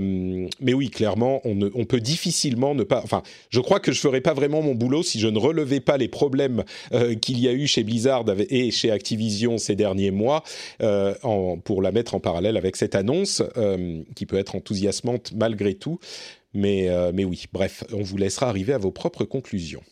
mais 0.60 0.72
oui, 0.74 0.90
clairement, 0.90 1.40
on, 1.44 1.56
ne, 1.56 1.68
on 1.74 1.84
peut 1.84 2.00
difficilement 2.00 2.74
ne 2.74 2.84
pas, 2.84 3.00
enfin, 3.02 3.22
je 3.50 3.60
crois 3.60 3.80
que 3.80 3.90
je 3.90 4.00
ferais 4.00 4.20
pas 4.20 4.32
vraiment 4.32 4.62
mon 4.62 4.74
boulot 4.74 5.02
si 5.02 5.18
je 5.18 5.28
ne 5.28 5.38
relevais 5.38 5.80
pas 5.80 5.96
les 5.96 6.08
problèmes 6.08 6.64
euh, 6.92 7.14
qu'il 7.16 7.40
y 7.40 7.48
a 7.48 7.52
eu 7.52 7.66
chez 7.66 7.82
Blizzard 7.82 8.24
et 8.48 8.70
chez 8.70 8.90
Activision 8.92 9.58
ces 9.58 9.74
derniers 9.74 10.12
mois, 10.12 10.44
en, 10.80 11.58
pour 11.58 11.82
la 11.82 11.90
mettre 11.92 12.14
en 12.14 12.20
parallèle 12.20 12.56
avec 12.56 12.76
cette 12.76 12.94
annonce, 12.94 13.42
qui 14.14 14.26
peut 14.26 14.38
être 14.38 14.54
enthousiasmante 14.54 15.32
malgré 15.34 15.74
tout. 15.74 15.98
Mais, 16.52 16.88
euh, 16.88 17.12
mais 17.14 17.24
oui, 17.24 17.44
bref, 17.52 17.84
on 17.92 18.02
vous 18.02 18.16
laissera 18.16 18.48
arriver 18.48 18.72
à 18.72 18.78
vos 18.78 18.90
propres 18.90 19.24
conclusions. 19.24 19.82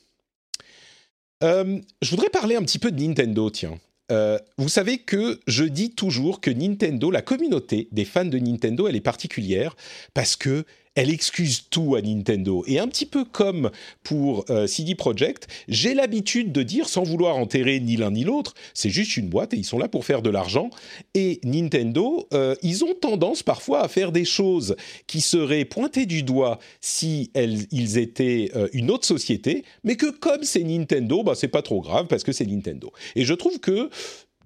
Euh, 1.42 1.78
je 2.02 2.10
voudrais 2.10 2.30
parler 2.30 2.56
un 2.56 2.62
petit 2.62 2.78
peu 2.78 2.90
de 2.90 3.00
Nintendo, 3.00 3.50
tiens. 3.50 3.78
Euh, 4.10 4.38
vous 4.56 4.68
savez 4.68 4.98
que 4.98 5.38
je 5.46 5.64
dis 5.64 5.90
toujours 5.90 6.40
que 6.40 6.50
Nintendo, 6.50 7.10
la 7.10 7.22
communauté 7.22 7.88
des 7.92 8.06
fans 8.06 8.24
de 8.24 8.38
Nintendo, 8.38 8.88
elle 8.88 8.96
est 8.96 9.00
particulière 9.00 9.76
parce 10.14 10.34
que 10.34 10.64
elle 10.98 11.10
excuse 11.10 11.68
tout 11.70 11.94
à 11.94 12.02
Nintendo. 12.02 12.64
Et 12.66 12.80
un 12.80 12.88
petit 12.88 13.06
peu 13.06 13.24
comme 13.24 13.70
pour 14.02 14.44
euh, 14.50 14.66
CD 14.66 14.96
Projekt, 14.96 15.46
j'ai 15.68 15.94
l'habitude 15.94 16.50
de 16.50 16.64
dire, 16.64 16.88
sans 16.88 17.04
vouloir 17.04 17.36
enterrer 17.36 17.78
ni 17.78 17.96
l'un 17.96 18.10
ni 18.10 18.24
l'autre, 18.24 18.54
c'est 18.74 18.90
juste 18.90 19.16
une 19.16 19.28
boîte 19.28 19.54
et 19.54 19.56
ils 19.58 19.64
sont 19.64 19.78
là 19.78 19.86
pour 19.86 20.04
faire 20.04 20.22
de 20.22 20.30
l'argent. 20.30 20.70
Et 21.14 21.38
Nintendo, 21.44 22.26
euh, 22.34 22.56
ils 22.62 22.82
ont 22.82 22.94
tendance 22.94 23.44
parfois 23.44 23.82
à 23.82 23.86
faire 23.86 24.10
des 24.10 24.24
choses 24.24 24.74
qui 25.06 25.20
seraient 25.20 25.64
pointées 25.64 26.04
du 26.04 26.24
doigt 26.24 26.58
si 26.80 27.30
ils 27.70 27.98
étaient 27.98 28.50
euh, 28.56 28.66
une 28.72 28.90
autre 28.90 29.06
société, 29.06 29.62
mais 29.84 29.94
que 29.94 30.10
comme 30.10 30.42
c'est 30.42 30.64
Nintendo, 30.64 31.22
bah, 31.22 31.34
c'est 31.36 31.46
pas 31.46 31.62
trop 31.62 31.80
grave 31.80 32.08
parce 32.08 32.24
que 32.24 32.32
c'est 32.32 32.46
Nintendo. 32.46 32.92
Et 33.14 33.24
je 33.24 33.34
trouve 33.34 33.60
que 33.60 33.88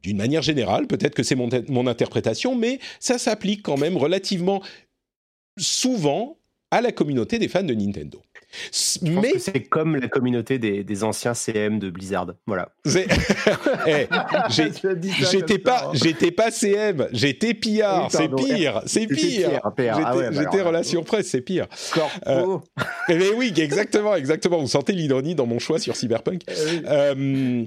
d'une 0.02 0.18
manière 0.18 0.42
générale, 0.42 0.86
peut-être 0.86 1.14
que 1.14 1.22
c'est 1.22 1.36
mon, 1.36 1.48
mon, 1.68 1.86
interprétation, 1.86 2.54
mais 2.56 2.78
ça 3.00 3.16
s'applique 3.16 3.62
quand 3.62 3.78
même 3.78 3.96
relativement 3.96 4.62
souvent 5.58 6.36
à 6.72 6.80
la 6.80 6.90
communauté 6.90 7.38
des 7.38 7.48
fans 7.48 7.62
de 7.62 7.74
Nintendo. 7.74 8.18
Mais 9.02 9.38
c'est 9.38 9.64
comme 9.64 9.96
la 9.96 10.08
communauté 10.08 10.58
des, 10.58 11.04
anciens 11.04 11.34
CM 11.34 11.78
de 11.78 11.90
Blizzard. 11.90 12.34
Voilà. 12.46 12.70
Eh, 13.86 14.06
j'étais 14.50 15.58
pas, 15.58 15.90
j'étais 15.92 16.30
pas 16.30 16.50
CM, 16.50 17.08
j'étais 17.12 17.52
PR. 17.52 18.08
c'est 18.10 18.28
pire, 18.28 18.82
c'est 18.86 19.06
pire. 19.06 19.60
Ah 19.64 19.72
j'étais 20.30 20.60
ah 20.60 20.64
relation 20.64 21.02
presse, 21.02 21.28
c'est 21.28 21.40
pire. 21.40 21.66
Euh, 22.26 22.58
mais 23.08 23.30
oui, 23.30 23.52
exactement, 23.56 24.14
exactement. 24.14 24.58
Vous 24.58 24.68
sentez 24.68 24.92
l'ironie 24.92 25.34
dans 25.34 25.46
mon 25.46 25.58
choix 25.58 25.78
sur 25.78 25.96
Cyberpunk. 25.96 26.42
Eh 26.48 26.52
euh, 26.86 27.64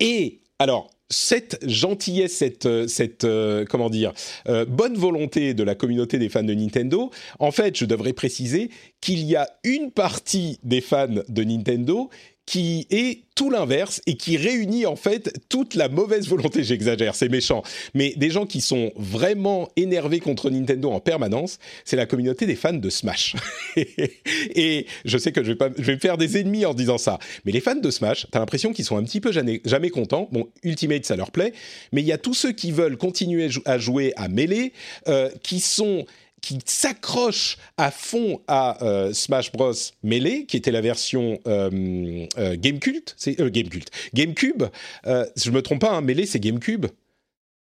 et 0.00 0.40
alors, 0.58 0.90
cette 1.08 1.58
gentillesse, 1.66 2.36
cette, 2.36 2.66
euh, 2.66 2.86
cette 2.88 3.24
euh, 3.24 3.64
comment 3.68 3.90
dire, 3.90 4.12
euh, 4.48 4.64
bonne 4.64 4.96
volonté 4.96 5.54
de 5.54 5.62
la 5.62 5.74
communauté 5.74 6.18
des 6.18 6.28
fans 6.28 6.42
de 6.42 6.54
Nintendo, 6.54 7.10
en 7.38 7.52
fait, 7.52 7.76
je 7.76 7.84
devrais 7.84 8.12
préciser 8.12 8.70
qu'il 9.00 9.22
y 9.24 9.36
a 9.36 9.48
une 9.64 9.90
partie 9.90 10.58
des 10.64 10.80
fans 10.80 11.06
de 11.28 11.44
Nintendo 11.44 12.10
qui 12.46 12.86
est 12.90 13.22
tout 13.34 13.50
l'inverse 13.50 14.00
et 14.06 14.16
qui 14.16 14.36
réunit 14.36 14.86
en 14.86 14.96
fait 14.96 15.32
toute 15.48 15.74
la 15.74 15.88
mauvaise 15.88 16.28
volonté, 16.28 16.62
j'exagère, 16.64 17.14
c'est 17.14 17.28
méchant, 17.28 17.62
mais 17.92 18.14
des 18.16 18.30
gens 18.30 18.46
qui 18.46 18.60
sont 18.60 18.92
vraiment 18.96 19.68
énervés 19.76 20.20
contre 20.20 20.48
Nintendo 20.48 20.90
en 20.90 21.00
permanence, 21.00 21.58
c'est 21.84 21.96
la 21.96 22.06
communauté 22.06 22.46
des 22.46 22.54
fans 22.54 22.72
de 22.72 22.88
Smash. 22.88 23.34
et 23.76 24.86
je 25.04 25.18
sais 25.18 25.32
que 25.32 25.42
je 25.42 25.50
vais, 25.50 25.56
pas, 25.56 25.70
je 25.76 25.82
vais 25.82 25.94
me 25.96 26.00
faire 26.00 26.16
des 26.16 26.38
ennemis 26.38 26.64
en 26.64 26.72
disant 26.72 26.98
ça, 26.98 27.18
mais 27.44 27.52
les 27.52 27.60
fans 27.60 27.74
de 27.74 27.90
Smash, 27.90 28.26
t'as 28.30 28.38
l'impression 28.38 28.72
qu'ils 28.72 28.84
sont 28.84 28.96
un 28.96 29.04
petit 29.04 29.20
peu 29.20 29.32
jamais, 29.32 29.60
jamais 29.64 29.90
contents. 29.90 30.28
Bon, 30.32 30.48
Ultimate, 30.62 31.04
ça 31.04 31.16
leur 31.16 31.32
plaît, 31.32 31.52
mais 31.92 32.00
il 32.00 32.06
y 32.06 32.12
a 32.12 32.18
tous 32.18 32.34
ceux 32.34 32.52
qui 32.52 32.70
veulent 32.70 32.96
continuer 32.96 33.50
à 33.64 33.76
jouer 33.76 34.12
à 34.16 34.28
Melee, 34.28 34.72
euh, 35.08 35.30
qui 35.42 35.60
sont 35.60 36.06
qui 36.46 36.60
s'accroche 36.64 37.58
à 37.76 37.90
fond 37.90 38.40
à 38.46 38.80
euh, 38.84 39.12
Smash 39.12 39.50
Bros 39.50 39.72
Melee, 40.04 40.46
qui 40.46 40.56
était 40.56 40.70
la 40.70 40.80
version 40.80 41.40
euh, 41.48 42.24
euh, 42.38 42.54
Gamecult, 42.56 43.16
c'est 43.16 43.34
Gamecult, 43.36 43.90
GameCube. 44.14 44.62
je 45.04 45.50
me 45.50 45.60
trompe 45.60 45.80
pas, 45.80 45.90
hein, 45.90 46.02
Melee 46.02 46.24
c'est 46.24 46.38
GameCube. 46.38 46.86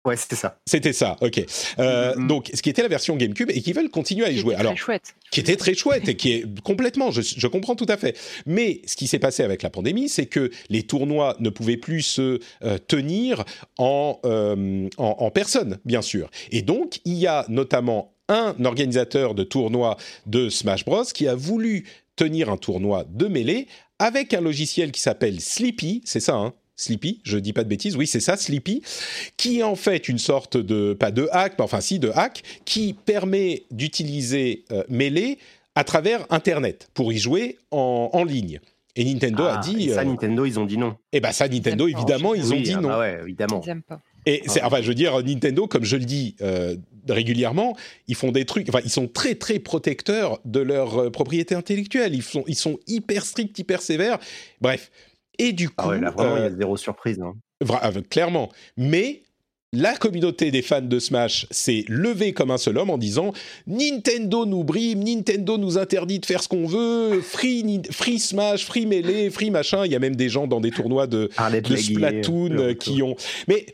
Ouais, 0.04 0.16
c'était 0.16 0.34
ça. 0.34 0.59
C'était 0.66 0.92
ça, 0.92 1.16
ok. 1.20 1.36
Mm-hmm. 1.78 2.26
Donc, 2.26 2.50
ce 2.52 2.60
qui 2.60 2.70
était 2.70 2.82
la 2.82 2.88
version 2.88 3.14
GameCube 3.14 3.52
et 3.52 3.62
qui 3.62 3.72
veulent 3.72 3.88
continuer 3.88 4.26
à 4.26 4.30
y 4.30 4.36
jouer. 4.36 4.56
Alors, 4.56 4.72
très 4.72 4.80
chouette. 4.80 5.14
Qui 5.30 5.38
était 5.38 5.54
très 5.54 5.74
chouette 5.74 6.09
et 6.09 6.16
qui 6.16 6.32
est 6.32 6.60
complètement, 6.62 7.12
je, 7.12 7.46
comprends 7.46 7.76
tout 7.76 7.86
à 7.88 7.96
fait. 7.96 8.18
Mais 8.44 8.82
ce 8.84 8.96
qui 8.96 9.06
s'est 9.06 9.20
passé 9.20 9.44
avec 9.44 9.62
la 9.62 9.70
pandémie, 9.70 10.09
c'est 10.09 10.26
que 10.26 10.50
les 10.70 10.82
tournois 10.82 11.36
ne 11.38 11.50
pouvaient 11.50 11.76
plus 11.76 12.02
se 12.02 12.40
tenir 12.88 13.44
en, 13.78 14.18
en, 14.24 14.88
en, 14.98 15.30
personne, 15.30 15.78
bien 15.84 16.02
sûr. 16.02 16.32
Et 16.50 16.62
donc, 16.62 16.98
il 17.04 17.14
y 17.14 17.28
a 17.28 17.46
notamment 17.48 18.12
un 18.32 18.64
organisateur 18.64 19.34
de 19.34 19.44
tournoi 19.44 19.96
de 20.26 20.48
Smash 20.48 20.84
Bros 20.84 21.04
qui 21.04 21.28
a 21.28 21.34
voulu 21.34 21.86
tenir 22.16 22.50
un 22.50 22.56
tournoi 22.56 23.04
de 23.09 23.26
mêlée 23.26 23.68
avec 23.98 24.34
un 24.34 24.40
logiciel 24.40 24.90
qui 24.90 25.00
s'appelle 25.00 25.40
Sleepy, 25.40 26.02
c'est 26.04 26.20
ça, 26.20 26.34
hein 26.34 26.54
Sleepy, 26.76 27.20
je 27.22 27.38
dis 27.38 27.52
pas 27.52 27.62
de 27.64 27.68
bêtises, 27.68 27.96
oui 27.96 28.06
c'est 28.06 28.20
ça, 28.20 28.36
Sleepy, 28.36 28.82
qui 29.36 29.60
est 29.60 29.62
en 29.62 29.76
fait 29.76 30.09
une 30.09 30.18
sorte 30.18 30.56
de, 30.56 30.94
pas 30.94 31.10
de 31.10 31.28
hack, 31.30 31.54
mais 31.59 31.64
enfin 31.64 31.80
si, 31.80 31.98
de 31.98 32.10
hack, 32.14 32.42
qui 32.64 32.94
permet 32.94 33.64
d'utiliser 33.70 34.64
euh, 34.72 34.82
Melee 34.88 35.38
à 35.74 35.84
travers 35.84 36.26
Internet 36.30 36.90
pour 36.94 37.12
y 37.12 37.18
jouer 37.18 37.59
en, 37.70 38.24
ligne. 38.24 38.60
Et 38.94 39.04
Nintendo 39.04 39.44
a 39.44 39.59
ah, 39.59 39.60
dit. 39.60 39.90
ça, 39.90 40.00
euh, 40.00 40.04
Nintendo, 40.04 40.44
ils 40.44 40.59
ont 40.59 40.66
dit 40.66 40.76
non. 40.76 40.90
Et 41.12 41.18
eh 41.18 41.20
ben 41.20 41.32
ça, 41.32 41.48
Nintendo, 41.48 41.88
évidemment, 41.88 42.34
ils 42.34 42.52
ont 42.52 42.60
dit 42.60 42.74
ah 42.76 42.80
non. 42.80 42.88
Bah 42.88 42.98
ouais, 42.98 43.20
évidemment. 43.22 43.62
Ils 43.66 43.80
pas. 43.80 44.00
Et 44.26 44.42
c'est, 44.46 44.62
enfin, 44.62 44.82
je 44.82 44.88
veux 44.88 44.94
dire, 44.94 45.22
Nintendo, 45.22 45.66
comme 45.66 45.84
je 45.84 45.96
le 45.96 46.04
dis 46.04 46.36
euh, 46.42 46.76
régulièrement, 47.09 47.77
ils 48.09 48.15
font 48.15 48.33
des 48.33 48.45
trucs. 48.45 48.69
Enfin, 48.69 48.81
ils 48.85 48.91
sont 48.91 49.09
très 49.09 49.35
très 49.35 49.59
protecteurs 49.59 50.41
de 50.45 50.61
leur 50.61 50.99
euh, 50.99 51.11
propriété 51.11 51.55
intellectuelle. 51.55 52.15
Ils 52.15 52.23
sont 52.23 52.45
ils 52.47 52.57
sont 52.57 52.79
hyper 52.87 53.24
stricts, 53.24 53.59
hyper 53.59 53.83
sévères. 53.83 54.19
Bref. 54.61 54.91
Et 55.39 55.53
du 55.53 55.69
coup, 55.69 55.74
ah 55.79 55.89
ouais, 55.89 56.01
là, 56.01 56.11
vraiment, 56.11 56.37
il 56.37 56.43
y 56.43 56.47
a 56.47 56.51
zéro 56.51 56.77
surprise. 56.77 57.20
Hein. 57.20 57.35
clairement. 58.11 58.51
Mais 58.77 59.23
la 59.73 59.97
communauté 59.97 60.51
des 60.51 60.61
fans 60.61 60.83
de 60.83 60.99
Smash 60.99 61.47
s'est 61.51 61.87
levée 61.89 62.35
comme 62.35 62.51
un 62.51 62.59
seul 62.59 62.77
homme 62.77 62.91
en 62.91 62.99
disant 62.99 63.33
Nintendo 63.66 64.45
nous 64.45 64.65
brime, 64.65 65.03
Nintendo 65.03 65.57
nous 65.57 65.79
interdit 65.79 66.19
de 66.19 66.27
faire 66.27 66.43
ce 66.43 66.49
qu'on 66.49 66.66
veut, 66.66 67.23
free, 67.23 67.81
free 67.91 68.19
Smash, 68.19 68.66
free 68.66 68.85
Melee, 68.85 69.31
free 69.31 69.51
machin. 69.51 69.87
Il 69.87 69.93
y 69.93 69.97
a 69.97 69.99
même 69.99 70.16
des 70.16 70.29
gens 70.29 70.47
dans 70.47 70.61
des 70.61 70.70
tournois 70.70 71.07
de, 71.07 71.31
de 71.62 71.77
Splatoon 71.77 72.74
qui 72.74 73.03
ont. 73.03 73.16
Mais 73.49 73.65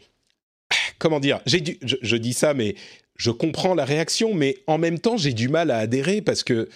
comment 1.01 1.19
dire 1.19 1.41
J'ai 1.47 1.79
je, 1.83 1.97
je 2.01 2.17
dis 2.17 2.33
ça, 2.33 2.55
mais 2.55 2.77
je 3.19 3.31
comprends 3.31 3.75
la 3.75 3.85
réaction, 3.85 4.33
mais 4.33 4.57
en 4.67 4.79
même 4.79 4.99
temps, 4.99 5.19
j'ai 5.19 5.35
du 5.35 5.49
mal 5.49 5.71
à 5.71 5.79
adhérer 5.79 6.23
parce 6.23 6.43
que 6.43 6.69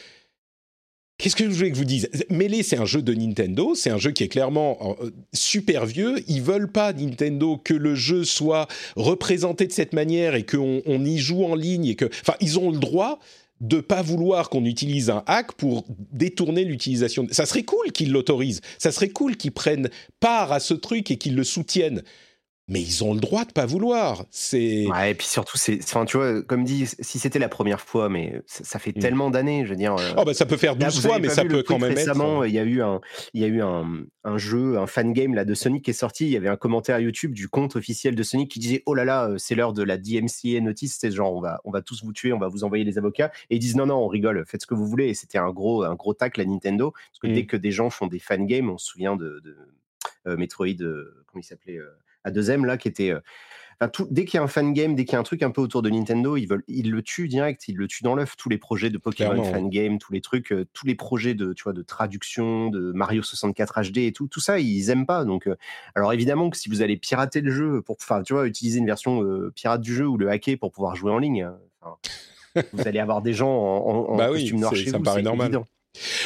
Qu'est-ce 1.19 1.37
que 1.37 1.45
je 1.45 1.51
voulais 1.51 1.71
que 1.71 1.77
vous 1.77 1.85
dise? 1.85 2.09
Melee, 2.31 2.65
c'est 2.65 2.79
un 2.79 2.85
jeu 2.85 3.01
de 3.01 3.15
Nintendo, 3.15 3.77
c'est 3.77 3.91
un 3.91 3.99
jeu 3.99 4.11
qui 4.11 4.25
est 4.25 4.29
clairement 4.29 4.97
euh, 5.01 5.11
super 5.33 5.87
vieux. 5.87 6.17
Ils 6.27 6.43
veulent 6.43 6.73
pas, 6.73 6.93
Nintendo, 6.93 7.57
que 7.59 7.75
le 7.75 7.95
jeu 7.95 8.25
soit 8.25 8.67
représenté 8.97 9.69
de 9.69 9.73
cette 9.73 9.93
manière 9.93 10.35
et 10.35 10.45
qu'on 10.45 10.83
on 10.85 11.05
y 11.05 11.19
joue 11.19 11.45
en 11.45 11.55
ligne 11.55 11.87
et 11.87 11.95
que, 11.95 12.07
enfin, 12.07 12.35
ils 12.41 12.59
ont 12.59 12.73
le 12.73 12.79
droit 12.79 13.21
de 13.61 13.79
pas 13.79 14.03
vouloir 14.03 14.51
qu'on 14.51 14.65
utilise 14.65 15.11
un 15.11 15.23
hack 15.27 15.53
pour 15.53 15.85
détourner 16.11 16.65
l'utilisation. 16.65 17.29
Ça 17.31 17.47
serait 17.47 17.63
cool 17.63 17.93
qu'ils 17.93 18.11
l'autorisent. 18.11 18.61
Ça 18.79 18.91
serait 18.91 19.11
cool 19.11 19.37
qu'ils 19.37 19.53
prennent 19.53 19.91
part 20.19 20.51
à 20.51 20.59
ce 20.59 20.75
truc 20.75 21.13
et 21.13 21.19
qu'ils 21.19 21.37
le 21.37 21.45
soutiennent 21.45 22.03
mais 22.69 22.81
ils 22.81 23.03
ont 23.03 23.13
le 23.13 23.21
droit 23.21 23.45
de 23.45 23.53
pas 23.53 23.67
vouloir. 23.67 24.25
C'est. 24.31 24.87
Ouais, 24.87 25.11
et 25.11 25.15
puis 25.15 25.27
surtout, 25.27 25.57
c'est, 25.57 25.81
enfin, 25.83 26.05
tu 26.05 26.17
vois, 26.17 26.43
comme 26.43 26.63
dit, 26.65 26.87
si 26.87 27.19
c'était 27.19 27.41
la 27.41 27.49
première 27.49 27.81
fois, 27.81 28.09
mais 28.09 28.41
ça, 28.47 28.79
fait 28.79 28.97
mmh. 28.97 29.01
tellement 29.01 29.31
d'années, 29.31 29.65
je 29.65 29.71
veux 29.71 29.77
dire. 29.77 29.97
Euh, 29.97 30.13
oh 30.17 30.25
bah 30.25 30.33
ça 30.33 30.47
peut 30.47 30.57
faire 30.57 30.77
12 30.77 31.03
fois, 31.03 31.19
mais 31.19 31.29
ça 31.29 31.45
peut 31.45 31.65
quand 31.67 31.79
même 31.79 31.93
récemment, 31.93 32.45
il 32.45 32.53
y 32.53 32.59
a 32.59 32.63
eu 32.63 32.81
un, 32.81 33.01
il 33.35 33.43
y 33.43 33.45
a 33.45 33.49
eu 33.49 33.63
un, 33.63 34.05
un, 34.25 34.39
jeu, 34.39 34.79
un 34.79 34.87
fan 34.87 35.13
game 35.13 35.35
là 35.35 35.45
de 35.45 35.55
Sonic 35.55 35.85
qui 35.85 35.91
est 35.91 35.95
sorti. 35.95 36.27
Il 36.27 36.31
y 36.31 36.37
avait 36.37 36.49
un 36.49 36.57
commentaire 36.57 37.01
YouTube 37.01 37.35
du 37.35 37.49
compte 37.49 37.75
officiel 37.75 38.15
de 38.15 38.23
Sonic 38.23 38.51
qui 38.51 38.61
disait, 38.61 38.83
oh 38.87 38.95
là 38.95 39.05
là, 39.05 39.29
euh, 39.29 39.39
c'est 39.39 39.57
l'heure 39.57 39.73
de 39.73 39.83
la 39.83 39.99
DMCA 39.99 40.61
notice, 40.61 40.97
c'est 41.01 41.11
genre 41.11 41.35
on 41.35 41.41
va, 41.41 41.61
on 41.65 41.73
va 41.73 41.83
tous 41.83 42.05
vous 42.05 42.13
tuer, 42.13 42.33
on 42.33 42.39
va 42.39 42.49
vous 42.49 42.63
envoyer 42.63 42.85
les 42.85 42.97
avocats. 42.97 43.33
Et 43.51 43.57
ils 43.57 43.61
disent 43.61 43.77
non 43.77 43.87
non, 43.87 43.97
on 43.97 44.09
rigole, 44.09 44.45
faites 44.47 44.63
ce 44.63 44.67
que 44.67 44.75
vous 44.75 44.87
voulez. 44.87 45.09
Et 45.09 45.15
c'était 45.15 45.39
un 45.39 45.51
gros, 45.51 45.83
un 45.83 45.95
gros 45.97 46.15
tacle 46.15 46.41
à 46.41 46.45
Nintendo 46.45 46.93
parce 46.93 47.19
que 47.21 47.27
dès 47.27 47.43
mmh. 47.43 47.47
que 47.47 47.57
des 47.57 47.73
gens 47.73 47.91
font 47.91 48.07
des 48.07 48.21
fan 48.21 48.47
games, 48.47 48.71
on 48.71 48.79
se 48.79 48.87
souvient 48.87 49.17
de, 49.17 49.41
de 49.45 49.57
euh, 50.29 50.37
Metroid, 50.37 50.77
comment 50.79 51.41
il 51.41 51.45
s'appelait 51.45 51.81
à 52.25 52.31
deuxième 52.31 52.65
là 52.65 52.77
qui 52.77 52.89
était 52.89 53.13
tout, 53.89 54.07
dès 54.11 54.25
qu'il 54.25 54.39
y 54.39 54.41
a 54.41 54.43
un 54.43 54.49
fan 54.49 54.73
game, 54.73 54.95
dès 54.95 55.05
qu'il 55.05 55.15
y 55.15 55.17
a 55.17 55.19
un 55.19 55.25
truc 55.25 55.43
un 55.43 55.51
peu 55.51 55.61
autour 55.61 55.83
de 55.83 55.91
Nintendo, 55.91 56.37
ils, 56.37 56.47
veulent, 56.47 56.65
ils 56.69 56.91
le 56.91 57.03
tuent 57.03 57.29
direct, 57.29 57.67
ils 57.69 57.77
le 57.77 57.87
tuent 57.89 58.05
dans 58.05 58.15
l'œuf. 58.15 58.37
Tous 58.37 58.49
les 58.49 58.59
projets 58.59 58.91
de 58.91 58.99
Pokémon 58.99 59.43
fan 59.43 59.69
game, 59.69 59.99
tous 59.99 60.13
les 60.13 60.21
trucs, 60.21 60.55
tous 60.73 60.87
les 60.87 60.95
projets 60.95 61.35
de, 61.35 61.53
tu 61.53 61.65
vois, 61.65 61.73
de 61.73 61.83
traduction, 61.83 62.69
de 62.69 62.93
Mario 62.93 63.23
64 63.23 63.91
HD 63.91 63.99
et 63.99 64.13
tout, 64.13 64.29
tout 64.29 64.41
ça, 64.41 64.59
ils 64.59 64.91
aiment 64.91 65.07
pas. 65.07 65.25
Donc, 65.25 65.49
alors 65.95 66.13
évidemment 66.13 66.51
que 66.51 66.57
si 66.57 66.69
vous 66.69 66.83
allez 66.83 66.97
pirater 66.97 67.41
le 67.41 67.51
jeu 67.51 67.83
pour, 67.83 67.97
enfin, 68.01 68.23
tu 68.23 68.33
vois, 68.33 68.47
utiliser 68.47 68.79
une 68.79 68.87
version 68.87 69.23
pirate 69.55 69.81
du 69.81 69.95
jeu 69.95 70.07
ou 70.07 70.17
le 70.17 70.31
hacker 70.31 70.59
pour 70.59 70.73
pouvoir 70.73 70.97
jouer 70.97 71.11
en 71.11 71.19
ligne, 71.19 71.49
vous 72.73 72.87
allez 72.87 72.99
avoir 72.99 73.23
des 73.23 73.33
gens 73.33 73.51
en, 73.51 74.17
bah 74.17 74.29
costume 74.29 74.61
noir 74.61 74.75
chez 74.75 74.91
ça 74.91 74.99
me 74.99 75.05
paraît 75.05 75.23
normal. 75.23 75.65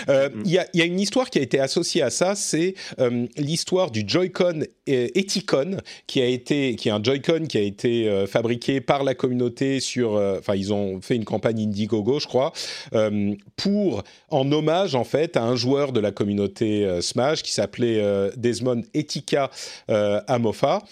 Euh. 0.09 0.29
Il 0.45 0.51
y, 0.51 0.83
a 0.83 0.85
une 0.85 1.01
histoire 1.01 1.31
qui 1.31 1.39
a 1.39 1.43
été 1.43 1.59
associée 1.59 2.03
à 2.03 2.11
ça, 2.11 2.35
c'est 2.35 2.75
euh, 3.01 3.27
l'histoire 3.37 3.91
du 3.91 4.05
Joy-Con 4.07 4.61
Eticon, 4.87 5.79
qui 6.07 6.21
a 6.23 6.27
été, 6.27 6.77
qui 6.77 6.89
est 6.89 6.93
un 6.93 7.03
Joy-Con 7.03 7.47
qui 7.49 7.59
a 7.59 7.63
été 7.63 8.09
euh, 8.09 8.27
fabriqué 8.27 8.81
par 8.81 9.03
la 9.03 9.15
communauté 9.15 9.81
sur, 9.81 10.13
enfin 10.39 10.55
ils 10.55 10.73
ont 10.73 11.01
fait 11.01 11.17
une 11.17 11.25
campagne 11.25 11.61
Indiegogo, 11.61 12.21
je 12.21 12.27
crois, 12.27 12.53
pour 13.57 14.05
en 14.31 14.53
hommage 14.53 14.95
en 14.95 15.05
fait 15.05 15.37
à 15.37 15.43
un 15.43 15.57
joueur 15.57 15.93
de 15.93 16.01
la 16.01 16.13
communauté 16.13 17.01
Smash 17.01 17.43
qui 17.43 17.53
s'appelait 17.53 18.03
Desmond 18.37 18.83
Etika 18.95 19.51
Amofa 19.89 20.83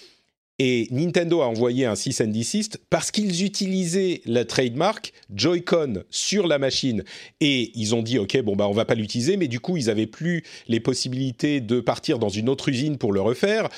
et 0.58 0.86
Nintendo 0.92 1.42
a 1.42 1.46
envoyé 1.46 1.84
un 1.84 1.96
cease 1.96 2.20
and 2.20 2.28
desist 2.28 2.78
parce 2.88 3.10
qu'ils 3.10 3.44
utilisaient 3.44 4.20
la 4.24 4.44
trademark 4.44 5.12
Joy-Con 5.34 6.04
sur 6.10 6.46
la 6.46 6.58
machine. 6.58 7.02
Et 7.40 7.72
ils 7.74 7.94
ont 7.94 8.02
dit, 8.02 8.18
OK, 8.18 8.40
bon, 8.42 8.54
bah, 8.54 8.68
on 8.68 8.72
va 8.72 8.84
pas 8.84 8.94
l'utiliser, 8.94 9.36
mais 9.36 9.48
du 9.48 9.58
coup, 9.58 9.76
ils 9.76 9.90
avaient 9.90 10.06
plus 10.06 10.44
les 10.68 10.78
possibilités 10.78 11.60
de 11.60 11.80
partir 11.80 12.20
dans 12.20 12.28
une 12.28 12.48
autre 12.48 12.68
usine 12.68 12.98
pour 12.98 13.12
le 13.12 13.20
refaire. 13.20 13.68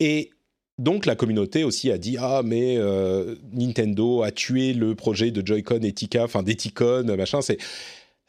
Et 0.00 0.30
donc, 0.76 1.06
la 1.06 1.16
communauté 1.16 1.64
aussi 1.64 1.90
a 1.90 1.96
dit, 1.96 2.16
ah, 2.20 2.42
mais 2.44 2.76
euh, 2.76 3.34
Nintendo 3.52 4.22
a 4.22 4.30
tué 4.30 4.74
le 4.74 4.94
projet 4.94 5.30
de 5.30 5.44
Joy-Con 5.44 5.80
Etika, 5.80 6.24
enfin, 6.24 6.42
d'Eticon, 6.42 7.04
machin, 7.16 7.40
c'est. 7.40 7.58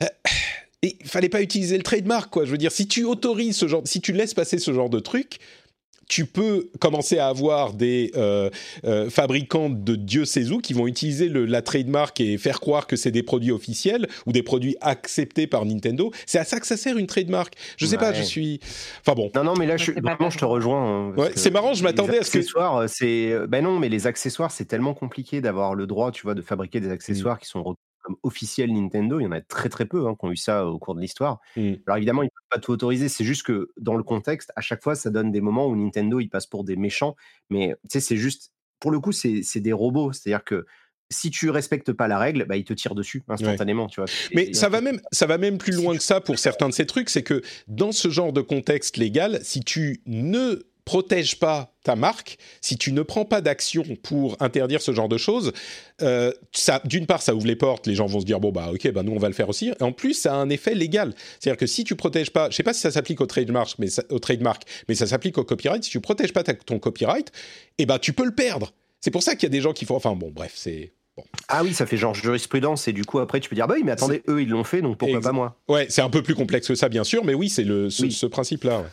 Euh, 0.02 0.08
il 0.82 0.96
fallait 1.04 1.30
pas 1.30 1.42
utiliser 1.42 1.76
le 1.76 1.84
trademark, 1.84 2.32
quoi. 2.32 2.46
Je 2.46 2.52
veux 2.52 2.58
dire, 2.58 2.72
si 2.72 2.88
tu 2.88 3.04
autorises 3.04 3.58
ce 3.58 3.68
genre, 3.68 3.82
si 3.84 4.00
tu 4.00 4.14
laisses 4.14 4.34
passer 4.34 4.58
ce 4.58 4.72
genre 4.72 4.90
de 4.90 5.00
truc, 5.00 5.40
tu 6.10 6.26
peux 6.26 6.70
commencer 6.80 7.20
à 7.20 7.28
avoir 7.28 7.74
des 7.74 8.12
euh, 8.18 8.50
euh, 8.84 9.10
fabricants 9.10 9.70
de 9.70 9.96
Dieu 9.96 10.26
sait 10.26 10.50
où 10.50 10.58
qui 10.58 10.74
vont 10.74 10.88
utiliser 10.88 11.30
le, 11.30 11.46
la 11.46 11.62
trademark 11.62 12.20
et 12.20 12.38
faire 12.38 12.60
croire 12.60 12.88
que 12.88 12.96
c'est 12.96 13.12
des 13.12 13.24
produits 13.24 13.52
officiels 13.52 14.10
ou 14.26 14.32
des 14.32 14.44
produits 14.44 14.76
acceptés 14.82 15.48
par 15.48 15.66
Nintendo. 15.66 16.12
C'est 16.26 16.40
à 16.40 16.44
ça 16.44 16.60
que 16.60 16.66
ça 16.68 16.78
sert 16.78 16.98
une 16.98 17.08
trademark. 17.08 17.54
Je 17.78 17.86
sais 17.86 17.98
pas, 17.98 18.12
je 18.12 18.24
suis. 18.24 18.60
Enfin 19.02 19.14
bon. 19.14 19.32
Non, 19.36 19.44
non, 19.44 19.54
mais 19.58 19.68
là, 19.68 19.78
je, 19.78 19.92
vraiment, 19.92 20.30
je 20.30 20.38
te 20.38 20.46
rejoins. 20.46 21.14
Hein, 21.16 21.30
c'est 21.36 21.52
marrant, 21.52 21.74
je 21.74 21.84
m'attendais 21.84 22.18
à 22.18 22.24
ce 22.24 22.32
que. 22.32 22.40
Accessoires, 22.40 22.90
c'est. 22.90 23.36
Ben 23.48 23.64
non, 23.64 23.78
mais 23.78 23.88
les 23.88 24.08
accessoires, 24.08 24.52
c'est 24.52 24.66
tellement 24.66 24.96
compliqué 24.96 25.42
d'avoir 25.42 25.76
le 25.76 25.86
droit, 25.86 26.12
tu 26.12 26.24
vois, 26.24 26.34
de 26.34 26.42
fabriquer 26.42 26.80
des 26.80 26.90
accessoires 26.90 27.36
mmh. 27.36 27.40
qui 27.40 27.48
sont 27.48 27.76
comme 28.10 28.18
officiel 28.24 28.74
Nintendo. 28.74 29.20
Il 29.20 29.24
y 29.24 29.28
en 29.28 29.32
a 29.32 29.42
très 29.42 29.70
très 29.70 29.86
peu 29.86 30.08
hein, 30.08 30.16
qui 30.20 30.26
ont 30.26 30.32
eu 30.32 30.38
ça 30.38 30.66
au 30.66 30.80
cours 30.80 30.96
de 30.96 31.02
l'histoire. 31.02 31.40
Mmh. 31.56 31.74
Alors 31.86 31.98
évidemment, 31.98 32.24
ils 32.24 32.28
ne 32.28 32.30
peuvent 32.30 32.50
pas 32.50 32.60
tout 32.60 32.72
autoriser. 32.72 33.08
C'est 33.08 33.24
juste 33.24 33.44
que 33.44 33.70
dans 33.78 33.96
le 33.96 34.04
contexte, 34.04 34.52
à 34.56 34.62
chaque 34.62 34.82
fois, 34.82 34.96
ça 34.96 35.12
donne 35.12 35.32
des 35.32 35.42
moments 35.42 35.68
où 35.68 35.76
Nintendo 35.76 36.20
il 36.20 36.30
passe 36.30 36.48
pour 36.48 36.64
des 36.64 36.76
méchants. 36.76 37.16
Mais 37.52 37.76
tu 37.84 37.90
sais, 37.94 38.00
c'est 38.00 38.18
juste, 38.18 38.52
pour 38.80 38.90
le 38.90 39.00
coup, 39.00 39.12
c'est 39.12 39.60
des 39.60 39.74
robots. 39.74 40.12
C'est-à-dire 40.12 40.44
que 40.44 40.66
si 41.12 41.30
tu 41.30 41.50
respectes 41.50 41.92
pas 41.92 42.08
la 42.08 42.18
règle, 42.18 42.46
bah, 42.46 42.58
ils 42.58 42.64
te 42.64 42.74
tirent 42.74 42.96
dessus 42.96 43.24
instantanément, 43.28 43.88
tu 43.88 44.02
vois. 44.02 44.10
Mais 44.34 44.54
ça 44.54 44.70
va 44.70 44.82
même, 44.82 45.00
ça 45.12 45.28
va 45.28 45.38
même 45.38 45.58
plus 45.58 45.74
loin 45.74 45.96
que 45.96 46.04
ça 46.04 46.22
pour 46.22 46.40
certains 46.40 46.70
de 46.70 46.74
ces 46.74 46.86
trucs, 46.86 47.10
c'est 47.10 47.24
que 47.24 47.42
dans 47.68 47.92
ce 47.92 48.10
genre 48.10 48.34
de 48.34 48.42
contexte 48.42 48.98
légal, 48.98 49.40
si 49.44 49.62
tu 49.62 50.02
ne 50.06 50.64
protège 50.90 51.38
pas 51.38 51.76
ta 51.84 51.96
marque, 51.96 52.40
si 52.62 52.76
tu 52.76 52.92
ne 52.94 53.04
prends 53.04 53.24
pas 53.24 53.42
d'action 53.42 53.84
pour 54.02 54.36
interdire 54.40 54.82
ce 54.82 54.92
genre 54.92 55.08
de 55.08 55.20
choses, 55.20 55.54
euh, 56.02 56.32
ça, 56.52 56.82
d'une 56.84 57.06
part, 57.06 57.22
ça 57.22 57.36
ouvre 57.36 57.46
les 57.46 57.56
portes, 57.56 57.86
les 57.86 57.94
gens 57.94 58.08
vont 58.08 58.20
se 58.20 58.26
dire 58.26 58.40
bon 58.40 58.52
bah 58.52 58.72
ok, 58.74 58.92
bah 58.92 59.04
nous 59.04 59.12
on 59.12 59.20
va 59.20 59.28
le 59.28 59.36
faire 59.36 59.50
aussi. 59.50 59.72
Et 59.80 59.84
en 59.84 59.92
plus, 59.92 60.16
ça 60.16 60.34
a 60.34 60.38
un 60.38 60.50
effet 60.50 60.74
légal, 60.74 61.14
c'est-à-dire 61.40 61.60
que 61.60 61.68
si 61.68 61.84
tu 61.84 61.96
protèges 61.96 62.32
pas, 62.32 62.50
je 62.50 62.56
sais 62.56 62.64
pas 62.64 62.74
si 62.74 62.82
ça 62.82 62.90
s'applique 62.90 63.22
au 63.22 63.28
trademark, 63.28 63.76
mais 63.78 63.86
ça, 63.86 64.02
mais 64.88 64.96
ça 64.96 65.06
s'applique 65.06 65.38
au 65.38 65.44
copyright. 65.44 65.84
Si 65.84 65.92
tu 65.92 66.02
protèges 66.02 66.34
pas 66.34 66.44
ton 66.44 66.80
copyright, 66.80 67.32
eh 67.78 67.86
ben 67.86 68.00
tu 68.00 68.12
peux 68.12 68.26
le 68.26 68.34
perdre. 68.34 68.74
C'est 69.00 69.12
pour 69.12 69.22
ça 69.22 69.36
qu'il 69.36 69.44
y 69.44 69.52
a 69.52 69.52
des 69.52 69.62
gens 69.62 69.74
qui 69.74 69.86
font, 69.86 69.96
enfin 69.96 70.16
bon, 70.16 70.32
bref, 70.32 70.54
c'est 70.56 70.92
ah 71.48 71.64
oui, 71.64 71.74
ça 71.74 71.86
fait 71.86 71.98
genre 71.98 72.14
jurisprudence 72.14 72.88
et 72.88 72.94
du 72.94 73.06
coup 73.06 73.20
après 73.20 73.40
tu 73.40 73.50
peux 73.50 73.56
dire 73.56 73.68
bah 73.68 73.76
oui 73.76 73.84
mais 73.84 73.92
attendez 73.92 74.22
eux 74.28 74.42
ils 74.42 74.50
l'ont 74.50 74.64
fait 74.64 74.82
donc 74.82 74.98
pourquoi 74.98 75.22
pas 75.22 75.32
moi 75.32 75.58
Ouais, 75.68 75.88
c'est 75.90 76.02
un 76.02 76.10
peu 76.10 76.22
plus 76.22 76.36
complexe 76.36 76.68
que 76.68 76.76
ça 76.76 76.90
bien 76.90 77.04
sûr, 77.04 77.24
mais 77.26 77.34
oui 77.34 77.50
c'est 77.50 77.64
le 77.64 77.90
ce, 77.90 78.26
principe-là. 78.26 78.84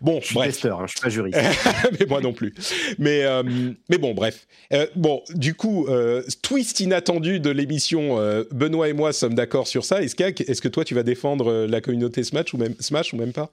Bon, 0.00 0.20
je 0.20 0.26
suis 0.26 0.34
bref. 0.34 0.48
testeur, 0.48 0.80
hein, 0.80 0.86
je 0.86 0.92
suis 0.92 1.00
pas 1.00 1.08
juriste. 1.08 1.38
mais 1.98 2.06
moi 2.06 2.20
non 2.20 2.32
plus. 2.32 2.54
Mais 2.98 3.24
euh, 3.24 3.42
mais 3.88 3.98
bon 3.98 4.14
bref. 4.14 4.46
Euh, 4.72 4.86
bon 4.96 5.22
du 5.34 5.54
coup 5.54 5.86
euh, 5.88 6.22
twist 6.42 6.80
inattendu 6.80 7.40
de 7.40 7.50
l'émission. 7.50 8.18
Benoît 8.50 8.88
et 8.88 8.92
moi 8.92 9.12
sommes 9.12 9.34
d'accord 9.34 9.66
sur 9.66 9.84
ça. 9.84 10.02
Est-ce 10.02 10.14
que 10.14 10.24
est-ce 10.24 10.60
que 10.60 10.68
toi 10.68 10.84
tu 10.84 10.94
vas 10.94 11.02
défendre 11.02 11.66
la 11.66 11.80
communauté 11.80 12.24
Smash 12.24 12.54
ou 12.54 12.58
même 12.58 12.74
Smash 12.80 13.12
ou 13.12 13.16
même 13.16 13.32
pas? 13.32 13.50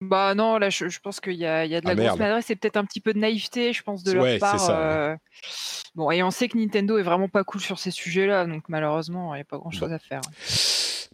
Bah 0.00 0.34
non, 0.34 0.58
là, 0.58 0.70
je, 0.70 0.98
pense 1.02 1.20
qu'il 1.20 1.34
y 1.34 1.46
a, 1.46 1.64
il 1.64 1.70
y 1.70 1.76
a 1.76 1.80
de 1.80 1.86
la 1.86 1.92
ah, 1.92 1.94
grosse 1.94 2.18
maladresse 2.18 2.50
et 2.50 2.56
peut-être 2.56 2.76
un 2.76 2.84
petit 2.84 3.00
peu 3.00 3.12
de 3.12 3.18
naïveté, 3.18 3.72
je 3.72 3.82
pense, 3.82 4.02
de 4.02 4.12
leur 4.12 4.38
part. 4.38 4.68
Euh. 4.70 5.16
Bon, 5.94 6.10
et 6.10 6.22
on 6.22 6.30
sait 6.30 6.48
que 6.48 6.58
Nintendo 6.58 6.98
est 6.98 7.02
vraiment 7.02 7.28
pas 7.28 7.44
cool 7.44 7.60
sur 7.60 7.78
ces 7.78 7.90
sujets-là, 7.90 8.46
donc 8.46 8.64
malheureusement, 8.68 9.34
il 9.34 9.38
n'y 9.38 9.42
a 9.42 9.44
pas 9.44 9.58
grand-chose 9.58 9.92
à 9.92 9.98
faire. 9.98 10.20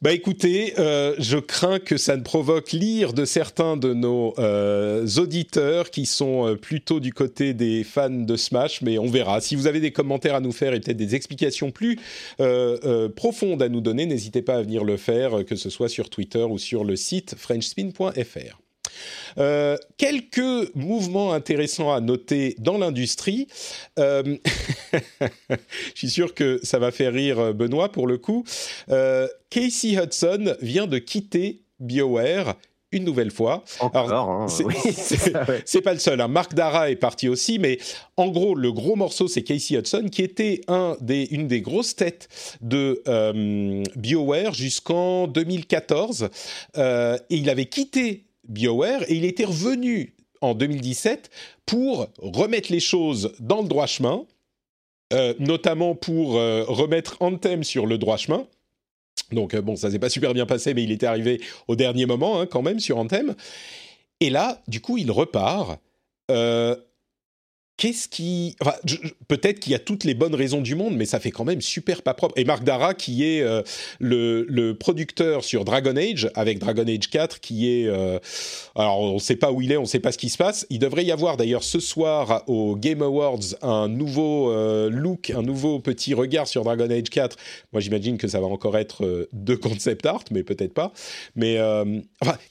Bah 0.02 0.12
écoutez, 0.12 0.72
euh, 0.78 1.14
je 1.18 1.36
crains 1.36 1.78
que 1.78 1.98
ça 1.98 2.16
ne 2.16 2.22
provoque 2.22 2.72
l'ire 2.72 3.12
de 3.12 3.26
certains 3.26 3.76
de 3.76 3.92
nos 3.92 4.32
euh, 4.38 5.06
auditeurs 5.18 5.90
qui 5.90 6.06
sont 6.06 6.56
plutôt 6.56 7.00
du 7.00 7.12
côté 7.12 7.52
des 7.52 7.84
fans 7.84 8.08
de 8.08 8.36
Smash, 8.36 8.80
mais 8.80 8.98
on 8.98 9.08
verra. 9.08 9.42
Si 9.42 9.56
vous 9.56 9.66
avez 9.66 9.80
des 9.80 9.92
commentaires 9.92 10.36
à 10.36 10.40
nous 10.40 10.52
faire 10.52 10.72
et 10.72 10.80
peut-être 10.80 10.96
des 10.96 11.14
explications 11.14 11.70
plus 11.70 11.98
profondes 13.14 13.62
à 13.62 13.68
nous 13.68 13.82
donner, 13.82 14.06
n'hésitez 14.06 14.40
pas 14.40 14.54
à 14.54 14.62
venir 14.62 14.84
le 14.84 14.96
faire, 14.96 15.44
que 15.44 15.54
ce 15.54 15.68
soit 15.68 15.90
sur 15.90 16.08
Twitter 16.08 16.44
ou 16.44 16.56
sur 16.56 16.82
le 16.82 16.96
site 16.96 17.34
frenchspin.fr. 17.36 18.58
Euh, 19.38 19.76
quelques 19.96 20.74
mouvements 20.74 21.32
intéressants 21.32 21.92
à 21.92 22.00
noter 22.00 22.54
dans 22.58 22.78
l'industrie. 22.78 23.46
Euh, 23.98 24.36
je 25.50 25.56
suis 25.94 26.10
sûr 26.10 26.34
que 26.34 26.60
ça 26.62 26.78
va 26.78 26.90
faire 26.90 27.12
rire 27.12 27.54
Benoît 27.54 27.90
pour 27.92 28.06
le 28.06 28.18
coup. 28.18 28.44
Euh, 28.90 29.28
Casey 29.50 29.96
Hudson 29.96 30.54
vient 30.60 30.86
de 30.86 30.98
quitter 30.98 31.62
BioWare 31.80 32.56
une 32.92 33.04
nouvelle 33.04 33.30
fois. 33.30 33.64
Encore, 33.80 34.30
hein, 34.30 34.46
c'est 35.64 35.80
pas 35.80 35.92
le 35.92 35.98
seul. 35.98 36.20
Hein. 36.20 36.28
Marc 36.28 36.54
Dara 36.54 36.90
est 36.90 36.96
parti 36.96 37.28
aussi, 37.28 37.58
mais 37.58 37.78
en 38.16 38.28
gros, 38.28 38.54
le 38.54 38.72
gros 38.72 38.96
morceau, 38.96 39.28
c'est 39.28 39.42
Casey 39.42 39.76
Hudson, 39.76 40.08
qui 40.10 40.22
était 40.22 40.62
un 40.68 40.96
des, 41.00 41.28
une 41.30 41.46
des 41.46 41.60
grosses 41.60 41.94
têtes 41.94 42.28
de 42.60 43.02
euh, 43.06 43.82
BioWare 43.96 44.54
jusqu'en 44.54 45.26
2014. 45.28 46.28
Euh, 46.76 47.16
et 47.30 47.36
il 47.36 47.48
avait 47.50 47.66
quitté 47.66 48.24
BioWare 48.50 49.02
et 49.08 49.14
il 49.14 49.24
était 49.24 49.44
revenu 49.44 50.14
en 50.40 50.54
2017 50.54 51.30
pour 51.66 52.08
remettre 52.18 52.70
les 52.72 52.80
choses 52.80 53.32
dans 53.40 53.62
le 53.62 53.68
droit 53.68 53.86
chemin, 53.86 54.24
euh, 55.12 55.34
notamment 55.38 55.94
pour 55.94 56.34
remettre 56.34 57.16
Anthem 57.20 57.64
sur 57.64 57.86
le 57.86 57.98
droit 57.98 58.16
chemin. 58.16 58.46
Donc 59.32 59.56
bon, 59.56 59.76
ça 59.76 59.90
s'est 59.90 59.98
pas 59.98 60.08
super 60.08 60.34
bien 60.34 60.46
passé, 60.46 60.74
mais 60.74 60.82
il 60.82 60.90
était 60.90 61.06
arrivé 61.06 61.40
au 61.68 61.76
dernier 61.76 62.06
moment 62.06 62.40
hein, 62.40 62.46
quand 62.46 62.62
même 62.62 62.80
sur 62.80 62.98
Anthem. 62.98 63.34
Et 64.20 64.30
là, 64.30 64.62
du 64.68 64.80
coup, 64.80 64.98
il 64.98 65.10
repart. 65.10 65.78
Qu'est-ce 67.80 68.08
qui. 68.08 68.56
Peut-être 69.26 69.58
qu'il 69.58 69.72
y 69.72 69.74
a 69.74 69.78
toutes 69.78 70.04
les 70.04 70.12
bonnes 70.12 70.34
raisons 70.34 70.60
du 70.60 70.74
monde, 70.74 70.94
mais 70.96 71.06
ça 71.06 71.18
fait 71.18 71.30
quand 71.30 71.46
même 71.46 71.62
super 71.62 72.02
pas 72.02 72.12
propre. 72.12 72.34
Et 72.36 72.44
Marc 72.44 72.62
Dara, 72.62 72.92
qui 72.92 73.24
est 73.24 73.40
euh, 73.40 73.62
le, 73.98 74.72
producteur 74.72 75.44
sur 75.44 75.64
Dragon 75.64 75.96
Age, 75.96 76.30
avec 76.34 76.58
Dragon 76.58 76.84
Age 76.86 77.08
4, 77.08 77.40
qui 77.40 77.70
est. 77.72 77.86
Euh, 77.86 78.18
alors, 78.74 79.00
on 79.00 79.14
ne 79.14 79.18
sait 79.18 79.36
pas 79.36 79.50
où 79.50 79.62
il 79.62 79.72
est, 79.72 79.78
on 79.78 79.84
ne 79.84 79.86
sait 79.86 79.98
pas 79.98 80.12
ce 80.12 80.18
qui 80.18 80.28
se 80.28 80.36
passe. 80.36 80.66
Il 80.68 80.78
devrait 80.78 81.06
y 81.06 81.10
avoir 81.10 81.38
d'ailleurs 81.38 81.64
ce 81.64 81.80
soir 81.80 82.44
au 82.48 82.76
Game 82.76 83.00
Awards 83.00 83.56
un 83.62 83.88
nouveau 83.88 84.52
euh, 84.52 84.90
look, 84.90 85.30
un 85.30 85.40
nouveau 85.40 85.78
petit 85.78 86.12
regard 86.12 86.46
sur 86.48 86.64
Dragon 86.64 86.90
Age 86.90 87.08
4. 87.08 87.38
Moi, 87.72 87.80
j'imagine 87.80 88.18
que 88.18 88.28
ça 88.28 88.40
va 88.40 88.46
encore 88.46 88.76
être 88.76 89.26
de 89.32 89.54
concept 89.54 90.04
art, 90.04 90.24
mais 90.30 90.42
peut-être 90.42 90.74
pas. 90.74 90.92
Mais. 91.34 91.56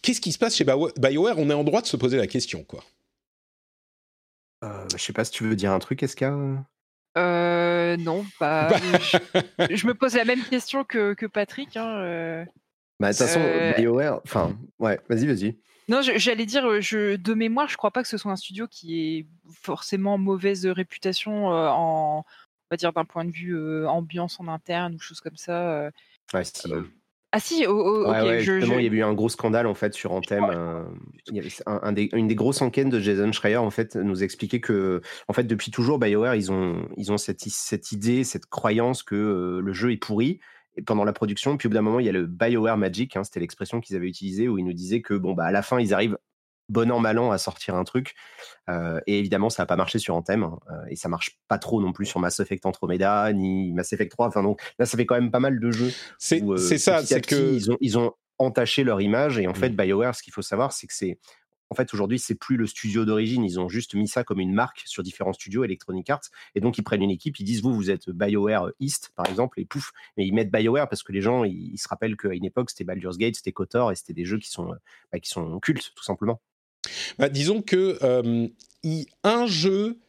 qu'est-ce 0.02 0.22
qui 0.22 0.32
se 0.32 0.40
passe 0.40 0.56
chez 0.56 0.66
BioWare? 0.66 1.38
On 1.38 1.52
est 1.52 1.54
en 1.54 1.64
droit 1.64 1.84
de 1.84 1.88
se 1.88 1.98
poser 1.98 2.18
la 2.18 2.26
question, 2.26 2.64
quoi. 2.68 2.84
Euh, 4.64 4.86
je 4.92 5.02
sais 5.02 5.14
pas 5.14 5.24
si 5.26 5.32
tu 5.32 5.44
veux 5.44 5.56
dire 5.56 5.72
un 5.72 5.80
truc, 5.80 6.04
Eska 6.04 6.36
euh, 7.18 7.98
non, 7.98 8.24
bah, 8.40 8.70
je, 9.70 9.88
me 9.88 9.94
pose 9.94 10.14
la 10.16 10.26
même 10.26 10.44
question 10.44 10.84
que, 10.84 11.14
que 11.14 11.26
Patrick. 11.26 11.76
Hein, 11.76 11.98
euh. 12.02 12.46
Bah, 13.00 13.12
de 13.12 13.18
toute 13.18 13.26
façon, 13.26 13.42
BioWare, 13.78 14.22
enfin, 14.24 14.58
ouais, 14.78 15.00
vas-y, 15.10 15.26
vas-y. 15.26 15.58
Non, 15.88 16.02
j'allais 16.02 16.46
dire, 16.46 16.82
je, 16.82 17.16
de 17.16 17.34
mémoire, 17.34 17.68
je 17.68 17.78
crois 17.78 17.90
pas 17.90 18.04
que 18.04 18.08
ce 18.08 18.18
soit 18.18 18.32
un 18.32 18.36
studio 18.36 18.68
qui 18.68 19.00
est 19.00 19.26
forcément 19.52 20.20
mauvaise 20.20 20.68
réputation 20.68 21.48
en, 21.48 22.20
on 22.20 22.24
va 22.70 22.78
dire, 22.78 22.94
d'un 22.94 23.06
point 23.06 23.26
de 23.26 23.32
vue 23.32 23.88
ambiance 23.88 24.40
en 24.40 24.48
interne 24.48 24.94
ou 24.94 25.00
choses 25.00 25.20
comme 25.20 25.38
ça. 25.38 25.90
Ouais, 26.34 26.44
si. 26.44 26.72
Ah 27.32 27.40
si, 27.40 27.64
justement, 28.40 28.80
il 28.80 28.86
y 28.86 28.90
a 28.90 28.92
eu 28.92 29.04
un 29.04 29.14
gros 29.14 29.30
scandale 29.30 29.68
en 29.68 29.76
fait 29.76 29.94
sur 29.94 30.14
Anthem. 30.14 30.46
Euh, 30.50 30.84
il 31.28 31.36
y 31.36 31.40
avait 31.40 31.52
un, 31.68 31.92
des, 31.92 32.10
une 32.14 32.28
des 32.28 32.34
grosses 32.34 32.62
enquêtes 32.64 32.90
de 32.90 33.00
Jason 33.00 33.32
Schreier 33.32 33.58
en 33.58 33.70
fait 33.70 33.96
nous 33.96 34.24
expliquait 34.24 34.62
que 34.62 35.02
en 35.28 35.34
fait 35.34 35.44
depuis 35.44 35.70
toujours 35.70 36.00
BioWare 36.00 36.34
ils 36.34 36.52
ont 36.52 36.88
ils 36.98 37.12
ont 37.12 37.18
cette, 37.18 37.42
cette 37.42 37.92
idée, 37.92 38.24
cette 38.24 38.48
croyance 38.48 39.04
que 39.04 39.16
euh, 39.16 39.62
le 39.62 39.74
jeu 39.74 39.92
est 39.92 39.98
pourri 39.98 40.40
pendant 40.88 41.04
la 41.04 41.14
production. 41.14 41.56
Puis 41.56 41.68
au 41.68 41.70
bout 41.70 41.76
d'un 41.76 41.84
moment 41.84 42.00
il 42.00 42.08
y 42.08 42.10
a 42.10 42.14
le 42.14 42.26
BioWare 42.26 42.78
Magic, 42.78 43.16
hein, 43.16 43.24
c'était 43.24 43.42
l'expression 43.42 43.80
qu'ils 43.80 43.96
avaient 43.96 44.08
utilisée 44.08 44.48
où 44.48 44.58
ils 44.58 44.66
nous 44.66 44.74
disaient 44.74 45.02
que 45.02 45.14
bon 45.14 45.34
bah 45.34 45.46
à 45.46 45.52
la 45.52 45.62
fin 45.62 45.80
ils 45.80 45.94
arrivent 45.94 46.18
bon 46.70 46.92
an, 46.92 47.00
mal 47.00 47.20
an 47.20 47.32
à 47.32 47.38
sortir 47.38 47.76
un 47.76 47.84
truc. 47.84 48.16
Euh, 48.70 49.02
et 49.08 49.20
évidemment, 49.20 49.50
ça 49.50 49.64
n'a 49.64 49.68
pas 49.68 49.76
marché 49.76 50.00
sur 50.00 50.16
Anthem. 50.16 50.44
Euh, 50.44 50.74
et 50.90 50.96
ça 50.96 51.10
marche 51.10 51.40
pas 51.48 51.58
trop 51.58 51.82
non 51.82 51.92
plus 51.92 52.06
sur 52.06 52.20
Mass 52.20 52.40
Effect 52.40 52.66
Andromeda, 52.66 53.34
ni 53.34 53.74
Mass 53.74 53.92
Effect 53.92 54.12
3. 54.12 54.28
Enfin, 54.28 54.44
donc 54.44 54.62
là, 54.78 54.86
ça 54.86 54.98
fait 54.98 55.06
quand 55.06 55.16
même 55.16 55.32
pas 55.32 55.40
mal 55.40 55.60
de 55.60 55.72
jeux. 55.72 55.92
C'est 56.18 56.44
euh, 56.44 56.58
ça, 56.58 57.04
c'est 57.04 57.26
que. 57.26 57.54
Ils 57.54 57.72
ont, 57.72 57.78
ils 57.82 57.98
ont 57.98 58.14
entaché 58.38 58.84
leur 58.84 59.02
image. 59.02 59.40
Et 59.40 59.48
en 59.48 59.54
fait, 59.54 59.70
mmh. 59.70 59.76
BioWare, 59.76 60.16
ce 60.16 60.24
qu'il 60.24 60.34
faut 60.34 60.42
savoir, 60.42 60.72
c'est 60.72 60.88
que 60.88 60.94
c'est. 60.94 61.20
En 61.72 61.76
fait, 61.76 61.94
aujourd'hui, 61.94 62.18
c'est 62.18 62.34
plus 62.34 62.58
le 62.58 62.66
studio 62.66 63.06
d'origine. 63.06 63.44
Ils 63.44 63.60
ont 63.60 63.70
juste 63.70 63.94
mis 63.94 64.08
ça 64.08 64.24
comme 64.24 64.40
une 64.40 64.54
marque 64.54 64.82
sur 64.86 65.04
différents 65.04 65.34
studios, 65.34 65.64
Electronic 65.64 66.10
Arts. 66.10 66.24
Et 66.56 66.62
donc, 66.62 66.80
ils 66.80 66.82
prennent 66.82 67.04
une 67.04 67.12
équipe, 67.12 67.40
ils 67.40 67.44
disent, 67.44 67.62
vous, 67.62 67.76
vous 67.76 67.92
êtes 67.92 68.10
BioWare 68.10 68.72
East, 68.80 69.12
par 69.16 69.28
exemple, 69.28 69.60
et 69.60 69.66
pouf. 69.66 69.92
Mais 70.18 70.26
ils 70.26 70.34
mettent 70.34 70.50
BioWare 70.52 70.90
parce 70.90 71.04
que 71.04 71.12
les 71.12 71.22
gens, 71.22 71.44
ils, 71.44 71.78
se 71.78 71.88
rappellent 71.88 72.18
qu'à 72.18 72.34
une 72.34 72.46
époque, 72.46 72.72
c'était 72.72 72.86
Baldur's 72.86 73.20
Gate, 73.20 73.36
c'était 73.36 73.52
KOTOR, 73.52 73.92
et 73.92 73.96
c'était 73.96 74.14
des 74.14 74.26
jeux 74.26 74.40
qui 74.40 74.50
sont, 74.50 74.74
bah, 75.14 75.20
qui 75.20 75.30
sont 75.30 75.60
cultes, 75.60 75.92
tout 75.96 76.04
simplement. 76.04 76.42
Bah, 77.18 77.30
disons 77.30 77.62
que 77.62 77.98
euh, 78.04 78.48
un 79.24 79.48
jeu, 79.48 80.00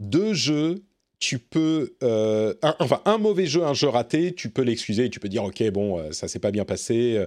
deux 0.00 0.34
jeux, 0.34 0.84
tu 1.18 1.40
peux, 1.40 1.96
euh, 2.04 2.54
enfin 2.78 3.00
un 3.04 3.18
mauvais 3.18 3.46
jeu, 3.46 3.64
un 3.64 3.74
jeu 3.74 3.88
raté, 3.88 4.32
tu 4.34 4.50
peux 4.50 4.62
l'excuser, 4.62 5.10
tu 5.10 5.18
peux 5.18 5.28
dire 5.28 5.42
ok 5.42 5.68
bon 5.70 5.98
euh, 5.98 6.12
ça 6.12 6.28
s'est 6.28 6.38
pas 6.38 6.52
bien 6.52 6.64
passé, 6.64 7.24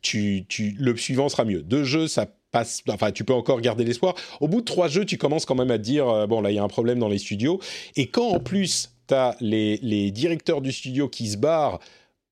tu, 0.00 0.46
le 0.78 0.96
suivant 0.96 1.28
sera 1.28 1.44
mieux. 1.44 1.62
Deux 1.62 1.84
jeux 1.84 2.08
ça 2.08 2.26
passe, 2.52 2.82
enfin 2.88 3.12
tu 3.12 3.22
peux 3.22 3.34
encore 3.34 3.60
garder 3.60 3.84
l'espoir. 3.84 4.14
Au 4.40 4.48
bout 4.48 4.60
de 4.60 4.64
trois 4.64 4.88
jeux 4.88 5.04
tu 5.04 5.18
commences 5.18 5.44
quand 5.44 5.56
même 5.56 5.70
à 5.70 5.76
te 5.76 5.82
dire 5.82 6.26
bon 6.26 6.40
là 6.40 6.50
il 6.52 6.54
y 6.54 6.58
a 6.58 6.62
un 6.62 6.68
problème 6.68 6.98
dans 6.98 7.08
les 7.08 7.18
studios 7.18 7.60
et 7.96 8.06
quand 8.06 8.28
en 8.28 8.40
plus 8.40 8.94
tu 9.08 9.14
as 9.14 9.36
les, 9.40 9.78
les 9.82 10.10
directeurs 10.10 10.62
du 10.62 10.72
studio 10.72 11.10
qui 11.10 11.28
se 11.28 11.36
barrent 11.36 11.80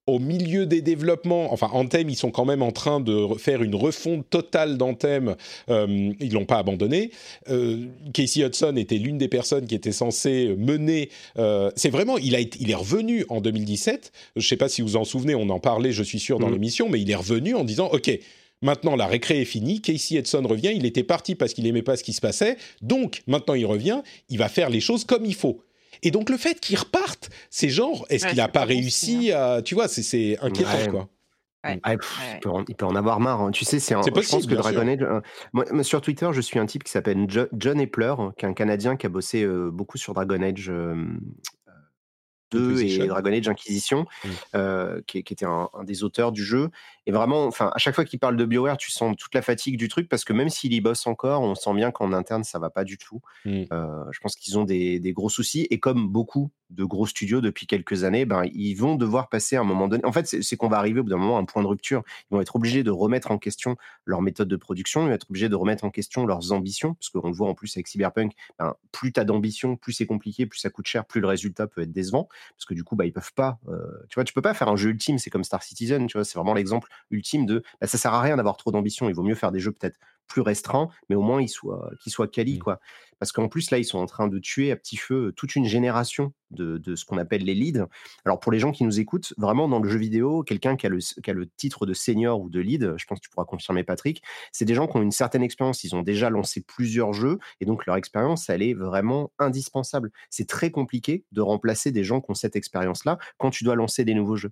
au 0.05 0.19
milieu 0.19 0.65
des 0.65 0.81
développements, 0.81 1.53
enfin 1.53 1.69
Anthem, 1.71 2.09
ils 2.09 2.17
sont 2.17 2.31
quand 2.31 2.45
même 2.45 2.61
en 2.61 2.71
train 2.71 2.99
de 2.99 3.27
faire 3.37 3.63
une 3.63 3.75
refonte 3.75 4.29
totale 4.29 4.77
d'Anthem, 4.77 5.35
euh, 5.69 6.11
ils 6.19 6.33
l'ont 6.33 6.45
pas 6.45 6.57
abandonné. 6.57 7.11
Euh, 7.49 7.85
Casey 8.13 8.45
Hudson 8.45 8.75
était 8.75 8.97
l'une 8.97 9.17
des 9.17 9.29
personnes 9.29 9.65
qui 9.65 9.75
était 9.75 9.93
censée 9.93 10.55
mener. 10.57 11.09
Euh, 11.37 11.71
c'est 11.75 11.89
vraiment, 11.89 12.17
il 12.17 12.35
a 12.35 12.41
il 12.41 12.69
est 12.69 12.75
revenu 12.75 13.25
en 13.29 13.39
2017. 13.39 14.11
Je 14.35 14.47
sais 14.47 14.57
pas 14.57 14.67
si 14.67 14.81
vous 14.81 14.89
vous 14.89 14.97
en 14.97 15.05
souvenez, 15.05 15.35
on 15.35 15.49
en 15.49 15.59
parlait, 15.59 15.93
je 15.93 16.03
suis 16.03 16.19
sûr 16.19 16.39
dans 16.39 16.49
mm. 16.49 16.53
l'émission, 16.53 16.89
mais 16.89 16.99
il 16.99 17.09
est 17.09 17.15
revenu 17.15 17.55
en 17.55 17.63
disant, 17.63 17.89
ok. 17.91 18.11
Maintenant, 18.61 18.95
la 18.95 19.07
récré 19.07 19.41
est 19.41 19.45
finie. 19.45 19.81
Casey 19.81 20.17
Hudson 20.17 20.41
revient. 20.47 20.71
Il 20.73 20.85
était 20.85 21.03
parti 21.03 21.35
parce 21.35 21.53
qu'il 21.53 21.67
aimait 21.67 21.81
pas 21.81 21.97
ce 21.97 22.03
qui 22.03 22.13
se 22.13 22.21
passait. 22.21 22.55
Donc, 22.81 23.21
maintenant, 23.27 23.55
il 23.55 23.65
revient. 23.65 24.01
Il 24.29 24.37
va 24.37 24.47
faire 24.47 24.69
les 24.69 24.79
choses 24.79 25.03
comme 25.03 25.25
il 25.25 25.35
faut. 25.35 25.61
Et 26.03 26.11
donc 26.11 26.29
le 26.29 26.37
fait 26.37 26.59
qu'il 26.59 26.77
reparte, 26.77 27.29
c'est 27.49 27.69
genre, 27.69 28.05
est-ce 28.09 28.27
qu'il 28.27 28.37
n'a 28.37 28.49
pas, 28.49 28.65
réussi 28.65 29.31
à, 29.31 29.61
tu 29.63 29.73
vois, 29.73 29.87
c'est 29.87 30.37
inquiétant 30.41 30.91
quoi. 30.91 31.09
il, 31.65 32.75
peut 32.75 32.85
en, 32.85 32.95
avoir 32.95 33.21
marre. 33.21 33.41
Hein. 33.41 33.51
Tu 33.51 33.63
sais, 33.63 33.79
c'est 33.79 33.95
possible. 33.95 34.21
Je 34.21 34.29
pense 34.29 34.47
que 34.47 34.55
Dragon 34.55 34.87
Age. 34.87 35.01
Euh, 35.01 35.21
moi, 35.53 35.83
sur 35.83 36.01
Twitter, 36.01 36.29
je 36.33 36.41
suis 36.41 36.59
un 36.59 36.65
type 36.65 36.83
qui 36.83 36.91
s'appelle 36.91 37.25
John 37.53 37.79
Epler, 37.79 38.13
qui 38.37 38.45
est 38.45 38.49
un 38.49 38.53
Canadien 38.53 38.97
qui 38.97 39.05
a 39.05 39.09
bossé 39.09 39.43
euh, 39.43 39.71
beaucoup 39.71 39.97
sur 39.97 40.13
Dragon 40.13 40.41
Age. 40.41 40.69
Euh, 40.69 41.05
2 42.53 42.81
et 42.83 43.07
Dragon 43.07 43.31
Age 43.31 43.47
Inquisition, 43.47 44.05
mmh. 44.23 44.29
euh, 44.55 45.01
qui, 45.07 45.17
était 45.17 45.45
un, 45.45 45.69
des 45.83 46.03
auteurs 46.03 46.31
du 46.31 46.43
jeu. 46.43 46.69
Et 47.05 47.11
vraiment, 47.11 47.45
enfin, 47.45 47.71
à 47.73 47.77
chaque 47.79 47.95
fois 47.95 48.05
qu'il 48.05 48.19
parle 48.19 48.37
de 48.37 48.45
BioWare, 48.45 48.77
tu 48.77 48.91
sens 48.91 49.15
toute 49.17 49.35
la 49.35 49.41
fatigue 49.41 49.77
du 49.77 49.89
truc 49.89 50.07
parce 50.07 50.23
que 50.23 50.31
même 50.33 50.49
s'il 50.49 50.73
y 50.73 50.81
bosse 50.81 51.05
encore, 51.05 51.41
on 51.41 51.55
sent 51.55 51.73
bien 51.73 51.91
qu'en 51.91 52.13
interne, 52.13 52.43
ça 52.43 52.59
va 52.59 52.69
pas 52.69 52.83
du 52.83 52.97
tout. 52.97 53.21
Mmh. 53.45 53.63
Euh, 53.73 54.05
je 54.11 54.19
pense 54.19 54.35
qu'ils 54.35 54.57
ont 54.57 54.63
des, 54.63 54.99
gros 55.13 55.29
soucis. 55.29 55.67
Et 55.69 55.79
comme 55.79 56.07
beaucoup 56.07 56.51
de 56.69 56.83
gros 56.83 57.05
studios 57.05 57.41
depuis 57.41 57.67
quelques 57.67 58.03
années, 58.03 58.25
ben, 58.25 58.43
ils 58.53 58.73
vont 58.75 58.95
devoir 58.95 59.29
passer 59.29 59.55
à 59.57 59.61
un 59.61 59.63
moment 59.63 59.87
donné. 59.87 60.03
En 60.05 60.11
fait, 60.11 60.27
c'est 60.27 60.55
qu'on 60.55 60.69
va 60.69 60.77
arriver 60.77 61.01
au 61.01 61.03
bout 61.03 61.09
d'un 61.09 61.17
moment 61.17 61.37
à 61.37 61.41
un 61.41 61.45
point 61.45 61.61
de 61.61 61.67
rupture. 61.67 62.03
Ils 62.31 62.35
vont 62.35 62.41
être 62.41 62.55
obligés 62.55 62.83
de 62.83 62.89
remettre 62.89 63.31
en 63.31 63.37
question 63.37 63.75
leur 64.05 64.21
méthode 64.21 64.47
de 64.47 64.55
production, 64.55 65.03
ils 65.03 65.09
vont 65.09 65.13
être 65.13 65.29
obligés 65.29 65.49
de 65.49 65.55
remettre 65.55 65.83
en 65.83 65.91
question 65.91 66.25
leurs 66.25 66.51
ambitions, 66.51 66.95
parce 66.95 67.09
qu'on 67.09 67.27
le 67.27 67.35
voit 67.35 67.47
en 67.47 67.53
plus 67.53 67.75
avec 67.77 67.87
Cyberpunk, 67.87 68.33
ben, 68.57 68.75
plus 68.91 69.13
tu 69.13 69.19
as 69.19 69.25
d'ambition, 69.25 69.75
plus 69.75 69.93
c'est 69.93 70.05
compliqué, 70.05 70.45
plus 70.45 70.59
ça 70.59 70.69
coûte 70.69 70.87
cher, 70.87 71.05
plus 71.05 71.21
le 71.21 71.27
résultat 71.27 71.67
peut 71.67 71.81
être 71.81 71.91
décevant, 71.91 72.27
parce 72.55 72.65
que 72.65 72.73
du 72.73 72.83
coup, 72.83 72.95
bah, 72.95 73.05
ils 73.05 73.13
peuvent 73.13 73.33
pas. 73.33 73.59
Euh, 73.67 73.77
tu 74.09 74.15
vois, 74.15 74.23
tu 74.23 74.33
peux 74.33 74.41
pas 74.41 74.53
faire 74.53 74.69
un 74.69 74.75
jeu 74.75 74.89
ultime, 74.89 75.19
c'est 75.19 75.29
comme 75.29 75.43
Star 75.43 75.61
Citizen, 75.61 76.07
tu 76.07 76.17
vois, 76.17 76.25
c'est 76.25 76.37
vraiment 76.39 76.53
l'exemple 76.53 76.89
ultime 77.11 77.45
de 77.45 77.63
bah, 77.81 77.87
ça 77.87 77.97
sert 77.97 78.13
à 78.13 78.21
rien 78.21 78.37
d'avoir 78.37 78.57
trop 78.57 78.71
d'ambition, 78.71 79.09
il 79.09 79.15
vaut 79.15 79.23
mieux 79.23 79.35
faire 79.35 79.51
des 79.51 79.59
jeux 79.59 79.71
peut-être 79.71 79.97
plus 80.27 80.41
restreints, 80.41 80.89
mais 81.09 81.15
au 81.15 81.21
moins 81.21 81.41
ils 81.41 81.49
soient, 81.49 81.91
qu'ils 82.01 82.11
soient 82.11 82.27
quali, 82.27 82.55
mmh. 82.55 82.59
quoi. 82.59 82.79
Parce 83.19 83.31
qu'en 83.31 83.47
plus, 83.47 83.71
là, 83.71 83.77
ils 83.77 83.85
sont 83.85 83.99
en 83.99 84.05
train 84.05 84.27
de 84.27 84.39
tuer 84.39 84.71
à 84.71 84.75
petit 84.75 84.97
feu 84.97 85.33
toute 85.35 85.55
une 85.55 85.65
génération 85.65 86.33
de, 86.53 86.95
ce 86.95 87.05
qu'on 87.05 87.17
appelle 87.17 87.43
les 87.43 87.55
leads. 87.55 87.87
Alors, 88.25 88.39
pour 88.39 88.51
les 88.51 88.59
gens 88.59 88.71
qui 88.71 88.83
nous 88.83 88.99
écoutent, 88.99 89.33
vraiment, 89.37 89.67
dans 89.67 89.79
le 89.79 89.89
jeu 89.89 89.97
vidéo, 89.97 90.43
quelqu'un 90.43 90.75
qui, 90.75 90.85
a 90.85 90.89
le 90.89 91.47
titre 91.57 91.85
de 91.85 91.93
senior 91.93 92.39
ou 92.39 92.49
de 92.49 92.59
lead, 92.59 92.93
je 92.97 93.05
pense 93.05 93.19
que 93.19 93.23
tu 93.23 93.29
pourras 93.29 93.45
confirmer, 93.45 93.83
Patrick, 93.83 94.21
c'est 94.51 94.65
des 94.65 94.75
gens 94.75 94.87
qui 94.87 94.97
ont 94.97 95.01
une 95.01 95.11
certaine 95.11 95.43
expérience. 95.43 95.83
Ils 95.83 95.95
ont 95.95 96.01
déjà 96.01 96.29
lancé 96.29 96.61
plusieurs 96.61 97.13
jeux 97.13 97.39
et 97.59 97.65
donc 97.65 97.85
leur 97.85 97.95
expérience, 97.95 98.49
elle 98.49 98.61
est 98.61 98.73
vraiment 98.73 99.31
indispensable. 99.39 100.11
C'est 100.29 100.47
très 100.47 100.71
compliqué 100.71 101.25
de 101.31 101.41
remplacer 101.41 101.91
des 101.91 102.03
gens 102.03 102.21
qui 102.21 102.31
ont 102.31 102.35
cette 102.35 102.55
expérience-là 102.55 103.17
quand 103.37 103.49
tu 103.49 103.63
dois 103.63 103.75
lancer 103.75 104.05
des 104.05 104.13
nouveaux 104.13 104.35
jeux. 104.35 104.51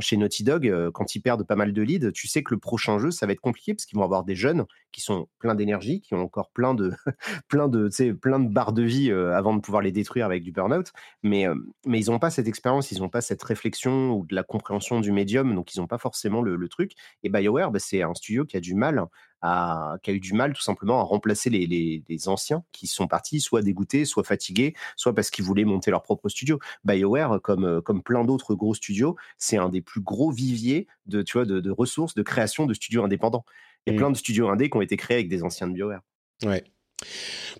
chez 0.00 0.16
Naughty 0.16 0.44
Dog, 0.44 0.66
euh, 0.66 0.90
quand 0.90 1.14
ils 1.14 1.20
perdent 1.20 1.46
pas 1.46 1.56
mal 1.56 1.72
de 1.72 1.82
leads, 1.82 2.12
tu 2.12 2.28
sais 2.28 2.42
que 2.42 2.54
le 2.54 2.60
prochain 2.60 2.98
jeu, 2.98 3.10
ça 3.10 3.26
va 3.26 3.32
être 3.32 3.40
compliqué 3.40 3.74
parce 3.74 3.86
qu'ils 3.86 3.98
vont 3.98 4.04
avoir 4.04 4.24
des 4.24 4.34
jeunes 4.34 4.64
qui 4.92 5.00
sont 5.00 5.28
pleins 5.38 5.54
d'énergie, 5.54 6.00
qui 6.00 6.14
ont 6.14 6.22
encore 6.22 6.50
plein 6.50 6.74
de, 6.74 6.92
plein 7.48 7.68
de 7.68 7.79
plein 8.20 8.40
de 8.40 8.48
barres 8.48 8.72
de 8.72 8.82
vie 8.82 9.10
euh, 9.10 9.36
avant 9.36 9.54
de 9.54 9.60
pouvoir 9.60 9.82
les 9.82 9.92
détruire 9.92 10.26
avec 10.26 10.42
du 10.42 10.52
burn-out. 10.52 10.92
Mais, 11.22 11.46
euh, 11.46 11.54
mais 11.86 12.00
ils 12.00 12.10
n'ont 12.10 12.18
pas 12.18 12.30
cette 12.30 12.48
expérience, 12.48 12.90
ils 12.90 12.98
n'ont 13.00 13.08
pas 13.08 13.20
cette 13.20 13.42
réflexion 13.42 14.12
ou 14.12 14.26
de 14.26 14.34
la 14.34 14.42
compréhension 14.42 15.00
du 15.00 15.12
médium, 15.12 15.54
donc 15.54 15.74
ils 15.74 15.80
n'ont 15.80 15.86
pas 15.86 15.98
forcément 15.98 16.42
le, 16.42 16.68
truc. 16.68 16.92
Et 17.22 17.30
BioWare, 17.30 17.70
bah, 17.70 17.78
c'est 17.78 18.02
un 18.02 18.14
studio 18.14 18.44
qui 18.44 18.56
a 18.56 18.60
du 18.60 18.74
mal 18.74 19.04
à, 19.42 19.96
qui 20.02 20.10
a 20.10 20.14
eu 20.14 20.20
du 20.20 20.34
mal 20.34 20.52
tout 20.52 20.62
simplement 20.62 21.00
à 21.00 21.02
remplacer 21.02 21.50
les, 21.50 21.66
les, 21.66 22.28
anciens 22.28 22.62
qui 22.70 22.86
sont 22.86 23.08
partis, 23.08 23.40
soit 23.40 23.62
dégoûtés, 23.62 24.04
soit 24.04 24.22
fatigués, 24.22 24.74
soit 24.96 25.14
parce 25.14 25.30
qu'ils 25.30 25.44
voulaient 25.44 25.64
monter 25.64 25.90
leur 25.90 26.02
propre 26.02 26.28
studio. 26.28 26.58
BioWare, 26.84 27.40
comme, 27.42 27.80
comme 27.82 28.02
plein 28.02 28.24
d'autres 28.24 28.54
gros 28.54 28.74
studios, 28.74 29.16
c'est 29.38 29.56
un 29.56 29.68
des 29.68 29.80
plus 29.80 30.00
gros 30.00 30.30
viviers 30.30 30.86
de, 31.06 31.22
tu 31.22 31.38
vois, 31.38 31.46
de, 31.46 31.60
de 31.60 31.70
ressources, 31.70 32.14
de 32.14 32.22
création 32.22 32.66
de 32.66 32.74
studios 32.74 33.02
indépendants. 33.02 33.44
Il 33.86 33.92
y 33.92 33.92
a 33.92 33.96
Mm. 33.96 33.98
plein 33.98 34.10
de 34.10 34.16
studios 34.16 34.48
indés 34.48 34.70
qui 34.70 34.76
ont 34.76 34.82
été 34.82 34.96
créés 34.96 35.16
avec 35.16 35.28
des 35.28 35.42
anciens 35.42 35.66
de 35.66 35.72
BioWare. 35.72 36.02
Ouais. 36.44 36.64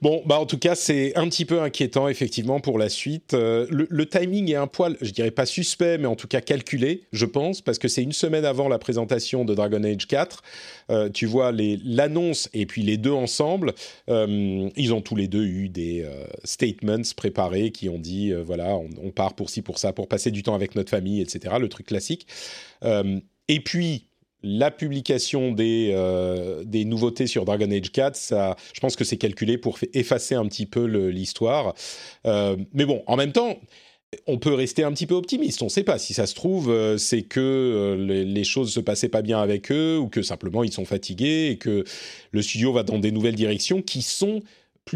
Bon, 0.02 0.22
bah 0.24 0.38
en 0.38 0.46
tout 0.46 0.58
cas, 0.58 0.74
c'est 0.74 1.16
un 1.16 1.28
petit 1.28 1.44
peu 1.44 1.60
inquiétant 1.60 2.08
effectivement 2.08 2.60
pour 2.60 2.78
la 2.78 2.88
suite. 2.88 3.34
Euh, 3.34 3.66
le, 3.70 4.06
timing 4.06 4.50
est 4.50 4.56
un 4.56 4.66
poil, 4.66 4.96
je 5.00 5.10
dirais 5.10 5.30
pas 5.30 5.46
suspect, 5.46 5.98
mais 5.98 6.06
en 6.06 6.16
tout 6.16 6.26
cas 6.26 6.40
calculé, 6.40 7.02
je 7.12 7.26
pense, 7.26 7.60
parce 7.60 7.78
que 7.78 7.88
c'est 7.88 8.02
une 8.02 8.12
semaine 8.12 8.44
avant 8.44 8.68
la 8.68 8.78
présentation 8.78 9.44
de 9.44 9.54
Dragon 9.54 9.82
Age 9.84 10.06
4. 10.06 10.42
Euh, 10.90 11.10
tu 11.10 11.26
vois 11.26 11.52
l'annonce 11.52 12.48
et 12.54 12.66
puis 12.66 12.82
les 12.82 12.96
deux 12.96 13.12
ensemble. 13.12 13.74
euh, 14.08 14.68
ils 14.76 14.94
ont 14.94 15.02
tous 15.02 15.16
les 15.16 15.28
deux 15.28 15.44
eu 15.44 15.68
des 15.68 16.06
statements 16.44 17.02
préparés 17.16 17.70
qui 17.70 17.88
ont 17.88 17.98
dit 17.98 18.32
voilà, 18.32 18.76
on, 18.76 19.10
part 19.10 19.34
pour 19.34 19.50
ci 19.50 19.62
pour 19.62 19.78
ça, 19.78 19.92
pour 19.92 20.08
passer 20.08 20.30
du 20.30 20.42
temps 20.42 20.54
avec 20.54 20.74
notre 20.74 20.90
famille, 20.90 21.20
etc. 21.20 21.56
Le 21.60 21.68
truc 21.68 21.86
classique. 21.86 22.26
Et 22.82 23.60
puis 23.60 24.09
la 24.42 24.70
publication 24.70 25.52
des, 25.52 25.90
euh, 25.94 26.64
des 26.64 26.84
nouveautés 26.84 27.26
sur 27.26 27.44
Dragon 27.44 27.70
Age 27.70 27.92
4, 27.92 28.16
ça, 28.16 28.56
je 28.72 28.80
pense 28.80 28.96
que 28.96 29.04
c'est 29.04 29.16
calculé 29.18 29.58
pour 29.58 29.78
fa- 29.78 29.86
effacer 29.94 30.34
un 30.34 30.46
petit 30.46 30.66
peu 30.66 30.84
l'histoire. 30.84 31.74
Euh, 32.26 32.56
mais 32.72 32.84
bon, 32.84 33.02
en 33.06 33.16
même 33.16 33.32
temps, 33.32 33.58
on 34.26 34.38
peut 34.38 34.54
rester 34.54 34.82
un 34.82 34.92
petit 34.92 35.06
peu 35.06 35.14
optimiste. 35.14 35.62
On 35.62 35.66
ne 35.66 35.70
sait 35.70 35.84
pas. 35.84 35.98
Si 35.98 36.14
ça 36.14 36.26
se 36.26 36.34
trouve, 36.34 36.70
euh, 36.70 36.98
c'est 36.98 37.22
que 37.22 37.96
les, 37.98 38.24
les 38.24 38.44
choses 38.44 38.72
se 38.72 38.80
passaient 38.80 39.08
pas 39.08 39.22
bien 39.22 39.40
avec 39.40 39.70
eux 39.70 39.98
ou 39.98 40.08
que 40.08 40.22
simplement 40.22 40.64
ils 40.64 40.72
sont 40.72 40.84
fatigués 40.84 41.50
et 41.52 41.58
que 41.58 41.84
le 42.32 42.42
studio 42.42 42.72
va 42.72 42.82
dans 42.82 42.98
des 42.98 43.12
nouvelles 43.12 43.36
directions 43.36 43.82
qui 43.82 44.02
sont 44.02 44.40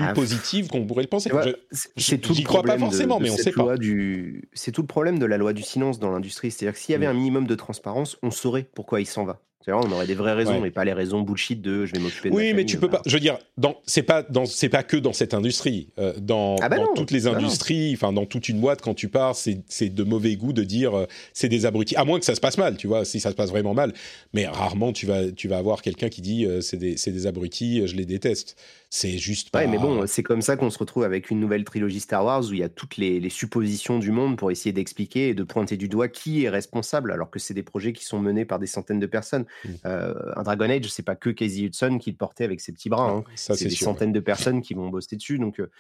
plus 0.01 0.09
Ah, 0.11 0.13
positives 0.13 0.69
qu'on 0.69 0.85
pourrait 0.87 1.03
le 1.03 1.09
penser. 1.09 1.31
Je- 1.31 1.79
c'est- 2.01 2.19
tout 2.19 2.35
le 2.37 2.43
crois 2.45 2.63
pas 2.63 2.75
de- 2.75 2.81
forcément, 2.81 3.19
de 3.19 3.25
mais 3.25 3.31
on 3.31 3.37
sait 3.37 3.53
pas. 3.53 3.77
Du... 3.77 4.49
C'est 4.53 4.73
tout 4.73 4.83
le 4.83 4.87
problème 4.87 5.19
de 5.19 5.27
la 5.27 5.37
loi 5.37 5.53
du 5.53 5.63
silence 5.63 5.99
dans 5.99 6.11
l'industrie. 6.11 6.51
C'est-à-dire 6.51 6.75
que 6.75 6.81
s'il 6.81 6.93
y 6.93 6.97
avait 6.97 7.07
Mm. 7.07 7.11
un 7.11 7.15
minimum 7.15 7.47
de 7.47 7.55
transparence, 7.55 8.17
on 8.23 8.31
saurait 8.31 8.67
pourquoi 8.75 9.01
il 9.01 9.07
s'en 9.07 9.25
va. 9.25 9.41
On 9.67 9.91
aurait 9.93 10.07
des 10.07 10.15
vraies 10.15 10.35
raisons, 10.35 10.57
Ouais. 10.57 10.61
mais 10.61 10.71
pas 10.71 10.85
les 10.85 10.93
raisons 10.93 11.23
bullshit 11.23 11.63
de 11.63 11.87
je 11.87 11.93
vais 11.95 11.99
m'occuper 11.99 12.29
de 12.29 12.35
ma 12.35 12.39
Oui, 12.39 12.53
mais 12.53 12.67
tu 12.67 12.77
peux 12.77 12.91
pas. 12.91 13.01
Je 13.07 13.15
veux 13.15 13.21
dire, 13.21 13.39
c'est 13.87 14.03
pas 14.03 14.23
dans, 14.23 14.45
c'est 14.45 14.69
pas 14.69 14.83
que 14.83 14.99
dans 14.99 15.15
cette 15.15 15.33
industrie. 15.33 15.89
Euh, 15.99 16.13
dans 16.21 16.57
Ah 16.61 16.69
bah 16.69 16.77
dans 16.77 16.83
non, 16.85 16.95
toutes 16.95 17.11
les 17.13 17.23
bah 17.23 17.31
non. 17.31 17.37
industries, 17.39 17.95
enfin 17.95 18.13
dans 18.13 18.27
toute 18.27 18.51
une 18.51 18.61
boîte, 18.61 18.83
quand 18.83 18.93
tu 18.93 19.09
pars, 19.09 19.35
c'est, 19.35 19.63
de 19.89 20.03
mauvais 20.05 20.37
goût 20.37 20.53
de 20.53 20.65
dire 20.65 20.95
euh, 20.95 21.07
c'est 21.33 21.49
des 21.49 21.65
abrutis. 21.65 21.97
À 21.97 22.05
moins 22.05 22.19
que 22.19 22.27
ça 22.27 22.35
se 22.35 22.43
passe 22.43 22.59
mal, 22.59 22.77
tu 22.77 22.87
vois. 22.89 23.07
Si 23.07 23.21
ça 23.21 23.31
se 23.31 23.37
passe 23.37 23.49
vraiment 23.49 23.73
mal, 23.73 23.95
mais 24.35 24.47
rarement 24.47 24.93
tu 24.93 25.07
vas, 25.07 25.33
tu 25.33 25.49
vas 25.49 25.57
avoir 25.57 25.81
quelqu'un 25.81 26.11
qui 26.11 26.21
dit 26.21 26.45
euh, 26.45 26.61
c'est 26.61 26.77
des, 26.77 27.27
abrutis, 27.27 27.87
je 27.87 27.97
les 27.97 28.05
déteste. 28.05 28.57
C'est 28.97 29.19
juste 29.19 29.51
pas. 29.51 29.59
Ouais, 29.59 29.67
mais 29.67 29.77
bon, 29.77 30.07
c'est 30.07 30.23
comme 30.23 30.41
ça 30.41 30.57
qu'on 30.57 30.71
se 30.71 30.79
retrouve 30.79 31.03
avec 31.03 31.29
une 31.29 31.41
nouvelle 31.41 31.65
trilogie 31.65 31.99
Star 31.99 32.25
Wars 32.25 32.45
où 32.45 32.53
il 32.53 32.61
y 32.61 32.63
a 32.63 32.69
toutes 32.69 32.97
les, 32.97 33.19
les 33.19 33.29
suppositions 33.29 33.99
du 33.99 34.13
monde 34.13 34.39
pour 34.39 34.53
essayer 34.53 34.73
d'expliquer 34.73 35.31
et 35.31 35.35
de 35.35 35.43
pointer 35.43 35.77
du 35.77 35.89
doigt 35.89 36.07
qui 36.07 36.45
est 36.45 36.49
responsable, 36.49 37.11
alors 37.11 37.29
que 37.29 37.41
c'est 37.41 37.55
des 37.55 37.65
projets 37.65 37.93
qui 37.93 38.05
sont 38.05 38.21
menés 38.21 38.45
par 38.45 38.61
des 38.61 38.69
centaines 38.69 39.01
de 39.01 39.07
personnes. 39.07 39.47
Mm. 39.65 39.69
Euh, 39.87 40.15
un 40.37 40.45
Dragon 40.45 40.71
Age, 40.71 40.85
c'est 40.93 41.03
pas 41.03 41.17
que 41.17 41.31
Casey 41.31 41.63
Hudson 41.63 41.99
qui 41.99 42.13
le 42.13 42.17
portait 42.17 42.45
avec 42.45 42.61
ses 42.61 42.71
petits 42.71 42.89
bras. 42.89 43.11
hein. 43.11 43.25
ça 43.35 43.57
c'est 43.57 43.65
des 43.65 43.71
sûr. 43.73 43.87
centaines 43.87 44.13
de 44.13 44.21
personnes 44.21 44.63
qui 44.63 44.75
vont 44.75 44.89
bosser 44.91 45.17
dessus. 45.17 45.41
Donc, 45.41 45.59
euh, 45.59 45.73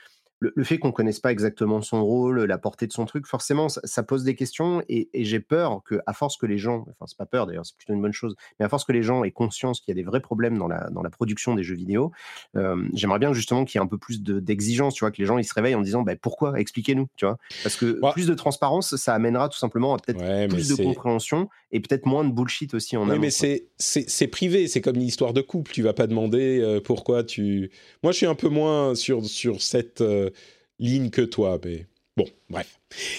le, 0.44 0.52
le 0.54 0.64
fait 0.64 0.78
qu'on 0.78 0.92
connaisse 0.92 1.20
pas 1.20 1.32
exactement 1.32 1.80
son 1.80 2.04
rôle, 2.04 2.44
la 2.44 2.58
portée 2.58 2.86
de 2.86 2.92
son 2.92 3.06
truc, 3.06 3.26
forcément, 3.26 3.68
ça, 3.70 3.80
ça 3.84 4.02
pose 4.02 4.24
des 4.24 4.34
questions. 4.34 4.82
Et, 4.88 5.08
et 5.14 5.24
j'ai 5.24 5.40
peur 5.40 5.80
que, 5.84 6.00
à 6.06 6.12
force 6.12 6.36
que 6.36 6.44
les 6.46 6.58
gens, 6.58 6.84
enfin, 6.90 7.06
c'est 7.06 7.16
pas 7.16 7.24
peur 7.26 7.46
d'ailleurs, 7.46 7.64
c'est 7.64 7.76
plutôt 7.76 7.94
une 7.94 8.02
bonne 8.02 8.12
chose, 8.12 8.36
mais 8.58 8.66
à 8.66 8.68
force 8.68 8.84
que 8.84 8.92
les 8.92 9.02
gens 9.02 9.24
aient 9.24 9.30
conscience 9.30 9.80
qu'il 9.80 9.94
y 9.96 9.98
a 9.98 10.00
des 10.00 10.06
vrais 10.06 10.20
problèmes 10.20 10.58
dans 10.58 10.68
la, 10.68 10.90
dans 10.90 11.02
la 11.02 11.10
production 11.10 11.54
des 11.54 11.62
jeux 11.62 11.74
vidéo, 11.74 12.12
euh, 12.56 12.84
j'aimerais 12.92 13.18
bien 13.18 13.32
justement 13.32 13.64
qu'il 13.64 13.78
y 13.78 13.82
ait 13.82 13.84
un 13.84 13.88
peu 13.88 13.98
plus 13.98 14.22
de- 14.22 14.38
d'exigence, 14.40 14.94
tu 14.94 15.00
vois, 15.04 15.10
que 15.10 15.18
les 15.18 15.26
gens 15.26 15.38
ils 15.38 15.44
se 15.44 15.54
réveillent 15.54 15.74
en 15.74 15.80
disant, 15.80 16.02
bah, 16.02 16.14
pourquoi? 16.20 16.60
Expliquez-nous, 16.60 17.08
tu 17.16 17.24
vois? 17.24 17.38
Parce 17.62 17.76
que 17.76 17.98
Ouais. 18.00 18.12
plus 18.12 18.26
de 18.26 18.34
transparence, 18.34 18.96
ça 18.96 19.14
amènera 19.14 19.48
tout 19.48 19.58
simplement 19.58 19.94
à 19.94 19.98
peut-être 19.98 20.18
Ouais, 20.20 20.48
plus 20.48 20.68
de 20.68 20.74
compréhension 20.74 21.48
et 21.74 21.80
peut-être 21.80 22.06
moins 22.06 22.24
de 22.24 22.32
bullshit 22.32 22.72
aussi 22.72 22.96
en 22.96 23.04
Oui, 23.04 23.10
amont. 23.10 23.20
mais 23.20 23.30
c'est, 23.30 24.26
privé, 24.28 24.68
c'est 24.68 24.80
comme 24.80 24.96
une 24.96 25.02
histoire 25.02 25.32
de 25.32 25.40
couple. 25.40 25.72
Tu 25.72 25.82
vas 25.82 25.92
pas 25.92 26.06
demander 26.06 26.60
euh, 26.60 26.80
pourquoi 26.80 27.24
tu. 27.24 27.70
Moi, 28.02 28.12
je 28.12 28.18
suis 28.18 28.26
un 28.26 28.36
peu 28.36 28.48
moins 28.48 28.94
sur, 28.94 29.26
sur 29.26 29.60
cette 29.60 30.00
euh, 30.00 30.30
ligne 30.78 31.10
que 31.10 31.22
toi, 31.22 31.58
mais 31.64 31.86
bon, 32.16 32.26
bref. 32.48 32.78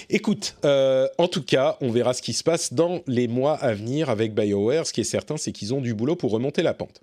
Écoute, 0.09 0.55
euh, 0.63 1.07
en 1.17 1.27
tout 1.27 1.43
cas, 1.43 1.77
on 1.81 1.91
verra 1.91 2.13
ce 2.13 2.21
qui 2.21 2.31
se 2.31 2.43
passe 2.43 2.73
dans 2.73 3.01
les 3.07 3.27
mois 3.27 3.55
à 3.55 3.73
venir 3.73 4.09
avec 4.09 4.33
BioWare. 4.33 4.87
Ce 4.87 4.93
qui 4.93 5.01
est 5.01 5.03
certain, 5.03 5.35
c'est 5.35 5.51
qu'ils 5.51 5.73
ont 5.73 5.81
du 5.81 5.93
boulot 5.93 6.15
pour 6.15 6.31
remonter 6.31 6.63
la 6.63 6.73
pente. 6.73 7.01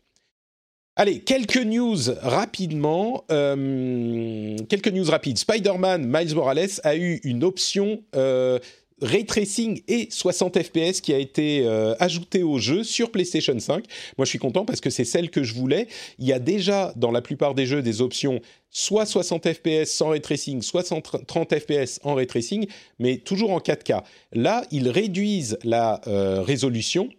Allez, 0.94 1.20
quelques 1.20 1.56
news 1.64 1.98
rapidement. 2.20 3.24
Euh, 3.30 4.56
quelques 4.68 4.88
news 4.88 5.04
rapides. 5.10 5.38
Spider-Man 5.38 6.04
Miles 6.06 6.34
Morales 6.34 6.80
a 6.84 6.96
eu 6.96 7.20
une 7.24 7.44
option 7.44 8.02
euh, 8.14 8.58
ray 9.02 9.26
tracing 9.26 9.82
et 9.88 10.08
60 10.10 10.62
FPS 10.62 11.00
qui 11.00 11.12
a 11.12 11.18
été 11.18 11.64
euh, 11.64 11.94
ajoutée 11.98 12.42
au 12.42 12.58
jeu 12.58 12.84
sur 12.84 13.10
PlayStation 13.10 13.58
5. 13.58 13.84
Moi, 14.16 14.24
je 14.24 14.30
suis 14.30 14.38
content 14.38 14.64
parce 14.64 14.80
que 14.80 14.90
c'est 14.90 15.04
celle 15.04 15.30
que 15.30 15.42
je 15.42 15.54
voulais. 15.54 15.88
Il 16.18 16.26
y 16.26 16.32
a 16.32 16.38
déjà 16.38 16.92
dans 16.96 17.10
la 17.10 17.20
plupart 17.20 17.54
des 17.54 17.66
jeux 17.66 17.82
des 17.82 18.00
options 18.00 18.40
soit 18.70 19.04
60 19.04 19.52
FPS 19.52 19.90
sans 19.90 20.08
ray 20.08 20.20
tracing, 20.20 20.62
soit 20.62 20.84
130 20.84 21.58
FPS 21.58 22.00
en 22.02 22.14
ray 22.14 22.26
tracing, 22.26 22.66
mais 22.98 23.18
toujours 23.18 23.50
en 23.52 23.58
4K. 23.58 24.02
Là, 24.32 24.64
ils 24.70 24.88
réduisent 24.88 25.58
la 25.62 26.00
euh, 26.06 26.40
résolution. 26.40 27.10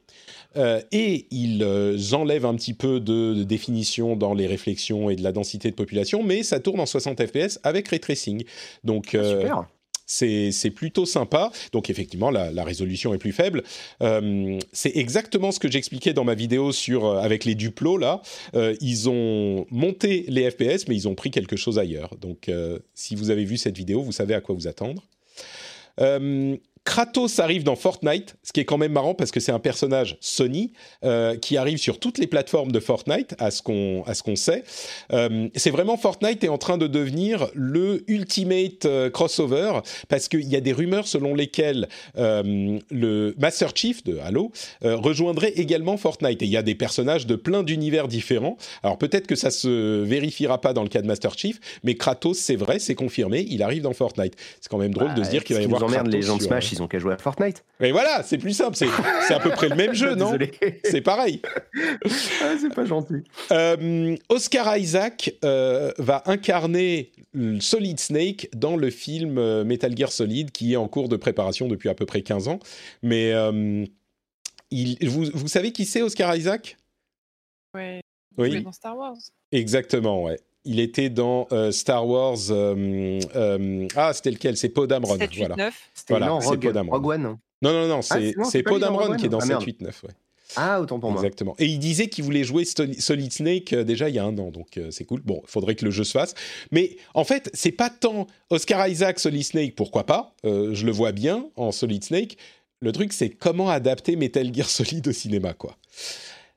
Euh, 0.55 0.81
et 0.91 1.25
ils 1.31 1.63
euh, 1.63 1.97
enlèvent 2.11 2.45
un 2.45 2.53
petit 2.53 2.75
peu 2.75 2.99
de, 2.99 3.33
de 3.33 3.43
définition 3.43 4.15
dans 4.15 4.35
les 4.35 4.45
réflexions 4.45 5.09
et 5.09 5.15
de 5.15 5.23
la 5.23 5.31
densité 5.31 5.71
de 5.71 5.75
population, 5.75 6.21
mais 6.21 6.43
ça 6.43 6.59
tourne 6.59 6.79
en 6.79 6.85
60 6.85 7.25
FPS 7.25 7.59
avec 7.63 7.87
ray 7.87 7.99
tracing. 7.99 8.43
Donc, 8.83 9.15
Ah, 9.15 9.17
euh. 9.17 9.49
C'est 10.05 10.71
plutôt 10.71 11.05
sympa. 11.05 11.51
Donc 11.71 11.89
effectivement, 11.89 12.29
la, 12.31 12.63
résolution 12.63 13.13
est 13.13 13.17
plus 13.17 13.31
faible. 13.31 13.63
Euh, 14.01 14.59
c'est 14.71 14.95
exactement 14.95 15.51
ce 15.51 15.59
que 15.59 15.69
j'expliquais 15.69 16.13
dans 16.13 16.23
ma 16.23 16.35
vidéo 16.35 16.71
sur 16.71 17.05
euh, 17.05 17.19
avec 17.19 17.45
les 17.45 17.55
duplos 17.55 17.97
là. 17.97 18.21
Euh, 18.55 18.75
ils 18.79 19.09
ont 19.09 19.65
monté 19.69 20.25
les 20.27 20.49
FPS, 20.49 20.87
mais 20.87 20.95
ils 20.95 21.07
ont 21.07 21.15
pris 21.15 21.31
quelque 21.31 21.55
chose 21.55 21.79
ailleurs. 21.79 22.15
Donc 22.19 22.49
si 22.93 23.15
vous 23.15 23.29
avez 23.29 23.45
vu 23.45 23.57
cette 23.57 23.77
vidéo, 23.77 24.01
vous 24.01 24.11
savez 24.11 24.33
à 24.33 24.41
quoi 24.41 24.55
vous 24.55 24.67
attendre. 24.67 25.03
Kratos 26.85 27.39
arrive 27.39 27.63
dans 27.63 27.75
Fortnite, 27.75 28.35
ce 28.43 28.51
qui 28.51 28.59
est 28.59 28.65
quand 28.65 28.77
même 28.77 28.91
marrant 28.91 29.13
parce 29.13 29.31
que 29.31 29.39
c'est 29.39 29.51
un 29.51 29.59
personnage 29.59 30.17
Sony 30.19 30.73
euh, 31.05 31.37
qui 31.37 31.55
arrive 31.55 31.77
sur 31.77 31.97
toutes 31.97 32.17
les 32.17 32.27
plateformes 32.27 32.71
de 32.71 32.79
Fortnite, 32.79 33.35
à 33.39 33.51
ce 33.51 33.61
qu'on 33.61 34.03
à 34.05 34.13
ce 34.13 34.23
qu'on 34.23 34.35
sait. 34.35 34.63
Euh, 35.13 35.47
c'est 35.55 35.71
vraiment 35.71 35.95
Fortnite 35.95 36.43
est 36.43 36.49
en 36.49 36.57
train 36.57 36.77
de 36.77 36.87
devenir 36.87 37.47
le 37.53 38.03
ultimate 38.07 38.85
euh, 38.85 39.09
crossover 39.09 39.79
parce 40.09 40.27
qu'il 40.27 40.47
y 40.47 40.55
a 40.55 40.61
des 40.61 40.73
rumeurs 40.73 41.07
selon 41.07 41.35
lesquelles 41.35 41.87
euh, 42.17 42.79
le 42.91 43.33
Master 43.37 43.71
Chief 43.73 44.03
de 44.03 44.17
Halo 44.19 44.51
euh, 44.83 44.97
rejoindrait 44.97 45.51
également 45.55 45.95
Fortnite. 45.95 46.41
Et 46.41 46.45
il 46.45 46.51
y 46.51 46.57
a 46.57 46.63
des 46.63 46.75
personnages 46.75 47.25
de 47.27 47.35
plein 47.35 47.63
d'univers 47.63 48.09
différents. 48.09 48.57
Alors 48.83 48.97
peut-être 48.97 49.27
que 49.27 49.35
ça 49.35 49.51
se 49.51 50.03
vérifiera 50.03 50.59
pas 50.59 50.73
dans 50.73 50.83
le 50.83 50.89
cas 50.89 51.01
de 51.01 51.07
Master 51.07 51.37
Chief, 51.37 51.59
mais 51.83 51.95
Kratos, 51.95 52.37
c'est 52.37 52.55
vrai, 52.55 52.79
c'est 52.79 52.95
confirmé, 52.95 53.45
il 53.49 53.63
arrive 53.63 53.83
dans 53.83 53.93
Fortnite. 53.93 54.35
C'est 54.59 54.69
quand 54.69 54.77
même 54.77 54.93
drôle 54.93 55.13
de 55.13 55.23
se 55.23 55.29
dire 55.29 55.43
qu'il 55.43 55.55
va 55.55 55.61
y 55.61 55.65
avoir 55.65 55.85
Kratos 55.85 56.11
les 56.11 56.21
gens 56.21 56.37
de 56.37 56.41
Smash, 56.41 56.72
ils 56.73 56.83
ont 56.83 56.87
qu'à 56.87 56.99
jouer 56.99 57.13
à 57.13 57.17
Fortnite. 57.17 57.63
Et 57.79 57.91
voilà, 57.91 58.23
c'est 58.23 58.37
plus 58.37 58.53
simple, 58.53 58.75
c'est 58.75 58.87
c'est 59.27 59.33
à 59.33 59.39
peu 59.39 59.49
près 59.51 59.69
le 59.69 59.75
même 59.75 59.93
jeu, 60.03 60.15
non? 60.15 60.37
C'est 60.83 61.01
pareil. 61.01 61.41
Ah, 62.41 62.55
c'est 62.59 62.73
pas 62.73 62.85
gentil. 62.85 63.23
Euh, 63.51 64.15
Oscar 64.29 64.75
Isaac 64.77 65.33
euh, 65.45 65.91
va 65.97 66.23
incarner 66.25 67.11
Solid 67.59 67.99
Snake 67.99 68.49
dans 68.53 68.75
le 68.75 68.89
film 68.89 69.37
euh, 69.37 69.63
Metal 69.63 69.95
Gear 69.97 70.11
Solid 70.11 70.51
qui 70.51 70.73
est 70.73 70.77
en 70.77 70.87
cours 70.87 71.09
de 71.09 71.15
préparation 71.15 71.67
depuis 71.67 71.89
à 71.89 71.95
peu 71.95 72.05
près 72.05 72.21
15 72.21 72.47
ans. 72.47 72.59
Mais 73.01 73.31
euh, 73.33 73.85
il, 74.71 75.09
vous, 75.09 75.25
vous 75.33 75.47
savez 75.47 75.71
qui 75.71 75.85
c'est 75.85 76.01
Oscar 76.01 76.35
Isaac? 76.35 76.77
Ouais. 77.75 78.01
Il 78.37 78.43
est 78.45 78.49
Oui, 78.57 78.63
dans 78.63 78.71
Star 78.71 78.97
Wars. 78.97 79.15
exactement, 79.51 80.23
ouais. 80.23 80.39
Il 80.65 80.79
était 80.79 81.09
dans 81.09 81.47
euh, 81.51 81.71
Star 81.71 82.07
Wars. 82.07 82.37
euh, 82.49 83.19
euh, 83.35 83.87
ah, 83.95 84.13
c'était 84.13 84.31
lequel? 84.31 84.55
C'est 84.57 84.69
Poe 84.69 84.87
Dameron. 84.87 85.17
7, 85.17 85.31
8, 85.33 85.39
Voilà. 85.39 85.55
9. 85.55 85.73
C'était 85.93 86.13
Voilà, 86.13 86.27
non, 86.27 86.41
c'est 86.41 86.57
Poe 86.57 86.71
Dameron. 86.71 86.95
Rogue 86.95 87.07
One. 87.07 87.21
Non, 87.23 87.37
non, 87.73 87.87
non, 87.87 88.01
c'est 88.01 88.13
c'est- 88.31 88.37
non, 88.37 88.43
c'est 88.45 88.51
c'est 88.51 88.63
pas 88.63 88.71
Poe 88.71 88.79
Dameron 88.79 89.15
qui 89.15 89.25
est 89.25 89.29
dans. 89.29 89.39
Ah, 89.39 89.45
7, 89.45 89.61
8, 89.61 89.81
9. 89.81 90.03
Ouais. 90.03 90.09
Ah, 90.55 90.79
autant 90.81 90.99
pour 90.99 91.09
moi. 91.11 91.19
Exactement. 91.19 91.55
Et 91.57 91.65
il 91.65 91.79
disait 91.79 92.07
qu'il 92.07 92.23
voulait 92.23 92.43
jouer 92.43 92.63
Solid 92.65 93.31
Snake 93.33 93.73
déjà 93.73 94.07
il 94.09 94.15
y 94.15 94.19
a 94.19 94.23
un 94.23 94.37
an, 94.37 94.51
donc 94.51 94.79
c'est 94.91 95.03
cool. 95.03 95.21
Bon, 95.21 95.41
il 95.43 95.49
faudrait 95.49 95.73
que 95.73 95.83
le 95.83 95.89
jeu 95.89 96.03
se 96.03 96.11
fasse. 96.11 96.35
Mais 96.71 96.95
en 97.15 97.23
fait, 97.23 97.49
c'est 97.55 97.71
pas 97.71 97.89
tant 97.89 98.27
Oscar 98.51 98.87
Isaac, 98.87 99.19
Solid 99.19 99.43
Snake, 99.43 99.75
pourquoi 99.75 100.05
pas 100.05 100.35
euh, 100.45 100.73
Je 100.75 100.85
le 100.85 100.91
vois 100.91 101.11
bien 101.11 101.47
en 101.55 101.71
Solid 101.71 102.03
Snake. 102.03 102.37
Le 102.81 102.91
truc, 102.91 103.13
c'est 103.13 103.29
comment 103.29 103.69
adapter 103.69 104.15
Metal 104.15 104.53
Gear 104.53 104.69
Solid 104.69 105.07
au 105.07 105.11
cinéma, 105.11 105.53
quoi. 105.53 105.75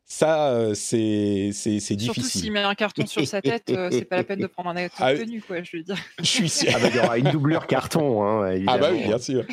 Ça, 0.09 0.51
euh, 0.53 0.73
c'est 0.75 1.51
c'est 1.53 1.81
c'est 1.81 1.99
Surtout 1.99 2.21
difficile. 2.21 2.43
s'il 2.43 2.53
met 2.53 2.61
un 2.63 2.77
carton 2.77 3.07
sur 3.07 3.27
sa 3.27 3.43
tête, 3.43 3.71
euh, 3.71 3.89
c'est 3.91 4.05
pas 4.05 4.17
la 4.17 4.25
peine 4.25 4.39
de 4.39 4.47
prendre 4.47 4.71
un 4.71 4.77
acteur 4.77 5.05
Ah 5.05 5.15
connu, 5.15 5.43
quoi, 5.43 5.65
je 5.65 5.77
veux 5.79 5.83
dire. 5.83 5.97
Je 6.21 6.25
suis 6.25 6.49
sûr. 6.49 6.71
Ah 6.73 6.79
bah, 6.79 6.89
il 6.91 6.97
y 6.97 6.99
aura 7.01 7.19
une 7.19 7.31
doublure 7.33 7.67
carton, 7.67 8.23
hein, 8.23 8.53
évidemment. 8.53 8.73
Ah 8.73 8.79
bah 8.79 8.91
oui, 8.93 9.03
bien 9.03 9.19
sûr. 9.19 9.45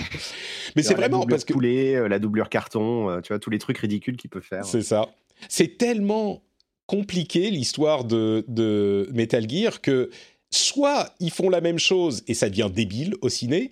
Mais 0.76 0.84
c'est 0.84 0.94
vraiment 0.94 1.26
parce 1.26 1.44
que 1.44 1.54
poulet, 1.54 1.96
euh, 1.96 2.08
la 2.08 2.20
doublure 2.20 2.50
carton, 2.50 3.20
tu 3.24 3.34
vois 3.34 3.40
tous 3.40 3.50
les 3.50 3.58
trucs 3.58 3.80
ridicules 3.80 4.16
qu'il 4.16 4.30
peut 4.30 4.42
faire. 4.42 4.64
C'est 4.64 4.84
ça. 4.84 5.10
C'est 5.50 5.80
tellement 5.80 6.44
compliqué 6.86 7.50
l'histoire 7.50 8.04
de, 8.04 8.46
de 8.48 9.10
Metal 9.12 9.50
Gear 9.50 9.82
que 9.82 10.12
soit 10.52 11.16
ils 11.20 11.32
font 11.32 11.50
la 11.50 11.62
même 11.62 11.80
chose 11.80 12.24
et 12.28 12.36
ça 12.36 12.50
devient 12.50 12.70
débile 12.72 13.16
au 13.22 13.30
ciné, 13.30 13.72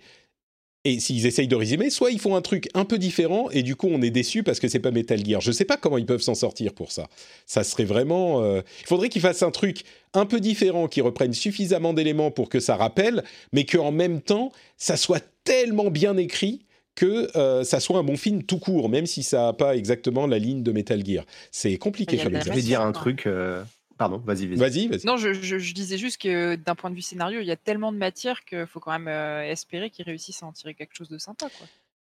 et 0.83 0.99
s'ils 0.99 1.25
essayent 1.27 1.47
de 1.47 1.55
résumer, 1.55 1.89
soit 1.89 2.11
ils 2.11 2.19
font 2.19 2.35
un 2.35 2.41
truc 2.41 2.69
un 2.73 2.85
peu 2.85 2.97
différent 2.97 3.49
et 3.51 3.61
du 3.63 3.75
coup 3.75 3.87
on 3.91 4.01
est 4.01 4.09
déçu 4.09 4.41
parce 4.43 4.59
que 4.59 4.67
c'est 4.67 4.79
pas 4.79 4.91
Metal 4.91 5.23
Gear. 5.23 5.39
Je 5.41 5.51
sais 5.51 5.65
pas 5.65 5.77
comment 5.77 5.97
ils 5.97 6.05
peuvent 6.05 6.21
s'en 6.21 6.35
sortir 6.35 6.73
pour 6.73 6.91
ça. 6.91 7.07
Ça 7.45 7.63
serait 7.63 7.83
vraiment. 7.85 8.41
euh, 8.41 8.61
Il 8.81 8.87
faudrait 8.87 9.09
qu'ils 9.09 9.21
fassent 9.21 9.43
un 9.43 9.51
truc 9.51 9.83
un 10.13 10.25
peu 10.25 10.39
différent, 10.39 10.87
qui 10.87 11.01
reprenne 11.01 11.33
suffisamment 11.33 11.93
d'éléments 11.93 12.31
pour 12.31 12.49
que 12.49 12.59
ça 12.59 12.75
rappelle, 12.75 13.23
mais 13.53 13.63
qu'en 13.65 13.91
même 13.91 14.21
temps 14.21 14.51
ça 14.77 14.97
soit 14.97 15.23
tellement 15.43 15.91
bien 15.91 16.17
écrit 16.17 16.65
que 16.95 17.29
euh, 17.37 17.63
ça 17.63 17.79
soit 17.79 17.97
un 17.99 18.03
bon 18.03 18.17
film 18.17 18.43
tout 18.43 18.59
court, 18.59 18.89
même 18.89 19.05
si 19.05 19.23
ça 19.23 19.43
n'a 19.43 19.53
pas 19.53 19.75
exactement 19.77 20.27
la 20.27 20.39
ligne 20.39 20.61
de 20.61 20.71
Metal 20.71 21.03
Gear. 21.05 21.25
C'est 21.51 21.77
compliqué 21.77 22.17
Je 22.17 22.27
vais 22.27 22.61
dire 22.61 22.81
un 22.81 22.91
truc. 22.91 23.27
euh, 23.27 23.63
Pardon, 24.01 24.17
vas-y, 24.25 24.47
vas-y. 24.47 24.57
Vas-y, 24.57 24.87
vas-y. 24.87 25.05
Non, 25.05 25.15
je, 25.17 25.31
je- 25.31 25.59
je 25.59 25.73
disais 25.75 25.99
juste 25.99 26.19
que 26.19 26.55
d'un 26.55 26.73
point 26.73 26.89
de 26.89 26.95
vue 26.95 27.03
scénario, 27.03 27.39
il 27.39 27.45
y 27.45 27.51
a 27.51 27.55
tellement 27.55 27.91
de 27.91 27.97
matière 27.99 28.43
qu'il 28.45 28.65
faut 28.65 28.79
quand 28.79 28.91
même 28.91 29.07
euh, 29.07 29.43
espérer 29.43 29.91
qu'ils 29.91 30.05
réussissent 30.05 30.41
à 30.41 30.47
en 30.47 30.51
tirer 30.51 30.73
quelque 30.73 30.95
chose 30.95 31.07
de 31.09 31.19
sympa. 31.19 31.49
Quoi. 31.55 31.67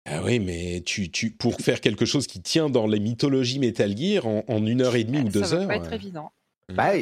Ah 0.08 0.22
oui, 0.24 0.40
mais 0.40 0.82
tu, 0.84 1.12
tu, 1.12 1.30
pour 1.30 1.60
faire 1.60 1.80
quelque 1.80 2.04
chose 2.04 2.26
qui 2.26 2.40
tient 2.42 2.68
dans 2.70 2.88
les 2.88 2.98
mythologies 2.98 3.60
Metal 3.60 3.96
Gear 3.96 4.26
en, 4.26 4.42
en 4.48 4.66
une 4.66 4.82
heure 4.82 4.96
et 4.96 5.04
demie 5.04 5.20
ou 5.20 5.28
deux 5.28 5.44
ça 5.44 5.54
va 5.56 5.62
heures. 5.62 5.68
pas 5.68 5.76
être 5.76 5.92
évident. 5.92 6.32
Bah, 6.74 6.92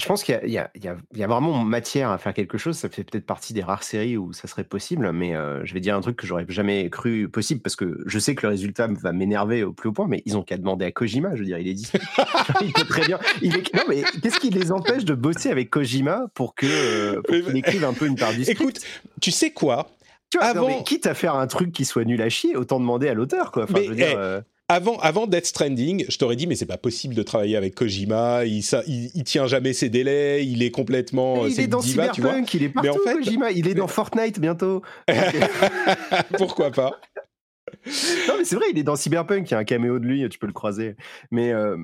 Je 0.00 0.06
pense 0.06 0.22
qu'il 0.22 0.38
y 0.46 0.58
a, 0.58 0.70
y 0.76 0.88
y 1.18 1.24
vraiment 1.24 1.64
matière 1.64 2.10
à 2.10 2.18
faire 2.18 2.32
quelque 2.32 2.56
chose. 2.56 2.76
Ça 2.78 2.88
fait 2.88 3.02
peut-être 3.02 3.26
partie 3.26 3.52
des 3.52 3.62
rares 3.64 3.82
séries 3.82 4.16
où 4.16 4.32
ça 4.32 4.46
serait 4.46 4.62
possible, 4.62 5.10
mais 5.10 5.34
euh, 5.34 5.64
je 5.64 5.74
vais 5.74 5.80
dire 5.80 5.96
un 5.96 6.00
truc 6.00 6.16
que 6.16 6.24
j'aurais 6.26 6.46
jamais 6.48 6.88
cru 6.88 7.28
possible 7.28 7.60
parce 7.60 7.74
que 7.74 7.98
je 8.06 8.18
sais 8.20 8.36
que 8.36 8.46
le 8.46 8.50
résultat 8.50 8.86
va 8.86 9.12
m'énerver 9.12 9.64
au 9.64 9.72
plus 9.72 9.88
haut 9.88 9.92
point, 9.92 10.06
mais 10.08 10.22
ils 10.24 10.36
ont 10.36 10.42
qu'à 10.44 10.56
demander 10.56 10.84
à 10.84 10.92
Kojima. 10.92 11.34
Je 11.34 11.40
veux 11.40 11.46
dire, 11.46 11.58
il 11.58 11.66
est 11.66 11.74
dit. 11.74 11.90
il 12.62 12.72
peut 12.72 12.84
très 12.84 13.06
bien. 13.06 13.18
Il 13.42 13.56
est... 13.56 13.74
Non, 13.74 13.82
mais 13.88 14.04
qu'est-ce 14.22 14.38
qui 14.38 14.50
les 14.50 14.70
empêche 14.70 15.04
de 15.04 15.14
bosser 15.14 15.50
avec 15.50 15.68
Kojima 15.68 16.26
pour 16.32 16.54
que 16.54 16.66
euh, 16.66 17.20
pour 17.22 17.34
Mais- 17.34 17.42
qu'il 17.42 17.56
écrive 17.56 17.84
un 17.84 17.92
peu 17.92 18.06
une 18.06 18.16
part 18.16 18.32
du 18.32 18.44
script? 18.44 18.60
Écoute, 18.60 18.80
tu 19.20 19.32
sais 19.32 19.50
quoi? 19.50 19.88
Tu 20.30 20.38
vois, 20.38 20.54
non, 20.54 20.60
avant- 20.60 20.68
mais 20.68 20.84
quitte 20.84 21.06
à 21.06 21.14
faire 21.14 21.34
un 21.34 21.46
truc 21.48 21.72
qui 21.72 21.84
soit 21.84 22.04
nul 22.04 22.22
à 22.22 22.28
chier, 22.28 22.54
autant 22.54 22.78
demander 22.78 23.08
à 23.08 23.14
l'auteur, 23.14 23.50
quoi. 23.50 23.64
Enfin, 23.64 23.72
Mais, 23.78 23.84
je 23.84 23.90
veux 23.90 23.96
dire, 23.96 24.10
eh, 24.12 24.16
euh, 24.16 24.40
avant, 24.68 24.98
avant 24.98 25.26
Death 25.26 25.46
Stranding, 25.46 26.04
je 26.08 26.18
t'aurais 26.18 26.36
dit, 26.36 26.46
mais 26.46 26.54
c'est 26.54 26.66
pas 26.66 26.76
possible 26.78 27.14
de 27.14 27.22
travailler 27.22 27.56
avec 27.56 27.74
Kojima, 27.74 28.44
il, 28.44 28.62
ça, 28.62 28.82
il, 28.86 29.10
il 29.14 29.24
tient 29.24 29.46
jamais 29.46 29.72
ses 29.72 29.88
délais, 29.88 30.44
il 30.46 30.62
est 30.62 30.70
complètement. 30.70 31.36
mais 31.36 31.42
euh, 31.42 31.48
il 31.48 31.60
est 31.60 31.66
dans 31.66 31.80
diva. 31.80 32.12
Cyberpunk, 32.12 32.52
il 32.54 32.62
est 32.64 32.74
Mais 32.74 32.88
en 32.88 32.94
partout, 32.94 33.08
fait- 33.08 33.14
Kojima. 33.14 33.50
Il 33.52 33.66
est 33.68 33.74
dans 33.74 33.88
Fortnite 33.88 34.38
bientôt. 34.40 34.82
Pourquoi 36.38 36.70
pas? 36.70 37.00
Non, 38.28 38.34
mais 38.38 38.44
c'est 38.44 38.56
vrai, 38.56 38.64
il 38.72 38.78
est 38.78 38.82
dans 38.82 38.96
Cyberpunk, 38.96 39.46
il 39.50 39.52
y 39.52 39.54
a 39.54 39.58
un 39.58 39.64
caméo 39.64 39.98
de 39.98 40.04
lui, 40.06 40.26
tu 40.30 40.38
peux 40.38 40.46
le 40.46 40.54
croiser. 40.54 40.96
Mais, 41.30 41.52
euh, 41.52 41.76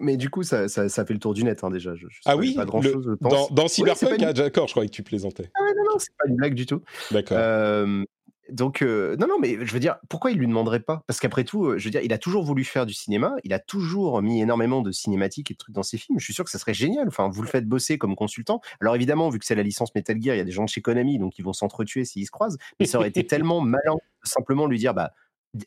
mais 0.00 0.16
du 0.16 0.30
coup, 0.30 0.44
ça, 0.44 0.68
ça, 0.68 0.88
ça 0.88 1.04
fait 1.04 1.14
le 1.14 1.18
tour 1.18 1.34
du 1.34 1.42
net, 1.42 1.64
hein, 1.64 1.70
déjà. 1.70 1.96
Je, 1.96 2.06
je 2.08 2.20
Ah 2.26 2.36
oui, 2.36 2.54
Pas 2.54 2.64
grand 2.64 2.80
le- 2.80 2.92
chose, 2.92 3.04
je 3.10 3.14
pense. 3.16 3.52
Dans, 3.52 3.66
Cyberpunk, 3.66 4.18
une- 4.18 4.24
ah, 4.24 4.32
d'accord, 4.32 4.68
je 4.68 4.72
croyais 4.72 4.88
que 4.88 4.94
tu 4.94 5.02
plaisantais. 5.02 5.50
Ah 5.58 5.62
ouais, 5.64 5.70
non, 5.76 5.82
non, 5.92 5.98
c'est 5.98 6.12
pas 6.16 6.28
une 6.28 6.36
blague 6.36 6.54
du 6.54 6.64
tout. 6.64 6.80
D'accord. 7.10 7.36
Euh, 7.40 8.04
donc, 8.50 8.82
euh, 8.82 9.16
non, 9.18 9.26
non, 9.28 9.38
mais 9.40 9.64
je 9.64 9.72
veux 9.72 9.78
dire, 9.78 9.96
pourquoi 10.08 10.30
il 10.32 10.38
lui 10.38 10.46
demanderait 10.48 10.80
pas? 10.80 11.04
Parce 11.06 11.20
qu'après 11.20 11.44
tout, 11.44 11.78
je 11.78 11.84
veux 11.84 11.90
dire, 11.90 12.00
il 12.02 12.12
a 12.12 12.18
toujours 12.18 12.42
voulu 12.44 12.64
faire 12.64 12.86
du 12.86 12.92
cinéma, 12.92 13.34
il 13.44 13.52
a 13.52 13.58
toujours 13.60 14.20
mis 14.20 14.40
énormément 14.40 14.82
de 14.82 14.90
cinématiques 14.90 15.50
et 15.50 15.54
de 15.54 15.58
trucs 15.58 15.74
dans 15.74 15.82
ses 15.84 15.96
films. 15.96 16.18
Je 16.18 16.24
suis 16.24 16.34
sûr 16.34 16.44
que 16.44 16.50
ça 16.50 16.58
serait 16.58 16.74
génial. 16.74 17.06
Enfin, 17.08 17.28
vous 17.30 17.40
le 17.42 17.48
faites 17.48 17.66
bosser 17.68 17.98
comme 17.98 18.16
consultant. 18.16 18.60
Alors 18.80 18.96
évidemment, 18.96 19.28
vu 19.30 19.38
que 19.38 19.44
c'est 19.46 19.54
la 19.54 19.62
licence 19.62 19.94
Metal 19.94 20.20
Gear, 20.20 20.34
il 20.34 20.38
y 20.38 20.40
a 20.40 20.44
des 20.44 20.50
gens 20.50 20.64
de 20.64 20.68
chez 20.68 20.82
Konami, 20.82 21.18
donc 21.18 21.38
ils 21.38 21.44
vont 21.44 21.52
s'entretuer 21.52 22.04
s'ils 22.04 22.26
se 22.26 22.30
croisent. 22.32 22.58
Mais 22.80 22.86
ça 22.86 22.98
aurait 22.98 23.08
été 23.08 23.24
tellement 23.26 23.60
malin 23.60 23.94
de 23.94 24.00
simplement 24.28 24.66
lui 24.66 24.78
dire, 24.78 24.92
bah, 24.92 25.12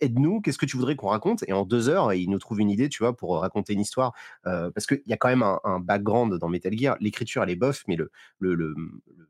aide-nous, 0.01 0.41
qu'est-ce 0.41 0.57
que 0.57 0.65
tu 0.65 0.75
voudrais 0.77 0.95
qu'on 0.95 1.07
raconte? 1.09 1.43
Et 1.47 1.53
en 1.53 1.63
deux 1.63 1.87
heures, 1.89 2.13
il 2.13 2.29
nous 2.29 2.39
trouve 2.39 2.59
une 2.59 2.69
idée, 2.71 2.89
tu 2.89 3.03
vois, 3.03 3.15
pour 3.15 3.39
raconter 3.39 3.73
une 3.73 3.81
histoire. 3.81 4.13
Euh, 4.47 4.69
parce 4.71 4.85
qu'il 4.85 5.01
y 5.05 5.13
a 5.13 5.17
quand 5.17 5.29
même 5.29 5.43
un, 5.43 5.59
un 5.63 5.79
background 5.79 6.33
dans 6.39 6.49
Metal 6.49 6.77
Gear. 6.77 6.97
L'écriture, 6.99 7.41
elle 7.43 7.51
est 7.51 7.55
bof, 7.55 7.83
mais 7.87 7.95
le, 7.95 8.11
le, 8.39 8.55
le- 8.55 8.73
le- 8.75 9.29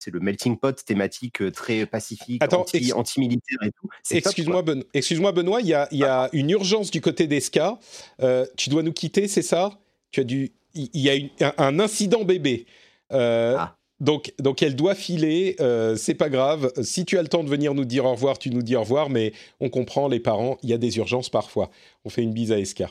c'est 0.00 0.10
le 0.10 0.18
melting 0.20 0.56
pot 0.58 0.84
thématique 0.84 1.42
euh, 1.42 1.50
très 1.50 1.86
pacifique, 1.86 2.42
Attends, 2.42 2.62
anti, 2.62 2.78
ex- 2.78 2.92
anti-militaire 2.92 3.58
et 3.62 3.70
tout. 3.70 3.88
Excuse-moi, 4.16 4.62
ben... 4.62 4.82
Excuse-moi, 4.94 5.32
Benoît, 5.32 5.60
il 5.60 5.68
y 5.68 5.74
a, 5.74 5.86
il 5.92 5.98
y 5.98 6.04
a 6.04 6.28
une 6.32 6.50
urgence 6.50 6.90
du 6.90 7.00
côté 7.00 7.26
d'Esca. 7.26 7.78
Euh, 8.22 8.46
tu 8.56 8.70
dois 8.70 8.82
nous 8.82 8.92
quitter, 8.92 9.28
c'est 9.28 9.42
ça? 9.42 9.78
Tu 10.10 10.20
as 10.20 10.24
dû. 10.24 10.50
Il 10.74 10.88
y 10.94 11.08
a 11.10 11.14
une- 11.14 11.30
un 11.58 11.78
incident 11.78 12.24
bébé. 12.24 12.66
Euh, 13.12 13.56
Ah. 13.58 13.76
Donc, 14.00 14.32
donc 14.38 14.62
elle 14.62 14.76
doit 14.76 14.94
filer, 14.94 15.56
euh, 15.60 15.94
c'est 15.94 16.14
pas 16.14 16.30
grave. 16.30 16.72
Si 16.82 17.04
tu 17.04 17.18
as 17.18 17.22
le 17.22 17.28
temps 17.28 17.44
de 17.44 17.50
venir 17.50 17.74
nous 17.74 17.84
dire 17.84 18.06
au 18.06 18.12
revoir, 18.12 18.38
tu 18.38 18.48
nous 18.48 18.62
dis 18.62 18.74
au 18.74 18.80
revoir, 18.80 19.10
mais 19.10 19.34
on 19.60 19.68
comprend 19.68 20.08
les 20.08 20.20
parents, 20.20 20.56
il 20.62 20.70
y 20.70 20.72
a 20.72 20.78
des 20.78 20.96
urgences 20.96 21.28
parfois. 21.28 21.70
On 22.06 22.08
fait 22.08 22.22
une 22.22 22.32
bise 22.32 22.50
à 22.50 22.58
Esca. 22.58 22.90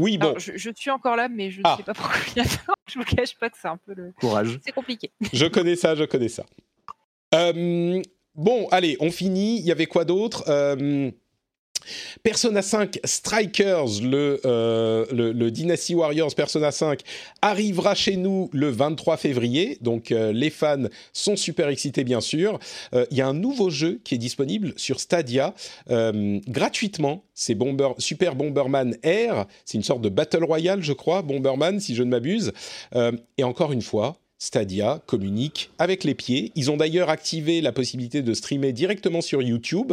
Oui, 0.00 0.16
bon, 0.16 0.28
Alors, 0.28 0.38
je, 0.38 0.52
je 0.56 0.70
suis 0.76 0.90
encore 0.90 1.16
là, 1.16 1.28
mais 1.28 1.50
je 1.50 1.58
ne 1.58 1.62
Ah. 1.64 1.74
sais 1.76 1.82
pas 1.82 1.92
pourquoi 1.92 2.14
il 2.36 2.38
y 2.38 2.40
a 2.40 2.48
Je 2.88 2.98
vous 3.00 3.04
cache 3.04 3.36
pas 3.36 3.50
que 3.50 3.56
c'est 3.60 3.66
un 3.66 3.76
peu 3.78 3.94
le. 3.94 4.12
Courage. 4.20 4.60
C'est 4.64 4.70
compliqué. 4.72 5.10
je 5.32 5.44
connais 5.46 5.74
ça, 5.74 5.96
je 5.96 6.04
connais 6.04 6.28
ça. 6.28 6.44
Euh, 7.34 8.00
bon, 8.36 8.68
allez, 8.70 8.96
on 9.00 9.10
finit. 9.10 9.58
Il 9.58 9.64
y 9.66 9.72
avait 9.72 9.86
quoi 9.86 10.04
d'autre? 10.04 10.44
Euh, 10.48 11.10
Persona 12.22 12.62
5 12.62 13.00
Strikers, 13.04 14.02
le, 14.02 14.40
euh, 14.44 15.06
le, 15.12 15.32
le 15.32 15.50
Dynasty 15.50 15.94
Warriors 15.94 16.34
Persona 16.34 16.70
5, 16.70 17.00
arrivera 17.42 17.94
chez 17.94 18.16
nous 18.16 18.50
le 18.52 18.68
23 18.70 19.16
février. 19.16 19.78
Donc 19.80 20.12
euh, 20.12 20.32
les 20.32 20.50
fans 20.50 20.84
sont 21.12 21.36
super 21.36 21.68
excités, 21.68 22.04
bien 22.04 22.20
sûr. 22.20 22.58
Euh, 22.94 23.06
Il 23.10 23.16
y 23.16 23.20
a 23.20 23.26
un 23.26 23.34
nouveau 23.34 23.70
jeu 23.70 24.00
qui 24.04 24.14
est 24.14 24.18
disponible 24.18 24.72
sur 24.76 25.00
Stadia 25.00 25.54
gratuitement. 26.48 27.24
C'est 27.34 27.54
Bomber, 27.54 27.90
Super 27.98 28.34
Bomberman 28.34 28.96
Air. 29.02 29.46
C'est 29.64 29.78
une 29.78 29.84
sorte 29.84 30.02
de 30.02 30.08
Battle 30.08 30.44
Royale, 30.44 30.82
je 30.82 30.92
crois, 30.92 31.22
Bomberman, 31.22 31.80
si 31.80 31.94
je 31.94 32.02
ne 32.02 32.10
m'abuse. 32.10 32.52
Et 33.38 33.44
encore 33.44 33.72
une 33.72 33.82
fois, 33.82 34.18
Stadia 34.38 35.00
communique 35.06 35.70
avec 35.78 36.04
les 36.04 36.14
pieds. 36.14 36.52
Ils 36.54 36.70
ont 36.70 36.76
d'ailleurs 36.76 37.10
activé 37.10 37.60
la 37.60 37.72
possibilité 37.72 38.22
de 38.22 38.34
streamer 38.34 38.72
directement 38.72 39.20
sur 39.20 39.42
YouTube, 39.42 39.92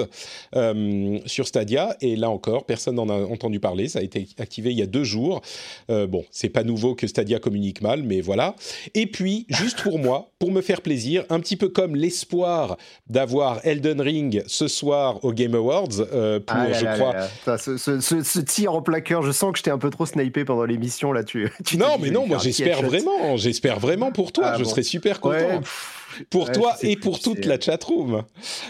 euh, 0.56 1.20
sur 1.26 1.48
Stadia. 1.48 1.98
Et 2.02 2.16
là 2.16 2.30
encore, 2.30 2.66
personne 2.66 2.96
n'en 2.96 3.10
a 3.10 3.16
entendu 3.26 3.60
parler. 3.60 3.88
Ça 3.88 4.00
a 4.00 4.02
été 4.04 4.28
activé 4.38 4.72
il 4.72 4.78
y 4.78 4.82
a 4.84 4.86
deux 4.86 5.04
jours. 5.04 5.42
Euh, 5.90 6.06
bon, 6.08 6.24
c'est 6.32 6.50
pas 6.50 6.64
nouveau 6.64 6.94
que 6.96 7.08
Stadia 7.08 7.40
communique 7.40 7.82
mal, 7.82 8.04
mais 8.04 8.22
voilà. 8.22 8.56
Et 8.94 9.08
puis, 9.08 9.46
juste 9.50 9.82
pour 9.82 9.98
moi, 10.00 10.30
pour 10.40 10.52
me 10.52 10.62
faire 10.62 10.82
plaisir, 10.82 11.26
un 11.30 11.40
petit 11.40 11.56
peu 11.56 11.70
comme 11.70 11.96
l'espoir 11.96 12.78
d'avoir 13.08 13.60
Elden 13.66 14.00
Ring 14.02 14.44
ce 14.48 14.68
soir 14.68 15.24
aux 15.26 15.34
Game 15.34 15.56
Awards, 15.56 15.88
euh, 16.14 16.40
pour, 16.40 16.56
Ah 16.56 16.68
là 16.70 16.74
je 16.80 16.86
là 16.86 16.94
crois, 16.98 17.58
ce, 17.58 17.78
ce- 17.78 18.00
ce- 18.00 18.22
ce 18.24 18.40
tir 18.40 18.74
en 18.76 18.82
plaqueur, 18.82 19.24
je 19.24 19.32
sens 19.32 19.52
que 19.54 19.58
je 19.58 19.64
t'ai 19.64 19.72
un 19.72 19.78
peu 19.80 19.90
trop 19.90 20.06
snipé 20.06 20.46
pendant 20.46 20.66
l'émission 20.66 21.12
là. 21.12 21.24
Tu, 21.24 21.50
non, 21.78 21.98
mais 22.00 22.12
non, 22.12 22.28
moi 22.28 22.38
j'espère 22.38 22.82
vraiment, 22.84 23.38
j'espère 23.38 23.80
vraiment 23.80 24.12
pour 24.12 24.32
toi, 24.36 24.52
Ah 24.54 24.58
je 24.58 24.64
bon. 24.64 24.70
serais 24.70 24.84
super 24.84 25.20
content. 25.20 25.36
Ouais, 25.36 25.60
pff, 25.60 26.24
pour 26.30 26.46
ouais, 26.48 26.52
toi 26.54 26.76
et 26.82 26.96
pour 26.98 27.20
toute 27.20 27.46
la 27.46 27.60
chatroom. 27.60 28.24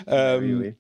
Ah 0.08 0.36
Euh, 0.36 0.40
oui, 0.42 0.54
oui. 0.54 0.74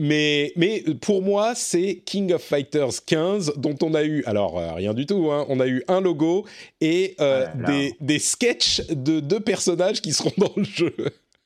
Mais, 0.00 0.52
mais 0.56 0.82
pour 1.02 1.20
moi, 1.20 1.54
c'est 1.54 2.02
King 2.06 2.32
of 2.32 2.42
Fighters 2.42 3.04
15 3.06 3.54
dont 3.58 3.76
on 3.82 3.92
a 3.94 4.04
eu, 4.04 4.24
alors 4.24 4.58
euh, 4.58 4.72
rien 4.72 4.94
du 4.94 5.04
tout, 5.04 5.30
hein, 5.30 5.44
on 5.50 5.60
a 5.60 5.66
eu 5.66 5.82
un 5.86 6.00
logo 6.00 6.46
et 6.80 7.14
euh, 7.20 7.46
Ah 7.52 7.66
des, 7.66 7.94
des 8.00 8.18
sketchs 8.18 8.80
de 8.88 9.20
deux 9.20 9.40
personnages 9.40 10.00
qui 10.00 10.12
seront 10.14 10.32
dans 10.38 10.52
le 10.56 10.64
jeu. 10.64 10.94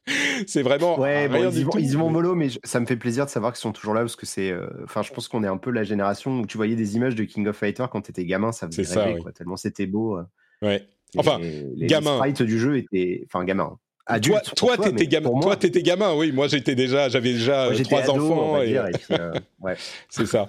c'est 0.46 0.62
vraiment 0.62 0.96
Ouais, 1.00 1.28
bon, 1.28 1.50
ils, 1.50 1.58
y 1.58 1.62
vont, 1.64 1.72
ils 1.78 1.90
y 1.90 1.94
vont 1.96 2.08
mollo, 2.10 2.36
mais 2.36 2.48
je- 2.50 2.60
ça 2.62 2.78
me 2.78 2.86
fait 2.86 2.96
plaisir 2.96 3.24
de 3.26 3.30
savoir 3.30 3.52
qu'ils 3.52 3.62
sont 3.62 3.72
toujours 3.72 3.94
là 3.94 4.02
parce 4.02 4.14
que 4.14 4.26
c'est. 4.26 4.52
euh, 4.52 4.68
Enfin, 4.84 5.02
je 5.02 5.12
pense 5.12 5.26
qu'on 5.26 5.42
est 5.42 5.48
un 5.48 5.56
peu 5.56 5.72
la 5.72 5.82
génération 5.82 6.38
où 6.38 6.46
tu 6.46 6.56
voyais 6.56 6.76
des 6.76 6.94
images 6.94 7.16
de 7.16 7.24
King 7.24 7.48
of 7.48 7.56
Fighter 7.56 7.86
quand 7.90 8.02
t'étais 8.02 8.24
gamin, 8.26 8.52
ça 8.52 8.68
faisait 8.68 8.84
ça, 8.84 9.00
rêver, 9.02 9.14
oui. 9.16 9.22
quoi, 9.22 9.32
tellement 9.32 9.56
c'était 9.56 9.86
beau. 9.86 10.20
Ouais. 10.62 10.86
Enfin, 11.16 11.38
les, 11.40 11.64
les 11.76 11.86
gamin. 11.86 12.16
sprites 12.16 12.42
du 12.42 12.58
jeu 12.58 12.78
étaient. 12.78 13.22
Enfin, 13.26 13.44
gamin. 13.44 13.78
Toi, 14.08 14.14
Adulte. 14.14 14.54
toi, 14.54 14.76
pour 14.76 14.84
t'étais 14.84 15.08
gamin. 15.08 15.30
Toi, 15.30 15.40
moi, 15.42 15.56
t'étais 15.56 15.82
gamin. 15.82 16.14
Oui, 16.14 16.30
moi, 16.30 16.46
j'étais 16.46 16.76
déjà, 16.76 17.08
j'avais 17.08 17.32
déjà 17.32 17.64
moi, 17.70 17.74
euh, 17.80 17.82
trois 17.82 18.02
ado, 18.02 18.12
enfants. 18.12 18.62
et- 18.62 18.70
et 18.70 18.76
euh, 19.18 19.32
ouais. 19.60 19.74
C'est 20.08 20.26
ça. 20.26 20.46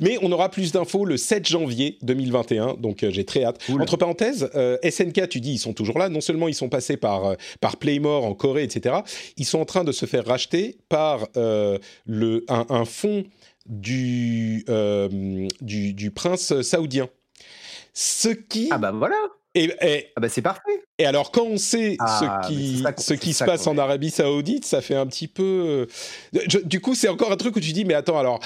Mais 0.00 0.16
on 0.22 0.30
aura 0.30 0.48
plus 0.48 0.70
d'infos 0.70 1.04
le 1.04 1.16
7 1.16 1.44
janvier 1.48 1.98
2021, 2.02 2.74
donc 2.74 3.02
euh, 3.02 3.10
j'ai 3.10 3.24
très 3.24 3.42
hâte. 3.44 3.60
Cool. 3.66 3.82
Entre 3.82 3.96
parenthèses, 3.96 4.48
euh, 4.54 4.78
SNK, 4.88 5.28
tu 5.28 5.40
dis, 5.40 5.54
ils 5.54 5.58
sont 5.58 5.72
toujours 5.72 5.98
là. 5.98 6.08
Non 6.08 6.20
seulement 6.20 6.46
ils 6.46 6.54
sont 6.54 6.68
passés 6.68 6.96
par, 6.96 7.34
par 7.60 7.78
Playmore 7.78 8.24
en 8.26 8.34
Corée, 8.34 8.62
etc., 8.62 8.94
ils 9.38 9.44
sont 9.44 9.58
en 9.58 9.64
train 9.64 9.82
de 9.82 9.90
se 9.90 10.06
faire 10.06 10.24
racheter 10.24 10.76
par 10.88 11.26
le, 11.34 12.44
un, 12.48 12.64
un 12.68 12.84
fonds 12.84 13.24
du, 13.66 14.64
du, 15.60 15.92
du 15.94 16.10
prince 16.12 16.60
saoudien. 16.62 17.08
Ce 17.92 18.28
qui. 18.28 18.68
Ah 18.70 18.78
bah 18.78 18.92
voilà. 18.92 19.16
Est- 19.54 19.76
est- 19.80 20.12
Ah 20.16 20.20
bah 20.20 20.28
c'est 20.28 20.42
parfait. 20.42 20.84
et 20.98 21.06
alors, 21.06 21.30
quand 21.30 21.44
on 21.44 21.56
sait 21.56 21.96
Ah, 22.00 22.40
ce 22.42 22.48
qui, 22.48 22.78
ça 22.82 22.92
ce 22.96 23.14
qui 23.14 23.32
se 23.32 23.44
passe 23.44 23.66
en. 23.66 23.78
Arabie 23.78 24.10
Saoudite, 24.10 24.64
ça 24.64 24.80
fait 24.80 24.94
un 24.96 25.06
petit 25.06 25.28
peu. 25.28 25.86
euh, 26.34 26.40
je- 26.48 26.58
du 26.58 26.80
coup, 26.80 26.94
c'est 26.94 27.08
encore 27.08 27.32
un 27.32 27.36
truc 27.36 27.56
où 27.56 27.60
tu 27.60 27.72
dis, 27.72 27.84
mais 27.84 27.94
attends, 27.94 28.18
alors, 28.18 28.40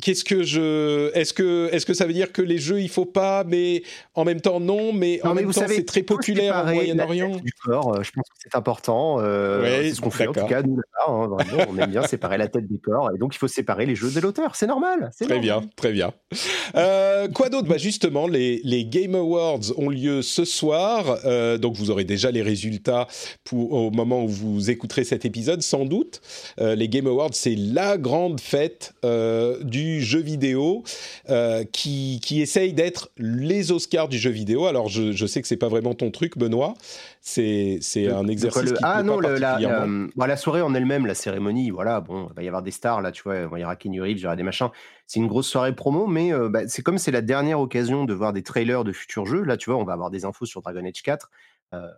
qu'est-ce 0.00 0.24
que 0.24 0.42
je, 0.42 1.10
est-ce 1.14 1.32
que, 1.32 1.68
est-ce 1.72 1.84
que 1.84 1.94
ça 1.94 2.06
veut 2.06 2.12
dire 2.12 2.32
que 2.32 2.42
les 2.42 2.58
jeux 2.58 2.80
il 2.80 2.88
faut 2.88 3.04
pas, 3.04 3.44
mais 3.44 3.82
en 4.14 4.24
même 4.24 4.40
temps 4.40 4.60
non, 4.60 4.92
mais 4.92 5.20
en 5.24 5.34
même 5.34 5.52
temps 5.52 5.64
c'est 5.66 5.84
très 5.84 6.02
populaire 6.02 6.64
au 6.66 6.72
Moyen-Orient. 6.72 7.32
Euh, 7.32 8.02
je 8.02 8.10
pense 8.12 8.28
que 8.28 8.36
c'est 8.42 8.56
important. 8.56 9.18
Euh, 9.20 9.82
c'est 9.82 9.94
ce 9.94 10.00
qu'on 10.00 10.10
fait 10.10 10.26
en 10.26 10.32
tout 10.32 10.46
cas 10.46 10.62
nous 10.62 10.76
là, 10.76 10.82
hein, 11.08 11.28
vraiment, 11.28 11.64
on 11.70 11.78
aime 11.78 11.90
bien 11.90 12.02
séparer 12.06 12.38
la 12.38 12.48
tête 12.48 12.66
du 12.66 12.78
corps, 12.78 13.10
et 13.14 13.18
donc 13.18 13.34
il 13.34 13.38
faut 13.38 13.48
séparer 13.48 13.84
les 13.84 13.94
jeux 13.94 14.10
de 14.10 14.20
l'auteur. 14.20 14.56
C'est 14.56 14.66
normal. 14.66 15.10
Très 15.20 15.38
bien, 15.38 15.62
très 15.76 15.92
bien. 15.92 16.12
Euh, 16.74 17.28
quoi 17.28 17.48
d'autre? 17.48 17.68
Bah 17.68 17.78
justement, 17.78 18.26
les, 18.26 18.60
les 18.64 18.84
Game 18.84 19.14
Awards 19.14 19.76
ont 19.76 19.90
lieu 19.90 20.22
ce 20.22 20.44
soir, 20.44 21.18
euh, 21.24 21.58
donc 21.58 21.76
vous 21.76 21.90
aurez 21.90 22.04
déjà 22.04 22.30
les 22.30 22.42
résultats 22.42 23.06
pour 23.44 23.72
au 23.72 23.90
moment 23.90 24.24
où 24.24 24.28
vous 24.28 24.70
écouterez 24.70 25.04
cet 25.04 25.24
épisode, 25.24 25.62
sans 25.62 25.84
doute. 25.84 26.20
Les 26.58 26.88
Game 26.88 27.06
Awards, 27.06 27.34
c'est 27.34 27.56
la 27.56 27.98
grande 27.98 28.40
fête 28.40 28.94
du 29.02 29.81
jeu 30.00 30.20
vidéo 30.20 30.82
euh, 31.30 31.64
qui, 31.64 32.20
qui 32.22 32.40
essaye 32.40 32.72
d'être 32.72 33.10
les 33.16 33.72
Oscars 33.72 34.08
du 34.08 34.18
jeu 34.18 34.30
vidéo. 34.30 34.66
Alors, 34.66 34.88
je, 34.88 35.12
je 35.12 35.26
sais 35.26 35.42
que 35.42 35.48
c'est 35.48 35.56
pas 35.56 35.68
vraiment 35.68 35.94
ton 35.94 36.10
truc, 36.10 36.38
Benoît. 36.38 36.74
C'est, 37.20 37.78
c'est 37.80 38.08
un 38.08 38.26
exercice. 38.26 38.72
qui 38.72 38.78
ah 38.82 39.02
non, 39.02 39.20
la, 39.20 39.38
la, 39.38 39.86
bah, 40.16 40.26
la, 40.26 40.36
soirée 40.36 40.62
en 40.62 40.74
elle-même, 40.74 41.06
la 41.06 41.14
cérémonie, 41.14 41.70
voilà, 41.70 42.00
bon, 42.00 42.28
il 42.30 42.34
va 42.34 42.42
y 42.42 42.48
avoir 42.48 42.62
des 42.62 42.70
stars 42.70 43.00
là, 43.00 43.12
tu 43.12 43.22
vois, 43.22 43.48
il 43.56 43.60
y 43.60 43.64
aura 43.64 43.76
Kenny 43.76 44.00
Reeves, 44.00 44.18
il 44.18 44.22
y 44.22 44.26
aura 44.26 44.36
des 44.36 44.42
machins. 44.42 44.68
C'est 45.06 45.20
une 45.20 45.28
grosse 45.28 45.48
soirée 45.48 45.74
promo, 45.74 46.06
mais 46.06 46.32
euh, 46.32 46.48
bah, 46.48 46.66
c'est 46.68 46.82
comme 46.82 46.98
c'est 46.98 47.10
la 47.10 47.20
dernière 47.20 47.60
occasion 47.60 48.04
de 48.04 48.14
voir 48.14 48.32
des 48.32 48.42
trailers 48.42 48.82
de 48.82 48.92
futurs 48.92 49.26
jeux. 49.26 49.42
Là, 49.42 49.56
tu 49.56 49.70
vois, 49.70 49.78
on 49.78 49.84
va 49.84 49.92
avoir 49.92 50.10
des 50.10 50.24
infos 50.24 50.46
sur 50.46 50.62
Dragon 50.62 50.84
Age 50.84 51.02
4. 51.02 51.30
Euh, 51.74 51.88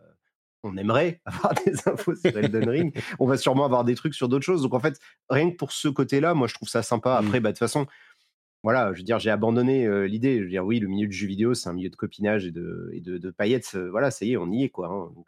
on 0.65 0.77
aimerait 0.77 1.21
avoir 1.27 1.55
des 1.65 1.75
infos 1.87 2.15
sur 2.17 2.37
Elden 2.37 2.69
Ring. 2.69 2.97
on 3.19 3.27
va 3.27 3.37
sûrement 3.37 3.65
avoir 3.65 3.85
des 3.85 3.95
trucs 3.95 4.15
sur 4.15 4.29
d'autres 4.29 4.45
choses. 4.45 4.63
Donc 4.63 4.75
en 4.75 4.81
fait, 4.81 4.99
rien 5.31 5.51
que 5.51 5.57
pour 5.57 5.73
ce 5.73 5.89
côté-là, 5.89 6.35
moi 6.35 6.49
je 6.49 6.55
trouve 6.55 6.69
ça 6.69 6.83
sympa. 6.83 7.21
Mmh. 7.21 7.27
Après, 7.27 7.41
bah, 7.41 7.51
de 7.51 7.55
toute 7.55 7.61
façon, 7.61 7.87
voilà, 8.65 8.93
je 8.93 8.99
veux 8.99 9.05
dire, 9.05 9.21
j'ai 9.21 9.31
abandonné 9.31 9.87
l'idée. 10.09 10.39
Je 10.39 10.45
veux 10.45 10.51
dire, 10.51 10.65
oui, 10.65 10.81
le 10.81 10.89
milieu 10.89 11.07
du 11.07 11.17
jeu 11.17 11.27
vidéo, 11.27 11.55
c'est 11.55 11.69
un 11.69 11.75
milieu 11.75 11.91
de 11.91 11.97
copinage 11.97 12.47
et 12.47 12.51
de, 12.51 12.91
et 12.93 13.01
de, 13.01 13.31
paillettes. 13.31 13.77
voilà, 13.77 14.11
ça 14.11 14.25
y 14.25 14.33
est, 14.33 14.37
on 14.37 14.51
y 14.51 14.65
est, 14.65 14.71
quoi. 14.71 14.89
Hein, 14.89 15.13
donc, 15.15 15.27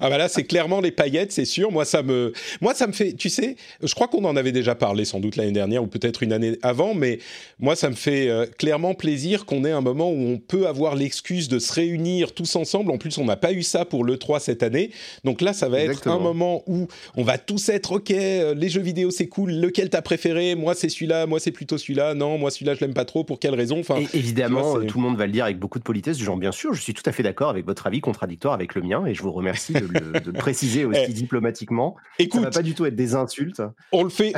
ah 0.00 0.10
bah 0.10 0.18
là, 0.18 0.28
c'est 0.28 0.44
clairement 0.44 0.80
les 0.80 0.90
paillettes, 0.90 1.32
c'est 1.32 1.44
sûr. 1.44 1.70
Moi, 1.70 1.84
ça 1.84 2.02
me, 2.02 2.32
moi, 2.60 2.74
ça 2.74 2.86
me 2.86 2.92
fait, 2.92 3.12
tu 3.12 3.28
sais, 3.28 3.56
je 3.82 3.94
crois 3.94 4.08
qu'on 4.08 4.24
en 4.24 4.36
avait 4.36 4.52
déjà 4.52 4.74
parlé 4.74 5.04
sans 5.04 5.20
doute 5.20 5.36
l'année 5.36 5.52
dernière 5.52 5.82
ou 5.82 5.86
peut-être 5.86 6.22
une 6.22 6.32
année 6.32 6.58
avant, 6.62 6.94
mais 6.94 7.18
moi, 7.58 7.76
ça 7.76 7.88
me 7.88 7.94
fait 7.94 8.30
clairement 8.58 8.94
plaisir 8.94 9.46
qu'on 9.46 9.64
ait 9.64 9.70
un 9.70 9.80
moment 9.80 10.10
où 10.10 10.16
on 10.16 10.38
peut 10.38 10.66
avoir 10.66 10.96
l'excuse 10.96 11.48
de 11.48 11.58
se 11.58 11.72
réunir 11.72 12.32
tous 12.32 12.56
ensemble. 12.56 12.90
En 12.90 12.98
plus, 12.98 13.18
on 13.18 13.24
n'a 13.24 13.36
pas 13.36 13.52
eu 13.52 13.62
ça 13.62 13.84
pour 13.84 14.04
le 14.04 14.16
3 14.16 14.40
cette 14.40 14.62
année, 14.62 14.90
donc 15.24 15.40
là, 15.40 15.52
ça 15.52 15.68
va 15.68 15.80
être 15.80 16.08
un 16.08 16.18
moment 16.18 16.62
où 16.66 16.88
on 17.16 17.22
va 17.22 17.38
tous 17.38 17.68
être 17.68 17.92
ok. 17.92 18.10
Les 18.10 18.68
jeux 18.68 18.80
vidéo, 18.80 19.10
c'est 19.10 19.28
cool. 19.28 19.52
Lequel 19.52 19.90
t'as 19.90 20.02
préféré? 20.02 20.54
Moi, 20.54 20.74
c'est 20.74 20.88
celui-là. 20.88 21.26
Moi, 21.26 21.40
c'est 21.40 21.52
plutôt 21.52 21.78
celui-là. 21.78 22.14
Non, 22.14 22.38
moi, 22.38 22.50
celui-là 22.50 22.69
je 22.74 22.80
l'aime 22.80 22.94
pas 22.94 23.04
trop, 23.04 23.24
pour 23.24 23.38
quelle 23.38 23.54
raison 23.54 23.80
enfin, 23.80 23.96
Évidemment, 24.14 24.80
tout 24.80 24.98
le 24.98 25.02
monde 25.02 25.16
va 25.16 25.26
le 25.26 25.32
dire 25.32 25.44
avec 25.44 25.58
beaucoup 25.58 25.78
de 25.78 25.84
politesse, 25.84 26.16
du 26.16 26.24
genre 26.24 26.36
bien 26.36 26.52
sûr, 26.52 26.72
je 26.74 26.80
suis 26.80 26.94
tout 26.94 27.02
à 27.06 27.12
fait 27.12 27.22
d'accord 27.22 27.50
avec 27.50 27.66
votre 27.66 27.86
avis 27.86 28.00
contradictoire 28.00 28.54
avec 28.54 28.74
le 28.74 28.82
mien, 28.82 29.04
et 29.06 29.14
je 29.14 29.22
vous 29.22 29.32
remercie 29.32 29.72
de 29.72 29.86
le, 29.86 30.32
préciser 30.32 30.84
aussi 30.86 31.00
eh, 31.08 31.12
diplomatiquement. 31.12 31.96
Écoute, 32.18 32.40
ça 32.40 32.46
va 32.46 32.50
pas 32.50 32.62
du 32.62 32.74
tout 32.74 32.86
être 32.86 32.96
des 32.96 33.14
insultes. 33.14 33.62
On 33.92 34.02
le 34.02 34.10
fait, 34.10 34.32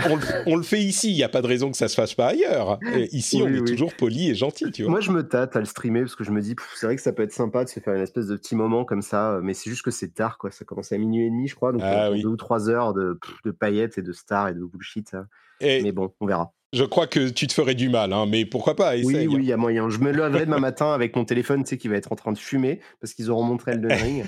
on, 0.46 0.56
le 0.56 0.62
fait 0.62 0.80
ici, 0.80 1.10
il 1.10 1.14
n'y 1.14 1.22
a 1.22 1.28
pas 1.28 1.42
de 1.42 1.46
raison 1.46 1.70
que 1.70 1.76
ça 1.76 1.88
se 1.88 1.94
fasse 1.94 2.14
pas 2.14 2.28
ailleurs. 2.28 2.78
ici, 3.12 3.42
on 3.42 3.48
est 3.48 3.64
toujours 3.64 3.94
poli 3.94 4.30
et 4.30 4.34
gentil, 4.34 4.70
tu 4.72 4.82
vois. 4.82 4.90
Moi, 4.90 5.00
je 5.00 5.10
me 5.10 5.26
tâte 5.26 5.56
à 5.56 5.60
le 5.60 5.66
streamer 5.66 6.00
parce 6.00 6.16
que 6.16 6.24
je 6.24 6.30
me 6.30 6.40
dis, 6.40 6.54
c'est 6.74 6.86
vrai 6.86 6.96
que 6.96 7.02
ça 7.02 7.12
peut 7.12 7.22
être 7.22 7.32
sympa 7.32 7.64
de 7.64 7.68
se 7.68 7.80
faire 7.80 7.94
une 7.94 8.02
espèce 8.02 8.26
de 8.26 8.36
petit 8.36 8.56
moment 8.56 8.84
comme 8.84 9.02
ça, 9.02 9.40
mais 9.42 9.54
c'est 9.54 9.70
juste 9.70 9.82
que 9.82 9.90
c'est 9.90 10.14
tard, 10.14 10.38
quoi. 10.38 10.50
Ça 10.50 10.64
commence 10.64 10.92
à 10.92 10.98
minuit 10.98 11.26
et 11.26 11.30
demi, 11.30 11.48
je 11.48 11.54
crois, 11.54 11.72
donc 11.72 11.82
ah, 11.84 12.10
deux 12.10 12.28
ou 12.28 12.36
trois 12.36 12.68
heures 12.68 12.94
de, 12.94 13.18
de 13.44 13.50
paillettes 13.50 13.98
et 13.98 14.02
de 14.02 14.12
stars 14.12 14.48
et 14.48 14.54
de 14.54 14.60
bullshit. 14.60 15.14
Mais 15.60 15.92
bon, 15.92 16.12
on 16.20 16.26
verra. 16.26 16.52
Je 16.72 16.84
crois 16.84 17.06
que 17.06 17.28
tu 17.28 17.46
te 17.46 17.52
ferais 17.52 17.74
du 17.74 17.90
mal, 17.90 18.14
hein, 18.14 18.24
mais 18.26 18.46
pourquoi 18.46 18.74
pas 18.74 18.94
Oui, 18.94 19.04
oui, 19.04 19.28
il 19.40 19.44
y 19.44 19.52
a 19.52 19.58
moyen. 19.58 19.90
Je 19.90 19.98
me 19.98 20.10
lèverai 20.10 20.46
demain 20.46 20.58
matin 20.58 20.94
avec 20.94 21.14
mon 21.14 21.26
téléphone, 21.26 21.64
tu 21.64 21.70
sais, 21.70 21.76
qui 21.76 21.86
va 21.88 21.96
être 21.96 22.12
en 22.12 22.16
train 22.16 22.32
de 22.32 22.38
fumer 22.38 22.80
parce 22.98 23.12
qu'ils 23.12 23.30
auront 23.30 23.42
montré 23.42 23.76
le 23.76 23.88
Ring. 23.88 24.24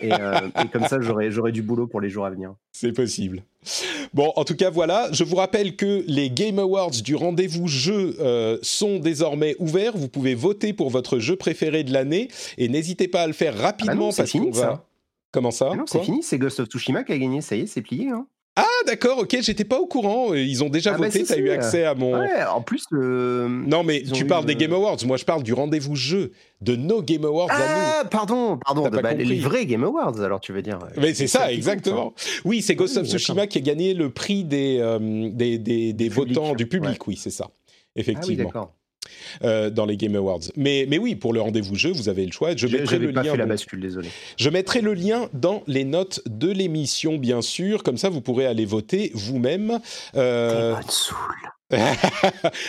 et, 0.00 0.12
euh, 0.12 0.40
et, 0.64 0.68
comme 0.68 0.86
ça, 0.88 1.00
j'aurai, 1.00 1.30
j'aurai 1.30 1.52
du 1.52 1.62
boulot 1.62 1.86
pour 1.86 2.00
les 2.00 2.08
jours 2.08 2.26
à 2.26 2.30
venir. 2.30 2.54
C'est 2.72 2.92
possible. 2.92 3.44
Bon, 4.12 4.32
en 4.34 4.44
tout 4.44 4.56
cas, 4.56 4.70
voilà. 4.70 5.08
Je 5.12 5.22
vous 5.22 5.36
rappelle 5.36 5.76
que 5.76 6.02
les 6.08 6.28
Game 6.28 6.58
Awards 6.58 6.90
du 6.90 7.14
rendez-vous 7.14 7.68
jeu 7.68 8.16
euh, 8.18 8.58
sont 8.62 8.98
désormais 8.98 9.54
ouverts. 9.60 9.96
Vous 9.96 10.08
pouvez 10.08 10.34
voter 10.34 10.72
pour 10.72 10.90
votre 10.90 11.20
jeu 11.20 11.36
préféré 11.36 11.84
de 11.84 11.92
l'année 11.92 12.28
et 12.58 12.68
n'hésitez 12.68 13.06
pas 13.06 13.22
à 13.22 13.26
le 13.28 13.32
faire 13.32 13.54
ah 13.56 13.58
bah 13.58 13.64
rapidement 13.66 14.10
parce 14.12 14.32
qu'on 14.32 14.50
va. 14.50 14.84
Comment 15.30 15.52
ça 15.52 15.70
ah 15.72 15.76
Non, 15.76 15.84
c'est 15.86 16.02
fini. 16.02 16.22
C'est 16.24 16.38
Ghost 16.38 16.58
of 16.58 16.68
Tsushima 16.68 17.04
qui 17.04 17.12
a 17.12 17.18
gagné. 17.18 17.42
Ça 17.42 17.54
y 17.54 17.60
est, 17.60 17.66
c'est 17.66 17.82
plié. 17.82 18.08
Hein. 18.08 18.26
Ah 18.58 18.64
d'accord, 18.86 19.18
ok, 19.18 19.36
j'étais 19.42 19.64
pas 19.64 19.78
au 19.78 19.86
courant. 19.86 20.32
Ils 20.32 20.64
ont 20.64 20.70
déjà 20.70 20.94
ah 20.94 20.98
bah 20.98 21.08
voté, 21.08 21.24
t'as 21.24 21.36
eu 21.36 21.50
accès 21.50 21.84
à 21.84 21.94
mon. 21.94 22.18
Ouais, 22.18 22.42
en 22.44 22.62
plus. 22.62 22.84
Euh, 22.94 23.48
non 23.48 23.82
mais 23.82 24.02
tu 24.02 24.26
parles 24.26 24.46
des 24.46 24.56
Game 24.56 24.72
Awards, 24.72 24.96
moi 25.04 25.18
je 25.18 25.24
parle 25.26 25.42
du 25.42 25.52
rendez-vous 25.52 25.94
jeu 25.94 26.32
de 26.62 26.74
nos 26.74 27.02
Game 27.02 27.26
Awards 27.26 27.48
ah, 27.50 27.54
à 27.54 27.58
nous. 27.58 27.84
Ah 27.84 28.04
pardon, 28.10 28.58
pardon, 28.64 28.88
bah, 28.88 29.12
les 29.12 29.40
vrais 29.40 29.66
Game 29.66 29.84
Awards 29.84 30.20
alors 30.22 30.40
tu 30.40 30.52
veux 30.52 30.62
dire. 30.62 30.78
Mais 30.96 31.12
c'est 31.12 31.26
ça, 31.26 31.52
exactement. 31.52 32.14
Oui, 32.46 32.62
c'est 32.62 32.74
Ghost 32.74 32.96
of 32.96 33.06
Tsushima 33.06 33.46
qui 33.46 33.58
a 33.58 33.60
gagné 33.60 33.92
le 33.92 34.08
prix 34.10 34.42
des 34.42 34.78
euh, 34.80 35.28
des, 35.30 35.58
des, 35.58 35.92
des 35.92 36.08
votants 36.08 36.54
du 36.54 36.66
public, 36.66 37.06
oui 37.06 37.16
c'est 37.16 37.30
ça, 37.30 37.50
effectivement. 37.94 38.24
Ah 38.24 38.28
oui, 38.28 38.36
d'accord. 38.36 38.75
Euh, 39.44 39.70
dans 39.70 39.86
les 39.86 39.96
Game 39.96 40.14
Awards. 40.16 40.40
Mais, 40.56 40.86
mais 40.88 40.98
oui, 40.98 41.14
pour 41.14 41.32
le 41.32 41.40
rendez-vous 41.40 41.74
jeu, 41.74 41.92
vous 41.92 42.08
avez 42.08 42.24
le 42.24 42.32
choix. 42.32 42.56
Je 42.56 42.66
mettrai 42.66 42.98
le 42.98 43.12
pas 43.12 43.22
lien. 43.22 43.32
Fait 43.32 43.38
la 43.38 43.46
bascule, 43.46 43.80
désolé. 43.80 44.08
Je 44.36 44.50
mettrai 44.50 44.80
le 44.80 44.94
lien 44.94 45.28
dans 45.32 45.62
les 45.66 45.84
notes 45.84 46.20
de 46.26 46.50
l'émission, 46.50 47.18
bien 47.18 47.42
sûr. 47.42 47.82
Comme 47.82 47.96
ça, 47.96 48.08
vous 48.08 48.20
pourrez 48.20 48.46
aller 48.46 48.64
voter 48.64 49.10
vous-même. 49.14 49.80
Euh... 50.16 50.74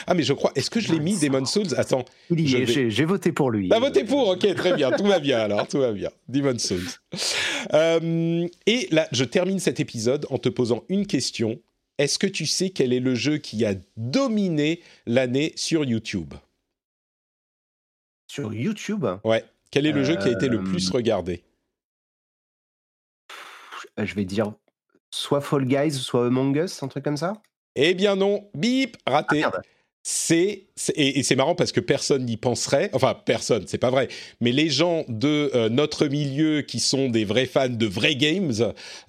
ah 0.08 0.14
mais 0.16 0.24
je 0.24 0.34
crois. 0.34 0.52
Est-ce 0.56 0.72
que 0.72 0.80
je 0.80 0.92
l'ai 0.92 1.00
mis 1.00 1.20
Demon 1.20 1.46
Souls? 1.46 1.76
Attends. 1.78 2.04
J'ai 2.32 3.06
voté 3.06 3.32
pour 3.32 3.52
lui. 3.52 3.70
T'as 3.70 3.80
voté 3.80 4.04
pour 4.04 4.30
Ok, 4.30 4.54
très 4.56 4.74
bien. 4.74 4.92
Tout 4.92 5.06
va 5.06 5.20
bien 5.20 5.40
alors. 5.40 5.68
Tout 5.68 5.80
va 5.80 5.92
bien. 5.92 6.10
Demon 6.28 6.58
Souls. 6.58 6.88
Euh, 7.74 8.48
et 8.66 8.88
là, 8.90 9.08
je 9.12 9.24
termine 9.24 9.60
cet 9.60 9.80
épisode 9.80 10.26
en 10.30 10.40
te 10.40 10.50
posant 10.50 10.84
une 10.90 11.06
question. 11.06 11.60
Est-ce 12.00 12.18
que 12.18 12.28
tu 12.28 12.46
sais 12.46 12.70
quel 12.70 12.94
est 12.94 13.00
le 13.00 13.16
jeu 13.16 13.38
qui 13.38 13.66
a 13.66 13.74
dominé 13.98 14.82
l'année 15.06 15.54
sur 15.56 15.84
YouTube? 15.84 16.34
Sur 18.28 18.54
YouTube 18.54 19.06
Ouais. 19.24 19.44
Quel 19.72 19.86
est 19.86 19.92
le 19.92 20.04
jeu 20.04 20.16
qui 20.16 20.28
a 20.28 20.32
été 20.32 20.48
le 20.48 20.64
plus 20.64 20.90
euh, 20.90 20.94
regardé 20.94 21.44
Je 23.98 24.16
vais 24.16 24.26
dire 24.26 24.54
soit 25.12 25.42
Fall 25.42 25.66
Guys, 25.66 25.94
soit 25.94 26.28
Among 26.28 26.56
Us, 26.56 26.84
un 26.84 26.88
truc 26.88 27.04
comme 27.04 27.18
ça 27.18 27.34
Eh 27.76 27.94
bien 27.94 28.16
non, 28.16 28.50
bip, 28.54 28.98
raté. 29.06 29.44
Ah, 29.44 29.52
c'est 30.10 30.68
et, 30.96 31.22
c'est 31.22 31.36
marrant 31.36 31.54
parce 31.54 31.74
que 31.74 31.82
personne 31.82 32.24
n'y 32.24 32.38
penserait. 32.38 32.90
Enfin, 32.94 33.14
personne, 33.14 33.66
c'est 33.68 33.78
pas 33.78 33.90
vrai. 33.90 34.08
Mais 34.40 34.54
les 34.54 34.70
gens 34.70 35.04
de 35.10 35.52
euh, 35.54 35.68
notre 35.68 36.08
milieu 36.08 36.62
qui 36.62 36.80
sont 36.80 37.10
des 37.10 37.26
vrais 37.26 37.46
fans 37.46 37.68
de 37.68 37.86
vrais 37.86 38.16
games, 38.16 38.54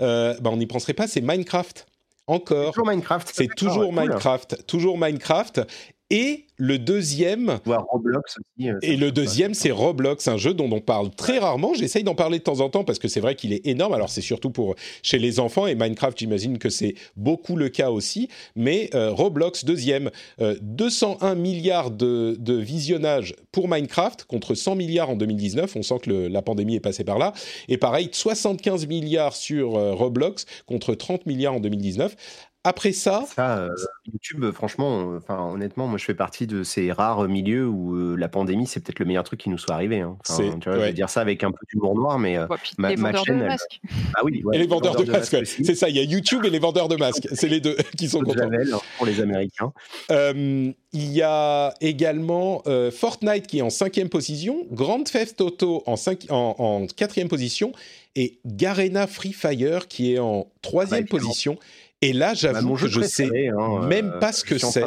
euh, 0.01 0.35
ben 0.41 0.51
on 0.51 0.57
n'y 0.57 0.67
penserait 0.67 0.95
pas. 0.95 1.07
C'est 1.07 1.21
Minecraft. 1.21 1.87
Encore. 2.27 2.75
C'est 2.75 2.81
toujours 2.81 2.87
Minecraft. 2.89 3.31
C'est 3.33 3.55
toujours 3.55 3.93
Minecraft. 3.93 4.67
Toujours 4.67 4.99
Minecraft. 4.99 5.61
Et 6.11 6.47
le 6.57 6.79
deuxième. 6.79 7.61
Roblox 7.67 8.37
aussi. 8.39 8.71
Euh, 8.71 8.79
et 8.83 8.97
le 8.97 9.13
deuxième, 9.13 9.55
c'est 9.55 9.71
Roblox, 9.71 10.27
un 10.27 10.39
jeu 10.39 10.55
dont 10.55 10.69
on 10.73 10.81
parle 10.81 11.11
très 11.11 11.39
rarement. 11.39 11.75
J'essaye 11.75 12.03
d'en 12.03 12.15
parler 12.15 12.39
de 12.39 12.43
temps 12.43 12.61
en 12.61 12.71
temps 12.71 12.83
parce 12.83 12.99
que 12.99 13.09
c'est 13.09 13.21
vrai 13.21 13.35
qu'il 13.35 13.53
est 13.53 13.67
énorme. 13.67 13.93
Alors, 13.93 14.09
c'est 14.09 14.23
surtout 14.23 14.51
pour 14.51 14.75
chez 15.03 15.19
les 15.19 15.39
enfants 15.39 15.67
et 15.67 15.75
Minecraft, 15.75 16.19
j'imagine 16.19 16.59
que 16.59 16.71
c'est 16.71 16.95
beaucoup 17.17 17.57
le 17.57 17.69
cas 17.69 17.91
aussi. 17.91 18.29
Mais 18.57 18.91
euh, 18.95 19.13
Roblox, 19.13 19.67
deuxième, 19.67 20.11
201 20.39 21.33
euh, 21.33 21.35
milliards 21.35 21.91
de, 21.91 22.37
de, 22.39 22.55
visionnages 22.55 23.37
pour 23.53 23.69
Minecraft 23.69 24.25
contre 24.25 24.55
100 24.55 24.75
milliards 24.77 25.11
en 25.11 25.17
2019. 25.17 25.77
On 25.77 25.83
sent 25.83 25.99
que 26.03 26.11
la 26.11 26.43
pandémie 26.43 26.75
est 26.75 26.81
passée 26.81 27.05
par 27.05 27.19
là. 27.19 27.35
Et 27.69 27.77
pareil, 27.77 28.09
75 28.11 28.87
milliards 28.87 29.37
sur 29.37 29.73
Roblox 29.73 30.47
contre 30.67 30.95
30 30.95 31.27
milliards 31.27 31.55
en 31.55 31.61
2019. 31.61 32.17
Après 32.65 32.93
ça, 32.93 33.25
euh, 33.39 33.69
YouTube, 34.13 34.51
franchement, 34.51 35.15
enfin 35.17 35.49
honnêtement, 35.53 35.87
moi 35.87 35.97
je 35.97 36.05
fais 36.05 36.15
partie 36.15 36.49
de 36.49 36.65
ces 36.65 36.91
rares 36.91 37.29
milieux 37.29 37.69
où 37.69 37.95
euh, 37.95 38.17
la 38.17 38.29
pandémie, 38.29 38.67
c'est 38.67 38.81
peut-être 38.81 38.99
le 38.99 39.07
meilleur 39.07 39.23
truc 39.23 39.39
qui 39.41 39.49
nous 39.49 39.59
soit 39.59 39.75
arrivé. 39.75 40.01
Hein. 40.01 40.19
tu 40.27 40.43
vois, 40.43 40.59
Je 40.61 40.71
vais 40.71 40.93
dire 40.93 41.09
ça 41.09 41.21
avec 41.21 41.45
un 41.45 41.53
peu 41.53 41.65
d'humour 41.73 41.95
noir, 41.95 42.19
mais 42.19 42.37
euh, 42.37 42.47
ma, 42.77 42.91
les 42.91 42.97
chaîne, 42.97 43.39
de 43.39 43.45
masques. 43.45 43.81
Ah 44.17 44.25
oui, 44.25 44.43
et 44.53 44.59
les 44.59 44.67
vendeurs 44.67 44.97
de, 44.97 45.11
masques. 45.11 45.47
c'est 45.47 45.75
ça. 45.77 45.89
Il 45.89 45.97
y 45.97 46.01
a 46.01 46.03
YouTube 46.03 46.45
et 46.45 46.51
les 46.51 46.59
vendeurs 46.59 46.89
de 46.89 46.97
masques. 46.97 47.29
C'est 47.33 47.49
les 47.49 47.61
deux 47.61 47.77
qui 47.97 48.09
sont 48.09 48.21
contents. 48.21 48.51
Javel, 48.51 48.75
pour 48.97 49.07
les 49.07 49.21
Américains. 49.21 49.73
il 50.11 50.75
y 50.93 51.23
a 51.23 51.73
également 51.81 52.65
Fortnite 52.91 53.47
qui 53.47 53.61
est 53.61 53.63
en 53.63 53.71
cinquième 53.71 54.09
position, 54.09 54.67
Grand 54.73 55.05
Theft 55.05 55.41
Auto 55.41 55.85
en, 55.87 55.95
en, 56.29 56.87
quatrième 56.89 57.29
position 57.29 57.73
et 58.17 58.41
Garena 58.45 59.07
Free 59.07 59.33
Fire 59.33 59.87
qui 59.87 60.15
est 60.15 60.19
en 60.19 60.51
troisième 60.61 61.05
ah 61.09 61.13
bah, 61.13 61.19
position. 61.19 61.57
Et 62.01 62.13
là, 62.13 62.29
bah, 62.29 62.35
j'avoue 62.35 62.75
que 62.75 62.87
je 62.87 63.01
sais 63.01 63.49
hein, 63.49 63.87
même 63.87 64.13
euh, 64.15 64.19
pas 64.19 64.33
ce 64.33 64.45
que 64.45 64.59
c'est. 64.59 64.85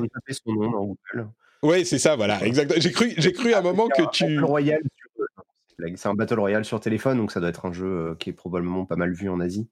Oui, 1.64 1.86
c'est 1.86 2.00
ça, 2.00 2.16
voilà, 2.16 2.44
exactement. 2.44 2.80
J'ai 2.80 2.92
cru, 2.92 3.14
j'ai 3.18 3.34
cru 3.34 3.54
à 3.54 3.60
un 3.60 3.62
moment 3.62 3.88
que 3.88 4.10
tu. 4.12 4.40
C'est 5.96 6.10
un 6.10 6.14
Battle 6.14 6.40
Royale 6.40 6.66
sur 6.66 6.80
téléphone, 6.80 7.18
donc 7.18 7.32
ça 7.32 7.40
doit 7.40 7.50
être 7.50 7.66
un 7.66 7.74
jeu 7.74 7.86
euh, 7.86 8.16
qui 8.16 8.30
est 8.30 8.34
probablement 8.34 8.86
pas 8.86 8.96
mal 8.96 9.14
vu 9.14 9.30
en 9.30 9.40
Asie. 9.40 9.68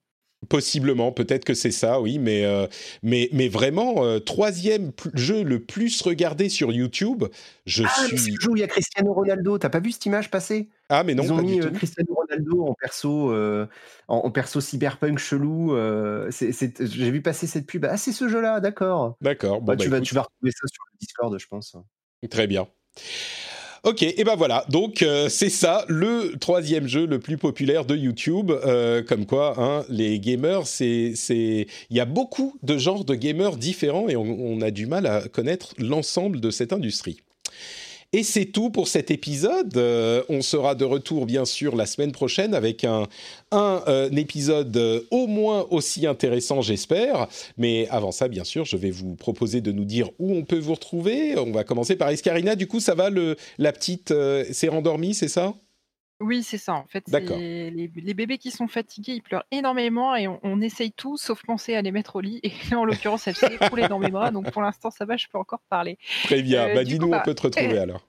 Possiblement, 0.47 1.11
peut-être 1.11 1.43
que 1.43 1.53
c'est 1.53 1.71
ça, 1.71 1.99
oui, 1.99 2.17
mais, 2.17 2.45
euh, 2.45 2.65
mais, 3.03 3.27
mais 3.33 3.49
vraiment, 3.49 4.05
euh, 4.05 4.19
troisième 4.19 4.93
jeu 5.13 5.43
le 5.43 5.59
plus 5.59 6.01
regardé 6.01 6.47
sur 6.47 6.71
YouTube, 6.71 7.25
je 7.65 7.83
ah, 7.83 8.05
suis... 8.05 8.17
c'est 8.17 8.31
le 8.31 8.39
jeu 8.39 8.51
où 8.51 8.55
il 8.55 8.61
y 8.61 8.63
a 8.63 8.67
Cristiano 8.67 9.11
Ronaldo, 9.11 9.57
t'as 9.57 9.67
pas 9.67 9.81
vu 9.81 9.91
cette 9.91 10.05
image 10.05 10.31
passer? 10.31 10.69
Ah, 10.87 11.03
mais 11.03 11.13
non, 11.13 11.23
Ils 11.23 11.33
ont 11.33 11.35
pas 11.35 11.41
mis 11.41 11.55
du 11.55 11.61
euh, 11.61 11.67
tout. 11.67 11.75
Cristiano 11.75 12.13
Ronaldo 12.13 12.67
en 12.67 12.73
perso, 12.73 13.35
en, 13.35 13.67
en, 14.07 14.31
perso 14.31 14.61
cyberpunk 14.61 15.19
chelou. 15.19 15.75
J'ai 16.31 17.11
vu 17.11 17.21
passer 17.21 17.45
cette 17.45 17.67
pub. 17.67 17.83
Ah, 17.83 17.97
c'est 17.97 18.13
ce 18.13 18.29
jeu-là, 18.29 18.61
d'accord. 18.61 19.17
D'accord. 19.19 19.59
Bon, 19.59 19.67
bah, 19.67 19.75
tu, 19.75 19.89
vas, 19.89 19.99
tu 19.99 20.15
vas 20.15 20.21
retrouver 20.21 20.51
ça 20.51 20.67
sur 20.71 20.83
le 20.93 20.97
Discord, 20.99 21.37
je 21.37 21.47
pense. 21.47 21.75
Très 22.29 22.47
bien. 22.47 22.65
Ok, 23.83 24.03
et 24.03 24.23
ben 24.25 24.35
voilà, 24.35 24.65
donc 24.69 25.01
euh, 25.01 25.29
c'est 25.29 25.49
ça 25.49 25.85
le 25.87 26.33
troisième 26.37 26.87
jeu 26.87 27.05
le 27.05 27.19
plus 27.19 27.37
populaire 27.37 27.85
de 27.85 27.95
YouTube. 27.95 28.51
Euh, 28.51 29.01
comme 29.01 29.25
quoi, 29.25 29.55
hein, 29.57 29.85
les 29.87 30.19
gamers, 30.19 30.67
c'est, 30.67 31.13
c'est, 31.15 31.65
il 31.89 31.97
y 31.97 32.01
a 32.01 32.05
beaucoup 32.05 32.57
de 32.61 32.77
genres 32.77 33.05
de 33.05 33.15
gamers 33.15 33.55
différents 33.55 34.09
et 34.09 34.17
on, 34.17 34.23
on 34.23 34.61
a 34.61 34.71
du 34.71 34.85
mal 34.85 35.05
à 35.05 35.27
connaître 35.29 35.73
l'ensemble 35.77 36.41
de 36.41 36.51
cette 36.51 36.73
industrie. 36.73 37.21
Et 38.11 38.23
c'est 38.23 38.45
tout 38.45 38.71
pour 38.71 38.87
cet 38.87 39.11
épisode. 39.11 39.77
Euh, 39.77 40.23
on 40.29 40.41
sera 40.41 40.73
de 40.73 40.83
retour, 40.83 41.27
bien 41.27 41.45
sûr, 41.45 41.75
la 41.75 41.85
semaine 41.85 42.11
prochaine 42.11 42.55
avec 42.55 42.83
un, 42.83 43.07
un, 43.51 43.83
euh, 43.87 44.09
épisode 44.09 44.75
euh, 44.77 45.01
au 45.11 45.27
moins 45.27 45.67
aussi 45.69 46.07
intéressant, 46.07 46.61
j'espère. 46.61 47.27
Mais 47.57 47.87
avant 47.89 48.11
ça, 48.11 48.27
bien 48.27 48.43
sûr, 48.43 48.65
je 48.65 48.77
vais 48.77 48.89
vous 48.89 49.15
proposer 49.15 49.61
de 49.61 49.71
nous 49.71 49.85
dire 49.85 50.09
où 50.17 50.33
on 50.33 50.43
peut 50.43 50.57
vous 50.57 50.73
retrouver. 50.73 51.37
On 51.37 51.51
va 51.51 51.63
commencer 51.63 51.95
par 51.95 52.09
Escarina. 52.09 52.55
Du 52.55 52.65
coup, 52.65 52.79
ça 52.79 52.95
va, 52.95 53.11
le, 53.11 53.35
la 53.59 53.71
petite 53.71 54.11
s'est 54.51 54.69
rendormie, 54.69 55.13
c'est 55.13 55.27
ça? 55.27 55.53
Oui, 56.19 56.43
c'est 56.43 56.57
ça. 56.57 56.73
En 56.73 56.85
fait, 56.85 57.05
les, 57.07 57.71
les, 57.71 58.13
bébés 58.13 58.37
qui 58.37 58.51
sont 58.51 58.67
fatigués, 58.67 59.13
ils 59.13 59.21
pleurent 59.21 59.45
énormément 59.51 60.15
et 60.15 60.27
on, 60.27 60.39
on, 60.43 60.59
essaye 60.61 60.91
tout 60.91 61.17
sauf 61.17 61.43
penser 61.45 61.75
à 61.75 61.81
les 61.81 61.91
mettre 61.91 62.17
au 62.17 62.21
lit. 62.21 62.41
Et 62.43 62.75
en 62.75 62.83
l'occurrence, 62.83 63.27
elle 63.27 63.35
s'est 63.35 63.53
écroulée 63.53 63.87
dans 63.87 63.99
mes 63.99 64.11
bras. 64.11 64.31
Donc 64.31 64.51
pour 64.51 64.61
l'instant, 64.61 64.91
ça 64.91 65.05
va, 65.05 65.17
je 65.17 65.27
peux 65.31 65.37
encore 65.37 65.61
parler. 65.69 65.97
Très 66.23 66.41
bien. 66.41 66.67
Euh, 66.67 66.75
bah, 66.75 66.83
Dis-nous, 66.83 67.07
on 67.07 67.11
bah, 67.11 67.21
peut 67.23 67.35
te 67.35 67.43
retrouver 67.43 67.77
alors. 67.79 68.05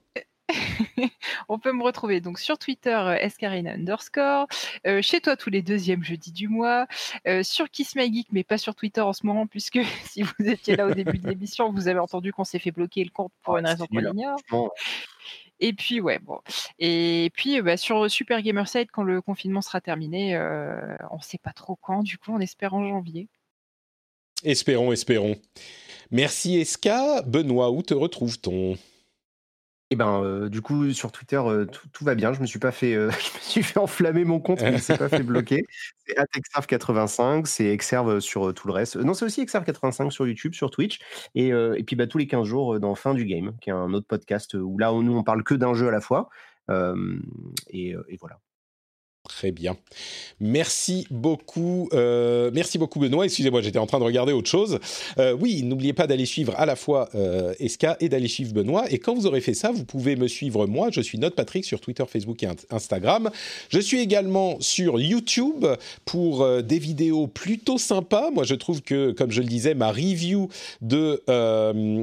on 1.49 1.59
peut 1.59 1.71
me 1.71 1.83
retrouver 1.83 2.21
donc 2.21 2.39
sur 2.39 2.57
Twitter 2.57 2.93
euh, 2.93 3.15
escarina 3.15 3.73
underscore, 3.73 4.47
euh, 4.87 5.01
chez 5.01 5.21
toi 5.21 5.35
tous 5.35 5.49
les 5.49 5.61
deuxièmes 5.61 6.03
jeudis 6.03 6.31
du 6.31 6.47
mois, 6.47 6.87
euh, 7.27 7.43
sur 7.43 7.69
Kiss 7.69 7.95
My 7.95 8.13
Geek 8.13 8.27
mais 8.31 8.43
pas 8.43 8.57
sur 8.57 8.75
Twitter 8.75 9.01
en 9.01 9.13
ce 9.13 9.25
moment 9.25 9.47
puisque 9.47 9.79
si 10.05 10.23
vous 10.23 10.47
étiez 10.47 10.75
là 10.75 10.87
au 10.87 10.93
début 10.93 11.17
de 11.17 11.27
l'émission, 11.27 11.71
vous 11.71 11.87
avez 11.87 11.99
entendu 11.99 12.33
qu'on 12.33 12.43
s'est 12.43 12.59
fait 12.59 12.71
bloquer 12.71 13.03
le 13.03 13.11
compte 13.11 13.31
pour 13.43 13.55
oh, 13.55 13.57
une 13.57 13.67
raison 13.67 13.85
qu'on 13.87 13.99
ignore. 13.99 14.39
Et 15.61 15.73
puis, 15.73 16.01
ouais, 16.01 16.19
bon. 16.19 16.39
Et 16.79 17.31
puis, 17.35 17.61
bah, 17.61 17.77
sur 17.77 18.09
Super 18.09 18.41
Gamerside, 18.41 18.89
quand 18.91 19.03
le 19.03 19.21
confinement 19.21 19.61
sera 19.61 19.79
terminé, 19.79 20.35
euh, 20.35 20.95
on 21.11 21.17
ne 21.17 21.21
sait 21.21 21.37
pas 21.37 21.53
trop 21.53 21.77
quand, 21.79 22.01
du 22.01 22.17
coup, 22.17 22.31
on 22.33 22.39
espère 22.39 22.73
en 22.73 22.87
janvier. 22.87 23.29
Espérons, 24.43 24.91
espérons. 24.91 25.35
Merci 26.09 26.57
Eska. 26.57 27.21
Benoît, 27.21 27.69
où 27.71 27.83
te 27.83 27.93
retrouve-t-on? 27.93 28.75
Eh 29.93 29.97
ben, 29.97 30.23
euh, 30.23 30.47
du 30.47 30.61
coup, 30.61 30.89
sur 30.93 31.11
Twitter, 31.11 31.35
euh, 31.35 31.65
tout, 31.65 31.85
tout, 31.91 32.05
va 32.05 32.15
bien. 32.15 32.31
Je 32.31 32.39
me 32.39 32.45
suis 32.45 32.59
pas 32.59 32.71
fait, 32.71 32.95
euh, 32.95 33.11
je 33.11 33.37
me 33.37 33.41
suis 33.41 33.61
fait 33.61 33.77
enflammer 33.77 34.23
mon 34.23 34.39
compte, 34.39 34.61
mais 34.61 34.71
il 34.71 34.79
s'est 34.79 34.97
pas 34.97 35.09
fait 35.09 35.21
bloquer. 35.21 35.65
C'est 36.07 36.15
Exerve85, 36.15 37.45
c'est 37.45 37.65
Exerve 37.65 38.19
sur 38.21 38.53
tout 38.53 38.67
le 38.67 38.73
reste. 38.73 38.97
Non, 38.97 39.13
c'est 39.13 39.23
aussi 39.23 39.45
Exerve85 39.45 40.09
sur 40.09 40.27
YouTube, 40.27 40.53
sur 40.53 40.69
Twitch, 40.69 40.99
et, 41.35 41.49
et 41.49 41.83
puis 41.83 41.95
bah, 41.95 42.05
tous 42.05 42.17
les 42.17 42.27
15 42.27 42.45
jours 42.45 42.81
dans 42.81 42.95
Fin 42.95 43.13
du 43.13 43.23
Game, 43.23 43.53
qui 43.61 43.69
est 43.69 43.73
un 43.73 43.93
autre 43.93 44.07
podcast 44.07 44.55
où 44.55 44.77
là, 44.77 44.91
nous, 44.91 45.15
on 45.15 45.23
parle 45.23 45.43
que 45.43 45.53
d'un 45.53 45.73
jeu 45.73 45.87
à 45.87 45.91
la 45.91 46.01
fois. 46.01 46.29
Et, 47.69 47.95
et, 48.09 48.17
voilà. 48.19 48.39
Très 49.31 49.53
bien. 49.53 49.77
Merci 50.41 51.07
beaucoup. 51.09 51.87
Euh, 51.93 52.51
merci 52.53 52.77
beaucoup, 52.77 52.99
Benoît. 52.99 53.23
Excusez-moi, 53.23 53.61
j'étais 53.61 53.79
en 53.79 53.85
train 53.85 53.97
de 53.97 54.03
regarder 54.03 54.33
autre 54.33 54.49
chose. 54.49 54.77
Euh, 55.19 55.31
oui, 55.39 55.63
n'oubliez 55.63 55.93
pas 55.93 56.05
d'aller 56.05 56.25
suivre 56.25 56.53
à 56.57 56.65
la 56.65 56.75
fois 56.75 57.07
euh, 57.15 57.53
Eska 57.57 57.95
et 58.01 58.09
d'aller 58.09 58.27
suivre 58.27 58.53
Benoît. 58.53 58.91
Et 58.91 58.99
quand 58.99 59.15
vous 59.15 59.27
aurez 59.27 59.39
fait 59.39 59.53
ça, 59.53 59.71
vous 59.71 59.85
pouvez 59.85 60.17
me 60.17 60.27
suivre 60.27 60.67
moi. 60.67 60.89
Je 60.91 60.99
suis 60.99 61.17
Note 61.17 61.33
Patrick 61.33 61.63
sur 61.63 61.79
Twitter, 61.79 62.03
Facebook 62.09 62.43
et 62.43 62.49
Instagram. 62.71 63.31
Je 63.69 63.79
suis 63.79 64.01
également 64.01 64.57
sur 64.59 64.99
YouTube 64.99 65.65
pour 66.03 66.45
des 66.61 66.79
vidéos 66.79 67.27
plutôt 67.27 67.77
sympas. 67.77 68.31
Moi, 68.31 68.43
je 68.43 68.55
trouve 68.55 68.81
que, 68.81 69.11
comme 69.11 69.31
je 69.31 69.39
le 69.39 69.47
disais, 69.47 69.75
ma 69.75 69.93
review 69.93 70.49
de 70.81 71.23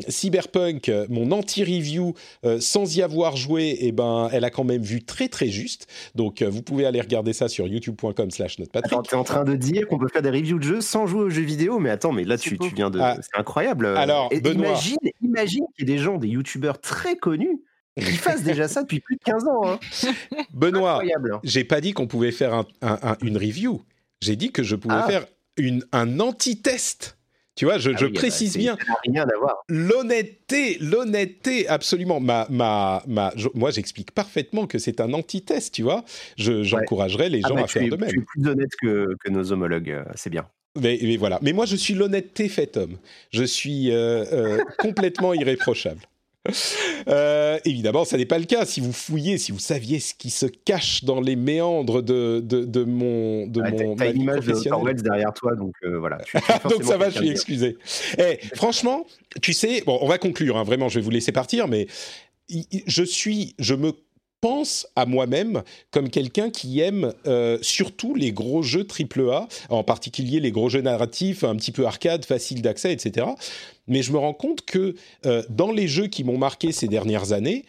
Cyberpunk, 0.09 0.91
mon 1.11 1.31
anti-review 1.31 2.15
sans 2.59 2.97
y 2.97 3.03
avoir 3.03 3.37
joué, 3.37 3.77
eh 3.81 3.93
ben, 3.93 4.31
elle 4.33 4.45
a 4.45 4.51
quand 4.51 4.65
même 4.65 4.83
vu 4.83 5.03
très 5.03 5.29
très 5.29 5.49
juste. 5.49 5.89
Donc, 6.15 6.43
vous 6.43 6.63
pouvez 6.63 6.87
aller 6.87 7.03
regarder 7.03 7.18
ça 7.33 7.49
sur 7.49 7.67
youtube.com 7.67 8.31
slash 8.31 8.59
notepatrick. 8.59 9.03
Tu 9.03 9.15
es 9.15 9.19
en 9.19 9.25
train 9.25 9.45
de 9.45 9.55
dire 9.55 9.87
qu'on 9.87 9.99
peut 9.99 10.09
faire 10.09 10.23
des 10.23 10.31
reviews 10.31 10.59
de 10.59 10.65
jeux 10.65 10.81
sans 10.81 11.07
jouer 11.07 11.23
aux 11.23 11.31
jeux 11.31 11.43
vidéo, 11.43 11.79
mais 11.79 11.91
attends, 11.91 12.13
mais 12.13 12.25
là 12.25 12.39
tu, 12.39 12.59
tu, 12.59 12.75
viens 12.75 12.91
de... 12.91 12.99
Ah. 13.01 13.17
C'est 13.21 13.39
incroyable. 13.39 13.87
Alors, 13.87 14.31
Benoît... 14.31 14.69
Imagine, 14.69 14.97
imagine 15.23 15.65
qu'il 15.77 15.89
y 15.89 15.93
ait 15.93 15.97
des 15.97 16.03
gens, 16.03 16.19
des 16.19 16.29
youtubeurs 16.29 16.81
très 16.81 17.17
connus 17.17 17.63
qui 17.97 18.13
fassent 18.13 18.45
déjà 18.45 18.69
ça 18.69 18.83
depuis 18.83 19.01
plus 19.01 19.17
de 19.17 19.23
15 19.25 19.45
ans. 19.49 19.63
Hein. 19.67 19.79
Benoît, 20.53 21.03
j'ai 21.43 21.65
pas 21.65 21.81
dit 21.81 21.93
qu'on 21.93 22.07
pouvait 22.07 22.33
faire 22.33 22.55
un, 22.55 22.67
un, 22.83 23.17
une 23.23 23.37
review. 23.37 23.83
J'ai 24.21 24.37
dit 24.37 24.53
que 24.53 24.63
je 24.63 24.77
pouvais 24.77 24.95
ah. 24.97 25.07
faire 25.07 25.27
une, 25.57 25.85
un 25.93 26.21
anti-test 26.21 27.18
tu 27.59 27.65
vois, 27.65 27.79
je, 27.79 27.91
ah 27.91 27.97
je 27.99 28.07
bah, 28.07 28.13
précise 28.15 28.57
bien. 28.57 28.79
L'honnêteté, 29.69 30.79
l'honnêteté, 30.81 31.67
absolument. 31.67 32.21
Ma, 32.21 32.47
ma, 32.51 33.03
ma, 33.09 33.35
moi, 33.53 33.73
j'explique 33.73 34.13
parfaitement 34.13 34.69
que 34.69 34.79
c'est 34.79 35.01
un 35.01 35.13
antithèse, 35.13 35.73
tu 35.73 35.83
vois. 35.83 36.05
J'encouragerais 36.37 37.29
les 37.29 37.41
ah 37.43 37.49
gens 37.49 37.55
bah, 37.57 37.63
à 37.65 37.67
faire 37.67 37.83
de 37.83 37.97
même. 37.97 38.11
Tu 38.11 38.21
es 38.21 38.23
plus 38.23 38.49
honnête 38.49 38.71
que, 38.81 39.09
que 39.25 39.31
nos 39.31 39.51
homologues, 39.51 39.91
euh, 39.91 40.05
c'est 40.15 40.31
bien. 40.31 40.47
Mais, 40.81 41.01
mais, 41.03 41.17
voilà. 41.17 41.41
Mais 41.43 41.53
moi, 41.53 41.67
je 41.67 41.75
suis 41.75 41.95
l'honnêteté 41.95 42.49
fait 42.49 42.77
homme. 42.77 42.97
Je 43.33 43.43
suis 43.43 43.91
euh, 43.91 44.25
euh, 44.33 44.65
complètement 44.79 45.35
irréprochable. 45.35 46.03
Euh, 47.09 47.59
évidemment, 47.65 48.05
ça 48.05 48.19
n'est 48.19 48.27
pas 48.27 48.39
le 48.39 48.45
cas. 48.45 48.67
Si 48.67 48.81
vous 48.81 48.93
fouillez, 48.93 49.39
si 49.39 49.51
vous 49.51 49.59
saviez 49.59 49.99
ce 49.99 50.13
qui 50.13 50.29
se 50.29 50.45
cache 50.45 51.05
dans 51.05 51.21
les 51.21 51.37
méandres 51.37 52.03
de, 52.03 52.41
de, 52.41 52.65
de 52.65 52.85
mon 52.85 53.47
de 53.47 53.63
mon 53.63 53.97
image 54.13 54.45
de 54.45 55.03
derrière 55.03 55.33
toi, 55.33 55.55
donc 55.55 55.75
euh, 55.85 55.99
voilà. 55.99 56.19
donc 56.69 56.85
ça 56.85 56.99
va, 56.99 57.09
je 57.09 57.19
suis 57.19 57.31
excusé. 57.31 57.79
Eh, 58.19 58.39
franchement, 58.55 59.07
tu 59.41 59.55
sais, 59.55 59.83
bon, 59.87 59.99
on 60.03 60.09
va 60.09 60.19
conclure. 60.19 60.59
Hein, 60.59 60.65
vraiment, 60.65 60.89
je 60.89 60.97
vais 60.99 61.05
vous 61.05 61.11
laisser 61.11 61.33
partir, 61.33 61.67
mais 61.67 61.87
je 62.49 63.03
suis, 63.03 63.55
je 63.59 63.75
me 63.75 63.93
pense 64.41 64.87
à 64.97 65.07
moi-même 65.07 65.63
comme 65.91 66.11
quelqu'un 66.11 66.51
qui 66.51 66.81
aime 66.81 67.13
euh, 67.27 67.59
surtout 67.63 68.15
les 68.15 68.33
gros 68.33 68.63
jeux 68.63 68.87
AAA, 68.87 69.49
en 69.69 69.83
particulier 69.83 70.41
les 70.41 70.53
gros 70.53 70.69
jeux 70.69 70.81
narratifs, 70.81 71.45
un 71.45 71.57
petit 71.57 71.73
peu 71.73 71.87
arcade, 71.87 72.25
facile 72.25 72.63
d'accès, 72.63 72.93
etc. 72.93 73.27
Mais 73.87 74.03
je 74.03 74.13
me 74.13 74.19
rends 74.19 74.35
compte 74.35 74.65
que 74.65 74.95
euh, 75.27 75.43
dans 75.49 75.73
les 75.73 75.89
jeux 75.89 76.07
qui 76.07 76.25
m'ont 76.25 76.39
marqué 76.39 76.73
ces 76.73 76.89
dernières 76.89 77.33
années, 77.33 77.65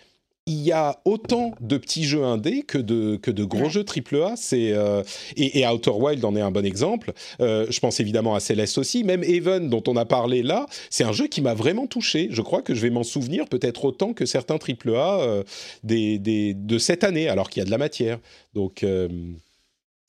il 0.49 0.61
y 0.63 0.71
a 0.71 0.99
autant 1.05 1.51
de 1.61 1.77
petits 1.77 2.05
jeux 2.05 2.23
indés 2.23 2.63
que 2.63 2.79
de, 2.79 3.17
que 3.17 3.29
de 3.29 3.43
gros 3.43 3.69
jeux 3.69 3.85
AAA. 3.85 4.35
C'est, 4.35 4.73
euh, 4.73 5.03
et, 5.37 5.59
et, 5.59 5.67
Outer 5.67 5.91
Wild 5.91 6.25
en 6.25 6.35
est 6.35 6.41
un 6.41 6.49
bon 6.49 6.65
exemple. 6.65 7.13
Euh, 7.39 7.67
je 7.69 7.79
pense 7.79 7.99
évidemment 7.99 8.33
à 8.33 8.39
Celeste 8.39 8.79
aussi. 8.79 9.03
Même 9.03 9.23
Even, 9.23 9.69
dont 9.69 9.83
on 9.87 9.95
a 9.95 10.05
parlé 10.05 10.41
là, 10.41 10.65
c'est 10.89 11.03
un 11.03 11.11
jeu 11.11 11.27
qui 11.27 11.41
m'a 11.41 11.53
vraiment 11.53 11.85
touché. 11.85 12.29
Je 12.31 12.41
crois 12.41 12.63
que 12.63 12.73
je 12.73 12.81
vais 12.81 12.89
m'en 12.89 13.03
souvenir 13.03 13.45
peut-être 13.47 13.85
autant 13.85 14.13
que 14.13 14.25
certains 14.25 14.55
AAA 14.55 15.21
euh, 15.21 15.43
des, 15.83 16.17
des, 16.17 16.55
de 16.55 16.77
cette 16.79 17.03
année, 17.03 17.29
alors 17.29 17.51
qu'il 17.51 17.61
y 17.61 17.63
a 17.63 17.65
de 17.65 17.71
la 17.71 17.77
matière. 17.77 18.17
Donc, 18.55 18.81
euh, 18.81 19.07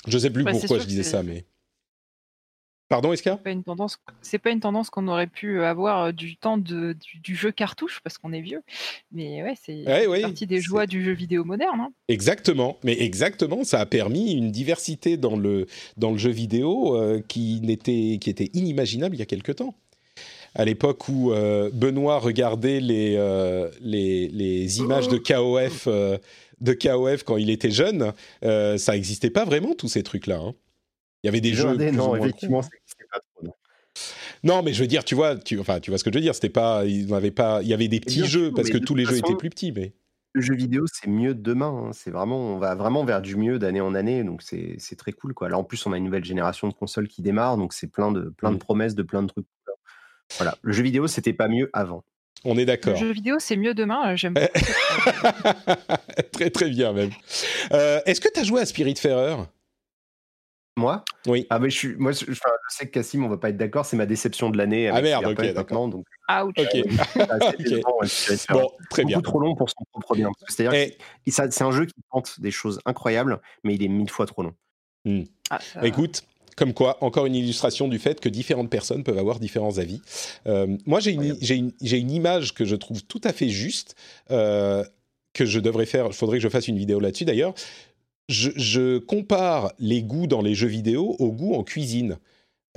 je 0.06 0.16
ne 0.16 0.22
sais 0.22 0.30
plus 0.30 0.42
bah, 0.42 0.52
pourquoi 0.52 0.78
je 0.78 0.86
disais 0.86 1.02
ça, 1.02 1.22
mais... 1.22 1.44
Pardon, 2.90 3.12
Eska 3.12 3.36
C'est 3.36 3.44
pas 3.44 3.50
une 3.52 3.62
tendance. 3.62 3.98
C'est 4.20 4.38
pas 4.38 4.50
une 4.50 4.58
tendance 4.58 4.90
qu'on 4.90 5.06
aurait 5.06 5.28
pu 5.28 5.62
avoir 5.62 6.06
euh, 6.06 6.12
du 6.12 6.36
temps 6.36 6.58
de, 6.58 6.96
du, 7.22 7.36
jeu 7.36 7.52
cartouche 7.52 8.00
parce 8.02 8.18
qu'on 8.18 8.32
est 8.32 8.40
vieux. 8.40 8.62
Mais 9.12 9.44
ouais, 9.44 9.54
c'est 9.64 10.08
ouais, 10.08 10.22
partie 10.22 10.48
des 10.48 10.60
joies 10.60 10.86
du 10.86 11.04
jeu 11.04 11.12
vidéo 11.12 11.44
moderne. 11.44 11.78
Hein. 11.78 11.92
Exactement. 12.08 12.78
Mais 12.82 13.00
exactement, 13.00 13.62
ça 13.62 13.78
a 13.78 13.86
permis 13.86 14.32
une 14.32 14.50
diversité 14.50 15.16
dans 15.16 15.36
le 15.36 15.68
dans 15.98 16.10
le 16.10 16.18
jeu 16.18 16.32
vidéo 16.32 16.96
euh, 16.96 17.22
qui 17.28 17.60
n'était 17.62 18.18
qui 18.20 18.28
était 18.28 18.50
inimaginable 18.54 19.14
il 19.14 19.20
y 19.20 19.22
a 19.22 19.26
quelque 19.26 19.52
temps. 19.52 19.76
À 20.56 20.64
l'époque 20.64 21.08
où 21.08 21.32
euh, 21.32 21.70
Benoît 21.72 22.18
regardait 22.18 22.80
les, 22.80 23.12
les, 23.80 24.26
les 24.26 24.78
images 24.80 25.06
de 25.06 25.16
KOF 25.16 25.86
de 25.86 26.72
KOF 26.72 27.22
quand 27.22 27.36
il 27.36 27.50
était 27.50 27.70
jeune, 27.70 28.12
ça 28.42 28.92
n'existait 28.94 29.30
pas 29.30 29.44
vraiment 29.44 29.76
tous 29.76 29.86
ces 29.86 30.02
trucs 30.02 30.26
là. 30.26 30.40
Hein. 30.40 30.54
Il 31.22 31.26
y 31.26 31.28
avait 31.28 31.40
des 31.40 31.52
jeux. 31.52 31.74
non, 31.92 32.16
effectivement, 32.16 32.60
trop. 32.60 32.70
Non. 32.70 32.79
Non. 34.42 34.62
mais 34.62 34.72
je 34.72 34.82
veux 34.82 34.86
dire, 34.86 35.04
tu 35.04 35.14
vois, 35.14 35.36
tu, 35.36 35.58
enfin, 35.58 35.80
tu 35.80 35.90
vois 35.90 35.98
ce 35.98 36.04
que 36.04 36.10
je 36.10 36.16
veux 36.16 36.22
dire. 36.22 36.34
C'était 36.34 36.48
pas, 36.48 36.84
il 36.84 37.06
pas, 37.32 37.60
il 37.62 37.68
y 37.68 37.74
avait 37.74 37.88
des 37.88 38.00
petits 38.00 38.26
jeux 38.26 38.52
parce 38.52 38.70
que 38.70 38.78
tous 38.78 38.94
les 38.94 39.04
jeux 39.04 39.18
étaient 39.18 39.36
plus 39.36 39.50
petits, 39.50 39.72
mais. 39.72 39.92
Le 40.32 40.42
jeu 40.42 40.54
vidéo, 40.54 40.84
c'est 40.86 41.10
mieux 41.10 41.34
demain. 41.34 41.86
Hein. 41.86 41.90
C'est 41.92 42.12
vraiment, 42.12 42.54
on 42.54 42.58
va 42.58 42.76
vraiment 42.76 43.04
vers 43.04 43.20
du 43.20 43.34
mieux 43.34 43.58
d'année 43.58 43.80
en 43.80 43.96
année, 43.96 44.22
donc 44.22 44.42
c'est 44.42 44.96
très 44.96 45.10
cool, 45.12 45.34
quoi. 45.34 45.48
Là, 45.48 45.58
en 45.58 45.64
plus, 45.64 45.84
on 45.86 45.92
a 45.92 45.96
une 45.96 46.04
nouvelle 46.04 46.24
génération 46.24 46.68
de 46.68 46.72
consoles 46.72 47.08
qui 47.08 47.20
démarre, 47.20 47.56
donc 47.56 47.72
c'est 47.72 47.88
plein 47.88 48.12
de 48.12 48.32
plein 48.36 48.50
de 48.50 48.56
mm. 48.56 48.60
promesses, 48.60 48.94
de 48.94 49.02
plein 49.02 49.22
de 49.22 49.28
trucs. 49.28 49.46
Voilà, 50.36 50.56
le 50.62 50.72
jeu 50.72 50.84
vidéo, 50.84 51.08
c'était 51.08 51.32
pas 51.32 51.48
mieux 51.48 51.68
avant. 51.72 52.04
On 52.44 52.56
est 52.56 52.64
d'accord. 52.64 52.94
Le 52.94 52.98
jeu 52.98 53.12
vidéo, 53.12 53.36
c'est 53.38 53.56
mieux 53.56 53.74
demain. 53.74 54.12
Euh, 54.12 54.16
j'aime 54.16 54.34
très 56.32 56.50
très 56.50 56.70
bien 56.70 56.92
même. 56.92 57.10
Euh, 57.72 58.00
Est-ce 58.06 58.20
que 58.20 58.28
tu 58.32 58.40
as 58.40 58.44
joué 58.44 58.60
à 58.60 58.66
Spirit 58.66 58.96
Spiritfarer 58.96 59.44
Moi 60.76 61.04
Oui. 61.26 61.46
Ah, 61.50 61.58
mais 61.58 61.68
je 61.70 61.76
suis, 61.76 61.96
moi, 61.96 62.12
je, 62.12 62.24
je- 62.26 62.30
enfin, 62.32 62.50
je 62.70 62.76
sais 62.76 62.86
que 62.86 62.92
Cassim, 62.92 63.24
on 63.24 63.28
va 63.28 63.36
pas 63.36 63.50
être 63.50 63.56
d'accord, 63.56 63.84
c'est 63.84 63.96
ma 63.96 64.06
déception 64.06 64.50
de 64.50 64.56
l'année. 64.56 64.88
Ah, 64.88 65.00
merde, 65.02 65.26
ok, 65.26 65.52
d'accord. 65.52 65.88
donc, 65.88 66.06
Ouch. 66.28 66.54
Ok. 66.58 66.68
c'est 67.14 67.30
assez 67.30 67.48
Ok. 67.54 67.56
décevant, 67.58 67.96
ouais, 68.00 68.08
ça 68.08 68.24
va 68.28 68.34
être 68.34 68.46
Bon, 68.52 68.70
très 68.88 69.02
beaucoup 69.02 69.08
bien. 69.08 69.20
trop 69.20 69.40
long 69.40 69.54
pour 69.56 69.68
son 69.68 69.84
propre 69.92 70.14
bien. 70.16 70.30
C'est-à-dire 70.48 70.72
que 70.72 70.94
c'est 71.30 71.62
un 71.62 71.72
jeu 71.72 71.86
qui 71.86 71.94
tente 72.12 72.40
des 72.40 72.50
choses 72.50 72.80
incroyables, 72.86 73.40
mais 73.64 73.74
il 73.74 73.82
est 73.82 73.88
mille 73.88 74.10
fois 74.10 74.26
trop 74.26 74.42
long. 74.42 74.54
Ah, 75.50 75.58
ça- 75.60 75.84
Écoute, 75.86 76.22
comme 76.56 76.72
quoi, 76.74 77.02
encore 77.02 77.26
une 77.26 77.34
illustration 77.34 77.88
du 77.88 77.98
fait 77.98 78.20
que 78.20 78.28
différentes 78.28 78.70
personnes 78.70 79.02
peuvent 79.02 79.18
avoir 79.18 79.40
différents 79.40 79.78
avis. 79.78 80.02
Euh, 80.46 80.76
moi, 80.86 81.00
j'ai 81.00 81.12
une, 81.12 81.36
j'ai 81.40 81.56
une, 81.56 81.72
j'ai 81.82 81.98
une 81.98 82.10
image 82.10 82.54
que 82.54 82.64
je 82.64 82.76
trouve 82.76 83.02
tout 83.04 83.20
à 83.24 83.32
fait 83.32 83.48
juste, 83.48 83.96
euh, 84.30 84.84
que 85.32 85.46
je 85.46 85.58
devrais 85.60 85.86
faire, 85.86 86.06
il 86.06 86.12
faudrait 86.12 86.38
que 86.38 86.42
je 86.42 86.48
fasse 86.48 86.68
une 86.68 86.76
vidéo 86.76 87.00
là-dessus 87.00 87.24
d'ailleurs. 87.24 87.54
Je, 88.30 88.50
je 88.54 88.98
compare 88.98 89.72
les 89.78 90.02
goûts 90.02 90.26
dans 90.26 90.40
les 90.40 90.54
jeux 90.54 90.68
vidéo 90.68 91.16
aux 91.18 91.32
goûts 91.32 91.54
en 91.54 91.64
cuisine. 91.64 92.16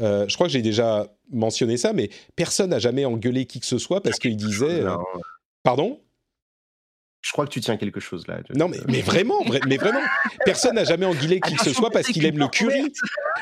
Euh, 0.01 0.25
je 0.27 0.33
crois 0.33 0.47
que 0.47 0.53
j'ai 0.53 0.63
déjà 0.63 1.07
mentionné 1.31 1.77
ça, 1.77 1.93
mais 1.93 2.09
personne 2.35 2.71
n'a 2.71 2.79
jamais 2.79 3.05
engueulé 3.05 3.45
qui 3.45 3.59
que 3.59 3.65
ce 3.67 3.77
soit 3.77 4.01
parce 4.01 4.17
qu'il 4.19 4.35
disait... 4.35 4.81
euh. 4.81 4.97
Pardon? 5.61 5.99
Je 7.25 7.31
crois 7.31 7.45
que 7.45 7.51
tu 7.51 7.61
tiens 7.61 7.77
quelque 7.77 8.01
chose 8.01 8.27
là. 8.27 8.39
Non, 8.53 8.67
mais, 8.67 8.77
mais 8.89 8.99
vraiment, 9.01 9.41
vra- 9.43 9.65
mais 9.65 9.77
vraiment, 9.77 10.01
personne 10.45 10.75
n'a 10.75 10.83
jamais 10.83 11.05
engueulé 11.05 11.39
qui 11.39 11.55
que 11.55 11.63
ce 11.63 11.71
soit 11.71 11.89
parce 11.89 12.07
qu'il 12.07 12.25
aime 12.25 12.37
le 12.37 12.47
curry. 12.49 12.93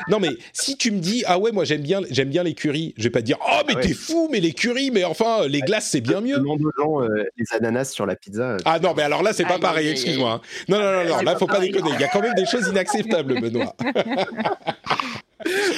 Non, 0.08 0.20
mais 0.20 0.28
si 0.52 0.76
tu 0.76 0.92
me 0.92 1.00
dis, 1.00 1.24
ah 1.26 1.38
ouais, 1.38 1.50
moi 1.50 1.64
j'aime 1.64 1.82
bien, 1.82 2.00
j'aime 2.08 2.28
bien 2.30 2.44
les 2.44 2.54
currys, 2.54 2.94
je 2.96 3.02
vais 3.02 3.10
pas 3.10 3.18
te 3.20 3.26
dire, 3.26 3.38
oh, 3.40 3.62
mais 3.66 3.72
Ah 3.74 3.76
ouais. 3.78 3.82
t'es 3.82 3.92
fou, 3.94 4.28
mais 4.30 4.38
les 4.38 4.52
currys, 4.52 4.92
mais 4.92 5.02
enfin, 5.04 5.48
les 5.48 5.60
glaces, 5.62 5.88
c'est 5.90 6.00
bien 6.00 6.20
mieux. 6.20 6.36
Demande 6.38 6.62
aux 6.64 6.72
gens 6.80 7.02
euh, 7.02 7.24
les 7.36 7.44
ananas 7.56 7.86
sur 7.86 8.06
la 8.06 8.14
pizza. 8.14 8.52
euh, 8.52 8.56
Ah 8.64 8.78
non, 8.78 8.94
mais 8.96 9.02
alors 9.02 9.22
là, 9.24 9.32
c'est 9.32 9.42
pas 9.44 9.54
Aïe, 9.54 9.60
pareil, 9.60 9.88
excuse-moi. 9.88 10.34
hein. 10.34 10.40
Non, 10.68 10.78
non, 10.78 10.84
non, 10.92 11.04
non, 11.08 11.16
C'est 11.18 11.24
là, 11.24 11.36
faut 11.36 11.46
pas 11.48 11.58
déconner. 11.60 11.90
Il 11.94 12.00
y 12.00 12.04
a 12.04 12.08
quand 12.08 12.20
même 12.22 12.34
des 12.34 12.46
choses 12.46 12.68
inacceptables, 12.68 13.40
Benoît. 13.40 13.74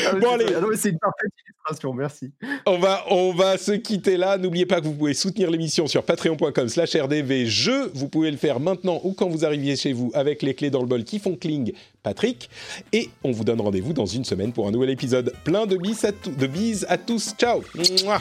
Ah, 0.07 0.15
Bon, 0.17 0.33
allez. 0.35 0.47
ah 0.55 0.61
c'est 0.77 0.91
une 0.91 0.99
parfaite 0.99 1.31
illustration, 1.47 1.93
merci. 1.95 2.31
On 2.67 2.79
va, 2.79 3.05
on 3.11 3.33
va 3.33 3.57
se 3.59 3.73
quitter 3.73 4.17
là. 4.17 4.37
N'oubliez 4.39 4.67
pas 4.67 4.81
que 4.81 4.87
vous 4.87 4.95
pouvez 4.95 5.15
soutenir 5.15 5.51
l'émission 5.51 5.87
sur 5.87 6.03
patreon.com 6.05 6.69
slash 6.69 6.95
rdv. 6.97 7.47
Je, 7.47 7.91
vous 7.95 8.09
pouvez 8.09 8.31
le 8.31 8.37
faire 8.37 8.61
maintenant 8.61 9.01
ou 9.05 9.13
quand 9.13 9.29
vous 9.29 9.45
arriviez 9.45 9.77
chez 9.77 9.93
vous 9.93 10.11
avec 10.15 10.43
les 10.43 10.55
clés 10.55 10.71
dans 10.71 10.81
le 10.81 10.87
bol 10.87 11.05
qui 11.05 11.19
font 11.19 11.37
cling 11.37 11.73
Patrick. 12.03 12.49
Et 12.93 13.09
on 13.23 13.33
vous 13.33 13.45
donne 13.45 13.61
rendez-vous 13.61 13.93
dans 13.93 14.07
une 14.07 14.25
semaine 14.25 14.53
pour 14.53 14.69
un 14.69 14.71
nouvel 14.71 14.91
épisode. 14.91 15.33
Plein 15.45 15.67
de 15.67 15.77
bises 15.77 16.05
à, 16.05 16.13
tous- 16.13 16.31
de 16.31 16.47
bises 16.47 16.87
à 16.89 16.99
tous. 16.99 17.35
Ciao 17.39 17.63
Mouah. 18.05 18.21